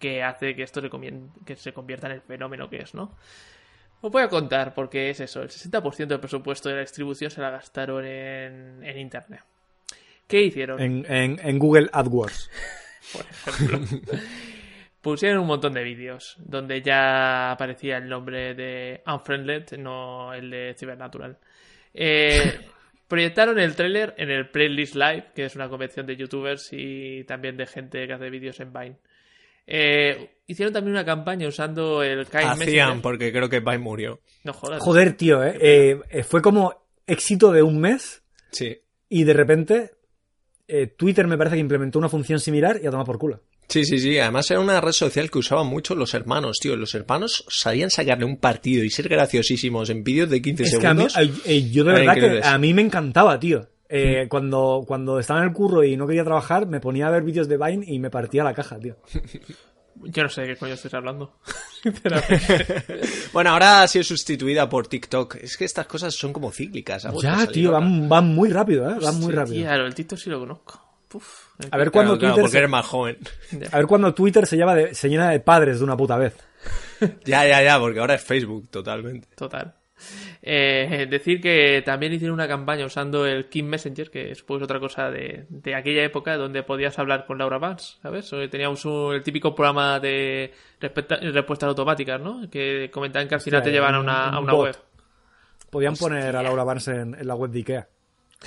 que 0.00 0.22
hace 0.24 0.56
que 0.56 0.64
esto 0.64 0.80
se, 0.80 0.90
comien- 0.90 1.28
que 1.46 1.54
se 1.56 1.72
convierta 1.72 2.08
en 2.08 2.14
el 2.14 2.20
fenómeno 2.22 2.68
que 2.68 2.78
es, 2.78 2.92
¿no? 2.94 3.14
Os 4.00 4.10
voy 4.10 4.22
a 4.22 4.28
contar 4.28 4.74
porque 4.74 5.10
es 5.10 5.20
eso, 5.20 5.42
el 5.42 5.48
60% 5.50 6.06
del 6.08 6.20
presupuesto 6.20 6.68
de 6.68 6.74
la 6.76 6.80
distribución 6.80 7.30
se 7.30 7.40
la 7.40 7.50
gastaron 7.50 8.04
en, 8.04 8.82
en 8.82 8.98
internet. 8.98 9.42
¿Qué 10.26 10.42
hicieron? 10.42 10.80
En, 10.80 11.06
en, 11.12 11.38
en 11.40 11.58
Google 11.58 11.88
AdWords. 11.92 12.50
por 13.12 13.24
ejemplo. 13.26 13.78
Pusieron 15.00 15.40
un 15.40 15.46
montón 15.46 15.72
de 15.74 15.82
vídeos 15.82 16.36
donde 16.38 16.82
ya 16.82 17.52
aparecía 17.52 17.96
el 17.96 18.08
nombre 18.08 18.54
de 18.54 19.02
Unfriended, 19.06 19.78
no 19.78 20.34
el 20.34 20.50
de 20.50 20.74
Cybernatural. 20.78 21.38
Eh, 21.94 22.60
proyectaron 23.08 23.58
el 23.58 23.74
tráiler 23.74 24.14
en 24.18 24.30
el 24.30 24.50
Playlist 24.50 24.94
Live, 24.96 25.28
que 25.34 25.46
es 25.46 25.56
una 25.56 25.68
convención 25.68 26.04
de 26.06 26.16
youtubers 26.16 26.68
y 26.72 27.24
también 27.24 27.56
de 27.56 27.66
gente 27.66 28.06
que 28.06 28.12
hace 28.12 28.28
vídeos 28.30 28.60
en 28.60 28.72
Vine. 28.72 28.96
Eh, 29.66 30.36
hicieron 30.46 30.72
también 30.74 30.92
una 30.92 31.04
campaña 31.04 31.46
usando 31.48 32.02
el 32.02 32.26
Kind 32.26 32.44
Hacían, 32.44 32.58
Messenger. 32.58 33.02
porque 33.02 33.32
creo 33.32 33.48
que 33.48 33.60
Vine 33.60 33.78
murió. 33.78 34.20
No 34.44 34.52
jodas. 34.52 34.82
Joder, 34.82 35.16
tío, 35.16 35.42
¿eh? 35.44 35.56
Eh, 35.60 36.00
eh, 36.10 36.22
Fue 36.24 36.42
como 36.42 36.74
éxito 37.06 37.52
de 37.52 37.62
un 37.62 37.80
mes 37.80 38.22
Sí. 38.50 38.78
y 39.08 39.24
de 39.24 39.32
repente 39.32 39.90
eh, 40.68 40.88
Twitter 40.88 41.26
me 41.26 41.38
parece 41.38 41.56
que 41.56 41.60
implementó 41.60 41.98
una 41.98 42.08
función 42.08 42.38
similar 42.40 42.78
y 42.82 42.86
a 42.86 42.90
tomar 42.90 43.06
por 43.06 43.18
culo. 43.18 43.42
Sí, 43.70 43.84
sí, 43.84 43.98
sí. 43.98 44.18
Además 44.18 44.50
era 44.50 44.60
una 44.60 44.80
red 44.80 44.92
social 44.92 45.30
que 45.30 45.38
usaban 45.38 45.66
mucho 45.66 45.94
los 45.94 46.12
hermanos, 46.12 46.58
tío. 46.60 46.76
Los 46.76 46.94
hermanos 46.94 47.44
sabían 47.48 47.90
sacarle 47.90 48.24
un 48.26 48.36
partido 48.36 48.84
y 48.84 48.90
ser 48.90 49.08
graciosísimos 49.08 49.88
en 49.88 50.04
vídeos 50.04 50.28
de 50.28 50.42
15 50.42 50.62
Es 50.64 50.78
que 50.78 50.86
a 50.86 50.92
mí, 50.94 51.08
segundos. 51.08 51.40
eh, 51.46 51.70
yo 51.70 51.84
de 51.84 51.92
verdad 51.92 52.14
que 52.14 52.40
a 52.44 52.58
mí 52.58 52.74
me 52.74 52.82
encantaba, 52.82 53.38
tío. 53.40 53.68
Eh, 53.88 54.26
cuando, 54.28 54.84
cuando 54.86 55.18
estaba 55.18 55.40
en 55.40 55.46
el 55.48 55.52
curro 55.52 55.82
y 55.82 55.96
no 55.96 56.06
quería 56.06 56.22
trabajar, 56.24 56.66
me 56.66 56.78
ponía 56.80 57.08
a 57.08 57.10
ver 57.10 57.22
vídeos 57.22 57.48
de 57.48 57.56
Vine 57.56 57.84
y 57.88 57.98
me 57.98 58.10
partía 58.10 58.44
la 58.44 58.54
caja, 58.54 58.78
tío. 58.78 58.96
Yo 60.02 60.22
no 60.22 60.28
sé 60.30 60.42
de 60.42 60.46
qué 60.48 60.56
coño 60.56 60.74
estáis 60.74 60.94
hablando. 60.94 61.36
Sinceramente. 61.82 62.84
Bueno, 63.32 63.50
ahora 63.50 63.82
ha 63.82 63.88
sido 63.88 64.02
sustituida 64.04 64.68
por 64.68 64.86
TikTok. 64.88 65.36
Es 65.36 65.56
que 65.56 65.64
estas 65.64 65.86
cosas 65.86 66.14
son 66.14 66.32
como 66.32 66.50
cíclicas. 66.50 67.06
Ya, 67.22 67.46
tío, 67.46 67.72
van, 67.72 68.08
van 68.08 68.26
muy 68.34 68.48
rápido, 68.50 68.90
¿eh? 68.90 68.96
Van 69.00 69.16
muy 69.20 69.30
Sí, 69.30 69.36
rápido. 69.36 69.62
Claro, 69.64 69.86
el 69.86 69.94
TikTok 69.94 70.18
sí 70.18 70.30
lo 70.30 70.40
conozco. 70.40 70.89
A 71.70 71.76
ver 71.76 71.90
cuando 71.90 72.18
claro, 72.18 72.34
Twitter 72.34 72.42
porque 72.42 72.52
se- 72.52 72.58
eres 72.58 72.70
más 72.70 72.86
joven. 72.86 73.18
A 73.72 73.76
ver 73.78 73.86
cuando 73.86 74.14
Twitter 74.14 74.46
se, 74.46 74.56
lleva 74.56 74.74
de- 74.74 74.94
se 74.94 75.08
llena 75.08 75.30
de 75.30 75.40
padres 75.40 75.78
de 75.78 75.84
una 75.84 75.96
puta 75.96 76.16
vez. 76.16 76.34
Ya, 77.24 77.46
ya, 77.46 77.62
ya, 77.62 77.78
porque 77.80 77.98
ahora 77.98 78.14
es 78.14 78.22
Facebook, 78.22 78.68
totalmente. 78.70 79.26
Total. 79.34 79.74
Eh, 80.42 81.06
decir 81.10 81.40
que 81.40 81.82
también 81.84 82.12
hicieron 82.12 82.34
una 82.34 82.48
campaña 82.48 82.86
usando 82.86 83.26
el 83.26 83.48
Kim 83.48 83.66
Messenger, 83.66 84.10
que 84.10 84.30
es 84.30 84.42
pues 84.42 84.62
otra 84.62 84.78
cosa 84.80 85.10
de, 85.10 85.46
de 85.48 85.74
aquella 85.74 86.02
época 86.04 86.36
donde 86.36 86.62
podías 86.62 86.98
hablar 86.98 87.26
con 87.26 87.38
Laura 87.38 87.58
Vance, 87.58 87.94
¿sabes? 88.02 88.30
Teníamos 88.50 88.84
un- 88.84 89.14
el 89.14 89.22
típico 89.22 89.54
programa 89.54 89.98
de 90.00 90.52
respeta- 90.80 91.18
respuestas 91.32 91.68
automáticas, 91.68 92.20
¿no? 92.20 92.48
Que 92.50 92.90
comentaban 92.92 93.28
que 93.28 93.34
al 93.34 93.40
final 93.40 93.62
te 93.62 93.70
llevan 93.70 93.94
a 93.94 93.98
un- 94.00 94.04
una, 94.04 94.28
a 94.28 94.54
web. 94.54 94.76
Podían 95.70 95.96
poner 95.96 96.34
a 96.36 96.42
Laura 96.42 96.64
Barnes 96.64 96.88
en, 96.88 97.14
en 97.14 97.26
la 97.26 97.34
web 97.34 97.50
de 97.50 97.58
Ikea. 97.60 97.88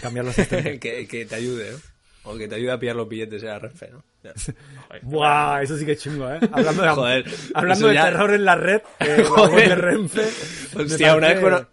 Cambiar 0.02 0.26
los 0.26 0.36
que, 0.80 0.80
que 1.10 1.26
te 1.26 1.36
ayude, 1.36 1.72
¿no? 1.72 1.78
O 2.26 2.38
que 2.38 2.48
te 2.48 2.56
ayude 2.56 2.72
a 2.72 2.80
pillar 2.80 2.96
los 2.96 3.08
billetes 3.10 3.42
en 3.44 3.50
la 3.50 3.60
Renfe, 3.60 3.90
¿no? 3.92 4.04
Buah, 5.04 5.62
eso 5.64 5.78
sí 5.78 5.86
que 5.86 5.94
es 5.94 6.02
chungo, 6.02 6.30
¿eh? 6.32 6.40
Hablando 6.52 6.84
de, 6.84 6.90
Joder, 6.96 7.26
hablando 7.54 7.88
de 7.90 7.94
ya- 7.94 8.06
terror 8.06 8.34
en 8.34 8.46
la 8.46 8.56
red, 8.56 8.82
eh, 9.00 9.24
Joder. 9.24 9.70
de 9.70 9.76
Renfe. 9.76 10.22
Hostia, 10.76 11.16
una 11.16 11.28
vez 11.30 11.40
cono- 11.42 11.68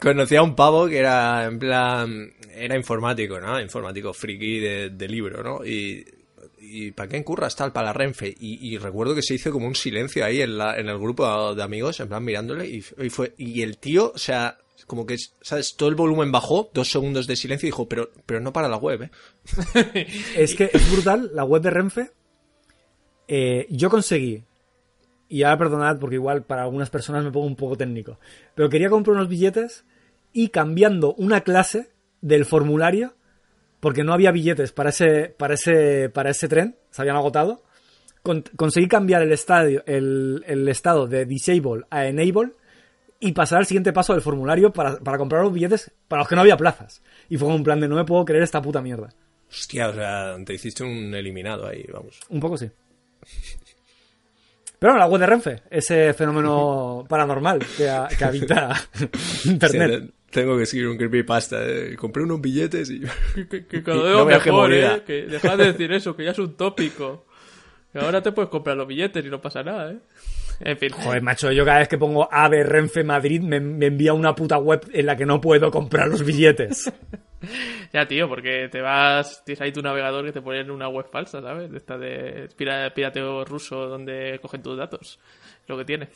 conocí 0.00 0.36
a 0.36 0.42
un 0.42 0.54
pavo 0.56 0.88
que 0.88 0.98
era, 0.98 1.44
en 1.44 1.58
plan, 1.58 2.32
era 2.54 2.76
informático, 2.76 3.38
¿no? 3.40 3.60
Informático 3.60 4.12
friki 4.12 4.58
de, 4.58 4.90
de 4.90 5.08
libro, 5.08 5.42
¿no? 5.42 5.64
Y, 5.64 6.04
y 6.60 6.90
¿para 6.92 7.08
qué 7.08 7.16
encurras 7.18 7.54
tal? 7.54 7.72
Para 7.72 7.86
la 7.88 7.92
Renfe. 7.92 8.34
Y, 8.40 8.74
y 8.74 8.78
recuerdo 8.78 9.14
que 9.14 9.22
se 9.22 9.34
hizo 9.34 9.52
como 9.52 9.66
un 9.68 9.74
silencio 9.76 10.24
ahí 10.24 10.40
en, 10.42 10.58
la, 10.58 10.76
en 10.78 10.88
el 10.88 10.98
grupo 10.98 11.54
de 11.54 11.62
amigos, 11.62 12.00
en 12.00 12.08
plan 12.08 12.24
mirándole, 12.24 12.66
y, 12.66 12.84
y 12.98 13.10
fue, 13.10 13.34
y 13.38 13.62
el 13.62 13.78
tío, 13.78 14.10
o 14.14 14.18
sea, 14.18 14.58
como 14.92 15.06
que, 15.06 15.16
¿sabes? 15.40 15.74
Todo 15.74 15.88
el 15.88 15.94
volumen 15.94 16.30
bajó, 16.30 16.70
dos 16.74 16.90
segundos 16.90 17.26
de 17.26 17.34
silencio 17.34 17.66
y 17.66 17.70
dijo, 17.70 17.88
pero, 17.88 18.10
pero 18.26 18.40
no 18.40 18.52
para 18.52 18.68
la 18.68 18.76
web, 18.76 19.04
¿eh? 19.04 19.10
Es 20.36 20.54
que 20.54 20.68
es 20.70 20.92
brutal, 20.92 21.30
la 21.32 21.44
web 21.44 21.62
de 21.62 21.70
Renfe. 21.70 22.10
eh, 23.28 23.66
yo 23.70 23.88
conseguí, 23.88 24.44
y 25.30 25.44
ahora 25.44 25.56
perdonad 25.56 25.98
porque 25.98 26.16
igual 26.16 26.42
para 26.44 26.64
algunas 26.64 26.90
personas 26.90 27.24
me 27.24 27.30
pongo 27.30 27.46
un 27.46 27.56
poco 27.56 27.74
técnico, 27.78 28.18
pero 28.54 28.68
quería 28.68 28.90
comprar 28.90 29.16
unos 29.16 29.28
billetes 29.28 29.86
y 30.34 30.48
cambiando 30.48 31.14
una 31.14 31.40
clase 31.40 31.88
del 32.20 32.44
formulario, 32.44 33.14
porque 33.80 34.04
no 34.04 34.12
había 34.12 34.30
billetes 34.30 34.72
para 34.72 34.90
ese, 34.90 35.34
para 35.38 35.54
ese, 35.54 36.10
para 36.10 36.28
ese 36.30 36.48
tren, 36.48 36.76
se 36.90 37.00
habían 37.00 37.16
agotado, 37.16 37.62
con- 38.22 38.44
conseguí 38.56 38.88
cambiar 38.88 39.22
el, 39.22 39.32
estadio, 39.32 39.82
el, 39.86 40.44
el 40.46 40.68
estado 40.68 41.06
de 41.06 41.24
disable 41.24 41.84
a 41.88 42.06
enable 42.06 42.52
y 43.22 43.32
pasar 43.32 43.58
al 43.60 43.66
siguiente 43.66 43.92
paso 43.92 44.12
del 44.12 44.20
formulario 44.22 44.72
para, 44.72 44.98
para 44.98 45.16
comprar 45.18 45.42
los 45.44 45.52
billetes 45.52 45.90
para 46.08 46.20
los 46.22 46.28
que 46.28 46.34
no 46.34 46.40
había 46.42 46.56
plazas. 46.56 47.02
Y 47.28 47.36
fue 47.38 47.46
como 47.46 47.56
un 47.56 47.64
plan 47.64 47.80
de 47.80 47.88
no 47.88 47.96
me 47.96 48.04
puedo 48.04 48.24
creer 48.24 48.42
esta 48.42 48.60
puta 48.60 48.82
mierda. 48.82 49.08
Hostia, 49.50 49.88
o 49.88 49.94
sea, 49.94 50.36
te 50.44 50.54
hiciste 50.54 50.82
un 50.82 51.14
eliminado 51.14 51.66
ahí, 51.66 51.84
vamos. 51.92 52.18
Un 52.28 52.40
poco 52.40 52.56
sí. 52.58 52.70
Pero 54.78 54.92
bueno, 54.94 54.98
la 54.98 55.06
web 55.10 55.20
de 55.20 55.26
Renfe, 55.26 55.62
ese 55.70 56.12
fenómeno 56.14 57.04
paranormal 57.08 57.60
que, 57.76 57.88
ha- 57.88 58.08
que 58.08 58.24
habita 58.24 58.74
Internet. 59.44 60.02
Sí, 60.06 60.12
tengo 60.30 60.56
que 60.56 60.64
escribir 60.64 60.88
un 60.88 60.96
creepypasta. 60.96 61.58
eh. 61.64 61.94
Compré 61.96 62.22
unos 62.24 62.40
billetes 62.40 62.90
y... 62.90 63.00
Que, 63.34 63.46
que, 63.48 63.66
que 63.66 63.82
cada 63.82 64.24
vez 64.24 64.44
mejor, 64.44 64.68
movida. 64.70 64.96
¿eh? 64.96 65.02
Que 65.06 65.22
dejad 65.26 65.56
de 65.58 65.66
decir 65.66 65.92
eso, 65.92 66.16
que 66.16 66.24
ya 66.24 66.32
es 66.32 66.38
un 66.38 66.56
tópico. 66.56 67.26
Que 67.92 67.98
ahora 68.00 68.22
te 68.22 68.32
puedes 68.32 68.50
comprar 68.50 68.76
los 68.76 68.86
billetes 68.88 69.24
y 69.24 69.28
no 69.28 69.40
pasa 69.40 69.62
nada, 69.62 69.92
¿eh? 69.92 69.98
En 70.64 70.76
fin. 70.78 70.90
Joder, 70.90 71.22
macho, 71.22 71.50
yo 71.52 71.64
cada 71.64 71.80
vez 71.80 71.88
que 71.88 71.98
pongo 71.98 72.28
AVE 72.32 72.62
Renfe 72.64 73.02
Madrid 73.04 73.40
me, 73.40 73.58
me 73.60 73.86
envía 73.86 74.12
una 74.14 74.34
puta 74.34 74.58
web 74.58 74.80
en 74.92 75.06
la 75.06 75.16
que 75.16 75.26
no 75.26 75.40
puedo 75.40 75.70
comprar 75.70 76.08
los 76.08 76.24
billetes. 76.24 76.92
Ya, 77.92 78.06
tío, 78.06 78.28
porque 78.28 78.68
te 78.70 78.80
vas, 78.80 79.42
tienes 79.44 79.60
ahí 79.60 79.72
tu 79.72 79.82
navegador 79.82 80.24
que 80.24 80.30
te 80.30 80.40
pone 80.40 80.60
en 80.60 80.70
una 80.70 80.88
web 80.88 81.06
falsa, 81.10 81.42
¿sabes? 81.42 81.72
De 81.72 81.76
esta 81.78 81.98
de 81.98 82.48
pira- 82.56 82.94
pirateo 82.94 83.44
ruso 83.44 83.88
donde 83.88 84.38
cogen 84.40 84.62
tus 84.62 84.78
datos. 84.78 85.18
Lo 85.66 85.76
que 85.76 85.84
tiene. 85.84 86.08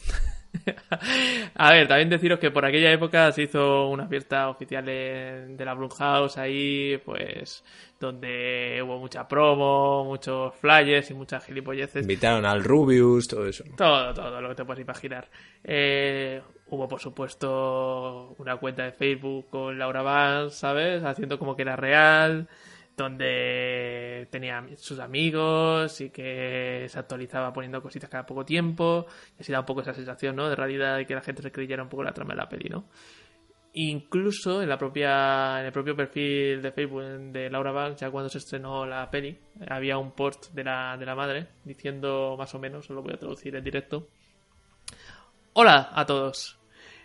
A 1.54 1.70
ver, 1.72 1.88
también 1.88 2.08
deciros 2.10 2.38
que 2.38 2.50
por 2.50 2.64
aquella 2.64 2.92
época 2.92 3.30
se 3.32 3.42
hizo 3.42 3.88
una 3.88 4.06
fiesta 4.06 4.48
oficial 4.48 4.88
en- 4.88 5.56
de 5.56 5.64
la 5.64 5.74
Blumhouse 5.74 6.38
ahí, 6.38 7.00
pues, 7.04 7.64
donde 8.00 8.80
hubo 8.84 8.98
mucha 8.98 9.26
promo, 9.26 10.04
muchos 10.04 10.54
flyers 10.56 11.10
y 11.10 11.14
muchas 11.14 11.44
gilipolleces. 11.44 12.02
Invitaron 12.02 12.44
al 12.44 12.62
Rubius, 12.62 13.26
todo 13.28 13.46
eso. 13.46 13.64
Todo, 13.76 14.12
todo 14.14 14.40
lo 14.40 14.48
que 14.50 14.54
te 14.54 14.64
puedas 14.64 14.80
imaginar. 14.82 15.28
Eh, 15.64 16.40
hubo, 16.68 16.86
por 16.88 17.00
supuesto, 17.00 18.34
una 18.38 18.56
cuenta 18.56 18.84
de 18.84 18.92
Facebook 18.92 19.46
con 19.50 19.78
Laura 19.78 20.02
Vance, 20.02 20.56
¿sabes? 20.56 21.02
Haciendo 21.04 21.38
como 21.38 21.56
que 21.56 21.62
era 21.62 21.76
real, 21.76 22.48
donde 22.96 24.26
tenía 24.30 24.66
sus 24.76 24.98
amigos 24.98 26.00
y 26.00 26.10
que 26.10 26.86
se 26.88 26.98
actualizaba 26.98 27.52
poniendo 27.52 27.82
cositas 27.82 28.08
cada 28.08 28.24
poco 28.24 28.44
tiempo. 28.44 29.06
Y 29.38 29.42
así 29.42 29.52
da 29.52 29.60
un 29.60 29.66
poco 29.66 29.82
esa 29.82 29.92
sensación, 29.92 30.36
¿no? 30.36 30.48
De 30.48 30.56
realidad 30.56 30.98
y 30.98 31.06
que 31.06 31.14
la 31.14 31.20
gente 31.20 31.42
se 31.42 31.52
creyera 31.52 31.82
un 31.82 31.88
poco 31.88 32.02
la 32.02 32.12
trama 32.12 32.34
de 32.34 32.38
la 32.38 32.48
peli, 32.48 32.68
¿no? 32.68 32.86
Incluso 33.74 34.62
en 34.62 34.70
la 34.70 34.78
propia 34.78 35.60
en 35.60 35.66
el 35.66 35.72
propio 35.72 35.94
perfil 35.94 36.62
de 36.62 36.72
Facebook 36.72 37.02
de 37.32 37.50
Laura 37.50 37.72
Banks, 37.72 38.00
ya 38.00 38.10
cuando 38.10 38.30
se 38.30 38.38
estrenó 38.38 38.86
la 38.86 39.10
peli, 39.10 39.38
había 39.68 39.98
un 39.98 40.12
post 40.12 40.52
de 40.54 40.64
la, 40.64 40.96
de 40.96 41.04
la 41.04 41.14
madre 41.14 41.48
diciendo 41.62 42.36
más 42.38 42.54
o 42.54 42.58
menos, 42.58 42.88
os 42.88 42.96
lo 42.96 43.02
voy 43.02 43.12
a 43.12 43.18
traducir 43.18 43.54
en 43.54 43.62
directo. 43.62 44.08
Hola 45.52 45.90
a 45.92 46.06
todos. 46.06 46.58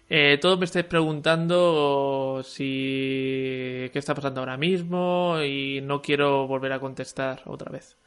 Eh, 0.09 0.37
todos 0.41 0.59
me 0.59 0.65
estáis 0.65 0.85
preguntando 0.85 2.41
si 2.43 3.89
qué 3.93 3.99
está 3.99 4.13
pasando 4.13 4.41
ahora 4.41 4.57
mismo 4.57 5.41
y 5.41 5.79
no 5.81 6.01
quiero 6.01 6.47
volver 6.47 6.73
a 6.73 6.79
contestar 6.79 7.41
otra 7.45 7.71
vez. 7.71 7.97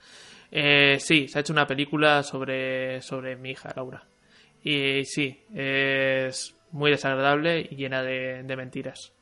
Eh, 0.51 0.99
sí, 1.01 1.29
se 1.29 1.39
ha 1.39 1.41
hecho 1.41 1.53
una 1.53 1.67
película 1.67 2.23
sobre, 2.23 3.01
sobre 3.01 3.37
mi 3.37 3.51
hija 3.53 3.73
Laura. 3.75 4.07
Y 4.63 5.05
sí, 5.05 5.43
es 5.55 6.55
muy 6.73 6.91
desagradable 6.91 7.67
y 7.71 7.77
llena 7.77 8.03
de, 8.03 8.43
de 8.43 8.57
mentiras. 8.57 9.15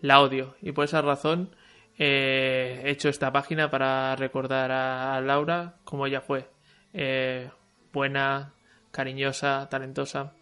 La 0.00 0.20
odio 0.20 0.56
y 0.62 0.72
por 0.72 0.84
esa 0.84 1.02
razón 1.02 1.54
eh, 2.02 2.80
he 2.84 2.90
hecho 2.92 3.10
esta 3.10 3.30
página 3.30 3.70
para 3.70 4.16
recordar 4.16 4.72
a, 4.72 5.16
a 5.16 5.20
Laura 5.20 5.76
como 5.84 6.06
ella 6.06 6.22
fue. 6.22 6.48
Eh, 6.94 7.50
buena, 7.92 8.54
cariñosa, 8.90 9.68
talentosa. 9.70 10.32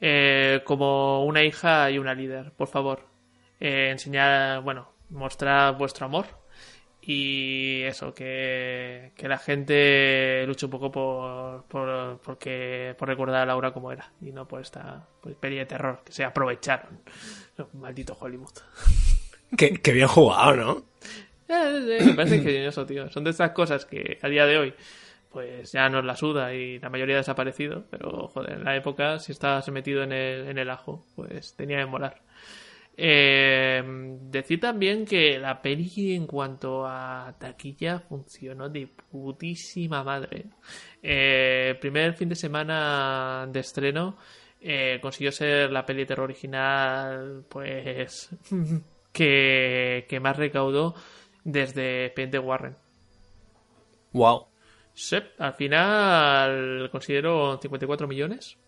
Eh, 0.00 0.60
como 0.64 1.24
una 1.24 1.42
hija 1.42 1.90
y 1.90 1.98
una 1.98 2.14
líder, 2.14 2.52
por 2.52 2.68
favor. 2.68 3.00
Eh, 3.60 3.90
enseñar, 3.90 4.62
bueno, 4.62 4.92
mostrar 5.10 5.76
vuestro 5.76 6.06
amor 6.06 6.26
y 7.00 7.82
eso, 7.84 8.12
que, 8.12 9.12
que 9.16 9.28
la 9.28 9.38
gente 9.38 10.44
luche 10.46 10.66
un 10.66 10.70
poco 10.70 10.92
por, 10.92 11.64
por, 11.64 12.20
porque, 12.20 12.94
por 12.98 13.08
recordar 13.08 13.42
a 13.42 13.46
Laura 13.46 13.72
como 13.72 13.90
era 13.90 14.12
y 14.20 14.30
no 14.30 14.46
por 14.46 14.60
esta 14.60 15.08
pues, 15.20 15.34
peli 15.36 15.56
de 15.56 15.66
terror 15.66 16.02
que 16.04 16.12
se 16.12 16.24
aprovecharon. 16.24 17.00
Maldito 17.72 18.16
Hollywood. 18.20 18.52
Qué, 19.56 19.72
qué 19.80 19.92
bien 19.92 20.06
jugado, 20.06 20.54
¿no? 20.54 20.82
Eh, 21.48 21.98
Me 22.04 22.12
parece 22.12 22.36
ingenioso, 22.36 22.84
tío. 22.84 23.10
Son 23.10 23.24
de 23.24 23.30
estas 23.30 23.52
cosas 23.52 23.86
que 23.86 24.18
a 24.22 24.28
día 24.28 24.44
de 24.44 24.58
hoy 24.58 24.74
pues 25.30 25.72
ya 25.72 25.88
nos 25.88 26.04
la 26.04 26.16
suda 26.16 26.54
y 26.54 26.78
la 26.78 26.90
mayoría 26.90 27.16
ha 27.16 27.18
desaparecido, 27.18 27.84
pero 27.90 28.28
joder, 28.28 28.54
en 28.58 28.64
la 28.64 28.76
época 28.76 29.18
si 29.18 29.32
estabas 29.32 29.68
metido 29.70 30.02
en 30.02 30.12
el, 30.12 30.48
en 30.48 30.58
el 30.58 30.70
ajo, 30.70 31.04
pues 31.14 31.54
tenía 31.54 31.78
que 31.78 31.86
molar. 31.86 32.22
Eh, 33.00 33.80
decir 34.22 34.58
también 34.58 35.04
que 35.04 35.38
la 35.38 35.62
peli 35.62 36.16
en 36.16 36.26
cuanto 36.26 36.84
a 36.84 37.32
taquilla 37.38 38.00
funcionó 38.00 38.68
de 38.68 38.88
putísima 38.88 40.02
madre. 40.02 40.46
Eh, 41.00 41.68
el 41.70 41.78
primer 41.78 42.14
fin 42.14 42.28
de 42.28 42.34
semana 42.34 43.46
de 43.52 43.60
estreno 43.60 44.16
eh, 44.60 44.98
consiguió 45.00 45.30
ser 45.30 45.70
la 45.70 45.86
peli 45.86 46.00
de 46.00 46.06
terror 46.06 46.24
original, 46.24 47.44
pues 47.48 48.30
que, 49.12 50.04
que 50.08 50.18
más 50.18 50.36
recaudó 50.36 50.96
desde 51.44 52.06
Expediente 52.06 52.40
Warren. 52.40 52.76
Wow. 54.12 54.47
Sí, 55.00 55.16
al 55.38 55.54
final 55.54 56.88
considero 56.90 57.56
54 57.62 58.08
millones. 58.08 58.58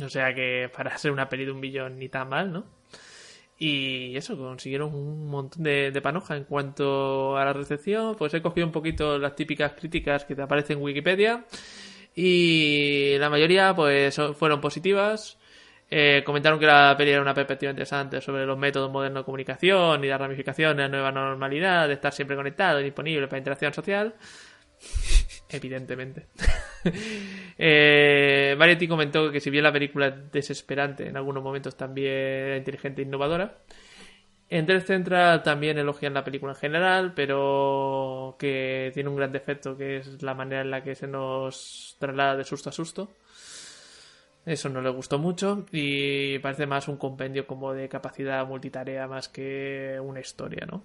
O 0.00 0.08
sea 0.08 0.32
que 0.32 0.70
para 0.74 0.96
ser 0.98 1.10
una 1.10 1.28
peli 1.28 1.44
de 1.44 1.50
un 1.50 1.60
billón 1.60 1.98
ni 1.98 2.08
tan 2.08 2.28
mal, 2.28 2.52
¿no? 2.52 2.64
Y 3.58 4.16
eso, 4.16 4.38
consiguieron 4.38 4.94
un 4.94 5.26
montón 5.28 5.64
de, 5.64 5.90
de 5.90 6.00
panoja. 6.00 6.36
En 6.36 6.44
cuanto 6.44 7.36
a 7.36 7.44
la 7.44 7.52
recepción, 7.52 8.14
pues 8.16 8.32
he 8.34 8.40
cogido 8.40 8.66
un 8.66 8.72
poquito 8.72 9.18
las 9.18 9.34
típicas 9.34 9.72
críticas 9.72 10.24
que 10.24 10.36
te 10.36 10.42
aparecen 10.42 10.78
en 10.78 10.84
Wikipedia. 10.84 11.44
Y 12.14 13.16
la 13.18 13.30
mayoría, 13.30 13.74
pues, 13.74 14.16
fueron 14.38 14.60
positivas. 14.60 15.38
Eh, 15.90 16.22
comentaron 16.24 16.60
que 16.60 16.66
la 16.66 16.94
peli 16.96 17.10
era 17.10 17.20
una 17.20 17.34
perspectiva 17.34 17.70
interesante 17.70 18.20
sobre 18.20 18.46
los 18.46 18.56
métodos 18.56 18.92
modernos 18.92 19.22
de 19.22 19.24
comunicación 19.24 20.04
y 20.04 20.08
la 20.08 20.18
ramificación 20.18 20.76
de 20.76 20.84
la 20.84 20.88
nueva 20.88 21.10
normalidad, 21.10 21.88
de 21.88 21.94
estar 21.94 22.12
siempre 22.12 22.36
conectado 22.36 22.80
y 22.80 22.84
disponible 22.84 23.26
para 23.26 23.38
interacción 23.38 23.74
social. 23.74 24.14
Evidentemente. 25.48 26.26
eh, 27.58 28.86
comentó 28.88 29.30
que 29.30 29.40
si 29.40 29.50
bien 29.50 29.64
la 29.64 29.72
película 29.72 30.08
es 30.08 30.32
desesperante, 30.32 31.08
en 31.08 31.16
algunos 31.16 31.42
momentos 31.42 31.76
también 31.76 32.12
era 32.12 32.56
inteligente 32.56 33.02
e 33.02 33.04
innovadora. 33.04 33.58
En 34.48 34.66
Death 34.66 34.86
Central 34.86 35.42
también 35.44 35.78
elogian 35.78 36.12
la 36.12 36.24
película 36.24 36.52
en 36.52 36.58
general, 36.58 37.12
pero 37.14 38.36
que 38.38 38.90
tiene 38.92 39.08
un 39.08 39.16
gran 39.16 39.30
defecto 39.30 39.76
que 39.76 39.98
es 39.98 40.22
la 40.22 40.34
manera 40.34 40.62
en 40.62 40.72
la 40.72 40.82
que 40.82 40.96
se 40.96 41.06
nos 41.06 41.96
traslada 42.00 42.36
de 42.36 42.44
susto 42.44 42.70
a 42.70 42.72
susto. 42.72 43.10
Eso 44.44 44.68
no 44.68 44.80
le 44.80 44.90
gustó 44.90 45.18
mucho 45.18 45.66
y 45.70 46.38
parece 46.40 46.66
más 46.66 46.88
un 46.88 46.96
compendio 46.96 47.46
como 47.46 47.72
de 47.74 47.88
capacidad 47.88 48.44
multitarea 48.46 49.06
más 49.06 49.28
que 49.28 49.98
una 50.02 50.20
historia, 50.20 50.66
¿no? 50.66 50.82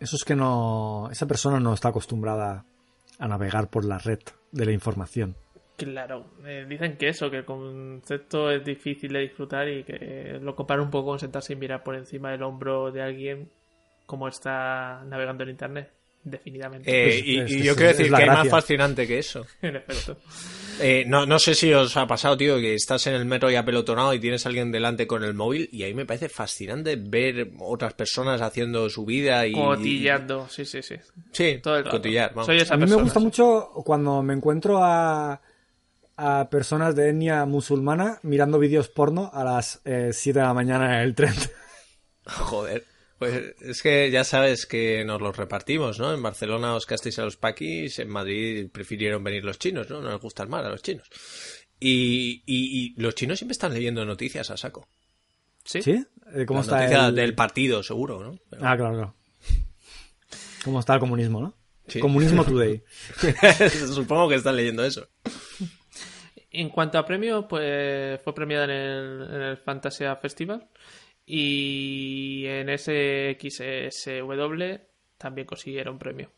Eso 0.00 0.16
es 0.16 0.24
que 0.24 0.34
no. 0.34 1.08
Esa 1.10 1.26
persona 1.26 1.60
no 1.60 1.72
está 1.72 1.88
acostumbrada 1.88 2.64
a 3.18 3.28
navegar 3.28 3.68
por 3.68 3.84
la 3.84 3.98
red 3.98 4.20
de 4.52 4.66
la 4.66 4.72
información. 4.72 5.36
Claro, 5.76 6.24
eh, 6.46 6.64
dicen 6.66 6.96
que 6.96 7.08
eso, 7.08 7.30
que 7.30 7.38
el 7.38 7.44
concepto 7.44 8.50
es 8.50 8.64
difícil 8.64 9.12
de 9.12 9.20
disfrutar 9.20 9.68
y 9.68 9.84
que 9.84 10.38
lo 10.40 10.54
compara 10.54 10.82
un 10.82 10.90
poco 10.90 11.08
con 11.10 11.18
sentarse 11.18 11.52
y 11.52 11.56
mirar 11.56 11.82
por 11.82 11.96
encima 11.96 12.30
del 12.30 12.42
hombro 12.42 12.90
de 12.90 13.02
alguien 13.02 13.50
como 14.06 14.28
está 14.28 15.04
navegando 15.04 15.44
en 15.44 15.50
internet, 15.50 15.92
definidamente. 16.26 16.90
Eh, 16.90 17.08
Es- 17.18 17.24
y, 17.26 17.38
es- 17.38 17.50
y 17.50 17.56
es- 17.60 17.64
yo 17.64 17.74
quiero 17.76 17.90
decir 17.92 18.08
que 18.10 18.14
hay 18.16 18.26
más 18.26 18.34
gracia. 18.36 18.50
fascinante 18.50 19.06
que 19.06 19.18
eso. 19.18 19.46
en 19.62 19.76
efecto. 19.76 20.18
Eh, 20.78 21.04
no, 21.06 21.24
no 21.24 21.38
sé 21.38 21.54
si 21.54 21.72
os 21.72 21.96
ha 21.96 22.06
pasado, 22.06 22.36
tío, 22.36 22.56
que 22.58 22.74
estás 22.74 23.06
en 23.06 23.14
el 23.14 23.24
metro 23.24 23.50
y 23.50 23.54
apelotonado 23.54 24.12
y 24.12 24.20
tienes 24.20 24.44
a 24.44 24.50
alguien 24.50 24.70
delante 24.70 25.06
con 25.06 25.24
el 25.24 25.32
móvil 25.32 25.70
y 25.72 25.84
ahí 25.84 25.94
me 25.94 26.04
parece 26.04 26.28
fascinante 26.28 26.96
ver 26.96 27.52
otras 27.60 27.94
personas 27.94 28.42
haciendo 28.42 28.90
su 28.90 29.06
vida 29.06 29.46
y... 29.46 29.52
Cotillando, 29.52 30.46
sí, 30.50 30.66
sí, 30.66 30.82
sí. 30.82 30.96
Sí, 31.32 31.60
Todo 31.62 31.78
el 31.78 31.84
cotillar, 31.84 32.30
vamos. 32.34 32.44
Soy 32.44 32.58
esa 32.58 32.74
A 32.74 32.76
mí 32.76 32.84
me 32.86 32.96
gusta 32.96 33.20
sí. 33.20 33.24
mucho 33.24 33.70
cuando 33.86 34.22
me 34.22 34.34
encuentro 34.34 34.84
a, 34.84 35.40
a 36.18 36.50
personas 36.50 36.94
de 36.94 37.08
etnia 37.08 37.46
musulmana 37.46 38.18
mirando 38.22 38.58
vídeos 38.58 38.88
porno 38.90 39.30
a 39.32 39.44
las 39.44 39.80
7 39.82 40.38
de 40.40 40.44
la 40.44 40.52
mañana 40.52 40.96
en 40.98 41.06
el 41.06 41.14
tren. 41.14 41.32
Joder. 42.26 42.84
Pues 43.18 43.54
es 43.62 43.80
que 43.82 44.10
ya 44.10 44.24
sabes 44.24 44.66
que 44.66 45.04
nos 45.04 45.22
los 45.22 45.36
repartimos, 45.36 45.98
¿no? 45.98 46.12
En 46.12 46.22
Barcelona 46.22 46.74
os 46.74 46.84
casteis 46.84 47.18
a 47.18 47.24
los 47.24 47.36
paquis, 47.36 47.98
en 47.98 48.08
Madrid 48.10 48.68
prefirieron 48.70 49.24
venir 49.24 49.42
los 49.44 49.58
chinos, 49.58 49.88
¿no? 49.88 50.00
No 50.02 50.10
les 50.12 50.20
gusta 50.20 50.42
el 50.42 50.50
mar 50.50 50.64
a 50.64 50.68
los 50.70 50.82
chinos. 50.82 51.08
Y, 51.80 52.42
y- 52.46 52.94
y 52.94 53.00
los 53.00 53.14
chinos 53.14 53.38
siempre 53.38 53.52
están 53.52 53.72
leyendo 53.72 54.04
noticias 54.04 54.50
a 54.50 54.56
saco. 54.56 54.88
¿Sí? 55.64 55.80
¿Sí? 55.82 56.04
¿Cómo 56.46 56.60
La 56.60 56.64
está 56.64 56.76
noticia 56.78 57.06
el... 57.08 57.14
del 57.14 57.34
partido, 57.34 57.82
seguro, 57.82 58.22
¿no? 58.22 58.38
Pero- 58.50 58.62
Ah, 58.66 58.76
claro, 58.76 58.94
claro. 58.94 59.14
¿Cómo 60.64 60.80
está 60.80 60.94
el 60.94 61.00
comunismo, 61.00 61.40
no? 61.40 61.54
Sí. 61.88 62.00
Comunismo 62.00 62.44
Today. 62.44 62.82
Supongo 63.94 64.28
que 64.28 64.34
están 64.34 64.56
leyendo 64.56 64.84
eso. 64.84 65.08
En 66.50 66.68
cuanto 66.70 66.98
a 66.98 67.06
premios, 67.06 67.44
pues 67.48 68.20
fue 68.22 68.34
premiada 68.34 68.64
en 68.64 68.70
el, 68.70 69.22
en 69.34 69.42
el 69.42 69.56
Fantasia 69.58 70.16
Festival 70.16 70.68
y 71.26 72.44
en 72.46 72.68
SXSW 72.78 74.20
también 75.18 75.46
consiguieron 75.46 75.98
premio. 75.98 76.30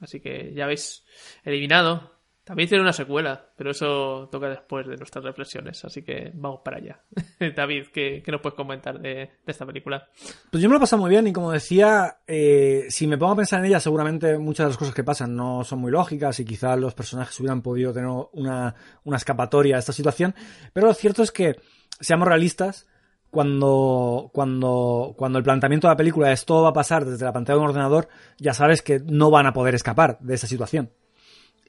Así 0.00 0.20
que 0.20 0.52
ya 0.54 0.66
veis, 0.66 1.04
eliminado. 1.44 2.18
También 2.42 2.64
hicieron 2.64 2.86
una 2.86 2.94
secuela, 2.94 3.52
pero 3.54 3.70
eso 3.70 4.28
toca 4.32 4.48
después 4.48 4.86
de 4.86 4.96
nuestras 4.96 5.22
reflexiones, 5.22 5.84
así 5.84 6.02
que 6.02 6.32
vamos 6.34 6.62
para 6.64 6.78
allá. 6.78 7.00
David, 7.54 7.88
¿qué, 7.92 8.22
qué 8.24 8.32
nos 8.32 8.40
puedes 8.40 8.56
comentar 8.56 8.98
de, 8.98 9.14
de 9.14 9.30
esta 9.46 9.66
película? 9.66 10.08
Pues 10.50 10.60
yo 10.60 10.68
me 10.68 10.72
lo 10.72 10.78
he 10.78 10.80
pasado 10.80 11.02
muy 11.02 11.10
bien 11.10 11.28
y 11.28 11.32
como 11.32 11.52
decía, 11.52 12.16
eh, 12.26 12.86
si 12.88 13.06
me 13.06 13.18
pongo 13.18 13.34
a 13.34 13.36
pensar 13.36 13.60
en 13.60 13.66
ella, 13.66 13.78
seguramente 13.78 14.36
muchas 14.38 14.64
de 14.64 14.70
las 14.70 14.78
cosas 14.78 14.94
que 14.94 15.04
pasan 15.04 15.36
no 15.36 15.62
son 15.62 15.78
muy 15.80 15.92
lógicas 15.92 16.40
y 16.40 16.44
quizás 16.44 16.76
los 16.78 16.94
personajes 16.94 17.38
hubieran 17.38 17.62
podido 17.62 17.92
tener 17.92 18.08
una, 18.32 18.74
una 19.04 19.16
escapatoria 19.16 19.76
a 19.76 19.78
esta 19.78 19.92
situación. 19.92 20.34
Pero 20.72 20.88
lo 20.88 20.94
cierto 20.94 21.22
es 21.22 21.30
que, 21.30 21.60
seamos 22.00 22.26
realistas, 22.26 22.88
cuando, 23.30 24.30
cuando, 24.32 25.14
cuando 25.16 25.38
el 25.38 25.44
planteamiento 25.44 25.86
de 25.86 25.92
la 25.92 25.96
película 25.96 26.32
es 26.32 26.44
todo 26.44 26.64
va 26.64 26.70
a 26.70 26.74
pasar 26.74 27.04
desde 27.04 27.24
la 27.24 27.32
pantalla 27.32 27.58
de 27.58 27.62
un 27.62 27.70
ordenador, 27.70 28.08
ya 28.38 28.54
sabes 28.54 28.82
que 28.82 29.00
no 29.00 29.30
van 29.30 29.46
a 29.46 29.52
poder 29.52 29.74
escapar 29.74 30.18
de 30.20 30.34
esa 30.34 30.46
situación. 30.46 30.90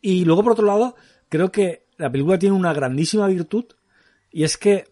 Y 0.01 0.25
luego, 0.25 0.43
por 0.43 0.53
otro 0.53 0.65
lado, 0.65 0.95
creo 1.29 1.51
que 1.51 1.85
la 1.97 2.11
película 2.11 2.39
tiene 2.39 2.55
una 2.55 2.73
grandísima 2.73 3.27
virtud 3.27 3.65
y 4.31 4.43
es 4.43 4.57
que 4.57 4.85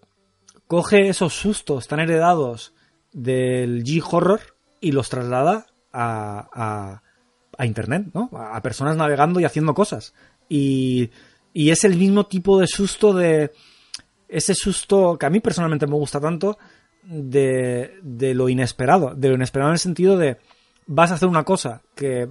coge 0.67 1.09
esos 1.09 1.33
sustos 1.33 1.87
tan 1.87 1.99
heredados 1.99 2.73
del 3.11 3.83
G-Horror 3.83 4.41
y 4.79 4.91
los 4.91 5.09
traslada 5.09 5.65
a, 5.91 7.01
a, 7.57 7.65
Internet, 7.65 8.11
¿no? 8.13 8.29
A 8.33 8.61
personas 8.61 8.95
navegando 8.95 9.41
y 9.41 9.43
haciendo 9.43 9.73
cosas. 9.73 10.13
Y, 10.47 11.09
y 11.51 11.71
es 11.71 11.83
el 11.83 11.97
mismo 11.97 12.27
tipo 12.27 12.57
de 12.57 12.67
susto 12.67 13.13
de... 13.13 13.51
Ese 14.29 14.53
susto 14.53 15.17
que 15.17 15.25
a 15.25 15.29
mí 15.29 15.39
personalmente 15.39 15.87
me 15.87 15.95
gusta 15.95 16.19
tanto 16.21 16.57
de, 17.03 17.97
de 18.01 18.33
lo 18.33 18.47
inesperado. 18.47 19.15
De 19.15 19.27
lo 19.27 19.35
inesperado 19.35 19.71
en 19.71 19.73
el 19.73 19.79
sentido 19.79 20.17
de 20.17 20.37
vas 20.85 21.11
a 21.11 21.15
hacer 21.15 21.27
una 21.27 21.43
cosa 21.43 21.81
que 21.95 22.29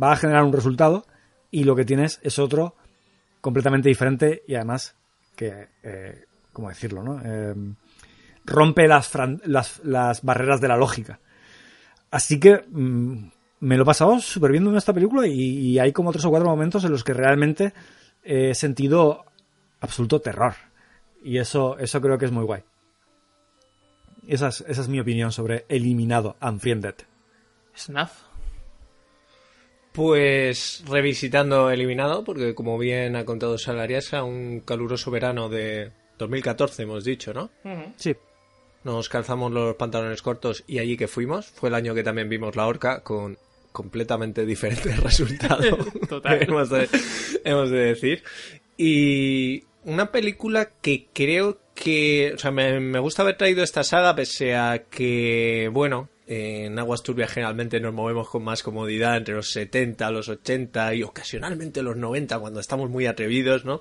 va 0.00 0.12
a 0.12 0.16
generar 0.16 0.44
un 0.44 0.52
resultado 0.52 1.06
y 1.50 1.64
lo 1.64 1.76
que 1.76 1.84
tienes 1.84 2.18
es 2.22 2.38
otro 2.38 2.74
completamente 3.40 3.88
diferente 3.88 4.42
y 4.48 4.54
además 4.54 4.96
que, 5.36 5.68
eh, 5.82 6.24
¿cómo 6.52 6.68
decirlo? 6.68 7.02
No? 7.02 7.20
Eh, 7.24 7.54
rompe 8.44 8.88
las, 8.88 9.10
las, 9.44 9.80
las 9.84 10.22
barreras 10.22 10.60
de 10.60 10.68
la 10.68 10.76
lógica. 10.76 11.20
Así 12.10 12.40
que 12.40 12.64
mm, 12.68 13.30
me 13.60 13.76
lo 13.76 13.82
he 13.82 13.86
pasado 13.86 14.18
súper 14.20 14.52
bien 14.52 14.66
en 14.66 14.76
esta 14.76 14.92
película 14.92 15.26
y, 15.26 15.40
y 15.40 15.78
hay 15.78 15.92
como 15.92 16.12
tres 16.12 16.24
o 16.24 16.30
cuatro 16.30 16.48
momentos 16.48 16.84
en 16.84 16.92
los 16.92 17.04
que 17.04 17.14
realmente 17.14 17.72
he 18.22 18.54
sentido 18.54 19.24
absoluto 19.80 20.20
terror. 20.20 20.54
Y 21.24 21.38
eso, 21.38 21.78
eso 21.78 22.00
creo 22.02 22.18
que 22.18 22.26
es 22.26 22.32
muy 22.32 22.44
guay. 22.44 22.62
Esa 24.28 24.48
es, 24.48 24.62
esa 24.68 24.82
es 24.82 24.88
mi 24.88 25.00
opinión 25.00 25.32
sobre 25.32 25.64
Eliminado, 25.68 26.36
Unfriended. 26.40 26.94
Snuff. 27.76 28.12
Pues 29.92 30.84
revisitando 30.86 31.70
Eliminado, 31.70 32.24
porque 32.24 32.54
como 32.54 32.76
bien 32.76 33.16
ha 33.16 33.24
contado 33.24 33.56
Salariasa, 33.56 34.22
un 34.22 34.60
caluroso 34.60 35.10
verano 35.10 35.48
de 35.48 35.92
2014 36.18 36.82
hemos 36.82 37.04
dicho, 37.04 37.32
¿no? 37.32 37.50
Sí, 37.96 38.14
Nos 38.82 39.08
calzamos 39.08 39.50
los 39.50 39.76
pantalones 39.76 40.20
cortos 40.20 40.62
y 40.66 40.78
allí 40.78 40.96
que 40.96 41.08
fuimos. 41.08 41.46
Fue 41.46 41.70
el 41.70 41.74
año 41.74 41.94
que 41.94 42.02
también 42.02 42.28
vimos 42.28 42.54
La 42.54 42.66
Orca 42.66 43.02
con 43.02 43.38
completamente 43.72 44.44
diferente 44.44 44.94
resultado. 45.02 45.76
Total. 46.08 46.42
hemos, 46.48 46.68
de, 46.70 46.88
hemos 47.44 47.70
de 47.70 47.78
decir. 47.78 48.22
Y 48.76 49.64
una 49.84 50.10
película 50.10 50.70
que 50.80 51.06
creo 51.12 51.58
que... 51.74 52.32
O 52.34 52.38
sea, 52.38 52.50
me, 52.50 52.80
me 52.80 52.98
gusta 52.98 53.22
haber 53.22 53.36
traído 53.36 53.62
esta 53.62 53.84
saga 53.84 54.14
pese 54.14 54.54
a 54.54 54.84
que, 54.90 55.70
bueno, 55.72 56.08
en 56.26 56.78
Aguas 56.78 57.02
Turbias 57.02 57.30
generalmente 57.30 57.80
nos 57.80 57.92
movemos 57.92 58.28
con 58.28 58.42
más 58.44 58.62
comodidad 58.62 59.16
entre 59.16 59.34
los 59.34 59.50
70, 59.50 60.10
los 60.10 60.28
80 60.28 60.94
y 60.94 61.02
ocasionalmente 61.02 61.82
los 61.82 61.96
90 61.96 62.38
cuando 62.38 62.60
estamos 62.60 62.88
muy 62.88 63.06
atrevidos, 63.06 63.64
¿no? 63.64 63.80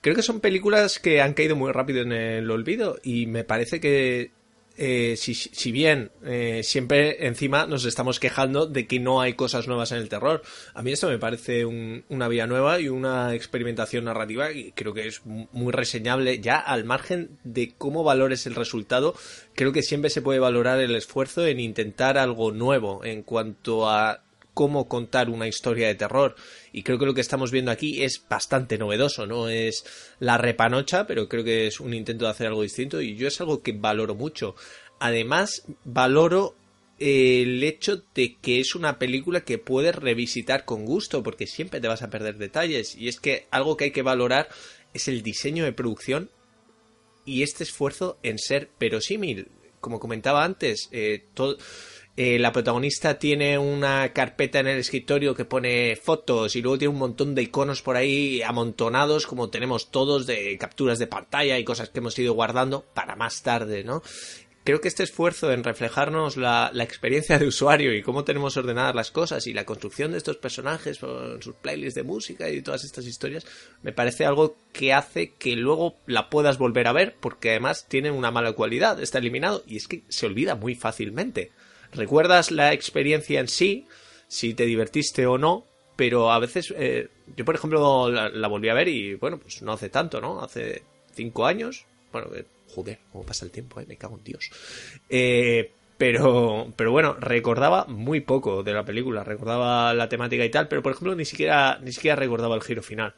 Creo 0.00 0.14
que 0.14 0.22
son 0.22 0.40
películas 0.40 0.98
que 0.98 1.20
han 1.20 1.34
caído 1.34 1.56
muy 1.56 1.72
rápido 1.72 2.02
en 2.02 2.12
el 2.12 2.50
olvido 2.50 2.98
y 3.02 3.26
me 3.26 3.42
parece 3.42 3.80
que 3.80 4.30
eh, 4.76 5.14
si, 5.16 5.72
bien 5.72 6.10
eh, 6.24 6.62
siempre 6.64 7.26
encima 7.26 7.66
nos 7.66 7.84
estamos 7.84 8.18
quejando 8.18 8.66
de 8.66 8.86
que 8.86 8.98
no 9.00 9.20
hay 9.20 9.34
cosas 9.34 9.68
nuevas 9.68 9.92
en 9.92 9.98
el 9.98 10.08
terror, 10.08 10.42
a 10.74 10.82
mí 10.82 10.92
esto 10.92 11.08
me 11.08 11.18
parece 11.18 11.64
un- 11.64 12.04
una 12.08 12.28
vía 12.28 12.46
nueva 12.46 12.80
y 12.80 12.88
una 12.88 13.34
experimentación 13.34 14.04
narrativa 14.04 14.50
y 14.52 14.72
creo 14.72 14.92
que 14.94 15.06
es 15.06 15.24
mu- 15.24 15.46
muy 15.52 15.72
reseñable 15.72 16.40
ya 16.40 16.58
al 16.58 16.84
margen 16.84 17.38
de 17.44 17.74
cómo 17.78 18.02
valores 18.04 18.46
el 18.46 18.54
resultado, 18.54 19.14
creo 19.54 19.72
que 19.72 19.82
siempre 19.82 20.10
se 20.10 20.22
puede 20.22 20.38
valorar 20.40 20.80
el 20.80 20.94
esfuerzo 20.96 21.46
en 21.46 21.60
intentar 21.60 22.18
algo 22.18 22.50
nuevo 22.52 23.04
en 23.04 23.22
cuanto 23.22 23.88
a 23.88 24.22
cómo 24.54 24.88
contar 24.88 25.30
una 25.30 25.48
historia 25.48 25.88
de 25.88 25.96
terror. 25.96 26.36
Y 26.74 26.82
creo 26.82 26.98
que 26.98 27.06
lo 27.06 27.14
que 27.14 27.20
estamos 27.20 27.52
viendo 27.52 27.70
aquí 27.70 28.02
es 28.02 28.26
bastante 28.28 28.78
novedoso, 28.78 29.28
no 29.28 29.48
es 29.48 29.84
la 30.18 30.38
repanocha, 30.38 31.06
pero 31.06 31.28
creo 31.28 31.44
que 31.44 31.68
es 31.68 31.78
un 31.78 31.94
intento 31.94 32.24
de 32.24 32.32
hacer 32.32 32.48
algo 32.48 32.62
distinto 32.62 33.00
y 33.00 33.14
yo 33.14 33.28
es 33.28 33.40
algo 33.40 33.62
que 33.62 33.70
valoro 33.70 34.16
mucho. 34.16 34.56
Además, 34.98 35.62
valoro 35.84 36.56
el 36.98 37.62
hecho 37.62 38.02
de 38.16 38.34
que 38.42 38.58
es 38.58 38.74
una 38.74 38.98
película 38.98 39.44
que 39.44 39.58
puedes 39.58 39.94
revisitar 39.94 40.64
con 40.64 40.84
gusto, 40.84 41.22
porque 41.22 41.46
siempre 41.46 41.80
te 41.80 41.86
vas 41.86 42.02
a 42.02 42.10
perder 42.10 42.38
detalles. 42.38 42.96
Y 42.96 43.06
es 43.06 43.20
que 43.20 43.46
algo 43.52 43.76
que 43.76 43.84
hay 43.84 43.90
que 43.92 44.02
valorar 44.02 44.48
es 44.92 45.06
el 45.06 45.22
diseño 45.22 45.62
de 45.62 45.72
producción 45.72 46.28
y 47.24 47.44
este 47.44 47.62
esfuerzo 47.62 48.18
en 48.24 48.36
ser 48.36 48.70
verosímil. 48.80 49.46
Como 49.80 50.00
comentaba 50.00 50.42
antes, 50.42 50.88
eh, 50.90 51.22
todo, 51.34 51.56
eh, 52.16 52.38
la 52.38 52.52
protagonista 52.52 53.18
tiene 53.18 53.58
una 53.58 54.12
carpeta 54.12 54.60
en 54.60 54.68
el 54.68 54.78
escritorio 54.78 55.34
que 55.34 55.44
pone 55.44 55.96
fotos 55.96 56.54
y 56.54 56.62
luego 56.62 56.78
tiene 56.78 56.92
un 56.92 57.00
montón 57.00 57.34
de 57.34 57.42
iconos 57.42 57.82
por 57.82 57.96
ahí 57.96 58.40
amontonados 58.40 59.26
como 59.26 59.50
tenemos 59.50 59.90
todos 59.90 60.24
de 60.24 60.56
capturas 60.56 61.00
de 61.00 61.08
pantalla 61.08 61.58
y 61.58 61.64
cosas 61.64 61.88
que 61.88 61.98
hemos 61.98 62.16
ido 62.16 62.34
guardando 62.34 62.84
para 62.94 63.16
más 63.16 63.42
tarde, 63.42 63.82
¿no? 63.82 64.00
Creo 64.62 64.80
que 64.80 64.86
este 64.86 65.02
esfuerzo 65.02 65.52
en 65.52 65.64
reflejarnos 65.64 66.36
la, 66.36 66.70
la 66.72 66.84
experiencia 66.84 67.38
de 67.38 67.48
usuario 67.48 67.92
y 67.92 68.00
cómo 68.00 68.22
tenemos 68.22 68.56
ordenadas 68.56 68.94
las 68.94 69.10
cosas 69.10 69.48
y 69.48 69.52
la 69.52 69.66
construcción 69.66 70.12
de 70.12 70.18
estos 70.18 70.36
personajes 70.36 70.98
sus 70.98 71.54
playlists 71.60 71.96
de 71.96 72.04
música 72.04 72.48
y 72.48 72.62
todas 72.62 72.84
estas 72.84 73.06
historias 73.06 73.44
me 73.82 73.92
parece 73.92 74.24
algo 74.24 74.56
que 74.72 74.92
hace 74.92 75.32
que 75.32 75.56
luego 75.56 75.96
la 76.06 76.30
puedas 76.30 76.58
volver 76.58 76.86
a 76.86 76.92
ver 76.92 77.16
porque 77.20 77.50
además 77.50 77.86
tiene 77.88 78.12
una 78.12 78.30
mala 78.30 78.52
cualidad, 78.52 79.02
está 79.02 79.18
eliminado 79.18 79.64
y 79.66 79.76
es 79.76 79.88
que 79.88 80.04
se 80.08 80.26
olvida 80.26 80.54
muy 80.54 80.76
fácilmente. 80.76 81.50
Recuerdas 81.94 82.50
la 82.50 82.72
experiencia 82.72 83.40
en 83.40 83.48
sí, 83.48 83.86
si 84.28 84.54
te 84.54 84.66
divertiste 84.66 85.26
o 85.26 85.38
no, 85.38 85.64
pero 85.96 86.32
a 86.32 86.38
veces 86.38 86.74
eh, 86.76 87.08
yo 87.36 87.44
por 87.44 87.54
ejemplo 87.54 88.10
la, 88.10 88.28
la 88.28 88.48
volví 88.48 88.68
a 88.68 88.74
ver 88.74 88.88
y 88.88 89.14
bueno, 89.14 89.38
pues 89.38 89.62
no 89.62 89.72
hace 89.72 89.88
tanto, 89.88 90.20
¿no? 90.20 90.40
Hace 90.40 90.82
cinco 91.14 91.46
años, 91.46 91.86
bueno, 92.12 92.30
que 92.30 92.44
joder, 92.74 92.98
cómo 93.12 93.24
pasa 93.24 93.44
el 93.44 93.50
tiempo, 93.50 93.80
¿eh? 93.80 93.86
me 93.86 93.96
cago 93.96 94.18
en 94.18 94.24
Dios. 94.24 94.50
Eh, 95.08 95.70
pero, 95.96 96.72
pero 96.76 96.90
bueno, 96.90 97.14
recordaba 97.14 97.84
muy 97.86 98.20
poco 98.20 98.62
de 98.62 98.72
la 98.72 98.84
película, 98.84 99.22
recordaba 99.22 99.94
la 99.94 100.08
temática 100.08 100.44
y 100.44 100.50
tal, 100.50 100.68
pero 100.68 100.82
por 100.82 100.92
ejemplo 100.92 101.14
ni 101.14 101.24
siquiera, 101.24 101.78
ni 101.82 101.92
siquiera 101.92 102.16
recordaba 102.16 102.56
el 102.56 102.62
giro 102.62 102.82
final. 102.82 103.14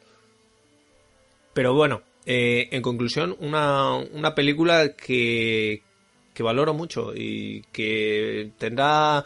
Pero 1.53 1.73
bueno, 1.73 2.03
eh, 2.25 2.69
en 2.71 2.83
conclusión, 2.83 3.35
una, 3.39 3.95
una 3.95 4.35
película 4.35 4.95
que, 4.95 5.81
que 6.37 6.43
valoro 6.43 6.75
mucho 6.75 7.13
y 7.15 7.63
que 7.71 8.51
tendrá 8.59 9.25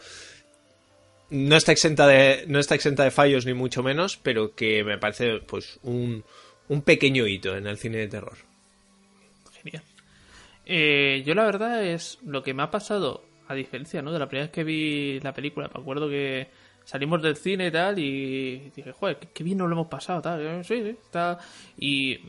no 1.28 1.56
está 1.56 1.72
exenta 1.72 2.06
de 2.06 2.46
no 2.48 2.58
está 2.58 2.74
exenta 2.74 3.04
de 3.04 3.10
fallos 3.10 3.44
ni 3.44 3.52
mucho 3.52 3.82
menos, 3.82 4.16
pero 4.16 4.54
que 4.54 4.82
me 4.82 4.96
parece 4.96 5.40
pues 5.40 5.78
un, 5.82 6.24
un 6.70 6.80
pequeño 6.80 7.26
hito 7.26 7.54
en 7.54 7.66
el 7.66 7.76
cine 7.76 7.98
de 7.98 8.08
terror. 8.08 8.38
Genial. 9.62 9.82
Eh, 10.64 11.22
yo 11.26 11.34
la 11.34 11.44
verdad 11.44 11.84
es 11.84 12.18
lo 12.24 12.42
que 12.42 12.54
me 12.54 12.62
ha 12.62 12.70
pasado, 12.70 13.22
a 13.46 13.54
diferencia 13.54 14.00
¿no? 14.00 14.10
de 14.10 14.18
la 14.18 14.26
primera 14.26 14.46
vez 14.46 14.52
que 14.52 14.64
vi 14.64 15.20
la 15.20 15.34
película, 15.34 15.70
me 15.74 15.82
acuerdo 15.82 16.08
que 16.08 16.48
salimos 16.86 17.20
del 17.20 17.36
cine 17.36 17.66
y 17.66 17.70
tal 17.70 17.98
y 17.98 18.70
dije, 18.74 18.92
joder, 18.92 19.18
qué, 19.18 19.44
bien 19.44 19.58
nos 19.58 19.68
lo 19.68 19.74
hemos 19.74 19.88
pasado, 19.88 20.22
tal. 20.22 20.64
Sí, 20.64 20.82
sí, 20.82 20.96
está... 21.02 21.38
Y 21.76 22.20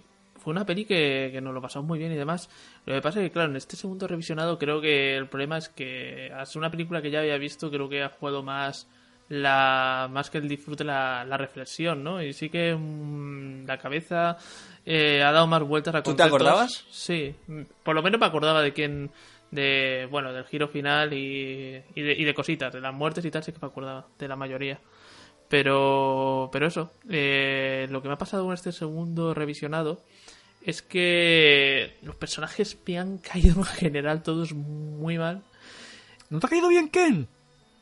fue 0.44 0.52
una 0.52 0.66
peli 0.66 0.86
que, 0.86 1.30
que 1.32 1.42
nos 1.42 1.54
lo 1.54 1.62
pasamos 1.62 1.88
muy 1.88 2.00
bien 2.00 2.12
y 2.12 2.16
demás. 2.16 2.50
Lo 2.86 2.94
que 2.94 3.02
pasa 3.02 3.20
es 3.22 3.28
que, 3.28 3.32
claro, 3.32 3.50
en 3.52 3.56
este 3.56 3.76
segundo 3.76 4.08
revisionado 4.08 4.58
creo 4.60 4.82
que 4.82 5.16
el 5.16 5.28
problema 5.28 5.58
es 5.58 5.70
que 5.70 6.32
ser 6.46 6.60
una 6.60 6.70
película 6.72 7.02
que 7.02 7.12
ya 7.12 7.20
había 7.20 7.38
visto, 7.38 7.70
creo 7.72 7.88
que 7.90 8.04
ha 8.04 8.10
jugado 8.10 8.44
más 8.44 8.88
la 9.30 10.10
más 10.12 10.30
que 10.30 10.38
el 10.38 10.50
disfrute 10.50 10.84
la, 10.84 11.24
la 11.26 11.38
reflexión, 11.38 12.04
¿no? 12.04 12.22
Y 12.22 12.34
sí 12.34 12.50
que 12.50 12.76
mm, 12.76 13.66
la 13.66 13.78
cabeza 13.78 14.38
eh, 14.86 15.24
ha 15.24 15.32
dado 15.32 15.48
más 15.48 15.64
vueltas 15.64 15.96
a 15.96 16.04
¿Tú 16.04 16.12
te 16.14 16.24
conceptos. 16.24 16.28
acordabas? 16.28 16.86
Sí, 16.92 17.34
mm, 17.48 17.62
por 17.84 17.96
lo 17.96 18.04
menos 18.04 18.20
me 18.20 18.26
acordaba 18.28 18.62
de 18.62 18.74
quién 18.74 19.12
de 19.50 20.08
bueno 20.12 20.34
del 20.34 20.44
giro 20.46 20.68
final 20.68 21.14
y, 21.14 21.82
y, 21.96 22.02
de, 22.02 22.14
y 22.14 22.24
de 22.26 22.34
cositas 22.34 22.74
de 22.74 22.82
las 22.82 22.94
muertes 22.94 23.24
y 23.24 23.32
tal 23.32 23.44
sí 23.44 23.52
que 23.54 23.60
me 23.62 23.68
acordaba 23.68 24.08
de 24.20 24.28
la 24.28 24.36
mayoría 24.36 24.80
Pero, 25.48 26.50
pero 26.52 26.66
eso, 26.68 26.92
eh, 27.10 27.88
lo 27.92 28.02
que 28.02 28.08
me 28.08 28.16
ha 28.16 28.18
pasado 28.18 28.44
con 28.46 28.54
este 28.54 28.72
segundo 28.72 29.34
revisionado 29.36 30.02
es 30.66 30.82
que 30.82 31.96
los 32.02 32.16
personajes 32.16 32.78
me 32.88 32.98
han 33.00 33.18
caído 33.18 33.58
en 33.58 33.64
general 33.66 34.24
todos 34.24 34.54
muy 34.54 35.18
mal. 35.18 35.44
¿No 36.30 36.40
te 36.40 36.48
ha 36.48 36.50
caído 36.50 36.70
bien 36.70 36.90
Ken? 36.90 37.28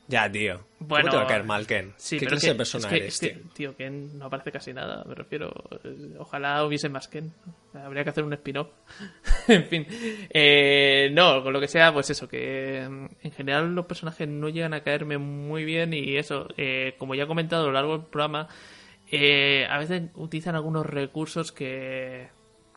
Ya, 0.08 0.30
tío. 0.30 0.60
Bueno, 0.80 1.04
¿Cómo 1.06 1.12
te 1.12 1.18
va 1.18 1.24
a 1.24 1.28
caer 1.28 1.44
mal, 1.46 1.66
Ken? 1.66 1.94
Sí, 1.96 2.18
¿Qué 2.20 2.26
pero 2.26 2.36
es 2.36 2.42
clase 2.42 2.48
que, 2.48 2.52
de 2.54 2.58
persona 2.58 2.88
es 2.88 2.90
que- 2.92 2.98
eres, 2.98 3.14
es 3.14 3.20
que, 3.22 3.30
tío? 3.30 3.50
tío, 3.54 3.76
Ken 3.78 4.18
no 4.18 4.26
aparece 4.26 4.52
casi 4.52 4.74
nada, 4.74 5.06
me 5.08 5.16
refiero. 5.16 5.54
eh, 5.86 6.16
Ojalá 6.20 6.66
hubiese 6.66 6.90
más 6.90 7.08
Ken. 7.08 7.32
Habría 7.74 8.04
que 8.04 8.10
hacer 8.10 8.26
un 8.26 8.34
spin-off. 8.34 8.68
en 9.48 9.64
fin. 9.68 9.86
Eh, 10.30 11.10
no, 11.14 11.42
con 11.44 11.54
lo 11.54 11.62
que 11.62 11.70
sea, 11.70 11.94
pues 11.94 12.10
eso, 12.10 12.28
que 12.28 12.86
mm, 12.90 13.06
en 13.26 13.32
general 13.32 13.74
los 13.74 13.86
personajes 13.86 14.28
no 14.28 14.50
llegan 14.50 14.74
a 14.74 14.82
caerme 14.84 15.18
muy 15.18 15.64
bien 15.64 15.94
y 15.94 16.18
eso, 16.18 16.48
eh, 16.58 16.96
como 16.98 17.16
ya 17.16 17.24
he 17.24 17.28
comentado 17.28 17.64
a 17.64 17.68
lo 17.68 17.72
largo 17.72 17.98
del 17.98 18.08
programa, 18.08 18.50
eh, 19.10 19.66
a 19.70 19.78
veces 19.78 20.02
utilizan 20.16 20.56
algunos 20.56 20.86
recursos 20.86 21.54
que, 21.54 22.28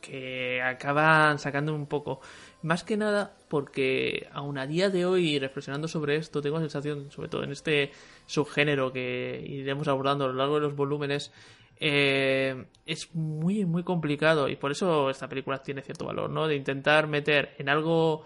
que 0.05 0.61
acaban 0.63 1.39
sacando 1.39 1.75
un 1.75 1.87
poco. 1.87 2.21
Más 2.63 2.85
que 2.85 2.97
nada 2.97 3.35
porque 3.49 4.29
aún 4.33 4.59
a 4.59 4.67
día 4.67 4.91
de 4.91 5.07
hoy, 5.07 5.39
reflexionando 5.39 5.89
sobre 5.89 6.17
esto, 6.17 6.43
tengo 6.43 6.57
la 6.57 6.63
sensación, 6.63 7.11
sobre 7.11 7.29
todo 7.29 7.43
en 7.43 7.53
este 7.53 7.91
subgénero 8.27 8.93
que 8.93 9.43
iremos 9.47 9.89
abordando 9.89 10.25
a 10.25 10.29
lo 10.29 10.35
largo 10.35 10.57
de 10.57 10.61
los 10.61 10.77
volúmenes, 10.77 11.33
eh, 11.81 12.67
es 12.87 13.15
muy, 13.15 13.65
muy 13.65 13.83
complicado 13.83 14.49
y 14.49 14.57
por 14.57 14.71
eso 14.71 15.11
esta 15.11 15.29
película 15.29 15.63
tiene 15.63 15.83
cierto 15.83 16.07
valor, 16.07 16.31
¿no? 16.31 16.47
De 16.47 16.57
intentar 16.57 17.07
meter 17.07 17.55
en 17.59 17.69
algo 17.69 18.25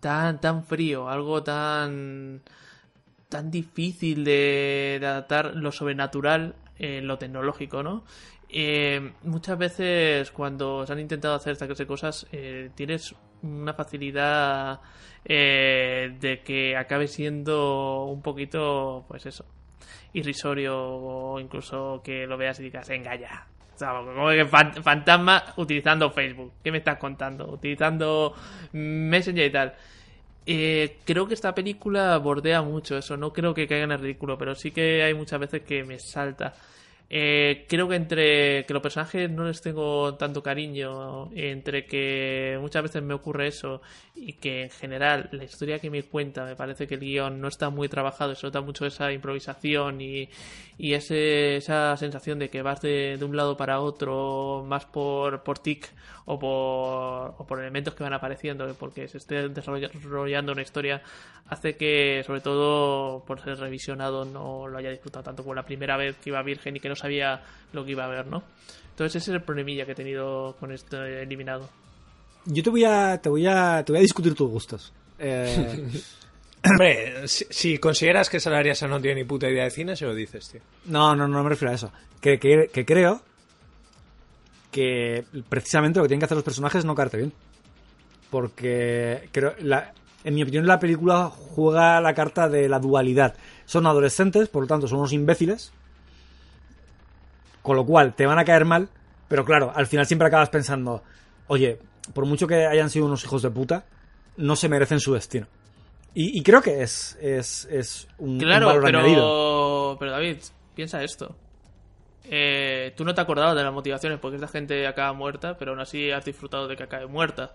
tan, 0.00 0.40
tan 0.40 0.64
frío, 0.64 1.08
algo 1.08 1.42
tan 1.42 2.42
tan 3.28 3.50
difícil 3.50 4.24
de, 4.24 4.98
de 5.00 5.06
adaptar 5.06 5.56
lo 5.56 5.72
sobrenatural 5.72 6.54
en 6.78 7.06
lo 7.08 7.18
tecnológico, 7.18 7.82
¿no? 7.82 8.04
Eh, 8.56 9.12
muchas 9.24 9.58
veces 9.58 10.30
cuando 10.30 10.86
se 10.86 10.92
han 10.92 11.00
intentado 11.00 11.34
hacer 11.34 11.54
esta 11.54 11.66
clase 11.66 11.82
de 11.82 11.86
cosas 11.88 12.24
eh, 12.30 12.70
tienes 12.76 13.12
una 13.42 13.74
facilidad 13.74 14.78
eh, 15.24 16.16
de 16.20 16.40
que 16.42 16.76
acabe 16.76 17.08
siendo 17.08 18.04
un 18.04 18.22
poquito, 18.22 19.04
pues 19.08 19.26
eso, 19.26 19.44
irrisorio 20.12 20.76
o 20.78 21.40
incluso 21.40 22.00
que 22.04 22.28
lo 22.28 22.36
veas 22.36 22.60
y 22.60 22.64
digas, 22.64 22.88
venga 22.88 23.16
ya. 23.16 23.44
O 23.74 24.04
como 24.04 24.28
que 24.30 24.44
fan- 24.46 24.80
fantasma 24.84 25.42
utilizando 25.56 26.08
Facebook. 26.12 26.52
¿Qué 26.62 26.70
me 26.70 26.78
estás 26.78 26.96
contando? 26.98 27.50
Utilizando 27.50 28.34
Messenger 28.72 29.46
y 29.46 29.50
tal. 29.50 29.74
Eh, 30.46 30.98
creo 31.04 31.26
que 31.26 31.34
esta 31.34 31.52
película 31.52 32.16
bordea 32.18 32.62
mucho 32.62 32.96
eso, 32.96 33.16
no 33.16 33.32
creo 33.32 33.52
que 33.52 33.66
caiga 33.66 33.84
en 33.84 33.92
el 33.92 33.98
ridículo, 33.98 34.38
pero 34.38 34.54
sí 34.54 34.70
que 34.70 35.02
hay 35.02 35.12
muchas 35.14 35.40
veces 35.40 35.62
que 35.62 35.82
me 35.82 35.98
salta. 35.98 36.54
Eh, 37.10 37.66
creo 37.68 37.86
que 37.88 37.96
entre 37.96 38.64
que 38.66 38.72
los 38.72 38.82
personajes 38.82 39.30
no 39.30 39.44
les 39.44 39.60
tengo 39.60 40.14
tanto 40.16 40.42
cariño, 40.42 41.30
entre 41.34 41.84
que 41.86 42.56
muchas 42.60 42.82
veces 42.82 43.02
me 43.02 43.14
ocurre 43.14 43.46
eso 43.48 43.82
y 44.16 44.32
que 44.34 44.62
en 44.64 44.70
general 44.70 45.28
la 45.32 45.44
historia 45.44 45.78
que 45.78 45.90
me 45.90 46.02
cuenta 46.02 46.44
me 46.44 46.56
parece 46.56 46.86
que 46.86 46.94
el 46.94 47.00
guion 47.00 47.40
no 47.40 47.48
está 47.48 47.68
muy 47.70 47.88
trabajado 47.88 48.34
se 48.34 48.46
nota 48.46 48.62
mucho 48.62 48.86
esa 48.86 49.12
improvisación 49.12 50.00
y, 50.00 50.28
y 50.78 50.94
ese- 50.94 51.56
esa 51.56 51.96
sensación 51.96 52.38
de 52.38 52.48
que 52.50 52.62
vas 52.62 52.80
de, 52.80 53.16
de 53.18 53.24
un 53.24 53.36
lado 53.36 53.56
para 53.56 53.80
otro 53.80 54.64
más 54.66 54.86
por, 54.86 55.42
por 55.42 55.58
tic 55.58 55.92
o 56.26 56.38
por, 56.38 57.34
o 57.38 57.46
por 57.46 57.60
elementos 57.60 57.94
que 57.94 58.02
van 58.02 58.14
apareciendo 58.14 58.74
porque 58.78 59.08
se 59.08 59.18
esté 59.18 59.48
desarrollando 59.50 60.52
una 60.52 60.62
historia 60.62 61.02
hace 61.48 61.76
que 61.76 62.22
sobre 62.26 62.40
todo 62.40 63.24
por 63.26 63.40
ser 63.42 63.58
revisionado 63.58 64.24
no 64.24 64.66
lo 64.66 64.78
haya 64.78 64.90
disfrutado 64.90 65.24
tanto 65.24 65.42
como 65.42 65.54
la 65.54 65.64
primera 65.66 65.96
vez 65.98 66.16
que 66.16 66.30
iba 66.30 66.42
virgen 66.42 66.76
y 66.76 66.80
que 66.80 66.88
no 66.88 66.93
sabía 66.94 67.42
lo 67.72 67.84
que 67.84 67.92
iba 67.92 68.04
a 68.04 68.08
ver 68.08 68.26
¿no? 68.26 68.42
entonces 68.90 69.22
ese 69.22 69.30
es 69.30 69.34
el 69.36 69.42
problemilla 69.42 69.84
que 69.86 69.92
he 69.92 69.96
tenido 69.96 70.56
con 70.58 70.72
este 70.72 71.22
eliminado 71.22 71.68
Yo 72.44 72.62
te 72.62 72.70
voy 72.70 72.84
a, 72.84 73.20
te 73.20 73.28
voy 73.28 73.46
a, 73.46 73.82
te 73.84 73.92
voy 73.92 73.98
a 73.98 74.02
discutir 74.02 74.34
tus 74.34 74.50
gustos. 74.50 74.92
Eh, 75.18 75.88
Hombre, 76.64 77.28
si, 77.28 77.44
si 77.50 77.78
consideras 77.78 78.30
que 78.30 78.40
Salariasa 78.40 78.86
no 78.88 79.00
tiene 79.00 79.22
ni 79.22 79.24
puta 79.24 79.48
idea 79.48 79.64
de 79.64 79.70
cine, 79.70 79.96
se 79.96 80.06
lo 80.06 80.14
dices, 80.14 80.48
tío. 80.48 80.60
no, 80.86 81.14
no, 81.14 81.28
no 81.28 81.42
me 81.42 81.48
refiero 81.50 81.72
a 81.72 81.74
eso. 81.74 81.92
Que, 82.20 82.38
que, 82.38 82.70
que 82.72 82.84
creo 82.86 83.20
que 84.70 85.24
precisamente 85.48 85.98
lo 85.98 86.04
que 86.04 86.08
tienen 86.08 86.20
que 86.20 86.24
hacer 86.24 86.36
los 86.36 86.44
personajes 86.44 86.80
es 86.80 86.84
no 86.84 86.94
caerte 86.94 87.18
bien. 87.18 87.32
Porque 88.30 89.28
creo, 89.30 89.54
la, 89.60 89.92
en 90.24 90.34
mi 90.34 90.42
opinión 90.42 90.66
la 90.66 90.80
película 90.80 91.30
juega 91.30 92.00
la 92.00 92.14
carta 92.14 92.48
de 92.48 92.68
la 92.68 92.78
dualidad. 92.78 93.36
Son 93.66 93.86
adolescentes, 93.86 94.48
por 94.48 94.62
lo 94.62 94.66
tanto 94.66 94.88
son 94.88 94.98
unos 94.98 95.12
imbéciles. 95.12 95.72
Con 97.64 97.76
lo 97.76 97.84
cual 97.84 98.14
te 98.14 98.26
van 98.26 98.38
a 98.38 98.44
caer 98.44 98.64
mal, 98.66 98.88
pero 99.26 99.44
claro, 99.44 99.72
al 99.74 99.86
final 99.86 100.06
siempre 100.06 100.28
acabas 100.28 100.50
pensando, 100.50 101.02
oye, 101.48 101.78
por 102.12 102.26
mucho 102.26 102.46
que 102.46 102.66
hayan 102.66 102.90
sido 102.90 103.06
unos 103.06 103.24
hijos 103.24 103.40
de 103.42 103.50
puta, 103.50 103.86
no 104.36 104.54
se 104.54 104.68
merecen 104.68 105.00
su 105.00 105.14
destino. 105.14 105.46
Y, 106.12 106.38
y 106.38 106.42
creo 106.42 106.60
que 106.62 106.82
es, 106.82 107.16
es, 107.20 107.64
es 107.70 108.06
un, 108.18 108.32
un 108.32 108.38
Claro, 108.38 108.66
valor 108.66 108.84
pero, 108.84 108.98
añadido. 108.98 109.96
pero 109.98 110.12
David, 110.12 110.36
piensa 110.74 111.02
esto. 111.02 111.34
Eh, 112.24 112.92
tú 112.96 113.04
no 113.04 113.14
te 113.14 113.20
acordabas 113.22 113.56
de 113.56 113.64
las 113.64 113.72
motivaciones 113.72 114.18
porque 114.18 114.36
esta 114.36 114.48
gente 114.48 114.86
acaba 114.86 115.12
muerta, 115.14 115.56
pero 115.58 115.72
aún 115.72 115.80
así 115.80 116.10
has 116.10 116.24
disfrutado 116.24 116.68
de 116.68 116.76
que 116.76 116.82
acabe 116.84 117.06
muerta. 117.06 117.52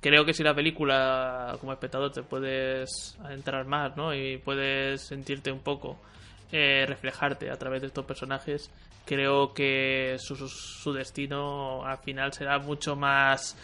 Creo 0.00 0.24
que 0.26 0.34
si 0.34 0.42
la 0.42 0.54
película, 0.54 1.56
como 1.60 1.72
espectador, 1.72 2.12
te 2.12 2.22
puedes 2.22 3.16
adentrar 3.24 3.64
más, 3.66 3.96
¿no? 3.96 4.14
Y 4.14 4.36
puedes 4.38 5.00
sentirte 5.00 5.50
un 5.50 5.60
poco, 5.60 5.96
eh, 6.52 6.84
reflejarte 6.86 7.50
a 7.50 7.56
través 7.56 7.80
de 7.80 7.88
estos 7.88 8.04
personajes, 8.04 8.70
creo 9.06 9.54
que 9.54 10.16
su, 10.18 10.36
su- 10.36 10.92
destino 10.92 11.84
al 11.86 11.98
final 11.98 12.32
será 12.34 12.58
mucho 12.58 12.94
más 12.96 13.56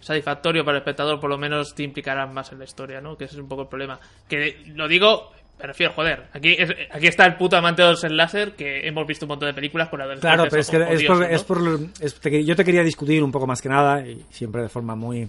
satisfactorio 0.00 0.64
para 0.64 0.76
el 0.76 0.82
espectador, 0.82 1.18
por 1.18 1.30
lo 1.30 1.38
menos 1.38 1.74
te 1.74 1.82
implicarás 1.82 2.32
más 2.32 2.52
en 2.52 2.58
la 2.58 2.64
historia, 2.66 3.00
¿no? 3.00 3.16
Que 3.16 3.24
ese 3.24 3.34
es 3.34 3.40
un 3.40 3.48
poco 3.48 3.62
el 3.62 3.68
problema. 3.68 3.98
Que 4.28 4.62
lo 4.74 4.86
digo, 4.86 5.32
me 5.58 5.66
refiero, 5.66 5.92
joder, 5.94 6.26
aquí, 6.34 6.54
es- 6.58 6.74
aquí 6.92 7.06
está 7.06 7.24
el 7.26 7.36
puto 7.36 7.56
amante 7.56 7.82
de 7.82 7.88
los 7.90 8.02
láser 8.10 8.52
que 8.54 8.86
hemos 8.86 9.06
visto 9.06 9.24
un 9.24 9.30
montón 9.30 9.48
de 9.48 9.54
películas 9.54 9.88
con 9.88 10.00
adolescentes 10.02 10.30
Claro, 10.36 10.50
pero 10.50 10.60
es 10.60 10.68
que 10.70 10.94
es 10.94 11.04
por, 11.08 11.18
¿no? 11.18 11.24
es 11.26 11.44
por 11.44 11.60
lo- 11.60 11.88
es- 12.00 12.20
te- 12.20 12.44
yo 12.44 12.54
te 12.54 12.64
quería 12.64 12.82
discutir 12.82 13.22
un 13.22 13.32
poco 13.32 13.46
más 13.46 13.62
que 13.62 13.68
nada, 13.70 14.06
y 14.06 14.24
siempre 14.30 14.60
de 14.62 14.68
forma 14.68 14.94
muy 14.94 15.28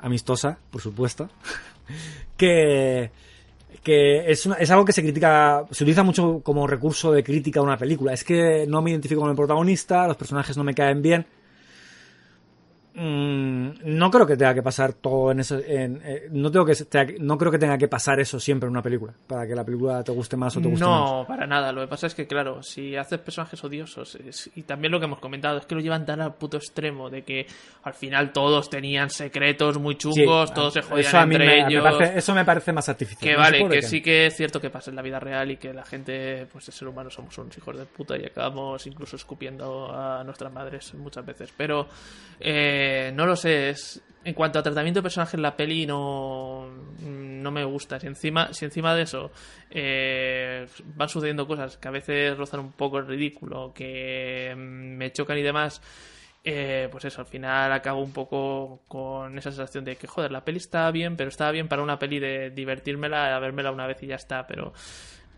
amistosa, 0.00 0.58
por 0.70 0.80
supuesto, 0.80 1.28
que, 2.36 3.10
que 3.82 4.30
es, 4.30 4.46
una- 4.46 4.56
es 4.56 4.70
algo 4.70 4.84
que 4.84 4.92
se 4.92 5.02
critica, 5.02 5.64
se 5.70 5.84
utiliza 5.84 6.02
mucho 6.02 6.40
como 6.42 6.66
recurso 6.66 7.12
de 7.12 7.24
crítica 7.24 7.60
a 7.60 7.62
una 7.62 7.76
película. 7.76 8.12
Es 8.12 8.24
que 8.24 8.64
no 8.68 8.80
me 8.82 8.90
identifico 8.90 9.20
con 9.20 9.30
el 9.30 9.36
protagonista, 9.36 10.06
los 10.06 10.16
personajes 10.16 10.56
no 10.56 10.64
me 10.64 10.74
caen 10.74 11.02
bien. 11.02 11.26
Mm, 12.94 13.70
no 13.84 14.10
creo 14.10 14.26
que 14.26 14.36
tenga 14.36 14.52
que 14.54 14.62
pasar 14.62 14.92
todo 14.92 15.30
en 15.32 15.40
eso. 15.40 15.58
en- 15.58 16.00
eh, 16.04 16.28
no, 16.30 16.50
tengo 16.50 16.66
que, 16.66 16.74
que- 16.74 17.16
no 17.20 17.38
creo 17.38 17.50
que 17.50 17.58
tenga 17.58 17.78
que 17.78 17.88
pasar 17.88 18.20
eso 18.20 18.38
siempre 18.38 18.66
en 18.66 18.72
una 18.72 18.82
película. 18.82 19.14
Para 19.26 19.46
que 19.46 19.54
la 19.54 19.64
película 19.64 20.02
te 20.04 20.12
guste 20.12 20.36
más 20.36 20.56
o 20.56 20.60
te 20.60 20.68
guste 20.68 20.84
menos. 20.84 21.00
No, 21.20 21.24
para 21.26 21.46
nada. 21.46 21.72
Lo 21.72 21.80
que 21.80 21.86
pasa 21.88 22.06
es 22.06 22.14
que, 22.14 22.26
claro, 22.26 22.62
si 22.62 22.94
haces 22.96 23.18
personajes 23.20 23.62
odiosos, 23.64 24.16
es- 24.16 24.50
y 24.54 24.62
también 24.62 24.92
lo 24.92 24.98
que 24.98 25.06
hemos 25.06 25.20
comentado, 25.20 25.58
es 25.58 25.64
que 25.66 25.74
lo 25.74 25.80
llevan 25.80 26.04
tan 26.04 26.20
al 26.20 26.34
puto 26.34 26.58
extremo 26.58 27.08
de 27.08 27.22
que 27.22 27.46
al 27.84 27.94
final 27.94 28.32
todos 28.32 28.68
tenían 28.68 29.08
secretos 29.08 29.78
muy 29.78 29.96
chungos, 29.96 30.50
Sí, 30.50 30.54
todos 30.54 30.74
se 30.74 30.82
jodían 30.82 31.06
eso 31.08 31.18
a 31.18 31.26
mí 31.26 31.34
entre 31.36 31.46
me- 31.48 31.62
me 31.64 31.68
ellos. 31.70 31.82
parece- 31.82 32.18
eso 32.18 32.34
me 32.34 32.44
parece 32.44 32.72
más 32.72 32.88
artificial. 32.88 33.20
Que 33.30 33.32
No 33.32 33.38
vale, 33.38 33.58
que 33.68 33.76
qué. 33.76 33.82
sí 33.82 34.02
que 34.02 34.26
es 34.26 34.36
cierto 34.36 34.60
que 34.60 34.68
pasa 34.70 34.90
en 34.90 34.96
la 34.96 35.02
vida 35.02 35.18
real 35.18 35.50
y 35.50 35.56
que 35.56 35.72
la 35.72 35.84
gente, 35.84 36.46
pues 36.52 36.66
de 36.66 36.72
ser 36.72 36.88
humano, 36.88 37.08
somos 37.10 37.36
unos 37.38 37.56
hijos 37.56 37.76
de 37.78 37.86
puta 37.86 38.18
y 38.18 38.24
acabamos 38.26 38.86
incluso 38.86 39.16
escupiendo 39.16 39.90
a 39.90 40.22
nuestras 40.24 40.52
madres 40.52 40.92
muchas 40.94 41.24
veces. 41.24 41.52
Pero 41.56 41.86
eh, 42.38 42.80
no 43.14 43.26
lo 43.26 43.36
sé, 43.36 43.70
es 43.70 44.02
en 44.24 44.34
cuanto 44.34 44.58
a 44.58 44.62
tratamiento 44.62 45.00
de 45.00 45.02
personajes 45.02 45.40
la 45.40 45.56
peli 45.56 45.86
no, 45.86 46.68
no 47.00 47.50
me 47.50 47.64
gusta. 47.64 47.98
Si 47.98 48.06
encima, 48.06 48.52
si 48.52 48.64
encima 48.64 48.94
de 48.94 49.02
eso 49.02 49.30
eh, 49.70 50.66
van 50.94 51.08
sucediendo 51.08 51.46
cosas 51.46 51.76
que 51.76 51.88
a 51.88 51.90
veces 51.90 52.36
rozan 52.36 52.60
un 52.60 52.72
poco 52.72 52.98
el 52.98 53.06
ridículo, 53.06 53.72
que 53.74 54.54
mm, 54.56 54.96
me 54.96 55.12
chocan 55.12 55.38
y 55.38 55.42
demás. 55.42 55.80
eh, 56.44 56.88
pues 56.90 57.04
eso, 57.04 57.20
al 57.20 57.26
final 57.26 57.72
acabo 57.72 58.00
un 58.02 58.12
poco 58.12 58.82
con 58.88 59.38
esa 59.38 59.50
sensación 59.50 59.84
de 59.84 59.96
que, 59.96 60.06
joder, 60.08 60.32
la 60.32 60.44
peli 60.44 60.58
está 60.58 60.90
bien, 60.90 61.16
pero 61.16 61.28
estaba 61.28 61.52
bien 61.52 61.68
para 61.68 61.82
una 61.82 61.98
peli 61.98 62.18
de 62.18 62.50
divertírmela, 62.50 63.36
a 63.36 63.38
vérmela 63.40 63.70
una 63.70 63.86
vez 63.86 64.02
y 64.02 64.08
ya 64.08 64.16
está, 64.16 64.46
pero 64.46 64.72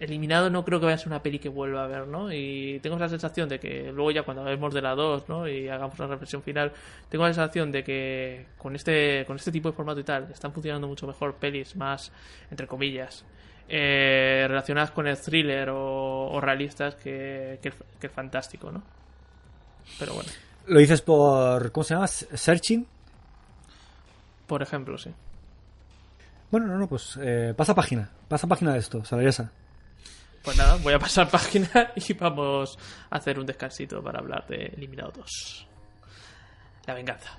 eliminado 0.00 0.50
no 0.50 0.64
creo 0.64 0.80
que 0.80 0.86
vaya 0.86 0.96
a 0.96 0.98
ser 0.98 1.08
una 1.08 1.22
peli 1.22 1.38
que 1.38 1.48
vuelva 1.48 1.84
a 1.84 1.86
ver, 1.86 2.06
¿no? 2.06 2.32
Y 2.32 2.80
tengo 2.82 2.98
la 2.98 3.08
sensación 3.08 3.48
de 3.48 3.60
que 3.60 3.92
luego 3.92 4.10
ya 4.10 4.22
cuando 4.22 4.42
hablemos 4.42 4.74
de 4.74 4.82
la 4.82 4.94
2, 4.94 5.28
¿no? 5.28 5.48
Y 5.48 5.68
hagamos 5.68 5.98
una 5.98 6.08
reflexión 6.08 6.42
final, 6.42 6.72
tengo 7.08 7.24
la 7.26 7.32
sensación 7.32 7.70
de 7.72 7.84
que 7.84 8.46
con 8.58 8.74
este, 8.74 9.24
con 9.26 9.36
este 9.36 9.52
tipo 9.52 9.70
de 9.70 9.76
formato 9.76 10.00
y 10.00 10.04
tal, 10.04 10.28
están 10.32 10.52
funcionando 10.52 10.88
mucho 10.88 11.06
mejor 11.06 11.34
pelis 11.36 11.76
más, 11.76 12.10
entre 12.50 12.66
comillas, 12.66 13.24
eh, 13.68 14.44
relacionadas 14.48 14.90
con 14.90 15.06
el 15.06 15.16
thriller 15.16 15.70
o, 15.70 16.26
o 16.30 16.40
realistas 16.40 16.96
que, 16.96 17.58
que, 17.62 17.68
el- 17.68 17.74
que 18.00 18.06
el 18.08 18.12
fantástico, 18.12 18.70
¿no? 18.72 18.82
Pero 19.98 20.14
bueno, 20.14 20.28
Lo 20.66 20.80
dices 20.80 21.00
por. 21.02 21.70
¿Cómo 21.72 21.84
se 21.84 21.94
llama? 21.94 22.06
Searching. 22.08 22.86
por 24.46 24.60
ejemplo, 24.62 24.98
sí. 24.98 25.10
Bueno, 26.50 26.66
no, 26.66 26.78
no, 26.78 26.86
pues 26.88 27.18
eh, 27.22 27.54
pasa 27.56 27.74
página. 27.74 28.10
Pasa 28.28 28.46
página 28.46 28.72
de 28.74 28.78
esto, 28.78 29.04
Salaresa. 29.04 29.50
Pues 30.44 30.58
nada, 30.58 30.76
voy 30.76 30.92
a 30.92 30.98
pasar 30.98 31.30
página 31.30 31.92
y 31.96 32.12
vamos 32.12 32.78
a 33.08 33.16
hacer 33.16 33.38
un 33.38 33.46
descansito 33.46 34.02
para 34.02 34.18
hablar 34.18 34.46
de 34.46 34.66
Eliminado 34.66 35.10
2. 35.16 35.66
La 36.86 36.92
venganza. 36.92 37.30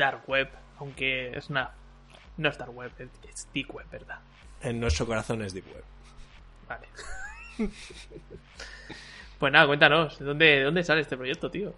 Dark 0.00 0.22
Web, 0.26 0.48
aunque 0.78 1.36
es 1.36 1.50
una... 1.50 1.70
No 2.38 2.48
es 2.48 2.56
Dark 2.56 2.74
Web, 2.74 2.92
es 3.28 3.48
Deep 3.52 3.70
Web, 3.74 3.86
¿verdad? 3.90 4.18
En 4.62 4.80
nuestro 4.80 5.06
corazón 5.06 5.42
es 5.42 5.52
Deep 5.52 5.66
Web. 5.66 5.84
Vale. 6.66 6.88
pues 9.38 9.52
nada, 9.52 9.66
cuéntanos, 9.66 10.18
¿de 10.18 10.24
dónde, 10.24 10.46
de 10.46 10.64
dónde 10.64 10.82
sale 10.82 11.02
este 11.02 11.18
proyecto, 11.18 11.50
tío? 11.50 11.74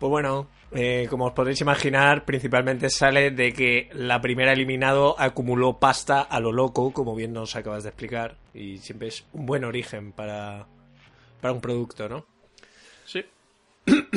Pues 0.00 0.10
bueno, 0.10 0.48
eh, 0.72 1.06
como 1.08 1.26
os 1.26 1.32
podéis 1.32 1.60
imaginar, 1.60 2.24
principalmente 2.24 2.90
sale 2.90 3.30
de 3.30 3.52
que 3.52 3.90
la 3.92 4.20
primera 4.20 4.52
eliminado 4.52 5.14
acumuló 5.16 5.78
pasta 5.78 6.22
a 6.22 6.40
lo 6.40 6.50
loco, 6.50 6.92
como 6.92 7.14
bien 7.14 7.32
nos 7.32 7.54
acabas 7.54 7.84
de 7.84 7.90
explicar, 7.90 8.38
y 8.52 8.78
siempre 8.78 9.08
es 9.08 9.24
un 9.32 9.46
buen 9.46 9.64
origen 9.64 10.10
para, 10.10 10.66
para 11.40 11.54
un 11.54 11.60
producto, 11.60 12.08
¿no? 12.08 12.26
Sí. 13.04 13.24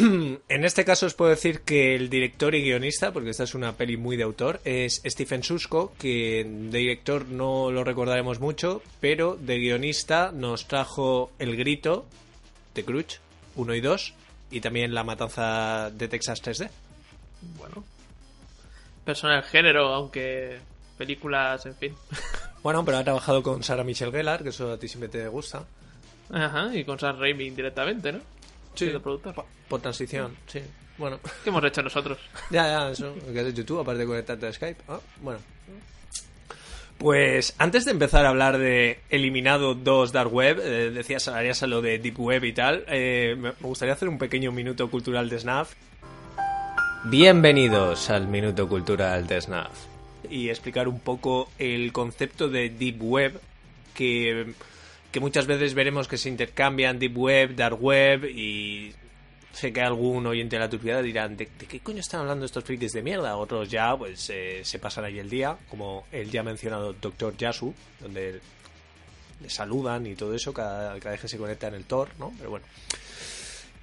En 0.49 0.65
este 0.65 0.85
caso 0.85 1.05
os 1.05 1.13
puedo 1.13 1.31
decir 1.31 1.61
que 1.61 1.95
el 1.95 2.09
director 2.09 2.53
y 2.55 2.63
guionista, 2.63 3.11
porque 3.11 3.29
esta 3.29 3.43
es 3.43 3.55
una 3.55 3.73
peli 3.73 3.97
muy 3.97 4.17
de 4.17 4.23
autor, 4.23 4.59
es 4.65 5.01
Stephen 5.05 5.43
Susko, 5.43 5.93
que 5.97 6.45
de 6.45 6.77
director 6.77 7.25
no 7.27 7.71
lo 7.71 7.83
recordaremos 7.83 8.39
mucho, 8.39 8.81
pero 8.99 9.35
de 9.35 9.57
guionista 9.57 10.31
nos 10.33 10.67
trajo 10.67 11.31
El 11.39 11.55
Grito 11.55 12.05
de 12.75 12.83
Crutch 12.83 13.17
1 13.55 13.75
y 13.75 13.81
2 13.81 14.13
y 14.51 14.61
también 14.61 14.93
La 14.93 15.03
Matanza 15.03 15.89
de 15.91 16.07
Texas 16.07 16.43
3D. 16.43 16.69
Bueno. 17.57 17.83
Persona 19.05 19.35
del 19.35 19.43
género, 19.43 19.93
aunque 19.93 20.59
películas, 20.97 21.65
en 21.65 21.75
fin. 21.75 21.95
Bueno, 22.63 22.85
pero 22.85 22.97
ha 22.97 23.03
trabajado 23.03 23.43
con 23.43 23.61
Sarah 23.61 23.83
Michelle 23.83 24.13
Gellar, 24.13 24.41
que 24.41 24.47
eso 24.47 24.71
a 24.71 24.77
ti 24.77 24.87
siempre 24.87 25.09
te 25.09 25.27
gusta. 25.27 25.65
Ajá, 26.31 26.73
y 26.73 26.85
con 26.85 26.97
Sam 26.97 27.19
Raimi 27.19 27.49
directamente, 27.49 28.13
¿no? 28.13 28.21
Sí. 28.75 28.85
Siendo 28.85 29.01
productor. 29.01 29.35
Por, 29.35 29.45
por 29.69 29.81
transición, 29.81 30.35
sí. 30.47 30.61
Bueno, 30.97 31.19
¿Qué 31.43 31.49
hemos 31.49 31.63
hecho 31.63 31.81
nosotros? 31.81 32.17
ya, 32.49 32.67
ya, 32.67 32.91
eso. 32.91 33.15
Lo 33.25 33.33
que 33.33 33.39
has 33.39 33.47
hecho 33.47 33.65
tú, 33.65 33.79
aparte 33.79 34.01
de 34.01 34.07
conectarte 34.07 34.47
a 34.47 34.53
Skype. 34.53 34.81
Ah, 34.87 34.99
bueno. 35.21 35.39
Pues 36.97 37.55
antes 37.57 37.85
de 37.85 37.91
empezar 37.91 38.25
a 38.25 38.29
hablar 38.29 38.57
de 38.57 38.99
Eliminado 39.09 39.73
2 39.73 40.11
Dark 40.11 40.31
Web, 40.33 40.59
eh, 40.61 40.91
decías, 40.91 41.27
harías 41.27 41.61
a 41.63 41.67
lo 41.67 41.81
de 41.81 41.99
Deep 41.99 42.19
Web 42.19 42.45
y 42.45 42.53
tal, 42.53 42.85
eh, 42.87 43.35
me 43.37 43.49
me 43.49 43.67
gustaría 43.67 43.93
hacer 43.93 44.07
un 44.07 44.17
pequeño 44.17 44.51
minuto 44.51 44.89
cultural 44.89 45.27
de 45.29 45.39
Snaf. 45.39 45.73
Bienvenidos 47.05 48.09
al 48.09 48.27
Minuto 48.27 48.69
Cultural 48.69 49.27
de 49.27 49.41
Snaf. 49.41 49.71
Y 50.29 50.47
explicar 50.47 50.87
un 50.87 51.01
poco 51.01 51.49
el 51.59 51.91
concepto 51.91 52.47
de 52.47 52.69
Deep 52.69 53.03
Web, 53.03 53.41
que, 53.93 54.53
que 55.13 55.19
muchas 55.19 55.45
veces 55.45 55.75
veremos 55.75 56.07
que 56.07 56.17
se 56.17 56.27
intercambian 56.27 56.97
Deep 56.97 57.15
Web, 57.15 57.55
Dark 57.55 57.81
Web, 57.81 58.25
y 58.25 58.91
sé 59.53 59.71
que 59.71 59.79
algún 59.79 60.25
oyente 60.25 60.55
de 60.55 60.59
la 60.59 60.69
turbiedad 60.69 61.03
dirán, 61.03 61.37
¿de, 61.37 61.47
de 61.59 61.67
qué 61.67 61.79
coño 61.81 61.99
están 61.99 62.21
hablando 62.21 62.45
estos 62.45 62.63
frikis 62.63 62.93
de 62.93 63.03
mierda? 63.03 63.37
Otros 63.37 63.69
ya, 63.69 63.95
pues, 63.95 64.31
eh, 64.31 64.61
se 64.63 64.79
pasan 64.79 65.05
ahí 65.05 65.19
el 65.19 65.29
día, 65.29 65.55
como 65.69 66.07
el 66.11 66.31
ya 66.31 66.41
mencionado 66.41 66.93
Dr. 66.93 67.37
Yasu, 67.37 67.71
donde 68.01 68.41
le 69.39 69.49
saludan 69.51 70.07
y 70.07 70.15
todo 70.15 70.33
eso 70.33 70.51
cada, 70.51 70.97
cada 70.97 71.11
vez 71.11 71.21
que 71.21 71.27
se 71.27 71.37
conecta 71.37 71.67
en 71.67 71.75
el 71.75 71.85
Tor, 71.85 72.09
¿no? 72.17 72.33
Pero 72.35 72.49
bueno. 72.49 72.65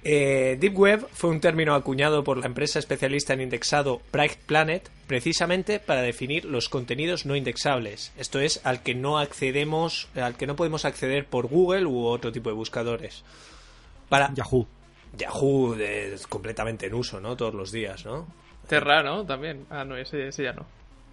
Eh, 0.03 0.57
Deep 0.59 0.75
Web 0.77 1.07
fue 1.13 1.29
un 1.29 1.39
término 1.39 1.75
acuñado 1.75 2.23
por 2.23 2.37
la 2.37 2.47
empresa 2.47 2.79
especialista 2.79 3.33
en 3.33 3.41
indexado 3.41 4.01
Bright 4.11 4.35
Planet 4.47 4.89
precisamente 5.05 5.79
para 5.79 6.01
definir 6.01 6.45
los 6.45 6.69
contenidos 6.69 7.25
no 7.27 7.35
indexables, 7.35 8.11
esto 8.17 8.39
es, 8.39 8.61
al 8.63 8.81
que 8.81 8.95
no 8.95 9.19
accedemos, 9.19 10.07
al 10.15 10.35
que 10.37 10.47
no 10.47 10.55
podemos 10.55 10.85
acceder 10.85 11.25
por 11.27 11.47
Google 11.47 11.85
u 11.85 12.05
otro 12.05 12.31
tipo 12.31 12.49
de 12.49 12.55
buscadores. 12.55 13.23
Para 14.09 14.33
Yahoo. 14.33 14.67
Yahoo 15.17 15.75
es 15.75 16.25
completamente 16.25 16.87
en 16.87 16.93
uso, 16.95 17.19
¿no? 17.19 17.35
Todos 17.37 17.53
los 17.53 17.71
días, 17.71 18.03
¿no? 18.05 18.25
Terra, 18.67 19.03
¿no? 19.03 19.25
También. 19.25 19.65
Ah, 19.69 19.83
no, 19.85 19.97
ese, 19.97 20.29
ese 20.29 20.43
ya 20.45 20.53
no. 20.53 20.65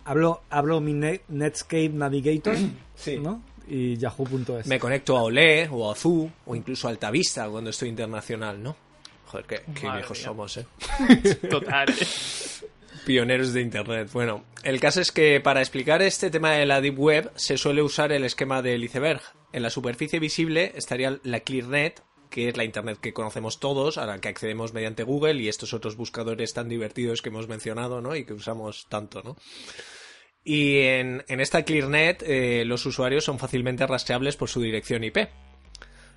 Hablo, 0.04 0.40
hablo 0.48 0.80
mi 0.80 0.94
Net- 0.94 1.22
Netscape 1.28 1.90
Navigator, 1.90 2.56
Sí. 2.94 3.18
¿no? 3.18 3.42
Y 3.68 3.96
yahoo.es. 3.96 4.66
Me 4.66 4.78
conecto 4.78 5.16
a 5.16 5.22
Olé 5.22 5.68
o 5.70 5.90
a 5.90 5.94
Zoo 5.94 6.30
o 6.46 6.56
incluso 6.56 6.88
a 6.88 6.90
Altavista 6.90 7.48
cuando 7.48 7.70
estoy 7.70 7.88
internacional, 7.88 8.62
¿no? 8.62 8.76
Joder, 9.26 9.46
qué, 9.46 9.60
qué 9.74 9.90
viejos 9.90 10.18
mía. 10.18 10.26
somos, 10.26 10.56
¿eh? 10.56 10.66
Total. 11.50 11.94
Pioneros 13.04 13.52
de 13.52 13.60
Internet. 13.60 14.10
Bueno, 14.12 14.44
el 14.62 14.80
caso 14.80 15.00
es 15.00 15.12
que 15.12 15.40
para 15.40 15.60
explicar 15.60 16.02
este 16.02 16.30
tema 16.30 16.52
de 16.52 16.66
la 16.66 16.80
Deep 16.80 16.98
Web 16.98 17.32
se 17.36 17.56
suele 17.56 17.82
usar 17.82 18.12
el 18.12 18.24
esquema 18.24 18.62
del 18.62 18.84
iceberg. 18.84 19.22
En 19.52 19.62
la 19.62 19.70
superficie 19.70 20.18
visible 20.18 20.72
estaría 20.74 21.18
la 21.22 21.40
ClearNet, 21.40 22.02
que 22.28 22.48
es 22.48 22.56
la 22.56 22.64
Internet 22.64 22.98
que 23.00 23.14
conocemos 23.14 23.60
todos, 23.60 23.96
a 23.96 24.06
la 24.06 24.18
que 24.18 24.28
accedemos 24.28 24.74
mediante 24.74 25.04
Google 25.04 25.40
y 25.40 25.48
estos 25.48 25.72
otros 25.72 25.96
buscadores 25.96 26.52
tan 26.52 26.68
divertidos 26.68 27.22
que 27.22 27.30
hemos 27.30 27.48
mencionado, 27.48 28.00
¿no? 28.00 28.14
Y 28.14 28.24
que 28.24 28.34
usamos 28.34 28.86
tanto, 28.88 29.22
¿no? 29.22 29.36
Y 30.50 30.78
en, 30.78 31.26
en 31.28 31.40
esta 31.42 31.62
ClearNet 31.62 32.22
eh, 32.22 32.64
los 32.64 32.86
usuarios 32.86 33.22
son 33.22 33.38
fácilmente 33.38 33.86
rastreables 33.86 34.34
por 34.36 34.48
su 34.48 34.62
dirección 34.62 35.04
IP. 35.04 35.28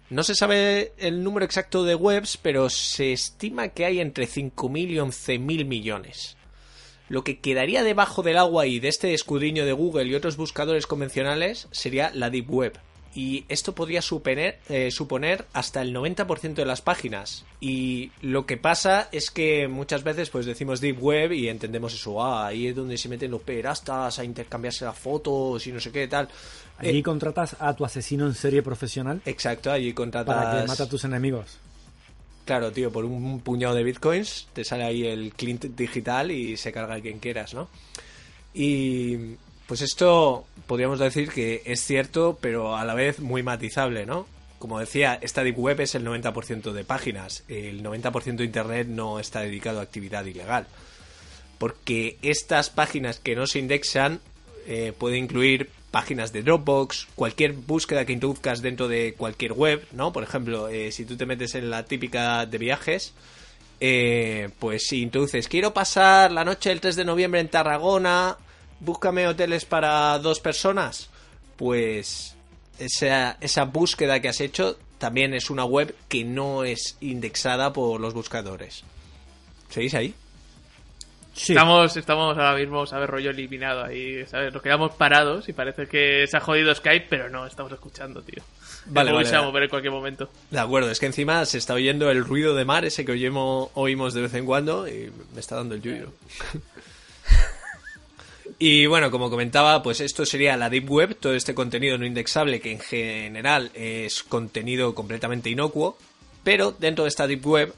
No 0.09 0.23
se 0.23 0.35
sabe 0.35 0.93
el 0.97 1.21
número 1.21 1.45
exacto 1.45 1.83
de 1.83 1.95
webs, 1.95 2.37
pero 2.37 2.69
se 2.69 3.11
estima 3.11 3.67
que 3.67 3.83
hay 3.83 3.99
entre 3.99 4.29
5.000 4.29 4.89
y 4.89 4.95
11.000 4.95 5.65
millones. 5.65 6.37
Lo 7.09 7.25
que 7.25 7.41
quedaría 7.41 7.83
debajo 7.83 8.23
del 8.23 8.37
agua 8.37 8.67
y 8.67 8.79
de 8.79 8.87
este 8.87 9.13
escudriño 9.13 9.65
de 9.65 9.73
Google 9.73 10.05
y 10.05 10.15
otros 10.15 10.37
buscadores 10.37 10.87
convencionales 10.87 11.67
sería 11.71 12.09
la 12.13 12.29
Deep 12.29 12.49
Web, 12.49 12.79
y 13.13 13.45
esto 13.49 13.75
podría 13.75 14.01
suponer, 14.01 14.59
eh, 14.69 14.89
suponer 14.91 15.45
hasta 15.53 15.81
el 15.81 15.93
90% 15.93 16.55
de 16.55 16.65
las 16.65 16.81
páginas. 16.81 17.45
Y 17.59 18.11
lo 18.21 18.45
que 18.45 18.57
pasa 18.57 19.09
es 19.11 19.31
que 19.31 19.67
muchas 19.67 20.03
veces 20.03 20.29
pues 20.29 20.45
decimos 20.45 20.79
Deep 20.79 21.01
Web 21.01 21.33
y 21.33 21.49
entendemos 21.49 21.93
eso, 21.93 22.23
ah, 22.23 22.47
ahí 22.47 22.67
es 22.67 22.75
donde 22.75 22.97
se 22.97 23.09
meten 23.09 23.31
los 23.31 23.41
pederastas 23.41 24.19
a 24.19 24.23
intercambiarse 24.23 24.85
las 24.85 24.97
fotos 24.97 25.65
y 25.67 25.71
no 25.71 25.79
sé 25.79 25.91
qué 25.91 26.07
tal. 26.07 26.29
Allí 26.77 26.99
Eh, 26.99 27.03
contratas 27.03 27.57
a 27.59 27.75
tu 27.75 27.85
asesino 27.85 28.25
en 28.25 28.33
serie 28.33 28.63
profesional 28.63 29.21
exacto, 29.25 29.71
allí 29.71 29.93
contratas... 29.93 30.35
para 30.35 30.61
que 30.61 30.67
mate 30.67 30.83
a 30.83 30.89
tus 30.89 31.03
enemigos. 31.03 31.57
Claro, 32.45 32.71
tío, 32.71 32.91
por 32.91 33.05
un 33.05 33.41
puñado 33.41 33.75
de 33.75 33.83
bitcoins 33.83 34.47
te 34.53 34.63
sale 34.63 34.83
ahí 34.83 35.05
el 35.05 35.33
clint 35.33 35.65
digital 35.65 36.31
y 36.31 36.57
se 36.57 36.71
carga 36.71 36.95
a 36.95 37.01
quien 37.01 37.19
quieras, 37.19 37.53
¿no? 37.53 37.69
Y 38.53 39.35
pues 39.67 39.81
esto 39.81 40.45
podríamos 40.71 40.99
decir 40.99 41.27
que 41.27 41.63
es 41.65 41.83
cierto, 41.83 42.37
pero 42.39 42.77
a 42.77 42.85
la 42.85 42.93
vez 42.93 43.19
muy 43.19 43.43
matizable, 43.43 44.05
¿no? 44.05 44.25
Como 44.57 44.79
decía, 44.79 45.19
esta 45.21 45.43
Deep 45.43 45.59
Web 45.59 45.81
es 45.81 45.95
el 45.95 46.05
90% 46.05 46.71
de 46.71 46.85
páginas. 46.85 47.43
El 47.49 47.83
90% 47.83 48.37
de 48.37 48.45
Internet 48.45 48.87
no 48.87 49.19
está 49.19 49.41
dedicado 49.41 49.81
a 49.81 49.83
actividad 49.83 50.23
ilegal. 50.23 50.67
Porque 51.57 52.15
estas 52.21 52.69
páginas 52.69 53.19
que 53.19 53.35
no 53.35 53.47
se 53.47 53.59
indexan 53.59 54.21
eh, 54.65 54.93
pueden 54.97 55.25
incluir 55.25 55.69
páginas 55.91 56.31
de 56.31 56.41
Dropbox, 56.41 57.09
cualquier 57.15 57.51
búsqueda 57.51 58.05
que 58.05 58.13
introduzcas 58.13 58.61
dentro 58.61 58.87
de 58.87 59.13
cualquier 59.17 59.51
web, 59.51 59.85
¿no? 59.91 60.13
Por 60.13 60.23
ejemplo, 60.23 60.69
eh, 60.69 60.93
si 60.93 61.03
tú 61.03 61.17
te 61.17 61.25
metes 61.25 61.53
en 61.55 61.69
la 61.69 61.83
típica 61.83 62.45
de 62.45 62.57
viajes, 62.57 63.13
eh, 63.81 64.47
pues 64.57 64.83
si 64.87 65.01
introduces, 65.01 65.49
quiero 65.49 65.73
pasar 65.73 66.31
la 66.31 66.45
noche 66.45 66.69
del 66.69 66.79
3 66.79 66.95
de 66.95 67.03
noviembre 67.03 67.41
en 67.41 67.49
Tarragona, 67.49 68.37
búscame 68.81 69.27
hoteles 69.27 69.65
para 69.65 70.17
dos 70.19 70.39
personas, 70.39 71.09
pues 71.55 72.35
esa, 72.79 73.37
esa 73.39 73.65
búsqueda 73.65 74.19
que 74.19 74.29
has 74.29 74.41
hecho 74.41 74.77
también 74.97 75.33
es 75.33 75.49
una 75.49 75.65
web 75.65 75.95
que 76.09 76.23
no 76.23 76.63
es 76.63 76.97
indexada 76.99 77.71
por 77.73 77.99
los 77.99 78.13
buscadores. 78.13 78.83
¿Seguís 79.69 79.93
ahí? 79.95 80.13
Sí. 81.33 81.53
Estamos, 81.53 81.95
estamos 81.95 82.37
ahora 82.37 82.55
mismo, 82.55 82.85
¿sabes? 82.85 83.09
Rollo 83.09 83.29
eliminado 83.29 83.85
ahí, 83.85 84.25
¿sabes? 84.27 84.53
Nos 84.53 84.61
quedamos 84.61 84.93
parados 84.95 85.47
y 85.47 85.53
parece 85.53 85.87
que 85.87 86.27
se 86.27 86.35
ha 86.35 86.41
jodido 86.41 86.75
Skype, 86.75 87.07
pero 87.09 87.29
no, 87.29 87.47
estamos 87.47 87.71
escuchando, 87.71 88.21
tío. 88.21 88.43
Vale, 88.87 89.13
vale, 89.13 89.25
se 89.25 89.31
va 89.31 89.37
a 89.37 89.41
vale. 89.41 89.51
mover 89.51 89.63
en 89.63 89.69
cualquier 89.69 89.93
momento. 89.93 90.29
De 90.49 90.59
acuerdo, 90.59 90.91
es 90.91 90.99
que 90.99 91.05
encima 91.05 91.45
se 91.45 91.57
está 91.57 91.73
oyendo 91.73 92.11
el 92.11 92.25
ruido 92.25 92.53
de 92.53 92.65
mar, 92.65 92.83
ese 92.83 93.05
que 93.05 93.13
oímos, 93.13 93.69
oímos 93.75 94.13
de 94.13 94.21
vez 94.21 94.33
en 94.33 94.45
cuando, 94.45 94.87
y 94.87 95.11
me 95.33 95.39
está 95.39 95.55
dando 95.55 95.75
el 95.75 95.81
yuyo. 95.81 96.11
Y 98.63 98.85
bueno, 98.85 99.09
como 99.09 99.31
comentaba, 99.31 99.81
pues 99.81 100.01
esto 100.01 100.23
sería 100.23 100.55
la 100.55 100.69
Deep 100.69 100.87
Web, 100.87 101.17
todo 101.19 101.33
este 101.33 101.55
contenido 101.55 101.97
no 101.97 102.05
indexable 102.05 102.61
que 102.61 102.71
en 102.71 102.79
general 102.79 103.71
es 103.73 104.21
contenido 104.21 104.93
completamente 104.93 105.49
inocuo, 105.49 105.97
pero 106.43 106.71
dentro 106.71 107.05
de 107.05 107.09
esta 107.09 107.25
Deep 107.25 107.43
Web 107.43 107.73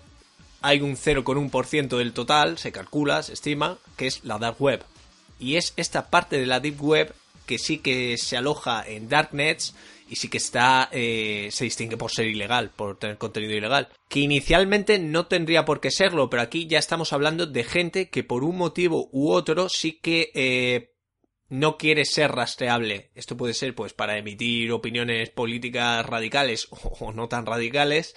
hay 0.61 0.81
un 0.81 0.97
0,1% 0.97 1.97
del 1.97 2.11
total, 2.11 2.57
se 2.57 2.73
calcula, 2.73 3.23
se 3.23 3.31
estima, 3.31 3.77
que 3.95 4.07
es 4.07 4.25
la 4.25 4.37
Dark 4.39 4.57
Web. 4.59 4.83
Y 5.39 5.55
es 5.55 5.71
esta 5.77 6.09
parte 6.09 6.37
de 6.37 6.47
la 6.47 6.59
Deep 6.59 6.83
Web 6.83 7.15
que 7.45 7.59
sí 7.59 7.77
que 7.77 8.17
se 8.17 8.35
aloja 8.35 8.83
en 8.85 9.07
Darknets 9.07 9.73
y 10.13 10.15
sí 10.15 10.27
que 10.27 10.37
está 10.37 10.89
eh, 10.91 11.49
se 11.51 11.63
distingue 11.63 11.97
por 11.97 12.11
ser 12.11 12.27
ilegal, 12.27 12.69
por 12.69 12.99
tener 12.99 13.17
contenido 13.17 13.55
ilegal. 13.55 13.89
Que 14.07 14.19
inicialmente 14.19 14.99
no 14.99 15.25
tendría 15.25 15.65
por 15.65 15.79
qué 15.79 15.89
serlo, 15.89 16.29
pero 16.29 16.43
aquí 16.43 16.67
ya 16.67 16.77
estamos 16.77 17.13
hablando 17.13 17.47
de 17.47 17.63
gente 17.63 18.09
que 18.11 18.23
por 18.23 18.43
un 18.43 18.55
motivo 18.55 19.09
u 19.11 19.31
otro 19.31 19.69
sí 19.69 19.93
que 19.93 20.29
eh, 20.35 20.93
no 21.49 21.77
quiere 21.79 22.05
ser 22.05 22.31
rastreable. 22.31 23.09
Esto 23.15 23.35
puede 23.35 23.55
ser 23.55 23.73
pues 23.73 23.93
para 23.93 24.15
emitir 24.15 24.71
opiniones 24.71 25.31
políticas 25.31 26.05
radicales 26.05 26.67
o, 26.99 27.11
no 27.11 27.27
tan 27.27 27.47
radicales. 27.47 28.13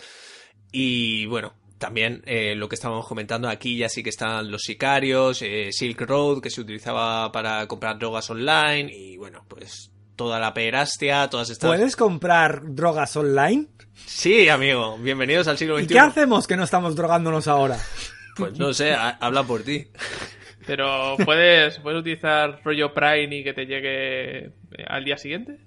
Y 0.73 1.25
bueno, 1.25 1.55
también 1.79 2.23
eh, 2.27 2.55
lo 2.57 2.69
que 2.69 2.75
estábamos 2.75 3.09
comentando 3.09 3.49
aquí 3.49 3.79
ya 3.79 3.89
sí 3.89 4.03
que 4.03 4.11
están 4.11 4.51
los 4.51 4.65
sicarios, 4.65 5.39
Silk 5.71 6.01
Road 6.03 6.43
que 6.43 6.51
se 6.51 6.61
utilizaba 6.61 7.33
para 7.33 7.67
comprar 7.67 7.99
drogas 7.99 8.29
online 8.29 8.95
y 8.95 9.17
bueno, 9.17 9.47
pues 9.49 9.96
toda 10.17 10.39
la 10.41 10.55
perastia, 10.55 11.29
todas 11.29 11.51
estas... 11.51 11.69
¿Puedes 11.69 11.95
comprar 11.97 12.63
drogas 12.65 13.17
online? 13.17 13.67
Sí, 14.07 14.49
amigo, 14.49 14.97
bienvenidos 14.99 15.47
al 15.49 15.59
siglo 15.59 15.79
¿Y 15.79 15.83
XXI. 15.85 15.93
qué 15.95 15.99
hacemos 16.01 16.47
que 16.47 16.57
no 16.57 16.65
estamos 16.65 16.97
drogándonos 16.97 17.47
ahora? 17.49 17.79
Pues 18.37 18.59
no 18.59 18.73
sé, 18.75 18.93
ha- 18.93 19.17
habla 19.21 19.43
por 19.45 19.63
ti. 19.63 19.87
Pero 20.67 21.17
puedes, 21.25 21.79
puedes 21.79 22.01
utilizar 22.01 22.61
rollo 22.65 22.93
Prime 22.93 23.37
y 23.37 23.45
que 23.45 23.53
te 23.55 23.67
llegue 23.67 24.53
al 24.89 25.05
día 25.05 25.17
siguiente. 25.17 25.59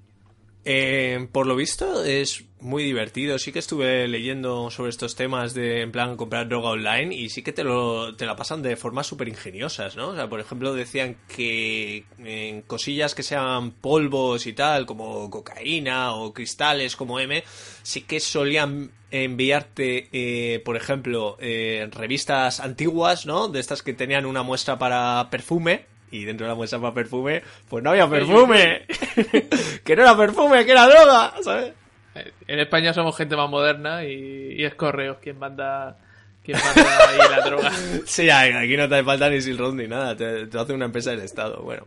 Eh, 0.66 1.28
por 1.32 1.48
lo 1.48 1.56
visto 1.56 2.04
es 2.04 2.46
muy 2.60 2.84
divertido. 2.84 3.40
Sí 3.40 3.52
que 3.52 3.60
estuve 3.60 4.08
leyendo 4.08 4.70
sobre 4.70 4.90
estos 4.90 5.16
temas 5.16 5.54
de 5.54 5.82
en 5.82 5.92
plan 5.92 6.18
comprar 6.18 6.48
droga 6.50 6.72
online 6.72 7.16
y 7.16 7.30
sí 7.30 7.42
que 7.42 7.54
te 7.54 7.64
lo 7.64 8.16
te 8.16 8.26
la 8.26 8.36
pasan 8.36 8.62
de 8.62 8.76
formas 8.76 9.08
súper 9.08 9.30
ingeniosas, 9.30 9.96
¿no? 9.96 10.10
O 10.10 10.16
sea, 10.16 10.30
por 10.30 10.40
ejemplo 10.40 10.74
decían 10.74 11.18
que 11.34 12.04
en 12.20 12.62
cosillas 12.64 13.16
que 13.16 13.24
sean 13.24 13.72
polvos 13.72 14.46
y 14.48 14.54
tal, 14.54 14.86
como 14.86 15.30
cocaína 15.30 16.14
o 16.14 16.34
cristales 16.34 16.96
como 16.96 17.20
M, 17.20 17.44
sí 17.84 18.02
que 18.02 18.20
solían 18.20 18.92
enviarte, 19.12 20.10
eh, 20.12 20.60
por 20.60 20.76
ejemplo, 20.76 21.38
eh, 21.40 21.90
revistas 21.92 22.60
antiguas, 22.60 23.26
¿no? 23.26 23.48
De 23.48 23.60
estas 23.60 23.82
que 23.82 23.94
tenían 23.94 24.26
una 24.26 24.44
muestra 24.44 24.78
para 24.78 25.30
perfume. 25.32 25.86
Y 26.12 26.26
dentro 26.26 26.46
de 26.46 26.52
la 26.52 26.56
muestra 26.56 26.80
para 26.80 26.94
perfume, 26.94 27.44
pues 27.68 27.84
no 27.84 27.92
había 27.92 28.10
perfume. 28.10 28.86
que 29.84 29.96
no 29.96 30.02
era 30.02 30.18
perfume, 30.18 30.66
que 30.66 30.72
era 30.72 30.88
droga, 30.88 31.34
¿sabes? 31.44 31.74
Eh, 32.16 32.32
En 32.48 32.60
España 32.60 32.94
somos 32.94 33.16
gente 33.16 33.36
más 33.36 33.50
moderna 33.50 34.04
y, 34.06 34.56
y 34.58 34.64
es 34.66 34.74
Correos 34.76 35.18
quien 35.22 35.38
manda, 35.38 35.98
quien 36.44 36.58
manda 36.58 37.10
ahí 37.10 37.18
la 37.30 37.42
droga. 37.46 37.72
Sí, 38.06 38.30
aquí 38.30 38.76
no 38.76 38.90
te 38.90 38.96
hace 38.96 39.04
falta 39.04 39.30
ni 39.30 39.42
Silk 39.42 39.60
Road 39.60 39.74
ni 39.74 39.88
nada, 39.88 40.16
te, 40.16 40.48
te 40.48 40.58
hace 40.58 40.74
una 40.74 40.86
empresa 40.86 41.12
del 41.12 41.20
Estado. 41.22 41.62
Bueno, 41.62 41.86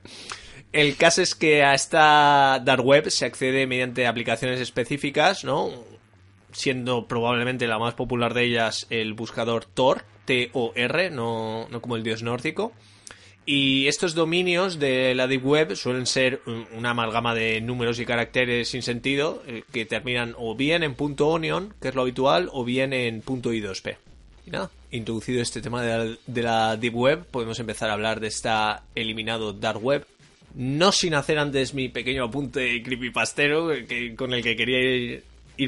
el 0.72 0.96
caso 0.96 1.20
es 1.20 1.34
que 1.34 1.64
a 1.64 1.74
esta 1.74 2.60
dark 2.64 2.84
web 2.84 3.10
se 3.10 3.26
accede 3.26 3.66
mediante 3.66 4.06
aplicaciones 4.06 4.60
específicas, 4.60 5.44
¿no? 5.44 5.70
Siendo 6.52 7.08
probablemente 7.08 7.66
la 7.66 7.78
más 7.78 7.94
popular 7.94 8.34
de 8.34 8.44
ellas 8.44 8.86
el 8.88 9.14
buscador 9.14 9.64
Tor, 9.64 10.04
T-O-R, 10.26 11.10
no, 11.10 11.66
no 11.68 11.80
como 11.82 11.96
el 11.96 12.02
dios 12.04 12.22
nórdico. 12.22 12.72
Y 13.44 13.89
estos 13.89 14.14
dominios 14.14 14.78
de 14.78 15.14
la 15.16 15.27
Deep 15.27 15.44
Web 15.44 15.74
suelen 15.77 16.06
ser 16.06 16.40
un- 16.47 16.66
una 16.77 16.90
amalgama 16.90 17.35
de 17.35 17.60
números 17.60 17.98
y 17.98 18.06
caracteres 18.06 18.69
sin 18.69 18.82
sentido 18.82 19.43
eh, 19.48 19.64
que 19.73 19.85
terminan 19.85 20.35
o 20.39 20.55
bien 20.55 20.85
en 20.85 20.94
.onion, 21.19 21.74
que 21.81 21.89
es 21.89 21.94
lo 21.97 22.02
habitual, 22.02 22.48
o 22.52 22.64
bien 22.64 22.93
en 22.93 23.20
punto 23.20 23.52
.i2p. 23.52 23.97
Y 24.47 24.51
nada, 24.51 24.70
introducido 24.93 25.43
este 25.43 25.60
tema 25.60 25.82
de 25.82 25.89
la, 26.09 26.16
de 26.27 26.43
la 26.43 26.77
Deep 26.77 26.94
Web, 26.94 27.24
podemos 27.31 27.59
empezar 27.59 27.90
a 27.90 27.94
hablar 27.94 28.20
de 28.20 28.28
esta 28.28 28.85
eliminado 28.94 29.52
Dark 29.52 29.82
Web. 29.85 30.06
No 30.55 30.93
sin 30.93 31.14
hacer 31.14 31.39
antes 31.39 31.74
mi 31.74 31.89
pequeño 31.89 32.24
apunte 32.24 32.81
creepypastero 32.82 33.69
que, 33.89 34.14
con 34.14 34.35
el 34.35 34.43
que 34.43 34.55
quería 34.55 34.78
ir, 34.81 35.23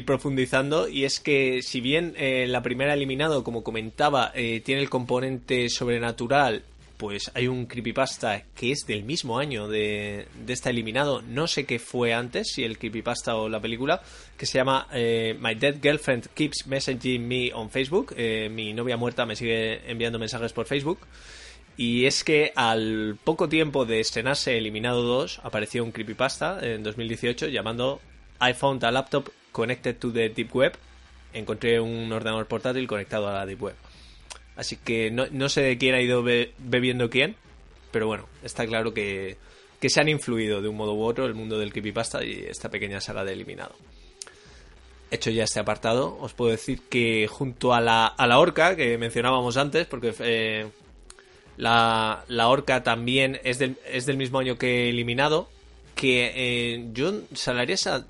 profundizando. 0.05 0.87
Y 0.87 1.05
es 1.05 1.19
que 1.19 1.61
si 1.61 1.79
bien 1.81 2.13
eh, 2.17 2.45
la 2.47 2.61
primera 2.61 2.93
eliminado, 2.93 3.43
como 3.43 3.63
comentaba, 3.63 4.31
eh, 4.35 4.61
tiene 4.63 4.81
el 4.81 4.89
componente 4.89 5.69
sobrenatural, 5.69 6.63
pues 6.97 7.31
hay 7.33 7.47
un 7.47 7.65
creepypasta 7.65 8.43
que 8.55 8.71
es 8.71 8.85
del 8.87 9.03
mismo 9.03 9.39
año 9.39 9.67
de, 9.67 10.27
de 10.45 10.53
esta 10.53 10.69
eliminado. 10.69 11.21
No 11.21 11.47
sé 11.47 11.65
qué 11.65 11.79
fue 11.79 12.13
antes, 12.13 12.51
si 12.53 12.63
el 12.63 12.77
creepypasta 12.77 13.35
o 13.35 13.49
la 13.49 13.59
película, 13.59 14.01
que 14.37 14.45
se 14.45 14.57
llama 14.57 14.87
eh, 14.93 15.37
My 15.39 15.55
Dead 15.55 15.75
Girlfriend 15.81 16.27
Keeps 16.33 16.67
Messaging 16.67 17.27
Me 17.27 17.51
on 17.53 17.69
Facebook. 17.69 18.13
Eh, 18.17 18.49
mi 18.49 18.73
novia 18.73 18.97
muerta 18.97 19.25
me 19.25 19.35
sigue 19.35 19.89
enviando 19.89 20.19
mensajes 20.19 20.53
por 20.53 20.65
Facebook. 20.65 20.99
Y 21.77 22.05
es 22.05 22.23
que 22.23 22.53
al 22.55 23.17
poco 23.23 23.49
tiempo 23.49 23.85
de 23.85 23.99
estrenarse 23.99 24.57
Eliminado 24.57 25.03
2, 25.03 25.41
apareció 25.43 25.83
un 25.83 25.91
creepypasta 25.91 26.59
en 26.61 26.83
2018 26.83 27.47
llamando 27.47 27.99
I 28.41 28.53
found 28.53 28.83
a 28.85 28.91
laptop 28.91 29.29
connected 29.51 29.97
to 29.97 30.11
the 30.11 30.29
deep 30.29 30.55
web. 30.55 30.73
Encontré 31.33 31.81
un 31.81 32.09
ordenador 32.11 32.47
portátil 32.47 32.87
conectado 32.87 33.27
a 33.27 33.33
la 33.33 33.45
deep 33.45 33.61
web. 33.61 33.75
Así 34.55 34.77
que 34.77 35.11
no, 35.11 35.25
no 35.31 35.49
sé 35.49 35.61
de 35.61 35.77
quién 35.77 35.95
ha 35.95 36.01
ido 36.01 36.23
be- 36.23 36.53
bebiendo 36.57 37.09
quién, 37.09 37.35
pero 37.91 38.07
bueno, 38.07 38.27
está 38.43 38.65
claro 38.65 38.93
que, 38.93 39.37
que 39.79 39.89
se 39.89 39.99
han 39.99 40.09
influido 40.09 40.61
de 40.61 40.69
un 40.69 40.77
modo 40.77 40.93
u 40.93 41.03
otro 41.03 41.25
el 41.25 41.33
mundo 41.33 41.59
del 41.59 41.71
creepypasta 41.71 42.23
y 42.23 42.45
esta 42.49 42.69
pequeña 42.69 43.01
saga 43.01 43.25
de 43.25 43.33
Eliminado. 43.33 43.75
Hecho 45.11 45.29
ya 45.29 45.43
este 45.43 45.59
apartado, 45.59 46.17
os 46.19 46.33
puedo 46.33 46.51
decir 46.51 46.81
que 46.89 47.27
junto 47.29 47.73
a 47.73 47.81
la, 47.81 48.07
a 48.07 48.27
la 48.27 48.39
orca 48.39 48.75
que 48.75 48.97
mencionábamos 48.97 49.55
antes, 49.57 49.85
porque 49.87 50.13
eh, 50.19 50.67
la, 51.57 52.25
la 52.27 52.47
también 52.83 53.39
es 53.43 53.59
del, 53.59 53.77
es 53.91 54.05
del 54.05 54.17
mismo 54.17 54.39
año 54.39 54.57
que 54.57 54.89
Eliminado, 54.89 55.49
que 55.95 56.31
eh, 56.35 56.85
yo 56.93 57.21
salaría 57.33 57.75
esa... 57.75 58.07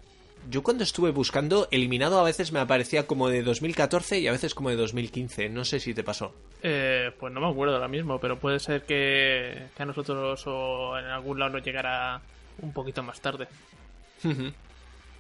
Yo 0.50 0.64
cuando 0.64 0.84
estuve 0.84 1.12
buscando, 1.12 1.68
Eliminado 1.72 2.20
a 2.20 2.24
veces 2.24 2.52
me 2.52 2.60
aparecía 2.60 3.08
como 3.08 3.30
de 3.30 3.42
2014 3.42 4.20
y 4.20 4.28
a 4.28 4.32
veces 4.32 4.54
como 4.54 4.70
de 4.70 4.76
2015. 4.76 5.50
No 5.50 5.66
sé 5.66 5.80
si 5.80 5.94
te 5.94 6.04
pasó. 6.04 6.34
Eh, 6.62 7.12
pues 7.20 7.34
no 7.34 7.42
me 7.42 7.50
acuerdo 7.50 7.76
ahora 7.76 7.88
mismo, 7.88 8.20
pero 8.20 8.38
puede 8.38 8.60
ser 8.60 8.84
que, 8.84 9.68
que 9.76 9.84
a 9.84 9.86
nosotros 9.86 10.44
o 10.46 10.98
en 10.98 11.06
algún 11.06 11.40
lado 11.40 11.54
nos 11.54 11.64
llegara 11.64 12.22
un 12.62 12.72
poquito 12.74 13.02
más 13.04 13.20
tarde. 13.20 13.48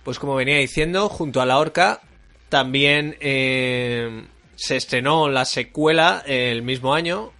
Pues 0.03 0.19
como 0.19 0.35
venía 0.35 0.57
diciendo, 0.57 1.10
junto 1.10 1.41
a 1.41 1.45
la 1.45 1.57
horca 1.57 2.02
también 2.49 3.18
eh, 3.19 4.26
se 4.56 4.76
estrenó 4.76 5.30
la 5.30 5.45
secuela 5.45 6.23
el 6.26 6.61
mismo 6.61 6.93
año. 6.93 7.31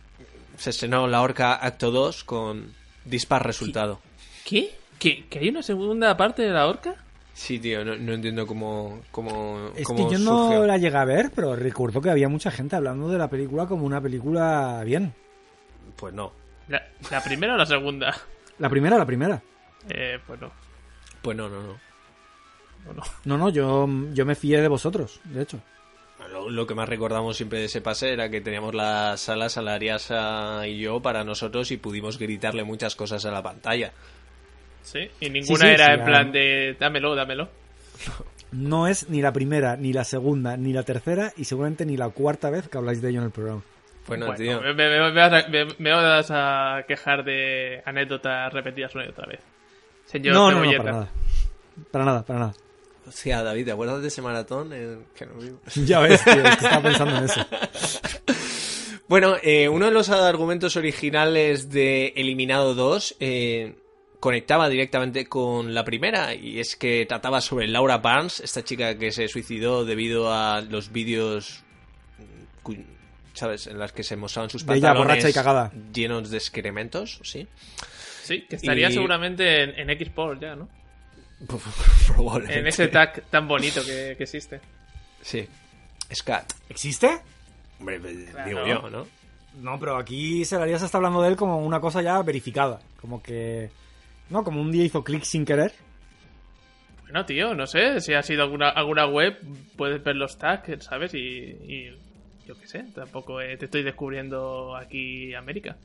Se 0.57 0.71
estrenó 0.71 1.07
la 1.07 1.21
horca 1.21 1.53
Acto 1.53 1.91
2 1.91 2.23
con 2.23 2.73
dispar 3.03 3.45
resultado. 3.45 3.99
¿Qué? 4.43 4.75
¿Que, 4.99 5.25
¿Que 5.27 5.39
hay 5.39 5.49
una 5.49 5.63
segunda 5.63 6.15
parte 6.17 6.41
de 6.43 6.51
la 6.51 6.67
horca? 6.67 7.05
Sí, 7.35 7.59
tío, 7.59 7.83
no, 7.83 7.97
no 7.97 8.13
entiendo 8.13 8.47
cómo, 8.47 9.01
cómo, 9.11 9.69
Es 9.75 9.85
cómo 9.85 10.07
que 10.07 10.13
yo 10.13 10.19
no 10.19 10.45
surgió. 10.47 10.65
la 10.65 10.77
llegué 10.77 10.95
a 10.97 11.03
ver, 11.03 11.31
pero 11.35 11.53
recuerdo 11.53 11.99
que 12.01 12.09
había 12.09 12.29
mucha 12.29 12.49
gente 12.49 12.77
hablando 12.77 13.09
de 13.09 13.17
la 13.17 13.29
película 13.29 13.65
como 13.65 13.85
una 13.85 13.99
película 13.99 14.81
bien. 14.85 15.13
Pues 15.97 16.13
no, 16.13 16.31
¿La, 16.69 16.81
la 17.11 17.21
primera 17.21 17.55
o 17.55 17.57
la 17.57 17.65
segunda? 17.65 18.15
La 18.57 18.69
primera, 18.69 18.97
la 18.97 19.05
primera. 19.05 19.41
Eh, 19.89 20.17
pues 20.25 20.39
no. 20.39 20.49
pues 21.21 21.35
no, 21.35 21.49
no, 21.49 21.61
no. 21.61 21.73
no, 22.85 22.93
no. 22.93 23.03
No, 23.25 23.37
no, 23.37 23.49
yo, 23.49 23.85
yo 24.13 24.25
me 24.25 24.35
fié 24.35 24.61
de 24.61 24.69
vosotros, 24.69 25.19
de 25.25 25.41
hecho. 25.41 25.59
Lo, 26.31 26.49
lo 26.49 26.65
que 26.65 26.73
más 26.73 26.87
recordamos 26.87 27.35
siempre 27.35 27.59
de 27.59 27.65
ese 27.65 27.81
pase 27.81 28.13
era 28.13 28.29
que 28.29 28.39
teníamos 28.39 28.73
la 28.73 29.17
sala 29.17 29.49
Salariasa 29.49 30.65
y 30.67 30.79
yo 30.79 31.01
para 31.01 31.25
nosotros 31.25 31.69
y 31.71 31.77
pudimos 31.77 32.17
gritarle 32.17 32.63
muchas 32.63 32.95
cosas 32.95 33.25
a 33.25 33.31
la 33.31 33.43
pantalla. 33.43 33.91
Sí, 34.85 35.09
y 35.19 35.29
ninguna 35.29 35.65
sí, 35.65 35.67
era 35.67 35.85
sí, 35.87 35.91
en 35.93 36.01
ah. 36.01 36.05
plan 36.05 36.31
de 36.31 36.77
dámelo, 36.79 37.13
dámelo. 37.15 37.49
No 38.51 38.87
es 38.87 39.09
ni 39.09 39.21
la 39.21 39.33
primera, 39.33 39.75
ni 39.75 39.91
la 39.91 40.03
segunda, 40.05 40.55
ni 40.55 40.71
la 40.71 40.83
tercera 40.83 41.33
y 41.35 41.43
seguramente 41.43 41.85
ni 41.85 41.97
la 41.97 42.07
cuarta 42.09 42.49
vez 42.49 42.69
que 42.69 42.77
habláis 42.77 43.01
de 43.01 43.09
ello 43.09 43.19
en 43.19 43.25
el 43.25 43.31
programa. 43.31 43.61
Bueno, 44.07 44.27
Bueno, 44.27 44.37
tío. 44.39 44.61
me, 44.61 44.73
me- 44.73 45.11
me 45.11 45.11
vas 45.11 45.33
a, 45.45 45.47
me- 45.49 45.65
me 45.79 45.91
vas 45.91 46.27
a 46.29 46.83
quejar 46.87 47.23
de 47.25 47.81
anécdotas 47.85 48.53
repetidas 48.53 48.93
una 48.95 49.05
y 49.05 49.09
otra 49.09 49.25
vez. 49.25 49.39
Señor 50.05 50.35
No, 50.35 50.51
no, 50.51 50.63
no, 50.63 50.77
para 50.77 50.91
nada. 50.91 51.09
Para 51.91 52.05
nada, 52.05 52.23
para 52.25 52.39
nada. 52.39 52.53
Hostia, 53.07 53.43
David, 53.43 53.65
¿te 53.65 53.71
acuerdas 53.71 54.01
de 54.01 54.07
ese 54.07 54.21
maratón? 54.21 54.71
en 54.73 55.05
que 55.15 55.25
no 55.25 55.33
vimos? 55.33 55.59
Ya 55.85 55.99
ves, 55.99 56.23
tío, 56.23 56.33
es 56.33 56.41
que 56.57 56.65
estaba 56.65 56.81
pensando 56.83 57.17
en 57.17 57.23
eso. 57.25 57.45
Bueno, 59.07 59.35
eh, 59.43 59.69
uno 59.69 59.85
de 59.85 59.91
los 59.91 60.09
argumentos 60.09 60.77
originales 60.77 61.69
de 61.69 62.07
Eliminado 62.15 62.73
2 62.73 63.17
eh, 63.19 63.75
conectaba 64.26 64.68
directamente 64.69 65.27
con 65.27 65.76
la 65.76 65.85
primera 65.85 66.34
y 66.34 66.60
es 66.60 66.76
que 66.76 67.06
trataba 67.07 67.41
sobre 67.41 67.68
Laura 67.68 67.99
Barnes, 67.99 68.39
esta 68.39 68.64
chica 68.64 68.97
que 68.97 69.11
se 69.11 69.27
suicidó 69.27 69.85
debido 69.85 70.34
a 70.34 70.61
los 70.61 70.91
vídeos, 70.91 71.61
mm, 72.65 72.73
¿sabes?, 73.34 73.68
en 73.68 73.77
las 73.77 73.91
que 73.91 74.02
se 74.03 74.15
mostraban 74.15 74.49
sus 74.49 74.64
De 74.65 74.73
pantalones 74.73 74.97
borracha 75.07 75.30
y 75.30 75.34
cagada. 75.34 75.72
llenos 75.93 76.31
de 76.31 76.38
excrementos, 76.38 77.19
¿sí? 77.23 77.47
Sí, 78.23 78.41
que 78.49 78.56
estaría 78.56 78.89
Y- 78.89 78.93
seguramente 78.93 79.61
en, 79.61 79.89
en 79.89 80.06
Xport 80.06 80.41
ya, 80.41 80.56
¿no? 80.56 80.68
Probablemente. 82.07 82.60
En 82.60 82.65
ese 82.68 82.88
tag 82.88 83.22
tan 83.30 83.47
bonito 83.47 83.84
que, 83.85 84.15
que 84.18 84.23
existe. 84.23 84.60
Sí. 85.22 85.47
Scat. 86.14 86.52
¿Existe? 86.69 87.19
Hombre, 87.80 87.99
pues, 87.99 88.30
Claro. 88.31 88.47
digo 88.49 88.65
yo, 88.68 88.89
¿no? 88.89 89.07
No, 89.61 89.80
pero 89.80 89.97
aquí 89.97 90.43
Selarías 90.45 90.81
está 90.81 90.97
hablando 90.97 91.22
de 91.22 91.30
él 91.30 91.35
como 91.35 91.60
una 91.60 91.80
cosa 91.80 92.02
ya 92.02 92.19
verificada. 92.23 92.80
Como 92.99 93.22
que. 93.22 93.69
No, 94.30 94.43
como 94.43 94.61
un 94.61 94.72
día 94.72 94.84
hizo 94.85 95.03
clic 95.03 95.23
sin 95.23 95.45
querer. 95.45 95.73
Bueno, 97.03 97.26
tío, 97.26 97.53
no 97.53 97.68
sé, 97.68 97.99
si 98.02 98.14
ha 98.14 98.23
sido 98.23 98.43
alguna, 98.43 98.69
alguna 98.69 99.06
web, 99.06 99.38
puedes 99.77 100.03
ver 100.03 100.15
los 100.15 100.38
tags, 100.38 100.85
¿sabes? 100.85 101.14
Y, 101.14 101.19
y 101.19 101.97
yo 102.47 102.57
qué 102.60 102.68
sé, 102.68 102.84
tampoco 102.95 103.39
eh, 103.41 103.56
te 103.57 103.65
estoy 103.65 103.84
descubriendo 103.84 104.76
aquí 104.76 105.34
América. 105.34 105.77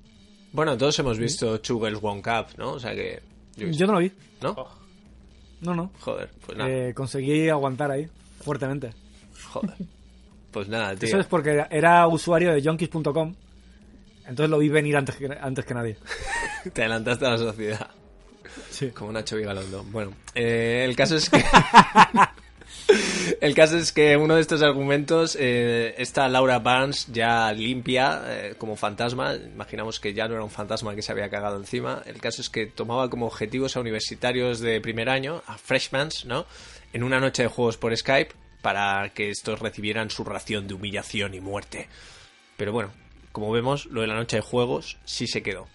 Bueno, 0.52 0.76
todos 0.76 0.98
hemos 0.98 1.18
visto 1.18 1.60
Two 1.60 1.78
Girls 1.78 2.00
One 2.02 2.22
Cup, 2.22 2.58
¿no? 2.58 2.72
O 2.72 2.78
sea 2.80 2.94
que... 2.94 3.20
yo 3.56 3.86
no 3.86 3.92
lo 3.92 3.98
vi. 4.00 4.10
¿No? 4.42 4.50
Oh, 4.56 4.68
No, 5.60 5.74
no. 5.74 5.92
Joder, 6.00 6.30
pues 6.44 6.58
nada. 6.58 6.70
Eh, 6.70 6.94
conseguí 6.94 7.48
aguantar 7.48 7.90
ahí, 7.90 8.08
fuertemente. 8.40 8.90
Joder. 9.52 9.76
Pues 10.50 10.68
nada, 10.68 10.96
tío. 10.96 11.08
Eso 11.08 11.18
es 11.20 11.26
porque 11.26 11.64
era 11.70 12.06
usuario 12.08 12.52
de 12.52 12.62
junkies.com. 12.62 13.34
Entonces 14.26 14.50
lo 14.50 14.58
vi 14.58 14.68
venir 14.68 14.96
antes 14.96 15.16
que, 15.16 15.26
antes 15.40 15.64
que 15.64 15.74
nadie. 15.74 15.96
Te 16.72 16.82
adelantaste 16.82 17.26
a 17.26 17.30
la 17.30 17.38
sociedad. 17.38 17.90
Sí. 18.70 18.90
Como 18.90 19.12
Nacho 19.12 19.36
Vigalondo. 19.36 19.84
Bueno, 19.84 20.12
eh, 20.34 20.84
el 20.88 20.96
caso 20.96 21.16
es 21.16 21.28
que... 21.30 21.42
el 23.40 23.54
caso 23.54 23.76
es 23.76 23.92
que 23.92 24.16
uno 24.16 24.34
de 24.36 24.40
estos 24.40 24.62
argumentos, 24.62 25.36
eh, 25.38 25.94
esta 25.98 26.28
Laura 26.28 26.58
Barnes 26.58 27.06
ya 27.12 27.52
limpia 27.52 28.22
eh, 28.26 28.54
como 28.58 28.76
fantasma, 28.76 29.34
imaginamos 29.34 30.00
que 30.00 30.12
ya 30.14 30.26
no 30.28 30.34
era 30.34 30.44
un 30.44 30.50
fantasma 30.50 30.94
que 30.94 31.02
se 31.02 31.12
había 31.12 31.28
cagado 31.30 31.56
encima, 31.56 32.02
el 32.06 32.20
caso 32.20 32.42
es 32.42 32.50
que 32.50 32.66
tomaba 32.66 33.08
como 33.10 33.26
objetivos 33.26 33.76
a 33.76 33.80
universitarios 33.80 34.60
de 34.60 34.80
primer 34.80 35.08
año, 35.08 35.42
a 35.46 35.56
freshmans, 35.58 36.24
¿no? 36.24 36.46
En 36.92 37.02
una 37.02 37.20
noche 37.20 37.42
de 37.44 37.48
juegos 37.48 37.76
por 37.76 37.96
Skype 37.96 38.34
para 38.62 39.08
que 39.14 39.30
estos 39.30 39.60
recibieran 39.60 40.10
su 40.10 40.24
ración 40.24 40.66
de 40.66 40.74
humillación 40.74 41.34
y 41.34 41.40
muerte. 41.40 41.88
Pero 42.56 42.72
bueno, 42.72 42.90
como 43.32 43.50
vemos, 43.52 43.86
lo 43.86 44.00
de 44.02 44.08
la 44.08 44.16
noche 44.16 44.36
de 44.36 44.42
juegos 44.42 44.98
sí 45.04 45.26
se 45.26 45.42
quedó. 45.42 45.68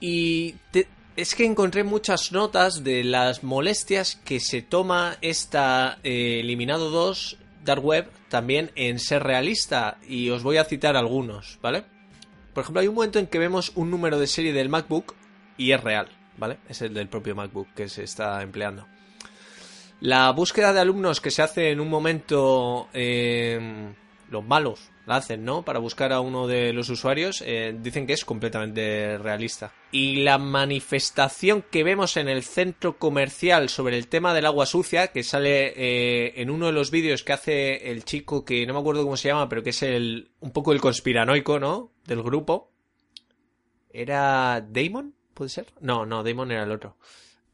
Y 0.00 0.52
te- 0.70 0.86
es 1.16 1.34
que 1.34 1.44
encontré 1.44 1.84
muchas 1.84 2.32
notas 2.32 2.84
de 2.84 3.04
las 3.04 3.44
molestias 3.44 4.16
que 4.24 4.40
se 4.40 4.62
toma 4.62 5.16
esta 5.20 5.98
eh, 6.02 6.40
Eliminado 6.40 6.90
2 6.90 7.38
Dark 7.64 7.84
Web 7.84 8.08
también 8.28 8.70
en 8.74 8.98
ser 8.98 9.22
realista. 9.22 9.98
Y 10.08 10.30
os 10.30 10.42
voy 10.42 10.56
a 10.56 10.64
citar 10.64 10.96
algunos, 10.96 11.58
¿vale? 11.60 11.84
Por 12.54 12.62
ejemplo, 12.62 12.80
hay 12.80 12.88
un 12.88 12.94
momento 12.94 13.18
en 13.18 13.26
que 13.26 13.38
vemos 13.38 13.72
un 13.74 13.90
número 13.90 14.18
de 14.18 14.26
serie 14.26 14.52
del 14.52 14.68
MacBook 14.68 15.14
y 15.56 15.72
es 15.72 15.82
real, 15.82 16.08
¿vale? 16.38 16.58
Es 16.68 16.82
el 16.82 16.94
del 16.94 17.08
propio 17.08 17.34
MacBook 17.34 17.68
que 17.74 17.88
se 17.88 18.04
está 18.04 18.42
empleando. 18.42 18.86
La 20.00 20.30
búsqueda 20.32 20.72
de 20.72 20.80
alumnos 20.80 21.20
que 21.20 21.30
se 21.30 21.42
hace 21.42 21.70
en 21.70 21.80
un 21.80 21.88
momento, 21.88 22.88
eh, 22.92 23.94
los 24.30 24.44
malos 24.44 24.91
la 25.06 25.16
hacen, 25.16 25.44
¿no? 25.44 25.64
Para 25.64 25.78
buscar 25.80 26.12
a 26.12 26.20
uno 26.20 26.46
de 26.46 26.72
los 26.72 26.88
usuarios, 26.88 27.42
eh, 27.44 27.76
dicen 27.80 28.06
que 28.06 28.12
es 28.12 28.24
completamente 28.24 29.18
realista. 29.18 29.72
Y 29.90 30.22
la 30.22 30.38
manifestación 30.38 31.64
que 31.70 31.82
vemos 31.84 32.16
en 32.16 32.28
el 32.28 32.42
centro 32.42 32.98
comercial 32.98 33.68
sobre 33.68 33.98
el 33.98 34.08
tema 34.08 34.32
del 34.34 34.46
agua 34.46 34.66
sucia, 34.66 35.08
que 35.08 35.22
sale 35.22 35.72
eh, 35.76 36.34
en 36.40 36.50
uno 36.50 36.66
de 36.66 36.72
los 36.72 36.90
vídeos 36.90 37.24
que 37.24 37.32
hace 37.32 37.90
el 37.90 38.04
chico 38.04 38.44
que 38.44 38.64
no 38.66 38.74
me 38.74 38.80
acuerdo 38.80 39.02
cómo 39.02 39.16
se 39.16 39.28
llama, 39.28 39.48
pero 39.48 39.62
que 39.62 39.70
es 39.70 39.82
el 39.82 40.30
un 40.40 40.50
poco 40.52 40.72
el 40.72 40.80
conspiranoico, 40.80 41.58
¿no? 41.58 41.90
Del 42.06 42.22
grupo. 42.22 42.70
¿Era 43.92 44.60
Damon? 44.66 45.14
¿Puede 45.34 45.50
ser? 45.50 45.66
No, 45.80 46.06
no, 46.06 46.22
Damon 46.22 46.50
era 46.50 46.62
el 46.62 46.70
otro. 46.70 46.96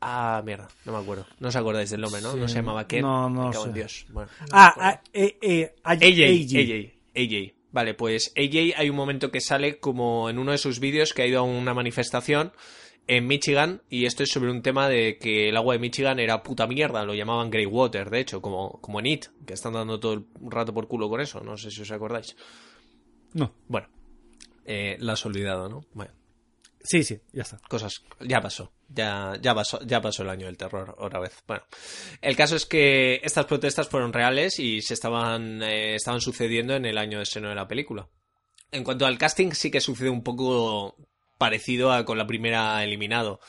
Ah, 0.00 0.42
mierda, 0.44 0.68
no 0.84 0.92
me 0.92 0.98
acuerdo. 0.98 1.26
No 1.40 1.48
os 1.48 1.56
acordáis 1.56 1.90
del 1.90 2.00
nombre, 2.00 2.20
¿no? 2.20 2.32
Sí. 2.32 2.38
No 2.38 2.46
se 2.48 2.54
llamaba 2.56 2.86
Ken. 2.86 3.02
No, 3.02 3.28
no 3.28 3.46
Me 3.48 3.52
cago 3.52 3.64
en 3.66 3.72
sé. 3.72 3.78
Dios. 3.78 4.06
Bueno, 4.10 4.30
no 4.40 4.46
Ah, 4.52 4.74
ah, 4.78 5.02
eh, 5.12 5.38
eh, 5.42 5.74
AJ. 5.82 6.02
AJ, 6.04 6.56
AJ, 6.60 6.97
AJ. 7.16 7.54
Vale, 7.70 7.94
pues 7.94 8.32
AJ 8.36 8.74
hay 8.76 8.90
un 8.90 8.96
momento 8.96 9.30
que 9.30 9.40
sale 9.40 9.78
como 9.78 10.30
en 10.30 10.38
uno 10.38 10.52
de 10.52 10.58
sus 10.58 10.80
vídeos 10.80 11.12
que 11.12 11.22
ha 11.22 11.26
ido 11.26 11.40
a 11.40 11.42
una 11.42 11.74
manifestación 11.74 12.52
en 13.06 13.26
Michigan 13.26 13.82
y 13.88 14.04
esto 14.04 14.22
es 14.22 14.30
sobre 14.30 14.50
un 14.50 14.62
tema 14.62 14.88
de 14.88 15.18
que 15.18 15.48
el 15.48 15.56
agua 15.56 15.74
de 15.74 15.80
Michigan 15.80 16.18
era 16.18 16.42
puta 16.42 16.66
mierda, 16.66 17.04
lo 17.04 17.14
llamaban 17.14 17.50
Grey 17.50 17.66
Water, 17.66 18.10
de 18.10 18.20
hecho, 18.20 18.40
como, 18.42 18.80
como 18.80 19.00
en 19.00 19.06
IT, 19.06 19.26
que 19.46 19.54
están 19.54 19.72
dando 19.72 19.98
todo 19.98 20.12
el 20.14 20.26
rato 20.42 20.72
por 20.74 20.88
culo 20.88 21.08
con 21.08 21.20
eso, 21.20 21.40
no 21.40 21.56
sé 21.56 21.70
si 21.70 21.82
os 21.82 21.90
acordáis. 21.90 22.36
No. 23.32 23.54
Bueno, 23.66 23.88
eh, 24.64 24.96
la 25.00 25.14
has 25.14 25.24
olvidado, 25.26 25.68
¿no? 25.68 25.80
Bueno, 25.94 26.12
Sí, 26.80 27.02
sí, 27.02 27.18
ya 27.32 27.42
está. 27.42 27.58
cosas, 27.68 28.02
ya 28.20 28.40
pasó, 28.40 28.72
ya, 28.88 29.34
ya 29.40 29.54
pasó, 29.54 29.80
ya 29.84 30.00
pasó 30.00 30.22
el 30.22 30.30
año 30.30 30.46
del 30.46 30.56
terror 30.56 30.94
otra 30.98 31.20
vez. 31.20 31.42
Bueno, 31.46 31.62
el 32.20 32.36
caso 32.36 32.56
es 32.56 32.66
que 32.66 33.20
estas 33.22 33.46
protestas 33.46 33.88
fueron 33.88 34.12
reales 34.12 34.58
y 34.58 34.82
se 34.82 34.94
estaban, 34.94 35.62
eh, 35.62 35.94
estaban 35.94 36.20
sucediendo 36.20 36.74
en 36.74 36.86
el 36.86 36.98
año 36.98 37.18
de 37.18 37.24
estreno 37.24 37.48
de 37.48 37.54
la 37.54 37.68
película. 37.68 38.08
En 38.70 38.84
cuanto 38.84 39.06
al 39.06 39.18
casting, 39.18 39.52
sí 39.52 39.70
que 39.70 39.80
sucede 39.80 40.10
un 40.10 40.22
poco 40.22 40.96
parecido 41.38 41.92
a 41.92 42.04
con 42.04 42.18
la 42.18 42.26
primera 42.26 42.82
eliminado. 42.82 43.40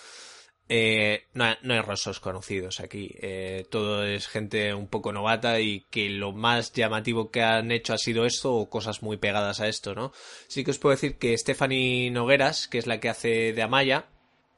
Eh, 0.72 1.24
no, 1.34 1.46
no 1.64 1.74
hay 1.74 1.82
rostros 1.82 2.20
conocidos 2.20 2.80
aquí. 2.80 3.10
Eh, 3.22 3.66
todo 3.72 4.06
es 4.06 4.28
gente 4.28 4.74
un 4.76 4.88
poco 4.88 5.12
novata 5.12 5.60
y 5.60 5.86
que 5.90 6.10
lo 6.10 6.32
más 6.32 6.72
llamativo 6.74 7.32
que 7.32 7.42
han 7.42 7.72
hecho 7.72 7.94
ha 7.94 7.98
sido 7.98 8.26
esto 8.26 8.54
o 8.54 8.70
cosas 8.70 9.02
muy 9.02 9.18
pegadas 9.18 9.62
a 9.62 9.68
esto, 9.68 9.96
¿no? 9.96 10.14
Sí 10.48 10.64
que 10.64 10.72
os 10.72 10.78
puedo 10.78 10.96
decir 10.96 11.18
que 11.18 11.36
Stephanie 11.36 12.12
Nogueras, 12.12 12.68
que 12.68 12.78
es 12.78 12.86
la 12.86 13.00
que 13.00 13.10
hace 13.10 13.52
de 13.52 13.62
Amaya, 13.64 14.06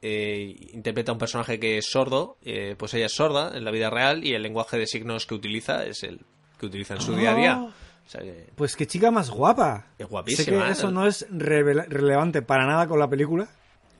eh, 0.02 0.56
interpreta 0.74 1.12
a 1.12 1.14
un 1.14 1.18
personaje 1.18 1.58
que 1.60 1.78
es 1.78 1.86
sordo, 1.86 2.36
eh, 2.42 2.74
pues 2.76 2.92
ella 2.94 3.06
es 3.06 3.12
sorda 3.14 3.56
en 3.56 3.64
la 3.64 3.70
vida 3.70 3.88
real 3.88 4.24
y 4.24 4.34
el 4.34 4.42
lenguaje 4.42 4.76
de 4.76 4.86
signos 4.86 5.26
que 5.26 5.34
utiliza 5.34 5.84
es 5.86 6.02
el 6.02 6.20
que 6.58 6.66
utiliza 6.66 6.94
en 6.94 7.00
su 7.00 7.14
día 7.16 7.32
a 7.32 7.34
día. 7.36 7.58
Oh. 7.62 7.66
O 7.68 8.08
sea 8.08 8.20
que 8.20 8.48
Pues 8.56 8.74
qué 8.76 8.86
chica 8.86 9.10
más 9.12 9.30
guapa. 9.30 9.86
es 9.98 10.04
Sé 10.06 10.10
guapísima. 10.10 10.62
que 10.64 10.68
¿eh? 10.68 10.72
eso 10.72 10.90
no 10.90 11.06
es 11.06 11.24
relevante 11.30 12.42
para 12.42 12.66
nada 12.66 12.86
con 12.88 12.98
la 12.98 13.08
película. 13.08 13.48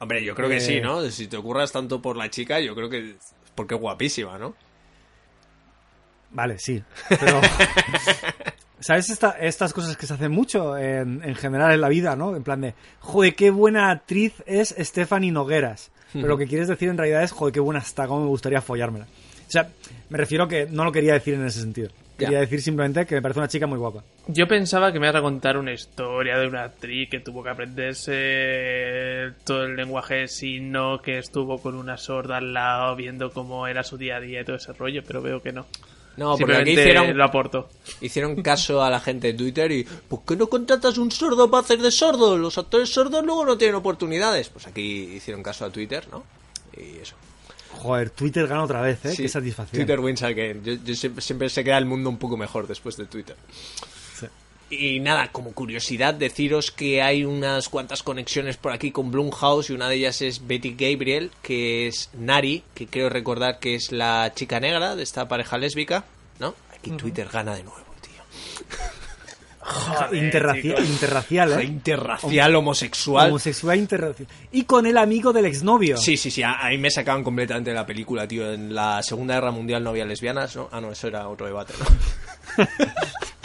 Hombre, 0.00 0.24
yo 0.24 0.34
creo 0.34 0.48
que 0.48 0.56
Eh. 0.56 0.60
sí, 0.60 0.80
¿no? 0.80 1.02
Si 1.10 1.28
te 1.28 1.36
ocurras 1.36 1.70
tanto 1.70 2.02
por 2.02 2.16
la 2.16 2.28
chica, 2.28 2.58
yo 2.60 2.74
creo 2.74 2.90
que 2.90 3.14
porque 3.54 3.76
es 3.76 3.80
guapísima, 3.80 4.36
¿no? 4.38 4.54
Vale, 6.32 6.58
sí. 6.58 6.82
Pero. 7.08 7.40
¿Sabes 8.82 9.08
esta- 9.10 9.36
estas 9.40 9.72
cosas 9.72 9.96
que 9.96 10.06
se 10.06 10.14
hacen 10.14 10.30
mucho 10.32 10.76
en, 10.76 11.22
en 11.24 11.34
general 11.34 11.72
en 11.72 11.80
la 11.80 11.88
vida, 11.88 12.16
¿no? 12.16 12.36
En 12.36 12.42
plan 12.42 12.60
de, 12.60 12.74
joder, 13.00 13.34
qué 13.34 13.50
buena 13.50 13.90
actriz 13.90 14.42
es 14.46 14.74
Stephanie 14.78 15.32
Nogueras. 15.32 15.90
Pero 16.12 16.28
lo 16.28 16.36
que 16.36 16.46
quieres 16.46 16.68
decir 16.68 16.90
en 16.90 16.98
realidad 16.98 17.22
es, 17.22 17.32
joder, 17.32 17.54
qué 17.54 17.60
buena 17.60 17.80
está, 17.80 18.06
cómo 18.06 18.20
me 18.20 18.26
gustaría 18.28 18.60
follármela. 18.60 19.06
sea, 19.48 19.70
me 20.10 20.18
refiero 20.18 20.46
que 20.46 20.66
no 20.70 20.84
lo 20.84 20.92
quería 20.92 21.14
decir 21.14 21.32
en 21.34 21.46
ese 21.46 21.60
sentido. 21.60 21.88
Quería 22.18 22.40
decir 22.40 22.60
simplemente 22.60 23.06
que 23.06 23.14
me 23.16 23.22
parece 23.22 23.40
una 23.40 23.48
chica 23.48 23.66
muy 23.66 23.78
guapa. 23.78 24.04
Yo 24.28 24.46
pensaba 24.46 24.92
que 24.92 25.00
me 25.00 25.06
ibas 25.06 25.16
a 25.16 25.22
contar 25.22 25.56
una 25.56 25.72
historia 25.72 26.36
de 26.38 26.46
una 26.46 26.64
actriz 26.64 27.08
que 27.10 27.18
tuvo 27.20 27.42
que 27.42 27.50
aprenderse 27.50 29.32
todo 29.44 29.64
el 29.64 29.76
lenguaje 29.76 30.28
sino, 30.28 31.00
que 31.00 31.18
estuvo 31.18 31.58
con 31.60 31.74
una 31.74 31.96
sorda 31.96 32.36
al 32.36 32.52
lado 32.52 32.94
viendo 32.96 33.30
cómo 33.32 33.66
era 33.66 33.82
su 33.82 33.96
día 33.96 34.16
a 34.16 34.20
día 34.20 34.42
y 34.42 34.44
todo 34.44 34.56
ese 34.56 34.72
rollo, 34.72 35.02
pero 35.06 35.22
veo 35.22 35.42
que 35.42 35.52
no. 35.52 35.66
No, 36.16 36.36
porque 36.36 36.56
aquí 36.56 36.70
hicieron, 36.72 37.16
lo 37.16 37.24
aporto. 37.24 37.68
hicieron 38.00 38.40
caso 38.42 38.82
a 38.82 38.90
la 38.90 39.00
gente 39.00 39.28
de 39.28 39.34
Twitter 39.34 39.72
y 39.72 39.84
¿por 39.84 40.24
qué 40.24 40.36
no 40.36 40.46
contratas 40.48 40.98
un 40.98 41.10
sordo 41.10 41.50
para 41.50 41.62
hacer 41.64 41.80
de 41.80 41.90
sordo? 41.90 42.36
Los 42.36 42.58
actores 42.58 42.92
sordos 42.92 43.24
luego 43.24 43.46
no 43.46 43.56
tienen 43.56 43.76
oportunidades. 43.76 44.48
Pues 44.48 44.66
aquí 44.66 44.82
hicieron 45.14 45.42
caso 45.42 45.64
a 45.64 45.70
Twitter, 45.70 46.06
¿no? 46.10 46.24
Y 46.76 46.98
eso. 46.98 47.14
Joder, 47.78 48.10
Twitter 48.10 48.46
gana 48.46 48.62
otra 48.62 48.82
vez, 48.82 49.04
¿eh? 49.06 49.12
Sí, 49.16 49.22
Qué 49.22 49.28
satisfacción. 49.28 49.80
Twitter 49.80 50.00
wins 50.00 50.22
again. 50.22 50.62
Yo, 50.62 50.74
yo 50.74 50.94
siempre, 50.94 51.22
siempre 51.22 51.48
se 51.48 51.64
queda 51.64 51.78
el 51.78 51.86
mundo 51.86 52.10
un 52.10 52.18
poco 52.18 52.36
mejor 52.36 52.66
después 52.66 52.96
de 52.96 53.06
Twitter. 53.06 53.36
Y 54.74 55.00
nada, 55.00 55.28
como 55.30 55.52
curiosidad, 55.52 56.14
deciros 56.14 56.70
que 56.70 57.02
hay 57.02 57.26
unas 57.26 57.68
cuantas 57.68 58.02
conexiones 58.02 58.56
por 58.56 58.72
aquí 58.72 58.90
con 58.90 59.10
Blumhouse 59.10 59.68
y 59.68 59.74
una 59.74 59.86
de 59.90 59.96
ellas 59.96 60.22
es 60.22 60.46
Betty 60.46 60.70
Gabriel, 60.78 61.30
que 61.42 61.88
es 61.88 62.08
Nari, 62.14 62.62
que 62.74 62.86
creo 62.86 63.10
recordar 63.10 63.58
que 63.58 63.74
es 63.74 63.92
la 63.92 64.32
chica 64.34 64.60
negra 64.60 64.96
de 64.96 65.02
esta 65.02 65.28
pareja 65.28 65.58
lésbica, 65.58 66.04
¿no? 66.38 66.54
Aquí 66.74 66.90
Twitter 66.92 67.28
gana 67.30 67.54
de 67.54 67.64
nuevo, 67.64 67.84
tío. 68.00 68.22
Joder, 69.60 70.14
interracial, 70.14 71.60
¿eh? 71.60 71.64
Interracial, 71.64 72.56
homosexual. 72.56 73.28
Homosexual 73.28 73.78
interracial. 73.78 74.26
Y 74.52 74.64
con 74.64 74.86
el 74.86 74.96
amigo 74.96 75.34
del 75.34 75.44
exnovio. 75.44 75.98
Sí, 75.98 76.16
sí, 76.16 76.30
sí, 76.30 76.42
a- 76.42 76.64
ahí 76.64 76.78
me 76.78 76.90
sacaban 76.90 77.22
completamente 77.22 77.70
de 77.70 77.76
la 77.76 77.84
película, 77.86 78.26
tío. 78.26 78.50
En 78.52 78.74
la 78.74 79.02
Segunda 79.02 79.34
Guerra 79.34 79.50
Mundial 79.50 79.84
no 79.84 79.90
había 79.90 80.06
lesbianas, 80.06 80.56
¿no? 80.56 80.68
Ah, 80.72 80.80
no, 80.80 80.90
eso 80.92 81.08
era 81.08 81.28
otro 81.28 81.44
debate, 81.46 81.74
¿no? 81.78 82.66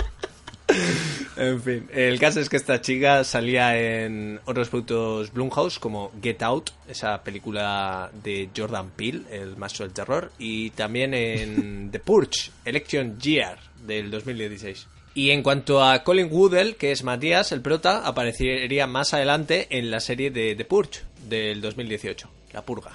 en 1.37 1.61
fin, 1.61 1.87
el 1.93 2.19
caso 2.19 2.39
es 2.39 2.49
que 2.49 2.57
esta 2.57 2.81
chica 2.81 3.23
salía 3.23 3.77
en 3.77 4.39
otros 4.45 4.69
productos 4.69 5.31
Blumhouse, 5.33 5.79
como 5.79 6.11
Get 6.21 6.41
Out, 6.43 6.71
esa 6.87 7.23
película 7.23 8.09
de 8.23 8.49
Jordan 8.55 8.91
Peele, 8.91 9.21
el 9.31 9.57
maestro 9.57 9.85
del 9.85 9.93
terror, 9.93 10.31
y 10.37 10.71
también 10.71 11.13
en 11.13 11.89
The 11.91 11.99
Purge, 11.99 12.51
Election 12.65 13.19
Year, 13.19 13.57
del 13.85 14.11
2016. 14.11 14.87
Y 15.15 15.31
en 15.31 15.41
cuanto 15.41 15.83
a 15.83 16.03
Colin 16.03 16.29
Woodell, 16.31 16.75
que 16.75 16.91
es 16.91 17.03
Matías, 17.03 17.51
el 17.51 17.61
prota, 17.61 18.05
aparecería 18.05 18.85
más 18.85 19.13
adelante 19.15 19.67
en 19.71 19.89
la 19.89 19.99
serie 19.99 20.29
de 20.29 20.55
The 20.55 20.65
Purge 20.65 21.01
del 21.27 21.59
2018, 21.59 22.29
La 22.53 22.61
Purga. 22.61 22.91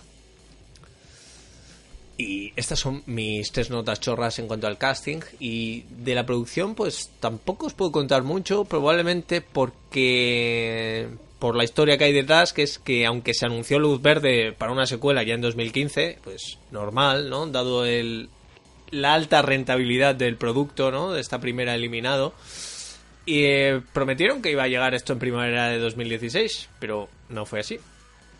Y 2.16 2.52
estas 2.56 2.78
son 2.78 3.02
mis 3.06 3.50
tres 3.52 3.70
notas 3.70 4.00
chorras 4.00 4.38
en 4.38 4.46
cuanto 4.46 4.66
al 4.66 4.78
casting. 4.78 5.20
Y 5.40 5.84
de 5.88 6.14
la 6.14 6.26
producción, 6.26 6.74
pues 6.74 7.10
tampoco 7.20 7.66
os 7.66 7.74
puedo 7.74 7.92
contar 7.92 8.22
mucho, 8.22 8.64
probablemente 8.64 9.40
porque 9.40 11.08
por 11.38 11.56
la 11.56 11.64
historia 11.64 11.98
que 11.98 12.04
hay 12.04 12.12
detrás, 12.12 12.52
que 12.52 12.62
es 12.62 12.78
que 12.78 13.04
aunque 13.06 13.34
se 13.34 13.46
anunció 13.46 13.78
luz 13.78 14.00
verde 14.00 14.52
para 14.52 14.70
una 14.70 14.86
secuela 14.86 15.24
ya 15.24 15.34
en 15.34 15.40
2015, 15.40 16.18
pues 16.22 16.58
normal, 16.70 17.30
¿no? 17.30 17.46
Dado 17.46 17.84
el, 17.84 18.28
la 18.92 19.14
alta 19.14 19.42
rentabilidad 19.42 20.14
del 20.14 20.36
producto, 20.36 20.92
¿no? 20.92 21.12
De 21.12 21.20
esta 21.20 21.40
primera 21.40 21.74
eliminado. 21.74 22.32
Y 23.24 23.44
eh, 23.44 23.82
prometieron 23.92 24.42
que 24.42 24.52
iba 24.52 24.62
a 24.62 24.68
llegar 24.68 24.94
esto 24.94 25.12
en 25.12 25.18
primavera 25.18 25.68
de 25.68 25.78
2016, 25.78 26.68
pero 26.78 27.08
no 27.28 27.46
fue 27.46 27.60
así. 27.60 27.80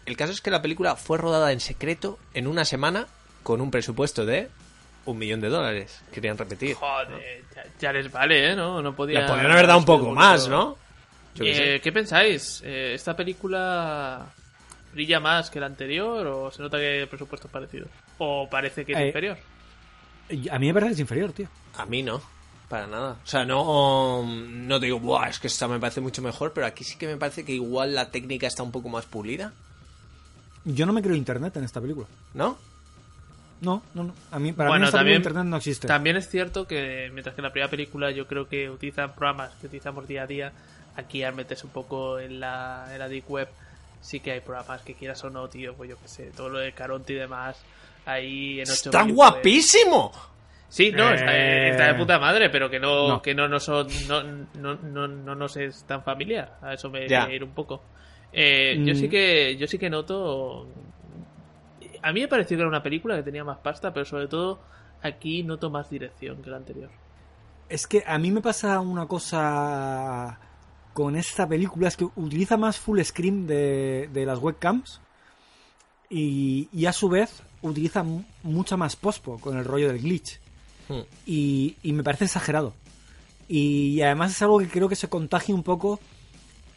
El 0.07 0.17
caso 0.17 0.33
es 0.33 0.41
que 0.41 0.51
la 0.51 0.63
película 0.63 0.97
fue 0.97 1.19
rodada 1.19 1.53
en 1.53 1.61
secreto 1.61 2.19
en 2.35 2.47
una 2.47 2.65
semana 2.65 3.09
con 3.43 3.61
un 3.61 3.71
presupuesto 3.71 4.25
de 4.27 4.49
un 5.07 5.19
millón 5.19 5.41
de 5.41 5.49
dólares. 5.49 6.01
Querían 6.13 6.39
repetir. 6.39 6.75
Joder, 6.77 7.43
ya, 7.55 7.65
ya 7.81 7.93
les 7.93 8.11
vale, 8.11 8.53
¿eh? 8.53 8.57
No, 8.57 8.81
no 8.83 8.95
podía... 8.95 9.27
Podrían 9.27 9.51
haber 9.51 9.67
dado 9.67 9.79
un 9.81 9.85
poco 9.85 10.11
más, 10.13 10.49
¿no? 10.49 10.77
Yo 11.35 11.45
qué 11.45 11.51
Eh, 11.51 11.55
sé. 11.77 11.81
¿Qué 11.81 11.93
pensáis? 11.93 12.63
Eh, 12.65 12.93
¿Esta 12.95 13.17
película 13.17 14.27
brilla 14.93 15.19
más 15.21 15.51
que 15.51 15.59
la 15.59 15.67
anterior 15.67 16.27
o 16.27 16.51
se 16.51 16.63
nota 16.63 16.77
que 16.79 17.01
el 17.03 17.09
presupuesto 17.09 17.49
es 17.49 17.53
parecido? 17.53 17.87
¿O 18.19 18.49
parece 18.51 18.85
que 18.85 18.93
es 18.93 18.99
Eh, 18.99 19.07
inferior? 19.09 19.39
A 20.51 20.59
mí 20.59 20.67
me 20.69 20.75
parece 20.75 20.91
que 20.91 20.95
es 20.95 21.01
inferior, 21.01 21.33
tío. 21.33 21.49
A 21.77 21.87
mí 21.87 22.03
no. 22.03 22.21
Para 22.69 22.87
nada. 22.87 23.17
O 23.23 23.27
sea, 23.27 23.45
no, 23.45 24.25
no 24.25 24.81
te 24.81 24.87
digo, 24.87 24.99
Buah, 25.01 25.29
es 25.29 25.39
que 25.39 25.47
esta 25.47 25.69
me 25.69 25.79
parece 25.79 26.01
mucho 26.01 26.23
mejor, 26.23 26.53
pero 26.55 26.67
aquí 26.67 26.85
sí 26.85 26.97
que 26.97 27.07
me 27.07 27.17
parece 27.19 27.45
que 27.45 27.53
igual 27.53 27.95
la 27.95 28.11
técnica 28.11 28.47
está 28.47 28.63
un 28.63 28.73
poco 28.73 28.89
más 28.89 29.05
pulida, 29.05 29.53
Yo 30.65 30.87
no 30.87 30.93
me 30.93 31.03
creo 31.03 31.15
internet 31.17 31.55
en 31.57 31.65
esta 31.65 31.81
película. 31.81 32.07
¿no? 32.35 32.57
No, 33.63 33.83
no, 33.95 34.05
no. 34.05 34.15
A 34.31 34.39
mí, 34.39 34.53
para 34.53 34.69
mí 34.69 34.73
Bueno, 34.73 34.85
esta 34.87 34.99
también- 34.99 35.17
internet 35.19 35.45
no 35.45 35.57
existe. 35.57 35.87
También 35.89 36.17
es 36.17 36.29
cierto 36.29 36.67
que 36.67 37.09
mientras 37.13 37.35
que 37.35 37.41
en 37.41 37.45
la 37.45 37.51
primera 37.53 37.71
película 37.71 38.11
yo 38.11 38.27
creo 38.27 38.47
que 38.49 38.69
utilizan 38.69 39.13
programas 39.15 39.53
que 39.61 39.67
utilizamos 39.69 40.07
día 40.07 40.25
a 40.25 40.27
día, 40.27 40.53
aquí 40.97 41.23
al 41.23 41.35
meterse 41.35 41.67
un 41.67 41.73
poco 41.73 42.19
en 42.19 42.41
la, 42.41 42.87
en 42.93 42.99
la 42.99 43.09
Deep 43.09 43.25
Web, 43.31 43.49
sí 44.01 44.21
que 44.21 44.33
hay 44.33 44.41
programas 44.41 44.83
que 44.83 44.95
quieras 44.95 45.23
o 45.25 45.31
no, 45.31 45.49
tío, 45.49 45.75
pues 45.75 45.89
yo 45.89 45.97
qué 45.97 46.09
sé, 46.09 46.31
todo 46.37 46.49
lo 46.49 46.59
de 46.59 46.73
Caronte 46.73 47.13
y 47.13 47.17
demás, 47.17 47.63
ahí 48.05 48.57
en 48.61 48.63
8 48.69 48.73
¡Está 48.91 49.03
guapísimo! 49.05 50.13
Sí, 50.69 50.91
no, 50.91 51.11
Eh. 51.11 51.15
está, 51.15 51.37
está 51.69 51.87
de 51.93 51.95
puta 51.95 52.19
madre, 52.19 52.49
pero 52.51 52.69
que 52.71 52.81
no, 52.81 53.07
No. 53.09 53.23
que 53.23 53.35
no, 53.35 53.47
no 53.47 53.61
son, 53.61 53.87
no, 54.09 54.23
no, 54.55 54.75
no, 54.75 55.07
no 55.07 55.35
nos 55.35 55.57
es 55.59 55.85
tan 55.85 56.03
familiar. 56.03 56.57
A 56.63 56.73
eso 56.75 56.89
me 56.91 57.01
quería 57.01 57.31
ir 57.33 57.45
un 57.45 57.53
poco. 57.55 57.83
Eh, 58.33 58.77
Yo 58.83 58.95
Mm. 58.95 58.97
sí 58.97 59.09
que, 59.09 59.55
yo 59.59 59.67
sí 59.67 59.79
que 59.79 59.91
noto. 59.91 60.67
A 62.03 62.13
mí 62.13 62.21
me 62.21 62.29
pareció 62.29 62.57
que 62.57 62.61
era 62.63 62.69
una 62.69 62.83
película 62.83 63.17
que 63.17 63.23
tenía 63.23 63.45
más 63.45 63.59
pasta, 63.59 63.93
pero 63.93 64.05
sobre 64.05 64.29
todo 64.29 64.61
aquí 65.03 65.43
noto 65.43 65.71
más 65.71 65.89
dirección 65.89 66.43
que 66.43 66.51
la 66.51 66.57
anterior. 66.57 66.91
Es 67.69 67.87
que 67.87 68.03
a 68.07 68.19
mí 68.19 68.31
me 68.31 68.41
pasa 68.41 68.81
una 68.81 69.07
cosa 69.07 70.39
con 70.93 71.17
esta 71.17 71.49
película, 71.49 71.89
es 71.89 71.97
que 71.97 72.07
utiliza 72.17 72.57
más 72.57 72.79
full 72.79 73.01
screen 73.03 73.47
de, 73.47 74.11
de 74.13 74.27
las 74.27 74.39
webcams 74.39 75.01
y, 76.11 76.69
y 76.73 76.87
a 76.87 76.93
su 76.93 77.09
vez 77.09 77.43
utiliza 77.63 78.03
mu- 78.03 78.25
mucha 78.43 78.77
más 78.77 78.97
pospo 78.97 79.39
con 79.39 79.57
el 79.57 79.65
rollo 79.65 79.89
del 79.89 80.01
glitch. 80.03 80.39
Hmm. 80.89 81.01
Y, 81.25 81.77
y 81.83 81.93
me 81.93 82.03
parece 82.03 82.25
exagerado. 82.25 82.75
Y, 83.49 84.01
además 84.03 84.33
es 84.33 84.43
algo 84.43 84.59
que 84.59 84.69
creo 84.69 84.89
que 84.89 84.97
se 84.97 85.09
contagia 85.09 85.55
un 85.55 85.63
poco 85.63 86.01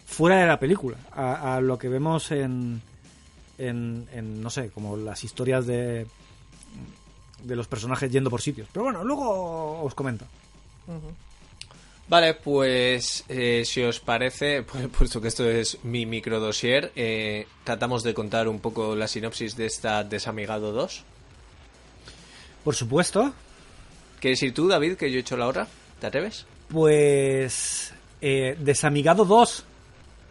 fuera 0.06 0.38
de 0.38 0.48
la 0.48 0.60
película, 0.60 0.98
a, 1.12 1.56
a 1.56 1.62
lo 1.62 1.78
que 1.78 1.90
vemos 1.90 2.32
en, 2.32 2.82
en, 3.58 4.08
en, 4.12 4.42
no 4.42 4.50
sé, 4.50 4.70
como 4.70 4.98
las 4.98 5.24
historias 5.24 5.66
de, 5.66 6.08
de 7.44 7.56
los 7.56 7.68
personajes 7.68 8.12
yendo 8.12 8.30
por 8.30 8.42
sitios. 8.42 8.68
Pero 8.72 8.86
bueno, 8.86 9.04
luego 9.04 9.82
os 9.82 9.94
comento. 9.94 10.26
Vale, 12.08 12.36
pues 12.36 13.24
eh, 13.28 13.64
si 13.66 13.82
os 13.82 14.00
parece, 14.00 14.64
pues, 14.72 14.88
puesto 14.88 15.22
que 15.22 15.28
esto 15.30 15.50
es 15.50 15.80
mi 15.84 16.06
microdosier, 16.06 16.92
eh, 16.96 17.48
tratamos 17.64 18.04
de 18.04 18.14
contar 18.14 18.48
un 18.48 18.60
poco 18.60 18.96
la 18.96 19.08
sinopsis 19.08 19.56
de 19.56 19.66
esta 19.66 20.04
Desamigado 20.04 20.72
2. 20.72 21.04
Por 22.64 22.76
supuesto, 22.76 23.34
¿Quieres 24.20 24.42
ir 24.42 24.56
tú, 24.56 24.68
David, 24.68 24.96
que 24.96 25.12
yo 25.12 25.18
he 25.18 25.20
hecho 25.20 25.38
la 25.38 25.48
otra? 25.48 25.68
¿Te 26.00 26.08
atreves? 26.08 26.48
pues 26.68 27.94
eh, 28.22 28.58
Desamigado 28.60 29.24
2, 29.24 29.64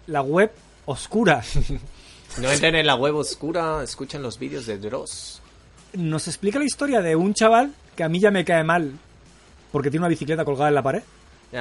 la 0.08 0.20
web 0.20 0.50
oscura, 0.86 1.44
No 2.40 2.50
entren 2.50 2.74
en 2.74 2.86
la 2.86 2.94
web 2.96 3.14
oscura, 3.16 3.82
escuchen 3.82 4.22
los 4.22 4.38
vídeos 4.38 4.66
de 4.66 4.78
Dross. 4.78 5.40
nos 5.94 6.26
explica 6.26 6.58
la 6.58 6.64
historia 6.64 7.00
de 7.00 7.14
un 7.14 7.34
chaval 7.34 7.72
que 7.96 8.02
a 8.02 8.08
mí 8.08 8.18
ya 8.18 8.32
me 8.32 8.44
cae 8.44 8.64
mal 8.64 8.92
porque 9.70 9.90
tiene 9.90 10.02
una 10.02 10.08
bicicleta 10.08 10.44
colgada 10.44 10.68
en 10.68 10.74
la 10.74 10.82
pared 10.82 11.02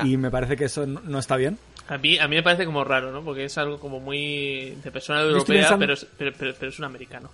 y 0.04 0.18
me 0.18 0.32
parece 0.32 0.56
que 0.56 0.66
eso 0.66 0.88
no, 0.88 1.02
no 1.02 1.20
está 1.20 1.36
bien. 1.36 1.60
A 1.88 1.98
mí, 2.00 2.18
a 2.18 2.28
mí 2.28 2.36
me 2.38 2.42
parece 2.44 2.66
como 2.66 2.84
raro, 2.84 3.12
¿no? 3.12 3.24
Porque 3.24 3.46
es 3.46 3.58
algo 3.60 3.80
como 3.80 4.00
muy 4.00 4.76
de 4.84 4.90
persona 4.92 5.22
europea, 5.22 5.60
pensando- 5.62 5.80
pero, 5.80 5.94
es, 5.94 6.08
pero, 6.18 6.32
pero- 6.38 6.56
pero 6.60 6.72
es 6.72 6.80
un 6.80 6.86
americano. 6.86 7.30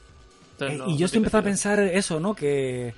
Entonces 0.53 0.76
Eh, 0.76 0.80
no- 0.80 0.90
y 0.90 0.94
no 0.94 0.98
yo 0.98 1.06
estoy 1.06 1.18
empezando 1.20 1.48
a 1.48 1.49
pensar 1.49 1.80
eso, 1.80 2.20
¿no? 2.20 2.36
Que, 2.36 2.94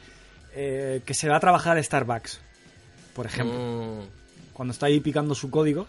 eh, 0.56 1.02
que 1.06 1.14
se 1.14 1.30
va 1.30 1.36
a 1.38 1.40
trabajar 1.40 1.78
a 1.78 1.84
Starbucks, 1.84 2.42
por 3.14 3.28
ejemplo. 3.28 3.60
Mm, 3.60 4.54
cuando 4.54 4.72
está 4.72 4.88
ahí 4.88 5.00
picando 5.00 5.36
su 5.36 5.52
código. 5.52 5.86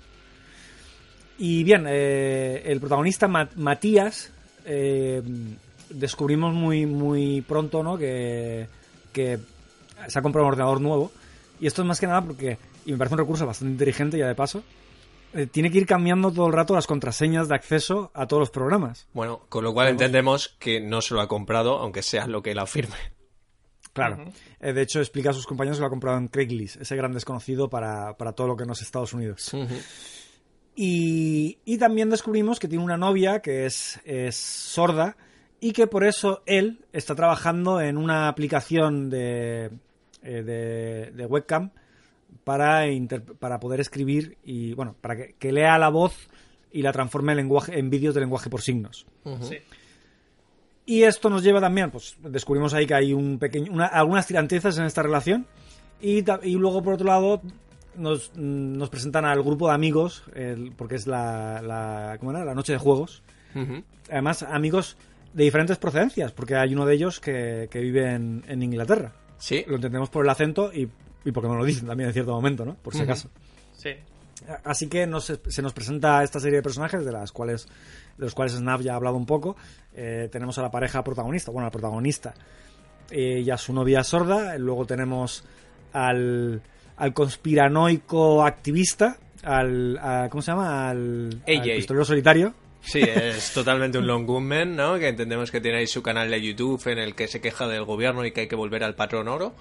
Y 1.39 1.65
bien, 1.65 1.87
eh, 1.89 2.62
el 2.66 2.79
protagonista 2.79 3.27
Ma- 3.27 3.49
Matías 3.57 4.31
eh, 4.64 5.22
descubrimos 5.90 6.55
muy 6.55 6.86
muy 6.86 7.43
pronto, 7.43 7.82
¿no? 7.82 7.98
Que, 7.98 8.66
que 9.12 9.39
se 10.09 10.18
ha 10.18 10.22
comprado 10.22 10.47
un 10.47 10.52
ordenador 10.52 10.80
nuevo. 10.80 11.12
Y 11.60 11.66
esto 11.66 11.82
es 11.82 11.89
más 11.89 12.01
que 12.01 12.06
nada 12.06 12.22
porque, 12.22 12.59
y 12.84 12.93
me 12.93 12.98
parece 12.98 13.14
un 13.14 13.20
recurso 13.20 13.47
bastante 13.47 13.72
inteligente 13.72 14.18
ya 14.18 14.26
de 14.26 14.34
paso, 14.34 14.64
eh, 15.34 15.47
tiene 15.47 15.70
que 15.70 15.78
ir 15.78 15.86
cambiando 15.86 16.30
todo 16.30 16.47
el 16.47 16.52
rato 16.52 16.74
las 16.74 16.86
contraseñas 16.86 17.48
de 17.48 17.55
acceso 17.55 18.10
a 18.14 18.26
todos 18.26 18.40
los 18.40 18.51
programas. 18.51 19.06
Bueno, 19.12 19.47
con 19.48 19.64
lo 19.64 19.72
cual 19.72 19.89
entendemos 19.89 20.56
que 20.59 20.80
no 20.80 21.01
se 21.01 21.14
lo 21.14 21.20
ha 21.20 21.28
comprado, 21.28 21.78
aunque 21.78 22.02
sea 22.02 22.26
lo 22.26 22.43
que 22.43 22.51
él 22.51 22.59
afirme. 22.59 22.97
Claro. 23.93 24.24
Eh, 24.60 24.72
de 24.72 24.82
hecho, 24.82 25.01
explica 25.01 25.30
a 25.30 25.32
sus 25.32 25.47
compañeros 25.47 25.78
que 25.78 25.82
lo 25.82 25.86
ha 25.86 25.90
comprado 25.90 26.18
en 26.18 26.28
Craigslist, 26.28 26.80
ese 26.80 26.97
gran 26.97 27.12
desconocido 27.12 27.68
para, 27.68 28.16
para 28.16 28.32
todo 28.32 28.48
lo 28.48 28.56
que 28.56 28.64
no 28.64 28.72
es 28.72 28.82
Estados 28.82 29.12
Unidos. 29.12 29.55
Y, 30.74 31.59
y 31.65 31.77
también 31.78 32.09
descubrimos 32.11 32.59
que 32.59 32.69
tiene 32.69 32.82
una 32.85 32.97
novia 32.97 33.40
que 33.40 33.66
es, 33.66 34.01
es 34.05 34.36
sorda 34.36 35.16
y 35.61 35.73
que 35.73 35.86
por 35.86 36.03
eso 36.05 36.43
él 36.47 36.85
está 36.93 37.15
trabajando 37.15 37.81
en 37.81 37.99
una 37.99 38.28
aplicación 38.28 39.11
de, 39.11 39.66
eh, 40.23 40.43
de, 40.43 41.11
de 41.15 41.27
webcam 41.27 41.70
para, 42.44 42.89
inter- 42.89 43.23
para 43.23 43.61
poder 43.61 43.81
escribir 43.81 44.39
y, 44.44 44.73
bueno, 44.73 44.97
para 45.01 45.15
que, 45.16 45.35
que 45.39 45.53
lea 45.53 45.78
la 45.78 45.90
voz 45.90 46.15
y 46.73 46.81
la 46.81 46.90
transforme 46.93 47.32
en, 47.32 47.36
lenguaje, 47.36 47.78
en 47.78 47.90
vídeos 47.90 48.15
de 48.15 48.20
lenguaje 48.23 48.49
por 48.49 48.62
signos. 48.62 49.07
Sí. 49.43 49.59
Y 50.86 51.03
esto 51.03 51.28
nos 51.31 51.43
lleva 51.44 51.61
también, 51.61 51.90
pues 51.90 52.16
descubrimos 52.23 52.73
ahí 52.74 52.86
que 52.86 52.94
hay 52.94 53.12
un 53.12 53.39
pequeño, 53.39 53.70
una- 53.73 53.86
algunas 53.86 54.27
tirantezas 54.27 54.78
en 54.78 54.85
esta 54.86 55.03
relación. 55.03 55.47
Y, 56.01 56.24
y 56.43 56.55
luego, 56.55 56.82
por 56.82 56.94
otro 56.94 57.07
lado, 57.07 57.43
nos, 57.97 58.32
nos 58.36 58.89
presentan 58.90 59.24
al 59.24 59.43
grupo 59.43 59.69
de 59.69 59.74
amigos, 59.74 60.24
el- 60.35 60.73
porque 60.77 60.94
es 60.97 61.06
la, 61.06 61.60
la, 61.62 62.16
¿cómo 62.19 62.31
era? 62.32 62.44
la 62.44 62.55
noche 62.55 62.73
de 62.73 62.78
juegos. 62.78 63.23
Además, 64.10 64.43
amigos 64.43 64.97
de 65.35 65.44
diferentes 65.44 65.78
procedencias, 65.78 66.32
porque 66.32 66.56
hay 66.56 66.74
uno 66.74 66.86
de 66.86 66.94
ellos 66.94 67.20
que, 67.20 67.69
que 67.70 67.81
vive 67.81 68.12
en, 68.12 68.44
en 68.48 68.62
Inglaterra. 68.62 69.12
Sí. 69.39 69.64
Lo 69.66 69.77
entendemos 69.77 70.09
por 70.10 70.24
el 70.24 70.31
acento 70.31 70.73
y, 70.73 70.89
y 71.24 71.32
porque 71.32 71.48
nos 71.48 71.59
lo 71.59 71.64
dicen 71.64 71.86
también 71.86 72.09
en 72.09 72.12
cierto 72.14 72.32
momento, 72.32 72.64
¿no? 72.64 72.74
Por 72.77 72.94
si 72.94 73.02
acaso. 73.02 73.28
Sí. 73.73 73.90
Así 74.64 74.89
que 74.89 75.06
nos- 75.06 75.32
se 75.47 75.62
nos 75.62 75.73
presenta 75.73 76.23
esta 76.23 76.40
serie 76.40 76.56
de 76.56 76.62
personajes 76.62 77.05
de 77.05 77.12
las 77.12 77.31
cuales 77.32 77.66
de 78.19 78.24
los 78.24 78.35
cuales 78.35 78.52
Snap 78.55 78.81
ya 78.82 78.93
ha 78.93 78.97
hablado 78.97 79.16
un 79.16 79.27
poco. 79.27 79.56
Eh, 79.94 80.28
tenemos 80.31 80.59
a 80.59 80.62
la 80.62 80.70
pareja 80.70 81.02
protagonista, 81.05 81.51
bueno, 81.51 81.66
al 81.66 81.73
protagonista 81.73 82.35
eh, 83.10 83.43
y 83.44 83.51
a 83.51 83.56
su 83.56 83.73
novia 83.73 84.02
sorda. 84.05 84.56
Luego 84.59 84.85
tenemos 84.86 85.44
al, 85.93 86.60
al 86.97 87.12
conspiranoico 87.14 88.44
activista, 88.44 89.19
al, 89.43 89.98
a- 89.98 90.28
¿cómo 90.31 90.43
se 90.43 90.51
llama? 90.52 90.90
Al, 90.90 91.43
al 91.47 91.62
pistolero 91.77 92.05
solitario. 92.05 92.55
Sí, 92.82 93.01
es 93.01 93.51
totalmente 93.55 93.98
un 93.98 94.06
long 94.06 94.27
gunman, 94.27 94.74
¿no? 94.77 94.98
Que 94.98 95.09
entendemos 95.09 95.51
que 95.51 95.60
tiene 95.60 95.78
ahí 95.78 95.86
su 95.86 96.02
canal 96.02 96.31
de 96.31 96.43
YouTube 96.43 96.85
en 96.89 96.98
el 96.98 97.14
que 97.14 97.28
se 97.28 97.40
queja 97.40 97.69
del 97.69 97.85
gobierno 97.85 98.24
y 98.24 98.32
que 98.32 98.43
hay 98.43 98.48
que 98.48 98.56
volver 98.56 98.82
al 98.85 98.94
patrón 98.94 99.28
oro. 99.28 99.55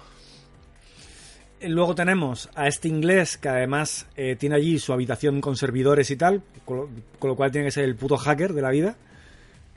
Luego 1.64 1.94
tenemos 1.94 2.50
a 2.56 2.66
este 2.66 2.88
inglés 2.88 3.36
que 3.36 3.48
además 3.48 4.06
eh, 4.16 4.34
tiene 4.36 4.56
allí 4.56 4.80
su 4.80 4.92
habitación 4.92 5.40
con 5.40 5.54
servidores 5.56 6.10
y 6.10 6.16
tal, 6.16 6.42
con 6.64 6.76
lo, 6.76 6.88
con 7.20 7.30
lo 7.30 7.36
cual 7.36 7.52
tiene 7.52 7.68
que 7.68 7.70
ser 7.70 7.84
el 7.84 7.94
puto 7.94 8.16
hacker 8.16 8.52
de 8.52 8.62
la 8.62 8.70
vida. 8.70 8.96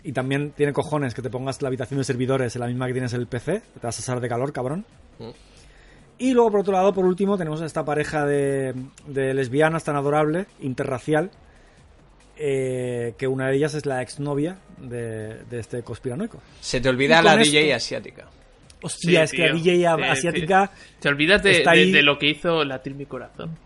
Y 0.03 0.11
también 0.11 0.52
tiene 0.52 0.73
cojones 0.73 1.14
que 1.14 1.22
te 1.22 1.30
pongas 1.30 1.61
la 1.61 1.68
habitación 1.68 1.99
de 1.99 2.03
servidores 2.03 2.56
en 2.56 2.61
la 2.61 2.68
misma 2.68 2.88
que 2.88 2.94
tienes 2.94 3.14
el 3.14 3.27
PC, 3.27 3.61
te 3.80 3.80
vas 3.86 3.98
a 3.98 4.02
asar 4.02 4.19
de 4.19 4.27
calor, 4.30 4.52
cabrón. 4.53 4.86
Mm. 5.19 5.30
Y 6.18 6.34
luego, 6.34 6.52
por 6.52 6.60
otro 6.62 6.74
lado, 6.74 6.94
por 6.94 7.06
último, 7.06 7.38
tenemos 7.38 7.62
a 7.62 7.66
esta 7.66 7.84
pareja 7.84 8.26
de, 8.26 8.74
de 9.08 9.34
lesbianas 9.34 9.84
tan 9.84 9.96
adorable, 9.98 10.46
interracial, 10.62 11.30
eh, 12.38 13.14
que 13.18 13.28
una 13.28 13.48
de 13.48 13.56
ellas 13.56 13.74
es 13.74 13.86
la 13.86 14.02
exnovia 14.02 14.58
de, 14.78 15.44
de 15.50 15.60
este 15.60 15.84
conspiranoico. 15.84 16.40
Se 16.60 16.82
te 16.82 16.90
olvida 16.90 17.22
la 17.22 17.38
DJ 17.38 17.74
asiática. 17.74 18.26
Hostia, 18.82 19.26
Sí, 19.28 19.36
es 19.38 19.42
que 19.42 19.48
la. 19.50 19.54
DJ 19.56 19.88
asiática... 20.12 20.72
Te 21.00 21.08
olvidas 21.10 21.42
de, 21.44 21.52
Está 21.60 21.72
de- 21.72 21.80
ahí- 21.82 21.92
de 21.92 22.02
lo 22.04 22.20
que 22.20 22.30
hizo 22.30 22.64
latir 22.64 22.94
mi 22.96 23.06
corazón. 23.06 23.58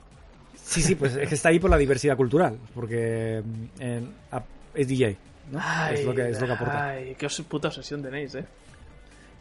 Sí, 0.56 0.82
sí, 0.82 0.96
pues 0.96 1.16
es 1.16 1.28
que 1.28 1.36
está 1.36 1.50
ahí 1.50 1.60
por 1.60 1.70
la 1.72 1.78
diversidad 1.78 2.16
cultural, 2.16 2.58
porque 2.76 3.42
en- 3.80 4.14
a- 4.32 4.44
es 4.76 4.88
DJ, 4.88 5.18
¿no? 5.52 5.60
es, 5.92 6.06
lo 6.06 6.14
que, 6.14 6.30
es 6.30 6.40
lo 6.40 6.46
que 6.48 6.54
aporta. 6.54 6.90
Ay, 6.90 7.16
qué 7.18 7.26
os- 7.26 7.42
puta 7.42 7.70
obsesión 7.70 8.04
tenéis, 8.04 8.36
eh. 8.36 8.46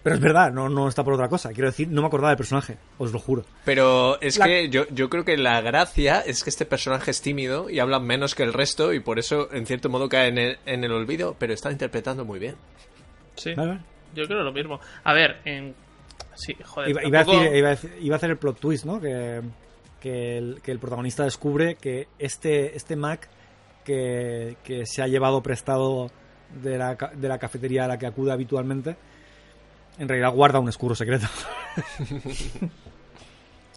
Pero 0.08 0.14
es 0.16 0.20
verdad, 0.20 0.52
no, 0.52 0.68
no 0.68 0.88
está 0.88 1.04
por 1.04 1.14
otra 1.14 1.28
cosa. 1.28 1.50
Quiero 1.52 1.68
decir, 1.68 1.88
no 1.88 2.00
me 2.02 2.06
acordaba 2.08 2.30
del 2.30 2.36
personaje, 2.36 2.78
os 2.98 3.12
lo 3.12 3.18
juro. 3.18 3.44
Pero 3.64 4.20
es 4.20 4.38
La- 4.38 4.46
que 4.46 4.68
yo, 4.68 4.86
yo 4.90 5.08
creo 5.10 5.24
que 5.24 5.36
la 5.36 5.60
gracia 5.60 6.20
es 6.20 6.42
que 6.44 6.50
este 6.50 6.64
personaje 6.66 7.10
es 7.10 7.20
tímido 7.22 7.70
y 7.70 7.78
habla 7.78 8.00
menos 8.00 8.34
que 8.34 8.42
el 8.42 8.52
resto 8.52 8.92
y 8.92 9.00
por 9.00 9.18
eso 9.18 9.52
en 9.52 9.66
cierto 9.66 9.88
modo 9.88 10.08
cae 10.08 10.28
en 10.28 10.38
el, 10.38 10.58
en 10.66 10.84
el 10.84 10.92
olvido, 10.92 11.36
pero 11.38 11.52
está 11.52 11.70
interpretando 11.70 12.24
muy 12.24 12.38
bien. 12.38 12.56
Sí. 13.36 13.54
Yo 14.14 14.24
creo 14.26 14.42
lo 14.42 14.52
mismo. 14.52 14.80
A 15.04 15.12
ver, 15.12 15.40
en. 15.44 15.74
Sí, 16.34 16.56
joder. 16.64 16.90
Iba, 16.90 17.04
iba 17.04 17.20
a 17.20 17.24
decir, 17.24 17.54
iba, 17.56 17.68
a 17.68 17.70
decir- 17.72 17.96
iba 18.00 18.14
a 18.14 18.16
hacer 18.16 18.30
el 18.30 18.36
plot 18.38 18.58
twist, 18.60 18.84
¿no? 18.84 19.00
Que, 19.00 19.40
que, 20.00 20.38
el, 20.38 20.60
que 20.62 20.70
el 20.70 20.78
protagonista 20.78 21.24
descubre 21.24 21.74
que 21.76 22.08
este, 22.18 22.76
este 22.76 22.96
Mac 22.96 23.28
que, 23.84 24.56
que 24.64 24.86
se 24.86 25.02
ha 25.02 25.06
llevado 25.08 25.42
prestado 25.42 26.10
de 26.62 26.78
la, 26.78 26.94
de 26.94 27.28
la 27.28 27.38
cafetería 27.38 27.84
a 27.84 27.88
la 27.88 27.98
que 27.98 28.06
acude 28.06 28.32
habitualmente, 28.32 28.96
en 29.98 30.08
realidad 30.08 30.32
guarda 30.32 30.60
un 30.60 30.68
escudo 30.68 30.94
secreto. 30.94 31.26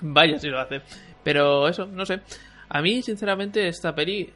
Vaya 0.02 0.39
si 0.39 0.49
lo 0.49 0.60
hace. 0.60 0.81
Pero 1.23 1.68
eso, 1.68 1.85
no 1.85 2.06
sé. 2.06 2.22
A 2.69 2.81
mí, 2.81 3.02
sinceramente, 3.02 3.68
esta 3.68 3.93
peli, 3.93 4.31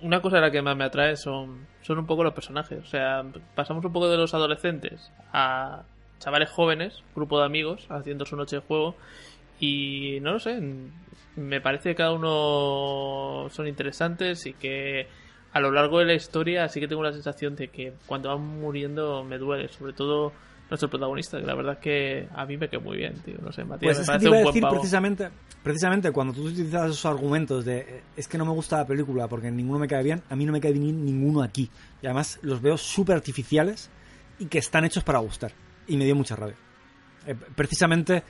una 0.00 0.20
cosa 0.20 0.36
de 0.36 0.42
la 0.42 0.50
que 0.50 0.62
más 0.62 0.76
me 0.76 0.84
atrae 0.84 1.16
son, 1.16 1.66
son 1.82 1.98
un 1.98 2.06
poco 2.06 2.24
los 2.24 2.34
personajes. 2.34 2.78
O 2.82 2.86
sea, 2.86 3.24
pasamos 3.54 3.84
un 3.84 3.92
poco 3.92 4.08
de 4.08 4.16
los 4.16 4.34
adolescentes 4.34 5.10
a 5.32 5.82
chavales 6.18 6.50
jóvenes, 6.50 7.02
grupo 7.14 7.38
de 7.38 7.46
amigos, 7.46 7.86
haciendo 7.88 8.26
su 8.26 8.36
noche 8.36 8.56
de 8.56 8.62
juego. 8.62 8.96
Y 9.60 10.18
no 10.20 10.32
lo 10.32 10.40
sé, 10.40 10.60
me 11.36 11.60
parece 11.60 11.90
que 11.90 11.96
cada 11.96 12.12
uno 12.12 13.48
son 13.50 13.66
interesantes 13.66 14.46
y 14.46 14.52
que 14.52 15.08
a 15.52 15.60
lo 15.60 15.70
largo 15.70 15.98
de 15.98 16.04
la 16.04 16.14
historia 16.14 16.68
sí 16.68 16.80
que 16.80 16.88
tengo 16.88 17.02
la 17.02 17.12
sensación 17.12 17.56
de 17.56 17.68
que 17.68 17.92
cuando 18.06 18.28
van 18.28 18.40
muriendo 18.60 19.24
me 19.24 19.38
duele, 19.38 19.68
sobre 19.68 19.92
todo 19.92 20.32
nuestro 20.70 20.90
protagonista, 20.90 21.38
que 21.40 21.46
la 21.46 21.54
verdad 21.54 21.74
es 21.74 21.78
que 21.80 22.28
a 22.34 22.44
mí 22.46 22.56
me 22.56 22.68
quedó 22.68 22.80
muy 22.82 22.96
bien, 22.98 23.14
tío. 23.24 23.36
No 23.42 23.50
sé, 23.52 23.64
Matías, 23.64 23.96
Pues 23.96 23.98
me 23.98 24.02
es 24.02 24.10
que 24.10 24.18
te 24.18 24.24
iba 24.26 24.36
a 24.36 24.38
un 24.38 24.44
buen 24.44 24.52
decir 24.54 24.62
pavo. 24.62 24.74
precisamente, 24.74 25.28
precisamente 25.62 26.12
cuando 26.12 26.32
tú 26.34 26.44
utilizas 26.46 26.84
esos 26.90 27.04
argumentos 27.06 27.64
de 27.64 28.02
es 28.16 28.28
que 28.28 28.36
no 28.38 28.44
me 28.44 28.52
gusta 28.52 28.78
la 28.78 28.86
película 28.86 29.28
porque 29.28 29.50
ninguno 29.50 29.78
me 29.78 29.88
cae 29.88 30.02
bien, 30.02 30.22
a 30.28 30.36
mí 30.36 30.44
no 30.44 30.52
me 30.52 30.60
cae 30.60 30.72
bien 30.72 31.04
ninguno 31.04 31.42
aquí. 31.42 31.70
Y 32.02 32.06
además 32.06 32.38
los 32.42 32.60
veo 32.60 32.76
súper 32.76 33.16
artificiales 33.16 33.90
y 34.38 34.46
que 34.46 34.58
están 34.58 34.84
hechos 34.84 35.04
para 35.04 35.18
gustar. 35.20 35.52
Y 35.86 35.96
me 35.96 36.04
dio 36.04 36.14
mucha 36.14 36.36
rabia. 36.36 36.56
Eh, 37.26 37.34
precisamente 37.54 38.22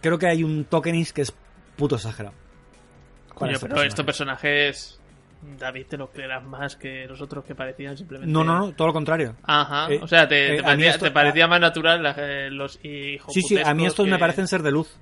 creo 0.00 0.18
que 0.18 0.26
hay 0.26 0.42
un 0.42 0.64
tokenis 0.64 1.12
que 1.12 1.22
es 1.22 1.32
puto 1.76 1.96
exagerado. 1.96 2.34
Coño, 3.34 3.52
este 3.52 3.66
pero 3.66 3.74
personaje. 3.74 3.88
estos 3.88 4.04
personajes, 4.06 5.00
David, 5.58 5.86
te 5.88 5.96
lo 5.96 6.10
creerás 6.10 6.42
más 6.44 6.76
que 6.76 7.06
los 7.06 7.20
otros 7.20 7.44
que 7.44 7.54
parecían 7.54 7.96
simplemente. 7.96 8.32
No, 8.32 8.42
no, 8.44 8.58
no, 8.58 8.72
todo 8.72 8.88
lo 8.88 8.92
contrario. 8.94 9.36
Ajá, 9.44 9.92
Eh, 9.92 10.00
o 10.02 10.06
sea, 10.08 10.26
te, 10.28 10.54
eh, 10.54 10.56
te 10.56 10.62
parecía, 10.62 10.90
esto- 10.90 11.04
te 11.04 11.10
parecía 11.10 11.46
más 11.46 11.60
natural 11.60 12.02
la- 12.02 12.14
eh, 12.18 12.50
los 12.50 12.78
hijos 12.84 13.32
Sí, 13.32 13.42
sí, 13.42 13.58
a 13.62 13.74
mí 13.74 13.86
estos 13.86 14.06
me 14.06 14.18
parecen 14.18 14.46
ser 14.48 14.62
de 14.62 14.70
luz. 14.72 14.96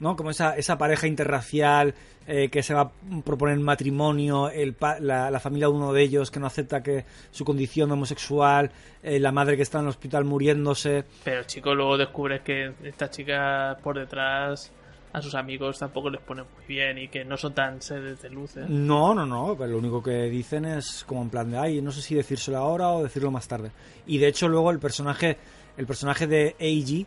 ¿no? 0.00 0.16
Como 0.16 0.30
esa, 0.30 0.56
esa 0.56 0.76
pareja 0.78 1.06
interracial 1.06 1.94
eh, 2.26 2.48
que 2.50 2.64
se 2.64 2.74
va 2.74 2.80
a 2.80 2.90
proponer 3.24 3.56
matrimonio, 3.60 4.48
el 4.50 4.74
pa- 4.74 4.98
la, 4.98 5.30
la 5.30 5.38
familia 5.38 5.68
de 5.68 5.74
uno 5.74 5.92
de 5.92 6.02
ellos 6.02 6.30
que 6.32 6.40
no 6.40 6.46
acepta 6.46 6.82
que 6.82 7.04
su 7.30 7.44
condición 7.44 7.90
homosexual, 7.92 8.72
eh, 9.04 9.20
la 9.20 9.30
madre 9.30 9.54
que 9.56 9.62
está 9.62 9.78
en 9.78 9.84
el 9.84 9.90
hospital 9.90 10.24
muriéndose. 10.24 11.04
Pero, 11.22 11.44
chico, 11.44 11.72
luego 11.74 11.96
descubres 11.98 12.40
que 12.42 12.72
esta 12.82 13.10
chica 13.10 13.76
por 13.82 13.96
detrás 13.96 14.72
a 15.12 15.20
sus 15.20 15.34
amigos 15.34 15.78
tampoco 15.78 16.08
les 16.08 16.20
pone 16.20 16.42
muy 16.42 16.64
bien 16.66 16.98
y 16.98 17.08
que 17.08 17.24
no 17.24 17.36
son 17.36 17.52
tan 17.52 17.82
seres 17.82 18.22
de 18.22 18.30
luz, 18.30 18.56
¿eh? 18.56 18.64
No, 18.68 19.14
no, 19.14 19.26
no, 19.26 19.54
pero 19.58 19.72
lo 19.72 19.78
único 19.78 20.02
que 20.02 20.22
dicen 20.30 20.64
es 20.64 21.04
como 21.06 21.22
en 21.22 21.30
plan 21.30 21.50
de, 21.50 21.58
ay, 21.58 21.82
no 21.82 21.92
sé 21.92 22.00
si 22.00 22.14
decírselo 22.14 22.58
ahora 22.58 22.90
o 22.90 23.02
decirlo 23.02 23.30
más 23.30 23.46
tarde. 23.46 23.70
Y 24.06 24.18
de 24.18 24.28
hecho 24.28 24.48
luego 24.48 24.70
el 24.70 24.78
personaje, 24.78 25.36
el 25.76 25.86
personaje 25.86 26.26
de 26.26 26.56
Eiji 26.58 27.06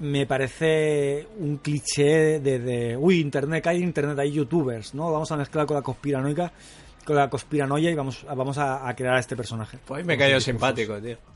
me 0.00 0.26
parece 0.26 1.28
un 1.38 1.58
cliché 1.58 2.40
de, 2.40 2.58
de, 2.58 2.96
uy, 2.96 3.20
internet, 3.20 3.66
hay 3.68 3.82
internet, 3.82 4.18
hay 4.18 4.32
youtubers, 4.32 4.94
¿no? 4.94 5.12
Vamos 5.12 5.30
a 5.30 5.36
mezclar 5.36 5.66
con 5.66 5.76
la 5.76 5.82
conspiranoica, 5.82 6.52
con 7.04 7.14
la 7.14 7.30
conspiranoia 7.30 7.90
y 7.90 7.94
vamos, 7.94 8.26
vamos 8.26 8.58
a, 8.58 8.88
a 8.88 8.96
crear 8.96 9.14
a 9.14 9.20
este 9.20 9.36
personaje. 9.36 9.78
Pues 9.86 10.04
me 10.04 10.18
cayó 10.18 10.34
discursos. 10.36 10.60
pues, 10.60 10.74
simpático, 10.74 11.00
tío. 11.00 11.33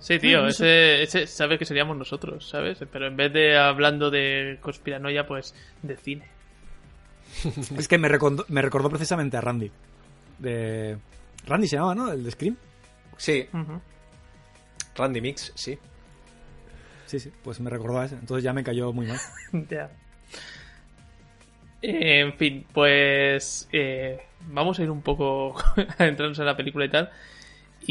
Sí, 0.00 0.18
tío, 0.18 0.42
no 0.42 0.48
ese, 0.48 1.02
ese 1.02 1.26
sabes 1.26 1.58
que 1.58 1.66
seríamos 1.66 1.96
nosotros, 1.96 2.48
¿sabes? 2.48 2.78
Pero 2.90 3.06
en 3.06 3.16
vez 3.16 3.32
de 3.32 3.56
hablando 3.56 4.10
de 4.10 4.58
conspiranoia, 4.60 5.26
pues 5.26 5.54
de 5.82 5.96
cine. 5.96 6.26
Es 7.76 7.86
que 7.86 7.98
me 7.98 8.08
recordó, 8.08 8.44
me 8.48 8.62
recordó 8.62 8.88
precisamente 8.88 9.36
a 9.36 9.40
Randy. 9.40 9.70
De... 10.38 10.96
Randy 11.46 11.68
se 11.68 11.76
llama, 11.76 11.94
¿no? 11.94 12.12
El 12.12 12.24
de 12.24 12.30
Scream. 12.30 12.56
Sí. 13.16 13.46
Randy 14.96 15.20
Mix, 15.20 15.52
sí. 15.54 15.78
Sí, 17.06 17.20
sí, 17.20 17.32
pues 17.42 17.60
me 17.60 17.70
recordó 17.70 18.00
a 18.00 18.06
ese. 18.06 18.14
Entonces 18.14 18.42
ya 18.42 18.52
me 18.52 18.64
cayó 18.64 18.92
muy 18.92 19.06
mal. 19.06 19.18
Ya. 19.68 19.90
Eh, 21.82 22.20
en 22.20 22.34
fin, 22.34 22.66
pues 22.72 23.68
eh, 23.72 24.20
vamos 24.48 24.78
a 24.78 24.82
ir 24.82 24.90
un 24.90 25.02
poco 25.02 25.54
entrarnos 25.98 26.38
en 26.38 26.46
la 26.46 26.56
película 26.56 26.84
y 26.84 26.88
tal. 26.88 27.10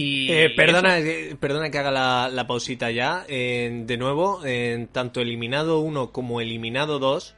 Y 0.02 0.32
Eh, 0.32 0.50
perdona, 0.56 0.98
eso. 1.00 1.08
eh, 1.10 1.36
perdona 1.40 1.70
que 1.70 1.78
haga 1.78 1.92
la, 1.92 2.30
la 2.32 2.48
pausita 2.48 2.92
ya. 2.92 3.26
En- 3.28 3.86
de 3.88 3.98
nuevo, 3.98 4.46
en 4.46 4.88
tanto 4.88 5.20
Eliminado 5.22 5.80
1 5.80 6.12
como 6.12 6.40
Eliminado 6.42 7.00
2, 7.00 7.36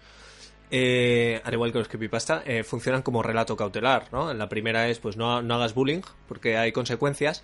eh, 0.69 1.41
al 1.43 1.53
igual 1.53 1.71
que 1.71 1.79
los 1.79 1.87
creepypasta, 1.87 2.43
eh, 2.45 2.63
funcionan 2.63 3.01
como 3.01 3.23
relato 3.23 3.55
cautelar, 3.57 4.07
¿no? 4.11 4.33
La 4.33 4.47
primera 4.47 4.87
es, 4.89 4.99
pues, 4.99 5.17
no, 5.17 5.41
no 5.41 5.55
hagas 5.55 5.73
bullying, 5.73 6.01
porque 6.27 6.57
hay 6.57 6.71
consecuencias. 6.71 7.43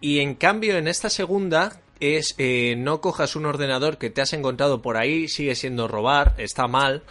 Y 0.00 0.20
en 0.20 0.34
cambio, 0.34 0.76
en 0.76 0.88
esta 0.88 1.08
segunda 1.10 1.80
es, 2.00 2.34
eh, 2.38 2.74
no 2.78 3.00
cojas 3.00 3.36
un 3.36 3.46
ordenador 3.46 3.98
que 3.98 4.10
te 4.10 4.20
has 4.20 4.32
encontrado 4.32 4.82
por 4.82 4.96
ahí, 4.96 5.28
sigue 5.28 5.54
siendo 5.54 5.88
robar, 5.88 6.34
está 6.38 6.66
mal. 6.68 7.02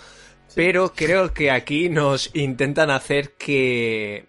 Pero 0.56 0.94
creo 0.96 1.34
que 1.34 1.52
aquí 1.52 1.90
nos 1.90 2.34
intentan 2.36 2.90
hacer 2.90 3.34
que, 3.34 4.28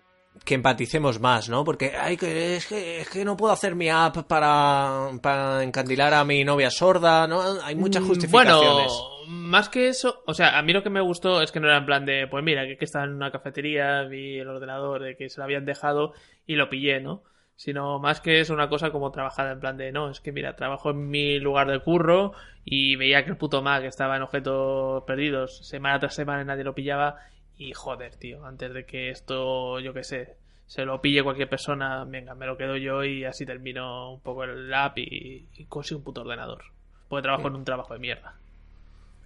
que 0.48 0.54
empaticemos 0.54 1.20
más, 1.20 1.50
¿no? 1.50 1.62
Porque 1.62 1.92
ay, 1.94 2.16
que, 2.16 2.56
es, 2.56 2.66
que, 2.66 3.02
es 3.02 3.10
que 3.10 3.22
no 3.22 3.36
puedo 3.36 3.52
hacer 3.52 3.74
mi 3.74 3.90
app 3.90 4.26
para, 4.26 5.10
para 5.22 5.62
encandilar 5.62 6.14
a 6.14 6.24
mi 6.24 6.42
novia 6.42 6.70
sorda, 6.70 7.26
¿no? 7.28 7.42
Hay 7.62 7.76
muchas 7.76 8.02
Mm, 8.02 8.06
justificaciones. 8.06 8.92
Bueno, 9.26 9.26
más 9.28 9.68
que 9.68 9.88
eso, 9.88 10.22
o 10.26 10.32
sea, 10.32 10.58
a 10.58 10.62
mí 10.62 10.72
lo 10.72 10.82
que 10.82 10.88
me 10.88 11.02
gustó 11.02 11.42
es 11.42 11.52
que 11.52 11.60
no 11.60 11.68
era 11.68 11.76
en 11.76 11.84
plan 11.84 12.06
de, 12.06 12.26
pues 12.28 12.42
mira, 12.42 12.66
que, 12.66 12.78
que 12.78 12.86
estaba 12.86 13.04
en 13.04 13.12
una 13.12 13.30
cafetería, 13.30 14.04
vi 14.04 14.38
el 14.38 14.48
ordenador, 14.48 15.02
de 15.02 15.16
que 15.18 15.28
se 15.28 15.38
lo 15.38 15.44
habían 15.44 15.66
dejado 15.66 16.14
y 16.46 16.54
lo 16.56 16.70
pillé, 16.70 17.02
¿no? 17.02 17.24
Sino 17.54 17.98
más 17.98 18.22
que 18.22 18.40
es 18.40 18.48
una 18.48 18.70
cosa 18.70 18.90
como 18.90 19.10
trabajada 19.10 19.52
en 19.52 19.60
plan 19.60 19.76
de, 19.76 19.92
no, 19.92 20.08
es 20.08 20.20
que 20.20 20.32
mira, 20.32 20.56
trabajo 20.56 20.92
en 20.92 21.10
mi 21.10 21.38
lugar 21.40 21.70
de 21.70 21.80
curro 21.80 22.32
y 22.64 22.96
veía 22.96 23.22
que 23.24 23.30
el 23.32 23.36
puto 23.36 23.60
Mac 23.60 23.84
estaba 23.84 24.16
en 24.16 24.22
objetos 24.22 25.02
perdidos 25.06 25.68
semana 25.68 25.98
tras 25.98 26.14
semana 26.14 26.40
y 26.40 26.46
nadie 26.46 26.64
lo 26.64 26.74
pillaba 26.74 27.16
y 27.58 27.72
joder, 27.72 28.14
tío, 28.14 28.44
antes 28.46 28.72
de 28.72 28.86
que 28.86 29.10
esto, 29.10 29.80
yo 29.80 29.92
qué 29.92 30.04
sé, 30.04 30.36
se 30.66 30.84
lo 30.84 31.00
pille 31.00 31.24
cualquier 31.24 31.48
persona, 31.48 32.04
venga, 32.04 32.34
me 32.34 32.46
lo 32.46 32.56
quedo 32.56 32.76
yo 32.76 33.04
y 33.04 33.24
así 33.24 33.44
termino 33.44 34.12
un 34.12 34.20
poco 34.20 34.44
el 34.44 34.72
app 34.72 34.98
y, 34.98 35.46
y 35.56 35.64
consigo 35.64 35.98
un 35.98 36.04
puto 36.04 36.20
ordenador. 36.20 36.62
Porque 37.08 37.22
trabajo 37.22 37.48
en 37.48 37.56
un 37.56 37.64
trabajo 37.64 37.94
de 37.94 38.00
mierda. 38.00 38.34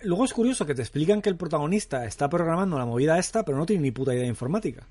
Luego 0.02 0.24
es 0.24 0.32
curioso 0.32 0.66
que 0.66 0.74
te 0.74 0.82
explican 0.82 1.20
que 1.20 1.28
el 1.28 1.36
protagonista 1.36 2.06
está 2.06 2.28
programando 2.28 2.78
la 2.78 2.86
movida 2.86 3.18
esta, 3.18 3.44
pero 3.44 3.58
no 3.58 3.66
tiene 3.66 3.82
ni 3.82 3.90
puta 3.90 4.12
idea 4.12 4.22
de 4.22 4.28
informática. 4.28 4.86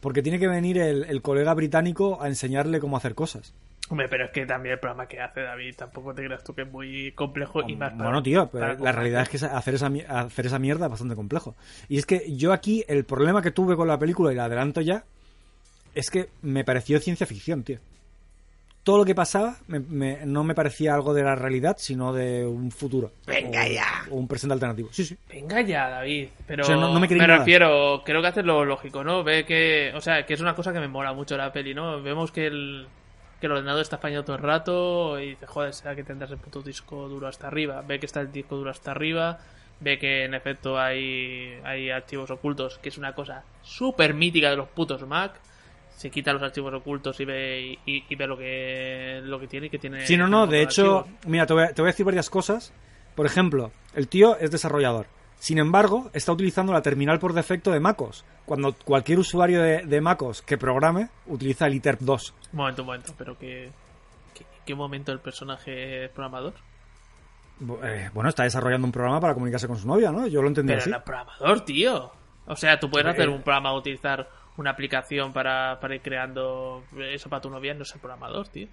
Porque 0.00 0.22
tiene 0.22 0.38
que 0.38 0.48
venir 0.48 0.78
el, 0.78 1.04
el 1.04 1.22
colega 1.22 1.52
británico 1.54 2.22
a 2.22 2.28
enseñarle 2.28 2.80
cómo 2.80 2.96
hacer 2.96 3.14
cosas. 3.14 3.52
Hombre, 3.90 4.08
pero 4.08 4.24
es 4.24 4.30
que 4.30 4.46
también 4.46 4.74
el 4.74 4.78
programa 4.78 5.06
que 5.06 5.20
hace 5.20 5.42
David 5.42 5.74
tampoco 5.76 6.14
te 6.14 6.24
creas 6.24 6.42
tú 6.44 6.54
que 6.54 6.62
es 6.62 6.70
muy 6.70 7.10
complejo 7.12 7.60
y 7.68 7.74
más 7.76 7.90
para- 7.92 8.04
Bueno, 8.04 8.22
tío, 8.22 8.48
pero 8.50 8.66
para 8.68 8.78
la 8.80 8.92
realidad 8.92 9.22
es 9.22 9.28
que 9.28 9.44
hacer 9.44 9.74
esa, 9.74 9.90
hacer 10.08 10.46
esa 10.46 10.58
mierda 10.60 10.86
es 10.86 10.90
bastante 10.90 11.16
complejo. 11.16 11.56
Y 11.88 11.98
es 11.98 12.06
que 12.06 12.34
yo 12.36 12.52
aquí, 12.52 12.84
el 12.88 13.04
problema 13.04 13.42
que 13.42 13.50
tuve 13.50 13.74
con 13.76 13.88
la 13.88 13.98
película, 13.98 14.32
y 14.32 14.36
la 14.36 14.44
adelanto 14.44 14.80
ya, 14.80 15.04
es 15.94 16.08
que 16.10 16.28
me 16.42 16.64
pareció 16.64 17.00
ciencia 17.00 17.26
ficción, 17.26 17.64
tío. 17.64 17.78
Todo 18.84 18.96
lo 18.98 19.04
que 19.04 19.14
pasaba 19.14 19.56
me- 19.66 19.80
me- 19.80 20.24
no 20.24 20.42
me 20.42 20.54
parecía 20.54 20.94
algo 20.94 21.12
de 21.12 21.22
la 21.22 21.34
realidad, 21.34 21.76
sino 21.78 22.14
de 22.14 22.46
un 22.46 22.70
futuro. 22.70 23.12
Venga 23.26 23.64
O- 23.64 23.68
ya. 23.68 23.86
O 24.10 24.14
un 24.16 24.26
presente 24.26 24.54
alternativo. 24.54 24.88
Sí, 24.92 25.04
sí. 25.04 25.18
Venga 25.28 25.60
ya, 25.60 25.88
David. 25.90 26.28
Pero 26.46 26.62
O 26.62 26.66
sea, 26.66 26.76
no- 26.76 26.94
no 26.94 26.98
me 27.00 27.06
nada. 27.08 27.38
refiero, 27.38 28.02
creo 28.06 28.22
que 28.22 28.28
haces 28.28 28.44
lo 28.44 28.64
lógico, 28.64 29.04
¿no? 29.04 29.22
Ve 29.22 29.44
que, 29.44 29.92
o 29.94 30.00
sea, 30.00 30.24
que 30.24 30.32
es 30.34 30.40
una 30.40 30.54
cosa 30.54 30.72
que 30.72 30.80
me 30.80 30.88
mola 30.88 31.12
mucho 31.12 31.36
la 31.36 31.52
peli, 31.52 31.74
¿no? 31.74 32.00
Vemos 32.02 32.30
que 32.32 32.46
el, 32.46 32.86
que 33.40 33.46
el 33.46 33.52
ordenador 33.52 33.80
está 33.80 33.98
fallando 33.98 34.24
todo 34.24 34.36
el 34.36 34.42
rato 34.42 35.18
y 35.18 35.30
dice, 35.30 35.46
joder, 35.46 35.72
será 35.72 35.96
que 35.96 36.04
tendrás 36.04 36.30
el 36.30 36.36
puto 36.36 36.60
disco 36.60 37.08
duro 37.08 37.26
hasta 37.26 37.46
arriba. 37.46 37.82
Ve 37.86 37.98
que 37.98 38.06
está 38.06 38.20
el 38.20 38.30
disco 38.30 38.56
duro 38.56 38.70
hasta 38.70 38.90
arriba. 38.90 39.38
Ve 39.80 39.98
que 39.98 40.24
en 40.24 40.34
efecto 40.34 40.78
hay, 40.78 41.58
hay 41.64 41.90
archivos 41.90 42.30
ocultos, 42.30 42.78
que 42.78 42.90
es 42.90 42.98
una 42.98 43.14
cosa 43.14 43.42
súper 43.62 44.12
mítica 44.12 44.50
de 44.50 44.56
los 44.56 44.68
putos 44.68 45.06
Mac. 45.06 45.32
Se 45.96 46.10
quita 46.10 46.34
los 46.34 46.42
archivos 46.42 46.72
ocultos 46.74 47.18
y 47.20 47.24
ve, 47.24 47.78
y, 47.86 48.04
y 48.08 48.14
ve 48.14 48.26
lo 48.26 48.36
que, 48.36 49.20
lo 49.24 49.40
que 49.40 49.46
tiene 49.46 49.66
y 49.66 49.70
que 49.70 49.78
tiene. 49.78 50.06
Sí, 50.06 50.18
no, 50.18 50.28
no, 50.28 50.46
de 50.46 50.62
hecho, 50.62 50.98
archivos. 50.98 51.26
mira, 51.26 51.46
te 51.46 51.54
voy, 51.54 51.62
a, 51.64 51.68
te 51.72 51.80
voy 51.80 51.88
a 51.88 51.92
decir 51.92 52.04
varias 52.04 52.28
cosas. 52.28 52.72
Por 53.14 53.24
ejemplo, 53.24 53.72
el 53.94 54.08
tío 54.08 54.36
es 54.38 54.50
desarrollador. 54.50 55.06
Sin 55.40 55.58
embargo, 55.58 56.08
está 56.12 56.30
utilizando 56.32 56.72
la 56.72 56.82
terminal 56.82 57.18
por 57.18 57.32
defecto 57.32 57.72
de 57.72 57.80
MacOS. 57.80 58.24
Cuando 58.46 58.72
cualquier 58.74 59.18
usuario 59.18 59.60
de, 59.62 59.84
de 59.86 60.00
MacOS 60.00 60.42
que 60.42 60.56
programe 60.58 61.08
utiliza 61.26 61.66
el 61.66 61.74
ITERP 61.74 62.00
2. 62.02 62.34
Un 62.52 62.56
momento, 62.58 62.82
un 62.82 62.86
momento, 62.86 63.14
pero 63.18 63.36
que- 63.36 63.72
¿Qué 64.66 64.74
momento 64.74 65.10
el 65.10 65.18
personaje 65.18 66.04
es 66.04 66.10
programador? 66.10 66.52
Eh, 67.82 68.10
bueno, 68.14 68.28
está 68.30 68.44
desarrollando 68.44 68.86
un 68.86 68.92
programa 68.92 69.20
para 69.20 69.34
comunicarse 69.34 69.66
con 69.66 69.76
su 69.76 69.86
novia, 69.88 70.10
¿no? 70.12 70.26
Yo 70.26 70.40
lo 70.42 70.48
entendí 70.48 70.68
Pero 70.72 70.80
así. 70.82 70.90
el 70.90 71.02
programador, 71.02 71.60
tío. 71.64 72.10
O 72.46 72.56
sea, 72.56 72.78
tú 72.78 72.88
puedes 72.90 73.06
Eh, 73.06 73.10
hacer 73.10 73.28
un 73.28 73.42
programa, 73.42 73.74
utilizar 73.74 74.28
una 74.58 74.70
aplicación 74.70 75.32
para, 75.32 75.78
para 75.80 75.94
ir 75.94 76.02
creando 76.02 76.84
eso 77.10 77.28
para 77.28 77.40
tu 77.42 77.50
novia, 77.50 77.74
no 77.74 77.82
es 77.82 77.92
el 77.94 78.00
programador, 78.00 78.48
tío. 78.48 78.68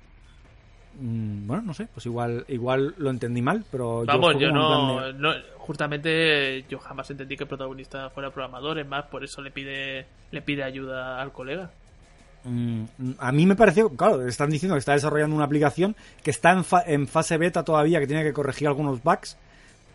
Mm, 1.00 1.46
bueno, 1.48 1.64
no 1.64 1.74
sé, 1.74 1.88
pues 1.94 2.06
igual, 2.08 2.44
igual 2.48 2.96
lo 2.98 3.10
entendí 3.12 3.42
mal, 3.42 3.64
pero 3.72 4.04
Vamos, 4.06 4.34
yo 4.40 4.48
de- 4.48 4.54
no. 4.54 5.32
Justamente 5.60 6.64
yo 6.70 6.80
jamás 6.80 7.10
entendí 7.12 7.36
que 7.36 7.44
el 7.44 7.50
protagonista 7.50 8.10
fuera 8.10 8.32
programador, 8.32 8.80
es 8.80 8.88
más, 8.88 9.06
por 9.06 9.24
eso 9.24 9.42
le 9.42 9.52
pide, 9.52 10.06
le 10.32 10.42
pide 10.42 10.64
ayuda 10.64 11.22
al 11.22 11.32
colega. 11.34 11.70
Mm, 12.46 12.84
a 13.20 13.32
mí 13.34 13.46
me 13.46 13.56
pareció, 13.56 13.90
claro, 13.90 14.26
están 14.26 14.50
diciendo 14.50 14.76
que 14.76 14.80
está 14.80 14.94
desarrollando 14.94 15.36
una 15.36 15.44
aplicación 15.46 15.96
que 16.24 16.32
está 16.32 16.52
en, 16.52 16.64
fa- 16.64 16.84
en 16.88 17.06
fase 17.08 17.38
beta 17.38 17.64
todavía, 17.64 18.00
que 18.00 18.08
tiene 18.08 18.24
que 18.24 18.32
corregir 18.34 18.68
algunos 18.68 19.04
bugs. 19.04 19.38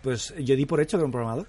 Pues 0.03 0.35
yo 0.39 0.55
di 0.57 0.67
por 0.67 0.81
hecho 0.81 0.99
que 0.99 1.01
era 1.03 1.07
un 1.07 1.13
programador. 1.13 1.47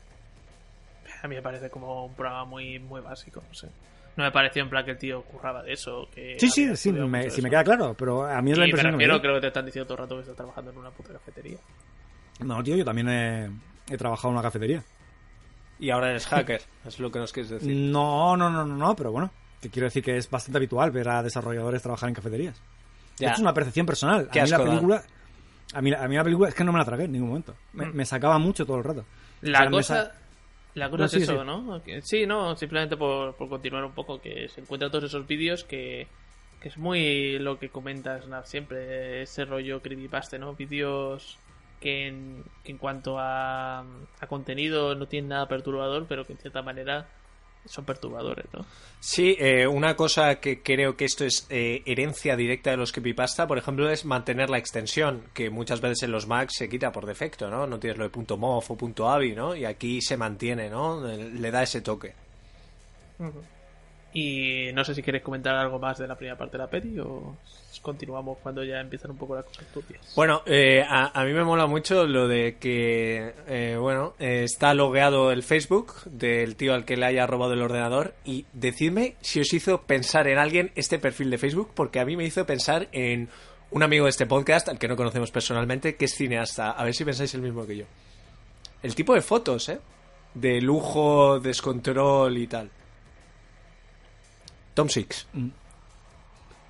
A 1.22 1.28
mí 1.28 1.36
me 1.36 1.42
parece 1.42 1.70
como 1.70 2.06
un 2.06 2.14
programa 2.14 2.46
muy, 2.46 2.80
muy 2.80 3.02
básico, 3.02 3.44
no 3.48 3.54
sé. 3.54 3.68
No 4.16 4.24
me 4.24 4.32
pareció 4.32 4.62
en 4.64 4.70
plan 4.70 4.86
que 4.86 4.92
el 4.92 4.98
tío 4.98 5.24
curraba 5.24 5.64
de 5.64 5.74
eso. 5.74 6.08
Que 6.14 6.38
Sí, 6.40 6.50
sí, 6.50 6.76
sí, 6.76 6.92
me, 6.92 7.00
de 7.02 7.08
me 7.08 7.26
eso. 7.26 7.42
queda 7.50 7.64
claro, 7.64 7.96
pero 7.98 8.26
a 8.26 8.42
mí 8.42 8.52
es 8.52 8.58
la 8.58 8.66
Y 8.66 8.68
me 8.68 8.70
impresión 8.72 8.92
que 9.00 9.08
me 9.08 9.20
creo 9.20 9.34
que 9.36 9.42
te 9.42 9.48
están 9.48 9.66
diciendo 9.66 9.88
todo 9.88 9.96
el 9.98 10.04
rato 10.04 10.16
que 10.16 10.22
estás 10.22 10.36
trabajando 10.36 10.72
en 10.72 10.78
una 10.78 10.92
puta 10.92 11.14
cafetería. 11.14 11.58
No, 12.40 12.62
tío, 12.64 12.76
yo 12.76 12.86
también 12.86 13.10
he, 13.10 13.50
he 13.90 13.98
trabajado 13.98 14.30
en 14.30 14.34
una 14.36 14.44
cafetería. 14.44 14.84
Y 15.80 15.90
ahora 15.90 16.12
eres 16.12 16.28
hacker, 16.28 16.62
es 16.86 17.00
lo 17.00 17.12
que 17.12 17.20
nos 17.20 17.34
quieres 17.34 17.50
decir. 17.50 17.76
No, 17.76 18.38
no, 18.38 18.50
no, 18.50 18.64
no, 18.66 18.76
no, 18.78 18.96
pero 18.96 19.12
bueno, 19.12 19.32
que 19.62 19.70
quiero 19.70 19.88
decir 19.88 20.04
que 20.04 20.16
es 20.18 20.30
bastante 20.30 20.58
habitual 20.58 20.92
ver 20.92 21.10
a 21.10 21.24
desarrolladores 21.24 21.82
trabajar 21.82 22.10
en 22.10 22.16
cafeterías. 22.16 22.62
Ya. 23.18 23.32
Es 23.32 23.40
una 23.40 23.54
percepción 23.54 23.86
personal. 23.86 24.30
Qué 24.32 24.40
a 24.40 24.44
mí 24.44 24.50
la 24.50 24.56
asco 24.58 24.66
da. 24.68 24.72
película, 24.72 25.04
a 25.74 25.82
mí, 25.82 25.90
la- 25.92 26.04
a 26.04 26.08
mí 26.08 26.16
la 26.16 26.24
película 26.24 26.50
es 26.50 26.56
que 26.56 26.64
no 26.64 26.72
me 26.72 26.80
la 26.80 26.86
tragué 26.86 27.06
en 27.06 27.12
ningún 27.12 27.30
momento. 27.30 27.56
Me, 27.74 27.88
me 27.88 28.06
sacaba 28.06 28.38
mucho 28.38 28.66
todo 28.66 28.78
el 28.78 28.84
rato. 28.84 29.06
La 29.42 29.60
O 29.60 29.62
sea, 29.64 29.72
cosa, 29.72 30.04
sa- 30.06 30.12
la 30.76 30.90
cosa 30.90 31.02
No, 31.02 31.06
es 31.06 31.12
sí, 31.12 31.18
eso, 31.20 31.40
sí. 31.40 31.46
¿no? 31.46 31.82
Sí, 32.02 32.26
no, 32.26 32.56
simplemente 32.56 32.98
por, 32.98 33.36
por 33.36 33.50
continuar 33.50 33.84
un 33.86 33.94
poco, 33.94 34.22
que 34.22 34.50
se 34.50 34.62
encuentran 34.62 34.92
todos 34.92 35.06
esos 35.06 35.28
vídeos 35.28 35.64
que, 35.64 36.08
que 36.62 36.70
es 36.70 36.78
muy 36.78 37.38
lo 37.40 37.60
que 37.60 37.70
comentas, 37.70 38.28
Nav, 38.28 38.46
siempre, 38.46 39.22
ese 39.24 39.46
rollo 39.46 39.82
creepypasta, 39.82 40.38
¿no? 40.38 40.56
Vídeos 40.56 41.38
que 41.80 42.08
en, 42.08 42.44
que 42.64 42.72
en 42.72 42.78
cuanto 42.78 43.20
a, 43.20 43.82
a 43.82 44.28
contenido 44.28 44.96
no 44.96 45.08
tienen 45.08 45.30
nada 45.30 45.48
perturbador, 45.48 46.06
pero 46.08 46.26
que 46.26 46.34
en 46.34 46.40
cierta 46.40 46.62
manera 46.62 47.08
son 47.66 47.86
perturbadores, 47.86 48.46
¿no? 48.54 48.66
Sí, 49.00 49.36
eh, 49.40 49.68
una 49.68 49.96
cosa 49.96 50.40
que 50.40 50.62
creo 50.62 50.96
que 50.96 51.06
esto 51.06 51.26
es 51.26 51.46
eh, 51.50 51.82
herencia 51.86 52.36
directa 52.36 52.72
de 52.72 52.78
los 52.78 52.92
creepypasta, 52.92 53.48
por 53.48 53.58
ejemplo, 53.58 53.90
es 53.90 54.06
mantener 54.06 54.50
la 54.50 54.58
extensión, 54.58 55.24
que 55.34 55.50
muchas 55.50 55.82
veces 55.82 56.04
en 56.04 56.12
los 56.12 56.28
Macs 56.28 56.56
se 56.58 56.70
quita 56.70 56.92
por 56.92 57.06
defecto, 57.06 57.50
¿no? 57.50 57.68
No 57.68 57.80
tienes 57.80 57.98
lo 57.98 58.06
de 58.06 58.10
punto 58.10 58.38
.mov 58.38 58.64
o 58.68 58.78
punto 58.78 59.10
.avi, 59.10 59.34
¿no? 59.34 59.56
Y 59.56 59.66
aquí 59.66 60.02
se 60.02 60.16
mantiene, 60.16 60.70
¿no? 60.70 61.06
Le 61.06 61.52
da 61.52 61.64
ese 61.64 61.82
toque. 61.82 62.14
Y 64.14 64.72
no 64.74 64.84
sé 64.84 64.94
si 64.94 65.02
quieres 65.02 65.24
comentar 65.24 65.56
algo 65.56 65.80
más 65.80 65.98
de 65.98 66.08
la 66.08 66.16
primera 66.16 66.38
parte 66.38 66.58
de 66.58 66.64
la 66.64 66.70
peli 66.70 67.00
o 67.00 67.36
continuamos 67.82 68.38
cuando 68.42 68.64
ya 68.64 68.80
empiezan 68.80 69.12
un 69.12 69.18
poco 69.18 69.36
las 69.36 69.46
cosas 69.46 69.66
turbias. 69.74 70.02
Bueno, 70.16 70.42
eh, 70.46 70.84
a, 70.88 71.20
a 71.20 71.26
mí 71.26 71.34
me 71.34 71.44
mola 71.44 71.68
mucho 71.68 72.08
lo 72.08 72.28
de 72.28 72.58
que, 72.58 73.34
eh, 73.48 73.78
bueno, 73.80 74.14
eh, 74.20 74.44
está 74.44 74.74
logueado 74.74 75.32
el 75.32 75.44
Facebook 75.44 75.94
del 76.06 76.56
tío 76.56 76.74
al 76.74 76.86
que 76.86 76.98
le 76.98 77.06
haya 77.06 77.28
robado 77.28 77.54
el 77.54 77.62
ordenador 77.62 78.14
y 78.26 78.46
decidme 78.54 79.16
si 79.22 79.42
os 79.42 79.54
hizo 79.54 79.82
pensar 79.82 80.28
en 80.28 80.38
alguien 80.38 80.72
este 80.76 80.98
perfil 80.98 81.30
de 81.30 81.38
Facebook, 81.38 81.72
porque 81.74 82.00
a 82.00 82.06
mí 82.06 82.16
me 82.16 82.24
hizo 82.24 82.46
pensar 82.46 82.88
en 82.92 83.30
un 83.72 83.84
amigo 83.84 84.06
de 84.06 84.12
este 84.12 84.26
podcast, 84.26 84.70
al 84.70 84.80
que 84.80 84.88
no 84.88 84.96
conocemos 84.96 85.32
personalmente, 85.32 85.96
que 85.96 86.06
es 86.06 86.16
cineasta. 86.16 86.72
A 86.72 86.84
ver 86.84 86.94
si 86.94 87.04
pensáis 87.04 87.34
el 87.34 87.42
mismo 87.42 87.66
que 87.66 87.78
yo. 87.78 87.86
El 88.82 88.96
tipo 88.96 89.14
de 89.14 89.22
fotos, 89.22 89.70
¿eh? 89.70 89.80
De 90.34 90.62
lujo, 90.62 91.40
descontrol 91.40 92.38
y 92.38 92.48
tal. 92.48 92.70
Tom 94.74 94.90
Six. 94.90 95.28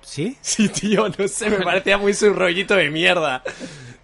¿Sí? 0.02 0.36
Sí, 0.42 0.68
tío, 0.68 1.08
no 1.08 1.28
sé, 1.28 1.50
me 1.50 1.60
parecía 1.64 1.96
muy 1.98 2.12
su 2.14 2.32
rollito 2.32 2.74
de 2.74 2.90
mierda. 2.90 3.42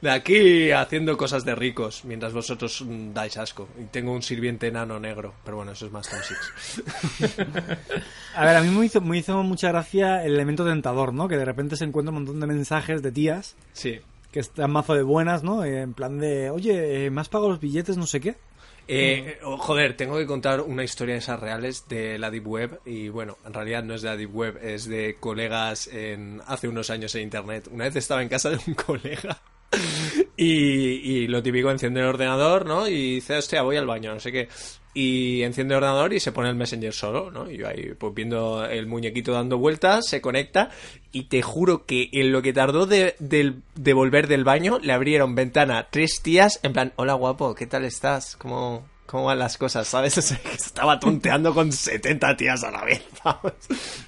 De 0.00 0.10
aquí 0.10 0.70
haciendo 0.72 1.14
cosas 1.18 1.44
de 1.44 1.54
ricos, 1.54 2.06
mientras 2.06 2.32
vosotros 2.32 2.80
mm, 2.80 3.12
dais 3.12 3.36
asco. 3.36 3.68
Y 3.78 3.84
tengo 3.84 4.12
un 4.12 4.22
sirviente 4.22 4.68
enano 4.68 4.98
negro, 4.98 5.34
pero 5.44 5.58
bueno, 5.58 5.72
eso 5.72 5.84
es 5.84 5.92
más 5.92 6.08
Tom 6.08 6.20
Six. 6.22 6.82
A 8.34 8.44
ver, 8.46 8.56
a 8.56 8.62
mí 8.62 8.68
me 8.70 8.86
hizo, 8.86 9.00
me 9.02 9.18
hizo 9.18 9.42
mucha 9.42 9.68
gracia 9.68 10.24
el 10.24 10.32
elemento 10.34 10.64
tentador, 10.64 11.12
¿no? 11.12 11.28
Que 11.28 11.36
de 11.36 11.44
repente 11.44 11.76
se 11.76 11.84
encuentra 11.84 12.10
un 12.10 12.22
montón 12.24 12.40
de 12.40 12.46
mensajes 12.46 13.02
de 13.02 13.12
tías 13.12 13.56
Sí. 13.74 14.00
que 14.32 14.40
están 14.40 14.70
mazo 14.70 14.94
de 14.94 15.02
buenas, 15.02 15.42
¿no? 15.42 15.64
En 15.64 15.92
plan 15.92 16.18
de, 16.18 16.48
oye, 16.48 17.04
eh, 17.06 17.10
¿me 17.10 17.20
has 17.20 17.28
pagado 17.28 17.50
los 17.50 17.60
billetes? 17.60 17.98
No 17.98 18.06
sé 18.06 18.20
qué. 18.20 18.36
Eh, 18.92 19.38
oh, 19.44 19.56
joder, 19.56 19.96
tengo 19.96 20.18
que 20.18 20.26
contar 20.26 20.60
una 20.62 20.82
historia 20.82 21.14
de 21.14 21.20
esas 21.20 21.38
reales 21.38 21.86
de 21.88 22.18
la 22.18 22.28
Deep 22.28 22.44
Web 22.44 22.80
y 22.84 23.08
bueno, 23.08 23.38
en 23.46 23.54
realidad 23.54 23.84
no 23.84 23.94
es 23.94 24.02
de 24.02 24.08
la 24.08 24.16
Deep 24.16 24.34
Web, 24.34 24.58
es 24.64 24.86
de 24.86 25.14
colegas 25.20 25.86
en, 25.86 26.42
hace 26.44 26.66
unos 26.66 26.90
años 26.90 27.14
en 27.14 27.22
Internet. 27.22 27.68
Una 27.70 27.84
vez 27.84 27.94
estaba 27.94 28.20
en 28.20 28.28
casa 28.28 28.50
de 28.50 28.58
un 28.66 28.74
colega 28.86 29.40
y, 30.36 30.48
y 30.48 31.26
lo 31.28 31.40
típico, 31.40 31.70
enciende 31.70 32.00
el 32.00 32.06
ordenador, 32.06 32.66
¿no? 32.66 32.88
Y 32.88 33.14
dice, 33.14 33.36
hostia, 33.36 33.62
voy 33.62 33.76
al 33.76 33.86
baño, 33.86 34.12
no 34.12 34.18
sé 34.18 34.32
qué. 34.32 34.48
Y 34.92 35.42
enciende 35.42 35.74
el 35.74 35.84
ordenador 35.84 36.12
y 36.12 36.18
se 36.18 36.32
pone 36.32 36.48
el 36.48 36.56
Messenger 36.56 36.92
solo, 36.92 37.30
¿no? 37.30 37.48
Y 37.48 37.58
yo 37.58 37.68
ahí, 37.68 37.94
pues 37.96 38.12
viendo 38.12 38.64
el 38.64 38.88
muñequito 38.88 39.32
dando 39.32 39.56
vueltas, 39.56 40.08
se 40.08 40.20
conecta 40.20 40.70
y 41.12 41.24
te 41.24 41.42
juro 41.42 41.86
que 41.86 42.08
en 42.12 42.32
lo 42.32 42.42
que 42.42 42.52
tardó 42.52 42.86
de, 42.86 43.14
de 43.18 43.92
volver 43.92 44.28
del 44.28 44.44
baño, 44.44 44.78
le 44.80 44.92
abrieron 44.92 45.34
ventana 45.34 45.88
tres 45.90 46.20
tías 46.22 46.60
en 46.62 46.72
plan, 46.72 46.92
hola 46.96 47.14
guapo, 47.14 47.54
¿qué 47.54 47.66
tal 47.66 47.84
estás? 47.84 48.36
¿Cómo, 48.36 48.86
cómo 49.06 49.24
van 49.24 49.40
las 49.40 49.58
cosas, 49.58 49.88
¿sabes? 49.88 50.14
Que 50.42 50.52
estaba 50.54 51.00
tonteando 51.00 51.52
con 51.52 51.72
70 51.72 52.36
tías 52.36 52.62
a 52.62 52.70
la 52.70 52.84
vez, 52.84 53.02
vamos. 53.24 53.52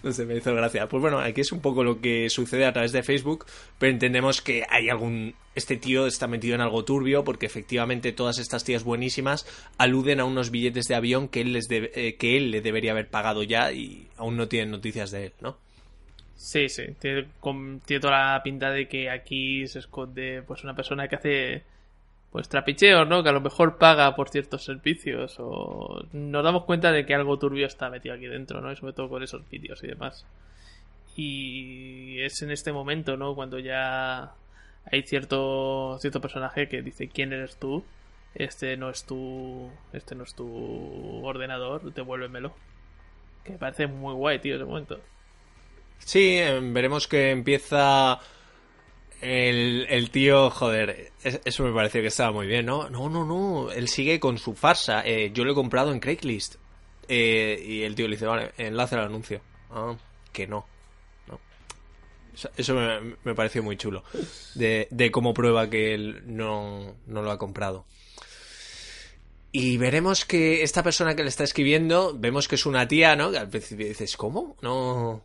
No 0.04 0.12
sé, 0.12 0.24
me 0.26 0.36
hizo 0.36 0.54
gracia. 0.54 0.88
Pues 0.88 1.00
bueno, 1.00 1.18
aquí 1.18 1.40
es 1.40 1.50
un 1.50 1.60
poco 1.60 1.82
lo 1.82 2.00
que 2.00 2.30
sucede 2.30 2.66
a 2.66 2.72
través 2.72 2.92
de 2.92 3.02
Facebook, 3.02 3.46
pero 3.78 3.92
entendemos 3.92 4.40
que 4.40 4.64
hay 4.70 4.88
algún... 4.88 5.34
Este 5.56 5.76
tío 5.76 6.06
está 6.06 6.28
metido 6.28 6.54
en 6.54 6.60
algo 6.62 6.84
turbio 6.84 7.24
porque 7.24 7.44
efectivamente 7.46 8.12
todas 8.12 8.38
estas 8.38 8.62
tías 8.64 8.84
buenísimas 8.84 9.44
aluden 9.76 10.20
a 10.20 10.24
unos 10.24 10.50
billetes 10.50 10.86
de 10.86 10.94
avión 10.94 11.26
que 11.28 11.40
él, 11.42 11.52
les 11.52 11.68
debe- 11.68 11.90
eh, 11.94 12.14
que 12.16 12.36
él 12.38 12.50
le 12.52 12.60
debería 12.62 12.92
haber 12.92 13.08
pagado 13.08 13.42
ya 13.42 13.70
y 13.72 14.06
aún 14.16 14.36
no 14.36 14.46
tienen 14.48 14.70
noticias 14.70 15.10
de 15.10 15.26
él, 15.26 15.32
¿no? 15.40 15.58
Sí, 16.34 16.68
sí. 16.68 16.94
Tiene, 16.98 17.28
con- 17.40 17.80
tiene 17.86 18.00
toda 18.00 18.34
la 18.34 18.42
pinta 18.42 18.70
de 18.70 18.88
que 18.88 19.10
aquí 19.10 19.66
se 19.68 19.78
esconde 19.78 20.42
pues 20.46 20.64
una 20.64 20.74
persona 20.74 21.08
que 21.08 21.16
hace 21.16 21.62
pues 22.32 22.48
trapicheos, 22.48 23.06
¿no? 23.08 23.22
Que 23.22 23.28
a 23.30 23.32
lo 23.32 23.40
mejor 23.42 23.78
paga 23.78 24.14
por 24.16 24.28
ciertos 24.30 24.64
servicios 24.64 25.36
o 25.38 26.04
nos 26.12 26.44
damos 26.44 26.64
cuenta 26.64 26.92
de 26.92 27.06
que 27.06 27.14
algo 27.14 27.38
turbio 27.38 27.66
está 27.66 27.90
metido 27.90 28.14
aquí 28.14 28.26
dentro, 28.26 28.60
¿no? 28.60 28.72
Y 28.72 28.76
sobre 28.76 28.94
todo 28.94 29.08
con 29.08 29.22
esos 29.22 29.48
vídeos 29.50 29.82
y 29.84 29.88
demás. 29.88 30.26
Y 31.16 32.20
es 32.22 32.42
en 32.42 32.50
este 32.50 32.72
momento, 32.72 33.16
¿no? 33.16 33.34
Cuando 33.34 33.58
ya 33.58 34.32
hay 34.90 35.02
cierto 35.02 35.98
cierto 36.00 36.20
personaje 36.20 36.68
que 36.68 36.82
dice 36.82 37.08
quién 37.08 37.32
eres 37.32 37.56
tú. 37.58 37.84
Este 38.34 38.76
no 38.78 38.88
es 38.90 39.04
tu 39.04 39.70
este 39.92 40.14
no 40.14 40.24
es 40.24 40.34
tu 40.34 41.20
ordenador, 41.24 41.92
devuélvemelo. 41.92 42.54
Que 43.44 43.52
me 43.52 43.58
parece 43.58 43.86
muy 43.86 44.14
guay, 44.14 44.38
tío, 44.40 44.56
ese 44.56 44.64
momento. 44.64 45.00
Sí, 46.04 46.36
eh, 46.38 46.58
veremos 46.62 47.06
que 47.08 47.30
empieza 47.30 48.18
el, 49.20 49.86
el 49.88 50.10
tío, 50.10 50.50
joder, 50.50 51.12
es- 51.22 51.40
eso 51.44 51.62
me 51.64 51.72
pareció 51.72 52.00
que 52.00 52.08
estaba 52.08 52.32
muy 52.32 52.46
bien, 52.46 52.66
¿no? 52.66 52.88
No, 52.90 53.08
no, 53.08 53.24
no, 53.24 53.70
él 53.70 53.88
sigue 53.88 54.18
con 54.20 54.38
su 54.38 54.54
farsa. 54.54 55.02
eh, 55.06 55.30
yo 55.32 55.44
lo 55.44 55.52
he 55.52 55.54
comprado 55.54 55.92
en 55.92 56.00
Craigslist. 56.00 56.56
Eh, 57.08 57.62
y 57.66 57.82
el 57.82 57.94
tío 57.94 58.06
le 58.08 58.16
dice, 58.16 58.26
vale, 58.26 58.52
enlace 58.58 58.94
al 58.94 59.02
anuncio. 59.06 59.40
Ah, 59.70 59.94
que 60.32 60.46
no. 60.46 60.66
no. 61.28 61.38
Eso- 62.56 62.74
me 63.24 63.34
pareció 63.34 63.62
muy 63.62 63.76
chulo. 63.76 64.02
De, 64.54 64.88
de 64.90 65.10
cómo 65.10 65.34
prueba 65.34 65.68
que 65.70 65.94
él 65.94 66.22
no, 66.26 66.96
no 67.06 67.22
lo 67.22 67.30
ha 67.30 67.38
comprado. 67.38 67.84
Y 69.54 69.76
veremos 69.76 70.24
que 70.24 70.62
esta 70.62 70.82
persona 70.82 71.14
que 71.14 71.22
le 71.22 71.28
está 71.28 71.44
escribiendo, 71.44 72.14
vemos 72.18 72.48
que 72.48 72.54
es 72.54 72.64
una 72.64 72.88
tía, 72.88 73.14
¿no? 73.16 73.30
Que 73.30 73.38
al 73.38 73.50
principio 73.50 73.86
dices, 73.86 74.16
¿cómo? 74.16 74.56
No, 74.62 75.22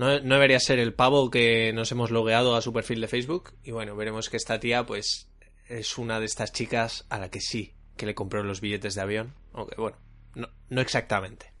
no, 0.00 0.18
no 0.20 0.34
debería 0.34 0.58
ser 0.58 0.78
el 0.78 0.94
pavo 0.94 1.30
que 1.30 1.72
nos 1.74 1.92
hemos 1.92 2.10
logueado 2.10 2.56
a 2.56 2.62
su 2.62 2.72
perfil 2.72 3.02
de 3.02 3.08
Facebook. 3.08 3.52
Y 3.62 3.70
bueno, 3.70 3.94
veremos 3.96 4.30
que 4.30 4.38
esta 4.38 4.58
tía, 4.58 4.86
pues, 4.86 5.28
es 5.68 5.98
una 5.98 6.18
de 6.18 6.24
estas 6.24 6.52
chicas 6.52 7.04
a 7.10 7.18
la 7.18 7.30
que 7.30 7.40
sí, 7.42 7.74
que 7.96 8.06
le 8.06 8.14
compró 8.14 8.42
los 8.42 8.62
billetes 8.62 8.94
de 8.94 9.02
avión. 9.02 9.34
Aunque 9.52 9.76
bueno, 9.76 9.98
no, 10.34 10.48
no 10.70 10.80
exactamente. 10.80 11.52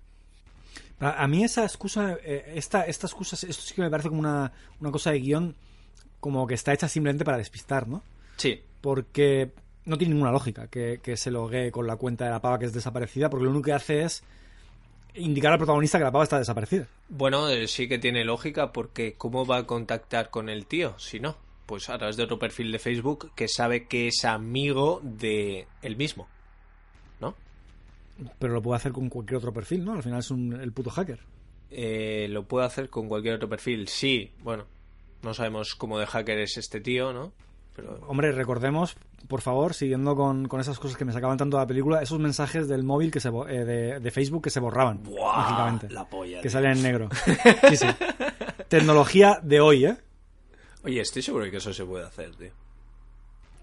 A, 1.00 1.26
mí 1.28 1.44
esa 1.44 1.64
excusa, 1.64 2.16
eh, 2.22 2.52
esta, 2.54 2.84
esta 2.84 3.06
excusa, 3.06 3.36
esto 3.36 3.62
sí 3.62 3.74
que 3.74 3.82
me 3.82 3.90
parece 3.90 4.08
como 4.08 4.20
una, 4.20 4.52
una 4.80 4.90
cosa 4.90 5.10
de 5.10 5.20
guion 5.20 5.56
como 6.18 6.46
que 6.46 6.54
está 6.54 6.72
hecha 6.72 6.88
simplemente 6.88 7.24
para 7.24 7.38
despistar, 7.38 7.88
¿no? 7.88 8.02
Sí, 8.36 8.62
Porque 8.80 9.52
no 9.84 9.98
tiene 9.98 10.14
ninguna 10.14 10.32
lógica 10.32 10.68
que, 10.68 11.00
que 11.02 11.16
se 11.16 11.30
loguee 11.30 11.70
con 11.70 11.86
la 11.86 11.96
cuenta 11.96 12.24
de 12.24 12.30
la 12.30 12.40
pava 12.40 12.58
que 12.58 12.66
es 12.66 12.72
desaparecida, 12.72 13.28
porque 13.28 13.44
lo 13.44 13.50
único 13.50 13.66
que 13.66 13.72
hace 13.72 14.02
es 14.02 14.22
indicar 15.14 15.52
al 15.52 15.58
protagonista 15.58 15.98
que 15.98 16.04
la 16.04 16.12
pava 16.12 16.24
está 16.24 16.38
desaparecida. 16.38 16.86
bueno, 17.08 17.48
eh, 17.48 17.66
sí 17.68 17.88
que 17.88 17.98
tiene 17.98 18.24
lógica 18.24 18.72
porque 18.72 19.14
¿cómo 19.14 19.46
va 19.46 19.58
a 19.58 19.66
contactar 19.66 20.30
con 20.30 20.48
el 20.48 20.66
tío 20.66 20.98
si 20.98 21.20
no? 21.20 21.36
Pues 21.66 21.88
a 21.88 21.98
través 21.98 22.16
de 22.16 22.24
otro 22.24 22.38
perfil 22.38 22.72
de 22.72 22.78
Facebook 22.78 23.32
que 23.34 23.46
sabe 23.48 23.86
que 23.86 24.08
es 24.08 24.24
amigo 24.24 25.00
de 25.02 25.66
él 25.82 25.96
mismo. 25.96 26.28
¿No? 27.20 27.34
Pero 28.38 28.54
lo 28.54 28.62
puede 28.62 28.76
hacer 28.76 28.92
con 28.92 29.08
cualquier 29.08 29.38
otro 29.38 29.52
perfil, 29.52 29.84
¿no? 29.84 29.92
Al 29.92 30.02
final 30.02 30.18
es 30.18 30.30
un, 30.30 30.60
el 30.60 30.72
puto 30.72 30.90
hacker. 30.90 31.20
Eh, 31.70 32.26
lo 32.28 32.44
puede 32.44 32.66
hacer 32.66 32.90
con 32.90 33.08
cualquier 33.08 33.34
otro 33.34 33.48
perfil. 33.48 33.86
Sí, 33.86 34.32
bueno, 34.42 34.66
no 35.22 35.32
sabemos 35.34 35.74
cómo 35.76 35.98
de 35.98 36.06
hacker 36.06 36.40
es 36.40 36.56
este 36.56 36.80
tío, 36.80 37.12
¿no? 37.12 37.32
Pero 37.80 38.00
Hombre, 38.08 38.32
recordemos, 38.32 38.96
por 39.28 39.40
favor, 39.40 39.74
siguiendo 39.74 40.14
con, 40.16 40.46
con 40.48 40.60
esas 40.60 40.78
cosas 40.78 40.96
que 40.96 41.04
me 41.04 41.12
sacaban 41.12 41.38
tanto 41.38 41.56
de 41.56 41.62
la 41.62 41.66
película, 41.66 42.02
esos 42.02 42.18
mensajes 42.18 42.68
del 42.68 42.82
móvil 42.84 43.10
que 43.10 43.20
se 43.20 43.28
eh, 43.28 43.64
de, 43.64 44.00
de 44.00 44.10
Facebook 44.10 44.42
que 44.44 44.50
se 44.50 44.60
borraban 44.60 45.02
¡Buah! 45.02 45.36
mágicamente. 45.36 45.90
La 45.90 46.04
polla. 46.08 46.40
que 46.40 46.50
salían 46.50 46.76
en 46.76 46.82
negro. 46.82 47.08
Sí, 47.70 47.76
sí. 47.76 47.86
Tecnología 48.68 49.40
de 49.42 49.60
hoy, 49.60 49.86
¿eh? 49.86 49.96
Oye, 50.84 51.00
estoy 51.00 51.22
seguro 51.22 51.44
de 51.44 51.50
que 51.50 51.56
eso 51.58 51.72
se 51.72 51.84
puede 51.84 52.04
hacer, 52.06 52.34
tío. 52.36 52.52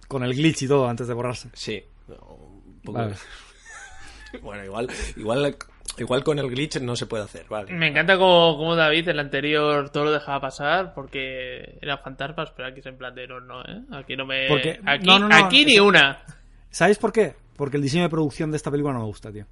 Con 0.07 0.23
el 0.23 0.33
glitch 0.35 0.63
y 0.63 0.67
todo 0.67 0.87
antes 0.87 1.07
de 1.07 1.13
borrarse. 1.13 1.49
Sí. 1.53 1.83
no, 2.07 2.15
un 2.15 2.81
poco- 2.83 2.97
Vale. 2.99 3.15
bueno, 4.41 4.63
igual, 4.65 4.89
igual, 5.15 5.57
igual 6.03 6.23
con 6.23 6.39
el 6.39 6.49
glitch 6.49 6.79
no 6.81 6.95
se 6.95 7.05
puede 7.05 7.23
hacer, 7.23 7.45
vale. 7.49 7.73
Me 7.73 7.87
encanta 7.87 8.17
como, 8.17 8.57
como 8.57 8.75
David 8.75 9.05
en 9.05 9.09
el 9.11 9.19
anterior 9.19 9.89
todo 9.89 10.05
lo 10.05 10.11
dejaba 10.11 10.39
pasar 10.41 10.93
porque 10.93 11.77
eran 11.81 11.99
fantasmas, 11.99 12.51
pero 12.55 12.67
aquí 12.69 12.79
es 12.79 12.85
en 12.85 12.97
plan 12.97 13.13
de 13.15 13.27
no, 13.27 13.39
no, 13.39 13.61
¿eh? 13.63 13.81
Aquí 13.91 14.15
no 14.15 14.25
me... 14.25 14.47
Porque- 14.47 14.79
aquí 14.85 15.05
no, 15.07 15.19
no, 15.19 15.27
no, 15.29 15.35
aquí 15.35 15.65
ni 15.65 15.79
una. 15.79 16.19
¿Sabéis 16.69 16.97
por 16.97 17.11
qué? 17.11 17.33
Porque 17.55 17.77
el 17.77 17.83
diseño 17.83 18.03
de 18.03 18.09
producción 18.09 18.51
de 18.51 18.57
esta 18.57 18.69
película 18.69 18.93
no 18.93 18.99
me 18.99 19.05
gusta, 19.05 19.31
tío. 19.31 19.45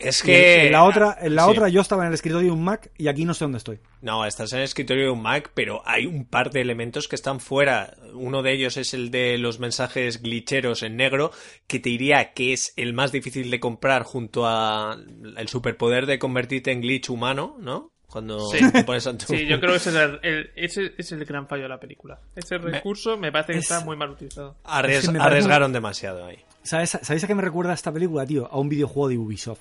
Es 0.00 0.22
que... 0.22 0.66
en 0.66 0.72
la 0.72 0.84
otra, 0.84 1.16
en 1.20 1.34
la 1.34 1.44
Sí. 1.44 1.50
otra 1.50 1.68
yo 1.68 1.80
estaba 1.80 2.02
en 2.02 2.08
el 2.08 2.14
escritorio 2.14 2.46
de 2.48 2.52
un 2.52 2.64
Mac 2.64 2.90
y 2.98 3.08
aquí 3.08 3.24
no 3.24 3.34
sé 3.34 3.44
dónde 3.44 3.58
estoy. 3.58 3.78
No, 4.02 4.24
estás 4.24 4.52
en 4.52 4.58
el 4.60 4.64
escritorio 4.64 5.04
de 5.04 5.10
un 5.10 5.22
Mac, 5.22 5.50
pero 5.54 5.82
hay 5.84 6.06
un 6.06 6.24
par 6.24 6.50
de 6.50 6.60
elementos 6.62 7.06
que 7.06 7.16
están 7.16 7.38
fuera. 7.40 7.94
Uno 8.14 8.42
de 8.42 8.52
ellos 8.52 8.76
es 8.76 8.94
el 8.94 9.10
de 9.10 9.36
los 9.38 9.60
mensajes 9.60 10.22
glitcheros 10.22 10.82
en 10.82 10.96
negro, 10.96 11.30
que 11.66 11.78
te 11.80 11.90
diría 11.90 12.32
que 12.32 12.52
es 12.52 12.72
el 12.76 12.94
más 12.94 13.12
difícil 13.12 13.50
de 13.50 13.60
comprar 13.60 14.02
junto 14.04 14.46
a 14.46 14.96
el 15.36 15.48
superpoder 15.48 16.06
de 16.06 16.18
convertirte 16.18 16.72
en 16.72 16.80
glitch 16.80 17.10
humano, 17.10 17.56
¿no? 17.60 17.92
Cuando 18.06 18.40
Sí. 18.48 18.58
te 18.72 18.82
pones 18.82 19.06
ante 19.06 19.26
un- 19.30 19.38
Sí, 19.38 19.46
yo 19.46 19.60
creo 19.60 19.70
que 19.70 19.76
ese 19.76 19.90
es 19.90 19.94
el, 19.96 20.18
el- 20.24 20.50
ese 20.56 20.94
es 20.98 21.12
el 21.12 21.24
gran 21.24 21.46
fallo 21.46 21.62
de 21.64 21.68
la 21.68 21.78
película. 21.78 22.18
Ese 22.34 22.58
recurso 22.58 23.16
me 23.16 23.30
parece 23.30 23.52
que 23.52 23.58
Es- 23.60 23.70
está 23.70 23.84
muy 23.84 23.96
mal 23.96 24.10
utilizado. 24.10 24.56
Arries- 24.64 24.88
Es 24.98 25.06
que 25.06 25.12
me 25.12 25.18
parece 25.20 25.36
arriesgaron 25.36 25.72
demasiado 25.72 26.24
ahí. 26.26 26.38
¿Sabes, 26.64 26.90
¿Sabéis 27.02 27.22
a 27.22 27.26
qué 27.28 27.34
me 27.36 27.42
recuerda 27.42 27.72
esta 27.72 27.92
película, 27.92 28.26
tío? 28.26 28.48
A 28.50 28.58
un 28.58 28.68
videojuego 28.68 29.08
de 29.10 29.16
Ubisoft. 29.18 29.60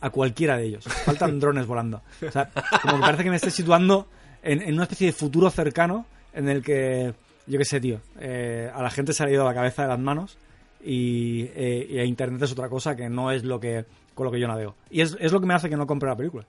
A 0.00 0.10
cualquiera 0.10 0.56
de 0.56 0.64
ellos. 0.64 0.84
Faltan 0.84 1.40
drones 1.40 1.66
volando. 1.66 2.02
O 2.26 2.30
sea, 2.30 2.50
como 2.82 2.96
que 2.96 3.00
parece 3.00 3.24
que 3.24 3.30
me 3.30 3.36
estoy 3.36 3.50
situando 3.50 4.06
en, 4.42 4.62
en 4.62 4.74
una 4.74 4.84
especie 4.84 5.08
de 5.08 5.12
futuro 5.12 5.50
cercano 5.50 6.06
en 6.32 6.48
el 6.48 6.62
que, 6.62 7.14
yo 7.46 7.58
qué 7.58 7.64
sé, 7.64 7.80
tío, 7.80 8.00
eh, 8.20 8.70
a 8.72 8.82
la 8.82 8.90
gente 8.90 9.12
se 9.12 9.24
ha 9.24 9.30
ido 9.30 9.44
la 9.44 9.54
cabeza 9.54 9.82
de 9.82 9.88
las 9.88 9.98
manos 9.98 10.38
y, 10.84 11.42
eh, 11.54 11.86
y 11.90 11.98
a 11.98 12.04
Internet 12.04 12.42
es 12.42 12.52
otra 12.52 12.68
cosa 12.68 12.94
que 12.94 13.08
no 13.08 13.32
es 13.32 13.44
lo 13.44 13.58
que 13.58 13.84
con 14.14 14.24
lo 14.26 14.30
que 14.32 14.40
yo 14.40 14.48
navego. 14.48 14.74
Y 14.90 15.00
es, 15.00 15.16
es 15.20 15.32
lo 15.32 15.40
que 15.40 15.46
me 15.46 15.54
hace 15.54 15.68
que 15.68 15.76
no 15.76 15.86
compre 15.86 16.08
la 16.08 16.16
película. 16.16 16.44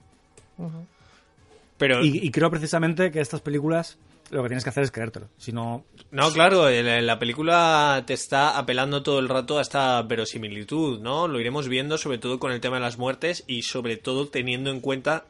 Pero 1.77 2.03
Y, 2.03 2.17
y 2.17 2.31
creo 2.31 2.49
precisamente 2.49 3.11
que 3.11 3.21
estas 3.21 3.41
películas 3.41 3.97
lo 4.29 4.43
que 4.43 4.49
tienes 4.49 4.63
que 4.63 4.69
hacer 4.69 4.83
es 4.83 4.91
creértelo. 4.91 5.27
Si 5.37 5.51
no, 5.51 5.85
No, 6.11 6.31
claro, 6.31 6.69
la 6.69 7.19
película 7.19 8.03
te 8.05 8.13
está 8.13 8.57
apelando 8.57 9.03
todo 9.03 9.19
el 9.19 9.29
rato 9.29 9.59
a 9.59 9.61
esta 9.61 10.01
verosimilitud, 10.01 10.99
¿no? 10.99 11.27
Lo 11.27 11.39
iremos 11.39 11.67
viendo 11.67 11.97
sobre 11.97 12.17
todo 12.17 12.39
con 12.39 12.51
el 12.51 12.61
tema 12.61 12.77
de 12.77 12.81
las 12.81 12.97
muertes 12.97 13.43
y 13.47 13.63
sobre 13.63 13.97
todo 13.97 14.27
teniendo 14.27 14.69
en 14.71 14.81
cuenta 14.81 15.25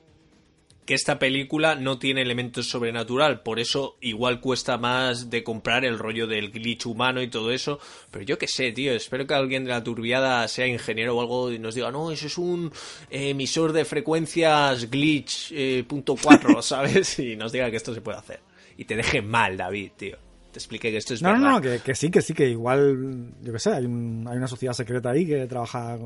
que 0.90 0.96
esta 0.96 1.20
película 1.20 1.76
no 1.76 2.00
tiene 2.00 2.24
elementos 2.24 2.68
sobrenatural, 2.68 3.42
por 3.42 3.60
eso 3.60 3.96
igual 4.02 4.42
cuesta 4.42 4.80
más 4.80 5.30
de 5.30 5.44
comprar 5.44 5.86
el 5.86 6.00
rollo 6.00 6.26
del 6.26 6.50
glitch 6.50 6.88
humano 6.88 7.22
y 7.22 7.28
todo 7.28 7.52
eso, 7.52 7.80
pero 8.10 8.26
yo 8.26 8.40
qué 8.40 8.48
sé, 8.48 8.72
tío, 8.72 8.94
espero 8.94 9.28
que 9.28 9.36
alguien 9.36 9.66
de 9.66 9.70
la 9.70 9.84
turbiada 9.84 10.48
sea 10.48 10.66
ingeniero 10.66 11.16
o 11.16 11.22
algo 11.22 11.52
y 11.52 11.60
nos 11.60 11.76
diga, 11.76 11.92
no, 11.92 12.12
eso 12.12 12.26
es 12.26 12.40
un 12.40 12.72
emisor 13.12 13.72
de 13.72 13.86
frecuencias 13.86 14.90
glitch 14.90 15.52
eh, 15.52 15.84
punto 15.88 16.16
cuatro, 16.20 16.60
¿sabes? 16.64 17.20
Y 17.20 17.36
nos 17.36 17.52
diga 17.52 17.70
que 17.70 17.78
esto 17.78 17.94
se 17.94 18.02
puede 18.02 18.18
hacer. 18.18 18.49
Y 18.80 18.86
te 18.86 18.96
deje 18.96 19.22
mal, 19.22 19.58
David, 19.58 19.92
tío. 19.98 20.18
Te 20.54 20.58
explique 20.60 20.90
que 20.90 20.98
esto 20.98 21.14
es 21.14 21.22
No, 21.22 21.30
verdad. 21.34 21.44
no, 21.44 21.52
no, 21.52 21.62
que, 21.62 21.80
que 21.80 21.94
sí, 21.94 22.10
que 22.10 22.22
sí, 22.22 22.34
que 22.34 22.48
igual, 22.50 23.34
yo 23.44 23.52
qué 23.52 23.60
sé, 23.60 23.72
hay, 23.72 23.86
un- 23.86 24.26
hay 24.28 24.38
una 24.38 24.48
sociedad 24.48 24.74
secreta 24.74 25.10
ahí 25.10 25.28
que 25.28 25.46
trabaja 25.48 25.98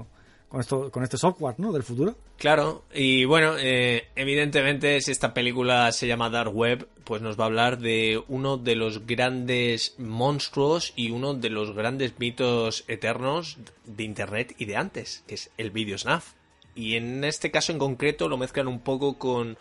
con, 0.50 0.60
esto, 0.60 0.90
con 0.92 1.04
este 1.04 1.18
software, 1.18 1.54
¿no? 1.60 1.72
Del 1.72 1.84
futuro. 1.84 2.18
Claro, 2.38 2.84
y 2.94 3.26
bueno, 3.26 3.54
eh, 3.60 4.08
evidentemente 4.16 5.00
si 5.02 5.12
esta 5.12 5.36
película 5.36 5.92
se 5.92 6.08
llama 6.08 6.32
Dark 6.32 6.54
Web, 6.54 6.88
pues 7.04 7.22
nos 7.22 7.40
va 7.40 7.44
a 7.44 7.48
hablar 7.48 7.78
de 7.78 8.22
uno 8.28 8.58
de 8.58 8.76
los 8.76 9.06
grandes 9.06 9.94
monstruos 10.00 10.94
y 10.96 11.12
uno 11.12 11.36
de 11.36 11.52
los 11.52 11.74
grandes 11.76 12.14
mitos 12.20 12.86
eternos 12.88 13.60
de 13.86 14.04
Internet 14.04 14.56
y 14.58 14.66
de 14.66 14.78
antes, 14.78 15.24
que 15.28 15.36
es 15.36 15.52
el 15.58 15.70
video 15.70 15.98
snuff. 15.98 16.32
Y 16.76 16.96
en 16.96 17.24
este 17.24 17.52
caso 17.52 17.72
en 17.72 17.78
concreto 17.78 18.28
lo 18.28 18.38
mezclan 18.38 18.68
un 18.68 18.80
poco 18.80 19.20
con 19.20 19.58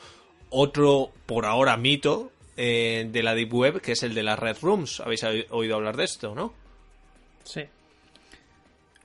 otro, 0.50 1.10
por 1.26 1.44
ahora, 1.46 1.76
mito 1.76 2.30
eh, 2.64 3.08
de 3.10 3.22
la 3.24 3.34
Deep 3.34 3.52
Web, 3.52 3.80
que 3.80 3.92
es 3.92 4.04
el 4.04 4.14
de 4.14 4.22
las 4.22 4.38
Red 4.38 4.58
Rooms. 4.62 5.00
Habéis 5.00 5.24
oído 5.50 5.74
hablar 5.74 5.96
de 5.96 6.04
esto, 6.04 6.32
¿no? 6.32 6.54
Sí. 7.42 7.62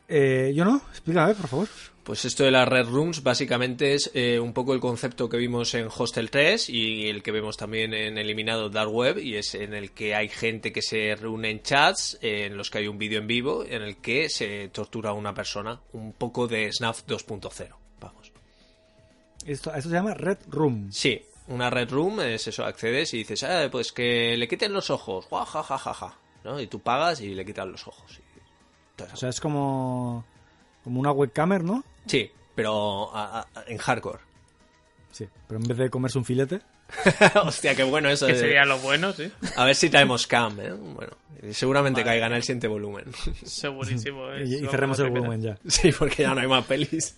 Eh, 0.07 0.53
yo 0.55 0.63
no, 0.63 0.77
explícame, 0.91 1.33
por 1.33 1.47
favor. 1.47 1.67
Pues 2.03 2.23
esto 2.23 2.43
de 2.43 2.51
las 2.51 2.69
Red 2.69 2.85
Rooms 2.85 3.23
básicamente 3.23 3.95
es 3.95 4.11
eh, 4.13 4.39
un 4.39 4.53
poco 4.53 4.75
el 4.75 4.79
concepto 4.79 5.27
que 5.27 5.37
vimos 5.37 5.73
en 5.73 5.87
Hostel 5.87 6.29
3 6.29 6.69
y 6.69 7.07
el 7.07 7.23
que 7.23 7.31
vemos 7.31 7.57
también 7.57 7.95
en 7.95 8.19
Eliminado 8.19 8.69
Dark 8.69 8.93
Web 8.93 9.17
y 9.17 9.35
es 9.35 9.55
en 9.55 9.73
el 9.73 9.91
que 9.91 10.13
hay 10.13 10.29
gente 10.29 10.71
que 10.71 10.83
se 10.83 11.15
reúne 11.15 11.49
en 11.49 11.63
chats 11.63 12.19
eh, 12.21 12.45
en 12.45 12.57
los 12.57 12.69
que 12.69 12.77
hay 12.77 12.87
un 12.87 12.99
vídeo 12.99 13.19
en 13.19 13.25
vivo 13.25 13.65
en 13.65 13.81
el 13.81 13.97
que 13.97 14.29
se 14.29 14.69
tortura 14.69 15.09
a 15.09 15.13
una 15.13 15.33
persona. 15.33 15.81
Un 15.93 16.13
poco 16.13 16.47
de 16.47 16.71
SNAF 16.71 17.05
2.0. 17.07 17.75
Vamos. 17.99 18.31
Esto, 19.47 19.73
esto 19.73 19.89
se 19.89 19.95
llama 19.95 20.13
Red 20.13 20.37
Room. 20.47 20.91
Sí, 20.91 21.19
una 21.47 21.69
Red 21.69 21.89
Room 21.91 22.19
es 22.21 22.47
eso, 22.47 22.65
accedes 22.65 23.13
y 23.13 23.19
dices, 23.19 23.43
ah, 23.43 23.67
pues 23.71 23.91
que 23.91 24.35
le 24.37 24.47
quiten 24.47 24.73
los 24.73 24.89
ojos, 24.89 25.27
ja, 25.29 25.45
ja, 25.45 25.63
ja, 25.63 25.77
ja, 25.77 25.93
ja", 25.93 26.17
¿no? 26.43 26.59
Y 26.59 26.67
tú 26.67 26.79
pagas 26.79 27.21
y 27.21 27.33
le 27.35 27.45
quitan 27.45 27.71
los 27.71 27.87
ojos. 27.87 28.19
y 28.19 28.21
todo 28.95 29.07
eso. 29.07 29.15
O 29.15 29.17
sea, 29.19 29.29
es 29.29 29.39
como, 29.39 30.25
como 30.83 30.99
una 30.99 31.11
webcamer, 31.11 31.63
¿no? 31.63 31.83
Sí, 32.05 32.31
pero 32.55 33.15
a- 33.15 33.41
a- 33.41 33.63
en 33.67 33.77
hardcore. 33.77 34.19
Sí, 35.11 35.27
pero 35.47 35.59
en 35.59 35.67
vez 35.67 35.77
de 35.77 35.89
comerse 35.89 36.17
un 36.17 36.25
filete. 36.25 36.61
Hostia, 37.43 37.75
qué 37.75 37.83
bueno 37.83 38.09
eso. 38.09 38.27
Que 38.27 38.33
de- 38.33 38.39
sería 38.39 38.65
lo 38.65 38.77
bueno, 38.79 39.11
sí. 39.13 39.31
A 39.55 39.65
ver 39.65 39.75
si 39.75 39.89
traemos 39.89 40.25
cam, 40.27 40.59
¿eh? 40.59 40.71
Bueno, 40.71 41.11
seguramente 41.51 42.03
caiga 42.03 42.27
en 42.27 42.33
el 42.33 42.43
siguiente 42.43 42.67
volumen. 42.67 43.05
Segurísimo. 43.45 44.31
es 44.31 44.49
Y, 44.49 44.65
cerremos 44.67 44.97
el 44.99 45.05
me 45.11 45.19
volumen 45.19 45.41
ya. 45.41 45.57
Sí, 45.67 45.91
porque 45.91 46.23
ya 46.23 46.33
no 46.33 46.41
hay 46.41 46.47
más 46.47 46.65
pelis. 46.65 47.17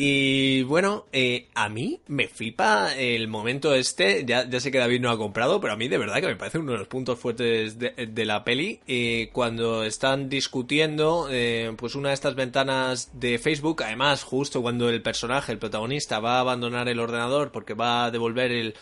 Y 0.00 0.62
bueno, 0.62 1.06
eh, 1.12 1.48
a 1.56 1.68
mí 1.68 2.00
me 2.06 2.28
flipa 2.28 2.94
el 2.94 3.26
momento 3.26 3.74
este. 3.74 4.24
Ya, 4.24 4.48
ya 4.48 4.60
sé 4.60 4.70
que 4.70 4.78
David 4.78 5.00
no 5.00 5.10
ha 5.10 5.18
comprado, 5.18 5.60
pero 5.60 5.72
a 5.72 5.76
mí 5.76 5.88
de 5.88 5.98
verdad 5.98 6.20
que 6.20 6.28
me 6.28 6.36
parece 6.36 6.58
uno 6.58 6.70
de 6.70 6.78
los 6.78 6.86
puntos 6.86 7.18
fuertes 7.18 7.80
de, 7.80 7.90
de 8.06 8.24
la 8.24 8.44
peli. 8.44 8.78
eh, 8.86 9.28
cuando 9.32 9.82
están 9.82 10.28
discutiendo, 10.28 11.26
eh, 11.32 11.74
pues 11.76 11.96
una 11.96 12.10
de 12.10 12.14
estas 12.14 12.36
ventanas 12.36 13.10
de 13.18 13.40
Facebook, 13.40 13.82
además, 13.82 14.22
justo 14.22 14.62
cuando 14.62 14.88
el 14.88 15.02
personaje, 15.02 15.50
el 15.50 15.58
protagonista, 15.58 16.20
va 16.20 16.36
a 16.36 16.40
abandonar 16.42 16.88
el 16.88 17.00
ordenador 17.00 17.50
porque 17.50 17.74
va 17.74 18.04
a 18.04 18.10
devolver 18.12 18.52
el, 18.52 18.74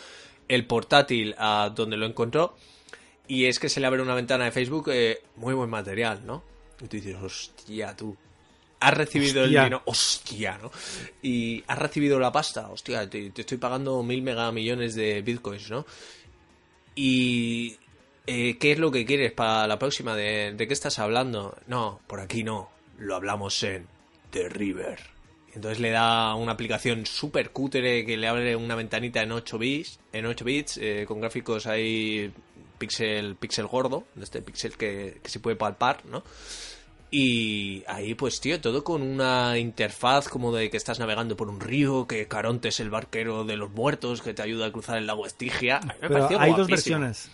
el 0.49 0.67
portátil 0.67 1.35
a 1.39 1.73
donde 1.75 1.97
lo 1.97 2.05
encontró. 2.05 2.57
Y 3.27 3.47
es 3.47 3.59
que 3.59 3.71
se 3.71 3.81
le 3.81 3.87
abre 3.87 4.03
una 4.03 4.15
ventana 4.15 4.45
de 4.45 4.53
Facebook, 4.53 4.91
eh, 4.93 5.23
muy 5.37 5.55
buen 5.55 5.71
material, 5.71 6.27
¿no? 6.27 6.43
Y 6.79 6.89
tú 6.89 6.99
dices, 6.99 7.17
hostia, 7.23 7.97
tú. 7.97 8.19
Has 8.87 8.95
recibido 8.97 9.45
el 9.45 9.51
dinero, 9.65 9.83
hostia, 9.87 10.59
¿no? 10.63 10.71
Y 11.23 11.65
has 11.67 11.79
recibido 11.79 12.19
la 12.21 12.31
pasta, 12.31 12.69
hostia, 12.69 13.09
te, 13.11 13.31
te 13.31 13.41
estoy 13.41 13.59
pagando 13.59 14.03
mil 14.03 14.23
megamillones 14.23 14.95
de 14.95 15.23
bitcoins, 15.23 15.71
¿no? 15.71 15.85
Y. 16.95 17.77
eh, 18.27 18.57
¿Qué 18.59 18.73
es 18.73 18.79
lo 18.79 18.91
que 18.91 19.05
quieres 19.05 19.33
para 19.33 19.67
la 19.67 19.79
próxima? 19.79 20.15
¿De, 20.15 20.53
de 20.57 20.67
qué 20.67 20.73
estás 20.73 20.99
hablando? 20.99 21.57
No, 21.67 22.01
por 22.07 22.21
aquí 22.21 22.43
no. 22.45 22.71
Lo 22.99 23.15
hablamos 23.17 23.63
en 23.63 23.87
The 24.31 24.49
River. 24.49 24.99
Entonces 25.55 25.81
le 25.81 25.91
da 25.91 26.35
una 26.35 26.53
aplicación 26.53 27.07
súper 27.07 27.51
cutre 27.51 28.05
que 28.05 28.17
le 28.17 28.29
abre 28.29 28.57
una 28.57 28.75
ventanita 28.75 29.23
en 29.23 29.33
8 29.33 29.59
bits, 29.59 29.99
en 30.13 30.27
8 30.27 30.45
bits 30.45 30.77
eh, 30.83 31.05
con 31.09 31.21
gráficos 31.21 31.67
ahí 31.67 32.31
pixel, 32.79 33.37
pixel 33.37 33.67
gordo, 33.67 34.05
este 34.21 34.43
pixel 34.43 34.77
que, 34.77 35.19
que 35.23 35.29
se 35.31 35.41
puede 35.41 35.57
palpar, 35.57 36.05
¿no? 36.07 36.23
Y 37.11 37.85
ahí, 37.87 38.15
pues, 38.15 38.41
tío, 38.41 38.61
todo 38.61 38.83
con 38.83 39.01
una 39.03 39.59
interfaz 39.59 40.29
como 40.29 40.53
de 40.55 40.71
que 40.71 40.77
estás 40.77 40.99
navegando 40.99 41.37
por 41.37 41.49
un 41.49 41.61
río, 41.61 42.07
que 42.07 42.27
Caronte 42.27 42.69
es 42.69 42.81
el 42.81 42.91
barquero 42.91 43.45
de 43.45 43.57
los 43.57 43.71
muertos, 43.71 44.23
que 44.23 44.35
te 44.35 44.43
ayuda 44.43 44.67
a 44.67 44.73
cruzar 44.73 44.99
el 44.99 45.07
lago 45.07 45.25
Estigia. 45.27 45.81
Pero 46.01 46.13
pareció 46.15 46.41
hay 46.41 46.51
dos 46.51 46.67
guapísimo. 46.69 46.99
versiones. 46.99 47.31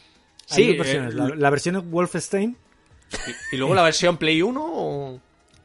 Sí, 0.47 0.63
hay 0.63 0.69
dos 0.77 0.87
versiones. 0.87 1.15
eh, 1.15 1.17
La, 1.17 1.29
la 1.35 1.51
versión 1.51 1.91
Wolfenstein. 1.91 2.57
Y, 3.51 3.55
y 3.55 3.59
luego 3.59 3.75
la 3.75 3.83
versión 3.83 4.17
Play 4.19 4.43
1 4.43 4.61
o... 4.65 5.21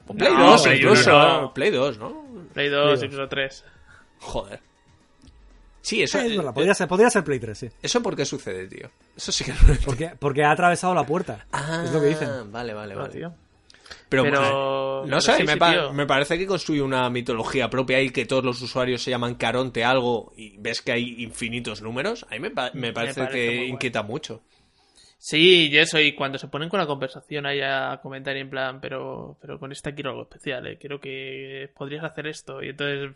o 0.08 0.14
Play 0.14 0.34
No, 0.34 0.52
2 0.52 0.64
Play 0.64 0.78
incluso. 0.80 1.10
uno 1.16 1.42
no. 1.42 1.54
Play 1.54 1.72
2, 1.72 1.98
¿no? 1.98 2.24
Play 2.54 2.70
2, 2.70 3.00
Play 3.00 3.06
incluso 3.10 3.28
3. 3.30 3.64
Joder. 4.20 4.60
Sí, 5.82 6.02
eso... 6.04 6.20
Sí, 6.20 6.26
es 6.28 6.32
eh, 6.34 6.38
verdad, 6.38 6.54
podría, 6.54 6.74
ser, 6.74 6.88
podría 6.88 7.10
ser 7.10 7.24
Play 7.24 7.40
3, 7.40 7.58
sí. 7.58 7.70
¿Eso 7.82 8.02
por 8.02 8.16
qué 8.16 8.26
sucede, 8.26 8.68
tío? 8.68 8.90
Eso 9.16 9.32
sí 9.32 9.44
que 9.46 9.52
no. 9.52 9.58
Porque, 9.86 10.12
porque 10.20 10.44
ha 10.44 10.52
atravesado 10.52 10.94
la 10.94 11.06
puerta. 11.06 11.46
Ah, 11.52 11.82
es 11.86 11.92
lo 11.92 12.00
que 12.02 12.08
dicen. 12.08 12.52
Vale, 12.52 12.74
vale, 12.74 12.94
No, 12.96 13.02
vale. 13.02 13.14
tío. 13.14 13.34
Pero, 14.10 14.24
Pero- 14.24 15.04
eh, 15.06 15.08
no 15.10 15.20
sé, 15.22 15.34
sí, 15.38 15.44
me, 15.44 15.54
sí, 15.54 15.60
pa- 15.60 15.72
tío. 15.72 15.94
me 15.94 16.06
parece 16.06 16.38
que 16.38 16.46
construye 16.48 16.82
una 16.82 17.10
mitología 17.10 17.70
propia 17.70 18.02
y 18.02 18.10
que 18.10 18.26
todos 18.26 18.44
los 18.44 18.62
usuarios 18.62 19.02
se 19.02 19.12
llaman 19.12 19.36
Caronte 19.36 19.84
algo 19.84 20.34
y 20.38 20.58
ves 20.58 20.82
que 20.82 20.94
hay 20.94 21.22
infinitos 21.24 21.82
números. 21.82 22.26
A 22.30 22.34
mí 22.36 22.40
me, 22.40 22.52
pa- 22.52 22.72
me 22.74 22.94
parece, 22.94 23.22
parece 23.22 23.38
que 23.38 23.66
inquieta 23.66 24.04
mucho. 24.04 24.42
Sí, 25.20 25.70
y 25.72 25.78
eso, 25.78 26.00
y 26.00 26.14
cuando 26.14 26.38
se 26.38 26.48
ponen 26.48 26.70
con 26.70 26.80
la 26.80 26.86
conversación 26.86 27.46
ahí 27.48 27.60
a 27.62 28.00
comentar 28.04 28.38
y 28.38 28.42
en 28.42 28.50
plan, 28.52 28.80
pero, 28.80 29.38
pero 29.42 29.60
con 29.60 29.72
esta 29.72 29.94
quiero 29.94 30.12
algo 30.12 30.22
especial, 30.24 30.68
¿eh? 30.68 30.78
quiero 30.80 31.02
que 31.02 31.70
podrías 31.76 32.04
hacer 32.04 32.28
esto. 32.28 32.62
Y 32.62 32.70
entonces, 32.70 33.16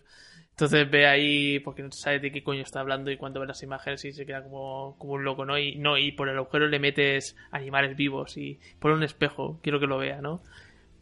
entonces 0.49 0.89
ve 0.89 1.05
ahí, 1.07 1.59
porque 1.59 1.83
no 1.83 1.91
sabe 1.91 2.19
de 2.19 2.31
qué 2.31 2.43
coño 2.43 2.63
está 2.63 2.79
hablando 2.79 3.11
y 3.11 3.17
cuando 3.17 3.39
ve 3.39 3.45
las 3.45 3.61
imágenes 3.61 4.03
y 4.03 4.11
se 4.13 4.25
queda 4.25 4.43
como, 4.43 4.95
como 4.97 5.13
un 5.13 5.23
loco, 5.23 5.45
¿no? 5.45 5.57
Y, 5.59 5.75
no, 5.75 5.95
y 5.97 6.11
por 6.11 6.27
el 6.27 6.37
agujero 6.37 6.67
le 6.67 6.79
metes 6.79 7.35
animales 7.51 7.95
vivos 7.95 8.35
y 8.35 8.59
por 8.79 8.91
un 8.91 9.03
espejo, 9.03 9.59
quiero 9.61 9.79
que 9.79 9.87
lo 9.87 9.99
vea, 9.99 10.21
¿no? 10.21 10.41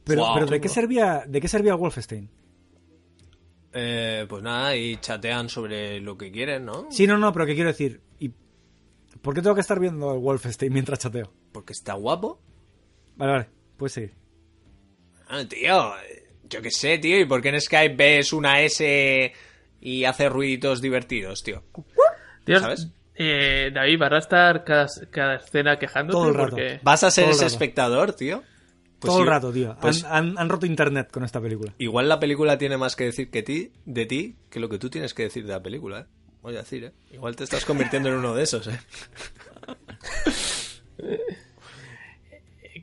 Pero, 0.10 0.28
pero 0.34 0.46
¿de, 0.48 0.60
qué 0.62 0.68
servía, 0.70 1.24
¿de 1.28 1.40
qué 1.40 1.48
servía 1.48 1.72
el 1.74 1.78
Wolfenstein? 1.78 2.30
Eh, 3.72 4.26
pues 4.28 4.42
nada, 4.44 4.76
y 4.76 4.98
chatean 4.98 5.48
sobre 5.50 6.00
lo 6.00 6.18
que 6.18 6.32
quieren, 6.32 6.66
¿no? 6.66 6.88
Sí, 6.90 7.06
no, 7.06 7.18
no, 7.18 7.32
pero 7.32 7.46
¿qué 7.46 7.54
quiero 7.56 7.70
decir? 7.70 8.02
¿Y 8.20 8.32
por 9.22 9.34
qué 9.36 9.42
tengo 9.42 9.56
que 9.56 9.62
estar 9.62 9.80
viendo 9.80 10.14
el 10.14 10.20
Wolfenstein 10.20 10.74
mientras 10.74 11.00
chateo? 11.00 11.32
Porque 11.52 11.74
está 11.74 11.94
guapo. 11.94 12.40
Vale, 13.16 13.32
vale, 13.32 13.50
pues 13.78 13.94
sí. 13.94 14.10
Ah, 15.28 15.44
tío, 15.48 15.94
yo 16.50 16.62
qué 16.62 16.72
sé, 16.72 16.98
tío. 16.98 17.20
¿Y 17.20 17.26
por 17.26 17.42
qué 17.42 17.50
en 17.50 17.62
Skype 17.62 17.96
ves 17.96 18.34
una 18.34 18.62
S 18.62 19.32
y 19.82 20.04
hace 20.06 20.30
ruiditos 20.30 20.82
divertidos, 20.82 21.44
tío? 21.44 21.64
Tío, 22.46 22.60
¿Sabes? 22.60 22.88
eh, 23.14 23.70
David, 23.72 24.00
¿vas 24.00 24.12
a 24.14 24.18
estar 24.18 24.64
cada, 24.64 24.88
cada 25.12 25.36
escena 25.36 25.78
quejándote? 25.78 26.18
Todo 26.18 26.30
el 26.30 26.34
rato. 26.34 26.50
Porque... 26.52 26.80
¿Vas 26.82 27.04
a 27.04 27.12
ser 27.12 27.26
Todo 27.26 27.32
el 27.32 27.36
ese 27.36 27.44
rato. 27.46 27.54
espectador, 27.54 28.14
tío? 28.14 28.44
Pues 29.00 29.14
Todo 29.14 29.22
el 29.22 29.28
rato, 29.28 29.54
tío. 29.54 29.76
pues- 29.82 30.04
Han, 30.04 30.30
han- 30.30 30.38
han 30.40 30.50
roto 30.50 30.66
internet 30.66 31.10
con 31.12 31.24
esta 31.24 31.40
película. 31.40 31.74
Igual 31.78 32.10
la 32.10 32.20
película 32.20 32.58
tiene 32.58 32.78
más 32.78 32.96
que 32.98 33.06
decir 33.06 33.30
que 33.32 33.44
ti, 33.44 33.72
de 33.86 34.06
ti 34.06 34.36
que 34.50 34.60
lo 34.60 34.68
que 34.70 34.78
tú 34.78 34.90
tienes 34.90 35.14
que 35.14 35.24
decir 35.24 35.46
de 35.46 35.54
la 35.54 35.62
película, 35.64 36.02
¿eh? 36.02 36.06
Voy 36.42 36.56
a 36.56 36.60
decir, 36.60 36.84
¿eh? 36.86 36.92
Igual 37.12 37.36
te 37.36 37.44
estás 37.46 37.64
convirtiendo 37.66 38.10
en 38.10 38.16
uno 38.16 38.34
de 38.36 38.44
esos, 38.44 38.68
¿eh? 38.68 38.80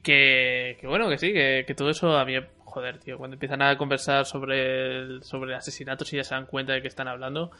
que, 0.02 0.76
que 0.80 0.86
bueno, 0.86 1.09
que 1.09 1.18
sí, 1.18 1.32
que, 1.32 1.64
que 1.66 1.74
todo 1.74 1.90
eso 1.90 2.16
a 2.16 2.24
mí, 2.24 2.34
joder, 2.64 2.98
tío, 2.98 3.18
cuando 3.18 3.34
empiezan 3.34 3.62
a 3.62 3.76
conversar 3.76 4.26
sobre, 4.26 4.98
el- 4.98 5.22
sobre 5.22 5.55
asesinatos 5.55 6.12
y 6.12 6.16
ya 6.16 6.24
se 6.24 6.34
dan 6.34 6.47
cuenta 6.47 6.72
de 6.72 6.82
que 6.82 6.88
están 6.88 7.09
hablando, 7.09 7.51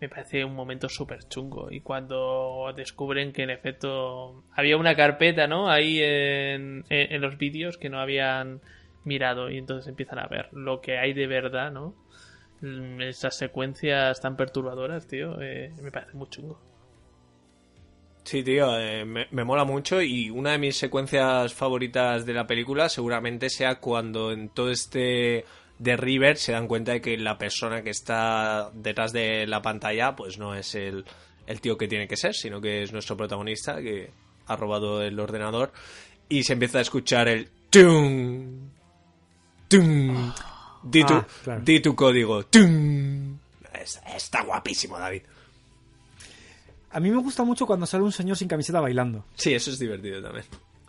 me 0.00 0.08
parece 0.08 0.44
un 0.44 0.54
momento 0.54 0.88
súper 0.88 1.28
chungo. 1.28 1.70
Y 1.70 1.80
cuando 1.80 2.72
descubren 2.74 3.32
que 3.32 3.42
en 3.42 3.50
efecto 3.50 4.44
había 4.54 4.76
una 4.76 4.94
carpeta, 4.94 5.46
¿no? 5.46 5.70
Ahí 5.70 6.00
en, 6.00 6.84
en, 6.88 7.20
los 7.20 7.36
vídeos 7.36 7.76
que 7.76 7.90
no 7.90 8.00
habían 8.00 8.60
mirado 9.04 9.50
y 9.50 9.58
entonces 9.58 9.88
empiezan 9.88 10.18
a 10.18 10.26
ver 10.26 10.48
lo 10.52 10.80
que 10.80 10.98
hay 10.98 11.12
de 11.12 11.26
verdad, 11.26 11.70
¿no? 11.70 11.94
Mm, 12.62 13.02
Esas 13.02 13.36
secuencias 13.36 14.20
tan 14.20 14.36
perturbadoras, 14.36 15.06
tío, 15.06 15.40
eh, 15.40 15.72
me 15.82 15.90
parece 15.90 16.16
muy 16.16 16.28
chungo. 16.28 16.58
Sí, 18.24 18.42
tío, 18.42 18.78
eh, 18.78 19.04
me 19.04 19.44
mola 19.44 19.64
mucho 19.64 20.00
y 20.02 20.30
una 20.30 20.52
de 20.52 20.58
mis 20.58 20.76
secuencias 20.76 21.52
favoritas 21.52 22.24
de 22.26 22.34
la 22.34 22.46
película 22.46 22.88
seguramente 22.88 23.48
sea 23.48 23.80
cuando 23.80 24.30
en 24.30 24.50
todo 24.50 24.70
este 24.70 25.44
de 25.80 25.96
River 25.96 26.36
se 26.36 26.52
dan 26.52 26.68
cuenta 26.68 26.92
de 26.92 27.00
que 27.00 27.16
la 27.18 27.36
persona 27.38 27.82
que 27.82 27.90
está 27.90 28.70
detrás 28.74 29.12
de 29.12 29.46
la 29.48 29.60
pantalla 29.62 30.14
pues 30.14 30.38
no 30.38 30.54
es 30.54 30.74
el, 30.76 31.04
el 31.46 31.60
tío 31.60 31.76
que 31.76 31.88
tiene 31.88 32.06
que 32.06 32.16
ser, 32.16 32.34
sino 32.34 32.60
que 32.60 32.82
es 32.84 32.92
nuestro 32.92 33.16
protagonista 33.16 33.80
que 33.80 34.10
ha 34.46 34.56
robado 34.56 35.02
el 35.02 35.18
ordenador 35.18 35.72
y 36.28 36.42
se 36.44 36.52
empieza 36.52 36.78
a 36.78 36.82
escuchar 36.82 37.26
el 37.28 37.48
tum 37.70 38.68
tum 39.68 40.32
di 40.82 41.04
tu, 41.04 41.14
Ah, 41.14 41.26
claro. 41.44 41.62
di 41.64 41.80
tu 41.80 41.94
código 41.96 42.44
tum 42.46 43.38
Es- 43.72 44.00
está 44.16 44.42
guapísimo 44.42 44.98
David 44.98 45.22
A 46.92 47.00
mí 47.00 47.10
me 47.10 47.18
gusta 47.22 47.44
mucho 47.44 47.66
cuando 47.66 47.86
sale 47.86 48.02
un 48.04 48.12
señor 48.12 48.36
sin 48.36 48.48
camiseta 48.48 48.80
bailando. 48.80 49.24
sí 49.34 49.54
eso 49.54 49.70
es 49.70 49.78
divertido 49.78 50.20
también 50.22 50.44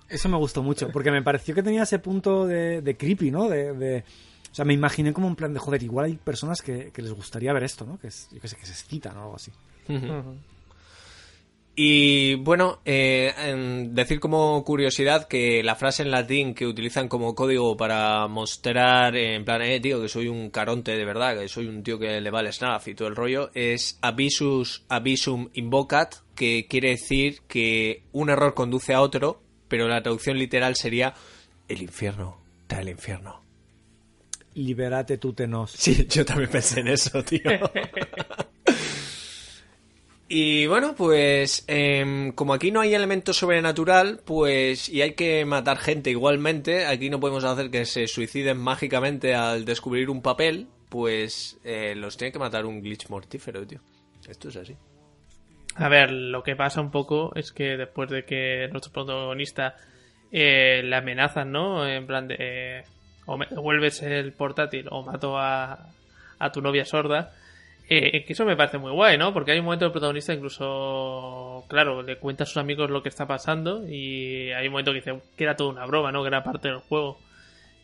Eso 0.09 0.27
me 0.27 0.37
gustó 0.37 0.61
mucho, 0.61 0.89
porque 0.89 1.11
me 1.11 1.21
pareció 1.21 1.55
que 1.55 1.63
tenía 1.63 1.83
ese 1.83 1.99
punto 1.99 2.45
de, 2.45 2.81
de 2.81 2.97
creepy, 2.97 3.31
¿no? 3.31 3.47
De, 3.47 3.71
de- 3.73 4.03
o 4.51 4.55
sea, 4.55 4.65
me 4.65 4.73
imaginé 4.73 5.13
como 5.13 5.27
un 5.27 5.35
plan 5.35 5.53
de, 5.53 5.59
joder, 5.59 5.81
igual 5.81 6.07
hay 6.07 6.15
personas 6.15 6.61
que, 6.61 6.91
que 6.91 7.01
les 7.01 7.13
gustaría 7.13 7.53
ver 7.53 7.63
esto, 7.63 7.85
¿no? 7.85 7.97
Que, 7.97 8.07
es, 8.07 8.27
yo 8.31 8.41
qué 8.41 8.47
sé, 8.49 8.57
que 8.57 8.65
se 8.65 8.73
excitan 8.73 9.17
o 9.17 9.21
algo 9.21 9.35
así. 9.35 9.51
Y 11.73 12.35
bueno, 12.35 12.79
eh, 12.83 13.87
decir 13.91 14.19
como 14.19 14.61
curiosidad 14.65 15.27
que 15.29 15.63
la 15.63 15.75
frase 15.75 16.03
en 16.03 16.11
latín 16.11 16.53
que 16.53 16.67
utilizan 16.67 17.07
como 17.07 17.33
código 17.33 17.77
para 17.77 18.27
mostrar, 18.27 19.15
en 19.15 19.45
plan, 19.45 19.61
eh, 19.61 19.79
tío, 19.79 20.01
que 20.01 20.09
soy 20.09 20.27
un 20.27 20.49
caronte 20.49 20.97
de 20.97 21.05
verdad, 21.05 21.39
que 21.39 21.47
soy 21.47 21.67
un 21.67 21.81
tío 21.81 21.97
que 21.97 22.19
le 22.19 22.29
vale 22.29 22.51
snaf 22.51 22.89
y 22.89 22.95
todo 22.95 23.07
el 23.07 23.15
rollo, 23.15 23.51
es 23.53 23.97
abisus 24.01 24.83
abisum 24.89 25.49
invocat, 25.53 26.15
que 26.35 26.67
quiere 26.67 26.89
decir 26.89 27.39
que 27.47 28.03
un 28.11 28.29
error 28.29 28.53
conduce 28.53 28.93
a 28.93 29.01
otro, 29.01 29.41
pero 29.69 29.87
la 29.87 30.03
traducción 30.03 30.37
literal 30.37 30.75
sería 30.75 31.13
el 31.69 31.81
infierno, 31.81 32.37
trae 32.67 32.81
el 32.81 32.89
infierno. 32.89 33.40
Liberate 34.55 35.17
tú 35.17 35.33
tenos. 35.33 35.71
Sí, 35.71 36.07
yo 36.09 36.25
también 36.25 36.49
pensé 36.49 36.81
en 36.81 36.89
eso, 36.89 37.23
tío. 37.23 37.41
y 40.27 40.67
bueno, 40.67 40.93
pues 40.95 41.63
em, 41.67 42.31
como 42.33 42.53
aquí 42.53 42.71
no 42.71 42.81
hay 42.81 42.93
elemento 42.93 43.33
sobrenatural, 43.33 44.21
pues 44.25 44.89
y 44.89 45.01
hay 45.01 45.13
que 45.13 45.45
matar 45.45 45.77
gente 45.77 46.09
igualmente, 46.09 46.85
aquí 46.85 47.09
no 47.09 47.19
podemos 47.19 47.43
hacer 47.43 47.71
que 47.71 47.85
se 47.85 48.07
suiciden 48.07 48.57
mágicamente 48.57 49.35
al 49.35 49.65
descubrir 49.65 50.09
un 50.09 50.21
papel, 50.21 50.67
pues 50.89 51.59
eh, 51.63 51.95
los 51.95 52.17
tiene 52.17 52.33
que 52.33 52.39
matar 52.39 52.65
un 52.65 52.81
glitch 52.81 53.09
mortífero, 53.09 53.65
tío. 53.65 53.79
Esto 54.27 54.49
es 54.49 54.57
así. 54.57 54.75
A 55.75 55.87
ver, 55.87 56.11
lo 56.11 56.43
que 56.43 56.55
pasa 56.55 56.81
un 56.81 56.91
poco 56.91 57.33
es 57.35 57.51
que 57.51 57.77
después 57.77 58.09
de 58.09 58.25
que 58.25 58.67
nuestro 58.71 58.91
protagonista 58.91 59.75
eh, 60.31 60.81
le 60.83 60.95
amenazan, 60.95 61.51
¿no? 61.51 61.87
En 61.87 62.05
plan 62.05 62.27
de... 62.27 62.83
o 63.31 63.37
me 63.37 63.87
el 64.01 64.33
portátil 64.33 64.87
o 64.89 65.03
mato 65.03 65.37
a, 65.37 65.89
tu 66.53 66.61
novia 66.61 66.85
sorda. 66.85 67.33
Eh, 67.89 68.23
que 68.23 68.33
eso 68.33 68.45
me 68.45 68.55
parece 68.55 68.77
muy 68.77 68.91
guay, 68.91 69.17
¿no? 69.17 69.33
Porque 69.33 69.51
hay 69.51 69.59
un 69.59 69.65
momento 69.65 69.85
el 69.85 69.91
protagonista 69.91 70.33
incluso, 70.33 71.65
claro, 71.67 72.01
le 72.03 72.17
cuenta 72.17 72.45
a 72.45 72.47
sus 72.47 72.57
amigos 72.57 72.89
lo 72.89 73.03
que 73.03 73.09
está 73.09 73.27
pasando 73.27 73.85
y 73.85 74.49
hay 74.51 74.67
un 74.67 74.71
momento 74.71 74.91
que 74.91 74.99
dice 74.99 75.19
que 75.35 75.43
era 75.43 75.57
toda 75.57 75.71
una 75.71 75.85
broma, 75.85 76.11
¿no? 76.11 76.21
Que 76.21 76.29
era 76.29 76.43
parte 76.43 76.69
del 76.69 76.77
juego. 76.77 77.19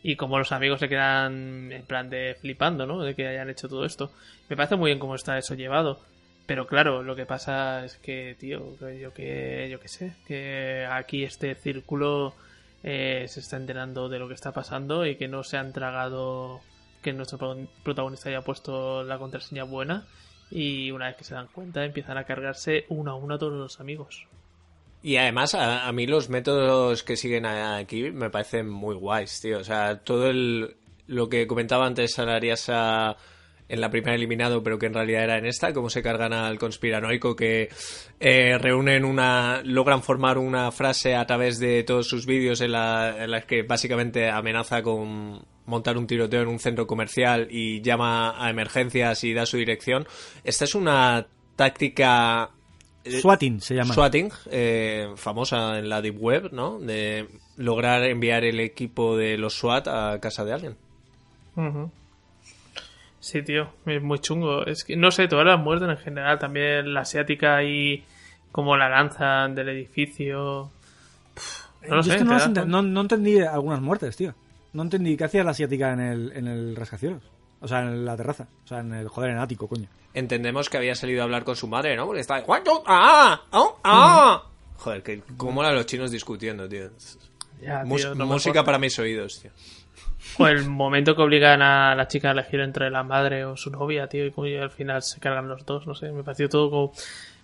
Y 0.02 0.16
como 0.16 0.38
los 0.38 0.52
amigos 0.52 0.80
se 0.80 0.88
quedan 0.88 1.72
en 1.72 1.82
plan 1.82 2.08
de 2.08 2.36
flipando, 2.40 2.86
¿no? 2.86 3.02
De 3.02 3.14
que 3.14 3.26
hayan 3.26 3.50
hecho 3.50 3.68
todo 3.68 3.84
esto. 3.84 4.10
Me 4.48 4.56
parece 4.56 4.76
muy 4.76 4.90
bien 4.90 4.98
cómo 4.98 5.14
está 5.14 5.36
eso 5.36 5.54
llevado. 5.54 6.00
Pero 6.46 6.66
claro, 6.66 7.02
lo 7.02 7.14
que 7.14 7.26
pasa 7.26 7.84
es 7.84 7.96
que, 7.98 8.34
tío, 8.38 8.78
yo 8.98 9.12
que 9.12 9.68
yo 9.70 9.78
que 9.80 9.88
sé, 9.88 10.14
que 10.26 10.86
aquí 10.90 11.24
este 11.24 11.54
círculo 11.54 12.34
eh, 12.82 13.24
se 13.28 13.40
está 13.40 13.56
enterando 13.56 14.08
de 14.08 14.18
lo 14.18 14.28
que 14.28 14.34
está 14.34 14.52
pasando 14.52 15.04
y 15.06 15.16
que 15.16 15.28
no 15.28 15.42
se 15.42 15.56
han 15.56 15.72
tragado 15.72 16.60
que 17.02 17.12
nuestro 17.12 17.38
pro- 17.38 17.56
protagonista 17.84 18.28
haya 18.28 18.42
puesto 18.42 19.02
la 19.04 19.18
contraseña 19.18 19.64
buena 19.64 20.06
y 20.50 20.90
una 20.90 21.06
vez 21.06 21.16
que 21.16 21.24
se 21.24 21.34
dan 21.34 21.46
cuenta 21.48 21.84
empiezan 21.84 22.18
a 22.18 22.24
cargarse 22.24 22.84
uno 22.88 23.12
a 23.12 23.14
uno 23.16 23.34
a 23.34 23.38
todos 23.38 23.52
los 23.52 23.80
amigos. 23.80 24.26
Y 25.02 25.16
además, 25.16 25.54
a, 25.54 25.86
a 25.86 25.92
mí 25.92 26.06
los 26.08 26.28
métodos 26.28 27.04
que 27.04 27.16
siguen 27.16 27.46
aquí 27.46 28.10
me 28.10 28.30
parecen 28.30 28.68
muy 28.68 28.96
guays, 28.96 29.40
tío. 29.40 29.58
O 29.58 29.64
sea, 29.64 30.00
todo 30.00 30.28
el, 30.28 30.76
lo 31.06 31.28
que 31.28 31.46
comentaba 31.46 31.86
antes 31.86 32.14
Salariasa 32.14 33.16
en 33.68 33.80
la 33.80 33.90
primera 33.90 34.14
eliminado, 34.14 34.62
pero 34.62 34.78
que 34.78 34.86
en 34.86 34.94
realidad 34.94 35.24
era 35.24 35.38
en 35.38 35.46
esta, 35.46 35.72
cómo 35.72 35.90
se 35.90 36.02
cargan 36.02 36.32
al 36.32 36.58
conspiranoico 36.58 37.36
que 37.36 37.68
eh, 38.18 38.58
reúnen 38.58 39.04
una, 39.04 39.62
logran 39.64 40.02
formar 40.02 40.38
una 40.38 40.70
frase 40.72 41.14
a 41.14 41.26
través 41.26 41.58
de 41.58 41.82
todos 41.84 42.08
sus 42.08 42.26
vídeos 42.26 42.60
en 42.60 42.72
la, 42.72 43.24
en 43.24 43.30
las 43.30 43.44
que 43.44 43.62
básicamente 43.62 44.30
amenaza 44.30 44.82
con 44.82 45.44
montar 45.66 45.98
un 45.98 46.06
tiroteo 46.06 46.42
en 46.42 46.48
un 46.48 46.58
centro 46.58 46.86
comercial 46.86 47.48
y 47.50 47.82
llama 47.82 48.42
a 48.42 48.48
emergencias 48.50 49.22
y 49.24 49.34
da 49.34 49.44
su 49.44 49.58
dirección. 49.58 50.06
Esta 50.44 50.64
es 50.64 50.74
una 50.74 51.26
táctica 51.56 52.50
eh, 53.04 53.20
Swatting 53.20 53.60
se 53.60 53.74
llama. 53.74 53.94
Swatting, 53.94 54.30
eh, 54.50 55.12
famosa 55.16 55.78
en 55.78 55.88
la 55.88 56.00
Deep 56.00 56.20
Web, 56.20 56.52
¿no? 56.52 56.78
De 56.78 57.28
lograr 57.56 58.04
enviar 58.04 58.44
el 58.44 58.60
equipo 58.60 59.16
de 59.16 59.36
los 59.38 59.54
SWAT 59.54 59.88
a 59.88 60.18
casa 60.20 60.44
de 60.44 60.52
alguien. 60.52 60.76
Ujú. 61.56 61.90
Sí, 63.28 63.42
tío, 63.42 63.68
es 63.84 64.02
muy 64.02 64.18
chungo. 64.20 64.64
Es 64.64 64.84
que 64.84 64.96
no 64.96 65.10
sé, 65.10 65.28
todas 65.28 65.44
las 65.44 65.60
muertes 65.60 65.86
en 65.86 65.98
general, 65.98 66.38
también 66.38 66.94
la 66.94 67.00
asiática 67.00 67.62
y 67.62 68.02
como 68.50 68.74
la 68.78 68.88
lanzan 68.88 69.54
del 69.54 69.68
edificio. 69.68 70.70
Pff, 71.34 71.64
No 71.90 71.96
lo 71.96 72.02
Yo 72.02 72.10
sé. 72.10 72.10
es 72.12 72.16
que 72.16 72.24
no, 72.24 72.30
¿te 72.54 72.60
las 72.60 72.66
no- 72.66 72.80
no 72.82 73.00
entendí 73.02 73.38
algunas 73.40 73.82
muertes, 73.82 74.16
tío. 74.16 74.34
No 74.72 74.82
entendí 74.82 75.14
qué 75.18 75.24
hacía 75.24 75.44
la 75.44 75.50
asiática 75.50 75.92
en 75.92 76.00
el, 76.00 76.32
en 76.34 76.46
el 76.48 76.74
rascacielos. 76.74 77.22
O 77.60 77.68
sea, 77.68 77.80
en 77.80 78.06
la 78.06 78.16
terraza. 78.16 78.48
O 78.64 78.66
sea, 78.66 78.78
en 78.80 78.94
el 78.94 79.08
joder, 79.08 79.30
en 79.32 79.36
el 79.36 79.42
ático, 79.42 79.68
coño. 79.68 79.88
Entendemos 80.14 80.70
que 80.70 80.78
había 80.78 80.94
salido 80.94 81.20
a 81.20 81.24
hablar 81.24 81.44
con 81.44 81.54
su 81.54 81.68
madre, 81.68 81.96
¿no? 81.96 82.06
Porque 82.06 82.22
está... 82.22 82.42
¡Ah! 82.86 83.42
¡Ah! 83.52 83.70
¡Ah! 83.84 84.42
Joder, 84.78 85.02
que 85.02 85.22
cómo 85.36 85.62
eran 85.62 85.74
los 85.74 85.84
chinos 85.84 86.10
discutiendo, 86.10 86.66
tío. 86.66 86.88
Ya, 87.60 87.84
no 87.84 88.24
música 88.26 88.64
para 88.64 88.78
mis 88.78 88.98
oídos, 88.98 89.40
tío. 89.42 89.50
O 90.36 90.46
el 90.46 90.68
momento 90.68 91.16
que 91.16 91.22
obligan 91.22 91.62
a 91.62 91.94
la 91.94 92.06
chica 92.06 92.28
a 92.28 92.32
elegir 92.32 92.60
entre 92.60 92.90
la 92.90 93.02
madre 93.02 93.44
o 93.44 93.56
su 93.56 93.70
novia, 93.70 94.08
tío, 94.08 94.26
y 94.26 94.56
al 94.56 94.70
final 94.70 95.02
se 95.02 95.20
cargan 95.20 95.48
los 95.48 95.64
dos, 95.64 95.86
no 95.86 95.94
sé, 95.94 96.12
me 96.12 96.22
pareció 96.22 96.48
todo 96.48 96.70
como 96.70 96.92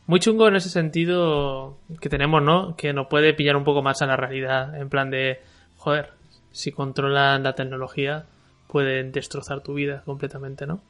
muy 0.06 0.20
chungo 0.20 0.48
en 0.48 0.56
ese 0.56 0.69
sentido 0.69 1.78
que 2.01 2.09
tenemos, 2.09 2.43
¿no? 2.43 2.77
Que 2.77 2.93
nos 2.93 3.06
puede 3.06 3.32
pillar 3.35 3.56
un 3.56 3.65
poco 3.65 3.82
más 3.82 4.02
a 4.02 4.06
la 4.06 4.16
realidad, 4.16 4.77
en 4.78 4.89
plan 4.89 5.11
de, 5.11 5.40
joder, 5.78 6.11
si 6.52 6.73
controlan 6.73 7.43
la 7.43 7.55
tecnología, 7.55 8.27
pueden 8.69 9.12
destrozar 9.12 9.62
tu 9.62 9.74
vida 9.74 10.02
completamente, 10.05 10.66
¿no? 10.66 10.81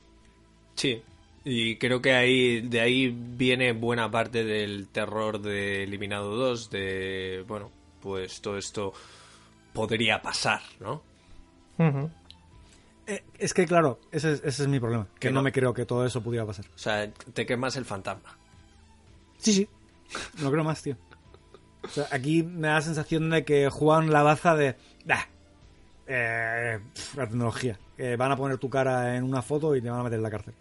Sí. 0.75 1.03
Y 1.45 1.77
creo 1.77 2.01
que 2.01 2.15
ahí 2.15 2.63
de 2.63 2.81
ahí 2.81 3.15
viene 3.15 3.73
buena 3.73 4.11
parte 4.11 4.45
del 4.45 4.89
terror 4.89 5.41
de 5.41 5.85
Eliminado 5.85 6.35
2, 6.37 6.71
de, 6.71 7.45
bueno, 7.47 7.71
pues 8.01 8.41
todo 8.41 8.57
esto 8.57 8.95
podría 9.75 10.23
pasar, 10.23 10.61
¿no? 10.81 11.03
Eh, 13.07 13.23
es 13.39 13.53
que, 13.53 13.67
claro, 13.67 13.99
ese 14.13 14.33
es, 14.33 14.43
ese 14.45 14.63
es 14.63 14.69
mi 14.69 14.81
problema. 14.81 15.07
Que 15.15 15.29
Que 15.29 15.31
no 15.31 15.37
no. 15.41 15.43
me 15.43 15.53
creo 15.53 15.75
que 15.75 15.85
todo 15.85 16.07
eso 16.07 16.23
pudiera 16.23 16.47
pasar. 16.47 16.65
O 16.75 16.79
sea, 16.79 17.11
te 17.13 17.45
quemas 17.45 17.77
el 17.77 17.85
fantasma. 17.85 18.37
Sí, 19.39 19.53
sí. 19.53 19.69
No 20.43 20.51
creo 20.51 20.65
más, 20.65 20.81
tío. 20.83 20.97
O 21.83 21.89
sea, 21.89 22.07
aquí 22.11 22.43
me 22.43 22.69
da 22.69 22.75
la 22.75 22.81
sensación 22.83 23.29
de 23.31 23.45
que 23.45 23.69
juegan 23.69 24.11
la 24.11 24.23
baza 24.23 24.55
de... 24.57 24.77
"Bah, 25.05 25.29
eh, 26.07 26.79
la 27.17 27.27
tecnología. 27.27 27.79
Van 28.19 28.33
a 28.33 28.37
poner 28.37 28.59
tu 28.59 28.69
cara 28.71 29.17
en 29.17 29.23
una 29.25 29.43
foto 29.43 29.77
y 29.77 29.83
te 29.83 29.91
van 29.91 30.01
a 30.01 30.05
meter 30.05 30.17
en 30.19 30.23
la 30.23 30.31
cárcel. 30.31 30.55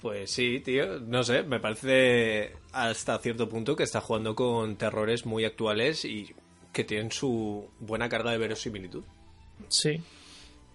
Pues 0.00 0.30
sí, 0.30 0.60
tío, 0.60 1.00
no 1.00 1.22
sé, 1.24 1.42
me 1.42 1.58
parece 1.60 2.52
hasta 2.72 3.18
cierto 3.18 3.48
punto 3.48 3.74
que 3.76 3.84
está 3.84 4.00
jugando 4.00 4.34
con 4.34 4.76
terrores 4.76 5.24
muy 5.26 5.44
actuales 5.44 6.04
y 6.04 6.34
que 6.72 6.84
tienen 6.84 7.10
su 7.12 7.68
buena 7.80 8.08
carga 8.08 8.32
de 8.32 8.38
verosimilitud. 8.38 9.04
Sí. 9.68 10.02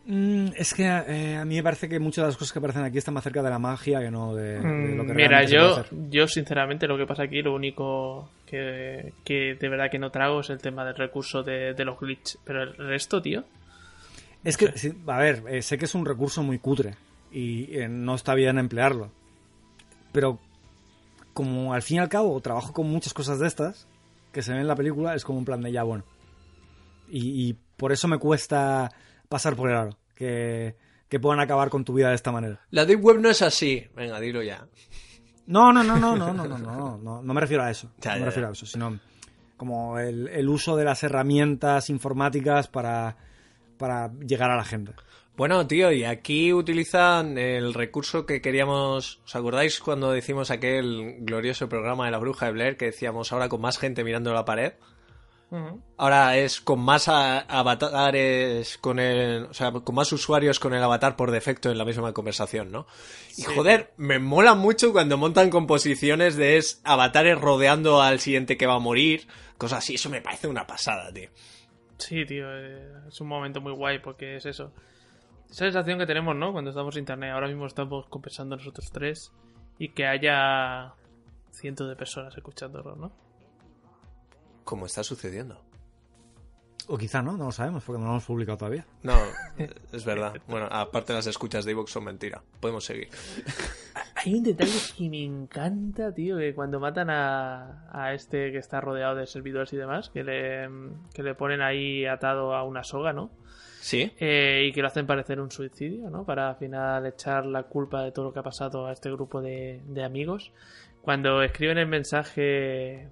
Mm, 0.09 0.53
es 0.55 0.73
que 0.73 0.83
eh, 0.85 1.35
a 1.35 1.43
mí 1.43 1.55
me 1.55 1.63
parece 1.63 1.89
que 1.89 1.99
muchas 1.99 2.23
de 2.23 2.27
las 2.27 2.37
cosas 2.37 2.53
que 2.53 2.59
aparecen 2.59 2.83
aquí 2.85 2.97
están 2.97 3.13
más 3.13 3.25
cerca 3.25 3.43
de 3.43 3.49
la 3.49 3.59
magia 3.59 3.99
que 3.99 4.09
no 4.09 4.33
de, 4.33 4.53
de 4.53 4.95
lo 4.95 5.05
que 5.05 5.11
Mm, 5.11 5.15
Mira, 5.17 5.43
yo, 5.43 5.83
yo 6.09 6.27
sinceramente 6.29 6.87
lo 6.87 6.97
que 6.97 7.05
pasa 7.05 7.23
aquí, 7.23 7.41
lo 7.41 7.53
único 7.53 8.29
que, 8.45 9.11
que 9.25 9.55
de 9.59 9.67
verdad 9.67 9.91
que 9.91 9.99
no 9.99 10.09
trago 10.09 10.39
es 10.39 10.49
el 10.49 10.59
tema 10.59 10.85
del 10.85 10.95
recurso 10.95 11.43
de, 11.43 11.73
de 11.73 11.83
los 11.83 11.99
glitch. 11.99 12.37
Pero 12.45 12.63
el 12.63 12.77
resto, 12.77 13.21
tío, 13.21 13.43
Es 14.45 14.55
que, 14.55 14.71
sí, 14.77 14.93
a 15.07 15.17
ver, 15.17 15.43
eh, 15.49 15.61
sé 15.61 15.77
que 15.77 15.85
es 15.85 15.93
un 15.95 16.05
recurso 16.05 16.41
muy 16.41 16.57
cutre 16.57 16.95
y 17.29 17.77
eh, 17.77 17.89
no 17.89 18.15
está 18.15 18.33
bien 18.33 18.57
emplearlo. 18.59 19.11
Pero 20.13 20.39
como 21.33 21.73
al 21.73 21.81
fin 21.81 21.97
y 21.97 21.99
al 21.99 22.07
cabo 22.07 22.39
trabajo 22.39 22.71
con 22.71 22.89
muchas 22.89 23.13
cosas 23.13 23.39
de 23.39 23.47
estas 23.47 23.87
que 24.31 24.41
se 24.41 24.51
ven 24.53 24.61
en 24.61 24.67
la 24.67 24.75
película, 24.75 25.15
es 25.15 25.25
como 25.25 25.39
un 25.39 25.43
plan 25.45 25.61
de 25.61 25.73
ya 25.73 25.83
bueno. 25.83 26.05
Y, 27.09 27.49
y 27.49 27.57
por 27.75 27.91
eso 27.91 28.07
me 28.07 28.17
cuesta 28.17 28.89
pasar 29.29 29.55
por 29.55 29.69
el 29.69 29.75
aro, 29.75 29.97
que, 30.15 30.75
que 31.09 31.19
puedan 31.19 31.39
acabar 31.39 31.69
con 31.69 31.85
tu 31.85 31.93
vida 31.93 32.09
de 32.09 32.15
esta 32.15 32.31
manera. 32.31 32.61
La 32.71 32.85
Deep 32.85 33.03
Web 33.03 33.19
no 33.19 33.29
es 33.29 33.41
así. 33.41 33.85
Venga, 33.95 34.19
dilo 34.19 34.41
ya. 34.41 34.67
No, 35.47 35.71
no, 35.71 35.83
no, 35.83 35.97
no, 35.97 36.15
no, 36.15 36.33
no, 36.33 36.47
no, 36.47 36.57
no, 36.57 36.97
no, 36.97 37.21
no 37.21 37.33
me 37.33 37.41
refiero 37.41 37.63
a 37.63 37.71
eso. 37.71 37.91
Ya, 37.99 38.11
no 38.11 38.15
ya, 38.15 38.19
me 38.19 38.25
refiero 38.25 38.47
ya. 38.47 38.49
a 38.49 38.53
eso, 38.53 38.65
sino 38.65 38.99
como 39.55 39.97
el, 39.97 40.27
el 40.27 40.49
uso 40.49 40.75
de 40.75 40.85
las 40.85 41.03
herramientas 41.03 41.89
informáticas 41.89 42.67
para, 42.67 43.17
para 43.77 44.11
llegar 44.19 44.51
a 44.51 44.55
la 44.55 44.63
gente. 44.63 44.93
Bueno, 45.37 45.67
tío, 45.67 45.91
y 45.91 46.03
aquí 46.03 46.51
utilizan 46.51 47.37
el 47.37 47.75
recurso 47.75 48.25
que 48.25 48.41
queríamos. 48.41 49.21
¿Os 49.23 49.35
acordáis 49.35 49.79
cuando 49.79 50.11
decimos 50.11 50.49
aquel 50.49 51.17
glorioso 51.19 51.69
programa 51.69 52.05
de 52.05 52.11
la 52.11 52.17
bruja 52.17 52.47
de 52.47 52.53
Blair 52.53 52.75
que 52.75 52.85
decíamos 52.85 53.31
ahora 53.31 53.47
con 53.47 53.61
más 53.61 53.77
gente 53.77 54.03
mirando 54.03 54.33
la 54.33 54.45
pared? 54.45 54.73
Ahora 55.97 56.35
es 56.37 56.59
con 56.59 56.79
más 56.81 57.07
avatares, 57.07 58.77
con 58.79 58.99
el, 58.99 59.45
o 59.45 59.53
sea, 59.53 59.71
con 59.71 59.95
más 59.95 60.11
usuarios 60.11 60.59
con 60.59 60.73
el 60.73 60.83
avatar 60.83 61.15
por 61.15 61.31
defecto 61.31 61.71
en 61.71 61.77
la 61.77 61.85
misma 61.85 62.11
conversación, 62.11 62.69
¿no? 62.69 62.85
Y 63.37 63.43
joder, 63.43 63.93
me 63.95 64.19
mola 64.19 64.55
mucho 64.55 64.91
cuando 64.91 65.17
montan 65.17 65.49
composiciones 65.49 66.35
de 66.35 66.57
es 66.57 66.81
avatares 66.83 67.39
rodeando 67.39 68.01
al 68.01 68.19
siguiente 68.19 68.57
que 68.57 68.67
va 68.67 68.75
a 68.75 68.79
morir, 68.79 69.25
cosas 69.57 69.79
así, 69.79 69.95
eso 69.95 70.09
me 70.09 70.21
parece 70.21 70.47
una 70.47 70.67
pasada, 70.67 71.13
tío. 71.13 71.29
Sí, 71.97 72.25
tío, 72.25 72.45
eh, 72.49 72.91
es 73.07 73.21
un 73.21 73.27
momento 73.27 73.61
muy 73.61 73.71
guay 73.71 73.99
porque 73.99 74.35
es 74.35 74.45
eso. 74.45 74.73
Esa 75.49 75.65
sensación 75.65 75.97
que 75.97 76.05
tenemos, 76.05 76.35
¿no? 76.35 76.51
Cuando 76.51 76.71
estamos 76.71 76.95
en 76.95 77.01
internet. 77.01 77.31
Ahora 77.31 77.47
mismo 77.47 77.65
estamos 77.65 78.05
conversando 78.07 78.57
nosotros 78.57 78.91
tres 78.91 79.31
y 79.79 79.89
que 79.89 80.05
haya 80.05 80.93
cientos 81.51 81.87
de 81.87 81.95
personas 81.95 82.35
escuchándolo, 82.35 82.95
¿no? 82.95 83.26
Como 84.67 84.85
está 84.85 85.01
sucediendo. 85.01 85.61
O 86.89 86.97
quizá 86.97 87.21
no, 87.21 87.37
no 87.37 87.45
lo 87.45 87.51
sabemos 87.53 87.83
porque 87.85 87.99
no 87.99 88.05
lo 88.07 88.11
hemos 88.11 88.25
publicado 88.25 88.57
todavía. 88.57 88.85
No, 89.01 89.15
es 89.93 90.03
verdad. 90.03 90.33
Bueno, 90.47 90.67
aparte 90.69 91.13
las 91.13 91.25
escuchas 91.25 91.63
de 91.63 91.71
Evox 91.71 91.89
son 91.91 92.03
mentira. 92.03 92.43
Podemos 92.59 92.83
seguir. 92.83 93.07
Hay 94.15 94.33
un 94.35 94.43
detalle 94.43 94.77
que 94.97 95.09
me 95.09 95.23
encanta, 95.23 96.13
tío, 96.13 96.37
que 96.37 96.53
cuando 96.53 96.81
matan 96.81 97.09
a, 97.09 97.87
a 97.93 98.13
este 98.13 98.51
que 98.51 98.57
está 98.57 98.81
rodeado 98.81 99.15
de 99.15 99.25
servidores 99.25 99.71
y 99.71 99.77
demás, 99.77 100.09
que 100.09 100.23
le, 100.25 100.67
que 101.13 101.23
le 101.23 101.33
ponen 101.33 101.61
ahí 101.61 102.05
atado 102.05 102.53
a 102.53 102.63
una 102.65 102.83
soga, 102.83 103.13
¿no? 103.13 103.31
Sí. 103.79 104.11
eh, 104.19 104.65
y 104.67 104.73
que 104.73 104.81
lo 104.81 104.87
hacen 104.89 105.07
parecer 105.07 105.39
un 105.39 105.49
suicidio, 105.49 106.09
¿no? 106.09 106.25
Para 106.25 106.49
al 106.49 106.55
final 106.57 107.05
echar 107.05 107.45
la 107.45 107.63
culpa 107.63 108.03
de 108.03 108.11
todo 108.11 108.25
lo 108.25 108.33
que 108.33 108.39
ha 108.39 108.43
pasado 108.43 108.87
a 108.87 108.91
este 108.91 109.09
grupo 109.11 109.41
de, 109.41 109.81
de 109.87 110.03
amigos. 110.03 110.51
Cuando 111.01 111.41
escriben 111.41 111.77
el 111.77 111.87
mensaje, 111.87 113.09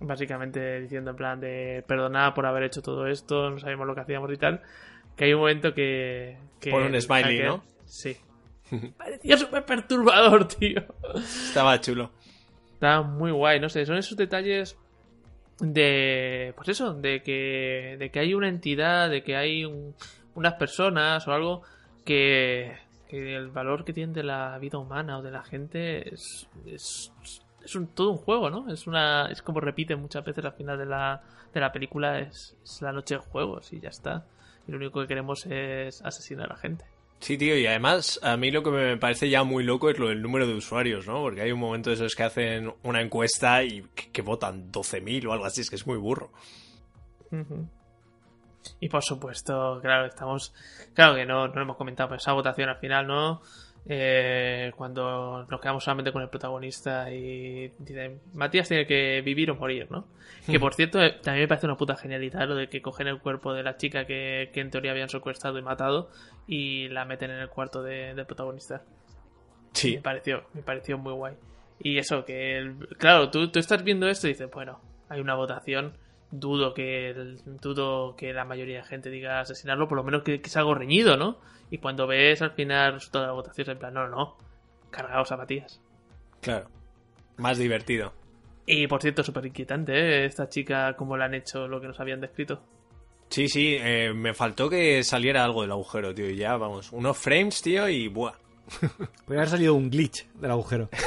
básicamente 0.00 0.80
diciendo 0.80 1.10
en 1.10 1.16
plan 1.16 1.40
de 1.40 1.84
perdonad 1.86 2.34
por 2.34 2.46
haber 2.46 2.64
hecho 2.64 2.82
todo 2.82 3.06
esto, 3.06 3.50
no 3.50 3.58
sabemos 3.58 3.86
lo 3.86 3.94
que 3.94 4.00
hacíamos 4.00 4.32
y 4.32 4.36
tal, 4.36 4.62
que 5.16 5.24
hay 5.26 5.34
un 5.34 5.40
momento 5.40 5.74
que... 5.74 6.38
que 6.58 6.70
Pone 6.70 6.86
un 6.86 7.00
smiley, 7.00 7.42
¿no? 7.42 7.62
Sí. 7.84 8.16
Parecía 8.96 9.36
súper 9.36 9.64
perturbador, 9.64 10.46
tío. 10.48 10.82
Estaba 11.14 11.80
chulo. 11.80 12.10
Está 12.72 13.02
muy 13.02 13.30
guay, 13.30 13.60
no 13.60 13.68
sé, 13.68 13.84
son 13.84 13.96
esos 13.98 14.16
detalles 14.16 14.76
de, 15.58 16.54
pues 16.56 16.68
eso, 16.70 16.94
de 16.94 17.22
que, 17.22 17.96
de 17.98 18.10
que 18.10 18.18
hay 18.20 18.32
una 18.34 18.48
entidad, 18.48 19.10
de 19.10 19.22
que 19.22 19.36
hay 19.36 19.64
un- 19.66 19.94
unas 20.34 20.54
personas 20.54 21.26
o 21.28 21.32
algo 21.32 21.62
que, 22.04 22.74
que 23.08 23.36
el 23.36 23.48
valor 23.48 23.84
que 23.84 23.92
tiene 23.92 24.12
de 24.14 24.22
la 24.22 24.56
vida 24.58 24.78
humana 24.78 25.18
o 25.18 25.22
de 25.22 25.30
la 25.30 25.42
gente 25.42 26.14
es, 26.14 26.48
es, 26.64 27.12
es 27.64 27.74
un, 27.74 27.88
todo 27.88 28.10
un 28.10 28.18
juego, 28.18 28.50
¿no? 28.50 28.70
Es 28.70 28.86
una, 28.86 29.26
es 29.30 29.42
como 29.42 29.60
repiten 29.60 30.00
muchas 30.00 30.24
veces 30.24 30.44
al 30.44 30.52
final 30.52 30.78
de 30.78 30.86
la, 30.86 31.22
de 31.52 31.60
la 31.60 31.72
película, 31.72 32.20
es, 32.20 32.56
es 32.62 32.82
la 32.82 32.92
noche 32.92 33.14
de 33.14 33.20
juegos 33.20 33.72
y 33.72 33.80
ya 33.80 33.88
está. 33.90 34.26
Y 34.66 34.72
lo 34.72 34.78
único 34.78 35.00
que 35.00 35.06
queremos 35.06 35.46
es 35.46 36.02
asesinar 36.02 36.46
a 36.46 36.54
la 36.54 36.56
gente. 36.56 36.84
Sí, 37.20 37.36
tío, 37.36 37.56
y 37.56 37.66
además 37.66 38.18
a 38.22 38.36
mí 38.38 38.50
lo 38.50 38.62
que 38.62 38.70
me 38.70 38.96
parece 38.96 39.28
ya 39.28 39.44
muy 39.44 39.62
loco 39.62 39.90
es 39.90 39.98
lo 39.98 40.08
del 40.08 40.22
número 40.22 40.46
de 40.46 40.54
usuarios, 40.54 41.06
¿no? 41.06 41.20
Porque 41.20 41.42
hay 41.42 41.52
un 41.52 41.60
momento 41.60 41.90
de 41.90 41.96
esos 41.96 42.14
que 42.14 42.22
hacen 42.22 42.72
una 42.82 43.02
encuesta 43.02 43.62
y 43.62 43.82
que, 43.94 44.10
que 44.10 44.22
votan 44.22 44.72
12.000 44.72 45.26
o 45.26 45.32
algo 45.32 45.44
así, 45.44 45.60
es 45.60 45.68
que 45.68 45.76
es 45.76 45.86
muy 45.86 45.98
burro. 45.98 46.30
Y 48.80 48.88
por 48.88 49.02
supuesto, 49.04 49.78
claro, 49.82 50.06
estamos. 50.06 50.54
Claro 50.94 51.14
que 51.14 51.26
no, 51.26 51.48
no 51.48 51.54
lo 51.54 51.62
hemos 51.62 51.76
comentado, 51.76 52.08
pero 52.08 52.18
esa 52.18 52.32
votación 52.32 52.68
al 52.70 52.78
final, 52.78 53.06
¿no? 53.06 53.42
Eh, 53.88 54.72
cuando 54.76 55.46
nos 55.50 55.60
quedamos 55.60 55.82
solamente 55.82 56.12
con 56.12 56.22
el 56.22 56.28
protagonista 56.28 57.10
y 57.10 57.72
dicen, 57.78 58.20
Matías 58.34 58.68
tiene 58.68 58.86
que 58.86 59.22
vivir 59.24 59.50
o 59.50 59.56
morir, 59.56 59.86
¿no? 59.90 60.06
Que 60.46 60.60
por 60.60 60.74
cierto, 60.74 61.02
eh, 61.02 61.18
también 61.22 61.44
me 61.44 61.48
parece 61.48 61.66
una 61.66 61.76
puta 61.76 61.96
genialidad 61.96 62.46
lo 62.46 62.54
de 62.54 62.68
que 62.68 62.82
cogen 62.82 63.06
el 63.08 63.18
cuerpo 63.20 63.52
de 63.52 63.62
la 63.62 63.76
chica 63.76 64.04
que, 64.06 64.50
que 64.52 64.60
en 64.60 64.70
teoría 64.70 64.90
habían 64.92 65.08
secuestrado 65.08 65.58
y 65.58 65.62
matado 65.62 66.10
y 66.46 66.88
la 66.88 67.04
meten 67.04 67.30
en 67.30 67.38
el 67.38 67.48
cuarto 67.48 67.82
de- 67.82 68.14
del 68.14 68.26
protagonista. 68.26 68.82
Sí. 69.72 69.96
Me 69.96 70.02
pareció, 70.02 70.44
me 70.52 70.62
pareció 70.62 70.98
muy 70.98 71.12
guay. 71.14 71.34
Y 71.78 71.98
eso, 71.98 72.24
que 72.24 72.58
el- 72.58 72.76
claro, 72.98 73.30
tú, 73.30 73.48
tú 73.50 73.58
estás 73.58 73.82
viendo 73.82 74.08
esto 74.08 74.26
y 74.28 74.30
dices, 74.32 74.50
bueno, 74.50 74.80
hay 75.08 75.20
una 75.20 75.34
votación, 75.34 75.94
dudo 76.30 76.74
que 76.74 77.10
el- 77.10 77.38
dudo 77.60 78.14
que 78.16 78.32
la 78.32 78.44
mayoría 78.44 78.78
de 78.78 78.84
gente 78.84 79.10
diga 79.10 79.40
asesinarlo, 79.40 79.88
por 79.88 79.96
lo 79.96 80.04
menos 80.04 80.22
que, 80.22 80.40
que 80.40 80.48
es 80.48 80.56
algo 80.56 80.74
reñido, 80.74 81.16
¿no? 81.16 81.38
Y 81.70 81.78
cuando 81.78 82.06
ves 82.06 82.42
al 82.42 82.52
final 82.52 82.94
resultado 82.94 83.24
de 83.24 83.28
la 83.28 83.34
votación, 83.34 83.62
es 83.64 83.72
en 83.72 83.78
plan, 83.78 83.94
no, 83.94 84.08
no, 84.08 84.16
no, 84.16 84.36
cargaos 84.90 85.30
a 85.32 85.36
Matías. 85.36 85.80
Claro. 86.40 86.68
Más 87.36 87.58
divertido. 87.58 88.12
Y 88.66 88.86
por 88.86 89.00
cierto, 89.02 89.22
súper 89.24 89.46
inquietante, 89.46 89.92
¿eh? 89.92 90.24
Esta 90.26 90.48
chica, 90.48 90.94
cómo 90.96 91.16
le 91.16 91.24
han 91.24 91.34
hecho 91.34 91.66
lo 91.66 91.80
que 91.80 91.86
nos 91.88 91.98
habían 92.00 92.20
descrito. 92.20 92.62
Sí, 93.28 93.48
sí, 93.48 93.76
eh, 93.78 94.12
me 94.12 94.34
faltó 94.34 94.68
que 94.68 95.02
saliera 95.04 95.44
algo 95.44 95.62
del 95.62 95.70
agujero, 95.70 96.12
tío, 96.14 96.28
y 96.28 96.36
ya, 96.36 96.56
vamos, 96.56 96.92
unos 96.92 97.16
frames, 97.16 97.62
tío, 97.62 97.88
y 97.88 98.08
buah. 98.08 98.32
Podría 99.24 99.42
haber 99.42 99.48
salido 99.48 99.74
un 99.74 99.88
glitch 99.90 100.26
del 100.34 100.50
agujero. 100.50 100.88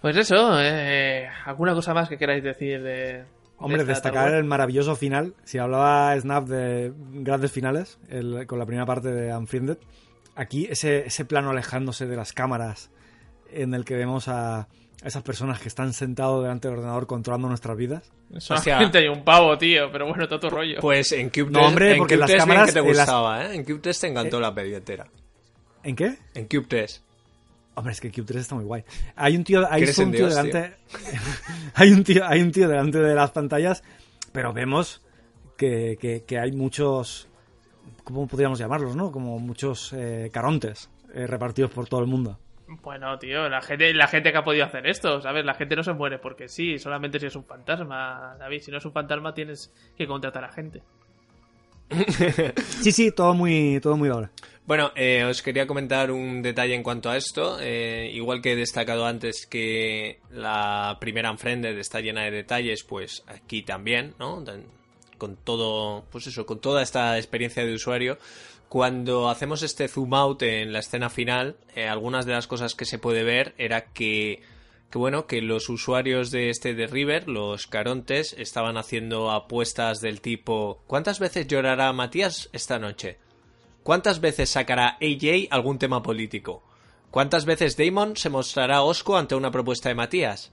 Pues 0.00 0.16
eso, 0.18 0.60
eh, 0.60 1.26
¿alguna 1.46 1.72
cosa 1.72 1.94
más 1.94 2.10
que 2.10 2.18
queráis 2.18 2.44
decir 2.44 2.82
de... 2.82 3.24
Hombre, 3.58 3.84
de 3.84 3.92
esta 3.92 4.08
destacar 4.10 4.34
el 4.34 4.44
maravilloso 4.44 4.96
final. 4.96 5.34
Si 5.44 5.58
hablaba 5.58 6.18
Snap 6.20 6.46
de 6.46 6.92
grandes 7.12 7.50
finales, 7.52 7.98
el- 8.08 8.46
con 8.46 8.58
la 8.58 8.66
primera 8.66 8.84
parte 8.86 9.08
de 9.12 9.34
Unfriended, 9.34 9.78
aquí 10.34 10.66
ese, 10.70 11.06
ese 11.06 11.24
plano 11.24 11.50
alejándose 11.50 12.06
de 12.06 12.16
las 12.16 12.32
cámaras 12.32 12.90
en 13.50 13.72
el 13.74 13.84
que 13.84 13.94
vemos 13.94 14.28
a 14.28 14.68
esas 15.04 15.22
personas 15.22 15.60
que 15.60 15.68
están 15.68 15.92
sentados 15.92 16.42
delante 16.42 16.66
del 16.68 16.78
ordenador 16.78 17.06
controlando 17.06 17.46
nuestras 17.48 17.76
vidas. 17.76 18.10
Solamente 18.38 18.98
hay 18.98 19.08
un 19.08 19.22
pavo, 19.22 19.56
tío, 19.58 19.90
pero 19.92 20.06
bueno, 20.08 20.26
todo 20.26 20.40
tu 20.40 20.50
rollo. 20.50 20.78
Pues 20.80 21.12
en 21.12 21.28
Cube 21.30 21.50
No, 21.50 21.66
hombre, 21.66 21.92
en 21.92 21.98
porque 21.98 22.14
Cube 22.14 22.20
las 22.20 22.30
3 22.30 22.44
bien 22.44 22.48
cámaras- 22.56 22.66
que 22.66 22.72
te 22.72 22.78
en 22.80 22.86
las- 22.86 22.96
gustaba, 23.06 23.44
¿eh? 23.44 23.54
En 23.54 23.64
Cube 23.64 23.78
3 23.80 24.00
te 24.00 24.06
encantó 24.08 24.40
la 24.40 24.50
billetera. 24.50 25.06
¿En 25.82 25.94
qué? 25.94 26.16
En 26.34 26.46
Cube 26.48 26.64
3. 26.68 27.03
Hombre, 27.76 27.92
es 27.92 28.00
que 28.00 28.10
Cube 28.12 28.24
3 28.26 28.40
está 28.42 28.54
muy 28.54 28.64
guay. 28.64 28.84
Hay 29.16 29.36
un 29.36 29.44
tío, 29.44 29.66
hay 29.70 29.82
¿Crees 29.82 29.98
un 29.98 30.10
tío 30.12 30.26
Dios, 30.28 30.36
delante. 30.36 30.74
hay 31.74 31.90
un 31.92 32.04
tío, 32.04 32.24
hay 32.26 32.40
un 32.40 32.52
tío 32.52 32.68
delante 32.68 32.98
de 32.98 33.14
las 33.14 33.30
pantallas, 33.32 33.82
pero 34.32 34.52
vemos 34.52 35.02
que, 35.56 35.96
que- 36.00 36.24
que 36.24 36.38
hay 36.38 36.52
muchos. 36.52 37.28
¿Cómo 38.04 38.26
podríamos 38.28 38.58
llamarlos, 38.58 38.94
no? 38.96 39.10
Como 39.10 39.38
muchos 39.38 39.92
eh, 39.92 40.30
carontes 40.32 40.90
eh, 41.14 41.26
repartidos 41.26 41.70
por 41.70 41.88
todo 41.88 42.00
el 42.00 42.06
mundo. 42.06 42.38
Bueno, 42.82 43.18
tío, 43.18 43.48
la 43.48 43.60
gente, 43.60 43.92
la 43.92 44.06
gente 44.08 44.30
que 44.32 44.38
ha 44.38 44.44
podido 44.44 44.64
hacer 44.64 44.86
esto, 44.86 45.20
¿sabes? 45.20 45.44
La 45.44 45.54
gente 45.54 45.76
no 45.76 45.82
se 45.82 45.92
muere 45.92 46.18
porque 46.18 46.48
sí, 46.48 46.78
solamente 46.78 47.18
si 47.20 47.26
es 47.26 47.36
un 47.36 47.44
fantasma, 47.44 48.36
David. 48.38 48.60
Si 48.62 48.70
no 48.70 48.78
es 48.78 48.84
un 48.84 48.92
fantasma, 48.92 49.34
tienes 49.34 49.72
que 49.96 50.06
contratar 50.06 50.44
a 50.44 50.52
gente. 50.52 50.82
Sí, 52.82 52.92
sí, 52.92 53.10
todo 53.10 53.34
muy, 53.34 53.80
todo 53.80 53.96
muy 53.96 54.08
doble. 54.08 54.28
Bueno, 54.66 54.92
eh, 54.96 55.24
os 55.24 55.42
quería 55.42 55.66
comentar 55.66 56.10
un 56.10 56.40
detalle 56.40 56.74
en 56.74 56.82
cuanto 56.82 57.10
a 57.10 57.18
esto. 57.18 57.58
Eh, 57.60 58.10
igual 58.14 58.40
que 58.40 58.52
he 58.52 58.56
destacado 58.56 59.04
antes 59.04 59.46
que 59.46 60.20
la 60.30 60.96
primera 61.00 61.30
Unfriended 61.30 61.76
está 61.78 62.00
llena 62.00 62.22
de 62.22 62.30
detalles, 62.30 62.82
pues 62.82 63.24
aquí 63.26 63.62
también, 63.62 64.14
¿no? 64.18 64.42
Con 65.18 65.36
todo, 65.36 66.04
pues 66.10 66.26
eso, 66.26 66.46
con 66.46 66.60
toda 66.60 66.82
esta 66.82 67.18
experiencia 67.18 67.64
de 67.64 67.74
usuario. 67.74 68.18
Cuando 68.70 69.28
hacemos 69.28 69.62
este 69.62 69.86
zoom 69.86 70.14
out 70.14 70.42
en 70.42 70.72
la 70.72 70.78
escena 70.78 71.10
final, 71.10 71.56
eh, 71.76 71.86
algunas 71.86 72.24
de 72.24 72.32
las 72.32 72.46
cosas 72.46 72.74
que 72.74 72.86
se 72.86 72.98
puede 72.98 73.22
ver 73.22 73.54
era 73.58 73.92
que, 73.92 74.40
que 74.94 74.98
bueno, 74.98 75.26
que 75.26 75.42
los 75.42 75.70
usuarios 75.70 76.30
de 76.30 76.50
este 76.50 76.72
de 76.72 76.86
River, 76.86 77.28
los 77.28 77.66
carontes, 77.66 78.32
estaban 78.38 78.76
haciendo 78.76 79.32
apuestas 79.32 80.00
del 80.00 80.20
tipo 80.20 80.84
¿Cuántas 80.86 81.18
veces 81.18 81.48
llorará 81.48 81.92
Matías 81.92 82.48
esta 82.52 82.78
noche? 82.78 83.18
¿Cuántas 83.82 84.20
veces 84.20 84.50
sacará 84.50 84.96
AJ 85.02 85.48
algún 85.50 85.80
tema 85.80 86.00
político? 86.04 86.62
¿Cuántas 87.10 87.44
veces 87.44 87.76
Damon 87.76 88.16
se 88.16 88.30
mostrará 88.30 88.82
osco 88.82 89.16
ante 89.16 89.34
una 89.34 89.50
propuesta 89.50 89.88
de 89.88 89.96
Matías? 89.96 90.52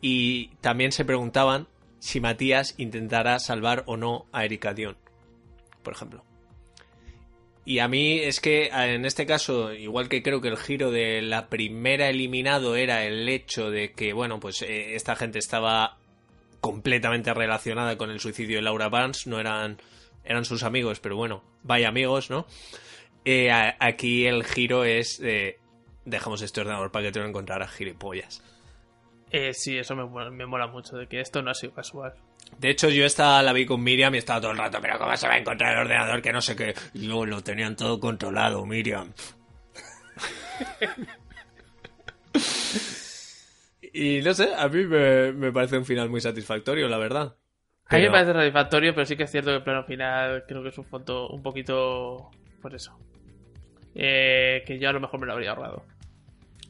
Y 0.00 0.56
también 0.62 0.90
se 0.90 1.04
preguntaban 1.04 1.68
si 1.98 2.18
Matías 2.18 2.76
intentará 2.78 3.38
salvar 3.40 3.84
o 3.84 3.98
no 3.98 4.24
a 4.32 4.46
Erika 4.46 4.72
Dion, 4.72 4.96
por 5.82 5.92
ejemplo. 5.92 6.24
Y 7.68 7.80
a 7.80 7.88
mí 7.88 8.20
es 8.20 8.38
que 8.38 8.68
en 8.68 9.04
este 9.04 9.26
caso, 9.26 9.72
igual 9.72 10.08
que 10.08 10.22
creo 10.22 10.40
que 10.40 10.46
el 10.46 10.56
giro 10.56 10.92
de 10.92 11.20
la 11.20 11.48
primera 11.48 12.08
eliminado 12.08 12.76
era 12.76 13.04
el 13.04 13.28
hecho 13.28 13.72
de 13.72 13.90
que, 13.90 14.12
bueno, 14.12 14.38
pues 14.38 14.62
eh, 14.62 14.94
esta 14.94 15.16
gente 15.16 15.40
estaba 15.40 15.98
completamente 16.60 17.34
relacionada 17.34 17.98
con 17.98 18.10
el 18.10 18.20
suicidio 18.20 18.58
de 18.58 18.62
Laura 18.62 18.88
Barnes, 18.88 19.26
no 19.26 19.40
eran, 19.40 19.78
eran 20.24 20.44
sus 20.44 20.62
amigos, 20.62 21.00
pero 21.00 21.16
bueno, 21.16 21.42
vaya 21.64 21.88
amigos, 21.88 22.30
¿no? 22.30 22.46
Eh, 23.24 23.50
aquí 23.50 24.26
el 24.26 24.44
giro 24.44 24.84
es 24.84 25.18
de, 25.18 25.58
dejamos 26.04 26.42
este 26.42 26.60
ordenador 26.60 26.92
para 26.92 27.06
que 27.06 27.12
te 27.12 27.18
lo 27.18 27.26
encontraras, 27.26 27.72
gilipollas. 27.72 28.44
Eh, 29.30 29.52
sí, 29.52 29.76
eso 29.76 29.96
me, 29.96 30.30
me 30.30 30.46
mola 30.46 30.66
mucho, 30.66 30.96
de 30.96 31.06
que 31.06 31.20
esto 31.20 31.42
no 31.42 31.50
ha 31.50 31.54
sido 31.54 31.74
casual. 31.74 32.14
De 32.58 32.70
hecho, 32.70 32.88
yo 32.88 33.04
esta 33.04 33.42
la 33.42 33.52
vi 33.52 33.66
con 33.66 33.82
Miriam 33.82 34.14
y 34.14 34.18
estaba 34.18 34.40
todo 34.40 34.52
el 34.52 34.58
rato, 34.58 34.78
pero 34.80 34.98
¿cómo 34.98 35.16
se 35.16 35.26
va 35.26 35.34
a 35.34 35.38
encontrar 35.38 35.74
el 35.74 35.80
ordenador? 35.80 36.22
Que 36.22 36.32
no 36.32 36.40
sé 36.40 36.54
qué. 36.54 36.74
Yo 36.94 37.26
lo 37.26 37.42
tenían 37.42 37.76
todo 37.76 37.98
controlado, 37.98 38.64
Miriam. 38.64 39.12
y 43.92 44.20
no 44.20 44.32
sé, 44.32 44.54
a 44.56 44.68
mí 44.68 44.86
me, 44.86 45.32
me 45.32 45.52
parece 45.52 45.76
un 45.76 45.84
final 45.84 46.08
muy 46.08 46.20
satisfactorio, 46.20 46.88
la 46.88 46.98
verdad. 46.98 47.36
A 47.88 47.96
mí 47.96 48.02
me 48.02 48.10
parece 48.10 48.32
satisfactorio, 48.32 48.94
pero 48.94 49.06
sí 49.06 49.16
que 49.16 49.24
es 49.24 49.30
cierto 49.30 49.50
que 49.50 49.56
el 49.56 49.62
plano 49.62 49.84
final 49.84 50.44
creo 50.46 50.62
que 50.62 50.70
es 50.70 50.78
un 50.78 50.84
foto 50.84 51.28
un 51.28 51.42
poquito. 51.42 52.30
Pues 52.60 52.74
eso. 52.74 52.98
Eh, 53.94 54.62
que 54.66 54.78
yo 54.78 54.88
a 54.88 54.92
lo 54.92 55.00
mejor 55.00 55.20
me 55.20 55.26
lo 55.26 55.32
habría 55.32 55.50
ahorrado. 55.50 55.84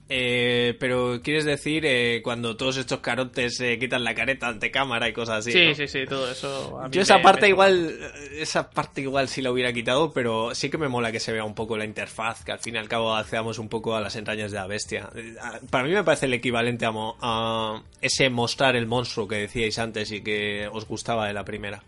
Eh, 0.09 0.77
pero 0.79 1.21
quieres 1.21 1.45
decir 1.45 1.85
eh, 1.85 2.21
cuando 2.23 2.57
todos 2.57 2.77
estos 2.77 3.01
carotes 3.01 3.57
se 3.57 3.77
quitan 3.79 4.05
la 4.05 4.15
careta 4.15 4.47
ante 4.47 4.71
cámara 4.71 5.09
y 5.09 5.13
cosas 5.13 5.39
así. 5.39 5.51
Sí, 5.51 5.67
¿no? 5.69 5.75
sí, 5.75 5.89
sí, 5.89 6.05
todo 6.09 6.31
eso. 6.31 6.81
Yo 6.93 7.03
esa 7.03 7.17
me- 7.19 7.25
parte 7.25 7.43
me- 7.43 7.49
igual, 7.49 7.99
esa 8.39 8.71
parte 8.71 9.01
igual 9.01 9.27
sí 9.27 9.43
la 9.43 9.51
hubiera 9.51 9.73
quitado, 9.73 10.13
pero 10.13 10.55
sí 10.55 10.71
que 10.71 10.79
me 10.79 10.87
mola 10.87 11.11
que 11.11 11.19
se 11.19 11.33
vea 11.33 11.43
un 11.43 11.55
poco 11.57 11.77
la 11.77 11.85
interfaz, 11.85 12.45
que 12.45 12.53
al 12.53 12.61
fin 12.61 12.77
y 12.77 12.79
al 12.79 12.89
cabo 12.89 13.17
accedamos 13.17 13.59
un 13.59 13.69
poco 13.69 13.97
a 13.97 14.01
las 14.01 14.15
entrañas 14.15 14.53
de 14.53 14.59
la 14.59 14.69
bestia. 14.69 15.11
Eh, 15.17 15.35
Para 15.71 15.83
mí 15.83 15.91
me 15.93 16.05
parece 16.05 16.27
el 16.27 16.35
equivalente 16.35 16.87
a, 16.87 16.93
mo- 16.93 17.17
a 17.21 17.83
ese 18.01 18.31
mostrar 18.31 18.77
el 18.77 18.87
monstruo 18.87 19.27
que 19.27 19.37
decíais 19.37 19.77
antes 19.81 20.13
y 20.13 20.23
que 20.23 20.69
os 20.73 20.87
gustaba 20.87 21.27
de 21.27 21.33
la 21.33 21.45
primera. 21.45 21.83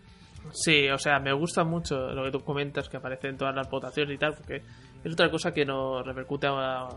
Sí, 0.51 0.89
o 0.89 0.97
sea, 0.97 1.19
me 1.19 1.31
gusta 1.31 1.63
mucho 1.63 1.95
lo 2.11 2.23
que 2.25 2.31
tú 2.31 2.43
comentas 2.43 2.89
que 2.89 2.97
aparece 2.97 3.27
en 3.29 3.37
todas 3.37 3.55
las 3.55 3.69
votaciones 3.69 4.15
y 4.15 4.17
tal, 4.17 4.33
porque 4.33 4.61
es 5.03 5.13
otra 5.13 5.29
cosa 5.31 5.53
que 5.53 5.65
nos 5.65 6.05
repercute 6.05 6.47
a, 6.47 6.87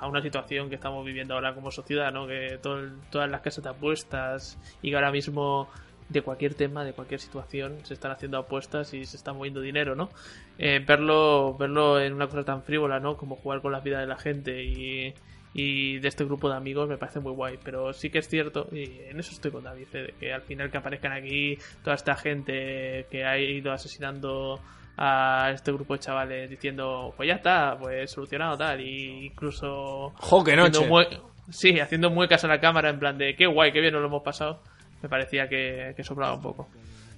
a- 0.00 0.06
una 0.08 0.20
situación 0.22 0.68
que 0.68 0.74
estamos 0.76 1.04
viviendo 1.04 1.34
ahora 1.34 1.54
como 1.54 1.70
sociedad, 1.70 2.12
¿no? 2.12 2.26
Que 2.26 2.58
todo 2.62 2.80
todas 3.10 3.30
las 3.30 3.40
casas 3.40 3.62
de 3.64 3.70
apuestas 3.70 4.58
y 4.82 4.90
que 4.90 4.96
ahora 4.96 5.12
mismo 5.12 5.68
de 6.08 6.22
cualquier 6.22 6.54
tema, 6.54 6.84
de 6.84 6.92
cualquier 6.92 7.20
situación, 7.20 7.78
se 7.84 7.94
están 7.94 8.10
haciendo 8.10 8.36
apuestas 8.38 8.92
y 8.94 9.04
se 9.04 9.16
está 9.16 9.32
moviendo 9.32 9.60
dinero, 9.60 9.94
¿no? 9.94 10.10
Eh, 10.58 10.82
verlo, 10.84 11.54
verlo 11.56 12.00
en 12.00 12.14
una 12.14 12.26
cosa 12.26 12.42
tan 12.44 12.64
frívola, 12.64 12.98
¿no? 12.98 13.16
Como 13.16 13.36
jugar 13.36 13.60
con 13.62 13.70
la 13.70 13.78
vida 13.78 14.00
de 14.00 14.08
la 14.08 14.16
gente 14.16 14.64
y, 14.64 15.14
y 15.54 15.98
de 16.00 16.08
este 16.08 16.24
grupo 16.24 16.48
de 16.50 16.56
amigos 16.56 16.88
me 16.88 16.98
parece 16.98 17.20
muy 17.20 17.30
guay. 17.32 17.60
Pero 17.62 17.92
sí 17.92 18.10
que 18.10 18.18
es 18.18 18.28
cierto, 18.28 18.66
y 18.72 18.82
en 19.08 19.20
eso 19.20 19.30
estoy 19.30 19.52
con 19.52 19.62
David, 19.62 19.86
eh, 19.92 19.98
de 20.02 20.12
que 20.18 20.32
al 20.32 20.42
final 20.42 20.68
que 20.68 20.78
aparezcan 20.78 21.12
aquí 21.12 21.56
toda 21.84 21.94
esta 21.94 22.16
gente 22.16 23.06
que 23.08 23.24
ha 23.24 23.38
ido 23.38 23.70
asesinando 23.70 24.58
a 24.96 25.50
este 25.54 25.72
grupo 25.72 25.94
de 25.94 26.00
chavales 26.00 26.50
diciendo, 26.50 27.12
pues 27.16 27.26
ya 27.28 27.34
está, 27.36 27.76
pues 27.80 28.10
solucionado 28.10 28.56
tal, 28.58 28.80
y 28.80 29.26
incluso... 29.26 30.12
¡Jo, 30.18 30.44
qué 30.44 30.52
haciendo 30.52 30.80
noche! 30.88 30.90
mue- 31.16 31.20
Sí, 31.50 31.80
haciendo 31.80 32.10
muecas 32.10 32.44
a 32.44 32.48
la 32.48 32.60
cámara 32.60 32.90
en 32.90 32.98
plan 33.00 33.18
de 33.18 33.34
qué 33.34 33.46
guay, 33.46 33.72
qué 33.72 33.80
bien 33.80 33.92
nos 33.92 34.02
lo 34.02 34.08
hemos 34.08 34.22
pasado. 34.22 34.62
Me 35.02 35.08
parecía 35.08 35.48
que, 35.48 35.94
que 35.96 36.04
soplaba 36.04 36.34
un 36.34 36.42
poco. 36.42 36.68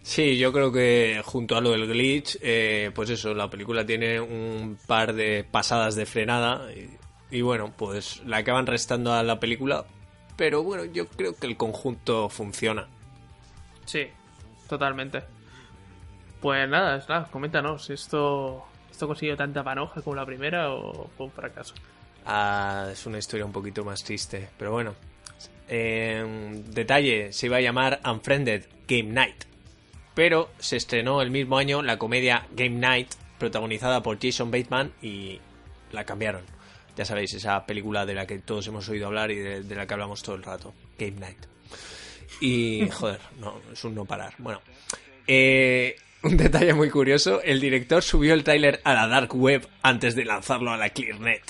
Sí, 0.02 0.38
yo 0.38 0.52
creo 0.52 0.72
que 0.72 1.20
junto 1.24 1.54
a 1.56 1.60
lo 1.60 1.70
del 1.72 1.86
glitch, 1.86 2.38
eh, 2.40 2.90
pues 2.94 3.10
eso, 3.10 3.34
la 3.34 3.50
película 3.50 3.84
tiene 3.84 4.20
un 4.20 4.78
par 4.86 5.12
de 5.12 5.44
pasadas 5.48 5.94
de 5.96 6.06
frenada 6.06 6.72
y, 6.72 6.88
y 7.36 7.42
bueno, 7.42 7.72
pues 7.76 8.22
la 8.24 8.38
acaban 8.38 8.66
restando 8.66 9.12
a 9.12 9.22
la 9.22 9.38
película, 9.38 9.84
pero 10.36 10.62
bueno, 10.62 10.84
yo 10.86 11.06
creo 11.08 11.36
que 11.36 11.46
el 11.46 11.56
conjunto 11.56 12.28
funciona. 12.30 12.88
Sí, 13.84 14.06
totalmente. 14.68 15.22
Pues 16.43 16.69
nada, 16.69 16.98
nada, 17.09 17.28
coméntanos, 17.31 17.89
¿esto, 17.89 18.66
¿esto 18.90 19.06
consiguió 19.06 19.36
tanta 19.36 19.62
panoja 19.62 20.02
como 20.02 20.16
la 20.16 20.27
primera 20.27 20.73
o 20.73 21.09
fue 21.16 21.27
un 21.27 21.32
fracaso? 21.32 21.73
Ah, 22.27 22.89
es 22.90 23.06
una 23.06 23.19
historia 23.19 23.47
un 23.47 23.52
poquito 23.52 23.85
más 23.85 24.02
triste, 24.02 24.48
pero 24.59 24.73
bueno. 24.73 24.97
Eh, 25.69 26.60
detalle, 26.66 27.32
se 27.32 27.47
iba 27.47 27.59
a 27.59 27.60
llamar 27.60 28.01
Unfriended 28.05 28.64
Game 28.89 29.12
Night, 29.12 29.44
pero 30.14 30.51
se 30.59 30.78
estrenó 30.78 31.23
el 31.23 31.31
mismo 31.31 31.59
año 31.59 31.81
la 31.81 31.97
comedia 31.97 32.48
Game 32.51 32.77
Night, 32.81 33.12
protagonizada 33.39 34.02
por 34.02 34.19
Jason 34.20 34.51
Bateman 34.51 34.93
y 35.01 35.40
la 35.93 36.02
cambiaron. 36.02 36.43
Ya 36.97 37.05
sabéis, 37.05 37.35
esa 37.35 37.64
película 37.66 38.05
de 38.05 38.14
la 38.14 38.27
que 38.27 38.40
todos 38.40 38.66
hemos 38.66 38.89
oído 38.89 39.06
hablar 39.06 39.31
y 39.31 39.36
de, 39.36 39.62
de 39.62 39.74
la 39.77 39.86
que 39.86 39.94
hablamos 39.94 40.24
todo 40.24 40.35
el 40.35 40.43
rato, 40.43 40.74
Game 40.98 41.20
Night. 41.20 41.47
Y, 42.40 42.89
joder, 42.90 43.20
no, 43.39 43.60
es 43.73 43.85
un 43.85 43.94
no 43.94 44.05
parar. 44.05 44.35
Bueno, 44.39 44.60
eh, 45.28 45.94
un 46.22 46.36
detalle 46.36 46.74
muy 46.74 46.90
curioso, 46.90 47.42
el 47.42 47.60
director 47.60 48.02
subió 48.02 48.34
el 48.34 48.44
tráiler 48.44 48.80
a 48.84 48.94
la 48.94 49.08
Dark 49.08 49.34
Web 49.34 49.68
antes 49.82 50.14
de 50.14 50.24
lanzarlo 50.24 50.70
a 50.70 50.76
la 50.76 50.90
ClearNet. 50.90 51.42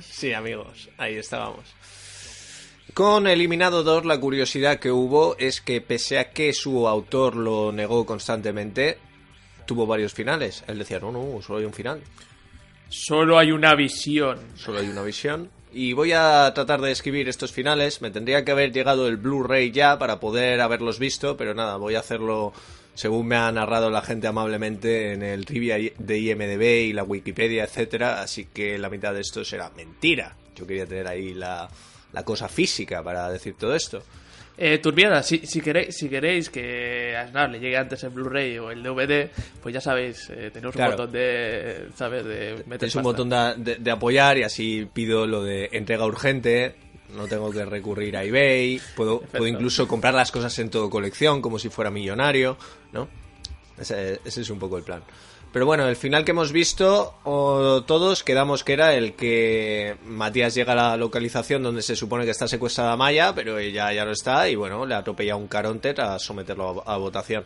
Sí, 0.00 0.32
amigos, 0.32 0.88
ahí 0.98 1.16
estábamos. 1.16 1.74
Con 2.94 3.26
Eliminado 3.26 3.82
2, 3.82 4.04
la 4.04 4.18
curiosidad 4.18 4.78
que 4.78 4.90
hubo 4.90 5.36
es 5.38 5.60
que, 5.60 5.80
pese 5.80 6.18
a 6.18 6.30
que 6.30 6.52
su 6.52 6.86
autor 6.86 7.36
lo 7.36 7.72
negó 7.72 8.06
constantemente, 8.06 8.98
tuvo 9.66 9.86
varios 9.86 10.14
finales. 10.14 10.64
Él 10.68 10.78
decía, 10.78 11.00
no, 11.00 11.10
no, 11.10 11.40
solo 11.42 11.58
hay 11.58 11.64
un 11.64 11.72
final, 11.72 12.02
Solo 12.88 13.38
hay 13.38 13.50
una 13.50 13.74
visión. 13.74 14.38
solo 14.54 14.78
hay 14.78 14.88
una 14.88 15.02
visión. 15.02 15.50
Y 15.76 15.92
voy 15.92 16.12
a 16.12 16.52
tratar 16.54 16.80
de 16.80 16.92
escribir 16.92 17.28
estos 17.28 17.50
finales. 17.50 18.00
Me 18.00 18.12
tendría 18.12 18.44
que 18.44 18.52
haber 18.52 18.72
llegado 18.72 19.08
el 19.08 19.16
Blu-ray 19.16 19.72
ya 19.72 19.98
para 19.98 20.20
poder 20.20 20.60
haberlos 20.60 21.00
visto, 21.00 21.36
pero 21.36 21.52
nada, 21.52 21.78
voy 21.78 21.96
a 21.96 21.98
hacerlo 21.98 22.52
según 22.94 23.26
me 23.26 23.34
ha 23.34 23.50
narrado 23.50 23.90
la 23.90 24.00
gente 24.00 24.28
amablemente 24.28 25.12
en 25.14 25.24
el 25.24 25.44
trivia 25.44 25.74
de 25.98 26.18
IMDB 26.18 26.62
y 26.62 26.92
la 26.92 27.02
Wikipedia, 27.02 27.64
etcétera. 27.64 28.22
Así 28.22 28.44
que 28.44 28.78
la 28.78 28.88
mitad 28.88 29.12
de 29.12 29.22
esto 29.22 29.44
será 29.44 29.68
mentira. 29.70 30.36
Yo 30.54 30.64
quería 30.64 30.86
tener 30.86 31.08
ahí 31.08 31.34
la, 31.34 31.68
la 32.12 32.24
cosa 32.24 32.48
física 32.48 33.02
para 33.02 33.28
decir 33.28 33.56
todo 33.58 33.74
esto. 33.74 34.00
Eh, 34.56 34.78
Turbiada, 34.78 35.22
si, 35.24 35.38
si, 35.46 35.60
queréis, 35.60 35.96
si 35.96 36.08
queréis 36.08 36.48
que 36.48 37.16
a 37.16 37.22
Aznar 37.22 37.50
le 37.50 37.58
llegue 37.58 37.76
antes 37.76 38.04
el 38.04 38.10
Blu-ray 38.10 38.56
o 38.58 38.70
el 38.70 38.84
DVD, 38.84 39.28
pues 39.60 39.72
ya 39.74 39.80
sabéis, 39.80 40.30
eh, 40.30 40.50
tenemos 40.52 40.76
Claro. 40.76 40.92
un 40.92 40.96
botón 40.98 41.12
de, 41.12 41.88
¿sabes? 41.96 42.24
De 42.24 42.62
meter 42.66 42.88
un 42.96 43.02
botón 43.02 43.30
de, 43.30 43.54
de- 43.58 43.76
de 43.76 43.90
apoyar 43.90 44.38
y 44.38 44.44
así 44.44 44.86
pido 44.92 45.26
lo 45.26 45.42
de 45.42 45.70
entrega 45.72 46.06
urgente. 46.06 46.76
No 47.16 47.26
tengo 47.26 47.50
que 47.50 47.64
recurrir 47.64 48.16
a 48.16 48.22
eBay. 48.24 48.80
Puedo, 48.96 49.20
puedo 49.22 49.46
incluso 49.48 49.86
comprar 49.88 50.14
las 50.14 50.30
cosas 50.30 50.56
en 50.60 50.70
todo 50.70 50.88
colección 50.88 51.42
como 51.42 51.58
si 51.58 51.68
fuera 51.68 51.90
millonario, 51.90 52.56
¿no? 52.92 53.08
Ese, 53.78 54.20
ese 54.24 54.40
es 54.42 54.50
un 54.50 54.58
poco 54.60 54.78
el 54.78 54.84
plan. 54.84 55.02
Pero 55.54 55.66
bueno, 55.66 55.86
el 55.88 55.94
final 55.94 56.24
que 56.24 56.32
hemos 56.32 56.50
visto, 56.50 57.14
o 57.22 57.84
todos 57.86 58.24
quedamos 58.24 58.64
que 58.64 58.72
era 58.72 58.94
el 58.96 59.14
que 59.14 59.94
Matías 60.04 60.52
llega 60.56 60.72
a 60.72 60.74
la 60.74 60.96
localización 60.96 61.62
donde 61.62 61.80
se 61.80 61.94
supone 61.94 62.24
que 62.24 62.32
está 62.32 62.48
secuestrada 62.48 62.96
Maya, 62.96 63.32
pero 63.36 63.56
ella 63.60 63.92
ya 63.92 64.04
no 64.04 64.10
está 64.10 64.48
y 64.48 64.56
bueno, 64.56 64.84
le 64.84 64.96
atropella 64.96 65.36
un 65.36 65.46
caronte 65.46 65.94
a 65.96 66.18
someterlo 66.18 66.82
a- 66.84 66.96
votación. 66.96 67.44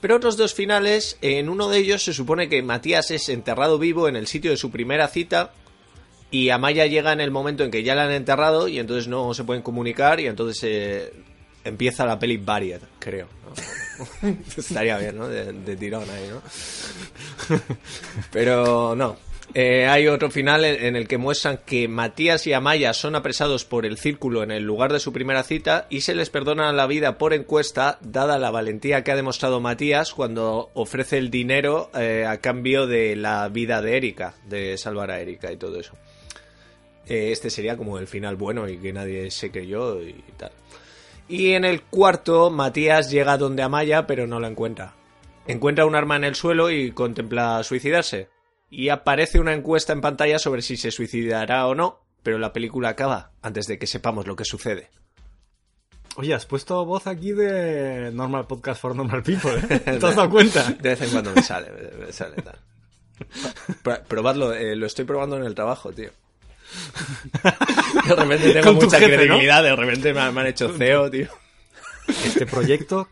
Pero 0.00 0.14
otros 0.14 0.36
dos 0.36 0.54
finales, 0.54 1.18
en 1.20 1.48
uno 1.48 1.68
de 1.68 1.78
ellos 1.78 2.04
se 2.04 2.12
supone 2.14 2.48
que 2.48 2.62
Matías 2.62 3.10
es 3.10 3.28
enterrado 3.28 3.76
vivo 3.80 4.06
en 4.06 4.14
el 4.14 4.28
sitio 4.28 4.52
de 4.52 4.56
su 4.56 4.70
primera 4.70 5.08
cita 5.08 5.50
y 6.30 6.50
Amaya 6.50 6.86
llega 6.86 7.12
en 7.12 7.20
el 7.20 7.32
momento 7.32 7.64
en 7.64 7.72
que 7.72 7.82
ya 7.82 7.96
la 7.96 8.04
han 8.04 8.12
enterrado 8.12 8.68
y 8.68 8.78
entonces 8.78 9.08
no 9.08 9.34
se 9.34 9.42
pueden 9.42 9.62
comunicar 9.64 10.20
y 10.20 10.28
entonces 10.28 10.62
eh, 10.62 11.12
empieza 11.64 12.06
la 12.06 12.20
peli 12.20 12.36
Varied, 12.36 12.82
creo. 13.00 13.26
Estaría 14.56 14.98
bien, 14.98 15.16
¿no? 15.16 15.28
De, 15.28 15.76
tirón 15.76 16.08
ahí, 16.10 16.28
¿no? 16.28 16.42
Pero 18.32 18.94
no. 18.94 19.16
Eh, 19.54 19.86
hay 19.86 20.08
otro 20.08 20.30
final 20.30 20.64
en, 20.64 20.84
en 20.84 20.96
el 20.96 21.06
que 21.06 21.18
muestran 21.18 21.60
que 21.64 21.86
Matías 21.88 22.46
y 22.46 22.52
Amaya 22.52 22.92
son 22.92 23.14
apresados 23.14 23.64
por 23.64 23.86
el 23.86 23.96
círculo 23.96 24.42
en 24.42 24.50
el 24.50 24.64
lugar 24.64 24.92
de 24.92 24.98
su 24.98 25.12
primera 25.12 25.44
cita 25.44 25.86
y 25.88 26.00
se 26.00 26.14
les 26.14 26.30
perdona 26.30 26.72
la 26.72 26.86
vida 26.86 27.16
por 27.16 27.32
encuesta, 27.32 27.98
dada 28.02 28.38
la 28.38 28.50
valentía 28.50 29.04
que 29.04 29.12
ha 29.12 29.16
demostrado 29.16 29.60
Matías 29.60 30.12
cuando 30.12 30.70
ofrece 30.74 31.18
el 31.18 31.30
dinero 31.30 31.90
eh, 31.94 32.26
a 32.26 32.38
cambio 32.40 32.86
de 32.86 33.14
la 33.14 33.48
vida 33.48 33.80
de 33.80 33.96
Erika, 33.96 34.34
de 34.46 34.76
salvar 34.76 35.10
a 35.10 35.20
Erika 35.20 35.52
y 35.52 35.56
todo 35.56 35.78
eso. 35.78 35.94
Eh, 37.08 37.30
este 37.30 37.50
sería 37.50 37.76
como 37.76 37.98
el 37.98 38.08
final 38.08 38.36
bueno 38.36 38.68
y 38.68 38.78
que 38.78 38.92
nadie 38.92 39.30
se 39.30 39.50
creyó 39.50 40.02
y 40.02 40.22
tal. 40.36 40.50
Y 41.28 41.52
en 41.52 41.64
el 41.64 41.82
cuarto, 41.82 42.50
Matías 42.50 43.10
llega 43.10 43.36
donde 43.36 43.62
Amaya, 43.62 44.06
pero 44.06 44.26
no 44.26 44.38
la 44.40 44.48
encuentra. 44.48 44.94
Encuentra 45.46 45.86
un 45.86 45.94
arma 45.96 46.16
en 46.16 46.24
el 46.24 46.34
suelo 46.34 46.70
y 46.70 46.92
contempla 46.92 47.62
suicidarse. 47.64 48.28
Y 48.70 48.88
aparece 48.88 49.38
una 49.40 49.52
encuesta 49.54 49.92
en 49.92 50.00
pantalla 50.00 50.38
sobre 50.38 50.62
si 50.62 50.76
se 50.76 50.90
suicidará 50.90 51.66
o 51.66 51.74
no, 51.74 52.00
pero 52.22 52.38
la 52.38 52.52
película 52.52 52.90
acaba 52.90 53.32
antes 53.42 53.66
de 53.66 53.78
que 53.78 53.86
sepamos 53.86 54.26
lo 54.26 54.36
que 54.36 54.44
sucede. 54.44 54.90
Oye, 56.16 56.32
has 56.34 56.46
puesto 56.46 56.84
voz 56.84 57.06
aquí 57.06 57.32
de 57.32 58.10
Normal 58.12 58.46
Podcast 58.46 58.80
for 58.80 58.96
Normal 58.96 59.22
People, 59.22 59.52
¿eh? 59.68 59.78
¿Te 59.84 59.90
has 59.90 60.00
dado 60.00 60.30
cuenta? 60.30 60.62
De 60.80 60.88
vez 60.90 61.02
en 61.02 61.10
cuando 61.10 61.32
me 61.32 61.42
sale, 61.42 61.70
me 61.98 62.12
sale 62.12 62.36
tal. 62.42 62.58
Pro- 63.82 64.02
Probadlo, 64.08 64.52
eh, 64.52 64.74
lo 64.76 64.86
estoy 64.86 65.04
probando 65.04 65.36
en 65.36 65.44
el 65.44 65.54
trabajo, 65.54 65.92
tío. 65.92 66.10
De 68.08 68.14
repente 68.14 68.52
tengo 68.52 68.72
mucha 68.74 68.98
jefe, 68.98 69.10
¿no? 69.12 69.16
credibilidad, 69.16 69.62
de 69.62 69.76
repente 69.76 70.12
me 70.14 70.20
han, 70.20 70.34
me 70.34 70.40
han 70.42 70.46
hecho 70.48 70.72
CEO, 70.76 71.10
tío. 71.10 71.28
Este 72.08 72.46
proyecto 72.46 73.08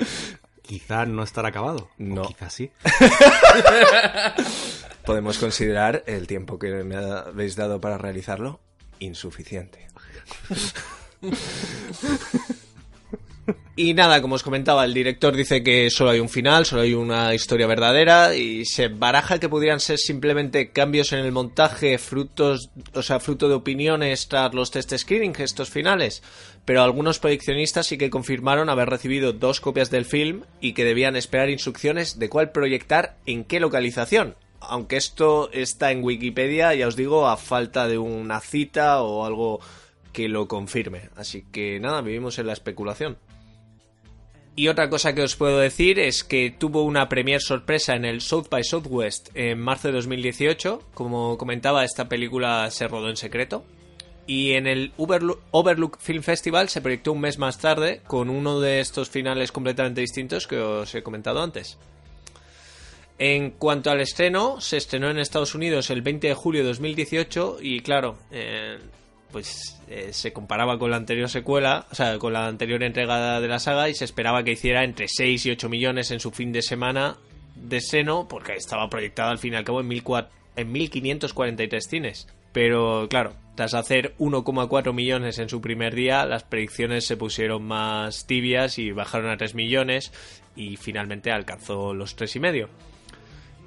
quizá 0.62 1.04
no 1.06 1.22
estará 1.22 1.48
acabado. 1.48 1.84
O 1.84 1.90
No. 1.98 2.22
quizá 2.22 2.50
sí. 2.50 2.70
Podemos 5.04 5.38
considerar 5.38 6.02
el 6.06 6.26
tiempo 6.26 6.58
que 6.58 6.68
me 6.84 6.96
habéis 6.96 7.56
dado 7.56 7.80
para 7.80 7.98
realizarlo 7.98 8.60
insuficiente. 9.00 9.86
Y 13.76 13.92
nada, 13.94 14.22
como 14.22 14.36
os 14.36 14.44
comentaba, 14.44 14.84
el 14.84 14.94
director 14.94 15.34
dice 15.34 15.64
que 15.64 15.90
solo 15.90 16.10
hay 16.10 16.20
un 16.20 16.28
final, 16.28 16.64
solo 16.64 16.82
hay 16.82 16.94
una 16.94 17.34
historia 17.34 17.66
verdadera 17.66 18.36
y 18.36 18.64
se 18.66 18.86
baraja 18.86 19.40
que 19.40 19.48
pudieran 19.48 19.80
ser 19.80 19.98
simplemente 19.98 20.70
cambios 20.70 21.12
en 21.12 21.18
el 21.18 21.32
montaje, 21.32 21.98
frutos, 21.98 22.70
o 22.92 23.02
sea, 23.02 23.18
fruto 23.18 23.48
de 23.48 23.56
opiniones 23.56 24.28
tras 24.28 24.54
los 24.54 24.70
test 24.70 24.96
screening 24.96 25.34
estos 25.38 25.70
finales. 25.70 26.22
Pero 26.64 26.84
algunos 26.84 27.18
proyeccionistas 27.18 27.88
sí 27.88 27.98
que 27.98 28.10
confirmaron 28.10 28.68
haber 28.68 28.88
recibido 28.88 29.32
dos 29.32 29.60
copias 29.60 29.90
del 29.90 30.04
film 30.04 30.44
y 30.60 30.74
que 30.74 30.84
debían 30.84 31.16
esperar 31.16 31.50
instrucciones 31.50 32.20
de 32.20 32.28
cuál 32.28 32.52
proyectar 32.52 33.16
en 33.26 33.42
qué 33.42 33.58
localización. 33.58 34.36
Aunque 34.60 34.96
esto 34.96 35.50
está 35.52 35.90
en 35.90 36.04
Wikipedia, 36.04 36.72
ya 36.74 36.86
os 36.86 36.94
digo, 36.94 37.26
a 37.26 37.36
falta 37.36 37.88
de 37.88 37.98
una 37.98 38.38
cita 38.40 39.02
o 39.02 39.26
algo 39.26 39.58
que 40.12 40.28
lo 40.28 40.46
confirme. 40.46 41.10
Así 41.16 41.44
que 41.50 41.80
nada, 41.80 42.02
vivimos 42.02 42.38
en 42.38 42.46
la 42.46 42.52
especulación. 42.52 43.18
Y 44.56 44.68
otra 44.68 44.88
cosa 44.88 45.14
que 45.14 45.22
os 45.22 45.34
puedo 45.34 45.58
decir 45.58 45.98
es 45.98 46.22
que 46.22 46.54
tuvo 46.56 46.82
una 46.82 47.08
premier 47.08 47.40
sorpresa 47.40 47.96
en 47.96 48.04
el 48.04 48.20
South 48.20 48.46
by 48.48 48.62
Southwest 48.62 49.30
en 49.34 49.58
marzo 49.58 49.88
de 49.88 49.94
2018. 49.94 50.80
Como 50.94 51.36
comentaba, 51.36 51.84
esta 51.84 52.08
película 52.08 52.70
se 52.70 52.86
rodó 52.86 53.08
en 53.08 53.16
secreto. 53.16 53.64
Y 54.26 54.52
en 54.52 54.68
el 54.68 54.92
Overlook, 54.96 55.98
Film 56.00 56.22
Festival 56.22 56.68
se 56.68 56.80
proyectó 56.80 57.12
un 57.12 57.20
mes 57.20 57.38
más 57.38 57.58
tarde 57.58 58.00
con 58.06 58.30
uno 58.30 58.60
de 58.60 58.80
estos 58.80 59.10
finales 59.10 59.50
completamente 59.50 60.00
distintos 60.00 60.46
que 60.46 60.58
os 60.58 60.94
he 60.94 61.02
comentado 61.02 61.42
antes. 61.42 61.76
En 63.18 63.50
cuanto 63.50 63.90
al 63.90 64.00
estreno, 64.00 64.60
se 64.60 64.76
estrenó 64.76 65.10
en 65.10 65.18
Estados 65.18 65.54
Unidos 65.54 65.90
el 65.90 66.02
20 66.02 66.28
de 66.28 66.34
julio 66.34 66.62
de 66.62 66.68
2018 66.68 67.58
y 67.60 67.80
claro, 67.80 68.18
eh, 68.30 68.78
pues 69.34 69.80
eh, 69.88 70.10
se 70.12 70.32
comparaba 70.32 70.78
con 70.78 70.92
la 70.92 70.96
anterior 70.96 71.28
secuela, 71.28 71.88
o 71.90 71.94
sea, 71.96 72.20
con 72.20 72.32
la 72.32 72.46
anterior 72.46 72.84
entrega 72.84 73.40
de 73.40 73.48
la 73.48 73.58
saga 73.58 73.88
y 73.88 73.94
se 73.94 74.04
esperaba 74.04 74.44
que 74.44 74.52
hiciera 74.52 74.84
entre 74.84 75.08
6 75.08 75.46
y 75.46 75.50
8 75.50 75.68
millones 75.68 76.12
en 76.12 76.20
su 76.20 76.30
fin 76.30 76.52
de 76.52 76.62
semana 76.62 77.16
de 77.56 77.80
seno, 77.80 78.28
porque 78.28 78.52
estaba 78.52 78.88
proyectada 78.88 79.32
al 79.32 79.38
fin 79.38 79.54
y 79.54 79.56
al 79.56 79.64
cabo 79.64 79.80
en, 79.80 79.88
1400 79.88 80.32
en 80.54 80.70
1543 80.70 81.84
cines. 81.84 82.28
Pero 82.52 83.08
claro, 83.10 83.34
tras 83.56 83.74
hacer 83.74 84.14
1,4 84.18 84.92
millones 84.92 85.40
en 85.40 85.48
su 85.48 85.60
primer 85.60 85.96
día, 85.96 86.24
las 86.26 86.44
predicciones 86.44 87.04
se 87.04 87.16
pusieron 87.16 87.64
más 87.64 88.28
tibias 88.28 88.78
y 88.78 88.92
bajaron 88.92 89.32
a 89.32 89.36
3 89.36 89.56
millones 89.56 90.12
y 90.54 90.76
finalmente 90.76 91.32
alcanzó 91.32 91.92
los 91.92 92.16
3,5. 92.16 92.68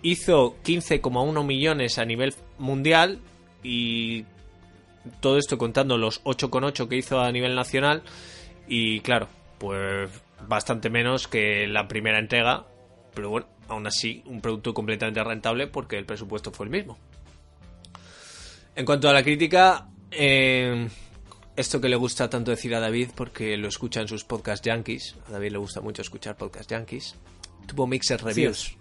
Hizo 0.02 0.56
15,1 0.64 1.46
millones 1.46 1.98
a 1.98 2.06
nivel 2.06 2.34
mundial 2.58 3.20
y 3.64 4.24
todo 5.20 5.38
esto 5.38 5.58
contando 5.58 5.98
los 5.98 6.24
8,8 6.24 6.88
que 6.88 6.98
hizo 6.98 7.20
a 7.20 7.32
nivel 7.32 7.56
nacional 7.56 8.04
y 8.68 9.00
claro, 9.02 9.28
pues 9.58 10.10
bastante 10.48 10.90
menos 10.90 11.28
que 11.28 11.68
la 11.68 11.88
primera 11.88 12.20
entrega, 12.20 12.66
pero 13.14 13.30
bueno, 13.30 13.48
aún 13.68 13.88
así 13.88 14.24
un 14.26 14.42
producto 14.42 14.74
completamente 14.74 15.24
rentable 15.24 15.68
porque 15.68 15.98
el 15.98 16.06
presupuesto 16.06 16.52
fue 16.52 16.66
el 16.66 16.72
mismo. 16.72 16.98
En 18.76 18.86
cuanto 18.86 19.10
a 19.10 19.14
la 19.14 19.24
crítica, 19.24 19.88
eh, 20.12 20.88
esto 21.56 21.82
que 21.82 21.90
le 21.90 21.96
gusta 21.96 22.30
tanto 22.30 22.52
decir 22.52 22.76
a 22.76 22.80
David 22.80 23.10
porque 23.16 23.58
lo 23.58 23.68
escucha 23.68 24.02
en 24.02 24.08
sus 24.08 24.24
podcast 24.24 24.64
yankees, 24.64 25.16
a 25.28 25.32
David 25.32 25.54
le 25.54 25.58
gusta 25.58 25.82
mucho 25.82 26.04
escuchar 26.04 26.38
podcast 26.38 26.70
yankees, 26.70 27.16
tuvo 27.66 27.88
mixed 27.88 28.22
reviews. 28.22 28.78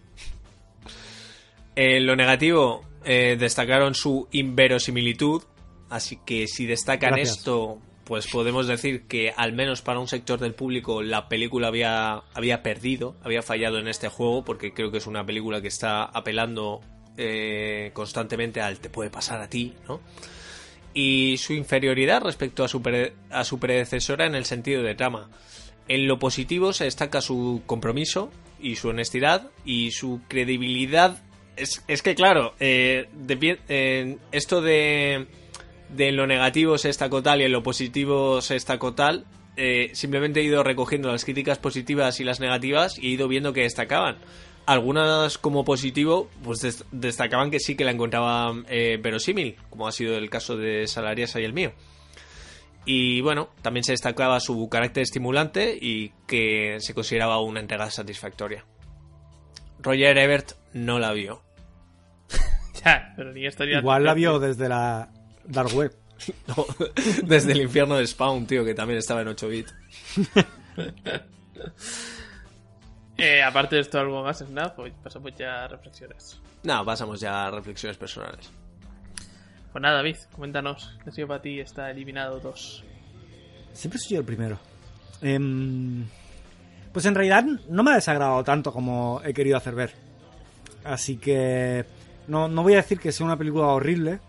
En 1.75 2.07
lo 2.07 2.17
negativo, 2.17 2.85
eh, 3.05 3.37
destacaron 3.39 3.95
su 3.95 4.29
inverosimilitud, 4.33 5.43
así 5.91 6.19
que 6.25 6.47
si 6.47 6.67
destacan 6.67 7.15
Gracias. 7.15 7.39
esto, 7.39 7.79
pues 8.05 8.27
podemos 8.29 8.67
decir 8.67 9.03
que 9.09 9.33
al 9.37 9.53
menos 9.53 9.83
para 9.83 9.99
un 9.99 10.09
sector 10.09 10.39
del 10.39 10.55
público 10.55 11.03
la 11.03 11.29
película 11.29 11.69
había, 11.69 12.23
había 12.35 12.63
perdido, 12.63 13.17
había 13.23 13.43
fallado 13.43 13.79
en 13.79 13.89
este 13.89 14.09
juego, 14.09 14.45
porque 14.45 14.73
creo 14.73 14.91
que 14.91 14.99
es 14.99 15.07
una 15.07 15.25
película 15.27 15.61
que 15.61 15.69
está 15.69 16.05
apelando 16.05 16.81
eh, 17.17 17.91
constantemente 17.95 18.61
al 18.61 18.79
te 18.79 18.91
puede 18.91 19.11
pasar 19.11 19.41
a 19.41 19.49
ti, 19.49 19.75
¿no? 19.89 20.01
Y 20.95 21.37
su 21.39 21.53
inferioridad 21.53 22.23
respecto 22.23 22.65
a 22.65 22.69
su, 22.69 22.81
pre- 22.81 23.13
a 23.31 23.45
su 23.45 23.59
predecesora 23.59 24.25
en 24.27 24.35
el 24.35 24.45
sentido 24.47 24.83
de 24.83 24.95
trama. 24.95 25.29
En 25.89 26.07
lo 26.07 26.19
positivo 26.19 26.73
se 26.73 26.85
destaca 26.85 27.21
su 27.21 27.63
compromiso 27.67 28.31
y 28.59 28.77
su 28.77 28.89
honestidad 28.89 29.51
y 29.65 29.91
su 29.91 30.21
credibilidad. 30.27 31.23
Es, 31.57 31.85
es 31.87 32.03
que, 32.03 32.15
claro, 32.15 32.55
eh, 32.61 33.09
de 33.13 33.59
eh, 33.69 34.17
esto 34.33 34.63
de, 34.63 35.27
de 35.89 36.09
en 36.09 36.17
lo 36.17 36.27
negativo 36.27 36.79
se 36.79 36.89
destacó 36.89 37.23
tal 37.23 37.41
y 37.41 37.45
en 37.45 37.53
lo 37.53 37.63
positivo 37.63 38.41
se 38.41 38.55
destacó 38.55 38.95
tal. 38.95 39.25
eh, 39.57 39.91
simplemente 39.95 40.41
he 40.41 40.45
ido 40.45 40.63
recogiendo 40.63 41.11
las 41.11 41.25
críticas 41.25 41.59
positivas 41.59 42.21
y 42.21 42.25
las 42.25 42.41
negativas 42.41 42.99
y 42.99 43.07
he 43.07 43.11
ido 43.11 43.27
viendo 43.29 43.53
que 43.53 43.63
destacaban. 43.63 44.17
Algunas 44.67 45.39
como 45.39 45.65
positivo, 45.65 46.29
pues 46.43 46.59
des- 46.61 46.85
destacaban 46.91 47.51
que 47.51 47.61
sí 47.61 47.75
que 47.77 47.85
la 47.85 47.93
encontraban 47.93 48.67
eh, 48.69 48.99
verosímil, 49.01 49.57
como 49.71 49.87
ha 49.89 49.93
sido 49.93 50.17
el 50.17 50.29
caso 50.29 50.57
de 50.57 50.87
Salariasa 50.89 51.41
y 51.41 51.45
el 51.45 51.53
mío. 51.53 51.73
Y 52.85 53.21
bueno, 53.21 53.49
también 53.63 53.85
se 53.85 53.93
destacaba 53.93 54.39
su 54.41 54.69
carácter 54.69 55.03
estimulante 55.05 55.77
y 55.81 56.13
que 56.27 56.77
se 56.81 56.95
consideraba 56.95 57.41
una 57.41 57.61
entrega 57.61 57.91
satisfactoria. 57.91 58.65
Roger 59.81 60.19
Ebert 60.19 60.53
no 60.73 60.99
la 60.99 61.13
vio. 61.13 61.43
Ya, 62.85 63.15
pero 63.17 63.33
ni 63.33 63.47
estaría. 63.47 63.79
Igual 63.79 64.05
la 64.05 64.15
vio 64.15 64.39
desde 64.39 64.69
la 64.69 65.09
Dark 65.49 65.75
Web. 65.75 65.97
No, 66.49 66.65
desde 67.25 67.53
el 67.53 67.61
infierno 67.61 67.97
de 67.97 68.07
Spawn, 68.07 68.47
tío, 68.47 68.65
que 68.65 68.73
también 68.73 68.99
estaba 68.99 69.21
en 69.21 69.29
8 69.29 69.49
bits. 69.49 69.75
Eh, 73.19 73.43
aparte 73.43 73.77
de 73.77 73.81
esto, 73.81 73.99
algo 73.99 74.23
más, 74.23 74.39
Snap, 74.41 74.77
pues 74.77 74.93
pasamos 75.03 75.33
ya 75.39 75.65
a 75.65 75.69
reflexiones. 75.69 76.39
No, 76.63 76.85
pasamos 76.85 77.19
ya 77.19 77.47
a 77.47 77.51
reflexiones 77.51 77.97
personales. 77.97 78.51
Pues 79.73 79.81
nada, 79.83 79.97
David, 79.97 80.17
coméntanos. 80.33 80.95
¿Qué 81.03 81.11
ha 81.11 81.13
sido 81.13 81.29
para 81.29 81.41
ti 81.41 81.61
está 81.61 81.91
eliminado 81.91 82.41
2? 82.41 82.85
Siempre 83.73 83.99
soy 83.99 84.15
yo 84.15 84.21
el 84.21 84.27
primero. 84.27 84.59
Em, 85.23 86.05
pues 86.93 87.07
en 87.07 87.15
realidad 87.15 87.45
no 87.69 87.83
me 87.83 87.93
ha 87.93 87.95
desagradado 87.95 88.45
tanto 88.45 88.73
como 88.73 89.23
he 89.25 89.33
querido 89.33 89.57
hacer 89.57 89.75
ver. 89.75 89.95
Así 90.85 91.17
que 91.17 91.85
no, 92.29 92.49
no 92.49 92.63
voy 92.63 92.75
a 92.75 92.77
decir 92.77 92.99
que 92.99 93.13
sea 93.13 93.27
una 93.27 93.37
película 93.37 93.67
horrible. 93.69 94.21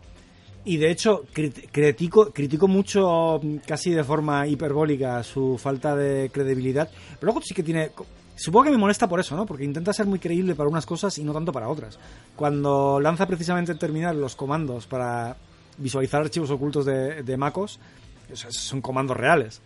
Y 0.68 0.78
de 0.78 0.92
hecho, 0.92 1.24
crit- 1.34 1.70
critico, 1.72 2.32
critico 2.34 2.68
mucho, 2.68 3.40
mm, 3.42 3.58
casi 3.66 3.92
de 3.92 4.04
forma 4.04 4.46
hiperbólica, 4.48 5.24
su 5.24 5.58
falta 5.58 5.96
de 5.96 6.30
credibilidad. 6.30 6.90
Pero 7.20 7.32
luego 7.32 7.42
sí 7.42 7.54
que 7.54 7.64
tiene. 7.64 7.92
Supongo 8.36 8.66
que 8.66 8.72
me 8.72 8.78
molesta 8.78 9.08
por 9.08 9.20
eso, 9.20 9.36
¿no? 9.36 9.46
Porque 9.46 9.64
intenta 9.64 9.94
ser 9.94 10.06
muy 10.06 10.20
creíble 10.20 10.56
para 10.56 10.70
unas 10.70 10.86
cosas 10.86 11.18
y 11.18 11.24
no 11.24 11.34
tanto 11.34 11.52
para 11.54 11.70
otras. 11.70 11.98
Cuando 12.36 13.00
lanza 13.00 13.26
precisamente 13.26 13.72
en 13.72 13.80
terminal 13.80 14.20
los 14.20 14.36
comandos 14.36 14.86
para 14.88 15.38
visualizar 15.78 16.22
archivos 16.22 16.52
ocultos 16.52 16.86
de, 16.86 17.24
de 17.24 17.38
MacOS, 17.38 17.80
son 18.34 18.82
comandos 18.82 19.16
reales. 19.18 19.62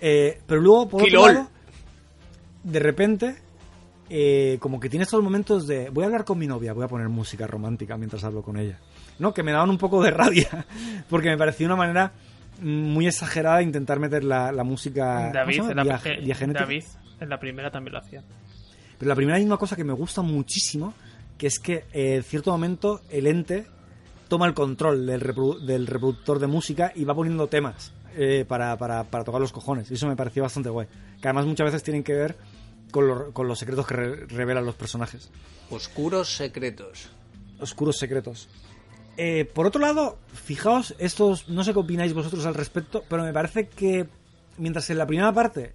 Eh, 0.00 0.38
pero 0.46 0.60
luego, 0.60 0.88
por 0.90 1.02
otro 1.02 1.20
lado, 1.32 1.48
de 2.64 2.78
repente, 2.80 3.36
eh, 4.10 4.58
como 4.60 4.78
que 4.78 4.88
tiene 4.90 5.04
estos 5.04 5.22
momentos 5.22 5.66
de 5.66 5.88
voy 5.90 6.02
a 6.04 6.06
hablar 6.06 6.24
con 6.24 6.38
mi 6.38 6.46
novia, 6.46 6.72
voy 6.74 6.84
a 6.84 6.88
poner 6.88 7.08
música 7.08 7.46
romántica 7.46 7.96
mientras 7.96 8.22
hablo 8.24 8.42
con 8.42 8.58
ella. 8.58 8.78
No, 9.18 9.32
que 9.34 9.42
me 9.42 9.52
daban 9.52 9.70
un 9.70 9.78
poco 9.78 10.02
de 10.02 10.10
rabia, 10.10 10.66
porque 11.08 11.28
me 11.28 11.38
pareció 11.38 11.66
una 11.66 11.76
manera 11.76 12.12
muy 12.60 13.06
exagerada 13.06 13.58
de 13.58 13.64
intentar 13.64 13.98
meter 13.98 14.24
la, 14.24 14.52
la 14.52 14.64
música 14.64 15.30
David, 15.32 15.56
¿cómo 15.58 15.66
se 15.68 15.70
en 15.72 15.76
la, 15.76 15.82
eh. 16.04 16.20
David, 16.60 16.84
en 17.20 17.28
la 17.28 17.38
primera 17.38 17.70
también 17.70 17.92
lo 17.94 17.98
hacía. 18.00 18.22
Pero 18.98 19.08
la 19.08 19.14
primera 19.16 19.38
hay 19.38 19.44
una 19.44 19.56
cosa 19.56 19.76
que 19.76 19.84
me 19.84 19.92
gusta 19.92 20.22
muchísimo, 20.22 20.94
que 21.36 21.46
es 21.48 21.58
que 21.58 21.84
eh, 21.92 22.16
en 22.16 22.22
cierto 22.22 22.50
momento 22.52 23.00
el 23.10 23.26
ente 23.26 23.66
toma 24.28 24.46
el 24.46 24.54
control 24.54 25.04
del, 25.06 25.20
reprodu- 25.20 25.60
del 25.60 25.86
reproductor 25.86 26.38
de 26.38 26.46
música 26.46 26.92
y 26.94 27.04
va 27.04 27.14
poniendo 27.14 27.46
temas 27.48 27.92
eh, 28.16 28.44
para, 28.46 28.76
para, 28.78 29.04
para 29.04 29.24
tocar 29.24 29.40
los 29.40 29.52
cojones. 29.52 29.90
Y 29.90 29.94
eso 29.94 30.06
me 30.06 30.16
pareció 30.16 30.42
bastante 30.44 30.70
guay. 30.70 30.86
Que 31.20 31.28
además 31.28 31.46
muchas 31.46 31.66
veces 31.66 31.82
tienen 31.82 32.02
que 32.04 32.14
ver 32.14 32.36
con, 32.92 33.06
lo- 33.08 33.32
con 33.32 33.48
los 33.48 33.58
secretos 33.58 33.86
que 33.86 33.94
re- 33.94 34.26
revelan 34.26 34.64
los 34.64 34.76
personajes. 34.76 35.30
Oscuros 35.70 36.28
secretos. 36.36 37.08
Oscuros 37.60 37.96
secretos. 37.98 38.48
Eh, 39.16 39.44
por 39.44 39.66
otro 39.66 39.80
lado, 39.80 40.18
fijaos, 40.32 40.94
estos, 40.98 41.48
no 41.48 41.62
sé 41.62 41.72
qué 41.72 41.78
opináis 41.78 42.12
vosotros 42.14 42.44
al 42.46 42.54
respecto, 42.54 43.04
pero 43.08 43.22
me 43.22 43.32
parece 43.32 43.68
que 43.68 44.08
mientras 44.58 44.90
en 44.90 44.98
la 44.98 45.06
primera 45.06 45.32
parte 45.32 45.74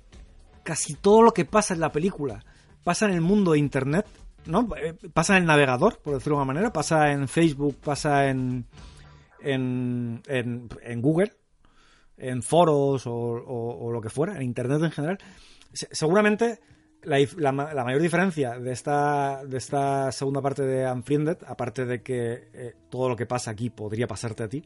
casi 0.64 0.94
todo 0.96 1.22
lo 1.22 1.32
que 1.32 1.46
pasa 1.46 1.74
en 1.74 1.80
la 1.80 1.92
película 1.92 2.44
pasa 2.84 3.06
en 3.06 3.14
el 3.14 3.22
mundo 3.22 3.52
de 3.54 3.60
Internet, 3.60 4.06
¿no? 4.46 4.68
Eh, 4.78 4.94
Pasa 5.14 5.36
en 5.38 5.44
el 5.44 5.48
navegador, 5.48 6.00
por 6.00 6.14
decirlo 6.16 6.36
de 6.36 6.42
alguna 6.42 6.54
manera, 6.54 6.74
pasa 6.74 7.12
en 7.12 7.28
Facebook, 7.28 7.78
pasa 7.84 8.28
en, 8.30 8.66
en, 9.42 10.22
en, 10.28 10.70
en 10.84 11.02
Google, 11.02 11.34
en 12.18 12.42
foros 12.44 13.06
o, 13.08 13.14
o- 13.14 13.86
o 13.86 13.92
lo 13.92 14.02
que 14.02 14.10
fuera, 14.10 14.36
en 14.36 14.42
Internet 14.44 14.82
en 14.84 14.92
general. 14.92 15.18
Se- 15.74 15.88
seguramente 15.92 16.60
la, 17.04 17.18
la 17.38 17.52
ma- 17.52 17.74
la 17.74 17.84
mayor 17.84 18.02
diferencia 18.02 18.60
de 18.60 18.72
esta, 18.72 19.44
de 19.46 19.58
esta 19.58 20.12
segunda 20.12 20.42
parte 20.42 20.64
de 20.64 20.92
Unfriended, 20.92 21.38
aparte 21.48 21.86
de 21.86 22.02
que 22.02 22.50
eh, 22.54 22.76
todo 22.90 23.10
lo 23.10 23.16
que 23.16 23.26
pasa 23.26 23.52
aquí 23.52 23.70
podría 23.70 24.08
pasarte 24.08 24.44
a 24.44 24.50
ti, 24.50 24.64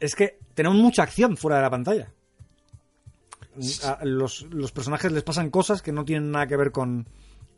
es 0.00 0.14
que 0.14 0.38
tenemos 0.54 0.78
mucha 0.78 1.02
acción 1.02 1.36
fuera 1.36 1.56
de 1.56 1.62
la 1.62 1.70
pantalla. 1.70 2.12
A 3.84 4.04
los, 4.04 4.42
los 4.50 4.72
personajes 4.72 5.12
les 5.12 5.22
pasan 5.22 5.50
cosas 5.50 5.80
que 5.80 5.92
no 5.92 6.04
tienen 6.04 6.32
nada 6.32 6.48
que 6.48 6.56
ver 6.56 6.72
con, 6.72 7.06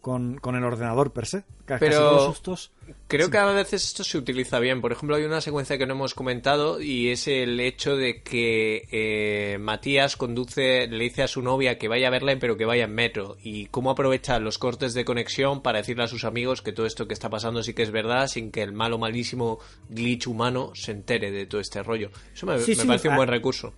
con, 0.06 0.38
con 0.38 0.54
el 0.54 0.62
ordenador 0.62 1.10
per 1.12 1.26
se. 1.26 1.40
Ca- 1.64 1.80
casi 1.80 1.86
Pero- 1.86 2.12
los 2.12 2.24
sustos. 2.26 2.70
Creo 3.08 3.28
que 3.28 3.38
a 3.38 3.46
veces 3.46 3.82
esto 3.84 4.04
se 4.04 4.18
utiliza 4.18 4.60
bien. 4.60 4.80
Por 4.80 4.92
ejemplo, 4.92 5.16
hay 5.16 5.24
una 5.24 5.40
secuencia 5.40 5.76
que 5.78 5.84
no 5.86 5.94
hemos 5.94 6.14
comentado 6.14 6.80
y 6.80 7.08
es 7.10 7.26
el 7.26 7.58
hecho 7.58 7.96
de 7.96 8.22
que 8.22 8.86
eh, 8.92 9.58
Matías 9.58 10.16
conduce, 10.16 10.86
le 10.86 11.02
dice 11.02 11.24
a 11.24 11.28
su 11.28 11.42
novia 11.42 11.76
que 11.76 11.88
vaya 11.88 12.06
a 12.06 12.10
verla, 12.10 12.36
pero 12.38 12.56
que 12.56 12.64
vaya 12.64 12.84
en 12.84 12.94
metro. 12.94 13.36
Y 13.42 13.66
cómo 13.66 13.90
aprovecha 13.90 14.38
los 14.38 14.58
cortes 14.58 14.94
de 14.94 15.04
conexión 15.04 15.60
para 15.60 15.78
decirle 15.78 16.04
a 16.04 16.08
sus 16.08 16.22
amigos 16.24 16.62
que 16.62 16.72
todo 16.72 16.86
esto 16.86 17.08
que 17.08 17.14
está 17.14 17.28
pasando 17.28 17.64
sí 17.64 17.74
que 17.74 17.82
es 17.82 17.90
verdad, 17.90 18.28
sin 18.28 18.52
que 18.52 18.62
el 18.62 18.72
malo, 18.72 18.98
malísimo 18.98 19.58
glitch 19.90 20.28
humano 20.28 20.70
se 20.76 20.92
entere 20.92 21.32
de 21.32 21.46
todo 21.46 21.60
este 21.60 21.82
rollo. 21.82 22.10
Eso 22.32 22.46
me, 22.46 22.60
Sí, 22.60 22.76
me 22.76 22.82
sí, 22.82 22.86
parece 22.86 23.08
un 23.08 23.16
buen 23.16 23.28
recurso. 23.28 23.74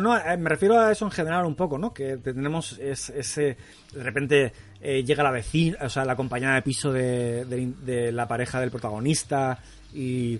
No, 0.00 0.16
eh, 0.16 0.36
me 0.38 0.48
refiero 0.48 0.78
a 0.80 0.90
eso 0.90 1.04
en 1.04 1.10
general 1.10 1.44
un 1.44 1.54
poco, 1.54 1.76
¿no? 1.76 1.92
Que 1.92 2.16
tenemos 2.18 2.78
es- 2.78 3.10
ese... 3.10 3.56
De 3.92 4.02
repente 4.02 4.52
eh, 4.80 5.02
llega 5.04 5.22
la 5.22 5.30
vecina, 5.30 5.78
o 5.82 5.88
sea, 5.88 6.04
la 6.04 6.16
compañera 6.16 6.54
de 6.54 6.62
piso 6.62 6.92
de, 6.92 7.44
de- 7.44 7.72
de 7.84 8.12
la 8.12 8.26
pareja 8.28 8.60
del 8.60 8.70
protagonista 8.70 9.58
y, 9.94 10.38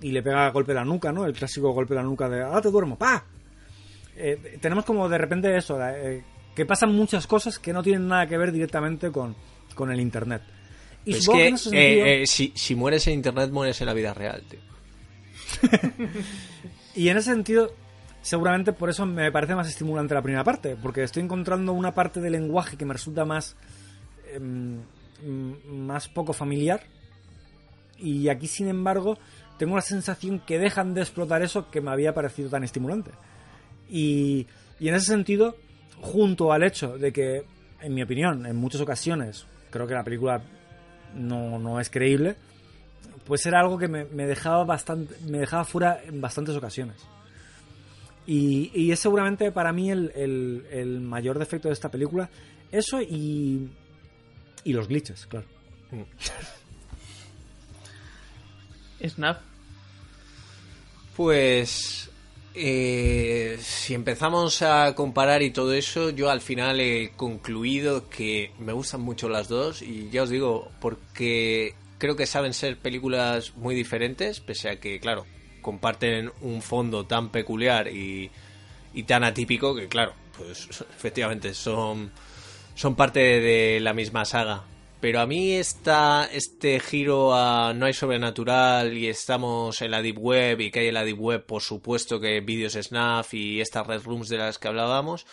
y 0.00 0.10
le 0.12 0.22
pega 0.22 0.48
golpe 0.50 0.72
en 0.72 0.76
la 0.76 0.84
nuca, 0.84 1.12
¿no? 1.12 1.24
El 1.26 1.32
clásico 1.32 1.72
golpe 1.72 1.94
en 1.94 1.98
la 1.98 2.02
nuca 2.04 2.28
de 2.28 2.42
¡ah, 2.42 2.60
te 2.62 2.70
duermo! 2.70 2.96
¡Pa! 2.96 3.24
Eh, 4.16 4.58
tenemos 4.60 4.84
como 4.84 5.08
de 5.08 5.18
repente 5.18 5.56
eso, 5.56 5.78
eh, 5.88 6.22
que 6.54 6.66
pasan 6.66 6.94
muchas 6.94 7.26
cosas 7.26 7.58
que 7.58 7.72
no 7.72 7.82
tienen 7.82 8.06
nada 8.08 8.26
que 8.26 8.36
ver 8.38 8.52
directamente 8.52 9.10
con, 9.10 9.34
con 9.74 9.90
el 9.90 9.98
Internet. 10.00 10.42
Y 11.04 11.12
es 11.14 11.26
que 11.28 11.56
sentido- 11.56 12.26
si, 12.26 12.52
si 12.54 12.74
mueres 12.74 13.06
en 13.06 13.14
internet, 13.14 13.50
mueres 13.50 13.80
en 13.80 13.86
la 13.86 13.94
vida 13.94 14.12
real, 14.12 14.42
tío. 14.48 14.60
Y 16.94 17.08
en 17.08 17.16
ese 17.16 17.30
sentido, 17.30 17.72
seguramente 18.20 18.72
por 18.72 18.90
eso 18.90 19.06
me 19.06 19.30
parece 19.30 19.54
más 19.54 19.68
estimulante 19.68 20.12
la 20.14 20.22
primera 20.22 20.44
parte, 20.44 20.76
porque 20.76 21.02
estoy 21.04 21.22
encontrando 21.22 21.72
una 21.72 21.94
parte 21.94 22.20
del 22.20 22.32
lenguaje 22.32 22.76
que 22.76 22.84
me 22.84 22.92
resulta 22.92 23.24
más, 23.24 23.56
más 24.38 26.08
poco 26.08 26.32
familiar. 26.32 26.82
Y 27.98 28.28
aquí, 28.28 28.46
sin 28.46 28.68
embargo, 28.68 29.18
tengo 29.58 29.76
la 29.76 29.82
sensación 29.82 30.40
que 30.40 30.58
dejan 30.58 30.94
de 30.94 31.02
explotar 31.02 31.42
eso 31.42 31.70
que 31.70 31.80
me 31.80 31.90
había 31.90 32.14
parecido 32.14 32.48
tan 32.48 32.64
estimulante. 32.64 33.10
Y, 33.88 34.46
y 34.78 34.88
en 34.88 34.94
ese 34.94 35.06
sentido, 35.06 35.56
junto 36.00 36.52
al 36.52 36.62
hecho 36.62 36.96
de 36.96 37.12
que, 37.12 37.44
en 37.82 37.94
mi 37.94 38.02
opinión, 38.02 38.46
en 38.46 38.56
muchas 38.56 38.80
ocasiones, 38.80 39.46
creo 39.70 39.86
que 39.86 39.94
la 39.94 40.04
película 40.04 40.42
no, 41.14 41.58
no 41.58 41.78
es 41.80 41.90
creíble, 41.90 42.36
pues 43.26 43.44
era 43.46 43.60
algo 43.60 43.76
que 43.78 43.88
me, 43.88 44.04
dejaba 44.26 44.64
bastante, 44.64 45.14
me 45.28 45.38
dejaba 45.38 45.64
fuera 45.64 46.00
en 46.04 46.20
bastantes 46.20 46.56
ocasiones. 46.56 46.96
Y, 48.26 48.70
y 48.74 48.92
es 48.92 49.00
seguramente 49.00 49.50
para 49.52 49.72
mí 49.72 49.90
el- 49.90 50.12
el 50.70 51.00
mayor 51.00 51.38
defecto 51.38 51.68
de 51.68 51.74
esta 51.74 51.90
película. 51.90 52.30
Eso 52.70 53.00
y. 53.02 53.68
Y 54.64 54.72
los 54.72 54.88
glitches, 54.88 55.26
claro. 55.26 55.46
Snap. 59.06 59.40
Pues 61.16 62.10
eh, 62.54 63.58
si 63.60 63.94
empezamos 63.94 64.62
a 64.62 64.94
comparar 64.94 65.42
y 65.42 65.50
todo 65.50 65.72
eso, 65.72 66.10
yo 66.10 66.30
al 66.30 66.40
final 66.40 66.80
he 66.80 67.12
concluido 67.16 68.08
que 68.08 68.52
me 68.58 68.72
gustan 68.72 69.00
mucho 69.02 69.28
las 69.28 69.48
dos 69.48 69.82
y 69.82 70.10
ya 70.10 70.22
os 70.22 70.30
digo, 70.30 70.70
porque 70.80 71.74
creo 71.98 72.16
que 72.16 72.26
saben 72.26 72.54
ser 72.54 72.76
películas 72.78 73.54
muy 73.56 73.74
diferentes, 73.74 74.40
pese 74.40 74.70
a 74.70 74.80
que, 74.80 74.98
claro, 75.00 75.26
comparten 75.60 76.32
un 76.40 76.62
fondo 76.62 77.06
tan 77.06 77.30
peculiar 77.30 77.88
y, 77.88 78.30
y 78.94 79.02
tan 79.04 79.22
atípico 79.22 79.74
que, 79.74 79.86
claro, 79.86 80.14
pues 80.36 80.68
efectivamente 80.96 81.54
son, 81.54 82.10
son 82.80 82.96
parte 82.96 83.20
de 83.20 83.78
la 83.78 83.92
misma 83.92 84.24
saga. 84.24 84.64
Pero 85.02 85.20
a 85.20 85.26
mí 85.26 85.52
esta, 85.52 86.26
este 86.32 86.80
giro 86.80 87.34
a 87.34 87.74
no 87.74 87.84
hay 87.84 87.92
sobrenatural 87.92 88.96
y 88.96 89.06
estamos 89.06 89.82
en 89.82 89.90
la 89.90 90.00
Deep 90.00 90.18
Web 90.18 90.60
y 90.62 90.70
que 90.70 90.80
hay 90.80 90.88
en 90.88 90.94
la 90.94 91.04
Deep 91.04 91.20
Web, 91.20 91.44
por 91.44 91.60
supuesto 91.60 92.18
que 92.18 92.40
vídeos 92.40 92.72
Snaf 92.72 93.34
y 93.34 93.60
estas 93.60 93.86
Red 93.86 94.04
Rooms 94.04 94.30
de 94.30 94.38
las 94.38 94.58
que 94.58 94.68
hablábamos. 94.68 95.26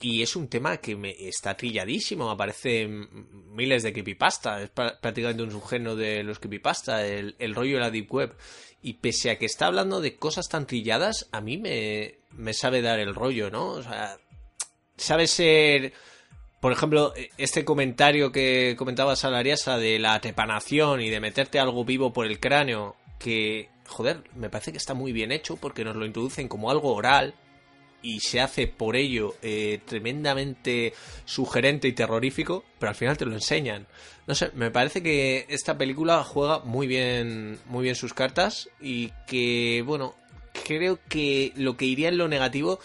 Y 0.00 0.22
es 0.22 0.34
un 0.36 0.48
tema 0.48 0.78
que 0.78 0.96
me 0.96 1.10
está 1.10 1.54
trilladísimo, 1.54 2.30
aparecen 2.30 3.28
miles 3.54 3.82
de 3.82 3.92
creepypasta, 3.92 4.62
es 4.62 4.70
prácticamente 4.70 5.42
un 5.42 5.50
subgénero 5.50 5.96
de 5.96 6.22
los 6.22 6.38
creepypasta, 6.38 7.06
el, 7.06 7.36
el 7.38 7.54
rollo 7.54 7.74
de 7.74 7.80
la 7.80 7.90
Deep 7.90 8.10
Web. 8.10 8.36
Y 8.80 8.94
pese 8.94 9.28
a 9.28 9.38
que 9.38 9.44
está 9.44 9.66
hablando 9.66 10.00
de 10.00 10.16
cosas 10.16 10.48
tan 10.48 10.66
trilladas, 10.66 11.28
a 11.30 11.42
mí 11.42 11.58
me, 11.58 12.20
me 12.30 12.54
sabe 12.54 12.80
dar 12.80 13.00
el 13.00 13.14
rollo, 13.14 13.50
¿no? 13.50 13.66
O 13.66 13.82
sea, 13.82 14.16
sabe 14.96 15.26
ser 15.26 15.92
por 16.60 16.72
ejemplo, 16.72 17.14
este 17.38 17.64
comentario 17.64 18.32
que 18.32 18.74
comentaba 18.78 19.16
Salariasa 19.16 19.78
de 19.78 19.98
la 19.98 20.20
trepanación 20.20 21.00
y 21.00 21.08
de 21.08 21.20
meterte 21.20 21.58
algo 21.58 21.84
vivo 21.84 22.12
por 22.12 22.26
el 22.26 22.38
cráneo, 22.38 22.96
que, 23.18 23.68
joder, 23.88 24.22
me 24.34 24.50
parece 24.50 24.72
que 24.72 24.78
está 24.78 24.94
muy 24.94 25.12
bien 25.12 25.32
hecho 25.32 25.56
porque 25.56 25.84
nos 25.84 25.96
lo 25.96 26.04
introducen 26.04 26.48
como 26.48 26.70
algo 26.70 26.94
oral 26.94 27.34
y 28.02 28.20
se 28.20 28.40
hace 28.40 28.66
por 28.66 28.96
ello 28.96 29.36
eh, 29.42 29.80
tremendamente 29.86 30.94
sugerente 31.24 31.88
y 31.88 31.92
terrorífico, 31.92 32.64
pero 32.78 32.90
al 32.90 32.96
final 32.96 33.16
te 33.16 33.26
lo 33.26 33.34
enseñan. 33.34 33.86
No 34.26 34.34
sé, 34.34 34.50
me 34.54 34.70
parece 34.70 35.02
que 35.02 35.46
esta 35.48 35.76
película 35.76 36.24
juega 36.24 36.60
muy 36.60 36.86
bien, 36.86 37.58
muy 37.66 37.84
bien 37.84 37.94
sus 37.94 38.14
cartas 38.14 38.68
y 38.80 39.12
que, 39.26 39.82
bueno, 39.86 40.14
creo 40.64 40.98
que 41.08 41.52
lo 41.56 41.76
que 41.76 41.86
iría 41.86 42.08
en 42.08 42.18
lo 42.18 42.28
negativo 42.28 42.80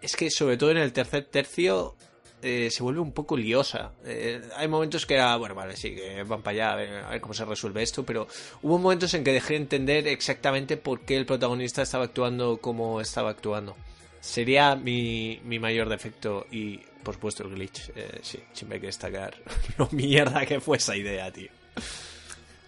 es 0.00 0.16
que 0.16 0.30
sobre 0.30 0.56
todo 0.56 0.70
en 0.70 0.78
el 0.78 0.92
tercer 0.92 1.24
tercio 1.24 1.96
eh, 2.42 2.68
se 2.70 2.82
vuelve 2.82 3.00
un 3.00 3.12
poco 3.12 3.36
liosa. 3.36 3.92
Eh, 4.04 4.40
hay 4.56 4.68
momentos 4.68 5.06
que 5.06 5.14
era, 5.14 5.36
bueno, 5.36 5.54
vale, 5.54 5.76
sí, 5.76 5.94
que 5.94 6.22
van 6.22 6.42
para 6.42 6.74
allá, 6.74 7.06
a 7.06 7.10
ver, 7.10 7.20
cómo 7.20 7.34
se 7.34 7.44
resuelve 7.44 7.82
esto, 7.82 8.04
pero 8.04 8.26
hubo 8.62 8.78
momentos 8.78 9.12
en 9.14 9.24
que 9.24 9.32
dejé 9.32 9.54
de 9.54 9.60
entender 9.60 10.08
exactamente 10.08 10.76
por 10.76 11.00
qué 11.00 11.16
el 11.16 11.26
protagonista 11.26 11.82
estaba 11.82 12.04
actuando 12.04 12.58
como 12.58 13.00
estaba 13.00 13.30
actuando. 13.30 13.76
Sería 14.20 14.76
mi, 14.76 15.40
mi 15.44 15.58
mayor 15.58 15.88
defecto 15.88 16.46
y, 16.50 16.78
por 17.02 17.14
supuesto, 17.14 17.44
el 17.44 17.54
glitch. 17.54 17.90
Eh, 17.94 18.20
sí, 18.22 18.38
siempre 18.52 18.76
hay 18.76 18.80
que 18.80 18.86
destacar 18.88 19.34
lo 19.78 19.88
mierda 19.92 20.44
que 20.46 20.60
fue 20.60 20.76
esa 20.76 20.96
idea, 20.96 21.30
tío. 21.30 21.48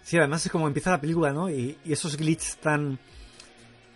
Sí, 0.03 0.17
además 0.17 0.45
es 0.45 0.51
como 0.51 0.67
empieza 0.67 0.91
la 0.91 1.01
película, 1.01 1.31
¿no? 1.31 1.49
Y, 1.49 1.77
y 1.85 1.93
esos 1.93 2.17
glitches 2.17 2.57
tan. 2.57 2.99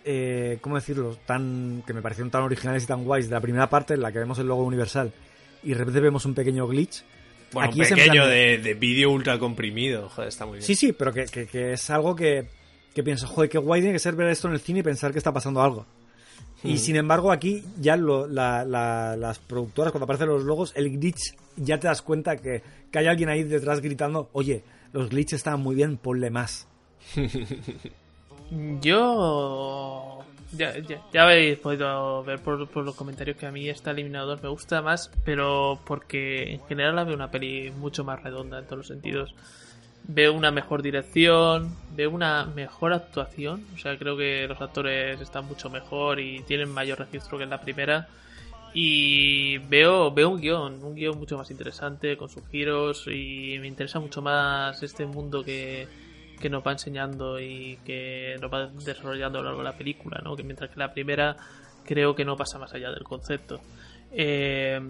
Eh, 0.04 0.58
¿Cómo 0.60 0.76
decirlo? 0.76 1.16
Tan. 1.26 1.82
que 1.86 1.92
me 1.92 2.00
parecieron 2.00 2.30
tan 2.30 2.42
originales 2.42 2.84
y 2.84 2.86
tan 2.86 3.04
guays 3.04 3.28
de 3.28 3.34
la 3.34 3.40
primera 3.40 3.68
parte, 3.68 3.94
en 3.94 4.00
la 4.00 4.10
que 4.10 4.18
vemos 4.18 4.38
el 4.38 4.46
logo 4.46 4.64
universal, 4.64 5.12
y 5.62 5.68
de 5.70 5.74
repente 5.74 6.00
vemos 6.00 6.24
un 6.24 6.34
pequeño 6.34 6.66
glitch. 6.66 7.02
Bueno, 7.52 7.70
Aquí 7.70 7.80
en 7.82 7.88
pequeño 7.88 8.12
plan 8.24 8.28
de, 8.28 8.58
de 8.58 8.74
vídeo 8.74 9.10
ultra 9.10 9.38
comprimido. 9.38 10.08
Joder, 10.10 10.28
está 10.28 10.44
muy 10.46 10.54
bien. 10.58 10.66
Sí, 10.66 10.74
sí, 10.74 10.92
pero 10.92 11.12
que, 11.12 11.24
que- 11.26 11.46
que 11.46 11.72
es 11.72 11.88
algo 11.90 12.14
que, 12.14 12.46
que 12.94 13.02
pienso, 13.02 13.26
joder, 13.26 13.48
qué 13.48 13.58
guay 13.58 13.80
tiene 13.80 13.94
que 13.94 13.98
ser 13.98 14.14
ver 14.14 14.28
esto 14.28 14.48
en 14.48 14.54
el 14.54 14.60
cine 14.60 14.80
y 14.80 14.82
pensar 14.82 15.12
que 15.12 15.18
está 15.18 15.32
pasando 15.32 15.62
algo. 15.62 15.86
Y 16.64 16.78
sin 16.78 16.96
embargo, 16.96 17.30
aquí 17.30 17.62
ya 17.80 17.96
lo- 17.96 18.26
la- 18.26 18.64
la- 18.64 19.16
las 19.16 19.38
productoras, 19.38 19.92
cuando 19.92 20.04
aparecen 20.04 20.28
los 20.28 20.42
logos, 20.42 20.72
el 20.74 20.90
glitch 20.98 21.34
ya 21.56 21.78
te 21.78 21.86
das 21.86 22.02
cuenta 22.02 22.36
que, 22.36 22.62
que 22.90 22.98
hay 22.98 23.06
alguien 23.06 23.28
ahí 23.28 23.44
detrás 23.44 23.80
gritando, 23.80 24.28
oye, 24.32 24.62
los 24.92 25.08
glitches 25.08 25.36
estaban 25.38 25.60
muy 25.60 25.74
bien, 25.76 25.96
ponle 25.98 26.30
más. 26.30 26.66
Yo. 28.80 30.17
Ya, 30.52 30.78
ya, 30.78 31.02
ya 31.12 31.24
habéis 31.24 31.58
podido 31.58 32.24
ver 32.24 32.40
por, 32.40 32.66
por 32.68 32.84
los 32.84 32.94
comentarios 32.94 33.36
que 33.36 33.46
a 33.46 33.52
mí 33.52 33.68
esta 33.68 33.90
eliminador 33.90 34.42
me 34.42 34.48
gusta 34.48 34.80
más, 34.80 35.10
pero 35.24 35.78
porque 35.84 36.54
en 36.54 36.64
general 36.66 36.96
la 36.96 37.04
veo 37.04 37.14
una 37.14 37.30
peli 37.30 37.70
mucho 37.70 38.02
más 38.02 38.22
redonda 38.22 38.58
en 38.58 38.64
todos 38.64 38.78
los 38.78 38.86
sentidos. 38.86 39.34
Veo 40.04 40.32
una 40.32 40.50
mejor 40.50 40.80
dirección, 40.80 41.76
veo 41.94 42.10
una 42.10 42.46
mejor 42.46 42.94
actuación, 42.94 43.66
o 43.74 43.78
sea, 43.78 43.98
creo 43.98 44.16
que 44.16 44.46
los 44.48 44.58
actores 44.62 45.20
están 45.20 45.44
mucho 45.44 45.68
mejor 45.68 46.18
y 46.18 46.40
tienen 46.44 46.72
mayor 46.72 46.98
registro 46.98 47.36
que 47.36 47.44
en 47.44 47.50
la 47.50 47.60
primera. 47.60 48.08
Y 48.72 49.58
veo, 49.58 50.10
veo 50.12 50.30
un 50.30 50.40
guion, 50.40 50.82
un 50.82 50.94
guion 50.94 51.18
mucho 51.18 51.36
más 51.36 51.50
interesante 51.50 52.16
con 52.16 52.30
sus 52.30 52.46
giros 52.48 53.06
y 53.06 53.58
me 53.60 53.66
interesa 53.66 54.00
mucho 54.00 54.22
más 54.22 54.82
este 54.82 55.04
mundo 55.04 55.44
que, 55.44 55.88
que 56.38 56.48
nos 56.50 56.66
va 56.66 56.72
enseñando 56.72 57.40
y 57.40 57.78
que 57.84 58.36
nos 58.40 58.52
va 58.52 58.66
desarrollando 58.66 59.38
a 59.38 59.42
lo 59.42 59.48
largo 59.48 59.60
de 59.60 59.70
la 59.70 59.76
película, 59.76 60.20
¿no? 60.22 60.36
Que 60.36 60.42
mientras 60.42 60.70
que 60.70 60.78
la 60.78 60.92
primera 60.92 61.36
creo 61.84 62.14
que 62.14 62.24
no 62.24 62.36
pasa 62.36 62.58
más 62.58 62.72
allá 62.74 62.90
del 62.90 63.02
concepto. 63.02 63.60
Eh, 64.12 64.80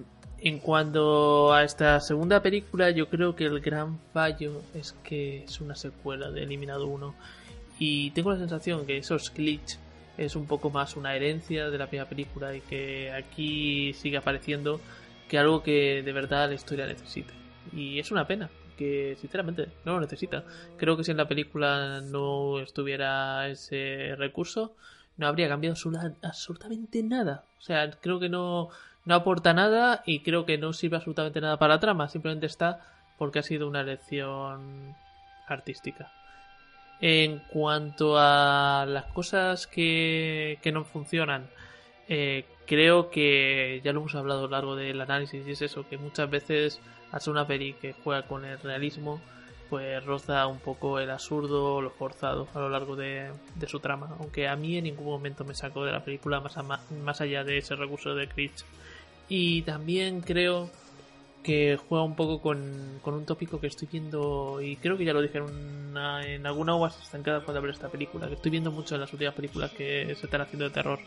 en 0.41 0.59
cuanto 0.60 1.52
a 1.52 1.65
esta 1.65 2.01
segunda 2.01 2.41
película, 2.43 2.91
yo 2.91 3.09
creo 3.09 3.35
que 3.35 3.44
el 3.44 3.60
gran 3.60 3.99
fallo 4.12 4.62
es 4.75 4.93
que 5.02 5.44
es 5.44 5.60
una 5.60 5.75
secuela 5.75 6.31
de 6.31 6.44
Eliminado 6.44 6.86
1 6.86 7.15
y 7.81 8.10
tengo 8.10 8.31
la 8.33 8.39
sensación 8.39 8.86
que 8.86 8.99
esos 8.99 9.33
glitch 9.33 9.78
es 10.17 10.36
un 10.36 10.47
poco 10.47 10.70
más 10.70 10.97
una 10.97 11.15
herencia 11.15 11.70
de 11.70 11.78
la 11.78 11.86
primera 11.86 12.09
película 12.09 12.55
y 12.55 12.60
que 12.60 13.12
aquí 13.12 13.93
sigue 13.94 14.17
apareciendo 14.17 14.81
que 15.28 15.39
algo 15.39 15.62
que 15.62 16.02
de 16.02 16.12
verdad 16.12 16.49
la 16.49 16.55
historia 16.55 16.86
necesita. 16.86 17.33
Y 17.73 17.99
es 17.99 18.10
una 18.10 18.27
pena, 18.27 18.49
que 18.78 19.16
sinceramente 19.20 19.68
no 19.84 19.94
lo 19.94 20.00
necesita. 20.00 20.44
Creo 20.78 20.97
que 20.97 21.05
si 21.05 21.10
en 21.10 21.18
la 21.18 21.28
película 21.28 22.00
no 22.00 22.60
estuviera 22.60 23.48
ese 23.48 24.15
recurso, 24.16 24.74
no 25.18 25.26
habría 25.26 25.48
cambiado 25.48 25.76
absolu- 25.76 26.15
absolutamente 26.23 27.02
nada. 27.02 27.44
O 27.58 27.62
sea, 27.62 27.90
creo 27.90 28.20
que 28.20 28.28
no, 28.28 28.68
no 29.05 29.15
aporta 29.15 29.52
nada 29.52 30.02
y 30.07 30.20
creo 30.20 30.47
que 30.47 30.57
no 30.57 30.73
sirve 30.73 30.97
absolutamente 30.97 31.40
nada 31.40 31.58
para 31.58 31.74
la 31.74 31.81
trama. 31.81 32.08
Simplemente 32.08 32.47
está 32.47 32.81
porque 33.18 33.40
ha 33.40 33.42
sido 33.42 33.68
una 33.68 33.81
elección 33.81 34.94
artística. 35.48 36.12
En 37.00 37.40
cuanto 37.52 38.16
a 38.18 38.86
las 38.89 39.05
cosas 39.07 39.66
que, 39.66 40.58
que 40.62 40.73
no 40.73 40.84
funcionan, 40.84 41.48
eh, 42.08 42.44
creo 42.66 43.10
que 43.10 43.81
ya 43.84 43.92
lo 43.92 44.00
hemos 44.00 44.15
hablado 44.15 44.40
a 44.40 44.42
lo 44.42 44.48
largo 44.50 44.76
del 44.76 45.00
análisis 45.00 45.47
y 45.47 45.50
es 45.52 45.62
eso, 45.62 45.89
que 45.89 45.98
muchas 45.98 46.28
veces 46.28 46.81
hace 47.12 47.31
una 47.31 47.47
peli 47.47 47.75
que 47.75 47.95
juega 48.05 48.23
con 48.27 48.45
el 48.45 48.59
realismo, 48.59 49.23
pues 49.69 50.03
roza 50.05 50.47
un 50.47 50.59
poco 50.61 50.99
el 50.99 51.11
absurdo 51.11 51.83
lo 51.83 51.91
forzado 51.91 52.49
a 52.55 52.59
lo 52.59 52.70
largo 52.70 52.97
de, 52.97 53.31
de 53.55 53.67
su 53.69 53.81
trama, 53.81 54.17
aunque 54.19 54.49
a 54.49 54.57
mí 54.57 54.78
en 54.78 54.85
ningún 54.85 55.07
momento 55.07 55.45
me 55.45 55.55
sacó 55.55 55.85
de 55.85 55.93
la 55.93 56.05
película 56.05 56.41
más, 56.41 56.57
a- 56.57 56.62
más 56.62 57.20
allá 57.20 57.45
de 57.45 57.59
ese 57.59 57.77
recurso 57.77 58.15
de 58.15 58.27
glitch. 58.27 58.65
Y 59.28 59.62
también 59.62 60.23
creo 60.23 60.70
que 61.43 61.78
juega 61.89 62.05
un 62.05 62.17
poco 62.17 62.41
con, 62.41 63.01
un 63.05 63.27
tópico 63.27 63.61
que 63.61 63.69
estoy 63.69 63.89
viendo, 63.91 64.61
y 64.61 64.77
creo 64.77 64.97
que 64.97 65.05
ya 65.05 65.12
lo 65.12 65.20
dije 65.20 65.39
en, 65.39 65.45
una, 65.45 66.27
en 66.27 66.47
alguna 66.47 66.73
aguas 66.73 67.01
estancada 67.03 67.41
cuando 67.43 67.62
ver 67.62 67.70
esta 67.70 67.89
película, 67.89 68.27
que 68.28 68.35
estoy 68.35 68.51
viendo 68.51 68.70
mucho 68.70 68.95
en 68.95 69.03
las 69.03 69.12
últimas 69.12 69.35
películas 69.35 69.70
que 69.73 70.15
se 70.17 70.27
están 70.27 70.41
haciendo 70.41 70.65
de 70.65 70.70
terror. 70.70 70.99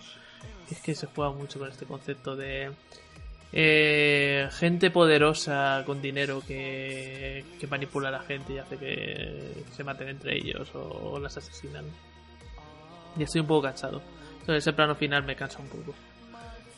Es 0.70 0.82
que 0.82 0.96
se 0.96 1.08
juega 1.08 1.32
mucho 1.32 1.60
con 1.60 1.70
este 1.70 1.86
concepto 1.86 2.36
de 2.36 2.72
eh, 3.54 4.48
gente 4.52 4.92
poderosa 4.92 5.84
con 5.86 6.02
dinero 6.02 6.42
que, 6.46 7.44
que 7.60 7.68
manipula 7.68 8.10
a 8.10 8.12
la 8.12 8.22
gente 8.22 8.54
y 8.54 8.58
hace 8.58 8.78
que 8.78 9.64
se 9.72 9.84
maten 9.84 10.10
entre 10.10 10.38
ellos 10.38 10.70
o 10.74 11.20
las 11.20 11.38
asesinan. 11.38 11.86
Y 13.18 13.24
estoy 13.24 13.42
un 13.42 13.48
poco 13.48 13.64
cansado. 13.64 14.02
Entonces 14.40 14.64
ese 14.64 14.74
plano 14.74 14.96
final 14.96 15.24
me 15.24 15.36
cansa 15.36 15.60
un 15.60 15.68
poco. 15.68 15.94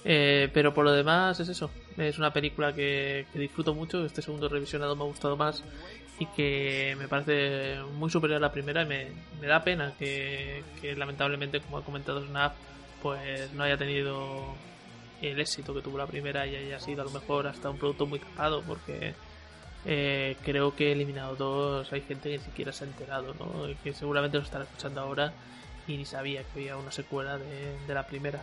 Eh, 0.05 0.49
pero 0.53 0.73
por 0.73 0.83
lo 0.83 0.91
demás 0.91 1.39
es 1.39 1.49
eso. 1.49 1.69
Es 1.97 2.17
una 2.17 2.33
película 2.33 2.73
que, 2.73 3.25
que 3.31 3.39
disfruto 3.39 3.73
mucho. 3.73 4.03
Este 4.05 4.21
segundo 4.21 4.49
revisionado 4.49 4.95
me 4.95 5.03
ha 5.03 5.07
gustado 5.07 5.37
más 5.37 5.63
y 6.19 6.25
que 6.27 6.95
me 6.99 7.07
parece 7.07 7.77
muy 7.93 8.09
superior 8.09 8.37
a 8.37 8.41
la 8.41 8.51
primera. 8.51 8.83
Y 8.83 8.87
me, 8.87 9.07
me 9.39 9.47
da 9.47 9.63
pena 9.63 9.93
que, 9.97 10.63
que 10.81 10.95
lamentablemente, 10.95 11.61
como 11.61 11.77
ha 11.77 11.85
comentado 11.85 12.25
Snap, 12.25 12.53
pues 13.01 13.51
no 13.53 13.63
haya 13.63 13.77
tenido 13.77 14.55
el 15.27 15.39
éxito 15.39 15.73
que 15.73 15.81
tuvo 15.81 15.97
la 15.97 16.07
primera 16.07 16.45
y 16.45 16.55
haya 16.55 16.79
sido 16.79 17.01
a 17.01 17.05
lo 17.05 17.11
mejor 17.11 17.47
hasta 17.47 17.69
un 17.69 17.77
producto 17.77 18.05
muy 18.05 18.19
capado 18.19 18.61
porque 18.61 19.13
eh, 19.85 20.35
creo 20.43 20.75
que 20.75 20.91
Eliminado 20.91 21.35
2 21.35 21.93
hay 21.93 22.01
gente 22.01 22.29
que 22.29 22.37
ni 22.37 22.43
siquiera 22.43 22.71
se 22.71 22.85
ha 22.85 22.87
enterado, 22.87 23.33
¿no? 23.39 23.69
Y 23.69 23.75
que 23.75 23.93
seguramente 23.93 24.37
lo 24.37 24.43
estará 24.43 24.65
escuchando 24.65 25.01
ahora 25.01 25.33
y 25.87 25.97
ni 25.97 26.05
sabía 26.05 26.43
que 26.43 26.59
había 26.59 26.77
una 26.77 26.91
secuela 26.91 27.37
de, 27.37 27.77
de 27.87 27.93
la 27.93 28.07
primera. 28.07 28.41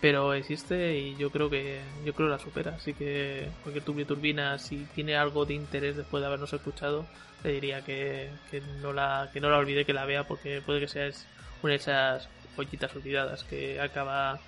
Pero 0.00 0.34
existe 0.34 0.98
y 0.98 1.16
yo 1.16 1.30
creo 1.30 1.48
que 1.48 1.80
yo 2.04 2.12
creo 2.14 2.28
la 2.28 2.38
supera. 2.38 2.74
Así 2.76 2.92
que 2.92 3.48
cualquier 3.62 3.84
turbio 3.84 4.06
turbina, 4.06 4.58
si 4.58 4.86
tiene 4.94 5.16
algo 5.16 5.46
de 5.46 5.54
interés 5.54 5.96
después 5.96 6.20
de 6.20 6.26
habernos 6.26 6.52
escuchado, 6.52 7.06
le 7.42 7.52
diría 7.52 7.82
que, 7.82 8.28
que 8.50 8.60
no 8.82 8.92
la 8.92 9.30
que 9.32 9.40
no 9.40 9.50
la 9.50 9.58
olvide, 9.58 9.84
que 9.84 9.92
la 9.94 10.04
vea, 10.04 10.24
porque 10.24 10.60
puede 10.60 10.80
que 10.80 10.88
sea 10.88 11.10
una 11.62 11.72
de 11.72 11.76
esas 11.76 12.28
joyitas 12.56 12.94
olvidadas 12.94 13.44
que 13.44 13.80
acaba, 13.80 14.40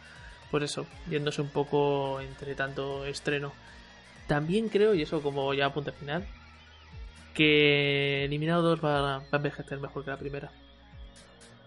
pues 0.51 0.65
eso, 0.65 0.87
yéndose 1.09 1.43
un 1.43 1.49
poco 1.49 2.21
entre 2.21 2.55
tanto 2.55 3.05
estreno. 3.05 3.53
También 4.27 4.69
creo, 4.69 4.95
y 4.95 5.03
eso 5.03 5.23
como 5.23 5.55
ya 5.55 5.67
apunte 5.67 5.93
final, 5.93 6.27
que 7.35 8.25
Eliminado 8.25 8.63
2 8.63 8.85
va, 8.85 9.19
va 9.19 9.25
a 9.31 9.37
envejecer 9.37 9.79
mejor 9.79 10.05
que 10.05 10.11
la 10.11 10.19
primera. 10.19 10.51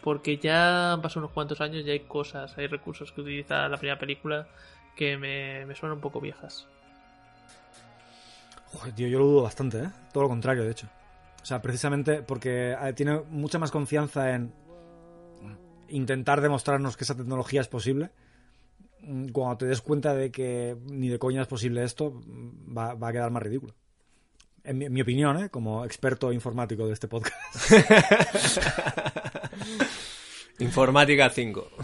Porque 0.01 0.37
ya 0.37 0.93
han 0.93 1.01
pasado 1.01 1.21
unos 1.21 1.33
cuantos 1.33 1.61
años 1.61 1.85
y 1.85 1.91
hay 1.91 2.01
cosas, 2.01 2.57
hay 2.57 2.67
recursos 2.67 3.11
que 3.11 3.21
utiliza 3.21 3.67
la 3.67 3.77
primera 3.77 3.99
película 3.99 4.47
que 4.95 5.17
me, 5.17 5.65
me 5.65 5.75
suenan 5.75 5.97
un 5.97 6.01
poco 6.01 6.21
viejas. 6.21 6.67
Joder, 8.65 8.93
tío, 8.93 9.07
yo 9.07 9.19
lo 9.19 9.25
dudo 9.25 9.43
bastante, 9.43 9.79
¿eh? 9.79 9.89
Todo 10.13 10.23
lo 10.23 10.29
contrario, 10.29 10.63
de 10.63 10.71
hecho. 10.71 10.87
O 11.41 11.45
sea, 11.45 11.61
precisamente 11.61 12.21
porque 12.21 12.71
eh, 12.79 12.93
tiene 12.93 13.21
mucha 13.29 13.59
más 13.59 13.71
confianza 13.71 14.33
en 14.33 14.53
intentar 15.87 16.41
demostrarnos 16.41 16.97
que 16.97 17.03
esa 17.03 17.15
tecnología 17.15 17.61
es 17.61 17.67
posible. 17.67 18.11
Mm, 19.01 19.29
Cuando 19.29 19.57
te 19.57 19.65
des 19.65 19.81
cuenta 19.81 20.13
de 20.13 20.31
que 20.31 20.77
ni 20.85 21.09
de 21.09 21.19
coña 21.19 21.41
es 21.41 21.47
posible 21.47 21.83
esto, 21.83 22.11
mm, 22.11 22.77
va, 22.77 22.93
va 22.95 23.09
a 23.09 23.11
quedar 23.11 23.31
más 23.31 23.43
ridículo. 23.43 23.73
En 24.63 24.77
mi, 24.77 25.01
opinión, 25.01 25.41
¿eh? 25.41 25.49
Como 25.49 25.85
experto 25.85 26.33
informático 26.33 26.85
de 26.85 26.93
este 26.93 27.07
podcast. 27.07 27.71
Informática 30.59 31.29
5. 31.29 31.69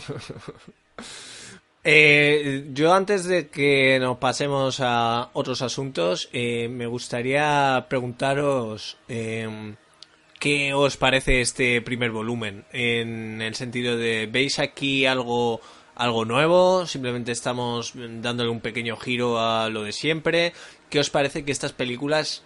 Eh, 1.87 2.71
yo 2.73 2.95
antes 2.95 3.25
de 3.25 3.47
que 3.47 3.99
nos 3.99 4.17
pasemos 4.17 4.79
a 4.81 5.29
otros 5.33 5.61
asuntos, 5.61 6.29
eh, 6.33 6.67
me 6.67 6.87
gustaría 6.87 7.85
preguntaros 7.87 8.97
qué 9.07 10.73
os 10.73 10.97
parece 10.97 11.41
este 11.41 11.83
primer 11.83 12.09
volumen, 12.09 12.65
en 12.71 13.39
el 13.39 13.53
sentido 13.53 13.97
de, 13.97 14.25
¿veis 14.25 14.57
aquí 14.57 15.05
algo, 15.05 15.61
algo 15.95 16.25
nuevo? 16.25 16.85
Simplemente 16.85 17.31
estamos 17.31 17.93
dándole 17.95 18.49
un 18.49 18.61
pequeño 18.61 18.97
giro 18.97 19.39
a 19.39 19.69
lo 19.69 19.83
de 19.83 19.91
siempre. 19.91 20.53
¿Qué 20.89 20.99
os 20.99 21.09
parece 21.09 21.45
que 21.45 21.51
estas 21.51 21.73
películas 21.73 22.43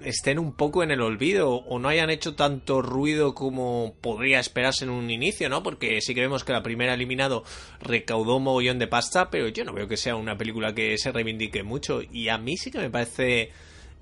estén 0.00 0.38
un 0.38 0.52
poco 0.52 0.82
en 0.82 0.90
el 0.90 1.00
olvido 1.00 1.54
o 1.54 1.78
no 1.78 1.88
hayan 1.88 2.10
hecho 2.10 2.34
tanto 2.34 2.82
ruido 2.82 3.34
como 3.34 3.94
podría 4.00 4.40
esperarse 4.40 4.84
en 4.84 4.90
un 4.90 5.10
inicio, 5.10 5.48
¿no? 5.48 5.62
Porque 5.62 6.00
sí 6.00 6.14
que 6.14 6.20
vemos 6.20 6.44
que 6.44 6.52
la 6.52 6.62
primera 6.62 6.94
eliminado 6.94 7.44
recaudó 7.80 8.36
un 8.36 8.44
mogollón 8.44 8.78
de 8.78 8.88
pasta, 8.88 9.30
pero 9.30 9.48
yo 9.48 9.64
no 9.64 9.72
veo 9.72 9.88
que 9.88 9.96
sea 9.96 10.16
una 10.16 10.36
película 10.36 10.74
que 10.74 10.98
se 10.98 11.12
reivindique 11.12 11.62
mucho 11.62 12.02
y 12.02 12.28
a 12.28 12.38
mí 12.38 12.56
sí 12.56 12.70
que 12.70 12.78
me 12.78 12.90
parece 12.90 13.52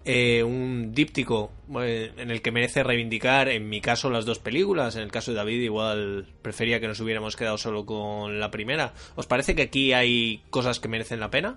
eh, 0.07 0.43
un 0.43 0.93
díptico 0.93 1.51
eh, 1.81 2.13
en 2.19 2.31
el 2.31 2.43
que 2.43 2.53
merece 2.53 2.83
reivindicar, 2.83 3.49
en 3.49 3.71
mi 3.71 3.81
caso, 3.81 4.11
las 4.11 4.27
dos 4.27 4.39
películas. 4.39 4.97
En 4.97 5.03
el 5.03 5.11
caso 5.11 5.31
de 5.31 5.39
David, 5.39 5.63
igual 5.63 6.27
prefería 6.43 6.79
que 6.79 6.87
nos 6.87 7.01
hubiéramos 7.01 7.37
quedado 7.37 7.57
solo 7.57 7.87
con 7.87 8.39
la 8.39 8.51
primera. 8.51 8.93
¿Os 9.17 9.27
parece 9.27 9.55
que 9.55 9.63
aquí 9.63 9.95
hay 9.95 10.43
cosas 10.51 10.79
que 10.79 10.89
merecen 10.89 11.21
la 11.21 11.31
pena? 11.31 11.57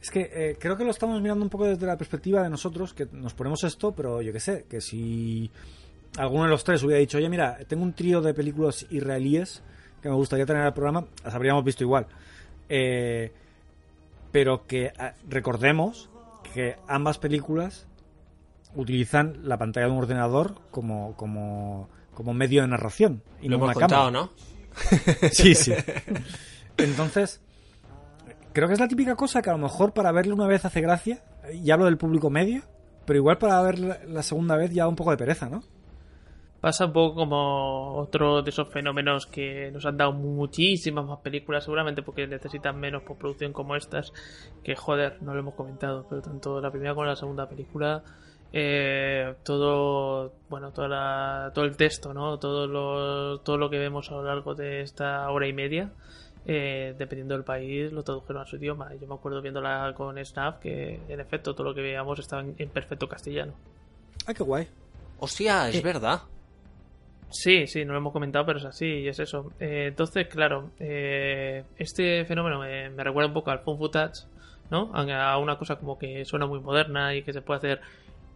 Es 0.00 0.10
que 0.10 0.30
eh, 0.32 0.56
creo 0.60 0.76
que 0.76 0.84
lo 0.84 0.92
estamos 0.92 1.20
mirando 1.20 1.42
un 1.44 1.50
poco 1.50 1.64
desde 1.64 1.84
la 1.84 1.98
perspectiva 1.98 2.44
de 2.44 2.50
nosotros, 2.50 2.94
que 2.94 3.08
nos 3.10 3.34
ponemos 3.34 3.64
esto, 3.64 3.90
pero 3.90 4.22
yo 4.22 4.32
qué 4.32 4.38
sé, 4.38 4.64
que 4.70 4.80
si 4.80 5.50
alguno 6.16 6.44
de 6.44 6.50
los 6.50 6.62
tres 6.62 6.80
hubiera 6.84 7.00
dicho, 7.00 7.18
oye, 7.18 7.28
mira, 7.28 7.58
tengo 7.66 7.82
un 7.82 7.92
trío 7.92 8.20
de 8.20 8.34
películas 8.34 8.86
israelíes 8.90 9.64
que 10.00 10.08
me 10.08 10.14
gustaría 10.14 10.46
tener 10.46 10.62
al 10.62 10.74
programa, 10.74 11.06
las 11.24 11.34
habríamos 11.34 11.64
visto 11.64 11.82
igual. 11.82 12.06
Pero 14.30 14.66
que 14.68 14.92
ah, 14.96 15.14
recordemos 15.28 16.08
ambas 16.86 17.18
películas 17.18 17.86
utilizan 18.74 19.40
la 19.44 19.58
pantalla 19.58 19.86
de 19.86 19.92
un 19.92 19.98
ordenador 19.98 20.60
como, 20.70 21.14
como, 21.16 21.88
como 22.14 22.34
medio 22.34 22.62
de 22.62 22.68
narración. 22.68 23.22
Y 23.40 23.48
Lo 23.48 23.56
hemos 23.56 23.68
una 23.68 23.74
contado, 23.74 24.10
¿no? 24.10 24.30
Sí, 25.32 25.54
sí. 25.54 25.72
Entonces, 26.76 27.40
creo 28.52 28.68
que 28.68 28.74
es 28.74 28.80
la 28.80 28.88
típica 28.88 29.16
cosa 29.16 29.42
que 29.42 29.50
a 29.50 29.54
lo 29.54 29.58
mejor 29.58 29.92
para 29.92 30.12
verla 30.12 30.34
una 30.34 30.46
vez 30.46 30.64
hace 30.64 30.80
gracia, 30.80 31.22
y 31.52 31.70
hablo 31.70 31.86
del 31.86 31.98
público 31.98 32.30
medio, 32.30 32.62
pero 33.04 33.18
igual 33.18 33.38
para 33.38 33.60
verla 33.62 34.00
la 34.06 34.22
segunda 34.22 34.56
vez 34.56 34.72
ya 34.72 34.84
da 34.84 34.88
un 34.88 34.96
poco 34.96 35.10
de 35.10 35.16
pereza, 35.16 35.48
¿no? 35.48 35.62
Pasa 36.60 36.86
un 36.86 36.92
poco 36.92 37.14
como 37.14 37.94
otro 37.96 38.42
de 38.42 38.50
esos 38.50 38.68
fenómenos 38.68 39.26
que 39.26 39.70
nos 39.70 39.86
han 39.86 39.96
dado 39.96 40.12
muchísimas 40.12 41.04
más 41.04 41.20
películas, 41.20 41.62
seguramente 41.62 42.02
porque 42.02 42.26
necesitan 42.26 42.80
menos 42.80 43.02
postproducción 43.04 43.52
como 43.52 43.76
estas, 43.76 44.12
que 44.64 44.74
joder, 44.74 45.18
no 45.22 45.34
lo 45.34 45.40
hemos 45.40 45.54
comentado, 45.54 46.04
pero 46.10 46.20
tanto 46.20 46.60
la 46.60 46.70
primera 46.72 46.94
como 46.94 47.06
la 47.06 47.14
segunda 47.14 47.48
película, 47.48 48.02
eh, 48.52 49.34
todo, 49.44 50.32
bueno, 50.48 50.72
toda 50.72 50.88
la- 50.88 51.52
todo 51.54 51.64
el 51.64 51.76
texto, 51.76 52.12
¿no? 52.12 52.38
Todo 52.40 52.66
lo, 52.66 53.38
todo 53.40 53.56
lo 53.56 53.70
que 53.70 53.78
vemos 53.78 54.10
a 54.10 54.14
lo 54.14 54.24
largo 54.24 54.56
de 54.56 54.80
esta 54.80 55.30
hora 55.30 55.46
y 55.46 55.52
media, 55.52 55.92
eh, 56.44 56.92
dependiendo 56.98 57.34
del 57.34 57.44
país, 57.44 57.92
lo 57.92 58.02
tradujeron 58.02 58.42
a 58.42 58.46
su 58.46 58.56
idioma. 58.56 58.92
Yo 59.00 59.06
me 59.06 59.14
acuerdo 59.14 59.40
viéndola 59.42 59.92
con 59.96 60.16
Snap 60.24 60.58
que, 60.58 60.98
en 61.08 61.20
efecto, 61.20 61.54
todo 61.54 61.68
lo 61.68 61.74
que 61.74 61.82
veíamos 61.82 62.18
estaba 62.18 62.42
en- 62.42 62.56
en 62.58 62.68
perfecto 62.70 63.06
castellano. 63.08 63.52
Ay, 64.26 64.34
qué 64.34 64.42
guay. 64.42 64.66
Hostia, 65.20 65.68
es 65.68 65.82
verdad. 65.82 66.22
Sí, 67.30 67.66
sí, 67.66 67.84
no 67.84 67.92
lo 67.92 67.98
hemos 67.98 68.12
comentado, 68.12 68.46
pero 68.46 68.58
es 68.58 68.64
así 68.64 68.86
y 68.86 69.08
es 69.08 69.18
eso. 69.18 69.52
Eh, 69.60 69.86
entonces, 69.88 70.28
claro, 70.28 70.70
eh, 70.78 71.64
este 71.76 72.24
fenómeno 72.24 72.60
me, 72.60 72.88
recuerda 73.04 73.28
un 73.28 73.34
poco 73.34 73.50
al 73.50 73.60
Fun 73.60 73.76
Footage, 73.76 74.26
¿no? 74.70 74.90
A 74.94 75.32
a 75.32 75.38
una 75.38 75.58
cosa 75.58 75.76
como 75.76 75.98
que 75.98 76.24
suena 76.24 76.46
muy 76.46 76.60
moderna 76.60 77.14
y 77.14 77.22
que 77.22 77.32
se 77.32 77.42
puede 77.42 77.58
hacer 77.58 77.80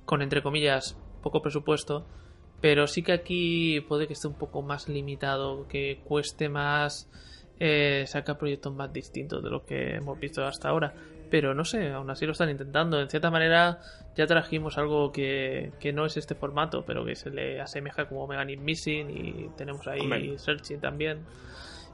con, 0.05 0.21
entre 0.21 0.43
comillas, 0.43 0.99
poco 1.23 1.41
presupuesto. 1.41 2.05
Pero 2.61 2.87
sí 2.87 3.03
que 3.03 3.13
aquí 3.13 3.81
puede 3.81 4.07
que 4.07 4.13
esté 4.13 4.29
un 4.29 4.39
poco 4.39 4.63
más 4.63 4.89
limitado, 4.89 5.67
que 5.69 6.01
cueste 6.05 6.49
más 6.49 7.11
eh, 7.59 8.05
sacar 8.07 8.39
proyectos 8.39 8.75
más 8.75 8.93
distintos 8.93 9.43
de 9.43 9.51
los 9.51 9.63
que 9.63 9.97
hemos 9.97 10.21
visto 10.21 10.45
hasta 10.45 10.69
ahora. 10.69 10.95
Pero 11.33 11.55
no 11.55 11.65
sé, 11.65 11.91
aún 11.93 12.11
así 12.11 12.27
lo 12.27 12.33
están 12.33 12.51
intentando. 12.51 13.01
En 13.01 13.09
cierta 13.09 13.31
manera, 13.31 13.79
ya 14.15 14.27
trajimos 14.27 14.77
algo 14.77 15.11
que, 15.13 15.73
que 15.81 15.91
no 15.91 16.05
es 16.05 16.19
este 16.19 16.35
formato, 16.35 16.85
pero 16.87 17.07
que 17.07 17.17
se 17.17 17.31
le 17.31 17.59
asemeja 17.59 18.07
como 18.07 18.27
Megan 18.27 18.51
is 18.51 18.61
Missing 18.61 19.09
y 19.11 19.49
tenemos 19.57 19.87
ahí 19.89 20.01
Hombre. 20.01 20.39
Searching 20.39 20.79
también. 20.79 21.21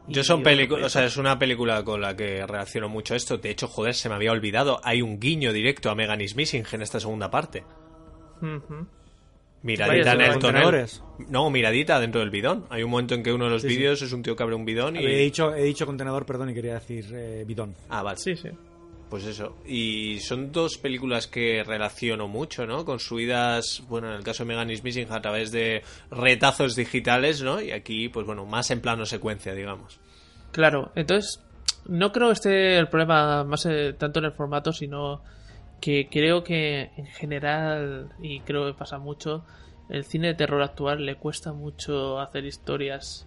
Yo 0.08 0.24
son 0.24 0.42
películas, 0.42 0.86
o 0.86 0.88
sea, 0.88 1.04
es 1.04 1.16
una 1.18 1.38
película 1.38 1.84
con 1.84 2.00
la 2.00 2.16
que 2.16 2.44
relaciono 2.44 2.88
mucho 2.88 3.14
esto. 3.14 3.38
De 3.38 3.50
hecho, 3.50 3.68
joder, 3.68 3.94
se 3.94 4.08
me 4.08 4.16
había 4.16 4.32
olvidado. 4.32 4.80
Hay 4.82 5.02
un 5.02 5.20
guiño 5.20 5.52
directo 5.52 5.88
a 5.88 5.94
Megan 5.94 6.20
is 6.20 6.34
Missing 6.34 6.64
en 6.72 6.82
esta 6.82 6.98
segunda 6.98 7.30
parte. 7.30 7.62
Miradita 9.62 10.14
Vaya, 10.14 10.26
en 10.26 10.32
el 10.32 10.38
tonel. 10.40 10.62
contenedores. 10.62 11.02
No, 11.28 11.48
miradita 11.50 12.00
dentro 12.00 12.20
del 12.20 12.30
bidón. 12.30 12.66
Hay 12.70 12.82
un 12.82 12.90
momento 12.90 13.14
en 13.14 13.22
que 13.22 13.32
uno 13.32 13.44
de 13.44 13.50
los 13.52 13.62
Sí, 13.62 13.68
sí. 13.70 13.76
vídeos 13.76 14.02
es 14.02 14.12
un 14.12 14.22
tío 14.22 14.34
que 14.34 14.42
abre 14.42 14.54
un 14.56 14.64
bidón 14.64 14.96
y... 14.96 15.04
He 15.04 15.18
dicho, 15.18 15.54
he 15.54 15.62
dicho 15.62 15.86
contenedor, 15.86 16.26
perdón, 16.26 16.50
y 16.50 16.54
quería 16.54 16.74
decir 16.74 17.06
eh, 17.12 17.44
bidón. 17.46 17.74
Ah, 17.88 18.02
vale. 18.02 18.18
Sí, 18.18 18.34
sí. 18.36 18.48
Pues 19.08 19.24
eso. 19.24 19.56
Y 19.66 20.18
son 20.20 20.52
dos 20.52 20.76
películas 20.76 21.26
que 21.26 21.64
relaciono 21.64 22.28
mucho, 22.28 22.66
¿no? 22.66 22.84
Construidas, 22.84 23.82
bueno, 23.88 24.08
en 24.08 24.14
el 24.14 24.22
caso 24.22 24.44
de 24.44 24.48
Megan 24.48 24.70
is 24.70 24.84
Missing 24.84 25.10
a 25.10 25.20
través 25.22 25.50
de 25.50 25.82
retazos 26.10 26.76
digitales, 26.76 27.42
¿no? 27.42 27.60
Y 27.62 27.70
aquí, 27.70 28.10
pues 28.10 28.26
bueno, 28.26 28.44
más 28.44 28.70
en 28.70 28.80
plano 28.80 29.06
secuencia, 29.06 29.54
digamos. 29.54 29.98
Claro, 30.52 30.92
entonces 30.94 31.42
no 31.86 32.12
creo 32.12 32.30
esté 32.30 32.76
el 32.76 32.88
problema 32.88 33.44
más 33.44 33.64
eh, 33.64 33.94
tanto 33.94 34.18
en 34.18 34.26
el 34.26 34.32
formato, 34.32 34.72
sino 34.72 35.22
que 35.80 36.08
creo 36.10 36.44
que 36.44 36.90
en 36.96 37.06
general, 37.06 38.10
y 38.20 38.40
creo 38.40 38.66
que 38.66 38.78
pasa 38.78 38.98
mucho, 38.98 39.44
el 39.88 40.04
cine 40.04 40.28
de 40.28 40.34
terror 40.34 40.60
actual 40.62 41.06
le 41.06 41.16
cuesta 41.16 41.54
mucho 41.54 42.20
hacer 42.20 42.44
historias 42.44 43.26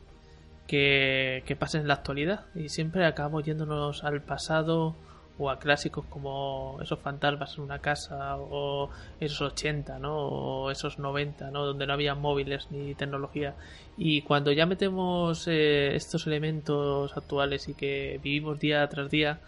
que, 0.68 1.44
que 1.48 1.56
pasen 1.56 1.82
en 1.82 1.88
la 1.88 1.96
actualidad 1.96 2.46
y 2.54 2.70
siempre 2.70 3.06
acabamos 3.06 3.44
yéndonos 3.44 4.04
al 4.04 4.22
pasado 4.22 4.96
o 5.38 5.50
a 5.50 5.60
clásicos 5.60 6.06
como 6.06 6.78
esos 6.82 7.00
fantasmas 7.00 7.58
en 7.58 7.64
una 7.64 7.80
casa 7.80 8.38
o 8.38 8.90
esos 9.20 9.42
80, 9.42 10.00
¿no? 10.00 10.16
O 10.18 10.72
esos 10.72 11.00
90, 11.00 11.52
¿no? 11.52 11.66
Donde 11.66 11.88
no 11.88 11.94
había 11.94 12.16
móviles 12.16 12.68
ni 12.72 12.96
tecnología. 12.96 13.56
Y 13.98 14.22
cuando 14.22 14.52
ya 14.52 14.66
metemos 14.66 15.48
eh, 15.48 15.96
estos 15.96 16.28
elementos 16.28 17.16
actuales 17.18 17.68
y 17.70 17.74
que 17.74 18.20
vivimos 18.24 18.60
día 18.60 18.88
tras 18.88 19.10
día, 19.10 19.40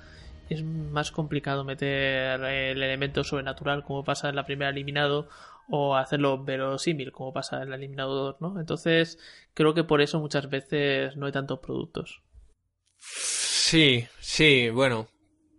es 0.50 0.64
más 0.64 1.12
complicado 1.12 1.64
meter 1.64 2.42
el 2.42 2.82
elemento 2.82 3.24
sobrenatural 3.24 3.84
como 3.84 4.04
pasa 4.04 4.30
en 4.30 4.36
la 4.36 4.46
primera 4.46 4.72
eliminado 4.72 5.30
o 5.70 5.96
hacerlo 5.96 6.44
verosímil 6.44 7.12
como 7.12 7.34
pasa 7.34 7.58
en 7.58 7.70
el 7.70 7.74
eliminado 7.74 8.16
2, 8.16 8.42
¿no? 8.42 8.60
Entonces 8.60 9.18
creo 9.54 9.74
que 9.74 9.84
por 9.84 10.02
eso 10.02 10.20
muchas 10.20 10.50
veces 10.50 11.16
no 11.16 11.26
hay 11.26 11.32
tantos 11.32 11.60
productos. 11.60 12.22
Sí, 13.00 14.06
sí, 14.20 14.70
bueno. 14.70 15.08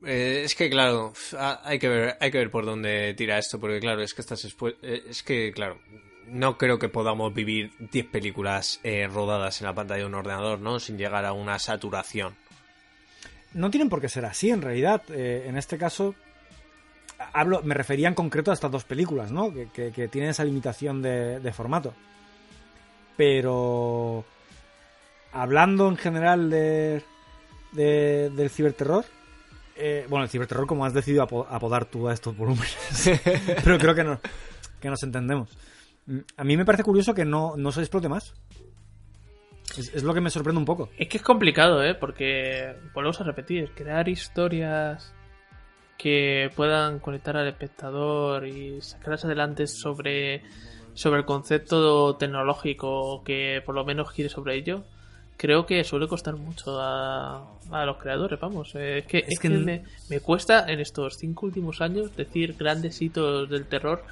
Eh, 0.07 0.43
es 0.45 0.55
que 0.55 0.69
claro, 0.71 1.13
ha- 1.39 1.61
hay 1.65 1.79
que 1.79 1.89
ver, 1.89 2.17
hay 2.21 2.31
que 2.31 2.39
ver 2.39 2.51
por 2.51 2.65
dónde 2.65 3.15
tira 3.15 3.39
esto, 3.39 3.59
porque 3.61 3.81
claro, 3.81 4.03
es 4.03 4.15
que 4.15 4.23
espu- 4.23 4.77
eh, 4.83 5.03
es 5.09 5.23
que 5.23 5.53
claro, 5.53 5.79
no 6.27 6.57
creo 6.59 6.79
que 6.79 6.89
podamos 6.89 7.33
vivir 7.35 7.73
10 7.79 8.07
películas 8.07 8.81
eh, 8.83 9.07
rodadas 9.07 9.61
en 9.61 9.67
la 9.67 9.75
pantalla 9.75 10.01
de 10.01 10.07
un 10.07 10.15
ordenador, 10.15 10.61
¿no? 10.61 10.81
Sin 10.81 10.97
llegar 10.99 11.25
a 11.25 11.33
una 11.33 11.59
saturación. 11.59 12.35
No 13.53 13.71
tienen 13.71 13.89
por 13.89 14.01
qué 14.01 14.09
ser 14.09 14.25
así, 14.25 14.51
en 14.51 14.63
realidad. 14.63 15.03
Eh, 15.11 15.45
en 15.47 15.57
este 15.57 15.79
caso, 15.79 16.15
hablo, 17.33 17.63
me 17.63 17.75
refería 17.75 18.09
en 18.09 18.15
concreto 18.15 18.51
a 18.51 18.55
estas 18.55 18.71
dos 18.71 18.85
películas, 18.85 19.31
¿no? 19.31 19.53
Que 19.73 20.09
tienen 20.09 20.31
esa 20.31 20.45
limitación 20.45 21.03
de, 21.03 21.39
de 21.41 21.53
formato. 21.53 21.95
Pero 23.17 24.25
hablando 25.33 25.89
en 25.89 25.97
general 25.97 26.51
de, 26.51 27.03
de- 27.73 28.31
del 28.31 28.51
ciberterror, 28.51 29.05
eh, 29.77 30.07
bueno, 30.09 30.25
el 30.25 30.31
ciberterror 30.31 30.67
como 30.67 30.85
has 30.85 30.95
decidido 30.95 31.23
apo- 31.27 31.47
apodar 31.49 31.85
tú 31.87 32.09
a 32.09 32.13
estos 32.13 32.37
volúmenes, 32.37 33.11
pero 33.65 33.79
creo 33.79 33.95
que, 33.95 34.05
no, 34.05 34.21
que 34.81 34.89
nos 34.91 35.03
entendemos. 35.03 35.57
Mm, 36.07 36.19
A 36.37 36.45
mí 36.45 36.57
me 36.57 36.65
parece 36.65 36.85
curioso 36.85 37.15
que 37.15 37.25
no, 37.25 37.55
no 37.57 37.73
se 37.73 37.81
explote 37.81 38.09
más. 38.09 38.35
Es, 39.79 39.93
es 39.95 40.03
lo 40.05 40.15
que 40.15 40.21
me 40.21 40.31
sorprende 40.31 40.59
un 40.59 40.65
poco. 40.67 40.89
Es 40.99 41.09
que 41.09 41.17
es 41.17 41.23
complicado, 41.23 41.83
¿eh? 41.83 41.95
Porque, 41.95 42.77
volvemos 42.95 43.21
a 43.21 43.25
repetir, 43.25 43.71
crear 43.75 44.09
historias 44.09 45.13
que 45.99 46.51
puedan 46.55 46.99
conectar 46.99 47.37
al 47.37 47.49
espectador 47.49 48.47
y 48.47 48.81
sacarlas 48.83 49.25
adelante 49.25 49.67
sobre, 49.67 50.43
sobre 50.93 51.21
el 51.21 51.25
concepto 51.27 52.17
tecnológico 52.17 53.23
que 53.25 53.63
por 53.65 53.75
lo 53.75 53.85
menos 53.85 54.11
gire 54.13 54.29
sobre 54.29 54.57
ello, 54.57 54.85
creo 55.37 55.67
que 55.67 55.83
suele 55.85 56.07
costar 56.09 56.37
mucho 56.37 56.81
a, 56.81 57.57
a 57.71 57.85
los 57.85 57.97
creadores, 57.99 58.39
vamos. 58.41 58.75
Eh, 58.75 58.99
Es 58.99 59.07
que, 59.07 59.25
es 59.27 59.39
que 59.39 59.49
me, 59.51 59.85
me 60.09 60.21
cuesta 60.21 60.71
en 60.71 60.81
estos 60.81 61.17
cinco 61.19 61.47
últimos 61.47 61.81
años 61.81 62.15
decir 62.17 62.55
grandes 62.59 63.01
hitos 63.03 63.49
del 63.49 63.67
terror 63.67 64.05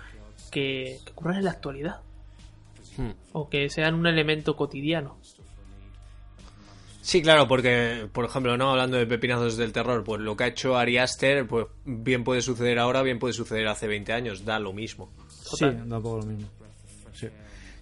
que, 0.51 0.99
que 1.05 1.11
ocurran 1.13 1.39
en 1.39 1.45
la 1.45 1.51
actualidad. 1.53 2.01
Hmm. 2.97 3.11
O 3.33 3.49
que 3.49 3.69
sean 3.71 3.95
un 3.95 4.07
elemento 4.07 4.55
cotidiano. 4.57 5.17
Sí, 7.01 7.21
claro, 7.21 7.49
porque, 7.49 8.09
por 8.13 8.25
ejemplo, 8.25 8.57
no 8.57 8.71
hablando 8.71 8.97
de 8.97 9.07
pepinazos 9.07 9.57
del 9.57 9.73
terror, 9.73 10.05
pues 10.05 10.21
lo 10.21 10.37
que 10.37 10.45
ha 10.45 10.47
hecho 10.49 10.77
Ari 10.77 10.99
Aster, 10.99 11.47
pues 11.49 11.67
bien 11.85 12.23
puede 12.23 12.43
suceder 12.43 12.79
ahora, 12.79 13.03
bien 13.03 13.19
puede 13.19 13.35
suceder 13.35 13.67
hace 13.67 13.89
20 13.89 14.13
años, 14.13 14.45
da 14.45 14.61
lo 14.61 14.73
mismo. 14.73 15.11
Sí, 15.29 15.65
da 15.65 15.97
un 15.97 16.03
poco 16.03 16.19
lo 16.19 16.27
mismo. 16.27 16.49
Sí. 17.13 17.29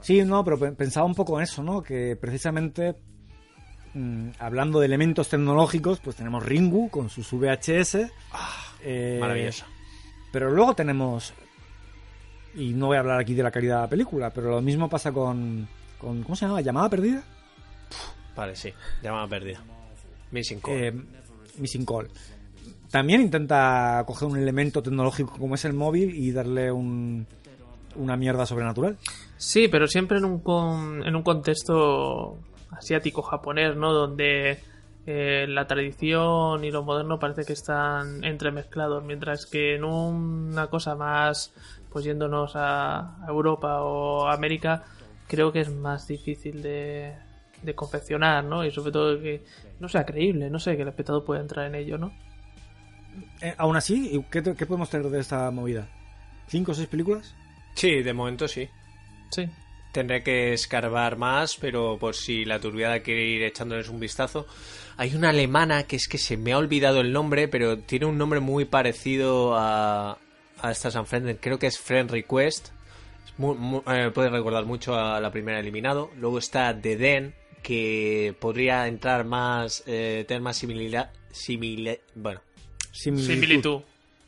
Sí, 0.00 0.22
no, 0.24 0.42
pero 0.42 0.58
pe- 0.58 0.72
pensaba 0.72 1.04
un 1.04 1.14
poco 1.14 1.36
en 1.38 1.42
eso, 1.44 1.62
¿no? 1.62 1.82
Que 1.82 2.16
precisamente 2.18 2.94
mm, 3.94 4.28
hablando 4.38 4.80
de 4.80 4.86
elementos 4.86 5.28
tecnológicos, 5.28 6.00
pues 6.00 6.16
tenemos 6.16 6.44
Ringu 6.44 6.90
con 6.90 7.10
sus 7.10 7.30
VHS. 7.32 8.10
eh, 8.82 9.18
Maravillosa. 9.20 9.66
Pero 10.32 10.50
luego 10.50 10.74
tenemos. 10.74 11.32
Y 12.54 12.72
no 12.72 12.86
voy 12.86 12.96
a 12.96 13.00
hablar 13.00 13.20
aquí 13.20 13.34
de 13.34 13.42
la 13.42 13.50
calidad 13.50 13.76
de 13.76 13.82
la 13.82 13.88
película, 13.90 14.30
pero 14.30 14.50
lo 14.50 14.60
mismo 14.60 14.88
pasa 14.88 15.12
con. 15.12 15.68
con 15.98 16.22
¿Cómo 16.22 16.34
se 16.36 16.46
llama? 16.46 16.60
¿Llamada 16.60 16.88
perdida? 16.88 17.22
Vale, 18.36 18.56
sí, 18.56 18.72
llamada 19.02 19.26
perdida. 19.28 19.62
Missing 20.30 20.60
call. 20.60 20.74
Eh, 20.76 20.92
Missing 21.58 21.84
Call. 21.84 22.08
También 22.90 23.20
intenta 23.20 24.02
coger 24.06 24.28
un 24.28 24.36
elemento 24.38 24.82
tecnológico 24.82 25.36
como 25.38 25.54
es 25.56 25.64
el 25.64 25.72
móvil 25.74 26.14
y 26.14 26.32
darle 26.32 26.72
un, 26.72 27.26
una 27.96 28.16
mierda 28.16 28.46
sobrenatural. 28.46 28.96
Sí, 29.36 29.68
pero 29.68 29.86
siempre 29.86 30.18
en 30.18 30.24
un, 30.24 30.40
con- 30.40 31.04
en 31.06 31.14
un 31.14 31.22
contexto 31.22 32.38
asiático 32.72 33.22
japonés, 33.22 33.76
¿no? 33.76 33.92
Donde 33.92 34.60
eh, 35.06 35.46
la 35.48 35.66
tradición 35.66 36.64
y 36.64 36.70
lo 36.70 36.82
moderno 36.82 37.18
parece 37.18 37.44
que 37.44 37.52
están 37.52 38.22
entremezclados, 38.24 39.02
mientras 39.04 39.46
que 39.46 39.74
en 39.74 39.84
una 39.84 40.68
cosa 40.68 40.94
más, 40.94 41.52
pues 41.90 42.04
yéndonos 42.04 42.52
a 42.54 43.24
Europa 43.26 43.82
o 43.82 44.28
América, 44.28 44.84
creo 45.26 45.52
que 45.52 45.60
es 45.60 45.70
más 45.70 46.06
difícil 46.06 46.62
de, 46.62 47.14
de 47.62 47.74
confeccionar, 47.74 48.44
¿no? 48.44 48.64
Y 48.64 48.70
sobre 48.70 48.92
todo 48.92 49.20
que 49.20 49.44
no 49.78 49.88
sea 49.88 50.04
creíble, 50.04 50.50
no 50.50 50.58
sé, 50.58 50.76
que 50.76 50.82
el 50.82 50.88
espectador 50.88 51.24
pueda 51.24 51.40
entrar 51.40 51.66
en 51.66 51.74
ello, 51.74 51.98
¿no? 51.98 52.12
Eh, 53.40 53.54
aún 53.56 53.76
así, 53.76 54.24
¿qué, 54.30 54.42
qué 54.42 54.66
podemos 54.66 54.90
tener 54.90 55.08
de 55.08 55.20
esta 55.20 55.50
movida? 55.50 55.88
¿Cinco 56.46 56.72
o 56.72 56.74
seis 56.74 56.88
películas? 56.88 57.34
Sí, 57.74 58.02
de 58.02 58.12
momento 58.12 58.46
sí. 58.48 58.68
Sí. 59.30 59.48
Tendré 59.92 60.22
que 60.22 60.52
escarbar 60.52 61.16
más, 61.16 61.56
pero 61.56 61.98
por 61.98 62.14
si 62.14 62.44
la 62.44 62.60
turbiada 62.60 63.00
quiere 63.00 63.24
ir 63.26 63.42
echándoles 63.42 63.88
un 63.88 63.98
vistazo. 63.98 64.46
Hay 64.96 65.14
una 65.16 65.30
alemana 65.30 65.82
que 65.84 65.96
es 65.96 66.06
que 66.06 66.18
se 66.18 66.36
me 66.36 66.52
ha 66.52 66.58
olvidado 66.58 67.00
el 67.00 67.12
nombre, 67.12 67.48
pero 67.48 67.78
tiene 67.78 68.06
un 68.06 68.16
nombre 68.16 68.38
muy 68.40 68.66
parecido 68.66 69.56
a, 69.56 70.18
a 70.60 70.70
estas 70.70 70.94
Unfriended. 70.94 71.38
Creo 71.40 71.58
que 71.58 71.66
es 71.66 71.78
Friend 71.78 72.10
Request. 72.10 72.68
Es 73.26 73.38
muy- 73.38 73.56
muy- 73.56 73.82
eh, 73.88 74.10
puede 74.14 74.28
recordar 74.30 74.64
mucho 74.64 74.94
a 74.94 75.18
la 75.20 75.32
primera 75.32 75.58
eliminado. 75.58 76.10
Luego 76.18 76.38
está 76.38 76.78
The 76.80 76.96
Den, 76.96 77.34
que 77.62 78.34
podría 78.38 78.86
entrar 78.86 79.24
más, 79.24 79.82
eh, 79.86 80.24
tener 80.28 80.40
más. 80.42 80.56
Simile, 81.32 82.00
bueno, 82.14 82.40
Similitud. 82.92 83.82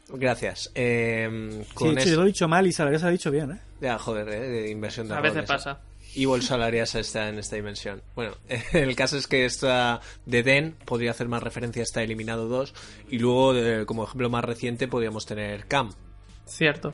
Gracias. 0.08 0.70
Eh, 0.74 1.64
con 1.74 1.98
Sí, 2.00 2.10
lo 2.10 2.22
he 2.22 2.26
dicho 2.26 2.48
mal 2.48 2.66
y 2.66 2.72
Salares 2.72 3.02
ha 3.04 3.10
dicho 3.10 3.30
bien, 3.30 3.52
¿eh? 3.52 3.58
Ya, 3.80 3.98
joder, 3.98 4.28
eh, 4.28 4.40
de 4.48 4.70
inversión 4.70 5.08
de 5.08 5.14
A 5.14 5.20
veces 5.20 5.44
eh. 5.44 5.46
pasa. 5.46 5.80
y 6.14 6.26
Salarias 6.42 6.94
está 6.94 7.28
en 7.28 7.38
esta 7.38 7.56
dimensión. 7.56 8.02
Bueno, 8.14 8.32
el 8.72 8.94
caso 8.96 9.16
es 9.16 9.26
que 9.26 9.44
esta 9.44 10.00
de 10.26 10.42
Den 10.42 10.76
podría 10.84 11.10
hacer 11.12 11.28
más 11.28 11.42
referencia 11.42 11.82
a 11.82 11.84
esta 11.84 12.02
Eliminado 12.02 12.48
2 12.48 12.74
y 13.10 13.18
luego, 13.18 13.54
como 13.86 14.04
ejemplo 14.04 14.28
más 14.30 14.44
reciente, 14.44 14.88
podríamos 14.88 15.26
tener 15.26 15.66
Cam. 15.66 15.90
Cierto. 16.46 16.92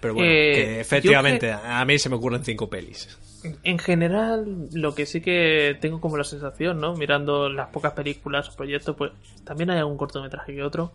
Pero 0.00 0.14
bueno, 0.14 0.28
Eh, 0.30 0.52
que 0.54 0.80
efectivamente, 0.80 1.46
que- 1.46 1.52
a 1.52 1.84
mí 1.84 1.98
se 1.98 2.08
me 2.08 2.16
ocurren 2.16 2.44
cinco 2.44 2.68
pelis. 2.68 3.18
En 3.64 3.78
general, 3.78 4.68
lo 4.72 4.94
que 4.94 5.04
sí 5.06 5.20
que 5.20 5.76
tengo 5.80 6.00
como 6.00 6.16
la 6.16 6.22
sensación, 6.24 6.80
¿no? 6.80 6.94
Mirando 6.94 7.48
las 7.48 7.68
pocas 7.70 7.92
películas 7.92 8.48
o 8.48 8.56
proyectos, 8.56 8.94
pues 8.96 9.10
también 9.44 9.70
hay 9.70 9.78
algún 9.78 9.96
cortometraje 9.96 10.54
que 10.54 10.62
otro. 10.62 10.92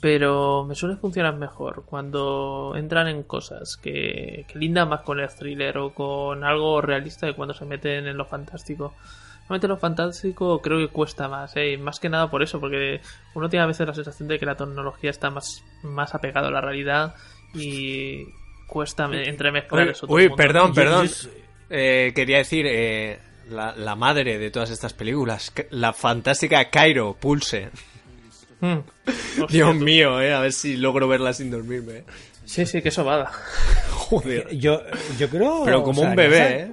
Pero 0.00 0.64
me 0.64 0.74
suele 0.76 0.96
funcionar 0.96 1.34
mejor 1.36 1.84
cuando 1.84 2.74
entran 2.76 3.08
en 3.08 3.24
cosas 3.24 3.76
que, 3.76 4.44
que 4.46 4.58
lindan 4.58 4.88
más 4.88 5.00
con 5.00 5.18
el 5.18 5.28
thriller 5.28 5.76
o 5.78 5.92
con 5.92 6.44
algo 6.44 6.80
realista 6.80 7.26
de 7.26 7.34
cuando 7.34 7.52
se 7.54 7.64
meten 7.64 8.06
en 8.06 8.16
lo 8.16 8.24
fantástico. 8.24 8.94
Normalmente 9.40 9.68
lo 9.68 9.76
fantástico 9.78 10.60
creo 10.60 10.78
que 10.78 10.88
cuesta 10.92 11.26
más, 11.26 11.56
¿eh? 11.56 11.72
Y 11.72 11.76
más 11.78 11.98
que 11.98 12.08
nada 12.10 12.30
por 12.30 12.42
eso, 12.42 12.60
porque 12.60 13.00
uno 13.34 13.48
tiene 13.48 13.64
a 13.64 13.66
veces 13.66 13.86
la 13.86 13.94
sensación 13.94 14.28
de 14.28 14.38
que 14.38 14.46
la 14.46 14.56
tecnología 14.56 15.10
está 15.10 15.30
más, 15.30 15.64
más 15.82 16.14
apegado 16.14 16.48
a 16.48 16.50
la 16.50 16.60
realidad 16.60 17.14
y 17.54 18.24
cuesta 18.66 19.08
me- 19.08 19.28
entremezclar 19.28 19.84
Uy, 19.86 19.90
eso. 19.92 20.06
todo 20.06 20.16
uy, 20.16 20.22
el 20.24 20.28
mundo. 20.28 20.42
perdón, 20.42 20.68
Yo- 20.68 20.74
perdón. 20.74 21.06
yo- 21.08 21.28
Eh, 21.70 22.12
quería 22.14 22.38
decir, 22.38 22.64
eh, 22.66 23.18
la, 23.50 23.74
la 23.76 23.94
madre 23.96 24.38
de 24.38 24.50
todas 24.50 24.70
estas 24.70 24.92
películas, 24.94 25.50
que- 25.50 25.66
la 25.70 25.92
fantástica 25.92 26.70
Cairo, 26.70 27.14
Pulse. 27.18 27.70
Dios 29.50 29.76
mío, 29.76 30.20
eh, 30.20 30.32
a 30.32 30.40
ver 30.40 30.52
si 30.52 30.76
logro 30.76 31.08
verla 31.08 31.32
sin 31.32 31.50
dormirme. 31.50 31.98
eh. 31.98 32.04
Sí, 32.44 32.66
sí, 32.66 32.82
que 32.82 32.90
sobada. 32.90 33.30
Joder. 33.90 34.56
Yo, 34.56 34.80
yo 35.18 35.28
creo. 35.28 35.62
Pero 35.64 35.82
como 35.82 36.00
un 36.02 36.08
Salariasa- 36.08 36.16
bebé, 36.16 36.62
¿eh? 36.62 36.72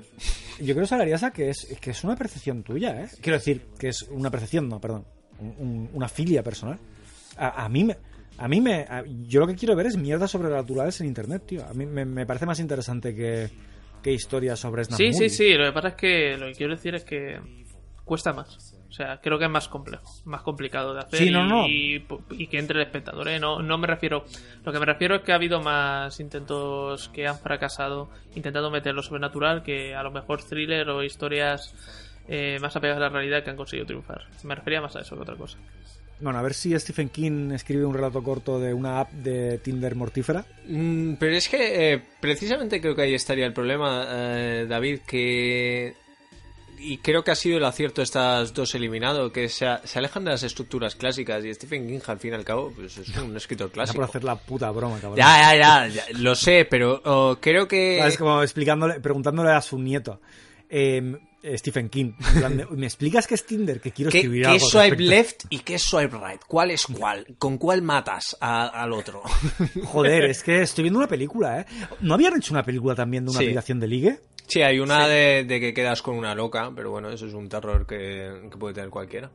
Yo 0.61 0.73
creo, 0.73 0.87
Salariasa, 0.87 1.31
que 1.31 1.49
es, 1.49 1.67
que 1.81 1.91
es 1.91 2.03
una 2.05 2.15
percepción 2.15 2.63
tuya, 2.63 3.01
¿eh? 3.01 3.07
Quiero 3.21 3.37
decir, 3.37 3.61
que 3.77 3.89
es 3.89 4.03
una 4.03 4.31
percepción, 4.31 4.69
no, 4.69 4.79
perdón. 4.79 5.05
un- 5.39 5.55
un- 5.59 5.89
una 5.93 6.07
filia 6.07 6.41
personal. 6.43 6.79
A, 7.37 7.65
a 7.65 7.69
mí 7.69 7.83
me. 7.83 7.97
A 8.37 8.47
mí 8.47 8.61
me. 8.61 8.81
a- 8.89 9.03
yo 9.27 9.41
lo 9.41 9.47
que 9.47 9.55
quiero 9.55 9.75
ver 9.75 9.87
es 9.87 9.97
mierda 9.97 10.27
sobrenaturales 10.29 10.99
en 11.01 11.07
internet, 11.07 11.43
tío. 11.45 11.65
A 11.65 11.73
mí 11.73 11.85
me, 11.85 12.05
me 12.05 12.25
parece 12.25 12.45
más 12.45 12.59
interesante 12.61 13.13
que, 13.13 13.49
que 14.01 14.13
historias 14.13 14.57
sobre 14.59 14.85
Snap 14.85 14.97
Sí, 14.97 15.11
sí, 15.11 15.29
sí. 15.29 15.53
Lo 15.55 15.65
que 15.65 15.71
pasa 15.73 15.87
es 15.89 15.95
que 15.95 16.37
lo 16.37 16.45
que 16.47 16.53
quiero 16.53 16.73
decir 16.75 16.95
es 16.95 17.03
que 17.03 17.37
cuesta 18.05 18.31
más. 18.31 18.74
O 18.87 18.91
sea, 18.91 19.19
creo 19.21 19.37
que 19.37 19.45
es 19.45 19.51
más 19.51 19.67
complejo, 19.67 20.05
más 20.25 20.41
complicado 20.41 20.93
de 20.93 21.01
hacer 21.01 21.19
Sí, 21.19 21.27
y, 21.27 21.31
no, 21.31 21.45
no. 21.45 21.67
y- 21.67 22.05
y 22.31 22.47
que 22.47 22.59
entre 22.59 22.79
el 22.79 22.85
espectador. 22.85 23.27
¿eh? 23.27 23.39
No, 23.39 23.61
no 23.61 23.77
me 23.77 23.87
refiero. 23.87 24.25
Lo 24.63 24.71
que 24.71 24.79
me 24.79 24.85
refiero 24.85 25.15
es 25.15 25.21
que 25.23 25.31
ha 25.31 25.35
habido 25.35 25.61
más 25.61 26.19
intentos 26.19 27.09
que 27.09 27.27
han 27.27 27.37
fracasado 27.39 28.09
intentando 28.35 28.69
meter 28.71 28.93
lo 28.95 29.03
sobrenatural 29.03 29.63
que 29.63 29.95
a 29.95 30.03
lo 30.03 30.11
mejor 30.11 30.41
thriller 30.43 30.87
o 30.89 31.03
historias 31.03 31.73
eh, 32.27 32.57
más 32.61 32.75
apegadas 32.75 32.97
a 33.01 33.05
la 33.05 33.09
realidad 33.09 33.43
que 33.43 33.49
han 33.49 33.57
conseguido 33.57 33.85
triunfar. 33.87 34.21
Me 34.43 34.55
refería 34.55 34.81
más 34.81 34.95
a 34.95 35.01
eso 35.01 35.15
que 35.15 35.21
otra 35.23 35.35
cosa. 35.35 35.57
Bueno, 36.21 36.39
a 36.39 36.41
ver 36.41 36.53
si 36.53 36.77
Stephen 36.79 37.09
King 37.09 37.51
escribe 37.51 37.83
un 37.85 37.93
relato 37.93 38.23
corto 38.23 38.57
de 38.59 38.73
una 38.73 39.01
app 39.01 39.11
de 39.11 39.57
Tinder 39.57 39.95
mortífera. 39.95 40.45
Mm, 40.65 41.15
pero 41.15 41.35
es 41.35 41.49
que 41.49 41.93
eh, 41.93 42.01
precisamente 42.21 42.79
creo 42.79 42.95
que 42.95 43.01
ahí 43.01 43.13
estaría 43.13 43.45
el 43.45 43.51
problema, 43.53 44.05
eh, 44.09 44.65
David, 44.69 44.99
que... 45.05 45.93
Y 46.87 46.97
creo 46.99 47.23
que 47.23 47.31
ha 47.31 47.35
sido 47.35 47.57
el 47.57 47.65
acierto 47.65 48.01
estas 48.01 48.53
dos 48.53 48.75
eliminado, 48.75 49.31
que 49.31 49.49
se, 49.49 49.65
se 49.83 49.99
alejan 49.99 50.23
de 50.25 50.31
las 50.31 50.43
estructuras 50.43 50.95
clásicas 50.95 51.43
y 51.43 51.53
Stephen 51.53 51.87
King 51.87 51.99
al 52.07 52.19
fin 52.19 52.31
y 52.31 52.35
al 52.35 52.43
cabo 52.45 52.71
pues 52.75 52.97
es 52.97 53.09
un 53.17 53.35
escritor 53.35 53.67
Ya 53.69 53.73
clásico. 53.73 53.95
por 53.95 54.03
hacer 54.09 54.23
la 54.23 54.35
puta 54.35 54.69
broma, 54.71 54.95
cabrón. 54.99 55.17
Ya, 55.17 55.53
ya, 55.55 55.55
ya, 55.55 55.87
ya, 55.87 56.03
lo 56.19 56.35
sé, 56.35 56.65
pero 56.69 57.01
oh, 57.05 57.37
creo 57.41 57.67
que... 57.67 57.99
Es 58.05 58.17
como 58.17 58.41
explicándole, 58.43 58.99
preguntándole 58.99 59.51
a 59.51 59.61
su 59.61 59.79
nieto. 59.79 60.21
eh, 60.69 61.15
Stephen 61.57 61.89
King. 61.89 62.13
¿Me 62.71 62.87
explicas 62.87 63.27
qué 63.27 63.35
es 63.35 63.45
Tinder? 63.45 63.79
Que 63.79 63.91
quiero 63.91 64.09
¿Qué, 64.09 64.17
escribir 64.17 64.41
qué 64.45 64.47
algo. 64.49 64.65
swipe 64.67 64.89
respecto". 64.95 65.09
left 65.11 65.41
y 65.51 65.59
qué 65.59 65.75
es 65.75 65.83
swipe 65.83 66.17
right? 66.17 66.41
¿Cuál 66.47 66.71
es 66.71 66.87
cuál? 66.87 67.35
¿Con 67.37 67.59
cuál 67.59 67.83
matas 67.83 68.35
a- 68.41 68.67
al 68.69 68.91
otro? 68.93 69.21
Joder, 69.83 70.25
es 70.25 70.41
que 70.41 70.63
estoy 70.63 70.83
viendo 70.83 70.97
una 70.97 71.07
película, 71.07 71.61
¿eh? 71.61 71.65
¿No 72.01 72.15
habían 72.15 72.35
hecho 72.35 72.51
una 72.53 72.63
película 72.63 72.95
también 72.95 73.25
de 73.25 73.29
una 73.31 73.39
Sí. 73.39 73.45
aplicación 73.45 73.79
de 73.79 73.87
ligue? 73.87 74.19
Sí, 74.47 74.61
hay 74.61 74.79
una 74.79 75.07
de, 75.07 75.43
de 75.43 75.59
que 75.59 75.73
quedas 75.73 76.01
con 76.01 76.15
una 76.17 76.35
loca, 76.35 76.71
pero 76.75 76.91
bueno, 76.91 77.09
eso 77.09 77.25
es 77.25 77.33
un 77.33 77.49
terror 77.49 77.85
que, 77.87 78.47
que 78.51 78.57
puede 78.57 78.73
tener 78.75 78.89
cualquiera. 78.89 79.31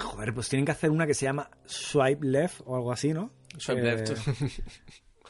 Joder, 0.00 0.32
pues 0.34 0.48
tienen 0.48 0.64
que 0.66 0.72
hacer 0.72 0.90
una 0.90 1.06
que 1.06 1.14
se 1.14 1.26
llama 1.26 1.50
Swipe 1.64 2.26
Left 2.26 2.62
o 2.66 2.76
algo 2.76 2.92
así, 2.92 3.12
¿no? 3.12 3.30
Swipe 3.58 3.80
Que- 3.82 3.86
left. 3.96 4.28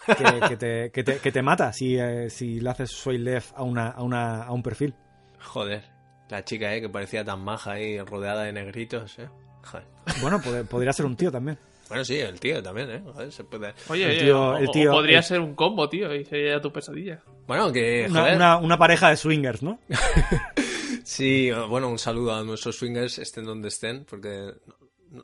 Que, 0.06 0.48
que 0.48 0.56
te, 0.56 0.90
que, 0.92 1.02
te, 1.02 1.18
que 1.18 1.32
te 1.32 1.42
mata 1.42 1.72
si, 1.72 1.98
eh, 1.98 2.30
si 2.30 2.60
le 2.60 2.70
haces 2.70 2.90
Swipe 2.92 3.18
Left 3.24 3.52
a, 3.56 3.64
una, 3.64 3.88
a, 3.88 4.02
una, 4.04 4.44
a 4.44 4.52
un 4.52 4.62
perfil. 4.62 4.94
Joder, 5.40 5.82
la 6.30 6.44
chica, 6.44 6.72
eh, 6.76 6.80
que 6.80 6.88
parecía 6.88 7.24
tan 7.24 7.40
maja 7.42 7.72
ahí, 7.72 7.98
rodeada 8.00 8.44
de 8.44 8.52
negritos, 8.52 9.18
eh. 9.18 9.28
Joder. 9.64 9.84
Bueno, 10.20 10.38
pod- 10.40 10.64
podría 10.68 10.92
ser 10.92 11.06
un 11.06 11.16
tío 11.16 11.32
también. 11.32 11.58
Bueno, 11.88 12.04
sí, 12.04 12.16
el 12.18 12.40
tío 12.40 12.62
también, 12.62 12.90
eh. 12.90 13.00
Joder, 13.04 13.30
se 13.30 13.44
puede... 13.44 13.72
Oye, 13.88 14.04
El 14.04 14.10
oye, 14.10 14.20
tío- 14.24 14.42
o- 14.42 14.56
el 14.56 14.68
o- 14.68 14.70
tío- 14.72 14.90
o 14.90 14.94
podría 14.94 15.18
el- 15.18 15.24
ser 15.24 15.40
un 15.40 15.54
combo, 15.54 15.88
tío, 15.88 16.14
y 16.14 16.24
sería 16.24 16.60
tu 16.60 16.72
pesadilla. 16.72 17.22
Bueno, 17.46 17.72
que, 17.72 18.06
Una, 18.10 18.20
joder, 18.20 18.36
una, 18.36 18.56
una 18.58 18.78
pareja 18.78 19.10
de 19.10 19.16
swingers, 19.16 19.62
¿no? 19.62 19.78
sí, 21.04 21.50
bueno, 21.68 21.88
un 21.88 21.98
saludo 21.98 22.34
a 22.34 22.42
nuestros 22.42 22.76
swingers, 22.76 23.18
estén 23.18 23.44
donde 23.44 23.68
estén, 23.68 24.04
porque 24.04 24.52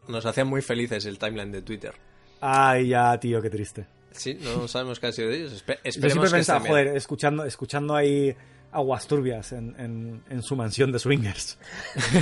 nos 0.09 0.25
hacían 0.25 0.47
muy 0.47 0.63
felices 0.63 1.05
el 1.07 1.19
timeline 1.19 1.51
de 1.51 1.63
Twitter. 1.63 1.95
Ay, 2.41 2.89
ya, 2.89 3.19
tío, 3.19 3.43
qué 3.43 3.51
triste. 3.51 3.87
Sí, 4.13 4.39
no 4.41 4.69
sabemos 4.69 5.01
qué 5.01 5.07
ha 5.09 5.13
sido 5.13 5.29
de 5.31 5.37
ellos. 5.39 5.65
Espe- 5.65 5.79
Yo 5.85 5.93
siempre 5.93 6.29
que 6.29 6.31
pensaba, 6.37 6.61
joder, 6.61 6.89
escuchando, 6.97 7.45
escuchando 7.45 7.95
ahí 7.97 8.35
aguas 8.71 9.07
turbias 9.07 9.53
en, 9.53 9.75
en, 9.79 10.23
en 10.31 10.43
su 10.43 10.55
mansión 10.57 10.93
de 10.93 10.99
swingers, 10.99 11.59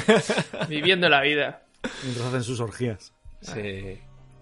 Viviendo 0.69 1.09
la 1.09 1.21
vida. 1.23 1.63
mientras 2.03 2.27
hacen 2.29 2.43
sus 2.43 2.61
orgías. 2.61 3.13
Sí. 3.41 3.99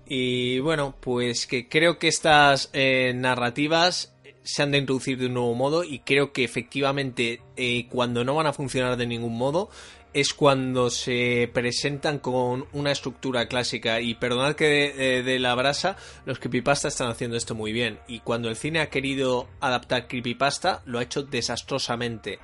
Y 0.08 0.60
bueno, 0.60 0.96
pues 1.00 1.46
que 1.46 1.68
creo 1.68 1.98
que 1.98 2.08
estas 2.08 2.70
eh, 2.72 3.12
narrativas 3.14 4.14
se 4.42 4.62
han 4.62 4.70
de 4.70 4.78
introducir 4.78 5.18
de 5.18 5.26
un 5.26 5.34
nuevo 5.34 5.54
modo 5.54 5.84
y 5.84 5.98
creo 5.98 6.32
que 6.32 6.44
efectivamente 6.44 7.42
eh, 7.56 7.86
cuando 7.90 8.24
no 8.24 8.34
van 8.34 8.46
a 8.46 8.54
funcionar 8.54 8.96
de 8.96 9.06
ningún 9.06 9.36
modo 9.36 9.68
es 10.14 10.32
cuando 10.32 10.88
se 10.88 11.50
presentan 11.52 12.18
con 12.18 12.64
una 12.72 12.90
estructura 12.90 13.46
clásica. 13.46 14.00
Y 14.00 14.14
perdonad 14.14 14.54
que 14.54 14.64
de, 14.64 15.18
eh, 15.18 15.22
de 15.22 15.38
la 15.38 15.54
brasa 15.54 15.98
los 16.24 16.38
creepypasta 16.38 16.88
están 16.88 17.10
haciendo 17.10 17.36
esto 17.36 17.54
muy 17.54 17.72
bien. 17.72 17.98
Y 18.08 18.20
cuando 18.20 18.48
el 18.48 18.56
cine 18.56 18.80
ha 18.80 18.88
querido 18.88 19.46
adaptar 19.60 20.08
creepypasta 20.08 20.82
lo 20.86 20.98
ha 20.98 21.02
hecho 21.02 21.22
desastrosamente 21.22 22.38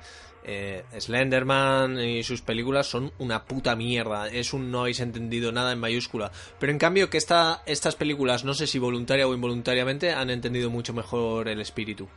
eh, 0.45 0.83
Slenderman 0.99 1.99
y 1.99 2.23
sus 2.23 2.41
películas 2.41 2.87
son 2.87 3.11
una 3.17 3.45
puta 3.45 3.75
mierda. 3.75 4.27
Es 4.27 4.53
un 4.53 4.71
no 4.71 4.81
habéis 4.81 4.99
entendido 4.99 5.51
nada 5.51 5.71
en 5.71 5.79
mayúscula. 5.79 6.31
Pero 6.59 6.71
en 6.71 6.77
cambio 6.77 7.09
que 7.09 7.17
esta, 7.17 7.63
estas 7.65 7.95
películas, 7.95 8.45
no 8.45 8.53
sé 8.53 8.67
si 8.67 8.79
voluntaria 8.79 9.27
o 9.27 9.33
involuntariamente, 9.33 10.13
han 10.13 10.29
entendido 10.29 10.69
mucho 10.69 10.93
mejor 10.93 11.47
el 11.47 11.61
espíritu. 11.61 12.07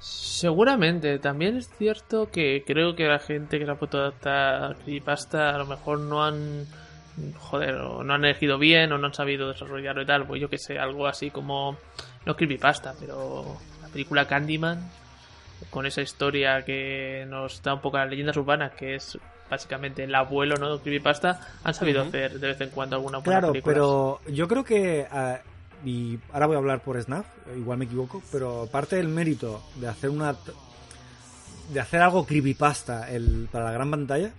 Seguramente, 0.00 1.18
también 1.18 1.56
es 1.56 1.70
cierto 1.78 2.30
que 2.30 2.64
creo 2.66 2.96
que 2.96 3.04
la 3.04 3.18
gente 3.18 3.58
que 3.58 3.66
se 3.66 3.70
ha 3.70 3.74
puesto 3.74 4.04
a 4.04 4.74
creepypasta 4.82 5.54
a 5.54 5.58
lo 5.58 5.66
mejor 5.66 6.00
no 6.00 6.24
han 6.24 6.66
joder, 7.38 7.74
o 7.76 8.02
no 8.02 8.14
han 8.14 8.24
elegido 8.24 8.58
bien 8.58 8.92
o 8.92 8.98
no 8.98 9.08
han 9.08 9.14
sabido 9.14 9.48
desarrollarlo 9.48 10.02
y 10.02 10.06
tal, 10.06 10.26
pues 10.26 10.40
yo 10.40 10.48
que 10.48 10.58
sé, 10.58 10.78
algo 10.78 11.06
así 11.06 11.30
como 11.30 11.76
no 12.24 12.36
creepypasta, 12.36 12.94
pero 12.98 13.58
la 13.82 13.88
película 13.88 14.26
Candyman 14.26 14.90
con 15.68 15.84
esa 15.86 16.00
historia 16.02 16.64
que 16.64 17.26
nos 17.28 17.62
da 17.62 17.74
un 17.74 17.80
poco 17.80 17.98
las 17.98 18.08
leyendas 18.08 18.36
urbanas, 18.36 18.72
que 18.72 18.94
es 18.94 19.18
básicamente 19.50 20.04
el 20.04 20.14
abuelo, 20.14 20.56
¿no? 20.56 20.76
de 20.76 20.82
creepypasta, 20.82 21.40
han 21.64 21.74
sabido 21.74 22.02
hacer 22.02 22.38
de 22.38 22.46
vez 22.48 22.60
en 22.60 22.70
cuando 22.70 22.96
alguna 22.96 23.18
buena 23.18 23.40
Claro, 23.40 23.52
película. 23.52 23.72
pero 23.74 24.20
yo 24.28 24.46
creo 24.48 24.64
que, 24.64 25.06
ah, 25.10 25.40
y 25.84 26.18
ahora 26.32 26.46
voy 26.46 26.54
a 26.54 26.58
hablar 26.58 26.80
por 26.80 27.00
Snap, 27.02 27.24
igual 27.56 27.78
me 27.78 27.84
equivoco, 27.86 28.22
pero 28.30 28.68
parte 28.70 28.96
del 28.96 29.08
mérito 29.08 29.62
de 29.76 29.88
hacer 29.88 30.10
una 30.10 30.36
de 31.72 31.80
hacer 31.80 32.00
algo 32.02 32.26
creepypasta 32.26 33.10
el, 33.10 33.48
para 33.50 33.66
la 33.66 33.72
gran 33.72 33.90
pantalla 33.90 34.32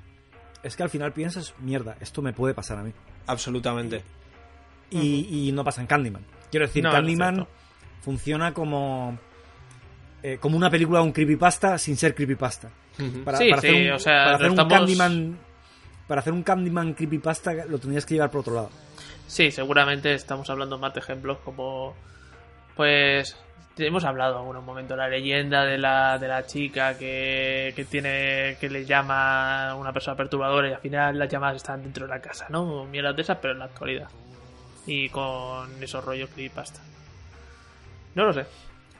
es 0.64 0.75
que 0.75 0.83
al 0.83 0.90
final 0.90 1.11
piensas, 1.14 1.53
mierda, 1.59 1.95
esto 2.01 2.22
me 2.22 2.33
puede 2.33 2.53
pasar 2.53 2.77
a 2.77 2.83
mí. 2.83 2.91
Absolutamente. 3.27 4.03
Y, 4.91 5.48
y 5.48 5.51
no 5.53 5.64
pasa 5.64 5.82
en 5.82 5.88
Candyman. 5.88 6.24
Quiero 6.51 6.67
decir, 6.67 6.83
No, 6.83 6.91
Candyman 6.91 7.48
funciona 8.01 8.53
como 8.53 9.17
eh, 10.24 10.38
como 10.40 10.58
una 10.58 10.69
película 10.69 11.00
de 11.00 11.06
un 11.06 11.11
creepypasta 11.11 11.77
sin 11.77 11.98
ser 11.98 12.14
creepypasta. 12.14 12.69
Para, 13.25 13.38
Sí, 13.38 13.50
para 13.50 13.61
sí, 13.61 13.67
hacer 13.67 13.74
un, 13.74 13.91
o 13.93 14.00
sea, 14.00 14.24
para 14.25 14.35
hacer 14.35 14.50
un 14.51 14.67
Candyman 14.67 15.38
para 16.08 16.22
hacer 16.22 16.33
un 16.33 16.43
Candyman 16.43 16.93
creepypasta 16.93 17.53
lo 17.66 17.80
tendrías 17.80 18.06
que 18.06 18.16
llevar 18.16 18.30
por 18.30 18.41
otro 18.41 18.53
lado. 18.53 18.69
Sí, 19.27 19.50
seguramente 19.50 20.14
estamos 20.14 20.50
hablando 20.50 20.77
más 20.77 20.93
de 20.93 21.00
ejemplos 21.00 21.38
como. 21.45 21.95
Pues. 22.75 23.38
Hemos 23.77 24.03
hablado 24.03 24.33
en 24.33 24.50
algún 24.50 24.66
momento 24.66 24.95
la 24.98 25.08
leyenda 25.08 25.64
de 25.64 25.77
la, 25.77 26.19
de 26.19 26.27
la 26.27 26.45
chica 26.45 26.98
que, 26.98 27.72
que 27.75 27.85
tiene 27.85 28.58
que 28.59 28.69
le 28.69 28.85
llama 28.85 29.69
a 29.69 29.75
una 29.75 29.93
persona 29.93 30.16
perturbadora 30.17 30.69
y 30.69 30.74
al 30.74 30.82
final 30.82 31.17
las 31.17 31.30
llamadas 31.30 31.56
están 31.56 31.82
dentro 31.82 32.06
de 32.06 32.14
la 32.14 32.22
casa, 32.22 32.45
¿no? 32.50 32.85
Mierdas 32.85 33.16
de 33.16 33.22
esas, 33.22 33.38
pero 33.41 33.53
en 33.53 33.59
la 33.59 33.66
actualidad. 33.66 34.09
Y 34.85 35.08
con 35.09 35.82
esos 35.82 36.03
rollos 36.03 36.30
creepypasta. 36.30 36.82
No 38.14 38.25
lo 38.25 38.33
sé. 38.33 38.45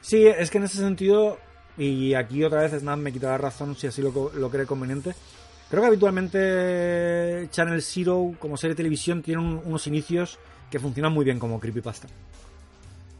Sí, 0.02 0.26
es 0.26 0.50
que 0.50 0.58
en 0.58 0.64
ese 0.64 0.76
sentido, 0.78 1.38
y 1.78 2.12
aquí 2.14 2.44
otra 2.44 2.60
vez 2.62 2.72
Snap 2.72 2.98
me 2.98 3.12
quitará 3.12 3.38
razón 3.38 3.74
si 3.76 3.86
así 3.86 4.02
lo, 4.02 4.30
lo 4.34 4.50
cree 4.50 4.66
conveniente. 4.66 5.14
Creo 5.70 5.80
que 5.82 5.86
habitualmente 5.88 7.48
Channel 7.50 7.80
Zero, 7.80 8.34
como 8.38 8.56
serie 8.58 8.72
de 8.74 8.78
televisión, 8.78 9.22
tiene 9.22 9.40
un- 9.40 9.62
unos 9.64 9.86
inicios 9.86 10.38
que 10.70 10.78
funcionan 10.78 11.12
muy 11.12 11.24
bien 11.24 11.38
como 11.38 11.58
creepypasta. 11.58 12.08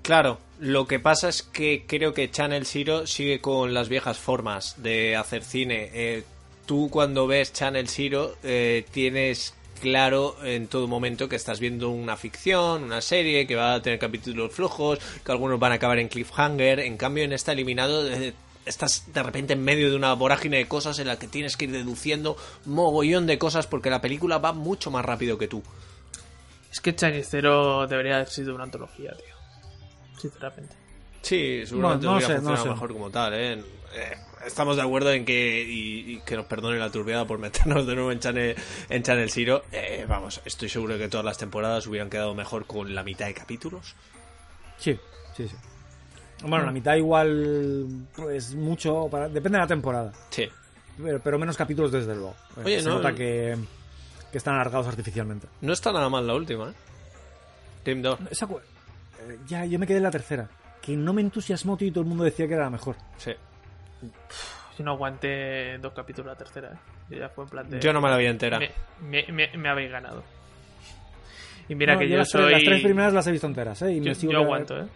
Claro, 0.03 0.39
lo 0.59 0.87
que 0.87 0.99
pasa 0.99 1.29
es 1.29 1.43
que 1.43 1.85
creo 1.87 2.13
que 2.13 2.31
Channel 2.31 2.67
Zero 2.67 3.07
sigue 3.07 3.41
con 3.41 3.73
las 3.73 3.89
viejas 3.89 4.19
formas 4.19 4.83
de 4.83 5.17
hacer 5.17 5.45
cine. 5.45 5.91
Eh, 5.95 6.25
tú 6.67 6.89
cuando 6.91 7.27
ves 7.27 7.53
Channel 7.53 7.89
Zero 7.89 8.35
eh, 8.43 8.85
tienes 8.91 9.55
claro 9.83 10.37
en 10.45 10.69
todo 10.69 10.87
momento 10.87 11.29
que 11.29 11.35
estás 11.37 11.59
viendo 11.59 11.91
una 11.91 12.17
ficción, 12.17 12.85
una 12.85 13.01
serie 13.01 13.47
que 13.49 13.57
va 13.57 13.75
a 13.75 13.83
tener 13.83 13.99
capítulos 13.99 14.53
flojos, 14.53 15.01
que 15.25 15.33
algunos 15.33 15.59
van 15.59 15.73
a 15.73 15.75
acabar 15.75 15.99
en 15.99 16.09
cliffhanger. 16.09 16.79
En 16.81 16.97
cambio, 16.97 17.25
en 17.25 17.33
esta 17.33 17.51
eliminado 17.51 18.09
eh, 18.09 18.33
estás 18.65 19.13
de 19.13 19.23
repente 19.23 19.55
en 19.55 19.65
medio 19.65 19.91
de 19.91 19.97
una 19.97 20.15
vorágine 20.15 20.59
de 20.59 20.69
cosas 20.69 21.01
en 21.01 21.09
la 21.09 21.19
que 21.19 21.27
tienes 21.27 21.57
que 21.57 21.65
ir 21.65 21.73
deduciendo 21.73 22.37
mogollón 22.65 23.27
de 23.27 23.39
cosas 23.39 23.67
porque 23.67 23.91
la 23.91 24.01
película 24.01 24.39
va 24.39 24.53
mucho 24.53 24.93
más 24.93 25.05
rápido 25.05 25.37
que 25.37 25.49
tú. 25.49 25.63
Es 26.71 26.81
que 26.81 26.95
Chanicero 26.95 27.87
debería 27.89 28.15
haber 28.15 28.29
sido 28.29 28.55
una 28.55 28.65
antología, 28.65 29.11
tío. 29.13 29.35
Sinceramente. 30.21 30.75
Sí, 31.21 31.67
seguramente 31.67 32.07
No, 32.07 32.15
no 32.41 32.57
sé. 32.57 32.69
mejor 32.69 32.93
como 32.93 33.11
tal, 33.11 33.35
¿eh? 33.35 33.53
Eh, 33.95 34.17
Estamos 34.47 34.77
de 34.77 34.83
acuerdo 34.83 35.13
en 35.13 35.25
que, 35.25 35.63
y, 35.63 36.15
y 36.15 36.21
que 36.21 36.37
nos 36.37 36.47
perdone 36.47 36.79
la 36.79 36.91
turbiada 36.91 37.25
por 37.27 37.39
meternos 37.39 37.87
de 37.87 37.95
nuevo 37.95 38.11
en 38.13 38.19
Channel, 38.21 38.57
en 38.89 39.03
Channel 39.03 39.31
Zero. 39.31 39.65
Eh, 39.73 40.05
vamos, 40.09 40.41
estoy 40.45 40.69
seguro 40.69 40.95
de 40.95 41.01
que 41.01 41.09
todas 41.09 41.25
las 41.25 41.39
temporadas 41.39 41.87
hubieran 41.87 42.11
quedado 42.11 42.35
mejor 42.35 42.67
con 42.67 42.95
la 42.95 43.03
mitad 43.05 43.27
de 43.27 43.35
capítulos. 43.35 43.95
Sí, 44.79 44.99
sí, 45.37 45.49
sí. 45.49 45.57
Bueno, 46.45 46.67
la 46.67 46.73
mitad 46.73 46.97
igual, 46.97 47.87
pues 48.17 48.55
mucho, 48.55 49.07
para- 49.09 49.29
depende 49.29 49.59
de 49.59 49.63
la 49.63 49.69
temporada. 49.69 50.13
Sí. 50.31 50.49
Pero, 51.01 51.21
pero 51.21 51.39
menos 51.39 51.57
capítulos 51.57 51.93
desde 51.93 52.15
luego. 52.15 52.35
Eh, 52.57 52.63
Oye, 52.65 52.81
Se 52.81 52.89
no, 52.89 52.95
nota 52.97 53.15
que, 53.15 53.57
que 54.33 54.39
están 54.39 54.55
alargados 54.55 54.89
artificialmente. 54.89 55.47
No 55.61 55.73
está 55.73 55.93
nada 55.93 56.09
mal 56.09 56.27
la 56.27 56.35
última, 56.35 56.71
¿eh? 56.71 56.75
Team 57.85 58.03
2. 58.03 58.19
Esa 58.31 58.47
eh, 58.47 59.39
ya, 59.47 59.65
yo 59.67 59.79
me 59.79 59.87
quedé 59.87 59.99
en 59.99 60.03
la 60.03 60.11
tercera. 60.11 60.49
Que 60.81 60.97
no 60.97 61.13
me 61.13 61.21
entusiasmó, 61.21 61.77
tío, 61.77 61.87
y 61.89 61.91
todo 61.93 62.03
el 62.03 62.09
mundo 62.09 62.25
decía 62.25 62.49
que 62.49 62.55
era 62.55 62.65
la 62.65 62.71
mejor. 62.71 62.97
Sí. 63.19 63.31
Yo 64.79 64.85
no 64.85 64.93
aguanté 64.93 65.79
dos 65.79 65.93
capítulos 65.93 66.33
la 66.33 66.37
tercera, 66.37 66.69
¿eh? 66.73 66.77
Yo 67.11 67.19
ya 67.19 67.29
fue 67.29 67.45
en 67.45 67.51
plan 67.51 67.69
de... 67.71 67.81
Yo 67.81 67.93
no 67.93 68.01
me 68.01 68.09
la 68.09 68.17
vi 68.17 68.27
entera. 68.27 68.59
Me, 68.59 68.71
me, 69.03 69.27
me- 69.33 69.57
me 69.57 69.69
habéis 69.69 69.91
ganado. 69.91 70.23
Y 71.69 71.75
mira 71.75 71.95
No, 71.95 72.01
que 72.01 72.07
yo 72.07 72.13
yo, 72.13 72.19
las, 72.19 72.31
soy... 72.31 72.43
tres, 72.43 72.53
las 72.53 72.65
tres 72.65 72.83
primeras 72.83 73.13
las 73.13 73.27
he 73.27 73.33
visto 73.33 73.47
enteras, 73.47 73.83
¿eh? 73.83 73.93
Y 73.93 73.97
Yo, 73.99 74.05
me, 74.05 74.15
sigo 74.15 74.33
yo 74.33 74.39
queda- 74.39 74.45
aguanto, 74.47 74.79
¿eh? 74.81 74.87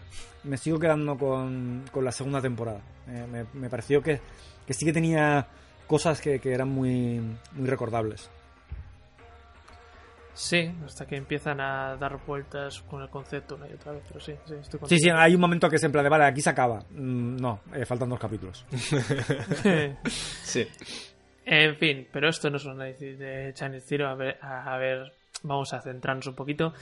me 0.43 0.57
sigo 0.57 0.79
quedando 0.79 1.17
con, 1.17 1.83
con 1.91 2.03
la 2.03 2.11
segunda 2.11 2.41
temporada. 2.41 2.79
Eh, 3.07 3.25
me, 3.31 3.45
me 3.53 3.69
pareció 3.69 4.01
que, 4.01 4.19
que 4.65 4.73
sí 4.73 4.85
que 4.85 4.93
tenía 4.93 5.47
cosas 5.87 6.19
que, 6.21 6.39
que 6.39 6.53
eran 6.53 6.69
muy, 6.69 7.21
muy 7.53 7.67
recordables. 7.69 8.29
Sí, 10.37 10.71
hasta 10.85 11.07
que 11.07 11.15
empiezan 11.15 11.59
a 11.59 11.97
dar 11.97 12.19
vueltas 12.23 12.83
con 12.83 13.01
el 13.01 13.09
concepto 13.09 13.55
una 13.55 13.67
y 13.67 13.73
otra 13.73 13.93
vez, 13.93 14.03
pero 14.07 14.19
sí, 14.19 14.35
sí, 14.45 14.53
estoy 14.61 14.79
Sí, 14.85 14.99
sí, 14.99 15.09
hay 15.09 15.33
un 15.33 15.41
momento 15.41 15.67
que 15.67 15.77
es 15.77 15.83
en 15.83 15.91
plan 15.91 16.03
de, 16.03 16.09
vale, 16.09 16.25
aquí 16.25 16.41
se 16.41 16.51
acaba. 16.51 16.83
Mm, 16.91 17.37
no, 17.37 17.61
eh, 17.73 17.85
faltan 17.85 18.09
dos 18.09 18.19
capítulos. 18.19 18.63
Sí. 20.43 20.67
En 21.43 21.75
fin, 21.77 22.07
pero 22.11 22.29
esto 22.29 22.51
no 22.51 22.57
es 22.57 22.65
un 22.65 22.73
análisis 22.73 23.17
de 23.17 23.51
Chinese 23.55 23.85
Zero. 23.87 24.09
A 24.09 24.13
ver, 24.13 24.37
a, 24.41 24.77
ver, 24.77 25.11
vamos 25.41 25.73
a 25.73 25.81
centrarnos 25.81 26.27
un 26.27 26.35
poquito. 26.35 26.73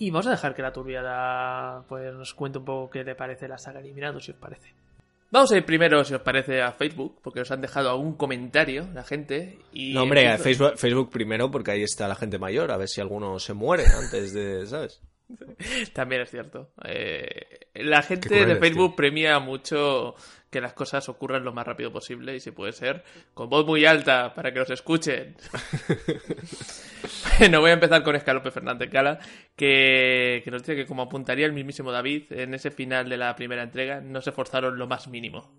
Y 0.00 0.10
vamos 0.10 0.26
a 0.26 0.30
dejar 0.30 0.54
que 0.54 0.62
la 0.62 0.72
turbiada 0.72 1.82
pues, 1.88 2.12
nos 2.12 2.34
cuente 2.34 2.58
un 2.58 2.64
poco 2.64 2.90
qué 2.90 3.04
le 3.04 3.14
parece 3.14 3.46
la 3.46 3.58
saga 3.58 3.78
eliminado, 3.78 4.18
si 4.18 4.32
os 4.32 4.36
parece. 4.36 4.74
Vamos 5.30 5.50
a 5.52 5.56
ir 5.56 5.64
primero, 5.64 6.04
si 6.04 6.14
os 6.14 6.20
parece, 6.22 6.62
a 6.62 6.72
Facebook, 6.72 7.18
porque 7.22 7.40
nos 7.40 7.50
han 7.50 7.60
dejado 7.60 7.90
algún 7.90 8.16
comentario 8.16 8.88
la 8.94 9.02
gente. 9.02 9.58
Y 9.72 9.92
No, 9.94 10.02
hombre, 10.04 10.22
empiezo- 10.22 10.42
Facebook, 10.44 10.76
Facebook 10.78 11.10
primero 11.10 11.50
porque 11.50 11.72
ahí 11.72 11.82
está 11.82 12.06
la 12.08 12.14
gente 12.14 12.38
mayor, 12.38 12.70
a 12.70 12.76
ver 12.76 12.88
si 12.88 13.00
alguno 13.00 13.38
se 13.38 13.52
muere 13.52 13.84
antes 13.86 14.32
de, 14.32 14.66
¿sabes? 14.66 15.00
También 15.92 16.22
es 16.22 16.30
cierto. 16.30 16.70
Eh, 16.84 17.66
la 17.74 18.02
gente 18.02 18.28
de 18.46 18.56
Facebook 18.56 18.90
tío. 18.90 18.96
premia 18.96 19.40
mucho 19.40 20.14
que 20.50 20.60
las 20.60 20.72
cosas 20.72 21.08
ocurran 21.08 21.44
lo 21.44 21.52
más 21.52 21.66
rápido 21.66 21.92
posible 21.92 22.36
y 22.36 22.40
si 22.40 22.50
puede 22.50 22.72
ser 22.72 23.04
con 23.34 23.50
voz 23.50 23.66
muy 23.66 23.84
alta 23.84 24.34
para 24.34 24.52
que 24.52 24.60
nos 24.60 24.70
escuchen. 24.70 25.36
bueno, 27.38 27.60
voy 27.60 27.70
a 27.70 27.74
empezar 27.74 28.02
con 28.02 28.16
Escalope 28.16 28.50
Fernández 28.50 28.90
Cala, 28.90 29.18
que, 29.56 30.42
que 30.44 30.50
nos 30.50 30.62
dice 30.62 30.76
que 30.76 30.86
como 30.86 31.02
apuntaría 31.02 31.46
el 31.46 31.52
mismísimo 31.52 31.92
David, 31.92 32.32
en 32.32 32.54
ese 32.54 32.70
final 32.70 33.08
de 33.08 33.16
la 33.16 33.34
primera 33.34 33.62
entrega 33.62 34.00
no 34.00 34.20
se 34.20 34.30
esforzaron 34.30 34.78
lo 34.78 34.86
más 34.86 35.08
mínimo. 35.08 35.50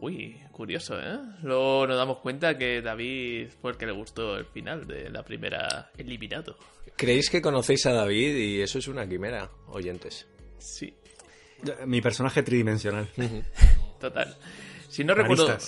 Uy, 0.00 0.36
curioso, 0.52 0.98
¿eh? 1.00 1.18
Luego 1.42 1.86
nos 1.86 1.96
damos 1.96 2.18
cuenta 2.18 2.56
que 2.56 2.80
David 2.82 3.48
fue 3.60 3.72
el 3.72 3.76
que 3.76 3.86
le 3.86 3.92
gustó 3.92 4.36
el 4.36 4.46
final 4.46 4.86
de 4.86 5.10
la 5.10 5.24
primera 5.24 5.90
eliminado. 5.96 6.56
¿Creéis 6.96 7.30
que 7.30 7.42
conocéis 7.42 7.84
a 7.86 7.92
David 7.92 8.36
y 8.36 8.60
eso 8.60 8.78
es 8.78 8.86
una 8.86 9.08
quimera, 9.08 9.50
oyentes? 9.68 10.28
Sí, 10.58 10.94
Mi 11.86 12.00
personaje 12.00 12.42
tridimensional. 12.42 13.08
Total. 14.00 14.36
Si 14.88 15.04
no 15.04 15.14
recuerdo. 15.14 15.56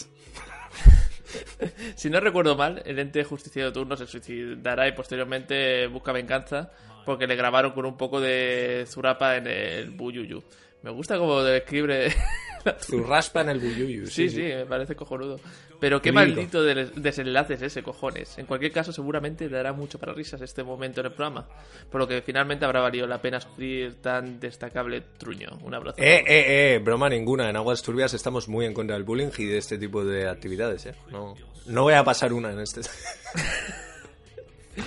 Si 1.95 2.11
no 2.11 2.19
recuerdo 2.19 2.57
mal, 2.57 2.83
el 2.85 2.99
ente 2.99 3.23
justiciero 3.23 3.69
de 3.69 3.75
turno 3.75 3.97
se 3.97 4.05
suicidará 4.05 4.89
y 4.89 4.93
posteriormente 4.93 5.87
busca 5.87 6.11
venganza 6.11 6.73
porque 7.07 7.29
le 7.29 7.37
grabaron 7.37 7.71
con 7.71 7.87
un 7.87 7.97
poco 7.97 8.21
de 8.21 8.85
zurapa 8.89 9.37
en 9.37 9.47
el 9.47 9.91
Buyuyu. 9.91 10.43
Me 10.83 10.91
gusta 10.91 11.19
como 11.19 11.43
describe. 11.43 12.13
Zurraspa 12.81 13.41
en 13.43 13.51
el 13.51 13.59
buyuyu. 13.59 14.07
sí, 14.07 14.29
sí, 14.29 14.43
me 14.43 14.67
parece 14.67 14.95
cojonudo. 14.95 15.41
Pero 15.81 16.03
qué 16.03 16.13
maldito 16.13 16.63
des- 16.63 16.93
desenlace 16.95 17.55
es 17.55 17.63
ese, 17.63 17.83
cojones. 17.83 18.37
En 18.39 18.45
cualquier 18.47 18.71
caso, 18.71 18.93
seguramente 18.93 19.49
dará 19.49 19.73
mucho 19.73 19.99
para 19.99 20.13
risas 20.13 20.41
este 20.43 20.63
momento 20.63 21.01
en 21.01 21.07
el 21.07 21.13
programa. 21.13 21.47
Por 21.91 22.01
lo 22.03 22.07
que 22.07 22.21
finalmente 22.23 22.65
habrá 22.67 22.81
valido 22.81 23.07
la 23.07 23.21
pena 23.23 23.41
sufrir 23.41 23.95
tan 24.03 24.39
destacable 24.39 25.01
truño. 25.19 25.49
Un 25.63 25.75
abrazo. 25.75 25.97
Eh, 25.99 26.23
eh, 26.27 26.75
eh, 26.75 26.79
broma 26.85 27.09
ninguna. 27.09 27.49
En 27.49 27.57
Aguas 27.57 27.83
Turbias 27.83 28.13
estamos 28.15 28.47
muy 28.49 28.67
en 28.67 28.75
contra 28.75 28.95
del 28.95 29.05
bullying 29.05 29.31
y 29.39 29.47
de 29.47 29.59
este 29.59 29.79
tipo 29.79 30.05
de 30.05 30.29
actividades, 30.29 30.85
¿eh? 30.87 30.95
No, 31.11 31.35
no 31.67 31.83
voy 31.83 31.95
a 31.95 32.05
pasar 32.05 32.33
una 32.33 32.53
en 32.53 32.61
este. 32.61 32.83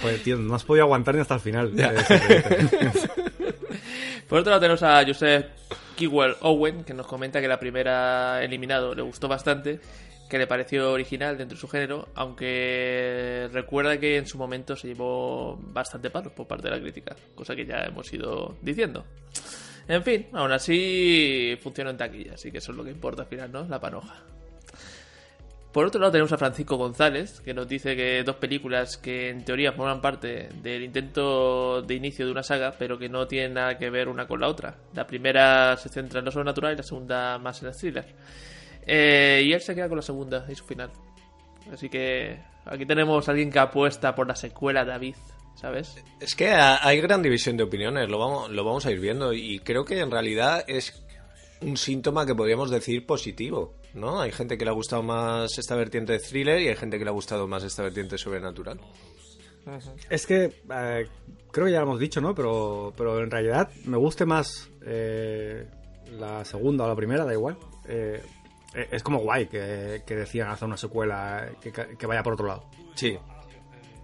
Joder, 0.01 0.19
tío, 0.23 0.37
no 0.37 0.55
has 0.55 0.63
podido 0.63 0.85
aguantar 0.85 1.15
ni 1.15 1.21
hasta 1.21 1.35
el 1.35 1.39
final. 1.41 1.71
Proyecto. 1.71 3.09
Por 4.29 4.39
otro 4.39 4.49
lado 4.51 4.61
tenemos 4.61 4.81
a 4.83 5.03
Joseph 5.05 5.45
Kewell 5.95 6.35
Owen, 6.41 6.83
que 6.83 6.93
nos 6.93 7.05
comenta 7.05 7.39
que 7.41 7.47
la 7.47 7.59
primera 7.59 8.43
eliminado 8.43 8.95
le 8.95 9.01
gustó 9.03 9.27
bastante, 9.27 9.79
que 10.29 10.37
le 10.37 10.47
pareció 10.47 10.91
original 10.91 11.37
dentro 11.37 11.55
de 11.55 11.61
su 11.61 11.67
género, 11.67 12.09
aunque 12.15 13.49
recuerda 13.51 13.99
que 13.99 14.17
en 14.17 14.25
su 14.25 14.37
momento 14.37 14.75
se 14.75 14.87
llevó 14.87 15.57
bastante 15.57 16.09
palos 16.09 16.33
por 16.33 16.47
parte 16.47 16.69
de 16.69 16.75
la 16.75 16.81
crítica, 16.81 17.15
cosa 17.35 17.55
que 17.55 17.65
ya 17.65 17.83
hemos 17.83 18.11
ido 18.11 18.57
diciendo. 18.61 19.05
En 19.87 20.03
fin, 20.03 20.27
aún 20.33 20.51
así 20.51 21.57
funcionó 21.61 21.89
en 21.89 21.97
taquilla, 21.97 22.33
así 22.33 22.51
que 22.51 22.59
eso 22.59 22.71
es 22.71 22.77
lo 22.77 22.83
que 22.83 22.91
importa 22.91 23.23
al 23.23 23.27
final, 23.27 23.51
¿no? 23.51 23.67
La 23.67 23.79
panoja. 23.79 24.23
Por 25.73 25.87
otro 25.87 25.99
lado 25.99 26.11
tenemos 26.11 26.31
a 26.31 26.37
Francisco 26.37 26.77
González, 26.77 27.41
que 27.41 27.51
nos 27.51 27.67
dice 27.67 27.95
que 27.95 28.23
dos 28.23 28.35
películas 28.35 28.95
que 28.95 29.29
en 29.29 29.43
teoría 29.43 29.71
forman 29.71 30.01
parte 30.01 30.49
del 30.61 30.83
intento 30.83 31.81
de 31.81 31.95
inicio 31.95 32.27
de 32.27 32.31
una 32.31 32.43
saga, 32.43 32.75
pero 32.77 32.99
que 32.99 33.09
no 33.09 33.27
tienen 33.27 33.55
nada 33.55 33.75
que 33.79 33.89
ver 33.89 34.07
una 34.07 34.27
con 34.27 34.39
la 34.39 34.49
otra. 34.49 34.75
La 34.93 35.07
primera 35.07 35.75
se 35.77 35.89
centra 35.89 36.19
en 36.19 36.25
lo 36.25 36.31
sobrenatural 36.31 36.73
y 36.73 36.77
la 36.77 36.83
segunda 36.83 37.39
más 37.39 37.63
en 37.63 37.69
el 37.69 37.75
thriller. 37.75 38.05
Eh, 38.85 39.43
y 39.45 39.53
él 39.53 39.61
se 39.61 39.73
queda 39.75 39.87
con 39.87 39.97
la 39.97 40.01
segunda 40.01 40.45
y 40.49 40.55
su 40.55 40.65
final. 40.65 40.91
Así 41.71 41.89
que 41.89 42.39
aquí 42.65 42.85
tenemos 42.85 43.27
a 43.27 43.31
alguien 43.31 43.49
que 43.51 43.59
apuesta 43.59 44.13
por 44.15 44.27
la 44.27 44.35
secuela 44.35 44.83
David, 44.85 45.15
¿sabes? 45.55 45.95
Es 46.19 46.35
que 46.35 46.49
ha- 46.51 46.85
hay 46.85 46.99
gran 47.01 47.21
división 47.21 47.55
de 47.57 47.63
opiniones, 47.63 48.09
lo 48.09 48.19
vamos, 48.19 48.49
lo 48.49 48.63
vamos 48.65 48.85
a 48.85 48.91
ir 48.91 48.99
viendo 48.99 49.31
y 49.33 49.59
creo 49.59 49.85
que 49.85 49.99
en 49.99 50.11
realidad 50.11 50.63
es 50.67 51.01
un 51.61 51.77
síntoma 51.77 52.25
que 52.25 52.35
podríamos 52.35 52.69
decir 52.69 53.05
positivo, 53.05 53.75
¿no? 53.93 54.19
Hay 54.19 54.33
gente 54.33 54.57
que 54.57 54.65
le 54.65 54.71
ha 54.71 54.73
gustado 54.73 55.01
más 55.03 55.57
esta 55.57 55.75
vertiente 55.75 56.11
de 56.13 56.19
thriller 56.19 56.59
y 56.61 56.67
hay 56.67 56.75
gente 56.75 56.97
que 56.97 57.05
le 57.05 57.09
ha 57.09 57.13
gustado 57.13 57.47
más 57.47 57.63
esta 57.63 57.83
vertiente 57.83 58.17
sobrenatural. 58.17 58.79
Es 60.09 60.27
que 60.27 60.43
eh, 60.69 61.07
creo 61.51 61.65
que 61.65 61.71
ya 61.71 61.79
lo 61.79 61.85
hemos 61.85 61.99
dicho, 61.99 62.19
¿no? 62.19 62.35
Pero, 62.35 62.93
pero 62.97 63.23
en 63.23 63.31
realidad 63.31 63.69
me 63.85 63.95
guste 63.95 64.25
más 64.25 64.69
eh, 64.85 65.65
la 66.19 66.43
segunda 66.43 66.83
o 66.83 66.87
la 66.89 66.95
primera, 66.97 67.23
da 67.23 67.31
igual. 67.31 67.55
Eh, 67.87 68.21
es 68.73 69.03
como 69.03 69.19
guay 69.19 69.47
que, 69.47 70.03
que 70.05 70.15
decían 70.15 70.49
hacer 70.49 70.67
una 70.67 70.77
secuela 70.77 71.49
que, 71.61 71.71
que 71.71 72.05
vaya 72.07 72.23
por 72.23 72.33
otro 72.33 72.47
lado. 72.47 72.65
Sí, 72.95 73.17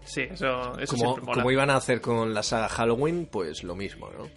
Sí, 0.05 0.21
eso, 0.21 0.75
eso 0.79 0.95
como, 0.95 1.05
siempre 1.05 1.23
mola. 1.23 1.35
como 1.35 1.51
iban 1.51 1.69
a 1.69 1.75
hacer 1.75 2.01
con 2.01 2.33
la 2.33 2.41
saga 2.41 2.67
Halloween, 2.67 3.27
pues 3.31 3.63
lo 3.63 3.75
mismo, 3.75 4.09
¿no? 4.09 4.27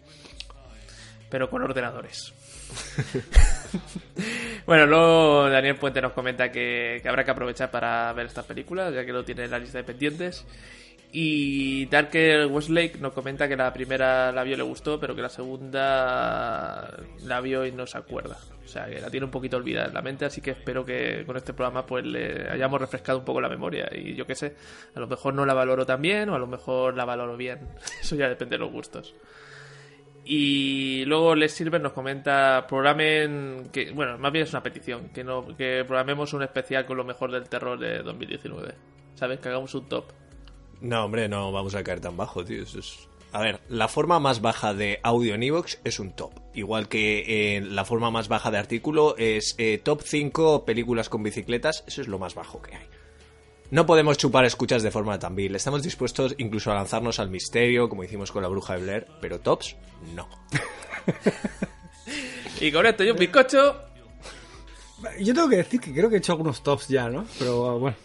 pero 1.31 1.49
con 1.49 1.62
ordenadores. 1.62 2.35
bueno, 4.67 4.85
luego 4.86 5.49
Daniel 5.49 5.77
Puente 5.77 6.02
nos 6.02 6.12
comenta 6.12 6.52
que, 6.52 6.99
que 7.02 7.09
habrá 7.09 7.25
que 7.25 7.31
aprovechar 7.31 7.70
para 7.70 8.12
ver 8.12 8.27
estas 8.27 8.44
películas, 8.44 8.93
ya 8.94 9.02
que 9.07 9.12
lo 9.12 9.25
tiene 9.25 9.44
en 9.44 9.51
la 9.51 9.59
lista 9.59 9.78
de 9.78 9.85
pendientes. 9.85 10.44
Y 11.15 11.84
Darker 11.86 12.47
Westlake 12.47 12.99
nos 12.99 13.12
comenta 13.12 13.47
que 13.47 13.55
la 13.55 13.70
primera 13.70 14.32
la 14.32 14.44
vio 14.44 14.57
le 14.57 14.62
gustó, 14.62 14.99
pero 14.99 15.15
que 15.15 15.20
la 15.20 15.28
segunda 15.28 16.91
la 17.24 17.41
vio 17.42 17.66
y 17.66 17.73
no 17.73 17.86
se 17.86 17.99
acuerda. 17.99 18.39
O 18.65 18.66
sea, 18.66 18.86
que 18.86 18.99
la 18.99 19.10
tiene 19.10 19.26
un 19.26 19.31
poquito 19.31 19.58
olvidada 19.58 19.89
en 19.89 19.94
la 19.94 20.00
mente, 20.00 20.24
así 20.24 20.41
que 20.41 20.52
espero 20.52 20.86
que 20.86 21.24
con 21.26 21.36
este 21.36 21.52
programa 21.52 21.84
pues 21.84 22.07
le 22.07 22.49
hayamos 22.49 22.81
refrescado 22.81 23.18
un 23.18 23.26
poco 23.26 23.42
la 23.42 23.50
memoria. 23.50 23.91
Y 23.92 24.15
yo 24.15 24.26
qué 24.26 24.34
sé, 24.34 24.57
a 24.94 25.00
lo 25.00 25.07
mejor 25.07 25.34
no 25.34 25.44
la 25.44 25.52
valoro 25.52 25.84
tan 25.84 26.00
bien 26.00 26.31
o 26.31 26.34
a 26.34 26.39
lo 26.39 26.47
mejor 26.47 26.97
la 26.97 27.05
valoro 27.05 27.36
bien. 27.36 27.60
Eso 28.00 28.16
ya 28.16 28.31
depende 28.31 28.55
de 28.57 28.60
los 28.60 28.73
gustos. 28.73 29.15
Y 30.24 31.05
luego 31.05 31.34
Les 31.34 31.52
Silver 31.52 31.82
nos 31.82 31.92
comenta, 31.92 32.65
programen, 32.66 33.70
bueno, 33.94 34.16
más 34.16 34.32
bien 34.32 34.44
es 34.44 34.52
una 34.52 34.62
petición, 34.62 35.10
que 35.10 35.24
no 35.24 35.47
que 35.58 35.84
programemos 35.86 36.32
un 36.32 36.42
especial 36.42 36.86
con 36.86 36.97
lo 36.97 37.05
mejor 37.05 37.32
del 37.32 37.50
terror 37.50 37.78
de 37.78 37.99
2019. 38.02 38.73
¿Sabes? 39.15 39.41
Que 39.41 39.50
hagamos 39.50 39.74
un 39.74 39.89
top. 39.91 40.22
No, 40.83 41.05
hombre, 41.05 41.28
no 41.28 41.52
vamos 41.52 41.75
a 41.75 41.83
caer 41.83 42.01
tan 42.01 42.17
bajo, 42.17 42.44
tío. 42.44 42.62
Eso 42.62 42.81
es... 42.81 43.09
A 43.33 43.41
ver, 43.41 43.61
la 43.69 43.89
forma 43.89 44.20
más 44.20 44.43
baja 44.43 44.75
de 44.75 45.01
audio 45.02 45.35
en 45.35 45.43
iVoox 45.43 45.78
es 45.85 45.99
un 45.99 46.12
top. 46.12 46.33
Igual 46.52 46.89
que 46.89 47.57
eh, 47.57 47.61
la 47.62 47.86
forma 47.86 48.11
más 48.11 48.28
baja 48.28 48.51
de 48.51 48.59
artículo 48.59 49.17
es 49.17 49.55
eh, 49.57 49.81
top 49.83 50.02
5 50.05 50.67
películas 50.67 51.09
con 51.09 51.23
bicicletas. 51.23 51.83
Eso 51.86 52.02
es 52.02 52.09
lo 52.09 52.19
más 52.19 52.35
bajo 52.35 52.61
que 52.61 52.75
hay. 52.77 52.86
No 53.70 53.86
podemos 53.86 54.19
chupar 54.19 54.44
escuchas 54.44 54.83
de 54.83 54.91
forma 54.91 55.19
tan 55.19 55.35
vil. 55.35 55.55
Estamos 55.55 55.83
dispuestos 55.83 56.35
incluso 56.36 56.70
a 56.70 56.75
lanzarnos 56.75 57.19
al 57.20 57.31
misterio, 57.31 57.89
como 57.89 58.05
hicimos 58.05 58.31
con 58.31 58.43
la 58.43 58.49
bruja 58.49 58.75
de 58.75 58.83
Blair, 58.83 59.07
pero 59.23 59.41
tops, 59.41 59.77
no. 60.15 60.28
Y 62.62 62.70
con 62.70 62.86
esto 62.86 63.02
y 63.02 63.11
un 63.11 63.17
bizcocho, 63.17 63.77
Yo 65.19 65.35
tengo 65.35 65.49
que 65.49 65.57
decir 65.57 65.81
que 65.81 65.93
creo 65.93 66.09
que 66.09 66.15
he 66.15 66.19
hecho 66.19 66.31
algunos 66.31 66.62
tops 66.62 66.86
ya, 66.86 67.09
¿no? 67.09 67.27
Pero 67.36 67.78
bueno. 67.81 67.97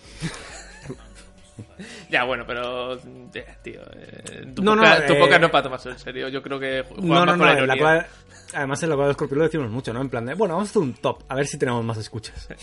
ya 2.10 2.24
bueno, 2.24 2.44
pero 2.48 2.94
eh, 2.96 3.46
tío, 3.64 3.82
eh, 3.96 4.46
tu, 4.56 4.64
No, 4.64 4.76
no, 4.76 4.82
podcast, 4.84 5.08
tu 5.08 5.14
eh, 5.14 5.40
no 5.40 5.50
para 5.52 5.64
tomarse 5.64 5.90
en 5.90 6.00
serio. 6.00 6.30
Yo 6.30 6.42
creo 6.42 6.60
que 6.60 6.84
No, 7.02 7.26
no, 7.26 7.36
no. 7.38 7.46
la 7.46 7.52
en 7.52 7.58
la 7.58 7.64
ironía. 7.76 7.84
cual- 7.84 8.08
además, 8.54 8.84
en 8.84 8.90
la 8.90 8.96
cual 8.96 9.08
de 9.10 9.14
Scorpio 9.14 9.38
lo 9.38 9.44
decimos 9.44 9.70
mucho, 9.70 9.94
¿no? 9.94 10.02
En 10.02 10.10
plan 10.10 10.26
de, 10.26 10.34
bueno, 10.34 10.56
vamos 10.56 10.70
a 10.70 10.72
hacer 10.72 10.82
un 10.82 10.94
top, 10.94 11.24
a 11.28 11.36
ver 11.36 11.46
si 11.48 11.58
tenemos 11.58 11.84
más 11.84 11.98
escuchas. 11.98 12.48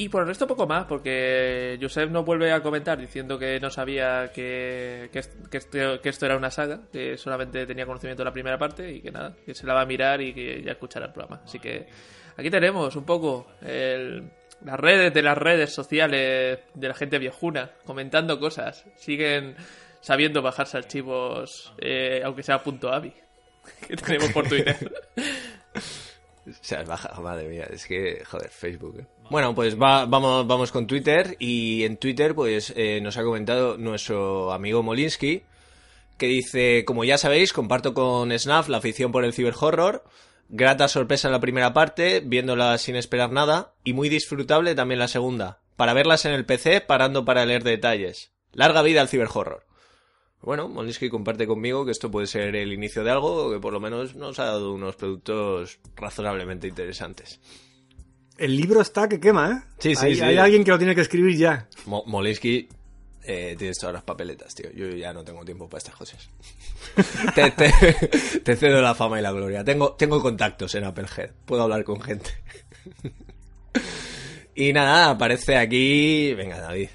Y 0.00 0.08
por 0.10 0.22
el 0.22 0.28
resto 0.28 0.46
poco 0.46 0.64
más, 0.64 0.84
porque 0.84 1.76
Josep 1.82 2.08
nos 2.12 2.24
vuelve 2.24 2.52
a 2.52 2.62
comentar 2.62 2.96
diciendo 3.00 3.36
que 3.36 3.58
no 3.58 3.68
sabía 3.68 4.30
que, 4.32 5.10
que, 5.12 5.18
est- 5.18 5.48
que 5.48 5.56
esto, 5.56 6.00
que 6.00 6.08
esto 6.08 6.24
era 6.24 6.36
una 6.36 6.52
saga, 6.52 6.82
que 6.92 7.16
solamente 7.18 7.66
tenía 7.66 7.84
conocimiento 7.84 8.20
de 8.22 8.26
la 8.26 8.32
primera 8.32 8.56
parte 8.58 8.92
y 8.92 9.00
que 9.00 9.10
nada, 9.10 9.34
que 9.44 9.54
se 9.54 9.66
la 9.66 9.74
va 9.74 9.80
a 9.80 9.86
mirar 9.86 10.20
y 10.20 10.32
que 10.32 10.62
ya 10.62 10.70
escuchará 10.70 11.06
el 11.06 11.12
programa. 11.12 11.42
Así 11.44 11.58
que 11.58 11.88
aquí 12.36 12.48
tenemos 12.48 12.94
un 12.94 13.02
poco 13.04 13.48
el- 13.60 14.30
las 14.64 14.78
redes 14.78 15.12
de 15.14 15.22
las 15.22 15.38
redes 15.38 15.72
sociales 15.72 16.58
de 16.74 16.88
la 16.88 16.94
gente 16.94 17.18
viejuna 17.18 17.70
comentando 17.84 18.38
cosas. 18.40 18.84
Siguen 18.96 19.56
sabiendo 20.00 20.42
bajarse 20.42 20.76
archivos, 20.78 21.72
eh, 21.78 22.22
aunque 22.24 22.42
sea 22.42 22.62
punto 22.62 22.92
.avi, 22.92 23.12
que 23.88 23.96
tenemos 23.96 24.30
por 24.32 24.48
Twitter. 24.48 24.76
O 26.48 26.64
sea, 26.64 26.82
baja, 26.82 27.20
madre 27.20 27.46
mía, 27.46 27.66
es 27.70 27.84
que, 27.86 28.22
joder, 28.24 28.48
Facebook. 28.48 29.00
¿eh? 29.00 29.06
Bueno, 29.28 29.54
pues 29.54 29.78
va- 29.78 30.06
vamos, 30.06 30.46
vamos 30.46 30.72
con 30.72 30.86
Twitter 30.86 31.36
y 31.38 31.84
en 31.84 31.98
Twitter 31.98 32.34
pues 32.34 32.72
eh, 32.74 33.00
nos 33.02 33.18
ha 33.18 33.22
comentado 33.22 33.76
nuestro 33.76 34.50
amigo 34.52 34.82
Molinsky 34.82 35.42
que 36.16 36.26
dice, 36.26 36.84
como 36.86 37.04
ya 37.04 37.18
sabéis, 37.18 37.52
comparto 37.52 37.92
con 37.92 38.32
Snaf 38.36 38.70
la 38.70 38.78
afición 38.78 39.12
por 39.12 39.24
el 39.26 39.34
ciberhorror, 39.34 40.02
grata 40.48 40.88
sorpresa 40.88 41.28
en 41.28 41.32
la 41.32 41.40
primera 41.40 41.72
parte, 41.72 42.20
viéndola 42.24 42.76
sin 42.78 42.96
esperar 42.96 43.30
nada, 43.32 43.74
y 43.84 43.92
muy 43.92 44.08
disfrutable 44.08 44.74
también 44.74 44.98
la 44.98 45.08
segunda, 45.08 45.60
para 45.76 45.92
verlas 45.94 46.24
en 46.24 46.32
el 46.32 46.44
PC 46.44 46.80
parando 46.80 47.24
para 47.24 47.44
leer 47.46 47.64
detalles. 47.64 48.32
Larga 48.52 48.82
vida 48.82 49.00
al 49.00 49.08
ciberhorror. 49.08 49.66
Bueno, 50.40 50.68
Molinsky 50.68 51.10
comparte 51.10 51.46
conmigo 51.46 51.84
que 51.84 51.90
esto 51.90 52.10
puede 52.10 52.26
ser 52.28 52.54
el 52.54 52.72
inicio 52.72 53.02
de 53.02 53.10
algo 53.10 53.46
o 53.46 53.52
que 53.52 53.58
por 53.58 53.72
lo 53.72 53.80
menos 53.80 54.14
nos 54.14 54.38
ha 54.38 54.44
dado 54.44 54.72
unos 54.72 54.94
productos 54.96 55.80
razonablemente 55.96 56.68
interesantes. 56.68 57.40
El 58.38 58.56
libro 58.56 58.80
está 58.80 59.08
que 59.08 59.18
quema, 59.18 59.50
¿eh? 59.50 59.72
Sí, 59.78 59.96
sí, 59.96 60.06
hay, 60.06 60.14
sí. 60.14 60.20
hay 60.22 60.36
alguien 60.36 60.62
que 60.62 60.70
lo 60.70 60.78
tiene 60.78 60.94
que 60.94 61.00
escribir 61.00 61.36
ya. 61.36 61.68
Mo- 61.86 62.04
Molinsky, 62.06 62.68
eh, 63.28 63.54
tienes 63.58 63.78
todas 63.78 63.92
las 63.94 64.02
papeletas, 64.02 64.54
tío. 64.54 64.70
Yo 64.72 64.88
ya 64.88 65.12
no 65.12 65.22
tengo 65.22 65.44
tiempo 65.44 65.68
para 65.68 65.78
estas 65.78 65.94
cosas. 65.94 66.28
te, 67.34 67.50
te- 67.52 68.40
te 68.40 68.56
cedo 68.56 68.80
la 68.80 68.94
fama 68.94 69.18
y 69.20 69.22
la 69.22 69.30
gloria. 69.32 69.62
Tengo, 69.62 69.92
tengo 69.92 70.20
contactos 70.22 70.74
en 70.74 70.84
Applehead. 70.84 71.30
Puedo 71.44 71.62
hablar 71.64 71.84
con 71.84 72.00
gente. 72.00 72.30
y 74.54 74.72
nada, 74.72 75.10
aparece 75.10 75.56
aquí... 75.56 76.32
Venga, 76.34 76.58
David. 76.58 76.88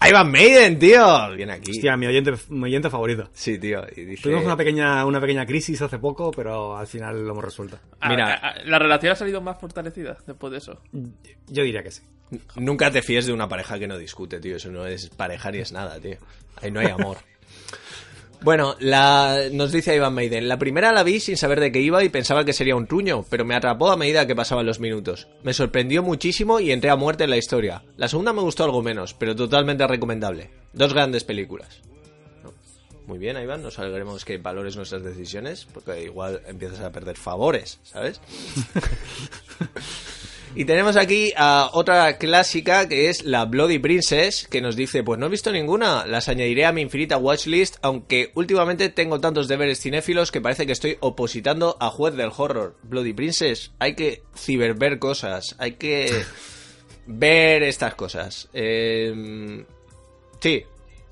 Ivan 0.00 0.30
Maiden, 0.30 0.78
tío. 0.78 1.30
Viene 1.34 1.54
aquí. 1.54 1.72
Hostia, 1.72 1.96
mi 1.96 2.06
oyente, 2.06 2.32
mi 2.50 2.64
oyente 2.64 2.88
favorito. 2.88 3.28
Sí, 3.32 3.58
tío. 3.58 3.82
Y 3.96 4.04
dice... 4.04 4.22
Tuvimos 4.22 4.44
una 4.44 4.56
pequeña, 4.56 5.04
una 5.04 5.20
pequeña 5.20 5.44
crisis 5.44 5.82
hace 5.82 5.98
poco, 5.98 6.30
pero 6.30 6.76
al 6.76 6.86
final 6.86 7.24
lo 7.24 7.32
hemos 7.32 7.44
resuelto. 7.44 7.78
Ah, 8.00 8.08
Mira. 8.08 8.34
ah, 8.34 8.40
ah, 8.42 8.54
la 8.64 8.78
relación 8.78 9.12
ha 9.12 9.16
salido 9.16 9.40
más 9.40 9.58
fortalecida 9.58 10.16
después 10.26 10.52
de 10.52 10.58
eso. 10.58 10.80
Yo 11.48 11.62
diría 11.64 11.82
que 11.82 11.90
sí. 11.90 12.02
Nunca 12.56 12.90
te 12.90 13.02
fíes 13.02 13.26
de 13.26 13.32
una 13.32 13.48
pareja 13.48 13.78
que 13.78 13.88
no 13.88 13.98
discute, 13.98 14.38
tío. 14.38 14.56
Eso 14.56 14.70
no 14.70 14.86
es 14.86 15.08
pareja 15.10 15.50
ni 15.50 15.58
es 15.58 15.72
nada, 15.72 15.98
tío. 15.98 16.18
Ahí 16.62 16.70
no 16.70 16.80
hay 16.80 16.88
amor. 16.88 17.16
Bueno, 18.40 18.76
la... 18.78 19.48
nos 19.52 19.72
dice 19.72 19.96
Ivan 19.96 20.14
Maiden, 20.14 20.48
la 20.48 20.58
primera 20.58 20.92
la 20.92 21.02
vi 21.02 21.18
sin 21.18 21.36
saber 21.36 21.60
de 21.60 21.72
qué 21.72 21.80
iba 21.80 22.04
y 22.04 22.08
pensaba 22.08 22.44
que 22.44 22.52
sería 22.52 22.76
un 22.76 22.86
truño, 22.86 23.24
pero 23.28 23.44
me 23.44 23.56
atrapó 23.56 23.90
a 23.90 23.96
medida 23.96 24.26
que 24.26 24.36
pasaban 24.36 24.66
los 24.66 24.78
minutos. 24.78 25.26
Me 25.42 25.52
sorprendió 25.52 26.02
muchísimo 26.02 26.60
y 26.60 26.70
entré 26.70 26.90
a 26.90 26.96
muerte 26.96 27.24
en 27.24 27.30
la 27.30 27.36
historia. 27.36 27.82
La 27.96 28.08
segunda 28.08 28.32
me 28.32 28.42
gustó 28.42 28.64
algo 28.64 28.82
menos, 28.82 29.14
pero 29.14 29.34
totalmente 29.34 29.86
recomendable. 29.86 30.50
Dos 30.72 30.94
grandes 30.94 31.24
películas. 31.24 31.82
Muy 33.08 33.18
bien, 33.18 33.40
Iván, 33.42 33.62
nos 33.62 33.78
alegremos 33.78 34.24
que 34.24 34.36
valores 34.36 34.76
nuestras 34.76 35.02
decisiones, 35.02 35.66
porque 35.72 36.02
igual 36.02 36.42
empiezas 36.46 36.80
a 36.80 36.92
perder 36.92 37.16
favores, 37.16 37.80
¿sabes? 37.82 38.20
Y 40.58 40.64
tenemos 40.64 40.96
aquí 40.96 41.32
a 41.36 41.70
otra 41.72 42.18
clásica 42.18 42.88
que 42.88 43.08
es 43.08 43.22
la 43.22 43.44
Bloody 43.44 43.78
Princess, 43.78 44.48
que 44.50 44.60
nos 44.60 44.74
dice, 44.74 45.04
pues 45.04 45.16
no 45.16 45.26
he 45.26 45.28
visto 45.28 45.52
ninguna, 45.52 46.04
las 46.04 46.28
añadiré 46.28 46.66
a 46.66 46.72
mi 46.72 46.82
infinita 46.82 47.16
watchlist, 47.16 47.76
aunque 47.80 48.32
últimamente 48.34 48.88
tengo 48.88 49.20
tantos 49.20 49.46
deberes 49.46 49.78
cinéfilos 49.80 50.32
que 50.32 50.40
parece 50.40 50.66
que 50.66 50.72
estoy 50.72 50.96
opositando 50.98 51.76
a 51.78 51.90
juez 51.90 52.16
del 52.16 52.32
horror. 52.36 52.74
Bloody 52.82 53.12
Princess, 53.12 53.70
hay 53.78 53.94
que 53.94 54.24
ciberver 54.36 54.98
cosas, 54.98 55.54
hay 55.58 55.74
que 55.74 56.24
ver 57.06 57.62
estas 57.62 57.94
cosas. 57.94 58.48
Eh, 58.52 59.64
sí, 60.40 60.64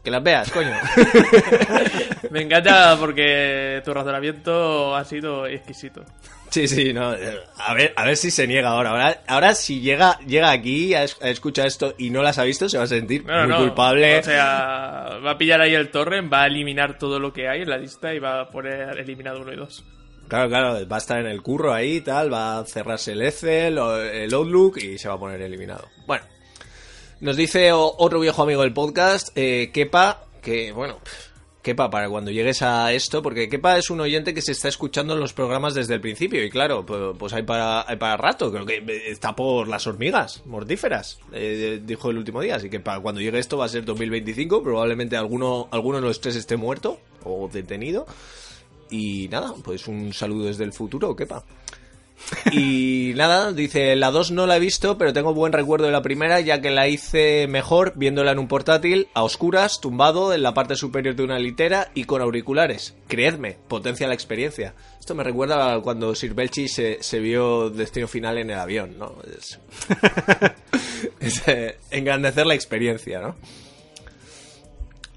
que 0.07 0.10
las 0.12 0.23
veas, 0.23 0.51
coño. 0.52 0.70
Me 2.31 2.43
encanta 2.43 2.97
porque 2.99 3.83
tu 3.85 3.93
razonamiento 3.93 4.94
ha 4.94 5.05
sido 5.05 5.47
exquisito. 5.47 6.05
Sí, 6.51 6.68
sí, 6.68 6.93
no. 6.93 7.12
A 7.59 7.75
ver, 7.75 7.93
a 7.97 8.05
ver 8.05 8.17
si 8.17 8.31
se 8.31 8.47
niega 8.47 8.68
ahora. 8.70 8.91
Ahora, 8.91 9.23
ahora 9.26 9.55
si 9.55 9.81
llega, 9.81 10.17
llega 10.20 10.52
aquí 10.52 10.94
a, 10.94 11.02
es- 11.02 11.20
a 11.20 11.28
escuchar 11.28 11.67
esto 11.67 11.94
y 11.99 12.10
no 12.10 12.23
las 12.23 12.39
ha 12.39 12.44
visto, 12.44 12.68
se 12.68 12.78
va 12.78 12.85
a 12.85 12.86
sentir 12.86 13.25
No, 13.25 13.41
muy 13.41 13.49
no. 13.49 13.59
culpable. 13.59 14.20
O 14.20 14.23
sea, 14.23 15.18
va 15.26 15.33
a 15.33 15.39
pillar 15.39 15.60
ahí 15.60 15.75
el 15.75 15.91
torrent, 15.91 16.33
va 16.33 16.44
a 16.44 16.47
eliminar 16.47 16.99
todo 16.99 17.18
lo 17.18 17.33
que 17.33 17.49
hay 17.49 17.62
en 17.62 17.70
la 17.70 17.78
lista 17.78 18.15
y 18.15 18.20
va 18.20 18.43
a 18.43 18.49
poner 18.49 18.97
eliminado 18.99 19.41
uno 19.41 19.52
y 19.52 19.57
dos. 19.57 19.85
Claro, 20.28 20.49
claro, 20.49 20.89
va 20.89 20.97
a 20.97 20.99
estar 20.99 21.18
en 21.18 21.26
el 21.26 21.43
curro 21.43 21.73
ahí 21.75 21.97
y 21.97 22.01
tal, 22.01 22.33
va 22.33 22.59
a 22.59 22.65
cerrarse 22.65 23.12
el 23.12 23.23
Excel 23.23 23.78
el 23.78 24.33
Outlook 24.35 24.78
y 24.78 24.99
se 24.99 25.09
va 25.09 25.15
a 25.15 25.18
poner 25.18 25.41
eliminado. 25.43 25.89
Bueno, 26.07 26.25
nos 27.20 27.36
dice 27.36 27.72
otro 27.72 28.20
viejo 28.20 28.42
amigo 28.42 28.62
del 28.62 28.72
podcast, 28.72 29.28
eh, 29.36 29.70
Kepa, 29.72 30.24
que 30.42 30.72
bueno, 30.72 30.98
Kepa 31.62 31.90
para 31.90 32.08
cuando 32.08 32.30
llegues 32.30 32.62
a 32.62 32.92
esto, 32.92 33.22
porque 33.22 33.48
Kepa 33.48 33.78
es 33.78 33.90
un 33.90 34.00
oyente 34.00 34.32
que 34.34 34.42
se 34.42 34.52
está 34.52 34.68
escuchando 34.68 35.14
en 35.14 35.20
los 35.20 35.32
programas 35.32 35.74
desde 35.74 35.94
el 35.94 36.00
principio 36.00 36.44
y 36.44 36.50
claro, 36.50 36.84
pu- 36.86 37.16
pues 37.16 37.32
hay 37.32 37.42
para, 37.42 37.88
hay 37.88 37.96
para 37.96 38.16
rato, 38.16 38.52
creo 38.52 38.64
que 38.66 38.84
está 39.08 39.34
por 39.34 39.66
las 39.66 39.86
hormigas 39.86 40.42
mortíferas, 40.46 41.18
eh, 41.32 41.80
dijo 41.84 42.10
el 42.10 42.18
último 42.18 42.40
día, 42.40 42.56
así 42.56 42.70
que 42.70 42.78
para 42.80 43.00
cuando 43.00 43.20
llegue 43.20 43.38
esto 43.38 43.58
va 43.58 43.64
a 43.64 43.68
ser 43.68 43.84
2025, 43.84 44.62
probablemente 44.62 45.16
alguno, 45.16 45.68
alguno 45.72 45.96
de 46.00 46.06
los 46.06 46.20
tres 46.20 46.36
esté 46.36 46.56
muerto 46.56 47.00
o 47.24 47.48
detenido. 47.52 48.06
Y 48.88 49.26
nada, 49.32 49.52
pues 49.64 49.88
un 49.88 50.12
saludo 50.12 50.46
desde 50.46 50.62
el 50.62 50.72
futuro, 50.72 51.16
quepa. 51.16 51.42
Y 52.50 53.12
nada, 53.14 53.52
dice, 53.52 53.94
la 53.96 54.10
2 54.10 54.32
no 54.32 54.46
la 54.46 54.56
he 54.56 54.60
visto, 54.60 54.98
pero 54.98 55.12
tengo 55.12 55.34
buen 55.34 55.52
recuerdo 55.52 55.86
de 55.86 55.92
la 55.92 56.02
primera, 56.02 56.40
ya 56.40 56.60
que 56.60 56.70
la 56.70 56.88
hice 56.88 57.46
mejor 57.48 57.92
viéndola 57.96 58.32
en 58.32 58.38
un 58.38 58.48
portátil, 58.48 59.08
a 59.14 59.22
oscuras, 59.22 59.80
tumbado, 59.80 60.34
en 60.34 60.42
la 60.42 60.54
parte 60.54 60.76
superior 60.76 61.14
de 61.14 61.24
una 61.24 61.38
litera 61.38 61.90
y 61.94 62.04
con 62.04 62.22
auriculares. 62.22 62.94
Creedme, 63.08 63.56
potencia 63.68 64.08
la 64.08 64.14
experiencia. 64.14 64.74
Esto 64.98 65.14
me 65.14 65.24
recuerda 65.24 65.80
cuando 65.82 66.14
Sir 66.14 66.34
Belchi 66.34 66.68
se, 66.68 66.98
se 67.00 67.20
vio 67.20 67.70
Destino 67.70 68.08
Final 68.08 68.38
en 68.38 68.50
el 68.50 68.58
avión, 68.58 68.98
¿no? 68.98 69.14
Es, 69.38 69.60
es, 71.20 71.46
eh, 71.46 71.78
engrandecer 71.90 72.46
la 72.46 72.54
experiencia, 72.54 73.20
¿no? 73.20 73.36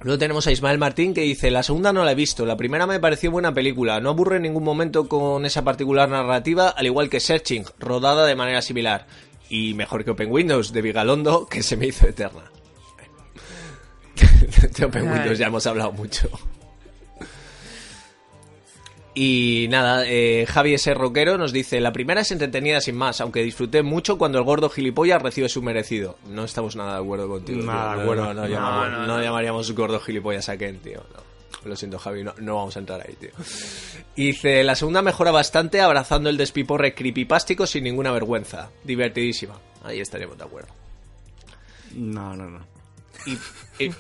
Luego 0.02 0.18
tenemos 0.18 0.48
a 0.48 0.52
Ismael 0.52 0.78
Martín 0.78 1.14
que 1.14 1.22
dice, 1.22 1.52
la 1.52 1.62
segunda 1.62 1.92
no 1.92 2.06
la 2.06 2.14
he 2.14 2.16
visto, 2.16 2.46
la 2.46 2.56
primera 2.56 2.88
me 2.88 3.02
pareció 3.02 3.32
buena 3.32 3.54
película, 3.54 4.00
no 4.00 4.12
aburre 4.12 4.38
en 4.38 4.44
ningún 4.44 4.64
momento 4.64 5.10
con 5.10 5.46
esa 5.46 5.64
particular 5.66 6.08
narrativa, 6.08 6.70
al 6.70 6.86
igual 6.86 7.10
que 7.10 7.20
Searching, 7.20 7.66
rodada 7.80 8.26
de 8.26 8.36
manera 8.36 8.62
similar. 8.62 9.08
Y 9.50 9.74
mejor 9.74 10.06
que 10.06 10.12
Open 10.12 10.32
Windows, 10.32 10.72
de 10.72 10.82
Vigalondo, 10.82 11.48
que 11.48 11.64
se 11.64 11.76
me 11.76 11.88
hizo 11.88 12.08
eterna. 12.08 12.44
de 14.78 14.86
Open 14.86 15.08
Ay. 15.08 15.18
Windows 15.18 15.38
ya 15.38 15.48
hemos 15.48 15.68
hablado 15.68 15.92
mucho. 15.92 16.30
Y 19.22 19.68
nada, 19.70 20.04
eh, 20.08 20.46
Javi 20.48 20.76
S. 20.76 20.94
Roquero 20.94 21.38
nos 21.38 21.52
dice, 21.52 21.82
la 21.82 21.92
primera 21.92 22.22
es 22.22 22.32
entretenida 22.32 22.80
sin 22.80 22.96
más, 22.96 23.20
aunque 23.20 23.44
disfruté 23.44 23.84
mucho 23.84 24.18
cuando 24.18 24.38
el 24.38 24.46
gordo 24.46 24.70
gilipollas 24.70 25.22
recibe 25.22 25.50
su 25.50 25.62
merecido. 25.62 26.18
No 26.30 26.46
estamos 26.46 26.78
nada 26.78 26.94
de 26.96 27.02
acuerdo 27.04 27.28
contigo. 27.28 27.62
Nada 27.64 27.98
de 27.98 28.02
acuerdo. 28.04 28.24
No, 28.28 28.34
no, 28.34 28.42
No, 28.44 28.48
llamamos- 28.48 28.92
no, 28.92 28.98
no 29.06 29.18
no. 29.18 29.22
llamaríamos 29.22 29.70
gordo 29.74 30.00
gilipollas 30.00 30.48
a 30.48 30.56
Ken, 30.58 30.80
tío. 30.80 31.04
no. 31.14 31.70
Lo 31.70 31.76
siento, 31.76 32.00
Javi, 32.00 32.24
no, 32.24 32.34
no 32.38 32.56
vamos 32.56 32.78
a 32.78 32.80
entrar 32.80 33.02
ahí, 33.06 33.16
tío. 33.16 33.32
Dice, 34.16 34.64
la 34.64 34.76
segunda 34.76 35.02
mejora 35.02 35.32
bastante 35.32 35.82
abrazando 35.82 36.30
el 36.30 36.38
despiporre 36.38 36.94
creepypástico 36.94 37.68
sin 37.68 37.84
ninguna 37.84 38.14
vergüenza. 38.14 38.70
Divertidísima. 38.86 39.60
Ahí 39.84 40.00
estaríamos 40.00 40.38
de 40.38 40.46
acuerdo. 40.46 40.70
No, 41.96 42.38
no, 42.38 42.50
no. 42.50 42.60
Y, 43.26 43.84
y- 43.84 43.92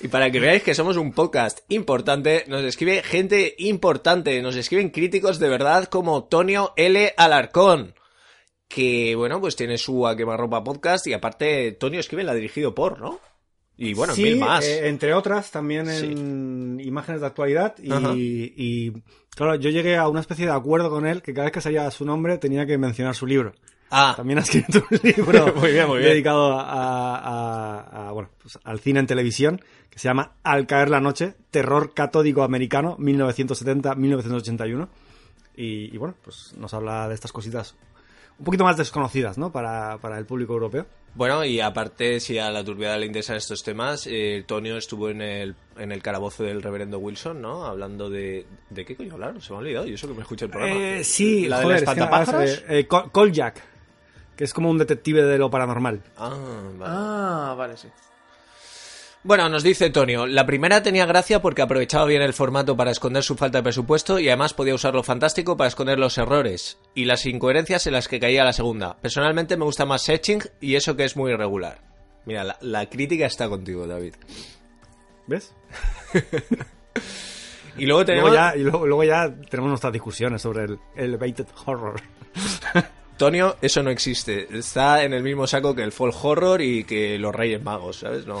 y 0.00 0.08
para 0.08 0.30
que 0.30 0.40
veáis 0.40 0.62
que 0.62 0.74
somos 0.74 0.96
un 0.96 1.12
podcast 1.12 1.60
importante, 1.68 2.44
nos 2.48 2.62
escribe 2.64 3.02
gente 3.02 3.54
importante, 3.58 4.40
nos 4.42 4.56
escriben 4.56 4.90
críticos 4.90 5.38
de 5.38 5.48
verdad 5.48 5.84
como 5.86 6.24
Tonio 6.24 6.72
L. 6.76 7.12
Alarcón, 7.16 7.94
que 8.68 9.14
bueno, 9.16 9.40
pues 9.40 9.56
tiene 9.56 9.78
su 9.78 10.06
A 10.06 10.16
Quemarropa 10.16 10.62
podcast 10.64 11.06
y 11.06 11.12
aparte 11.12 11.72
Tonio 11.72 12.00
escribe 12.00 12.24
la 12.24 12.34
dirigido 12.34 12.74
por, 12.74 13.00
¿no? 13.00 13.20
Y 13.76 13.94
bueno, 13.94 14.14
sí, 14.14 14.24
mil 14.24 14.36
más. 14.36 14.62
eh, 14.66 14.88
entre 14.88 15.14
otras, 15.14 15.50
también 15.50 15.88
en 15.88 16.78
imágenes 16.80 17.22
de 17.22 17.26
actualidad. 17.26 17.74
Y, 18.14 18.92
claro, 19.34 19.54
yo 19.54 19.70
llegué 19.70 19.96
a 19.96 20.06
una 20.08 20.20
especie 20.20 20.44
de 20.44 20.52
acuerdo 20.52 20.90
con 20.90 21.06
él 21.06 21.22
que 21.22 21.32
cada 21.32 21.46
vez 21.46 21.52
que 21.54 21.60
salía 21.62 21.90
su 21.90 22.04
nombre 22.04 22.36
tenía 22.36 22.66
que 22.66 22.76
mencionar 22.76 23.14
su 23.14 23.26
libro. 23.26 23.54
Ah, 23.90 24.14
También 24.16 24.38
ha 24.38 24.42
escrito 24.42 24.82
un 24.90 25.00
libro 25.02 25.54
Muy 25.56 25.72
bien, 25.72 25.86
muy 25.88 25.98
bien. 25.98 26.10
dedicado 26.10 26.52
a, 26.58 27.16
a- 27.16 28.08
a- 28.08 28.12
bueno, 28.12 28.30
pues 28.40 28.58
al 28.64 28.80
cine 28.80 29.00
en 29.00 29.06
televisión 29.06 29.60
que 29.90 29.98
se 29.98 30.08
llama 30.08 30.32
Al 30.44 30.66
caer 30.66 30.88
la 30.90 31.00
noche, 31.00 31.34
terror 31.50 31.92
catódico 31.94 32.42
americano, 32.42 32.96
1970-1981. 32.98 34.88
Y, 35.56 35.94
y 35.94 35.98
bueno, 35.98 36.14
pues 36.22 36.54
nos 36.56 36.72
habla 36.74 37.08
de 37.08 37.14
estas 37.14 37.32
cositas 37.32 37.74
un 38.38 38.44
poquito 38.44 38.64
más 38.64 38.76
desconocidas, 38.78 39.36
¿no? 39.36 39.52
Para, 39.52 39.98
para 39.98 40.16
el 40.18 40.24
público 40.24 40.54
europeo. 40.54 40.86
Bueno, 41.14 41.44
y 41.44 41.60
aparte, 41.60 42.20
si 42.20 42.38
a 42.38 42.50
la 42.50 42.64
turbiada 42.64 42.96
le 42.96 43.04
interesan 43.06 43.36
estos 43.36 43.62
temas, 43.64 44.06
eh, 44.08 44.44
Tonio 44.46 44.76
estuvo 44.78 45.10
en 45.10 45.20
el, 45.20 45.56
en 45.76 45.90
el 45.92 46.00
calabozo 46.02 46.44
del 46.44 46.62
reverendo 46.62 46.98
Wilson, 47.00 47.42
¿no? 47.42 47.66
Hablando 47.66 48.08
de... 48.08 48.46
¿De 48.70 48.84
qué 48.86 48.94
coño 48.96 49.14
hablaron? 49.14 49.42
Se 49.42 49.50
me 49.50 49.56
ha 49.56 49.58
olvidado, 49.60 49.86
y 49.88 49.94
eso 49.94 50.06
que 50.08 50.14
me 50.14 50.22
escucha 50.22 50.44
el 50.46 50.52
programa. 50.52 50.80
Eh, 50.80 51.04
sí, 51.04 51.48
¿La 51.48 51.62
joder, 51.62 51.84
del 51.84 51.88
es 51.88 52.30
que 52.30 52.44
eh, 52.76 52.78
eh, 52.78 52.86
Col- 52.86 53.10
Kolchak, 53.10 53.60
que 54.36 54.44
es 54.44 54.54
como 54.54 54.70
un 54.70 54.78
detective 54.78 55.22
de 55.22 55.38
lo 55.38 55.50
paranormal. 55.50 56.02
Ah, 56.16 56.36
vale. 56.78 56.94
Ah, 56.96 57.54
vale, 57.56 57.76
sí. 57.76 57.88
Bueno, 59.22 59.50
nos 59.50 59.62
dice 59.62 59.90
Tonio, 59.90 60.26
la 60.26 60.46
primera 60.46 60.82
tenía 60.82 61.04
gracia 61.04 61.42
porque 61.42 61.60
aprovechaba 61.60 62.06
bien 62.06 62.22
el 62.22 62.32
formato 62.32 62.74
para 62.74 62.90
esconder 62.90 63.22
su 63.22 63.36
falta 63.36 63.58
de 63.58 63.64
presupuesto 63.64 64.18
y 64.18 64.28
además 64.28 64.54
podía 64.54 64.74
usarlo 64.74 65.02
fantástico 65.02 65.58
para 65.58 65.68
esconder 65.68 65.98
los 65.98 66.16
errores 66.16 66.78
y 66.94 67.04
las 67.04 67.26
incoherencias 67.26 67.86
en 67.86 67.92
las 67.92 68.08
que 68.08 68.18
caía 68.18 68.44
la 68.44 68.54
segunda. 68.54 68.96
Personalmente 68.96 69.58
me 69.58 69.66
gusta 69.66 69.84
más 69.84 70.02
Setching 70.02 70.42
y 70.62 70.76
eso 70.76 70.96
que 70.96 71.04
es 71.04 71.16
muy 71.16 71.32
irregular. 71.32 71.82
Mira, 72.24 72.44
la, 72.44 72.56
la 72.62 72.88
crítica 72.88 73.26
está 73.26 73.46
contigo, 73.50 73.86
David. 73.86 74.14
¿Ves? 75.26 75.52
Y 77.76 77.86
luego 77.86 78.04
tenemos... 78.04 78.30
Luego 78.30 78.44
ya, 78.44 78.56
y 78.56 78.62
luego, 78.62 78.86
luego 78.86 79.04
ya 79.04 79.34
tenemos 79.48 79.70
nuestras 79.70 79.92
discusiones 79.92 80.42
sobre 80.42 80.64
el 80.64 80.78
elevated 80.96 81.46
horror. 81.64 82.00
Tonio, 83.20 83.56
eso 83.60 83.82
no 83.82 83.90
existe. 83.90 84.48
Está 84.50 85.04
en 85.04 85.12
el 85.12 85.22
mismo 85.22 85.46
saco 85.46 85.74
que 85.74 85.82
el 85.82 85.92
folk 85.92 86.16
horror 86.24 86.62
y 86.62 86.84
que 86.84 87.18
los 87.18 87.34
Reyes 87.34 87.62
Magos, 87.62 87.98
¿sabes? 87.98 88.24
No. 88.24 88.40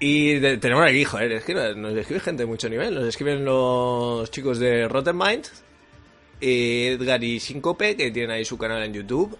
y 0.00 0.34
de- 0.40 0.58
tenemos 0.58 0.84
aquí, 0.84 1.04
joder, 1.04 1.30
es 1.30 1.44
que 1.44 1.54
nos 1.54 1.94
escribe 1.96 2.18
gente 2.20 2.42
de 2.42 2.46
mucho 2.48 2.68
nivel. 2.68 2.92
Nos 2.92 3.04
escriben 3.06 3.44
los 3.44 4.28
chicos 4.32 4.58
de 4.58 4.88
Rotten 4.88 5.16
Mind, 5.16 5.44
Edgar 6.40 7.22
y 7.22 7.38
Syncope, 7.38 7.96
que 7.96 8.10
tienen 8.10 8.32
ahí 8.32 8.44
su 8.44 8.58
canal 8.58 8.82
en 8.82 8.92
YouTube. 8.92 9.38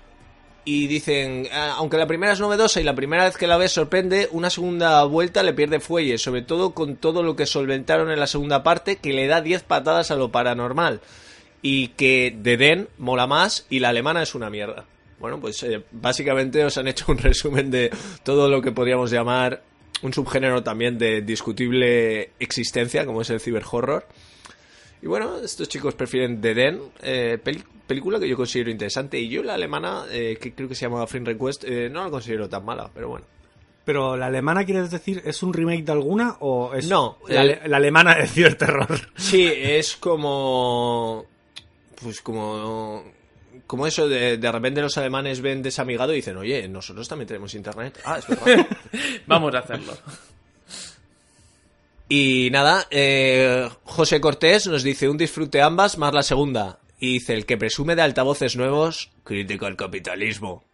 Y 0.65 0.87
dicen, 0.87 1.49
"Ah, 1.53 1.75
aunque 1.79 1.97
la 1.97 2.07
primera 2.07 2.33
es 2.33 2.39
novedosa 2.39 2.81
y 2.81 2.85
la 2.85 2.95
primera 2.95 3.25
vez 3.25 3.37
que 3.37 3.49
la 3.49 3.57
ves 3.57 3.73
sorprende, 3.73 4.29
una 4.31 4.51
segunda 4.51 5.03
vuelta 5.03 5.43
le 5.43 5.53
pierde 5.53 5.81
fuelle, 5.81 6.17
sobre 6.19 6.43
todo 6.43 6.75
con 6.75 6.95
todo 6.95 7.25
lo 7.25 7.35
que 7.35 7.47
solventaron 7.47 8.13
en 8.13 8.21
la 8.21 8.29
segunda 8.29 8.63
parte, 8.63 8.99
que 8.99 9.13
le 9.13 9.27
da 9.27 9.41
10 9.41 9.65
patadas 9.65 10.13
a 10.13 10.17
lo 10.17 10.31
paranormal 10.31 11.01
y 11.69 11.89
que 11.89 12.33
de 12.39 12.57
Den 12.57 12.89
mola 12.97 13.27
más 13.27 13.67
y 13.69 13.81
la 13.81 13.89
alemana 13.89 14.23
es 14.23 14.37
una 14.37 14.49
mierda. 14.51 14.85
Bueno, 15.19 15.41
pues 15.41 15.61
eh, 15.65 15.83
básicamente 15.91 16.65
os 16.65 16.79
han 16.79 16.87
hecho 16.87 17.07
un 17.09 17.19
resumen 17.19 17.73
de 17.73 17.91
todo 18.23 18.49
lo 18.49 18.63
que 18.63 18.71
podríamos 18.71 19.11
llamar 19.11 19.65
un 20.03 20.15
subgénero 20.15 20.63
también 20.63 20.97
de 20.97 21.23
discutible 21.23 22.31
existencia, 22.39 23.05
como 23.05 23.23
es 23.23 23.31
el 23.31 23.41
ciberhorror. 23.41 24.07
Y 25.03 25.09
bueno, 25.09 25.39
estos 25.39 25.69
chicos 25.69 25.97
prefieren 25.97 26.41
The 26.41 26.55
Den, 26.55 26.81
eh, 27.03 27.37
película 27.85 28.21
que 28.21 28.29
yo 28.29 28.37
considero 28.37 28.71
interesante. 28.71 29.19
Y 29.19 29.29
yo 29.29 29.43
la 29.43 29.55
alemana, 29.55 30.05
eh, 30.13 30.39
que 30.41 30.55
creo 30.55 30.69
que 30.69 30.77
se 30.77 30.83
llama 30.83 31.05
Friend 31.09 31.27
Request, 31.27 31.65
eh, 31.65 31.91
no 31.91 32.05
la 32.05 32.11
considero 32.11 32.49
tan 32.49 32.65
mala, 32.65 32.89
pero 32.95 33.09
bueno. 33.09 33.27
Pero 33.85 34.17
la 34.17 34.27
alemana, 34.27 34.65
¿quieres 34.65 34.93
decir, 34.93 35.21
es 35.25 35.43
un 35.43 35.53
remake 35.53 35.85
de 35.85 35.93
alguna 35.93 36.37
o 36.39 36.75
es 36.75 36.87
No, 36.89 37.19
la, 37.27 37.41
alemana 37.77 38.15
de 38.21 38.29
ciberterror? 38.29 39.11
Sí, 39.17 39.51
es 39.53 39.97
como. 39.97 41.27
Pues 42.01 42.21
como. 42.21 43.05
Como 43.67 43.87
eso 43.87 44.09
de, 44.09 44.37
de 44.37 44.53
repente 44.53 44.83
los 44.83 44.99
alemanes 44.99 45.41
ven 45.41 45.63
desamigado 45.63 46.13
y 46.13 46.17
dicen, 46.17 46.37
oye, 46.37 46.69
nosotros 46.69 47.09
también 47.09 47.27
tenemos 47.27 47.55
internet. 47.55 47.99
Ah, 48.05 48.19
es 48.19 48.27
verdad. 48.27 48.67
Vamos 49.27 49.55
a 49.55 49.59
hacerlo. 49.61 49.97
y 52.09 52.51
nada, 52.51 52.87
eh, 52.91 53.69
José 53.85 54.21
Cortés 54.21 54.67
nos 54.67 54.83
dice 54.83 55.09
un 55.09 55.17
disfrute 55.17 55.63
ambas 55.63 55.97
más 55.97 56.13
la 56.13 56.23
segunda. 56.23 56.81
Y 57.01 57.15
dice, 57.15 57.35
el 57.35 57.47
que 57.47 57.57
presume 57.57 57.97
de 57.97 58.03
altavoces 58.03 58.57
nuevos, 58.57 59.11
critica 59.25 59.67
el 59.67 59.77
capitalismo. 59.77 60.65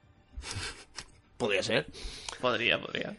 Podría 1.39 1.62
ser. 1.62 1.86
Podría, 2.41 2.81
podría. 2.81 3.17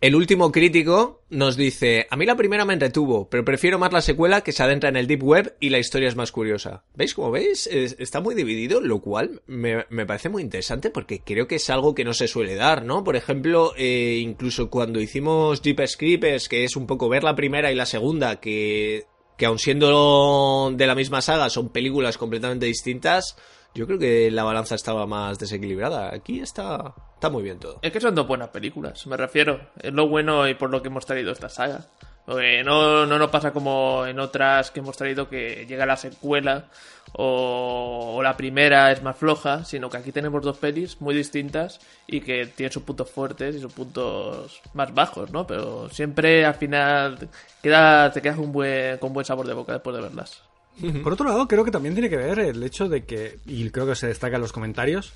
El 0.00 0.14
último 0.16 0.50
crítico 0.50 1.24
nos 1.28 1.56
dice, 1.58 2.06
a 2.08 2.16
mí 2.16 2.24
la 2.24 2.34
primera 2.34 2.64
me 2.64 2.72
entretuvo, 2.72 3.28
pero 3.28 3.44
prefiero 3.44 3.78
más 3.78 3.92
la 3.92 4.00
secuela 4.00 4.40
que 4.40 4.52
se 4.52 4.62
adentra 4.62 4.88
en 4.88 4.96
el 4.96 5.06
deep 5.06 5.22
web 5.22 5.56
y 5.60 5.68
la 5.68 5.78
historia 5.78 6.08
es 6.08 6.16
más 6.16 6.32
curiosa. 6.32 6.84
¿Veis? 6.94 7.12
Como 7.14 7.30
veis, 7.30 7.66
Es- 7.66 7.96
está 7.98 8.18
muy 8.20 8.34
dividido, 8.34 8.80
lo 8.80 9.00
cual 9.02 9.42
me, 9.46 9.84
me 9.90 10.06
parece 10.06 10.30
muy 10.30 10.40
interesante 10.42 10.88
porque 10.88 11.20
creo 11.20 11.46
que 11.46 11.56
es 11.56 11.68
algo 11.68 11.94
que 11.94 12.04
no 12.06 12.14
se 12.14 12.28
suele 12.28 12.54
dar, 12.54 12.82
¿no? 12.82 13.04
Por 13.04 13.14
ejemplo, 13.14 13.74
eh, 13.76 14.18
incluso 14.22 14.70
cuando 14.70 15.00
hicimos 15.02 15.60
Jeepers 15.60 15.98
Creepers, 15.98 16.48
que 16.48 16.64
es 16.64 16.76
un 16.76 16.86
poco 16.86 17.10
ver 17.10 17.22
la 17.22 17.34
primera 17.36 17.70
y 17.70 17.74
la 17.74 17.84
segunda, 17.84 18.40
que, 18.40 19.04
que 19.36 19.44
aun 19.44 19.58
siendo 19.58 20.72
de 20.74 20.86
la 20.86 20.94
misma 20.94 21.20
saga 21.20 21.50
son 21.50 21.68
películas 21.68 22.16
completamente 22.16 22.64
distintas, 22.64 23.36
yo 23.74 23.86
creo 23.86 23.98
que 23.98 24.30
la 24.30 24.44
balanza 24.44 24.76
estaba 24.76 25.06
más 25.06 25.38
desequilibrada. 25.38 26.14
Aquí 26.14 26.40
está, 26.40 26.94
está 27.20 27.28
muy 27.28 27.42
bien 27.42 27.58
todo. 27.58 27.78
Es 27.82 27.92
que 27.92 28.00
son 28.00 28.14
dos 28.14 28.26
buenas 28.26 28.48
películas, 28.48 29.06
me 29.06 29.14
refiero. 29.14 29.60
Es 29.78 29.92
lo 29.92 30.08
bueno 30.08 30.48
y 30.48 30.54
por 30.54 30.70
lo 30.70 30.80
que 30.80 30.88
hemos 30.88 31.04
traído 31.04 31.32
esta 31.32 31.50
saga. 31.50 31.84
Porque 32.24 32.64
no, 32.64 33.04
no 33.04 33.18
nos 33.18 33.28
pasa 33.28 33.52
como 33.52 34.06
en 34.06 34.18
otras 34.18 34.70
que 34.70 34.80
hemos 34.80 34.96
traído 34.96 35.28
que 35.28 35.66
llega 35.66 35.84
la 35.84 35.98
secuela 35.98 36.66
o, 37.12 38.14
o 38.16 38.22
la 38.22 38.38
primera 38.38 38.90
es 38.90 39.02
más 39.02 39.18
floja, 39.18 39.64
sino 39.64 39.90
que 39.90 39.98
aquí 39.98 40.12
tenemos 40.12 40.42
dos 40.42 40.56
pelis 40.56 40.98
muy 41.00 41.14
distintas 41.14 41.80
y 42.06 42.22
que 42.22 42.46
tienen 42.46 42.72
sus 42.72 42.84
puntos 42.84 43.10
fuertes 43.10 43.54
y 43.54 43.60
sus 43.60 43.72
puntos 43.72 44.62
más 44.72 44.94
bajos, 44.94 45.30
¿no? 45.30 45.46
Pero 45.46 45.90
siempre 45.90 46.46
al 46.46 46.54
final 46.54 47.28
queda, 47.62 48.10
te 48.12 48.22
quedas 48.22 48.36
con 48.36 48.50
buen, 48.50 48.96
con 48.96 49.12
buen 49.12 49.26
sabor 49.26 49.46
de 49.46 49.52
boca 49.52 49.74
después 49.74 49.94
de 49.94 50.02
verlas. 50.02 50.42
Por 51.02 51.12
otro 51.12 51.28
lado, 51.28 51.46
creo 51.46 51.64
que 51.64 51.70
también 51.70 51.94
tiene 51.94 52.08
que 52.08 52.16
ver 52.16 52.38
el 52.38 52.62
hecho 52.62 52.88
de 52.88 53.04
que, 53.04 53.40
y 53.44 53.68
creo 53.68 53.86
que 53.86 53.94
se 53.94 54.06
destaca 54.06 54.36
en 54.36 54.42
los 54.42 54.52
comentarios, 54.52 55.12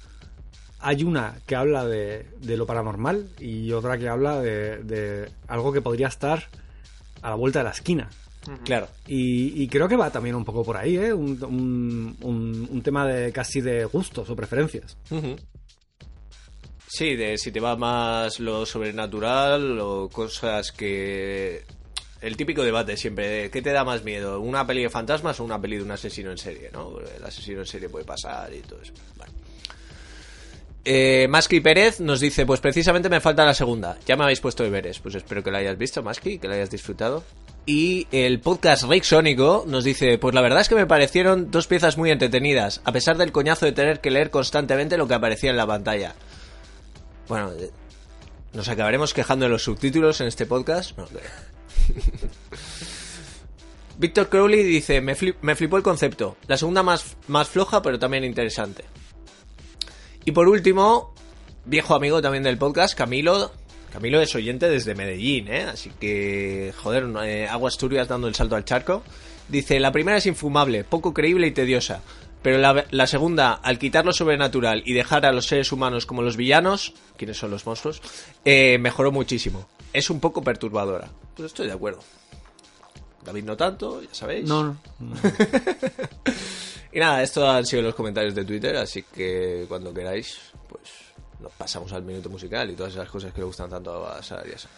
hay 0.84 1.02
una 1.02 1.36
que 1.46 1.56
habla 1.56 1.84
de, 1.86 2.26
de 2.40 2.56
lo 2.56 2.66
paranormal 2.66 3.28
y 3.40 3.72
otra 3.72 3.96
que 3.98 4.08
habla 4.08 4.40
de, 4.40 4.82
de 4.84 5.28
algo 5.48 5.72
que 5.72 5.80
podría 5.82 6.08
estar 6.08 6.44
a 7.22 7.30
la 7.30 7.34
vuelta 7.36 7.60
de 7.60 7.64
la 7.64 7.70
esquina. 7.70 8.10
Claro. 8.64 8.88
Y, 9.06 9.62
y 9.62 9.68
creo 9.68 9.88
que 9.88 9.96
va 9.96 10.10
también 10.10 10.34
un 10.34 10.44
poco 10.44 10.62
por 10.62 10.76
ahí, 10.76 10.96
¿eh? 10.98 11.14
Un, 11.14 11.42
un- 11.44 12.16
un- 12.20 12.68
un 12.70 12.82
tema 12.82 13.06
de 13.06 13.32
casi 13.32 13.62
de 13.62 13.86
gustos 13.86 14.28
o 14.28 14.36
preferencias. 14.36 14.98
Sí, 16.86 17.16
de 17.16 17.38
si 17.38 17.50
te 17.50 17.58
va 17.60 17.74
más 17.76 18.38
lo 18.40 18.66
sobrenatural 18.66 19.78
o 19.80 20.08
cosas 20.10 20.70
que... 20.72 21.64
El 22.20 22.36
típico 22.38 22.62
debate 22.62 22.96
siempre 22.96 23.28
de 23.28 23.50
¿qué 23.50 23.60
te 23.60 23.72
da 23.72 23.84
más 23.84 24.02
miedo? 24.04 24.40
¿Una 24.40 24.66
peli 24.66 24.82
de 24.82 24.88
fantasmas 24.90 25.40
o 25.40 25.44
una 25.44 25.60
peli 25.60 25.76
de 25.78 25.82
un 25.82 25.90
asesino 25.90 26.30
en 26.30 26.38
serie? 26.38 26.70
¿no? 26.72 26.98
El 27.00 27.22
asesino 27.24 27.60
en 27.60 27.66
serie 27.66 27.88
puede 27.88 28.04
pasar 28.06 28.52
y 28.54 28.60
todo 28.60 28.80
eso. 28.80 28.92
Vale. 29.18 29.32
Eh, 30.86 31.28
Pérez 31.62 32.00
nos 32.00 32.20
dice, 32.20 32.44
pues 32.44 32.60
precisamente 32.60 33.08
me 33.08 33.20
falta 33.20 33.44
la 33.44 33.54
segunda. 33.54 33.96
Ya 34.06 34.16
me 34.16 34.24
habéis 34.24 34.40
puesto 34.40 34.62
deberes. 34.62 34.98
Pues 34.98 35.14
espero 35.14 35.42
que 35.42 35.50
la 35.50 35.58
hayas 35.58 35.78
visto, 35.78 36.02
Masky, 36.02 36.38
que 36.38 36.46
la 36.48 36.54
hayas 36.56 36.70
disfrutado. 36.70 37.24
Y 37.66 38.06
el 38.12 38.40
podcast 38.40 38.84
Rick 38.84 39.04
Sónico 39.04 39.64
nos 39.66 39.84
dice, 39.84 40.18
pues 40.18 40.34
la 40.34 40.42
verdad 40.42 40.60
es 40.60 40.68
que 40.68 40.74
me 40.74 40.86
parecieron 40.86 41.50
dos 41.50 41.66
piezas 41.66 41.96
muy 41.96 42.10
entretenidas, 42.10 42.82
a 42.84 42.92
pesar 42.92 43.16
del 43.16 43.32
coñazo 43.32 43.64
de 43.64 43.72
tener 43.72 44.00
que 44.00 44.10
leer 44.10 44.30
constantemente 44.30 44.98
lo 44.98 45.08
que 45.08 45.14
aparecía 45.14 45.48
en 45.50 45.56
la 45.56 45.66
pantalla. 45.66 46.14
Bueno, 47.26 47.52
eh, 47.58 47.70
¿nos 48.52 48.68
acabaremos 48.68 49.14
quejando 49.14 49.46
de 49.46 49.50
los 49.50 49.62
subtítulos 49.62 50.20
en 50.20 50.26
este 50.26 50.44
podcast? 50.44 50.92
Víctor 53.98 54.28
Crowley 54.28 54.62
dice, 54.62 55.00
me, 55.00 55.14
flip- 55.16 55.36
me 55.40 55.54
flipó 55.56 55.76
el 55.78 55.82
concepto. 55.82 56.36
La 56.48 56.58
segunda 56.58 56.82
más 57.28 57.48
floja, 57.48 57.80
pero 57.80 57.98
también 57.98 58.24
interesante. 58.24 58.84
Y 60.24 60.32
por 60.32 60.48
último, 60.48 61.12
viejo 61.66 61.94
amigo 61.94 62.22
también 62.22 62.44
del 62.44 62.56
podcast, 62.56 62.96
Camilo. 62.96 63.52
Camilo 63.92 64.20
es 64.20 64.34
oyente 64.34 64.68
desde 64.68 64.94
Medellín, 64.94 65.48
¿eh? 65.48 65.64
Así 65.64 65.90
que, 66.00 66.72
joder, 66.82 67.06
eh, 67.24 67.46
Aguas 67.48 67.76
Turbias 67.76 68.08
dando 68.08 68.26
el 68.26 68.34
salto 68.34 68.56
al 68.56 68.64
charco. 68.64 69.02
Dice, 69.48 69.78
la 69.78 69.92
primera 69.92 70.16
es 70.16 70.26
infumable, 70.26 70.82
poco 70.82 71.12
creíble 71.12 71.46
y 71.46 71.52
tediosa. 71.52 72.00
Pero 72.42 72.58
la, 72.58 73.06
segunda, 73.06 73.52
al 73.52 73.78
quitar 73.78 74.04
lo 74.04 74.12
sobrenatural 74.12 74.82
y 74.84 74.92
dejar 74.92 75.24
a 75.24 75.32
los 75.32 75.46
seres 75.46 75.72
humanos 75.72 76.04
como 76.04 76.20
los 76.20 76.36
villanos, 76.36 76.92
¿quiénes 77.16 77.38
son 77.38 77.50
los 77.50 77.64
monstruos? 77.64 78.02
Eh, 78.44 78.76
mejoró 78.78 79.12
muchísimo. 79.12 79.66
Es 79.94 80.10
un 80.10 80.20
poco 80.20 80.42
perturbadora. 80.42 81.08
Pues 81.36 81.46
estoy 81.46 81.68
de 81.68 81.72
acuerdo. 81.72 82.00
David 83.24 83.44
no 83.44 83.56
tanto, 83.56 84.02
ya 84.02 84.12
sabéis. 84.12 84.48
No, 84.48 84.62
no. 84.64 84.76
Y 86.92 87.00
nada, 87.00 87.24
estos 87.24 87.42
han 87.48 87.66
sido 87.66 87.82
los 87.82 87.94
comentarios 87.96 88.36
de 88.36 88.44
Twitter, 88.44 88.76
así 88.76 89.02
que 89.02 89.64
cuando 89.66 89.92
queráis, 89.92 90.38
pues 90.68 90.82
nos 91.40 91.50
pasamos 91.52 91.92
al 91.92 92.04
minuto 92.04 92.28
musical 92.30 92.70
y 92.70 92.74
todas 92.76 92.92
esas 92.92 93.08
cosas 93.08 93.32
que 93.32 93.40
le 93.40 93.46
gustan 93.46 93.68
tanto 93.68 94.06
a 94.06 94.22
Sara 94.22 94.44
y 94.48 94.52
a 94.52 94.58
Sara. 94.58 94.74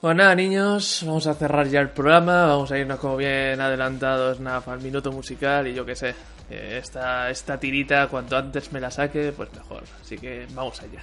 Pues 0.00 0.14
nada, 0.16 0.34
niños, 0.36 1.02
vamos 1.04 1.26
a 1.26 1.34
cerrar 1.34 1.66
ya 1.66 1.80
el 1.80 1.90
programa. 1.90 2.46
Vamos 2.46 2.70
a 2.70 2.78
irnos 2.78 3.00
como 3.00 3.16
bien 3.16 3.60
adelantados 3.60 4.38
nada, 4.38 4.62
al 4.66 4.80
minuto 4.80 5.10
musical 5.10 5.66
y 5.66 5.74
yo 5.74 5.84
qué 5.84 5.96
sé. 5.96 6.14
eh, 6.48 6.78
Esta, 6.80 7.28
esta 7.30 7.58
tirita, 7.58 8.06
cuanto 8.06 8.36
antes 8.36 8.70
me 8.70 8.78
la 8.80 8.90
saque, 8.92 9.32
pues 9.32 9.52
mejor. 9.52 9.82
Así 10.00 10.16
que 10.18 10.46
vamos 10.52 10.80
allá. 10.80 11.02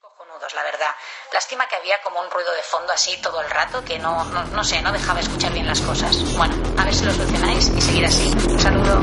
cojonudos, 0.00 0.54
la 0.54 0.62
verdad. 0.62 0.92
Lástima 1.32 1.66
que 1.68 1.76
había 1.76 2.00
como 2.02 2.20
un 2.20 2.30
ruido 2.30 2.50
de 2.52 2.62
fondo 2.62 2.90
así 2.92 3.16
todo 3.20 3.40
el 3.42 3.50
rato 3.50 3.84
que 3.84 3.98
no, 3.98 4.24
no, 4.24 4.64
sé, 4.64 4.80
no 4.80 4.90
dejaba 4.92 5.20
escuchar 5.20 5.52
bien 5.52 5.66
las 5.66 5.80
cosas. 5.80 6.16
Bueno, 6.36 6.54
a 6.78 6.84
ver 6.84 6.94
si 6.94 7.04
lo 7.04 7.12
solucionáis 7.12 7.68
y 7.68 7.80
seguir 7.80 8.06
así. 8.06 8.30
Un 8.48 8.58
saludo. 8.58 9.02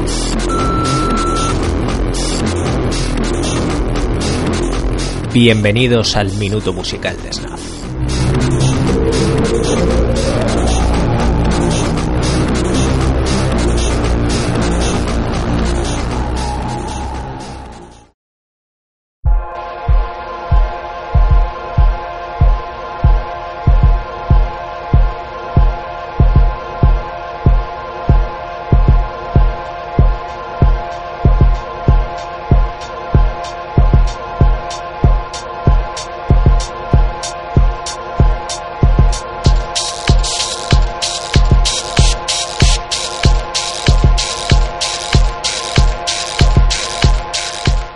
Bienvenidos 5.32 6.16
al 6.16 6.32
minuto 6.32 6.74
musical 6.74 7.22
de 7.22 7.32
Snap. 7.32 7.84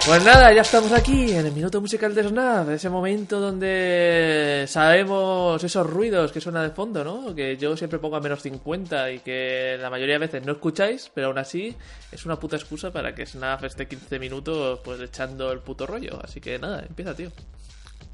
Pues 0.09 0.25
nada, 0.25 0.51
ya 0.51 0.61
estamos 0.61 0.91
aquí 0.91 1.33
en 1.33 1.45
el 1.45 1.51
minuto 1.51 1.79
musical 1.79 2.15
de 2.15 2.27
Snap, 2.27 2.67
ese 2.71 2.89
momento 2.89 3.39
donde 3.39 4.65
sabemos 4.67 5.63
esos 5.63 5.85
ruidos 5.85 6.31
que 6.31 6.41
suenan 6.41 6.67
de 6.67 6.73
fondo, 6.73 7.03
¿no? 7.03 7.35
Que 7.35 7.57
yo 7.57 7.77
siempre 7.77 7.99
pongo 7.99 8.15
a 8.15 8.19
menos 8.19 8.41
50 8.41 9.11
y 9.11 9.19
que 9.19 9.77
la 9.79 9.91
mayoría 9.91 10.15
de 10.15 10.25
veces 10.25 10.43
no 10.43 10.53
escucháis, 10.53 11.11
pero 11.13 11.27
aún 11.27 11.37
así 11.37 11.75
es 12.11 12.25
una 12.25 12.39
puta 12.39 12.55
excusa 12.55 12.91
para 12.91 13.13
que 13.13 13.23
Snap 13.23 13.63
esté 13.65 13.87
15 13.87 14.17
minutos 14.17 14.79
pues 14.83 14.99
echando 14.99 15.51
el 15.51 15.59
puto 15.59 15.85
rollo. 15.85 16.19
Así 16.23 16.41
que 16.41 16.57
nada, 16.57 16.79
empieza, 16.79 17.13
tío. 17.13 17.29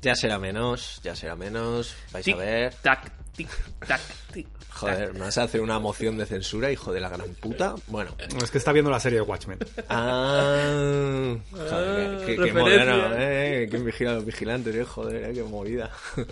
Ya 0.02 0.16
será 0.16 0.40
menos, 0.40 1.00
ya 1.04 1.16
será 1.16 1.36
menos. 1.36 1.96
Vais 2.12 2.28
a 2.28 2.36
ver. 2.36 2.74
tac, 2.76 3.12
tic, 3.36 3.50
tac, 3.88 4.02
tic. 4.32 4.48
Joder, 4.76 5.14
¿me 5.14 5.22
vas 5.22 5.38
a 5.38 5.44
hacer 5.44 5.62
una 5.62 5.80
moción 5.80 6.18
de 6.18 6.26
censura, 6.26 6.70
hijo 6.70 6.92
de 6.92 7.00
la 7.00 7.08
gran 7.08 7.30
puta? 7.36 7.76
Bueno. 7.88 8.12
No, 8.34 8.44
es 8.44 8.52
que 8.52 8.58
está 8.58 8.74
viendo 8.74 8.92
la 8.92 9.00
serie 9.00 9.20
de 9.20 9.22
Watchmen. 9.22 9.58
Ah, 9.88 11.38
joder, 11.50 12.26
qué, 12.26 12.36
qué 12.36 12.42
referencia. 12.42 12.54
moderno, 12.54 13.16
eh. 13.18 13.68
Qué 13.72 13.78
vigila 13.78 14.14
los 14.16 14.26
vigilantes, 14.26 14.76
eh. 14.76 14.84
Joder, 14.84 15.30
eh, 15.30 15.34
qué 15.34 15.44
movida. 15.44 15.90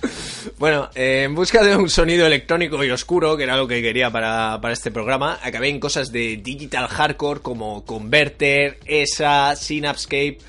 bueno, 0.57 0.89
eh, 0.93 1.23
en 1.23 1.35
busca 1.35 1.63
de 1.63 1.77
un 1.77 1.89
sonido 1.89 2.27
electrónico 2.27 2.83
y 2.83 2.91
oscuro, 2.91 3.37
que 3.37 3.43
era 3.43 3.55
lo 3.55 3.65
que 3.65 3.81
quería 3.81 4.11
para, 4.11 4.59
para 4.61 4.73
este 4.73 4.91
programa, 4.91 5.39
acabé 5.41 5.69
en 5.69 5.79
cosas 5.79 6.11
de 6.11 6.35
digital 6.35 6.87
hardcore 6.89 7.39
como 7.39 7.85
Converter, 7.85 8.77
ESA, 8.85 9.55
Synapscape. 9.55 10.39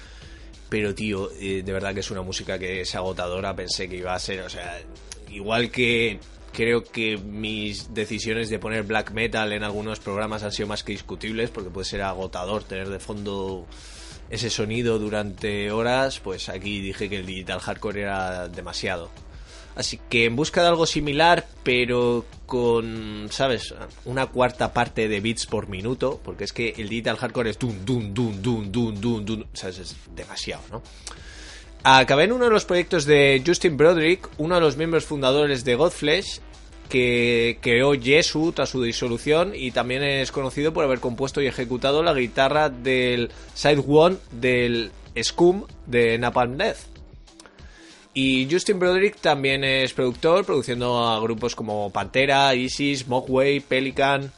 Pero, 0.75 0.93
tío, 0.93 1.31
eh, 1.39 1.63
de 1.65 1.73
verdad 1.73 1.95
que 1.95 2.01
es 2.01 2.11
una 2.11 2.23
música 2.23 2.59
que 2.59 2.81
es 2.81 2.97
agotadora. 2.97 3.55
Pensé 3.55 3.89
que 3.89 3.95
iba 3.99 4.13
a 4.13 4.19
ser, 4.19 4.41
o 4.41 4.51
sea, 4.51 4.83
igual 5.31 5.71
que 5.71 6.19
creo 6.53 6.83
que 6.83 7.17
mis 7.17 7.95
decisiones 7.95 8.51
de 8.51 8.59
poner 8.59 8.83
black 8.83 9.13
metal 9.13 9.53
en 9.53 9.63
algunos 9.63 10.01
programas 10.01 10.43
han 10.43 10.51
sido 10.51 10.67
más 10.67 10.83
que 10.83 10.91
discutibles, 10.91 11.51
porque 11.51 11.71
puede 11.71 11.85
ser 11.85 12.03
agotador 12.03 12.65
tener 12.65 12.89
de 12.89 12.99
fondo 12.99 13.69
ese 14.31 14.51
sonido 14.51 14.99
durante 14.99 15.71
horas, 15.71 16.19
pues 16.19 16.49
aquí 16.49 16.81
dije 16.81 17.09
que 17.09 17.19
el 17.19 17.27
digital 17.27 17.61
hardcore 17.61 18.01
era 18.01 18.49
demasiado. 18.49 19.13
Así 19.77 19.99
que 20.09 20.27
en 20.27 20.37
busca 20.37 20.63
de 20.63 20.69
algo 20.69 20.87
similar, 20.87 21.47
pero 21.63 22.25
con, 22.47 23.27
¿sabes? 23.31 23.75
Una 24.05 24.27
cuarta 24.27 24.73
parte 24.73 25.09
de 25.09 25.21
bits 25.21 25.47
por 25.47 25.69
minuto, 25.69 26.21
porque 26.25 26.45
es 26.45 26.53
que 26.53 26.75
el 26.77 26.89
digital 26.89 27.17
hardcore 27.17 27.51
es 27.51 27.59
dun, 27.59 27.85
dun, 27.85 28.15
dun, 28.15 28.41
dun, 28.41 28.71
dun, 28.71 29.01
dun, 29.01 29.25
dun, 29.25 29.47
¿sabes? 29.53 29.79
Es 29.79 29.97
demasiado, 30.15 30.63
¿no? 30.71 30.83
Acabé 31.83 32.25
en 32.25 32.33
uno 32.33 32.47
de 32.47 32.51
los 32.51 32.65
proyectos 32.65 33.05
de 33.05 33.43
Justin 33.45 33.77
Broderick, 33.77 34.29
uno 34.39 34.55
de 34.55 34.61
los 34.61 34.77
miembros 34.77 35.05
fundadores 35.05 35.65
de 35.65 35.75
Godflesh, 35.75 36.41
que 36.89 37.59
creó 37.61 37.93
Jesu 38.01 38.53
tras 38.53 38.71
su 38.71 38.83
disolución 38.83 39.53
y 39.55 39.71
también 39.71 40.03
es 40.03 40.31
conocido 40.33 40.73
por 40.73 40.85
haber 40.85 41.01
compuesto 41.01 41.43
y 41.43 41.47
ejecutado 41.47 42.03
la 42.03 42.15
guitarra 42.15 42.69
del 42.69 43.31
Side 43.55 43.85
One 43.87 44.17
del 44.31 44.93
Scum 45.21 45.65
de 45.87 46.19
Napalm 46.19 46.57
Death. 46.57 46.94
Y 48.17 48.49
Justin 48.49 48.79
Broderick 48.79 49.17
también 49.17 49.65
es 49.65 49.93
productor, 49.93 50.45
produciendo 50.45 51.05
a 51.05 51.19
grupos 51.19 51.57
como 51.57 51.91
Pantera, 51.91 52.55
Isis, 52.55 53.09
Mogwai, 53.09 53.59
Pelican. 53.59 54.33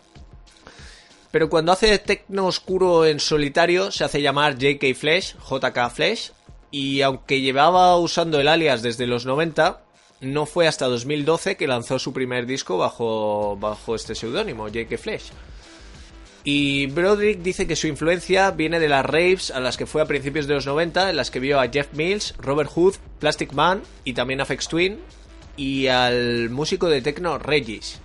Pero 1.30 1.50
cuando 1.50 1.72
hace 1.72 1.98
tecno 1.98 2.46
oscuro 2.46 3.04
en 3.04 3.20
solitario 3.20 3.92
se 3.92 4.04
hace 4.04 4.22
llamar 4.22 4.56
JK 4.56 4.94
Flash, 4.94 5.34
JK 5.34 5.90
Flash, 5.90 6.30
y 6.70 7.02
aunque 7.02 7.42
llevaba 7.42 7.94
usando 7.98 8.40
el 8.40 8.48
alias 8.48 8.80
desde 8.80 9.06
los 9.06 9.26
90, 9.26 9.82
no 10.22 10.46
fue 10.46 10.66
hasta 10.66 10.86
2012 10.86 11.58
que 11.58 11.66
lanzó 11.66 11.98
su 11.98 12.14
primer 12.14 12.46
disco 12.46 12.78
bajo, 12.78 13.58
bajo 13.60 13.94
este 13.94 14.14
seudónimo, 14.14 14.68
JK 14.68 14.96
Flash. 14.96 15.30
Y 16.48 16.86
Broderick 16.86 17.42
dice 17.42 17.66
que 17.66 17.74
su 17.74 17.88
influencia 17.88 18.52
viene 18.52 18.78
de 18.78 18.88
las 18.88 19.04
raves 19.04 19.50
a 19.50 19.58
las 19.58 19.76
que 19.76 19.84
fue 19.84 20.00
a 20.00 20.04
principios 20.04 20.46
de 20.46 20.54
los 20.54 20.64
90, 20.64 21.10
en 21.10 21.16
las 21.16 21.32
que 21.32 21.40
vio 21.40 21.58
a 21.58 21.68
Jeff 21.68 21.88
Mills, 21.92 22.36
Robert 22.38 22.70
Hood, 22.70 22.94
Plastic 23.18 23.52
Man 23.52 23.82
y 24.04 24.12
también 24.12 24.40
a 24.40 24.44
Fex 24.44 24.68
Twin, 24.68 25.00
y 25.56 25.88
al 25.88 26.48
músico 26.50 26.88
de 26.88 27.02
techno 27.02 27.38
Regis. 27.38 28.00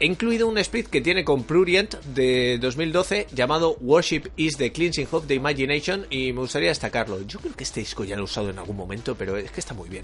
He 0.00 0.06
incluido 0.06 0.48
un 0.48 0.58
split 0.58 0.88
que 0.88 1.00
tiene 1.00 1.24
con 1.24 1.44
Prurient 1.44 1.94
de 2.06 2.58
2012 2.58 3.28
llamado 3.32 3.76
Worship 3.80 4.24
is 4.36 4.56
the 4.56 4.72
Cleansing 4.72 5.06
of 5.12 5.28
the 5.28 5.34
Imagination 5.34 6.08
y 6.10 6.32
me 6.32 6.40
gustaría 6.40 6.70
destacarlo. 6.70 7.24
Yo 7.24 7.38
creo 7.38 7.54
que 7.54 7.62
este 7.62 7.78
disco 7.78 8.02
ya 8.02 8.16
lo 8.16 8.22
he 8.22 8.24
usado 8.24 8.50
en 8.50 8.58
algún 8.58 8.76
momento, 8.76 9.14
pero 9.14 9.36
es 9.36 9.52
que 9.52 9.60
está 9.60 9.74
muy 9.74 9.88
bien. 9.88 10.02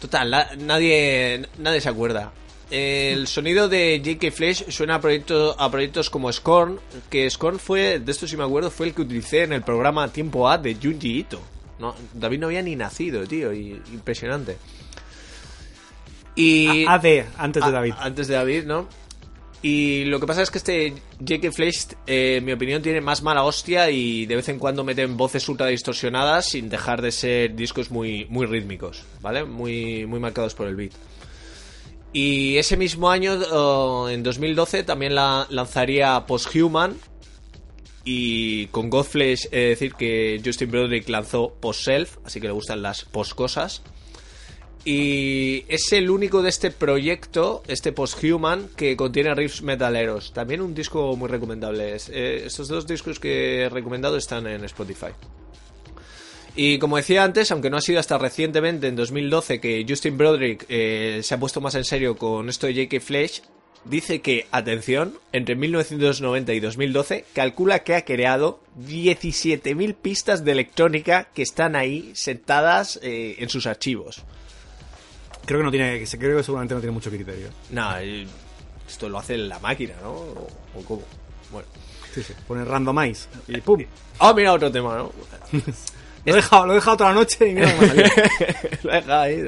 Total, 0.00 0.30
nadie, 0.60 1.46
nadie 1.58 1.82
se 1.82 1.90
acuerda. 1.90 2.32
El 2.70 3.28
sonido 3.28 3.68
de 3.68 4.02
J.K. 4.04 4.30
Flash 4.32 4.62
suena 4.70 4.96
a, 4.96 5.00
proyecto- 5.00 5.54
a 5.58 5.70
proyectos 5.70 6.10
como 6.10 6.32
Scorn, 6.32 6.80
que 7.08 7.30
Scorn 7.30 7.58
fue, 7.60 8.00
de 8.00 8.10
esto 8.10 8.26
sí 8.26 8.36
me 8.36 8.42
acuerdo, 8.44 8.70
fue 8.70 8.86
el 8.86 8.94
que 8.94 9.02
utilicé 9.02 9.44
en 9.44 9.52
el 9.52 9.62
programa 9.62 10.08
Tiempo 10.12 10.48
A 10.48 10.58
de 10.58 10.74
Junji 10.74 11.20
Ito. 11.20 11.40
No, 11.78 11.94
David 12.14 12.40
no 12.40 12.46
había 12.46 12.62
ni 12.62 12.74
nacido, 12.74 13.24
tío, 13.26 13.52
y, 13.52 13.80
impresionante. 13.92 14.56
Y... 16.34 16.84
A- 16.86 16.94
AD, 16.94 17.06
antes 17.38 17.62
de 17.62 17.68
a- 17.68 17.72
David. 17.72 17.94
Antes 17.98 18.28
de 18.28 18.34
David, 18.34 18.64
¿no? 18.64 18.88
Y 19.62 20.04
lo 20.04 20.20
que 20.20 20.26
pasa 20.26 20.42
es 20.42 20.50
que 20.50 20.58
este 20.58 20.94
J.K. 21.18 21.50
Flash, 21.50 21.84
eh, 22.06 22.36
en 22.38 22.44
mi 22.44 22.52
opinión, 22.52 22.82
tiene 22.82 23.00
más 23.00 23.22
mala 23.22 23.42
hostia 23.42 23.90
y 23.90 24.26
de 24.26 24.36
vez 24.36 24.48
en 24.48 24.58
cuando 24.58 24.84
meten 24.84 25.16
voces 25.16 25.48
ultra 25.48 25.66
distorsionadas 25.68 26.46
sin 26.50 26.68
dejar 26.68 27.00
de 27.00 27.10
ser 27.10 27.54
discos 27.56 27.90
muy, 27.90 28.26
muy 28.28 28.46
rítmicos, 28.46 29.02
¿vale? 29.22 29.44
Muy, 29.44 30.04
muy 30.06 30.20
marcados 30.20 30.54
por 30.54 30.66
el 30.68 30.76
beat. 30.76 30.92
Y 32.12 32.56
ese 32.56 32.76
mismo 32.76 33.10
año, 33.10 34.08
en 34.08 34.22
2012, 34.22 34.84
también 34.84 35.14
la 35.14 35.46
lanzaría 35.50 36.24
Posthuman. 36.26 36.96
Y 38.04 38.66
con 38.68 38.88
Godflesh, 38.88 39.50
de 39.50 39.68
decir 39.70 39.94
que 39.94 40.40
Justin 40.44 40.70
Broderick 40.70 41.08
lanzó 41.08 41.52
Post 41.60 41.82
Self, 41.84 42.18
así 42.24 42.40
que 42.40 42.46
le 42.46 42.52
gustan 42.52 42.80
las 42.80 43.04
post 43.04 43.32
cosas. 43.34 43.82
Y 44.84 45.64
es 45.66 45.92
el 45.92 46.08
único 46.10 46.42
de 46.42 46.48
este 46.50 46.70
proyecto, 46.70 47.64
este 47.66 47.90
Posthuman, 47.90 48.68
que 48.76 48.96
contiene 48.96 49.34
riffs 49.34 49.62
metaleros. 49.62 50.32
También 50.32 50.60
un 50.60 50.72
disco 50.74 51.16
muy 51.16 51.28
recomendable. 51.28 51.96
Es- 51.96 52.08
eh, 52.08 52.44
estos 52.46 52.68
dos 52.68 52.86
discos 52.86 53.18
que 53.18 53.62
he 53.62 53.68
recomendado 53.68 54.16
están 54.16 54.46
en 54.46 54.64
Spotify. 54.64 55.08
Y 56.56 56.78
como 56.78 56.96
decía 56.96 57.22
antes, 57.22 57.52
aunque 57.52 57.68
no 57.68 57.76
ha 57.76 57.82
sido 57.82 58.00
hasta 58.00 58.16
recientemente, 58.16 58.88
en 58.88 58.96
2012, 58.96 59.60
que 59.60 59.84
Justin 59.86 60.16
Broderick 60.16 60.64
eh, 60.70 61.20
se 61.22 61.34
ha 61.34 61.38
puesto 61.38 61.60
más 61.60 61.74
en 61.74 61.84
serio 61.84 62.16
con 62.16 62.48
esto 62.48 62.66
de 62.66 62.74
J.K. 62.74 63.04
Flash, 63.04 63.40
dice 63.84 64.22
que, 64.22 64.46
atención, 64.50 65.18
entre 65.32 65.54
1990 65.54 66.54
y 66.54 66.60
2012, 66.60 67.26
calcula 67.34 67.80
que 67.80 67.94
ha 67.94 68.06
creado 68.06 68.60
17.000 68.88 69.94
pistas 69.96 70.46
de 70.46 70.52
electrónica 70.52 71.28
que 71.34 71.42
están 71.42 71.76
ahí 71.76 72.10
sentadas 72.14 72.98
eh, 73.02 73.36
en 73.38 73.50
sus 73.50 73.66
archivos. 73.66 74.24
Creo 75.44 75.60
que 75.60 75.64
no 75.64 75.70
tiene, 75.70 76.04
creo 76.18 76.38
que 76.38 76.42
seguramente 76.42 76.74
no 76.74 76.80
tiene 76.80 76.92
mucho 76.92 77.10
criterio. 77.10 77.48
Nah, 77.70 78.00
eh, 78.00 78.26
esto 78.88 79.10
lo 79.10 79.18
hace 79.18 79.36
la 79.36 79.58
máquina, 79.58 79.94
¿no? 80.02 80.10
¿O, 80.10 80.48
o 80.74 80.84
cómo? 80.86 81.02
Bueno. 81.52 81.68
Sí, 82.14 82.22
sí. 82.22 82.32
Pone 82.48 82.64
randomize 82.64 83.28
y 83.46 83.60
pum. 83.60 83.84
Ah, 84.18 84.32
mira 84.34 84.54
otro 84.54 84.72
tema, 84.72 84.96
¿no? 84.96 85.12
Lo 86.26 86.32
he 86.32 86.36
dejado, 86.36 86.66
lo 86.66 86.72
he 86.72 86.74
dejado 86.76 86.96
toda 86.96 87.10
la 87.10 87.16
noche 87.16 87.48
y 87.48 87.54
mira. 87.54 87.72
Lo 88.82 88.92
he 88.92 88.94
dejado 88.96 89.20
ahí. 89.20 89.44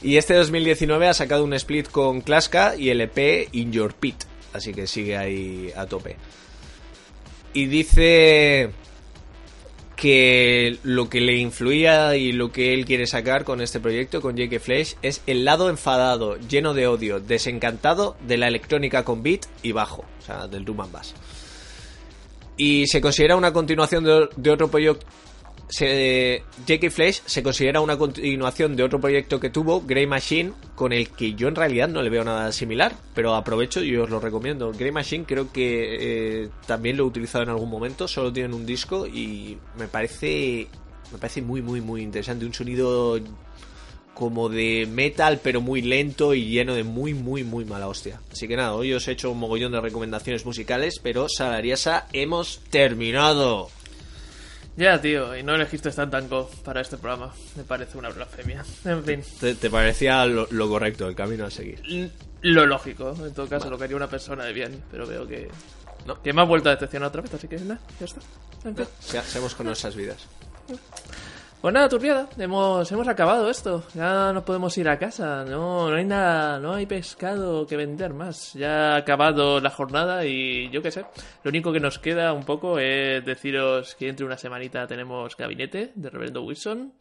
Y 0.00 0.16
este 0.16 0.34
2019 0.34 1.08
ha 1.08 1.14
sacado 1.14 1.42
un 1.42 1.52
split 1.54 1.88
con 1.88 2.20
Klaska 2.20 2.76
y 2.76 2.90
el 2.90 3.00
EP 3.00 3.48
In 3.52 3.72
Your 3.72 3.94
Pit. 3.94 4.24
Así 4.52 4.72
que 4.72 4.86
sigue 4.86 5.16
ahí 5.16 5.72
a 5.76 5.86
tope. 5.86 6.16
Y 7.52 7.66
dice 7.66 8.70
que 9.96 10.78
lo 10.84 11.08
que 11.08 11.20
le 11.20 11.36
influía 11.36 12.14
y 12.14 12.30
lo 12.30 12.52
que 12.52 12.72
él 12.72 12.84
quiere 12.84 13.08
sacar 13.08 13.42
con 13.42 13.60
este 13.60 13.80
proyecto, 13.80 14.20
con 14.20 14.36
J.K. 14.36 14.60
Flash, 14.60 14.94
es 15.02 15.22
el 15.26 15.44
lado 15.44 15.68
enfadado, 15.68 16.36
lleno 16.36 16.72
de 16.74 16.86
odio, 16.86 17.18
desencantado 17.18 18.16
de 18.24 18.38
la 18.38 18.46
electrónica 18.46 19.04
con 19.04 19.24
beat 19.24 19.46
y 19.64 19.72
bajo, 19.72 20.04
o 20.20 20.22
sea, 20.22 20.46
del 20.46 20.64
drum 20.64 20.82
and 20.82 20.92
bass. 20.92 21.14
Y 22.56 22.86
se 22.86 23.00
considera 23.00 23.34
una 23.34 23.52
continuación 23.52 24.04
de, 24.04 24.28
de 24.36 24.50
otro 24.50 24.70
proyecto. 24.70 25.04
Se. 25.68 26.42
Flash 26.90 27.20
se 27.26 27.42
considera 27.42 27.80
una 27.80 27.98
continuación 27.98 28.74
de 28.76 28.82
otro 28.82 29.00
proyecto 29.00 29.38
que 29.38 29.50
tuvo, 29.50 29.82
Grey 29.82 30.06
Machine, 30.06 30.52
con 30.74 30.92
el 30.92 31.10
que 31.10 31.34
yo 31.34 31.48
en 31.48 31.54
realidad 31.54 31.88
no 31.88 32.02
le 32.02 32.10
veo 32.10 32.24
nada 32.24 32.52
similar, 32.52 32.94
pero 33.14 33.34
aprovecho 33.34 33.82
y 33.82 33.96
os 33.96 34.08
lo 34.08 34.20
recomiendo. 34.20 34.72
Grey 34.72 34.92
Machine 34.92 35.24
creo 35.24 35.52
que 35.52 36.44
eh, 36.44 36.48
también 36.66 36.96
lo 36.96 37.04
he 37.04 37.06
utilizado 37.06 37.44
en 37.44 37.50
algún 37.50 37.68
momento, 37.70 38.08
solo 38.08 38.32
tienen 38.32 38.54
un 38.54 38.64
disco 38.64 39.06
y 39.06 39.58
me 39.78 39.88
parece 39.88 40.68
me 41.12 41.18
parece 41.18 41.42
muy 41.42 41.62
muy 41.62 41.80
muy 41.80 42.02
interesante, 42.02 42.44
un 42.44 42.54
sonido 42.54 43.18
como 44.14 44.48
de 44.48 44.86
metal 44.90 45.40
pero 45.42 45.60
muy 45.60 45.80
lento 45.80 46.34
y 46.34 46.48
lleno 46.48 46.74
de 46.74 46.82
muy 46.82 47.14
muy 47.14 47.44
muy 47.44 47.64
mala 47.64 47.88
hostia. 47.88 48.20
Así 48.32 48.48
que 48.48 48.56
nada, 48.56 48.74
hoy 48.74 48.92
os 48.92 49.06
he 49.06 49.12
hecho 49.12 49.30
un 49.30 49.38
mogollón 49.38 49.72
de 49.72 49.80
recomendaciones 49.80 50.44
musicales, 50.44 51.00
pero 51.02 51.28
Salariasa 51.28 52.08
hemos 52.12 52.60
terminado. 52.70 53.70
Ya, 54.78 55.00
tío, 55.00 55.36
y 55.36 55.42
no 55.42 55.56
elegiste 55.56 55.90
Tango 55.90 56.48
para 56.64 56.80
este 56.80 56.96
programa. 56.98 57.34
Me 57.56 57.64
parece 57.64 57.98
una 57.98 58.10
blasfemia. 58.10 58.64
En 58.84 59.02
fin, 59.04 59.24
¿Te, 59.40 59.56
te 59.56 59.70
parecía 59.70 60.24
lo, 60.24 60.46
lo 60.52 60.68
correcto, 60.68 61.08
el 61.08 61.16
camino 61.16 61.46
a 61.46 61.50
seguir? 61.50 61.80
l- 61.84 62.10
lo 62.42 62.64
lógico. 62.64 63.12
En 63.26 63.34
todo 63.34 63.48
caso, 63.48 63.68
lo 63.70 63.76
que 63.76 63.84
haría 63.84 63.96
una 63.96 64.08
persona 64.08 64.44
de 64.44 64.52
bien, 64.52 64.84
pero 64.90 65.04
veo 65.04 65.26
que 65.26 65.48
No. 66.06 66.22
Que 66.22 66.32
me 66.32 66.42
ha 66.42 66.44
vuelto 66.44 66.68
a 66.68 66.72
decepcionar 66.74 67.08
otra 67.08 67.22
vez, 67.22 67.34
así 67.34 67.48
que 67.48 67.56
nada, 67.58 67.80
ya 67.98 68.06
está. 68.06 68.20
Seamos 69.24 69.56
con 69.56 69.66
nuestras 69.66 69.96
vidas. 69.96 70.26
Pues 71.60 71.74
nada, 71.74 71.88
turbiada, 71.88 72.28
hemos, 72.38 72.90
hemos 72.92 73.08
acabado 73.08 73.50
esto. 73.50 73.82
Ya 73.92 74.32
nos 74.32 74.44
podemos 74.44 74.78
ir 74.78 74.88
a 74.88 74.96
casa. 74.96 75.44
No, 75.44 75.90
no 75.90 75.96
hay 75.96 76.04
nada, 76.04 76.60
no 76.60 76.74
hay 76.74 76.86
pescado 76.86 77.66
que 77.66 77.76
vender 77.76 78.14
más. 78.14 78.54
Ya 78.54 78.94
ha 78.94 78.96
acabado 78.98 79.58
la 79.60 79.70
jornada 79.70 80.24
y 80.24 80.70
yo 80.70 80.82
qué 80.82 80.92
sé. 80.92 81.04
Lo 81.42 81.48
único 81.48 81.72
que 81.72 81.80
nos 81.80 81.98
queda 81.98 82.32
un 82.32 82.44
poco 82.44 82.78
es 82.78 83.24
deciros 83.24 83.96
que 83.96 84.08
entre 84.08 84.24
una 84.24 84.38
semanita 84.38 84.86
tenemos 84.86 85.36
gabinete 85.36 85.90
de 85.96 86.10
Reverendo 86.10 86.42
Wilson. 86.44 86.92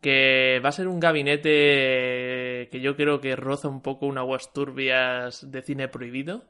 Que 0.00 0.60
va 0.64 0.68
a 0.68 0.72
ser 0.72 0.86
un 0.86 1.00
gabinete 1.00 2.68
que 2.70 2.80
yo 2.80 2.94
creo 2.94 3.20
que 3.20 3.34
roza 3.34 3.66
un 3.66 3.82
poco 3.82 4.06
un 4.06 4.16
aguas 4.18 4.52
turbias 4.52 5.50
de 5.50 5.60
cine 5.62 5.88
prohibido. 5.88 6.44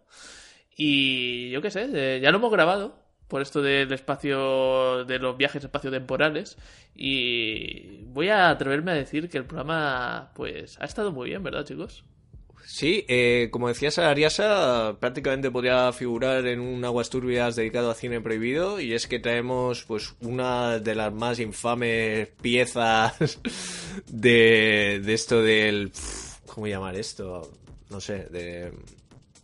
Y 0.77 1.49
yo 1.49 1.63
qué 1.63 1.71
sé, 1.71 1.89
eh, 1.95 2.21
ya 2.21 2.31
lo 2.31 2.37
hemos 2.37 2.53
grabado 2.53 3.08
por 3.29 3.43
esto 3.43 3.63
del 3.63 3.93
espacio, 3.93 5.05
de 5.05 5.19
los 5.19 5.37
viajes 5.37 5.63
espaciotemporales. 5.63 6.57
Y 6.95 8.03
voy 8.07 8.29
a 8.29 8.51
atreverme 8.51 8.93
a 8.93 8.95
decir 8.95 9.29
que 9.29 9.39
el 9.39 9.45
programa, 9.45 10.33
pues, 10.35 10.79
ha 10.81 10.85
estado 10.85 11.13
muy 11.13 11.29
bien, 11.29 11.43
¿verdad, 11.43 11.65
chicos? 11.65 12.05
Sí, 12.71 13.07
eh, 13.09 13.49
como 13.51 13.69
decía 13.69 13.91
Salariasa, 13.91 14.99
prácticamente 15.01 15.51
podría 15.51 15.91
figurar 15.95 16.47
en 16.47 16.61
un 16.61 16.85
Aguas 16.85 17.09
Turbias 17.09 17.57
dedicado 17.57 17.91
a 17.91 17.95
cine 17.95 18.21
prohibido 18.21 18.79
y 18.79 18.93
es 18.93 19.07
que 19.07 19.19
traemos 19.19 19.85
pues 19.85 20.15
una 20.21 20.79
de 20.79 20.95
las 20.95 21.11
más 21.11 21.41
infames 21.41 22.29
piezas 22.43 23.15
de, 24.07 25.01
de 25.03 25.15
esto 25.15 25.41
del... 25.41 25.93
¿Cómo 26.47 26.67
llamar 26.67 26.95
esto? 26.97 27.51
No 27.89 28.03
sé, 28.03 28.27
de 28.27 28.71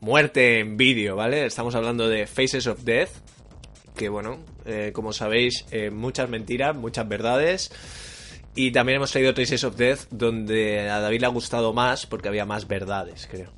muerte 0.01 0.59
en 0.59 0.77
vídeo, 0.77 1.17
¿vale? 1.17 1.47
Estamos 1.47 1.75
hablando 1.75 2.09
de 2.09 2.27
Faces 2.27 2.67
of 2.67 2.83
Death, 2.83 3.11
que 3.97 4.09
bueno, 4.09 4.39
eh, 4.65 4.91
como 4.95 5.13
sabéis, 5.13 5.65
eh, 5.71 5.91
muchas 5.91 6.29
mentiras, 6.29 6.75
muchas 6.77 7.09
verdades. 7.09 7.71
Y 8.57 8.71
también 8.71 8.97
hemos 8.97 9.11
traído 9.11 9.35
Traces 9.35 9.65
of 9.65 9.77
Death, 9.77 10.03
donde 10.11 10.89
a 10.89 11.01
David 11.01 11.21
le 11.21 11.27
ha 11.27 11.31
gustado 11.31 11.73
más 11.73 12.07
porque 12.07 12.29
había 12.29 12.47
más 12.47 12.69
verdades, 12.69 13.27
creo. 13.31 13.51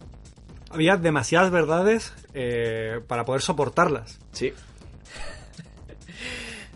Había 0.71 0.97
demasiadas 0.97 1.51
verdades 1.51 2.13
eh, 2.35 3.01
para 3.07 3.25
poder 3.25 3.43
soportarlas. 3.43 4.19
Sí. 4.33 4.53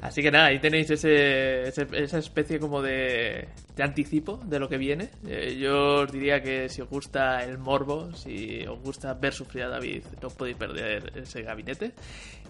Así 0.02 0.22
que 0.22 0.30
nada, 0.30 0.46
ahí 0.46 0.58
tenéis 0.58 0.90
ese, 0.90 1.68
ese- 1.68 1.86
esa 1.92 2.18
especie 2.18 2.58
como 2.58 2.80
de, 2.82 3.48
de 3.76 3.82
anticipo 3.82 4.40
de 4.44 4.58
lo 4.58 4.68
que 4.68 4.78
viene. 4.78 5.10
Eh, 5.26 5.56
yo 5.58 6.02
os 6.02 6.12
diría 6.12 6.42
que 6.42 6.68
si 6.68 6.82
os 6.82 6.88
gusta 6.88 7.42
el 7.44 7.58
morbo, 7.58 8.12
si 8.14 8.64
os 8.66 8.80
gusta 8.80 9.14
ver 9.14 9.32
sufrir 9.32 9.64
a 9.64 9.68
David, 9.68 10.04
no 10.20 10.28
os 10.28 10.34
podéis 10.34 10.56
perder 10.56 11.12
ese 11.16 11.42
gabinete. 11.42 11.92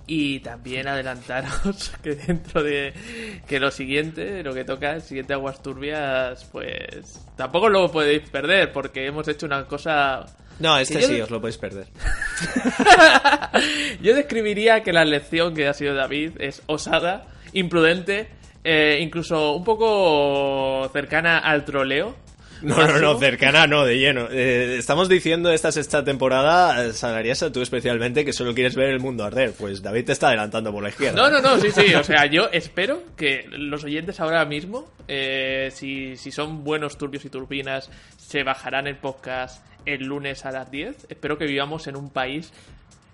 Y 0.06 0.40
también 0.40 0.88
adelantaros 0.88 1.92
que 2.02 2.16
dentro 2.16 2.62
de 2.62 2.92
que 3.46 3.60
lo 3.60 3.70
siguiente, 3.70 4.42
lo 4.42 4.54
que 4.54 4.64
toca, 4.64 4.94
el 4.94 5.02
siguiente 5.02 5.34
Aguas 5.34 5.62
Turbias, 5.62 6.44
pues 6.50 7.26
tampoco 7.36 7.68
lo 7.68 7.92
podéis 7.92 8.28
perder 8.28 8.72
porque 8.72 9.06
hemos 9.06 9.28
hecho 9.28 9.46
una 9.46 9.66
cosa... 9.66 10.24
No, 10.58 10.76
este 10.78 11.00
yo 11.00 11.06
sí, 11.06 11.20
os 11.20 11.30
lo 11.30 11.40
podéis 11.40 11.58
perder. 11.58 11.86
Yo 14.02 14.14
describiría 14.14 14.82
que 14.82 14.92
la 14.92 15.06
lección 15.06 15.54
que 15.54 15.66
ha 15.66 15.72
sido 15.72 15.94
David 15.94 16.32
es 16.38 16.62
osada, 16.66 17.28
imprudente, 17.54 18.28
eh, 18.64 18.98
incluso 19.00 19.52
un 19.54 19.64
poco 19.64 20.88
cercana 20.92 21.38
al 21.38 21.64
troleo. 21.64 22.14
No, 22.62 22.76
no, 22.86 22.98
no, 22.98 23.18
cercana 23.18 23.66
no, 23.66 23.84
de 23.84 23.98
lleno. 23.98 24.28
Eh, 24.30 24.76
estamos 24.78 25.08
diciendo 25.08 25.50
esta 25.50 25.72
sexta 25.72 26.04
temporada, 26.04 26.84
eh, 26.84 26.92
Salariasa, 26.92 27.50
tú 27.50 27.62
especialmente, 27.62 28.24
que 28.24 28.32
solo 28.32 28.54
quieres 28.54 28.76
ver 28.76 28.90
el 28.90 29.00
mundo 29.00 29.24
arder. 29.24 29.54
Pues 29.58 29.82
David 29.82 30.04
te 30.04 30.12
está 30.12 30.28
adelantando 30.28 30.70
por 30.70 30.82
la 30.82 30.90
izquierda. 30.90 31.16
No, 31.16 31.30
no, 31.30 31.40
no, 31.40 31.58
sí, 31.58 31.70
sí. 31.70 31.94
O 31.94 32.04
sea, 32.04 32.26
yo 32.26 32.50
espero 32.52 33.02
que 33.16 33.46
los 33.50 33.84
oyentes 33.84 34.20
ahora 34.20 34.44
mismo, 34.44 34.90
eh, 35.08 35.70
si, 35.72 36.16
si 36.16 36.30
son 36.30 36.62
buenos 36.62 36.98
turbios 36.98 37.24
y 37.24 37.30
turbinas, 37.30 37.90
se 38.18 38.42
bajarán 38.42 38.86
el 38.86 38.96
podcast 38.96 39.64
el 39.86 40.04
lunes 40.04 40.44
a 40.44 40.50
las 40.50 40.70
10. 40.70 41.06
Espero 41.08 41.38
que 41.38 41.46
vivamos 41.46 41.86
en 41.86 41.96
un 41.96 42.10
país 42.10 42.52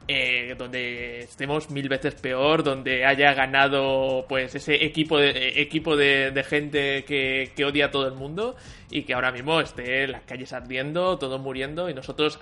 eh, 0.09 0.55
donde 0.57 1.21
estemos 1.21 1.71
mil 1.71 1.89
veces 1.89 2.15
peor, 2.15 2.63
donde 2.63 3.05
haya 3.05 3.35
ganado 3.35 4.25
pues 4.29 4.55
ese 4.55 4.85
equipo 4.85 5.19
de, 5.19 5.31
eh, 5.31 5.61
equipo 5.61 5.97
de, 5.97 6.31
de 6.31 6.45
gente 6.45 7.05
que, 7.05 7.53
que 7.57 7.65
odia 7.65 7.87
a 7.87 7.91
todo 7.91 8.07
el 8.07 8.15
mundo 8.15 8.57
y 8.91 9.03
que 9.03 9.15
ahora 9.15 9.33
mismo 9.33 9.61
esté 9.61 10.05
en 10.05 10.13
las 10.13 10.23
calles 10.23 10.53
ardiendo, 10.53 11.19
todos 11.19 11.41
muriendo 11.41 11.91
y 11.91 11.95
nosotros, 11.95 12.39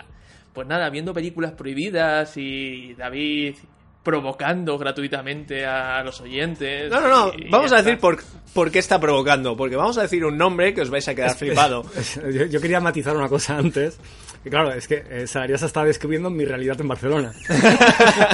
pues 0.52 0.66
nada, 0.66 0.90
viendo 0.90 1.14
películas 1.14 1.52
prohibidas 1.52 2.36
y 2.36 2.94
David 2.94 3.54
provocando 4.04 4.76
gratuitamente 4.76 5.64
a 5.64 6.02
los 6.04 6.20
oyentes. 6.20 6.90
No, 6.90 7.00
no, 7.00 7.08
no. 7.08 7.32
y 7.34 7.48
Vamos 7.48 7.72
a 7.72 7.76
decir 7.76 7.98
por, 7.98 8.22
por 8.52 8.70
qué 8.70 8.78
está 8.78 9.00
provocando. 9.00 9.56
Porque 9.56 9.76
vamos 9.76 9.96
a 9.98 10.02
decir 10.02 10.24
un 10.24 10.36
nombre 10.36 10.74
que 10.74 10.82
os 10.82 10.90
vais 10.90 11.08
a 11.08 11.14
quedar 11.14 11.34
flipado. 11.34 11.84
Yo, 12.32 12.44
yo 12.44 12.60
quería 12.60 12.80
matizar 12.80 13.16
una 13.16 13.28
cosa 13.28 13.56
antes. 13.56 13.98
Claro, 14.50 14.72
es 14.72 14.86
que 14.86 14.96
eh, 15.08 15.24
está 15.24 15.84
describiendo 15.84 16.28
mi 16.30 16.44
realidad 16.44 16.80
en 16.80 16.88
Barcelona. 16.88 17.32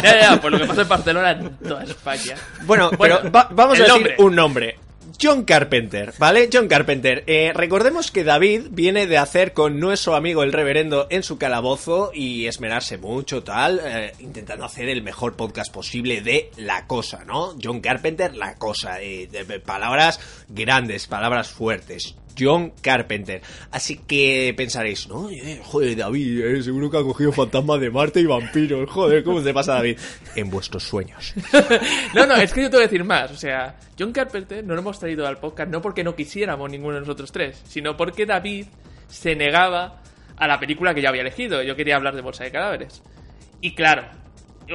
Ya, 0.03 0.21
ya, 0.21 0.41
pues 0.41 0.53
lo 0.53 0.59
que 0.59 0.67
pasa 0.67 0.83
en 0.83 0.89
Barcelona 0.89 1.31
en 1.33 1.57
toda 1.59 1.85
España. 1.85 2.35
Bueno, 2.65 2.91
Bueno, 2.97 3.19
pero 3.21 3.33
va- 3.33 3.49
vamos 3.53 3.79
a 3.79 3.83
decir 3.83 3.95
nombre. 3.95 4.17
un 4.19 4.35
nombre. 4.35 4.79
John 5.23 5.45
Carpenter, 5.45 6.15
¿vale? 6.19 6.49
John 6.51 6.67
Carpenter. 6.67 7.25
Eh, 7.27 7.53
recordemos 7.55 8.11
que 8.11 8.25
David 8.25 8.69
viene 8.71 9.07
de 9.07 9.19
hacer 9.19 9.53
con 9.53 9.79
nuestro 9.79 10.15
amigo 10.15 10.43
el 10.43 10.53
reverendo 10.53 11.09
en 11.11 11.23
su 11.23 11.37
calabozo 11.37 12.11
y 12.15 12.47
esmerarse 12.47 12.97
mucho, 12.97 13.43
tal, 13.43 13.81
eh, 13.85 14.15
intentando 14.21 14.65
hacer 14.65 14.89
el 14.89 15.03
mejor 15.03 15.37
podcast 15.37 15.71
posible 15.73 16.23
de 16.23 16.51
la 16.57 16.87
cosa, 16.87 17.25
¿no? 17.27 17.55
John 17.63 17.81
Carpenter, 17.81 18.35
la 18.35 18.55
cosa. 18.55 19.01
eh, 19.03 19.29
de- 19.31 19.45
de 19.45 19.61
palabras 19.61 20.21
grandes, 20.49 21.07
palabras 21.07 21.51
fuertes. 21.51 22.15
John 22.41 22.73
Carpenter. 22.81 23.43
Así 23.71 23.97
que 24.07 24.55
pensaréis, 24.57 25.09
¿no? 25.09 25.29
Eh, 25.31 25.61
joder, 25.63 25.97
David, 25.97 26.41
eh, 26.41 26.63
seguro 26.63 26.91
que 26.91 26.97
ha 26.97 27.03
cogido 27.03 27.33
fantasmas 27.33 27.81
de 27.81 27.91
Marte 27.91 28.21
y 28.21 28.27
vampiros. 28.27 28.89
Joder, 28.91 29.23
¿cómo 29.23 29.43
se 29.43 29.53
pasa, 29.53 29.75
David? 29.75 29.99
En 30.35 30.51
vuestros 30.51 30.83
sueños. 30.83 31.35
No, 32.15 32.27
no, 32.27 32.35
es 32.37 32.53
que 32.53 32.63
yo 32.63 32.71
te 32.71 32.77
voy 32.77 32.85
a 32.85 32.87
decir 32.89 33.05
más. 33.05 33.31
O 33.31 33.37
sea, 33.37 33.77
John 33.99 34.13
Carpenter 34.13 34.65
no 34.65 34.75
lo 34.75 34.81
hemos 34.81 34.99
traído 34.99 35.27
al 35.27 35.39
podcast 35.39 35.71
no 35.71 35.81
porque 35.81 36.03
no 36.03 36.15
quisiéramos 36.15 36.71
ninguno 36.71 36.95
de 36.95 37.01
nosotros 37.01 37.31
tres, 37.31 37.63
sino 37.69 37.97
porque 37.97 38.27
David 38.27 38.67
se 39.09 39.37
negaba 39.37 40.03
a 40.37 40.47
la 40.47 40.59
película 40.59 40.95
que 40.95 41.03
yo 41.03 41.09
había 41.09 41.21
elegido. 41.21 41.63
Yo 41.63 41.77
quería 41.77 41.97
hablar 41.97 42.17
de 42.17 42.23
Bolsa 42.23 42.45
de 42.45 42.51
Cadáveres. 42.51 43.03
Y 43.61 43.75
claro, 43.75 44.05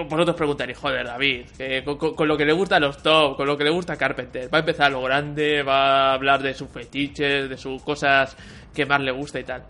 vosotros 0.03 0.35
preguntaréis, 0.35 0.77
joder, 0.77 1.05
David, 1.07 1.45
que 1.57 1.83
con, 1.83 1.97
con- 1.97 2.15
con 2.15 2.27
lo 2.27 2.37
que 2.37 2.45
le 2.45 2.53
gusta 2.53 2.75
a 2.75 2.79
los 2.79 3.01
top, 3.01 3.37
con 3.37 3.47
lo 3.47 3.57
que 3.57 3.63
le 3.63 3.69
gusta 3.69 3.93
a 3.93 3.97
Carpenter, 3.97 4.53
va 4.53 4.57
a 4.57 4.61
empezar 4.61 4.87
a 4.87 4.89
lo 4.89 5.01
grande, 5.01 5.63
va 5.63 6.11
a 6.11 6.13
hablar 6.13 6.41
de 6.43 6.53
sus 6.53 6.69
fetiches, 6.69 7.49
de 7.49 7.57
sus 7.57 7.81
cosas 7.81 8.35
que 8.73 8.85
más 8.85 8.99
le 9.01 9.11
gusta 9.11 9.39
y 9.39 9.43
tal. 9.43 9.63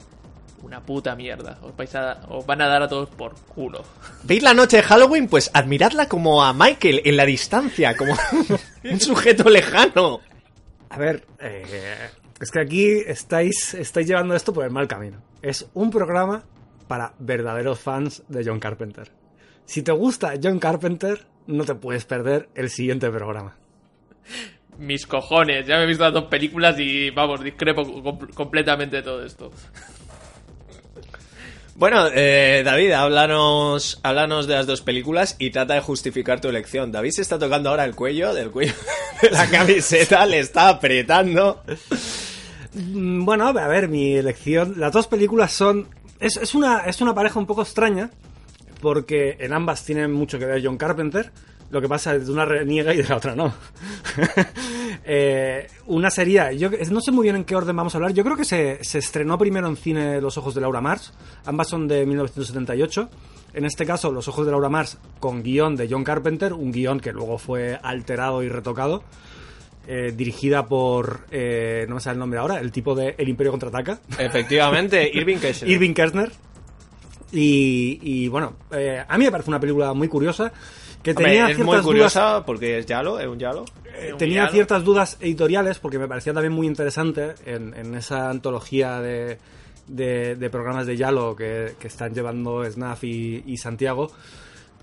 Una 0.64 0.82
puta 0.82 1.16
mierda. 1.16 1.60
Os, 1.62 1.76
vais 1.78 1.94
a, 1.94 2.22
os 2.28 2.44
van 2.46 2.60
a 2.62 2.68
dar 2.68 2.82
a 2.82 2.88
todos 2.88 3.10
por 3.10 3.36
culo. 3.46 3.84
¿Veis 4.24 4.42
la 4.42 4.54
noche 4.56 4.78
de 4.78 4.84
Halloween? 4.84 5.28
Pues 5.28 5.52
admiradla 5.54 6.10
como 6.10 6.44
a 6.44 6.54
Michael 6.54 7.02
en 7.06 7.18
la 7.18 7.26
distancia, 7.26 7.96
como 7.96 8.16
un 8.84 9.00
sujeto 9.00 9.48
lejano. 9.50 10.22
A 10.90 10.98
ver, 10.98 11.24
eh, 11.40 12.10
es 12.42 12.50
que 12.50 12.62
aquí 12.62 12.88
estáis, 13.06 13.76
estáis 13.76 14.08
llevando 14.08 14.34
esto 14.36 14.54
por 14.54 14.64
el 14.66 14.72
mal 14.72 14.88
camino. 14.88 15.22
Es 15.44 15.68
un 15.76 15.92
programa 15.92 16.44
para 16.88 17.14
verdaderos 17.20 17.80
fans 17.80 18.24
de 18.28 18.44
John 18.44 18.60
Carpenter. 18.60 19.12
Si 19.66 19.82
te 19.82 19.92
gusta 19.92 20.34
John 20.42 20.60
Carpenter, 20.60 21.26
no 21.48 21.64
te 21.66 21.76
puedes 21.76 22.06
perder 22.06 22.50
el 22.56 22.70
siguiente 22.70 23.10
programa. 23.10 23.56
mis 24.78 25.08
cojones. 25.08 25.66
Ya 25.68 25.78
me 25.78 25.84
he 25.84 25.88
visto 25.88 26.04
las 26.04 26.14
dos 26.14 26.26
películas 26.26 26.76
y 26.80 27.10
vamos, 27.12 27.44
discrepo 27.44 27.84
com- 28.04 28.28
completamente 28.34 28.98
de 28.98 29.04
todo 29.04 29.24
esto. 29.26 29.52
Bueno, 31.78 32.08
eh, 32.14 32.62
David, 32.64 32.92
háblanos, 32.92 34.00
háblanos 34.04 34.48
de 34.48 34.56
las 34.56 34.66
dos 34.66 34.82
películas 34.82 35.36
y 35.40 35.50
trata 35.50 35.74
de 35.74 35.82
justificar 35.82 36.40
tu 36.40 36.48
elección. 36.48 36.92
David 36.92 37.12
se 37.12 37.22
está 37.22 37.38
tocando 37.38 37.70
ahora 37.70 37.84
el 37.84 37.96
cuello, 37.96 38.34
del 38.34 38.50
cuello 38.52 38.74
de 39.22 39.30
la 39.30 39.50
camiseta, 39.50 40.26
le 40.26 40.40
está 40.40 40.70
apretando. 40.70 41.62
Mm, 42.74 43.26
Bueno, 43.26 43.48
a 43.50 43.68
ver, 43.68 43.90
mi 43.90 44.14
elección. 44.16 44.76
Las 44.78 44.94
dos 44.94 45.08
películas 45.08 45.52
son. 45.52 45.90
Es, 46.22 46.38
es 46.38 46.56
una, 46.56 46.80
es 46.86 47.02
una 47.02 47.14
pareja 47.14 47.40
un 47.40 47.46
poco 47.46 47.62
extraña. 47.64 48.10
Porque 48.86 49.36
en 49.40 49.52
ambas 49.52 49.84
tienen 49.84 50.14
mucho 50.14 50.38
que 50.38 50.46
ver 50.46 50.64
John 50.64 50.78
Carpenter. 50.78 51.32
Lo 51.72 51.82
que 51.82 51.90
pasa 51.90 52.14
es 52.14 52.20
que 52.20 52.26
de 52.26 52.32
una 52.32 52.46
reniega 52.46 52.94
y 52.94 52.98
de 52.98 53.08
la 53.08 53.18
otra 53.18 53.36
no. 53.36 53.52
Eh, 55.08 55.68
una 55.88 56.10
sería. 56.10 56.52
Yo 56.52 56.70
no 56.92 57.02
sé 57.02 57.12
muy 57.12 57.24
bien 57.24 57.36
en 57.36 57.46
qué 57.46 57.56
orden 57.56 57.76
vamos 57.76 57.94
a 57.94 57.98
hablar. 57.98 58.14
Yo 58.14 58.24
creo 58.24 58.38
que 58.38 58.46
se, 58.46 58.84
se 58.84 59.00
estrenó 59.00 59.38
primero 59.38 59.68
en 59.68 59.76
cine 59.76 60.22
Los 60.22 60.38
Ojos 60.38 60.54
de 60.54 60.62
Laura 60.62 60.82
Mars. 60.82 61.14
Ambas 61.46 61.68
son 61.68 61.88
de 61.88 62.06
1978. 62.06 63.10
En 63.54 63.66
este 63.66 63.86
caso, 63.86 64.12
Los 64.12 64.28
Ojos 64.28 64.46
de 64.46 64.52
Laura 64.52 64.70
Mars 64.70 65.00
con 65.20 65.42
guion 65.42 65.76
de 65.76 65.88
John 65.90 66.04
Carpenter. 66.04 66.54
Un 66.54 66.72
guion 66.72 67.00
que 67.00 67.12
luego 67.12 67.40
fue 67.40 67.80
alterado 67.82 68.44
y 68.44 68.50
retocado 68.50 69.04
eh, 69.88 70.14
dirigida 70.16 70.68
por, 70.68 71.28
eh, 71.32 71.86
no 71.88 71.96
me 71.96 72.02
sale 72.02 72.14
el 72.14 72.20
nombre 72.20 72.40
ahora, 72.40 72.60
el 72.60 72.72
tipo 72.72 72.96
de 72.96 73.16
El 73.18 73.30
Imperio 73.30 73.52
Contraataca, 73.52 74.00
Efectivamente, 74.18 75.10
Irving 75.14 75.38
Kesher. 75.42 75.70
Irving 75.70 75.94
Kershner. 75.94 76.32
Y, 77.32 78.00
y, 78.02 78.28
bueno, 78.28 78.54
eh, 78.72 79.04
a 79.08 79.18
mí 79.18 79.26
me 79.26 79.32
parece 79.32 79.50
una 79.50 79.60
película 79.60 79.94
muy 79.94 80.08
curiosa 80.08 80.52
que 81.04 81.12
Hombre, 81.12 81.26
tenía 81.26 81.50
es 81.50 81.58
muy 81.58 81.66
ciertas 81.66 81.68
dudas 81.68 81.86
curiosa 81.86 82.46
porque 82.46 82.80
es 82.80 82.86
Yalo, 82.86 83.20
es 83.20 83.28
un 83.28 83.38
Yalo. 83.40 83.66
Eh, 83.98 84.12
un 84.14 84.18
tenía 84.18 84.48
ciertas 84.50 84.84
dudas 84.84 85.18
editoriales 85.20 85.80
porque 85.80 86.00
me 86.00 86.08
parecía 86.08 86.34
también 86.34 86.54
muy 86.54 86.68
interesante 86.68 87.34
en, 87.46 87.74
en 87.74 87.96
esa 87.96 88.30
antología 88.30 89.00
de, 89.02 89.38
de- 89.88 90.36
de 90.36 90.50
programas 90.50 90.86
de 90.88 90.98
Yalo 90.98 91.36
que, 91.36 91.74
que 91.80 91.88
están 91.88 92.14
llevando 92.14 92.64
Snaf 92.70 93.04
y, 93.04 93.44
y 93.46 93.58
Santiago 93.58 94.12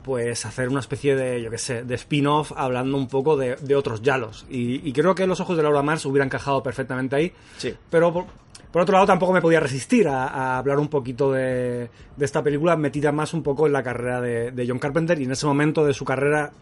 pues 0.05 0.45
hacer 0.47 0.69
una 0.69 0.81
especie 0.81 1.15
de, 1.15 1.41
yo 1.43 1.49
qué 1.51 1.59
sé, 1.59 1.85
de 1.85 1.95
spin-off 1.95 2.51
hablando 2.57 2.97
un 2.97 3.07
poco 3.07 3.37
de, 3.37 3.55
de 3.55 3.77
otros 3.77 4.03
Yalos. 4.03 4.45
Y, 4.51 4.89
y 4.89 4.93
creo 4.93 5.15
que 5.15 5.29
Los 5.29 5.39
Ojos 5.39 5.57
de 5.57 5.63
Laura 5.63 5.81
Mars 5.83 6.05
hubieran 6.07 6.27
encajado 6.27 6.61
perfectamente 6.61 7.15
ahí. 7.15 7.33
Sí. 7.57 7.73
Pero 7.89 8.13
por, 8.13 8.27
por 8.73 8.83
otro 8.83 8.95
lado 8.95 9.07
tampoco 9.07 9.33
me 9.33 9.43
podía 9.43 9.61
resistir 9.61 10.09
a, 10.09 10.59
hablar 10.59 10.79
un 10.79 10.89
poquito 10.89 11.31
de, 11.31 11.91
esta 12.19 12.43
película 12.43 12.77
metida 12.77 13.13
más 13.13 13.35
un 13.35 13.43
poco 13.43 13.67
en 13.67 13.73
la 13.73 13.83
carrera 13.83 14.21
de, 14.21 14.51
de 14.51 14.67
John 14.67 14.79
Carpenter 14.79 15.21
y 15.21 15.25
en 15.25 15.33
ese 15.33 15.47
momento 15.47 15.85
de 15.85 15.93
su 15.93 16.05
carrera, 16.05 16.53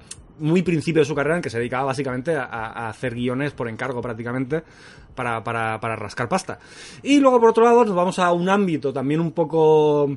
muy 0.40 0.62
principio 0.62 1.02
de 1.02 1.06
su 1.06 1.14
carrera, 1.14 1.36
en 1.36 1.42
que 1.42 1.50
se 1.50 1.58
dedicaba 1.58 1.84
básicamente 1.84 2.34
a, 2.34 2.44
a 2.44 2.88
hacer 2.88 3.14
guiones 3.14 3.52
por 3.52 3.68
encargo 3.68 4.02
prácticamente 4.02 4.62
para, 5.14 5.44
para, 5.44 5.78
para 5.80 5.96
rascar 5.96 6.28
pasta. 6.28 6.58
Y 7.02 7.20
luego 7.20 7.40
por 7.40 7.50
otro 7.50 7.64
lado 7.64 7.84
nos 7.84 7.94
vamos 7.94 8.18
a 8.18 8.32
un 8.32 8.48
ámbito 8.48 8.92
también 8.92 9.20
un 9.20 9.32
poco 9.32 10.10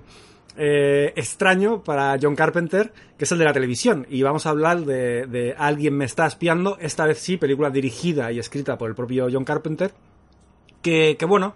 eh, 0.57 1.13
extraño 1.15 1.83
para 1.83 2.17
John 2.21 2.35
Carpenter, 2.35 2.91
que 3.17 3.25
es 3.25 3.31
el 3.31 3.39
de 3.39 3.45
la 3.45 3.53
televisión. 3.53 4.07
Y 4.09 4.23
vamos 4.23 4.45
a 4.45 4.49
hablar 4.49 4.81
de, 4.81 5.27
de 5.27 5.55
Alguien 5.57 5.95
me 5.95 6.05
está 6.05 6.25
espiando, 6.25 6.77
esta 6.79 7.05
vez 7.05 7.19
sí, 7.19 7.37
película 7.37 7.69
dirigida 7.69 8.31
y 8.31 8.39
escrita 8.39 8.77
por 8.77 8.89
el 8.89 8.95
propio 8.95 9.27
John 9.31 9.45
Carpenter, 9.45 9.91
que, 10.83 11.17
que 11.17 11.25
bueno, 11.25 11.55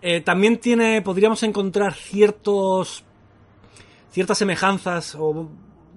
eh, 0.00 0.22
también 0.22 0.58
tiene, 0.58 1.02
podríamos 1.02 1.42
encontrar 1.42 1.92
ciertos, 1.92 3.04
ciertas 4.10 4.38
semejanzas 4.38 5.14
o... 5.18 5.50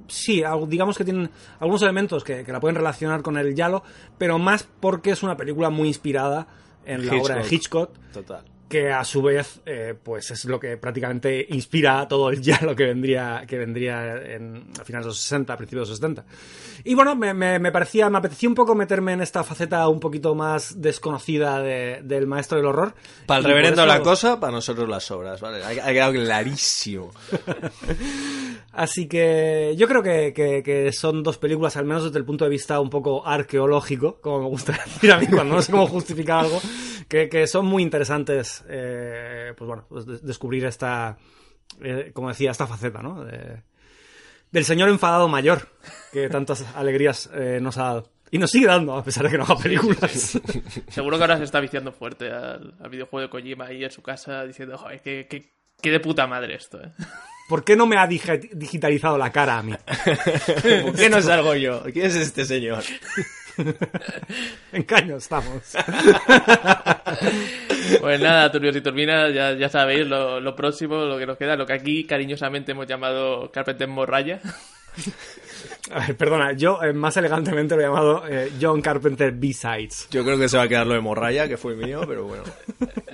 Sí, 0.05 0.43
digamos 0.67 0.97
que 0.97 1.05
tienen 1.05 1.31
algunos 1.59 1.81
elementos 1.81 2.25
que, 2.25 2.43
que 2.43 2.51
la 2.51 2.59
pueden 2.59 2.75
relacionar 2.75 3.21
con 3.21 3.37
el 3.37 3.55
Yalo, 3.55 3.83
pero 4.17 4.37
más 4.37 4.67
porque 4.81 5.11
es 5.11 5.23
una 5.23 5.37
película 5.37 5.69
muy 5.69 5.87
inspirada 5.87 6.45
en 6.85 7.07
la 7.07 7.13
obra 7.13 7.35
de 7.35 7.41
Hitchcock. 7.49 7.91
Hitchcock, 7.91 8.11
Total. 8.11 8.52
Que 8.69 8.91
a 8.91 9.03
su 9.03 9.21
vez 9.21 9.59
eh, 9.65 9.93
pues 10.01 10.31
es 10.31 10.45
lo 10.45 10.59
que 10.59 10.77
prácticamente 10.77 11.45
inspira 11.49 12.07
todo 12.07 12.29
el 12.31 12.41
ya 12.41 12.59
lo 12.61 12.75
que 12.75 12.85
vendría 12.85 13.43
que 13.47 13.57
vendría 13.57 14.15
en, 14.15 14.63
a 14.79 14.83
finales 14.83 15.05
de 15.05 15.09
los 15.09 15.19
60 15.19 15.53
a 15.53 15.57
principios 15.57 15.87
de 15.87 15.91
los 15.91 15.97
70 15.99 16.25
y 16.85 16.95
bueno 16.95 17.15
me, 17.15 17.33
me, 17.35 17.59
me 17.59 17.71
parecía 17.71 18.09
me 18.09 18.17
apetecía 18.17 18.49
un 18.49 18.55
poco 18.55 18.73
meterme 18.73 19.13
en 19.13 19.21
esta 19.21 19.43
faceta 19.43 19.87
un 19.89 19.99
poquito 19.99 20.33
más 20.33 20.81
desconocida 20.81 21.61
de- 21.61 22.01
del 22.03 22.25
maestro 22.25 22.57
del 22.57 22.65
horror 22.65 22.95
Para 23.27 23.39
el 23.39 23.45
reverendo 23.45 23.83
eso- 23.83 23.87
la 23.93 24.01
cosa, 24.01 24.39
para 24.39 24.51
nosotros 24.53 24.89
las 24.89 25.09
obras, 25.11 25.39
¿vale? 25.39 25.63
Ha, 25.63 25.69
ha 25.87 25.91
quedado 25.93 26.13
clarísimo. 26.13 27.11
Así 28.71 29.07
que 29.07 29.75
yo 29.77 29.87
creo 29.87 30.01
que, 30.01 30.33
que- 30.33 30.63
que 30.63 30.91
son 30.91 31.21
dos 31.21 31.37
películas, 31.37 31.77
al 31.77 31.85
menos 31.85 32.05
desde 32.05 32.17
el 32.17 32.25
punto 32.25 32.43
de 32.45 32.49
vista 32.49 32.79
un 32.79 32.89
poco 32.89 33.25
arqueológico, 33.25 34.19
como 34.19 34.39
me 34.41 34.47
gusta 34.47 34.71
decir 34.85 35.11
a 35.11 35.19
mí 35.19 35.27
cuando 35.27 35.55
no 35.55 35.61
sé 35.61 35.71
cómo 35.71 35.85
justificar 35.87 36.39
algo, 36.45 36.59
que, 37.07 37.29
que 37.29 37.45
son 37.47 37.65
muy 37.67 37.83
interesantes, 37.83 38.52
eh, 38.67 39.53
pues 39.57 39.67
bueno, 39.67 39.85
pues 39.89 40.05
de- 40.05 40.19
descubrir 40.19 40.65
esta, 40.65 41.17
eh, 41.81 42.11
como 42.13 42.29
decía, 42.29 42.51
esta 42.51 42.67
faceta, 42.67 43.01
¿no? 43.01 43.23
De- 43.23 43.61
del 44.51 44.65
señor 44.65 44.89
enfadado 44.89 45.27
mayor, 45.27 45.69
que 46.11 46.29
tantas 46.29 46.61
alegrías 46.75 47.29
eh, 47.33 47.59
nos 47.61 47.77
ha 47.77 47.83
dado. 47.83 48.09
Y 48.29 48.37
nos 48.39 48.49
sigue 48.51 48.65
dando, 48.67 48.95
a 48.97 49.03
pesar 49.03 49.23
de 49.25 49.29
que 49.29 49.37
no 49.37 49.43
haga 49.43 49.57
películas. 49.57 50.39
Seguro 50.89 51.17
que 51.17 51.23
ahora 51.23 51.37
se 51.37 51.43
está 51.43 51.59
viciando 51.59 51.91
fuerte 51.91 52.31
al, 52.31 52.73
al 52.79 52.89
videojuego 52.89 53.21
de 53.21 53.29
Kojima 53.29 53.65
ahí 53.65 53.83
en 53.83 53.91
su 53.91 54.01
casa 54.01 54.43
diciendo, 54.43 54.75
joder, 54.77 55.01
que, 55.01 55.27
que, 55.29 55.51
que 55.81 55.91
de 55.91 55.99
puta 55.99 56.25
madre 56.25 56.55
esto, 56.55 56.81
eh. 56.83 56.91
¿Por 57.49 57.63
qué 57.63 57.75
no 57.75 57.85
me 57.85 57.97
ha 57.97 58.07
digi- 58.07 58.49
digitalizado 58.53 59.17
la 59.17 59.31
cara 59.31 59.57
a 59.59 59.63
mí? 59.63 59.73
¿Por 60.83 60.95
qué 60.95 61.09
no 61.09 61.21
salgo 61.21 61.55
yo? 61.55 61.83
¿Quién 61.91 62.05
es 62.07 62.15
este 62.15 62.45
señor? 62.45 62.83
En 64.71 64.81
caño 64.83 65.17
estamos. 65.17 65.61
Pues 67.99 68.19
nada, 68.19 68.51
turbios 68.51 68.75
y 68.75 68.81
turbinas, 68.81 69.33
ya, 69.33 69.53
ya 69.53 69.69
sabéis 69.69 70.07
lo, 70.07 70.39
lo 70.39 70.55
próximo, 70.55 71.03
lo 71.05 71.17
que 71.19 71.25
nos 71.27 71.37
queda, 71.37 71.55
lo 71.55 71.65
que 71.65 71.73
aquí 71.73 72.05
cariñosamente 72.05 72.71
hemos 72.71 72.87
llamado 72.87 73.51
Carpenter 73.51 73.87
Morraya. 73.87 74.39
A 75.91 75.99
ver, 76.07 76.15
perdona, 76.15 76.53
yo 76.53 76.81
eh, 76.81 76.93
más 76.93 77.17
elegantemente 77.17 77.75
lo 77.75 77.81
he 77.81 77.85
llamado 77.85 78.23
eh, 78.27 78.51
John 78.59 78.81
Carpenter 78.81 79.33
B-Sides. 79.33 80.07
Yo 80.11 80.23
creo 80.23 80.37
que 80.37 80.47
se 80.47 80.55
va 80.55 80.63
a 80.63 80.67
quedar 80.69 80.87
lo 80.87 80.93
de 80.93 81.01
Morraya, 81.01 81.47
que 81.47 81.57
fue 81.57 81.75
mío, 81.75 82.01
pero 82.07 82.23
bueno. 82.25 82.43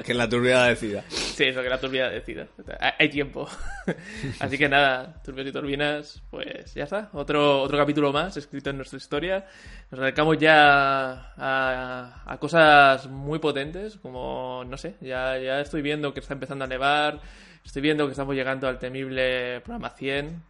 Que 0.05 0.13
la 0.13 0.29
turbia 0.29 0.63
decida. 0.63 1.03
Sí, 1.09 1.43
eso 1.43 1.61
que 1.61 1.69
la 1.69 1.79
turbina 1.79 2.09
decida. 2.09 2.47
Hay- 2.79 2.93
Hay 2.99 3.09
tiempo. 3.09 3.47
Así 4.39 4.57
que 4.57 4.67
nada, 4.69 5.21
turbios 5.23 5.47
y 5.47 5.51
turbinas, 5.51 6.23
pues 6.31 6.73
ya 6.73 6.85
está. 6.85 7.09
Otro, 7.13 7.61
otro 7.61 7.77
capítulo 7.77 8.11
más 8.13 8.35
escrito 8.37 8.69
en 8.69 8.77
nuestra 8.77 8.97
historia. 8.97 9.45
Nos 9.91 9.99
acercamos 9.99 10.37
ya 10.39 11.33
a, 11.37 12.23
a 12.25 12.37
cosas 12.39 13.07
muy 13.07 13.39
potentes, 13.39 13.97
como, 13.97 14.63
no 14.67 14.77
sé, 14.77 14.95
ya, 15.01 15.37
ya 15.37 15.59
estoy 15.59 15.81
viendo 15.81 16.13
que 16.13 16.21
está 16.21 16.33
empezando 16.33 16.63
a 16.65 16.67
nevar, 16.67 17.19
estoy 17.63 17.81
viendo 17.81 18.05
que 18.05 18.11
estamos 18.11 18.35
llegando 18.35 18.67
al 18.67 18.79
temible 18.79 19.59
programa 19.61 19.89
100. 19.91 20.41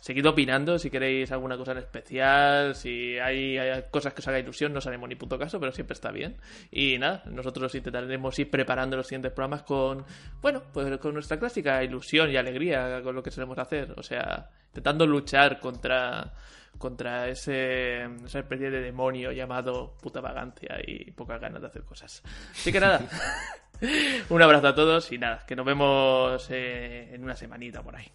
Seguid 0.00 0.26
opinando 0.26 0.78
si 0.78 0.90
queréis 0.90 1.32
alguna 1.32 1.56
cosa 1.56 1.72
en 1.72 1.78
especial, 1.78 2.74
si 2.76 3.18
hay, 3.18 3.58
hay 3.58 3.84
cosas 3.90 4.14
que 4.14 4.20
os 4.20 4.28
haga 4.28 4.38
ilusión, 4.38 4.72
no 4.72 4.78
os 4.78 4.86
haremos 4.86 5.08
ni 5.08 5.16
puto 5.16 5.38
caso, 5.38 5.58
pero 5.58 5.72
siempre 5.72 5.94
está 5.94 6.12
bien. 6.12 6.36
Y 6.70 6.98
nada, 6.98 7.22
nosotros 7.26 7.74
intentaremos 7.74 8.38
ir 8.38 8.48
preparando 8.48 8.96
los 8.96 9.06
siguientes 9.06 9.32
programas 9.32 9.62
con, 9.62 10.04
bueno, 10.40 10.62
pues 10.72 10.98
con 10.98 11.14
nuestra 11.14 11.38
clásica 11.38 11.82
ilusión 11.82 12.30
y 12.30 12.36
alegría 12.36 13.02
con 13.02 13.14
lo 13.14 13.22
que 13.22 13.32
solemos 13.32 13.58
hacer. 13.58 13.94
O 13.96 14.02
sea, 14.02 14.48
intentando 14.68 15.04
luchar 15.04 15.58
contra, 15.58 16.32
contra 16.78 17.28
ese, 17.28 18.04
esa 18.24 18.38
especie 18.38 18.70
de 18.70 18.80
demonio 18.80 19.32
llamado 19.32 19.96
puta 20.00 20.20
vagancia 20.20 20.78
y 20.86 21.10
pocas 21.10 21.40
ganas 21.40 21.60
de 21.60 21.66
hacer 21.66 21.82
cosas. 21.82 22.22
Así 22.52 22.70
que 22.70 22.78
nada, 22.78 23.00
un 24.30 24.42
abrazo 24.42 24.68
a 24.68 24.74
todos 24.74 25.12
y 25.12 25.18
nada, 25.18 25.44
que 25.46 25.54
nos 25.54 25.66
vemos 25.66 26.46
eh, 26.50 27.10
en 27.12 27.22
una 27.22 27.36
semanita 27.36 27.82
por 27.82 27.96
ahí. 27.96 28.10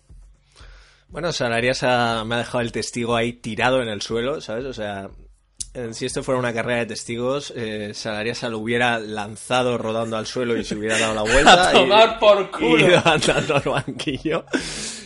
Bueno, 1.09 1.31
Salarias 1.31 1.83
ha- 1.83 2.23
me 2.25 2.35
ha 2.35 2.37
dejado 2.39 2.61
el 2.61 2.71
testigo 2.71 3.15
ahí 3.15 3.33
tirado 3.33 3.81
en 3.81 3.89
el 3.89 4.01
suelo, 4.01 4.41
¿sabes? 4.41 4.65
O 4.65 4.73
sea, 4.73 5.09
si 5.91 6.05
esto 6.05 6.23
fuera 6.23 6.39
una 6.39 6.53
carrera 6.53 6.79
de 6.79 6.85
testigos, 6.87 7.53
eh, 7.55 7.91
Salarias 7.93 8.43
lo 8.43 8.59
hubiera 8.59 8.99
lanzado 8.99 9.77
rodando 9.77 10.17
al 10.17 10.25
suelo 10.27 10.57
y 10.57 10.63
se 10.63 10.75
hubiera 10.75 10.97
dado 10.99 11.13
la 11.15 11.21
vuelta. 11.21 11.69
A 11.69 11.71
tomar 11.73 12.15
y, 12.17 12.19
por 12.19 12.51
culo. 12.51 12.77
y 12.79 12.83
ido 12.83 13.01
andando 13.05 13.55
al 13.55 13.63
banquillo. 13.63 14.45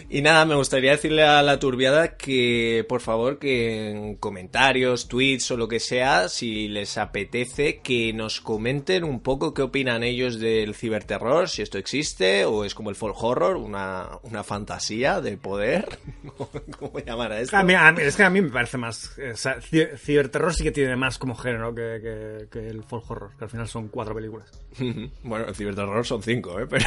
Y 0.10 0.22
nada, 0.22 0.46
me 0.46 0.56
gustaría 0.56 0.92
decirle 0.92 1.24
a 1.24 1.42
la 1.42 1.60
turbiada 1.60 2.16
que, 2.16 2.86
por 2.88 3.02
favor, 3.02 3.40
que 3.40 3.90
en 3.92 4.16
comentarios, 4.16 5.10
tweets 5.10 5.52
o 5.52 5.58
lo 5.58 5.68
que 5.68 5.82
sea, 5.82 6.30
si 6.30 6.70
les 6.70 6.98
apetece, 6.98 7.80
que 7.82 8.14
nos 8.14 8.40
comenten 8.40 9.04
un 9.04 9.20
poco 9.20 9.54
qué 9.54 9.64
opinan 9.64 10.04
ellos 10.04 10.40
del 10.40 10.76
ciberterror, 10.76 11.50
si 11.50 11.62
esto 11.62 11.78
existe 11.78 12.46
o 12.46 12.64
es 12.64 12.74
como 12.74 12.90
el 12.90 12.96
folk 12.96 13.22
horror, 13.22 13.58
una, 13.58 14.08
una 14.24 14.46
fantasía 14.46 15.20
de 15.20 15.36
poder. 15.36 16.00
¿Cómo 16.80 17.00
llamar 17.00 17.34
a 17.34 17.42
esto? 17.42 17.58
A 17.58 17.64
mí- 17.64 17.74
a 17.74 17.92
mí- 17.92 18.02
es 18.02 18.16
que 18.16 18.24
a 18.24 18.30
mí 18.30 18.42
me 18.42 18.50
parece 18.50 18.78
más. 18.78 19.12
eh, 19.18 19.32
o 19.32 19.38
sea, 19.38 19.58
ci- 19.60 19.98
ciberterror 19.98 20.54
sí 20.54 20.64
que 20.64 20.72
tiene 20.72 20.96
más 20.96 21.18
como 21.18 21.36
género 21.36 21.76
que, 21.76 22.00
que- 22.02 22.48
que 22.50 22.68
el 22.70 22.82
folk 22.86 23.12
horror, 23.12 23.32
que 23.38 23.44
al 23.44 23.50
final 23.50 23.68
son 23.68 23.90
cuatro 23.90 24.16
películas. 24.16 24.50
Bueno, 25.24 25.46
el 25.50 25.56
ciberterror 25.56 26.06
son 26.06 26.24
cinco, 26.24 26.58
¿eh? 26.62 26.66
Pero 26.70 26.86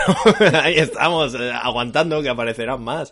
ahí 0.58 0.76
estamos, 0.76 1.34
eh, 1.34 1.52
aguantando 1.52 2.22
que 2.22 2.30
aparecerán 2.30 2.82
más. 2.82 3.09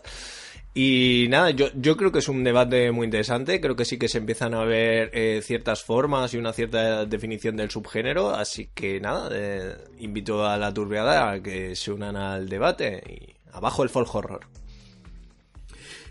Y 0.73 1.25
nada, 1.29 1.49
yo, 1.49 1.67
yo 1.75 1.97
creo 1.97 2.11
que 2.11 2.19
es 2.19 2.29
un 2.29 2.43
debate 2.43 2.91
muy 2.91 3.05
interesante, 3.05 3.59
creo 3.59 3.75
que 3.75 3.85
sí 3.85 3.97
que 3.97 4.07
se 4.07 4.19
empiezan 4.19 4.53
a 4.53 4.63
ver 4.63 5.09
eh, 5.13 5.41
ciertas 5.43 5.83
formas 5.83 6.33
y 6.33 6.37
una 6.37 6.53
cierta 6.53 7.05
definición 7.05 7.57
del 7.57 7.71
subgénero, 7.71 8.29
así 8.29 8.69
que 8.73 8.99
nada, 9.01 9.29
eh, 9.33 9.75
invito 9.99 10.45
a 10.45 10.57
la 10.57 10.73
turbiada 10.73 11.31
a 11.31 11.41
que 11.41 11.75
se 11.75 11.91
unan 11.91 12.15
al 12.15 12.47
debate 12.47 13.01
y 13.07 13.35
abajo 13.51 13.81
el 13.83 13.89
folk 13.89 14.13
horror. 14.13 14.41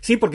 Sí, 0.01 0.17
por, 0.17 0.31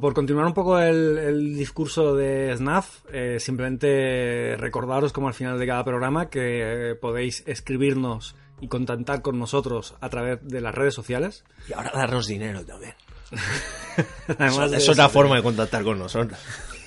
por 0.00 0.14
continuar 0.14 0.46
un 0.46 0.54
poco 0.54 0.78
el, 0.78 1.56
discurso 1.56 2.14
de 2.14 2.54
Snaf, 2.56 3.04
eh, 3.12 3.38
simplemente 3.40 4.56
recordaros 4.58 5.12
como 5.12 5.28
al 5.28 5.34
final 5.34 5.58
de 5.58 5.66
cada 5.66 5.84
programa 5.84 6.30
que 6.30 6.96
podéis 7.00 7.42
escribirnos 7.46 8.36
y 8.62 8.68
contactar 8.68 9.22
con 9.22 9.40
nosotros 9.40 9.96
a 10.00 10.08
través 10.08 10.38
de 10.46 10.60
las 10.60 10.72
redes 10.72 10.94
sociales. 10.94 11.44
Y 11.68 11.72
ahora 11.72 11.90
darnos 11.92 12.28
dinero 12.28 12.64
también. 12.64 12.94
Además 14.38 14.70
de 14.70 14.76
es 14.76 14.84
eso. 14.84 14.92
otra 14.92 15.08
forma 15.08 15.34
de 15.34 15.42
contactar 15.42 15.82
con 15.82 15.98
nosotros. 15.98 16.38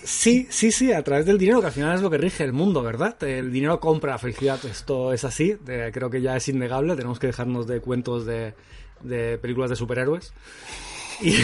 Sí, 0.06 0.48
sí, 0.50 0.72
sí, 0.72 0.94
a 0.94 1.04
través 1.04 1.26
del 1.26 1.38
dinero, 1.38 1.60
que 1.60 1.68
al 1.68 1.74
final 1.74 1.94
es 1.94 2.02
lo 2.02 2.10
que 2.10 2.18
rige 2.18 2.46
el 2.46 2.54
mundo, 2.54 2.82
¿verdad? 2.82 3.22
El 3.24 3.52
dinero 3.52 3.82
compra 3.82 4.14
la 4.14 4.18
felicidad, 4.20 4.64
esto 4.66 5.12
es 5.12 5.26
así, 5.26 5.58
creo 5.66 6.10
que 6.10 6.22
ya 6.22 6.38
es 6.38 6.48
innegable, 6.48 6.96
tenemos 6.96 7.20
que 7.20 7.28
dejarnos 7.28 7.68
de 7.68 7.82
cuentos 7.82 8.26
de, 8.26 8.54
de 9.02 9.38
películas 9.40 9.70
de 9.70 9.76
superhéroes. 9.76 10.32
Y, 11.22 11.36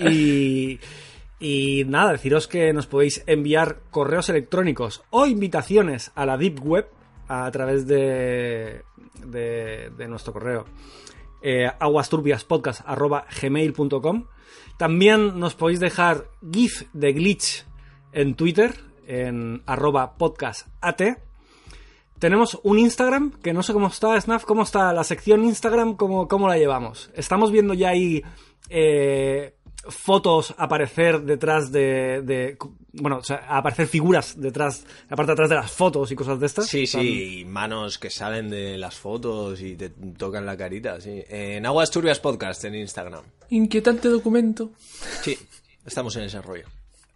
y, 0.10 0.80
y 1.38 1.84
nada, 1.86 2.12
deciros 2.12 2.48
que 2.48 2.72
nos 2.74 2.86
podéis 2.86 3.22
enviar 3.26 3.78
correos 3.90 4.28
electrónicos 4.28 5.04
o 5.10 5.26
invitaciones 5.26 6.10
a 6.16 6.26
la 6.26 6.36
Deep 6.36 6.60
Web 6.62 6.88
a 7.30 7.50
través 7.52 7.86
de, 7.86 8.82
de, 9.24 9.90
de 9.96 10.08
nuestro 10.08 10.32
correo 10.32 10.64
eh, 11.42 11.70
aguasturbiaspodcast.gmail.com. 11.78 14.24
También 14.76 15.38
nos 15.38 15.54
podéis 15.54 15.78
dejar 15.78 16.26
GIF 16.50 16.88
de 16.92 17.12
glitch 17.12 17.64
en 18.12 18.34
Twitter, 18.34 18.74
en 19.06 19.62
arroba 19.66 20.16
podcastat. 20.16 21.02
Tenemos 22.18 22.58
un 22.64 22.80
Instagram, 22.80 23.30
que 23.40 23.52
no 23.52 23.62
sé 23.62 23.72
cómo 23.72 23.86
está, 23.86 24.20
Snaf, 24.20 24.44
cómo 24.44 24.64
está 24.64 24.92
la 24.92 25.04
sección 25.04 25.44
Instagram, 25.44 25.94
cómo, 25.94 26.26
cómo 26.26 26.48
la 26.48 26.58
llevamos. 26.58 27.12
Estamos 27.14 27.52
viendo 27.52 27.74
ya 27.74 27.90
ahí 27.90 28.24
eh, 28.68 29.54
fotos 29.88 30.54
aparecer 30.58 31.22
detrás 31.22 31.72
de, 31.72 32.22
de- 32.22 32.56
Bueno, 32.92 33.18
o 33.18 33.22
sea, 33.22 33.36
aparecer 33.48 33.86
figuras 33.86 34.38
detrás, 34.40 34.84
la 35.08 35.16
parte 35.16 35.28
de 35.30 35.32
atrás 35.34 35.48
de 35.48 35.54
las 35.56 35.70
fotos 35.70 36.10
y 36.12 36.16
cosas 36.16 36.38
de 36.40 36.46
estas. 36.46 36.66
Sí, 36.66 36.86
sí, 36.86 37.44
manos 37.46 37.98
que 37.98 38.10
salen 38.10 38.50
de 38.50 38.76
las 38.78 38.96
fotos 38.96 39.60
y 39.62 39.76
te 39.76 39.90
tocan 39.90 40.44
la 40.46 40.56
carita, 40.56 41.00
sí. 41.00 41.22
En 41.28 41.64
Aguas 41.66 41.90
Turbias 41.90 42.20
Podcast 42.20 42.64
en 42.64 42.74
Instagram. 42.74 43.22
Inquietante 43.50 44.08
documento. 44.08 44.70
Sí, 45.22 45.36
estamos 45.86 46.14
en 46.16 46.24
ese 46.24 46.40
rollo. 46.42 46.66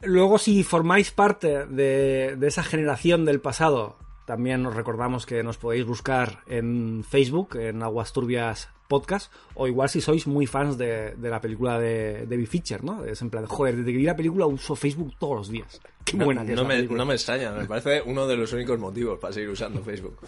Luego, 0.02 0.38
si 0.38 0.62
formáis 0.64 1.10
parte 1.10 1.66
de, 1.66 2.36
de 2.36 2.46
esa 2.46 2.62
generación 2.62 3.24
del 3.24 3.40
pasado, 3.40 3.96
también 4.26 4.64
os 4.66 4.74
recordamos 4.74 5.26
que 5.26 5.42
nos 5.42 5.56
podéis 5.58 5.84
buscar 5.86 6.40
en 6.46 7.04
Facebook, 7.08 7.56
en 7.56 7.82
Aguas 7.82 8.12
Turbias 8.12 8.68
Podcast, 8.88 9.32
o 9.54 9.66
igual 9.66 9.88
si 9.88 10.00
sois 10.00 10.26
muy 10.26 10.46
fans 10.46 10.76
de, 10.78 11.14
de 11.16 11.30
la 11.30 11.40
película 11.40 11.78
de 11.78 12.26
David 12.26 12.46
Fincher, 12.46 12.84
¿no? 12.84 13.04
Es 13.04 13.22
en 13.22 13.30
plan, 13.30 13.46
joder, 13.46 13.76
desde 13.76 13.92
que 13.92 13.98
vi 13.98 14.04
la 14.04 14.16
película 14.16 14.46
uso 14.46 14.76
Facebook 14.76 15.14
todos 15.18 15.36
los 15.36 15.48
días. 15.48 15.80
Qué 16.04 16.16
buena 16.16 16.44
que 16.44 16.52
es 16.52 16.62
me, 16.62 16.82
no 16.82 17.06
me 17.06 17.14
extraña, 17.14 17.52
me 17.52 17.64
parece 17.64 18.02
uno 18.02 18.26
de 18.26 18.36
los 18.36 18.52
únicos 18.52 18.78
motivos 18.78 19.18
para 19.18 19.32
seguir 19.32 19.48
usando 19.48 19.82
Facebook. 19.82 20.18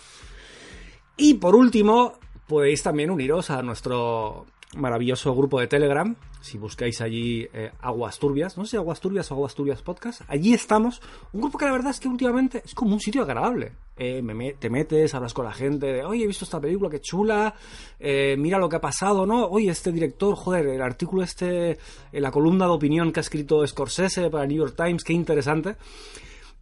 Y 1.17 1.35
por 1.35 1.55
último, 1.55 2.19
podéis 2.47 2.83
también 2.83 3.11
uniros 3.11 3.51
a 3.51 3.63
nuestro 3.63 4.47
maravilloso 4.77 5.35
grupo 5.35 5.61
de 5.61 5.67
Telegram. 5.67 6.17
Si 6.47 6.59
buscáis 6.59 7.01
allí 7.01 7.49
eh, 7.53 7.73
Aguas 7.81 8.21
Turbias, 8.21 8.57
no 8.57 8.65
sé 8.65 8.73
si 8.73 8.77
Aguas 8.77 9.01
Turbias 9.01 9.33
o 9.33 9.35
Aguas 9.35 9.57
Turbias 9.57 9.83
Podcast, 9.83 10.23
allí 10.29 10.55
estamos. 10.55 11.03
Un 11.33 11.41
grupo 11.41 11.59
que 11.59 11.65
la 11.65 11.73
verdad 11.73 11.91
es 11.91 11.99
que 11.99 12.07
últimamente 12.07 12.63
es 12.65 12.73
como 12.73 12.95
un 12.95 13.01
sitio 13.01 13.23
agradable. 13.23 13.73
Eh, 13.97 14.23
me 14.23 14.53
te 14.53 14.71
metes, 14.71 15.13
hablas 15.15 15.35
con 15.35 15.45
la 15.45 15.53
gente 15.53 15.87
de, 15.87 16.05
oye, 16.05 16.23
he 16.23 16.27
visto 16.29 16.45
esta 16.45 16.61
película, 16.61 16.89
qué 16.89 17.01
chula, 17.01 17.53
eh, 17.99 18.37
mira 18.39 18.59
lo 18.59 18.69
que 18.69 18.77
ha 18.77 18.81
pasado, 18.81 19.27
¿no? 19.27 19.47
Oye, 19.47 19.71
este 19.71 19.91
director, 19.91 20.37
joder, 20.37 20.69
el 20.69 20.83
artículo 20.83 21.25
este, 21.25 21.79
en 22.13 22.23
la 22.23 22.31
columna 22.31 22.67
de 22.67 22.73
opinión 22.73 23.11
que 23.11 23.19
ha 23.19 23.23
escrito 23.23 23.67
Scorsese 23.67 24.31
para 24.31 24.47
New 24.47 24.59
York 24.59 24.77
Times, 24.77 25.03
qué 25.03 25.15
interesante 25.15 25.75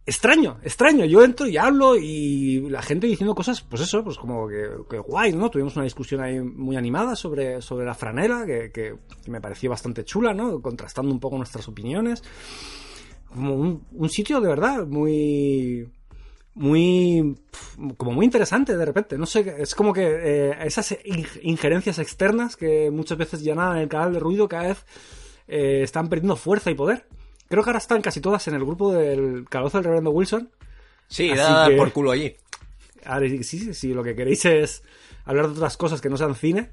extraño, 0.05 0.59
extraño. 0.63 1.05
Yo 1.05 1.23
entro 1.23 1.47
y 1.47 1.57
hablo 1.57 1.95
y 1.95 2.69
la 2.69 2.81
gente 2.81 3.07
diciendo 3.07 3.33
cosas, 3.35 3.61
pues 3.61 3.81
eso, 3.81 4.03
pues 4.03 4.17
como 4.17 4.47
que, 4.47 4.67
que 4.89 4.99
guay, 4.99 5.33
¿no? 5.33 5.49
Tuvimos 5.49 5.75
una 5.75 5.83
discusión 5.85 6.21
ahí 6.21 6.39
muy 6.39 6.75
animada 6.75 7.15
sobre, 7.15 7.61
sobre 7.61 7.85
la 7.85 7.95
franela, 7.95 8.45
que, 8.45 8.71
que 8.71 8.95
me 9.27 9.41
pareció 9.41 9.69
bastante 9.69 10.03
chula, 10.05 10.33
¿no? 10.33 10.61
Contrastando 10.61 11.11
un 11.11 11.19
poco 11.19 11.37
nuestras 11.37 11.67
opiniones. 11.67 12.23
Como 13.27 13.55
un, 13.55 13.85
un 13.91 14.09
sitio 14.09 14.39
de 14.39 14.47
verdad 14.47 14.85
muy 14.87 15.89
muy 16.57 17.35
como 17.97 18.13
muy 18.13 18.23
interesante 18.23 18.77
de 18.77 18.85
repente 18.85 19.17
no 19.17 19.25
sé 19.25 19.55
es 19.59 19.75
como 19.75 19.91
que 19.91 20.03
eh, 20.07 20.55
esas 20.63 20.97
in- 21.03 21.25
injerencias 21.41 21.99
externas 21.99 22.55
que 22.55 22.89
muchas 22.91 23.17
veces 23.17 23.41
llenaban 23.43 23.79
el 23.79 23.89
canal 23.89 24.13
de 24.13 24.19
ruido 24.21 24.47
cada 24.47 24.69
vez 24.69 24.85
eh, 25.49 25.81
están 25.83 26.07
perdiendo 26.07 26.37
fuerza 26.37 26.71
y 26.71 26.75
poder 26.75 27.07
creo 27.49 27.63
que 27.63 27.69
ahora 27.69 27.79
están 27.79 28.01
casi 28.01 28.21
todas 28.21 28.47
en 28.47 28.55
el 28.55 28.65
grupo 28.65 28.93
del 28.93 29.45
calabozo 29.49 29.77
del 29.77 29.85
reverendo 29.85 30.11
Wilson 30.11 30.49
Sí, 31.07 31.29
Así 31.31 31.39
da 31.39 31.67
que- 31.69 31.75
por 31.75 31.91
culo 31.91 32.11
allí. 32.11 32.35
Ahora, 33.05 33.27
sí, 33.29 33.43
sí, 33.43 33.73
sí, 33.73 33.93
lo 33.93 34.03
que 34.03 34.15
queréis 34.15 34.43
es 34.45 34.83
hablar 35.25 35.47
de 35.47 35.53
otras 35.53 35.77
cosas 35.77 36.01
que 36.01 36.09
no 36.09 36.17
sean 36.17 36.33
cine, 36.33 36.71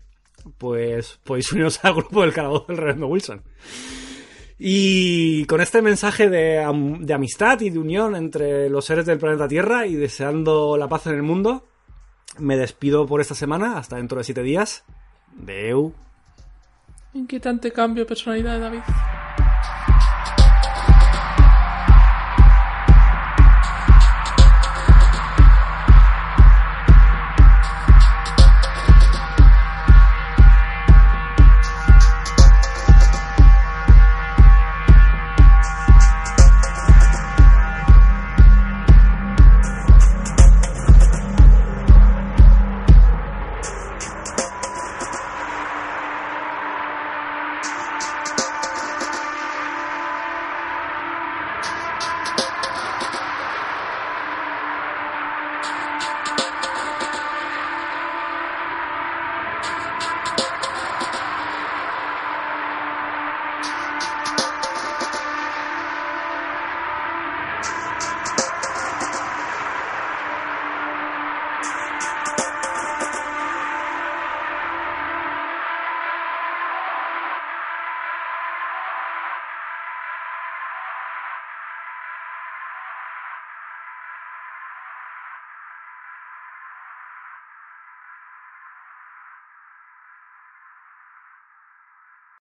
pues 0.56 1.20
podéis 1.24 1.52
uniros 1.52 1.84
al 1.84 1.94
grupo 1.94 2.22
del 2.22 2.32
calabozo 2.32 2.64
del 2.68 2.78
Reverendo 2.78 3.06
Wilson. 3.08 3.42
Y 4.58 5.44
con 5.46 5.60
este 5.60 5.82
mensaje 5.82 6.28
de, 6.30 6.60
am- 6.62 7.04
de 7.04 7.12
amistad 7.14 7.60
y 7.60 7.70
de 7.70 7.78
unión 7.78 8.14
entre 8.16 8.70
los 8.70 8.84
seres 8.84 9.04
del 9.06 9.18
planeta 9.18 9.48
Tierra 9.48 9.86
y 9.86 9.94
deseando 9.94 10.76
la 10.76 10.88
paz 10.88 11.06
en 11.08 11.14
el 11.14 11.22
mundo, 11.22 11.66
me 12.38 12.56
despido 12.56 13.06
por 13.06 13.20
esta 13.20 13.34
semana, 13.34 13.76
hasta 13.76 13.96
dentro 13.96 14.18
de 14.18 14.24
siete 14.24 14.42
días. 14.42 14.84
Deu. 15.34 15.92
Inquietante 17.12 17.72
cambio 17.72 18.04
de 18.04 18.08
personalidad 18.08 18.54
de 18.54 18.60
David. 18.60 18.80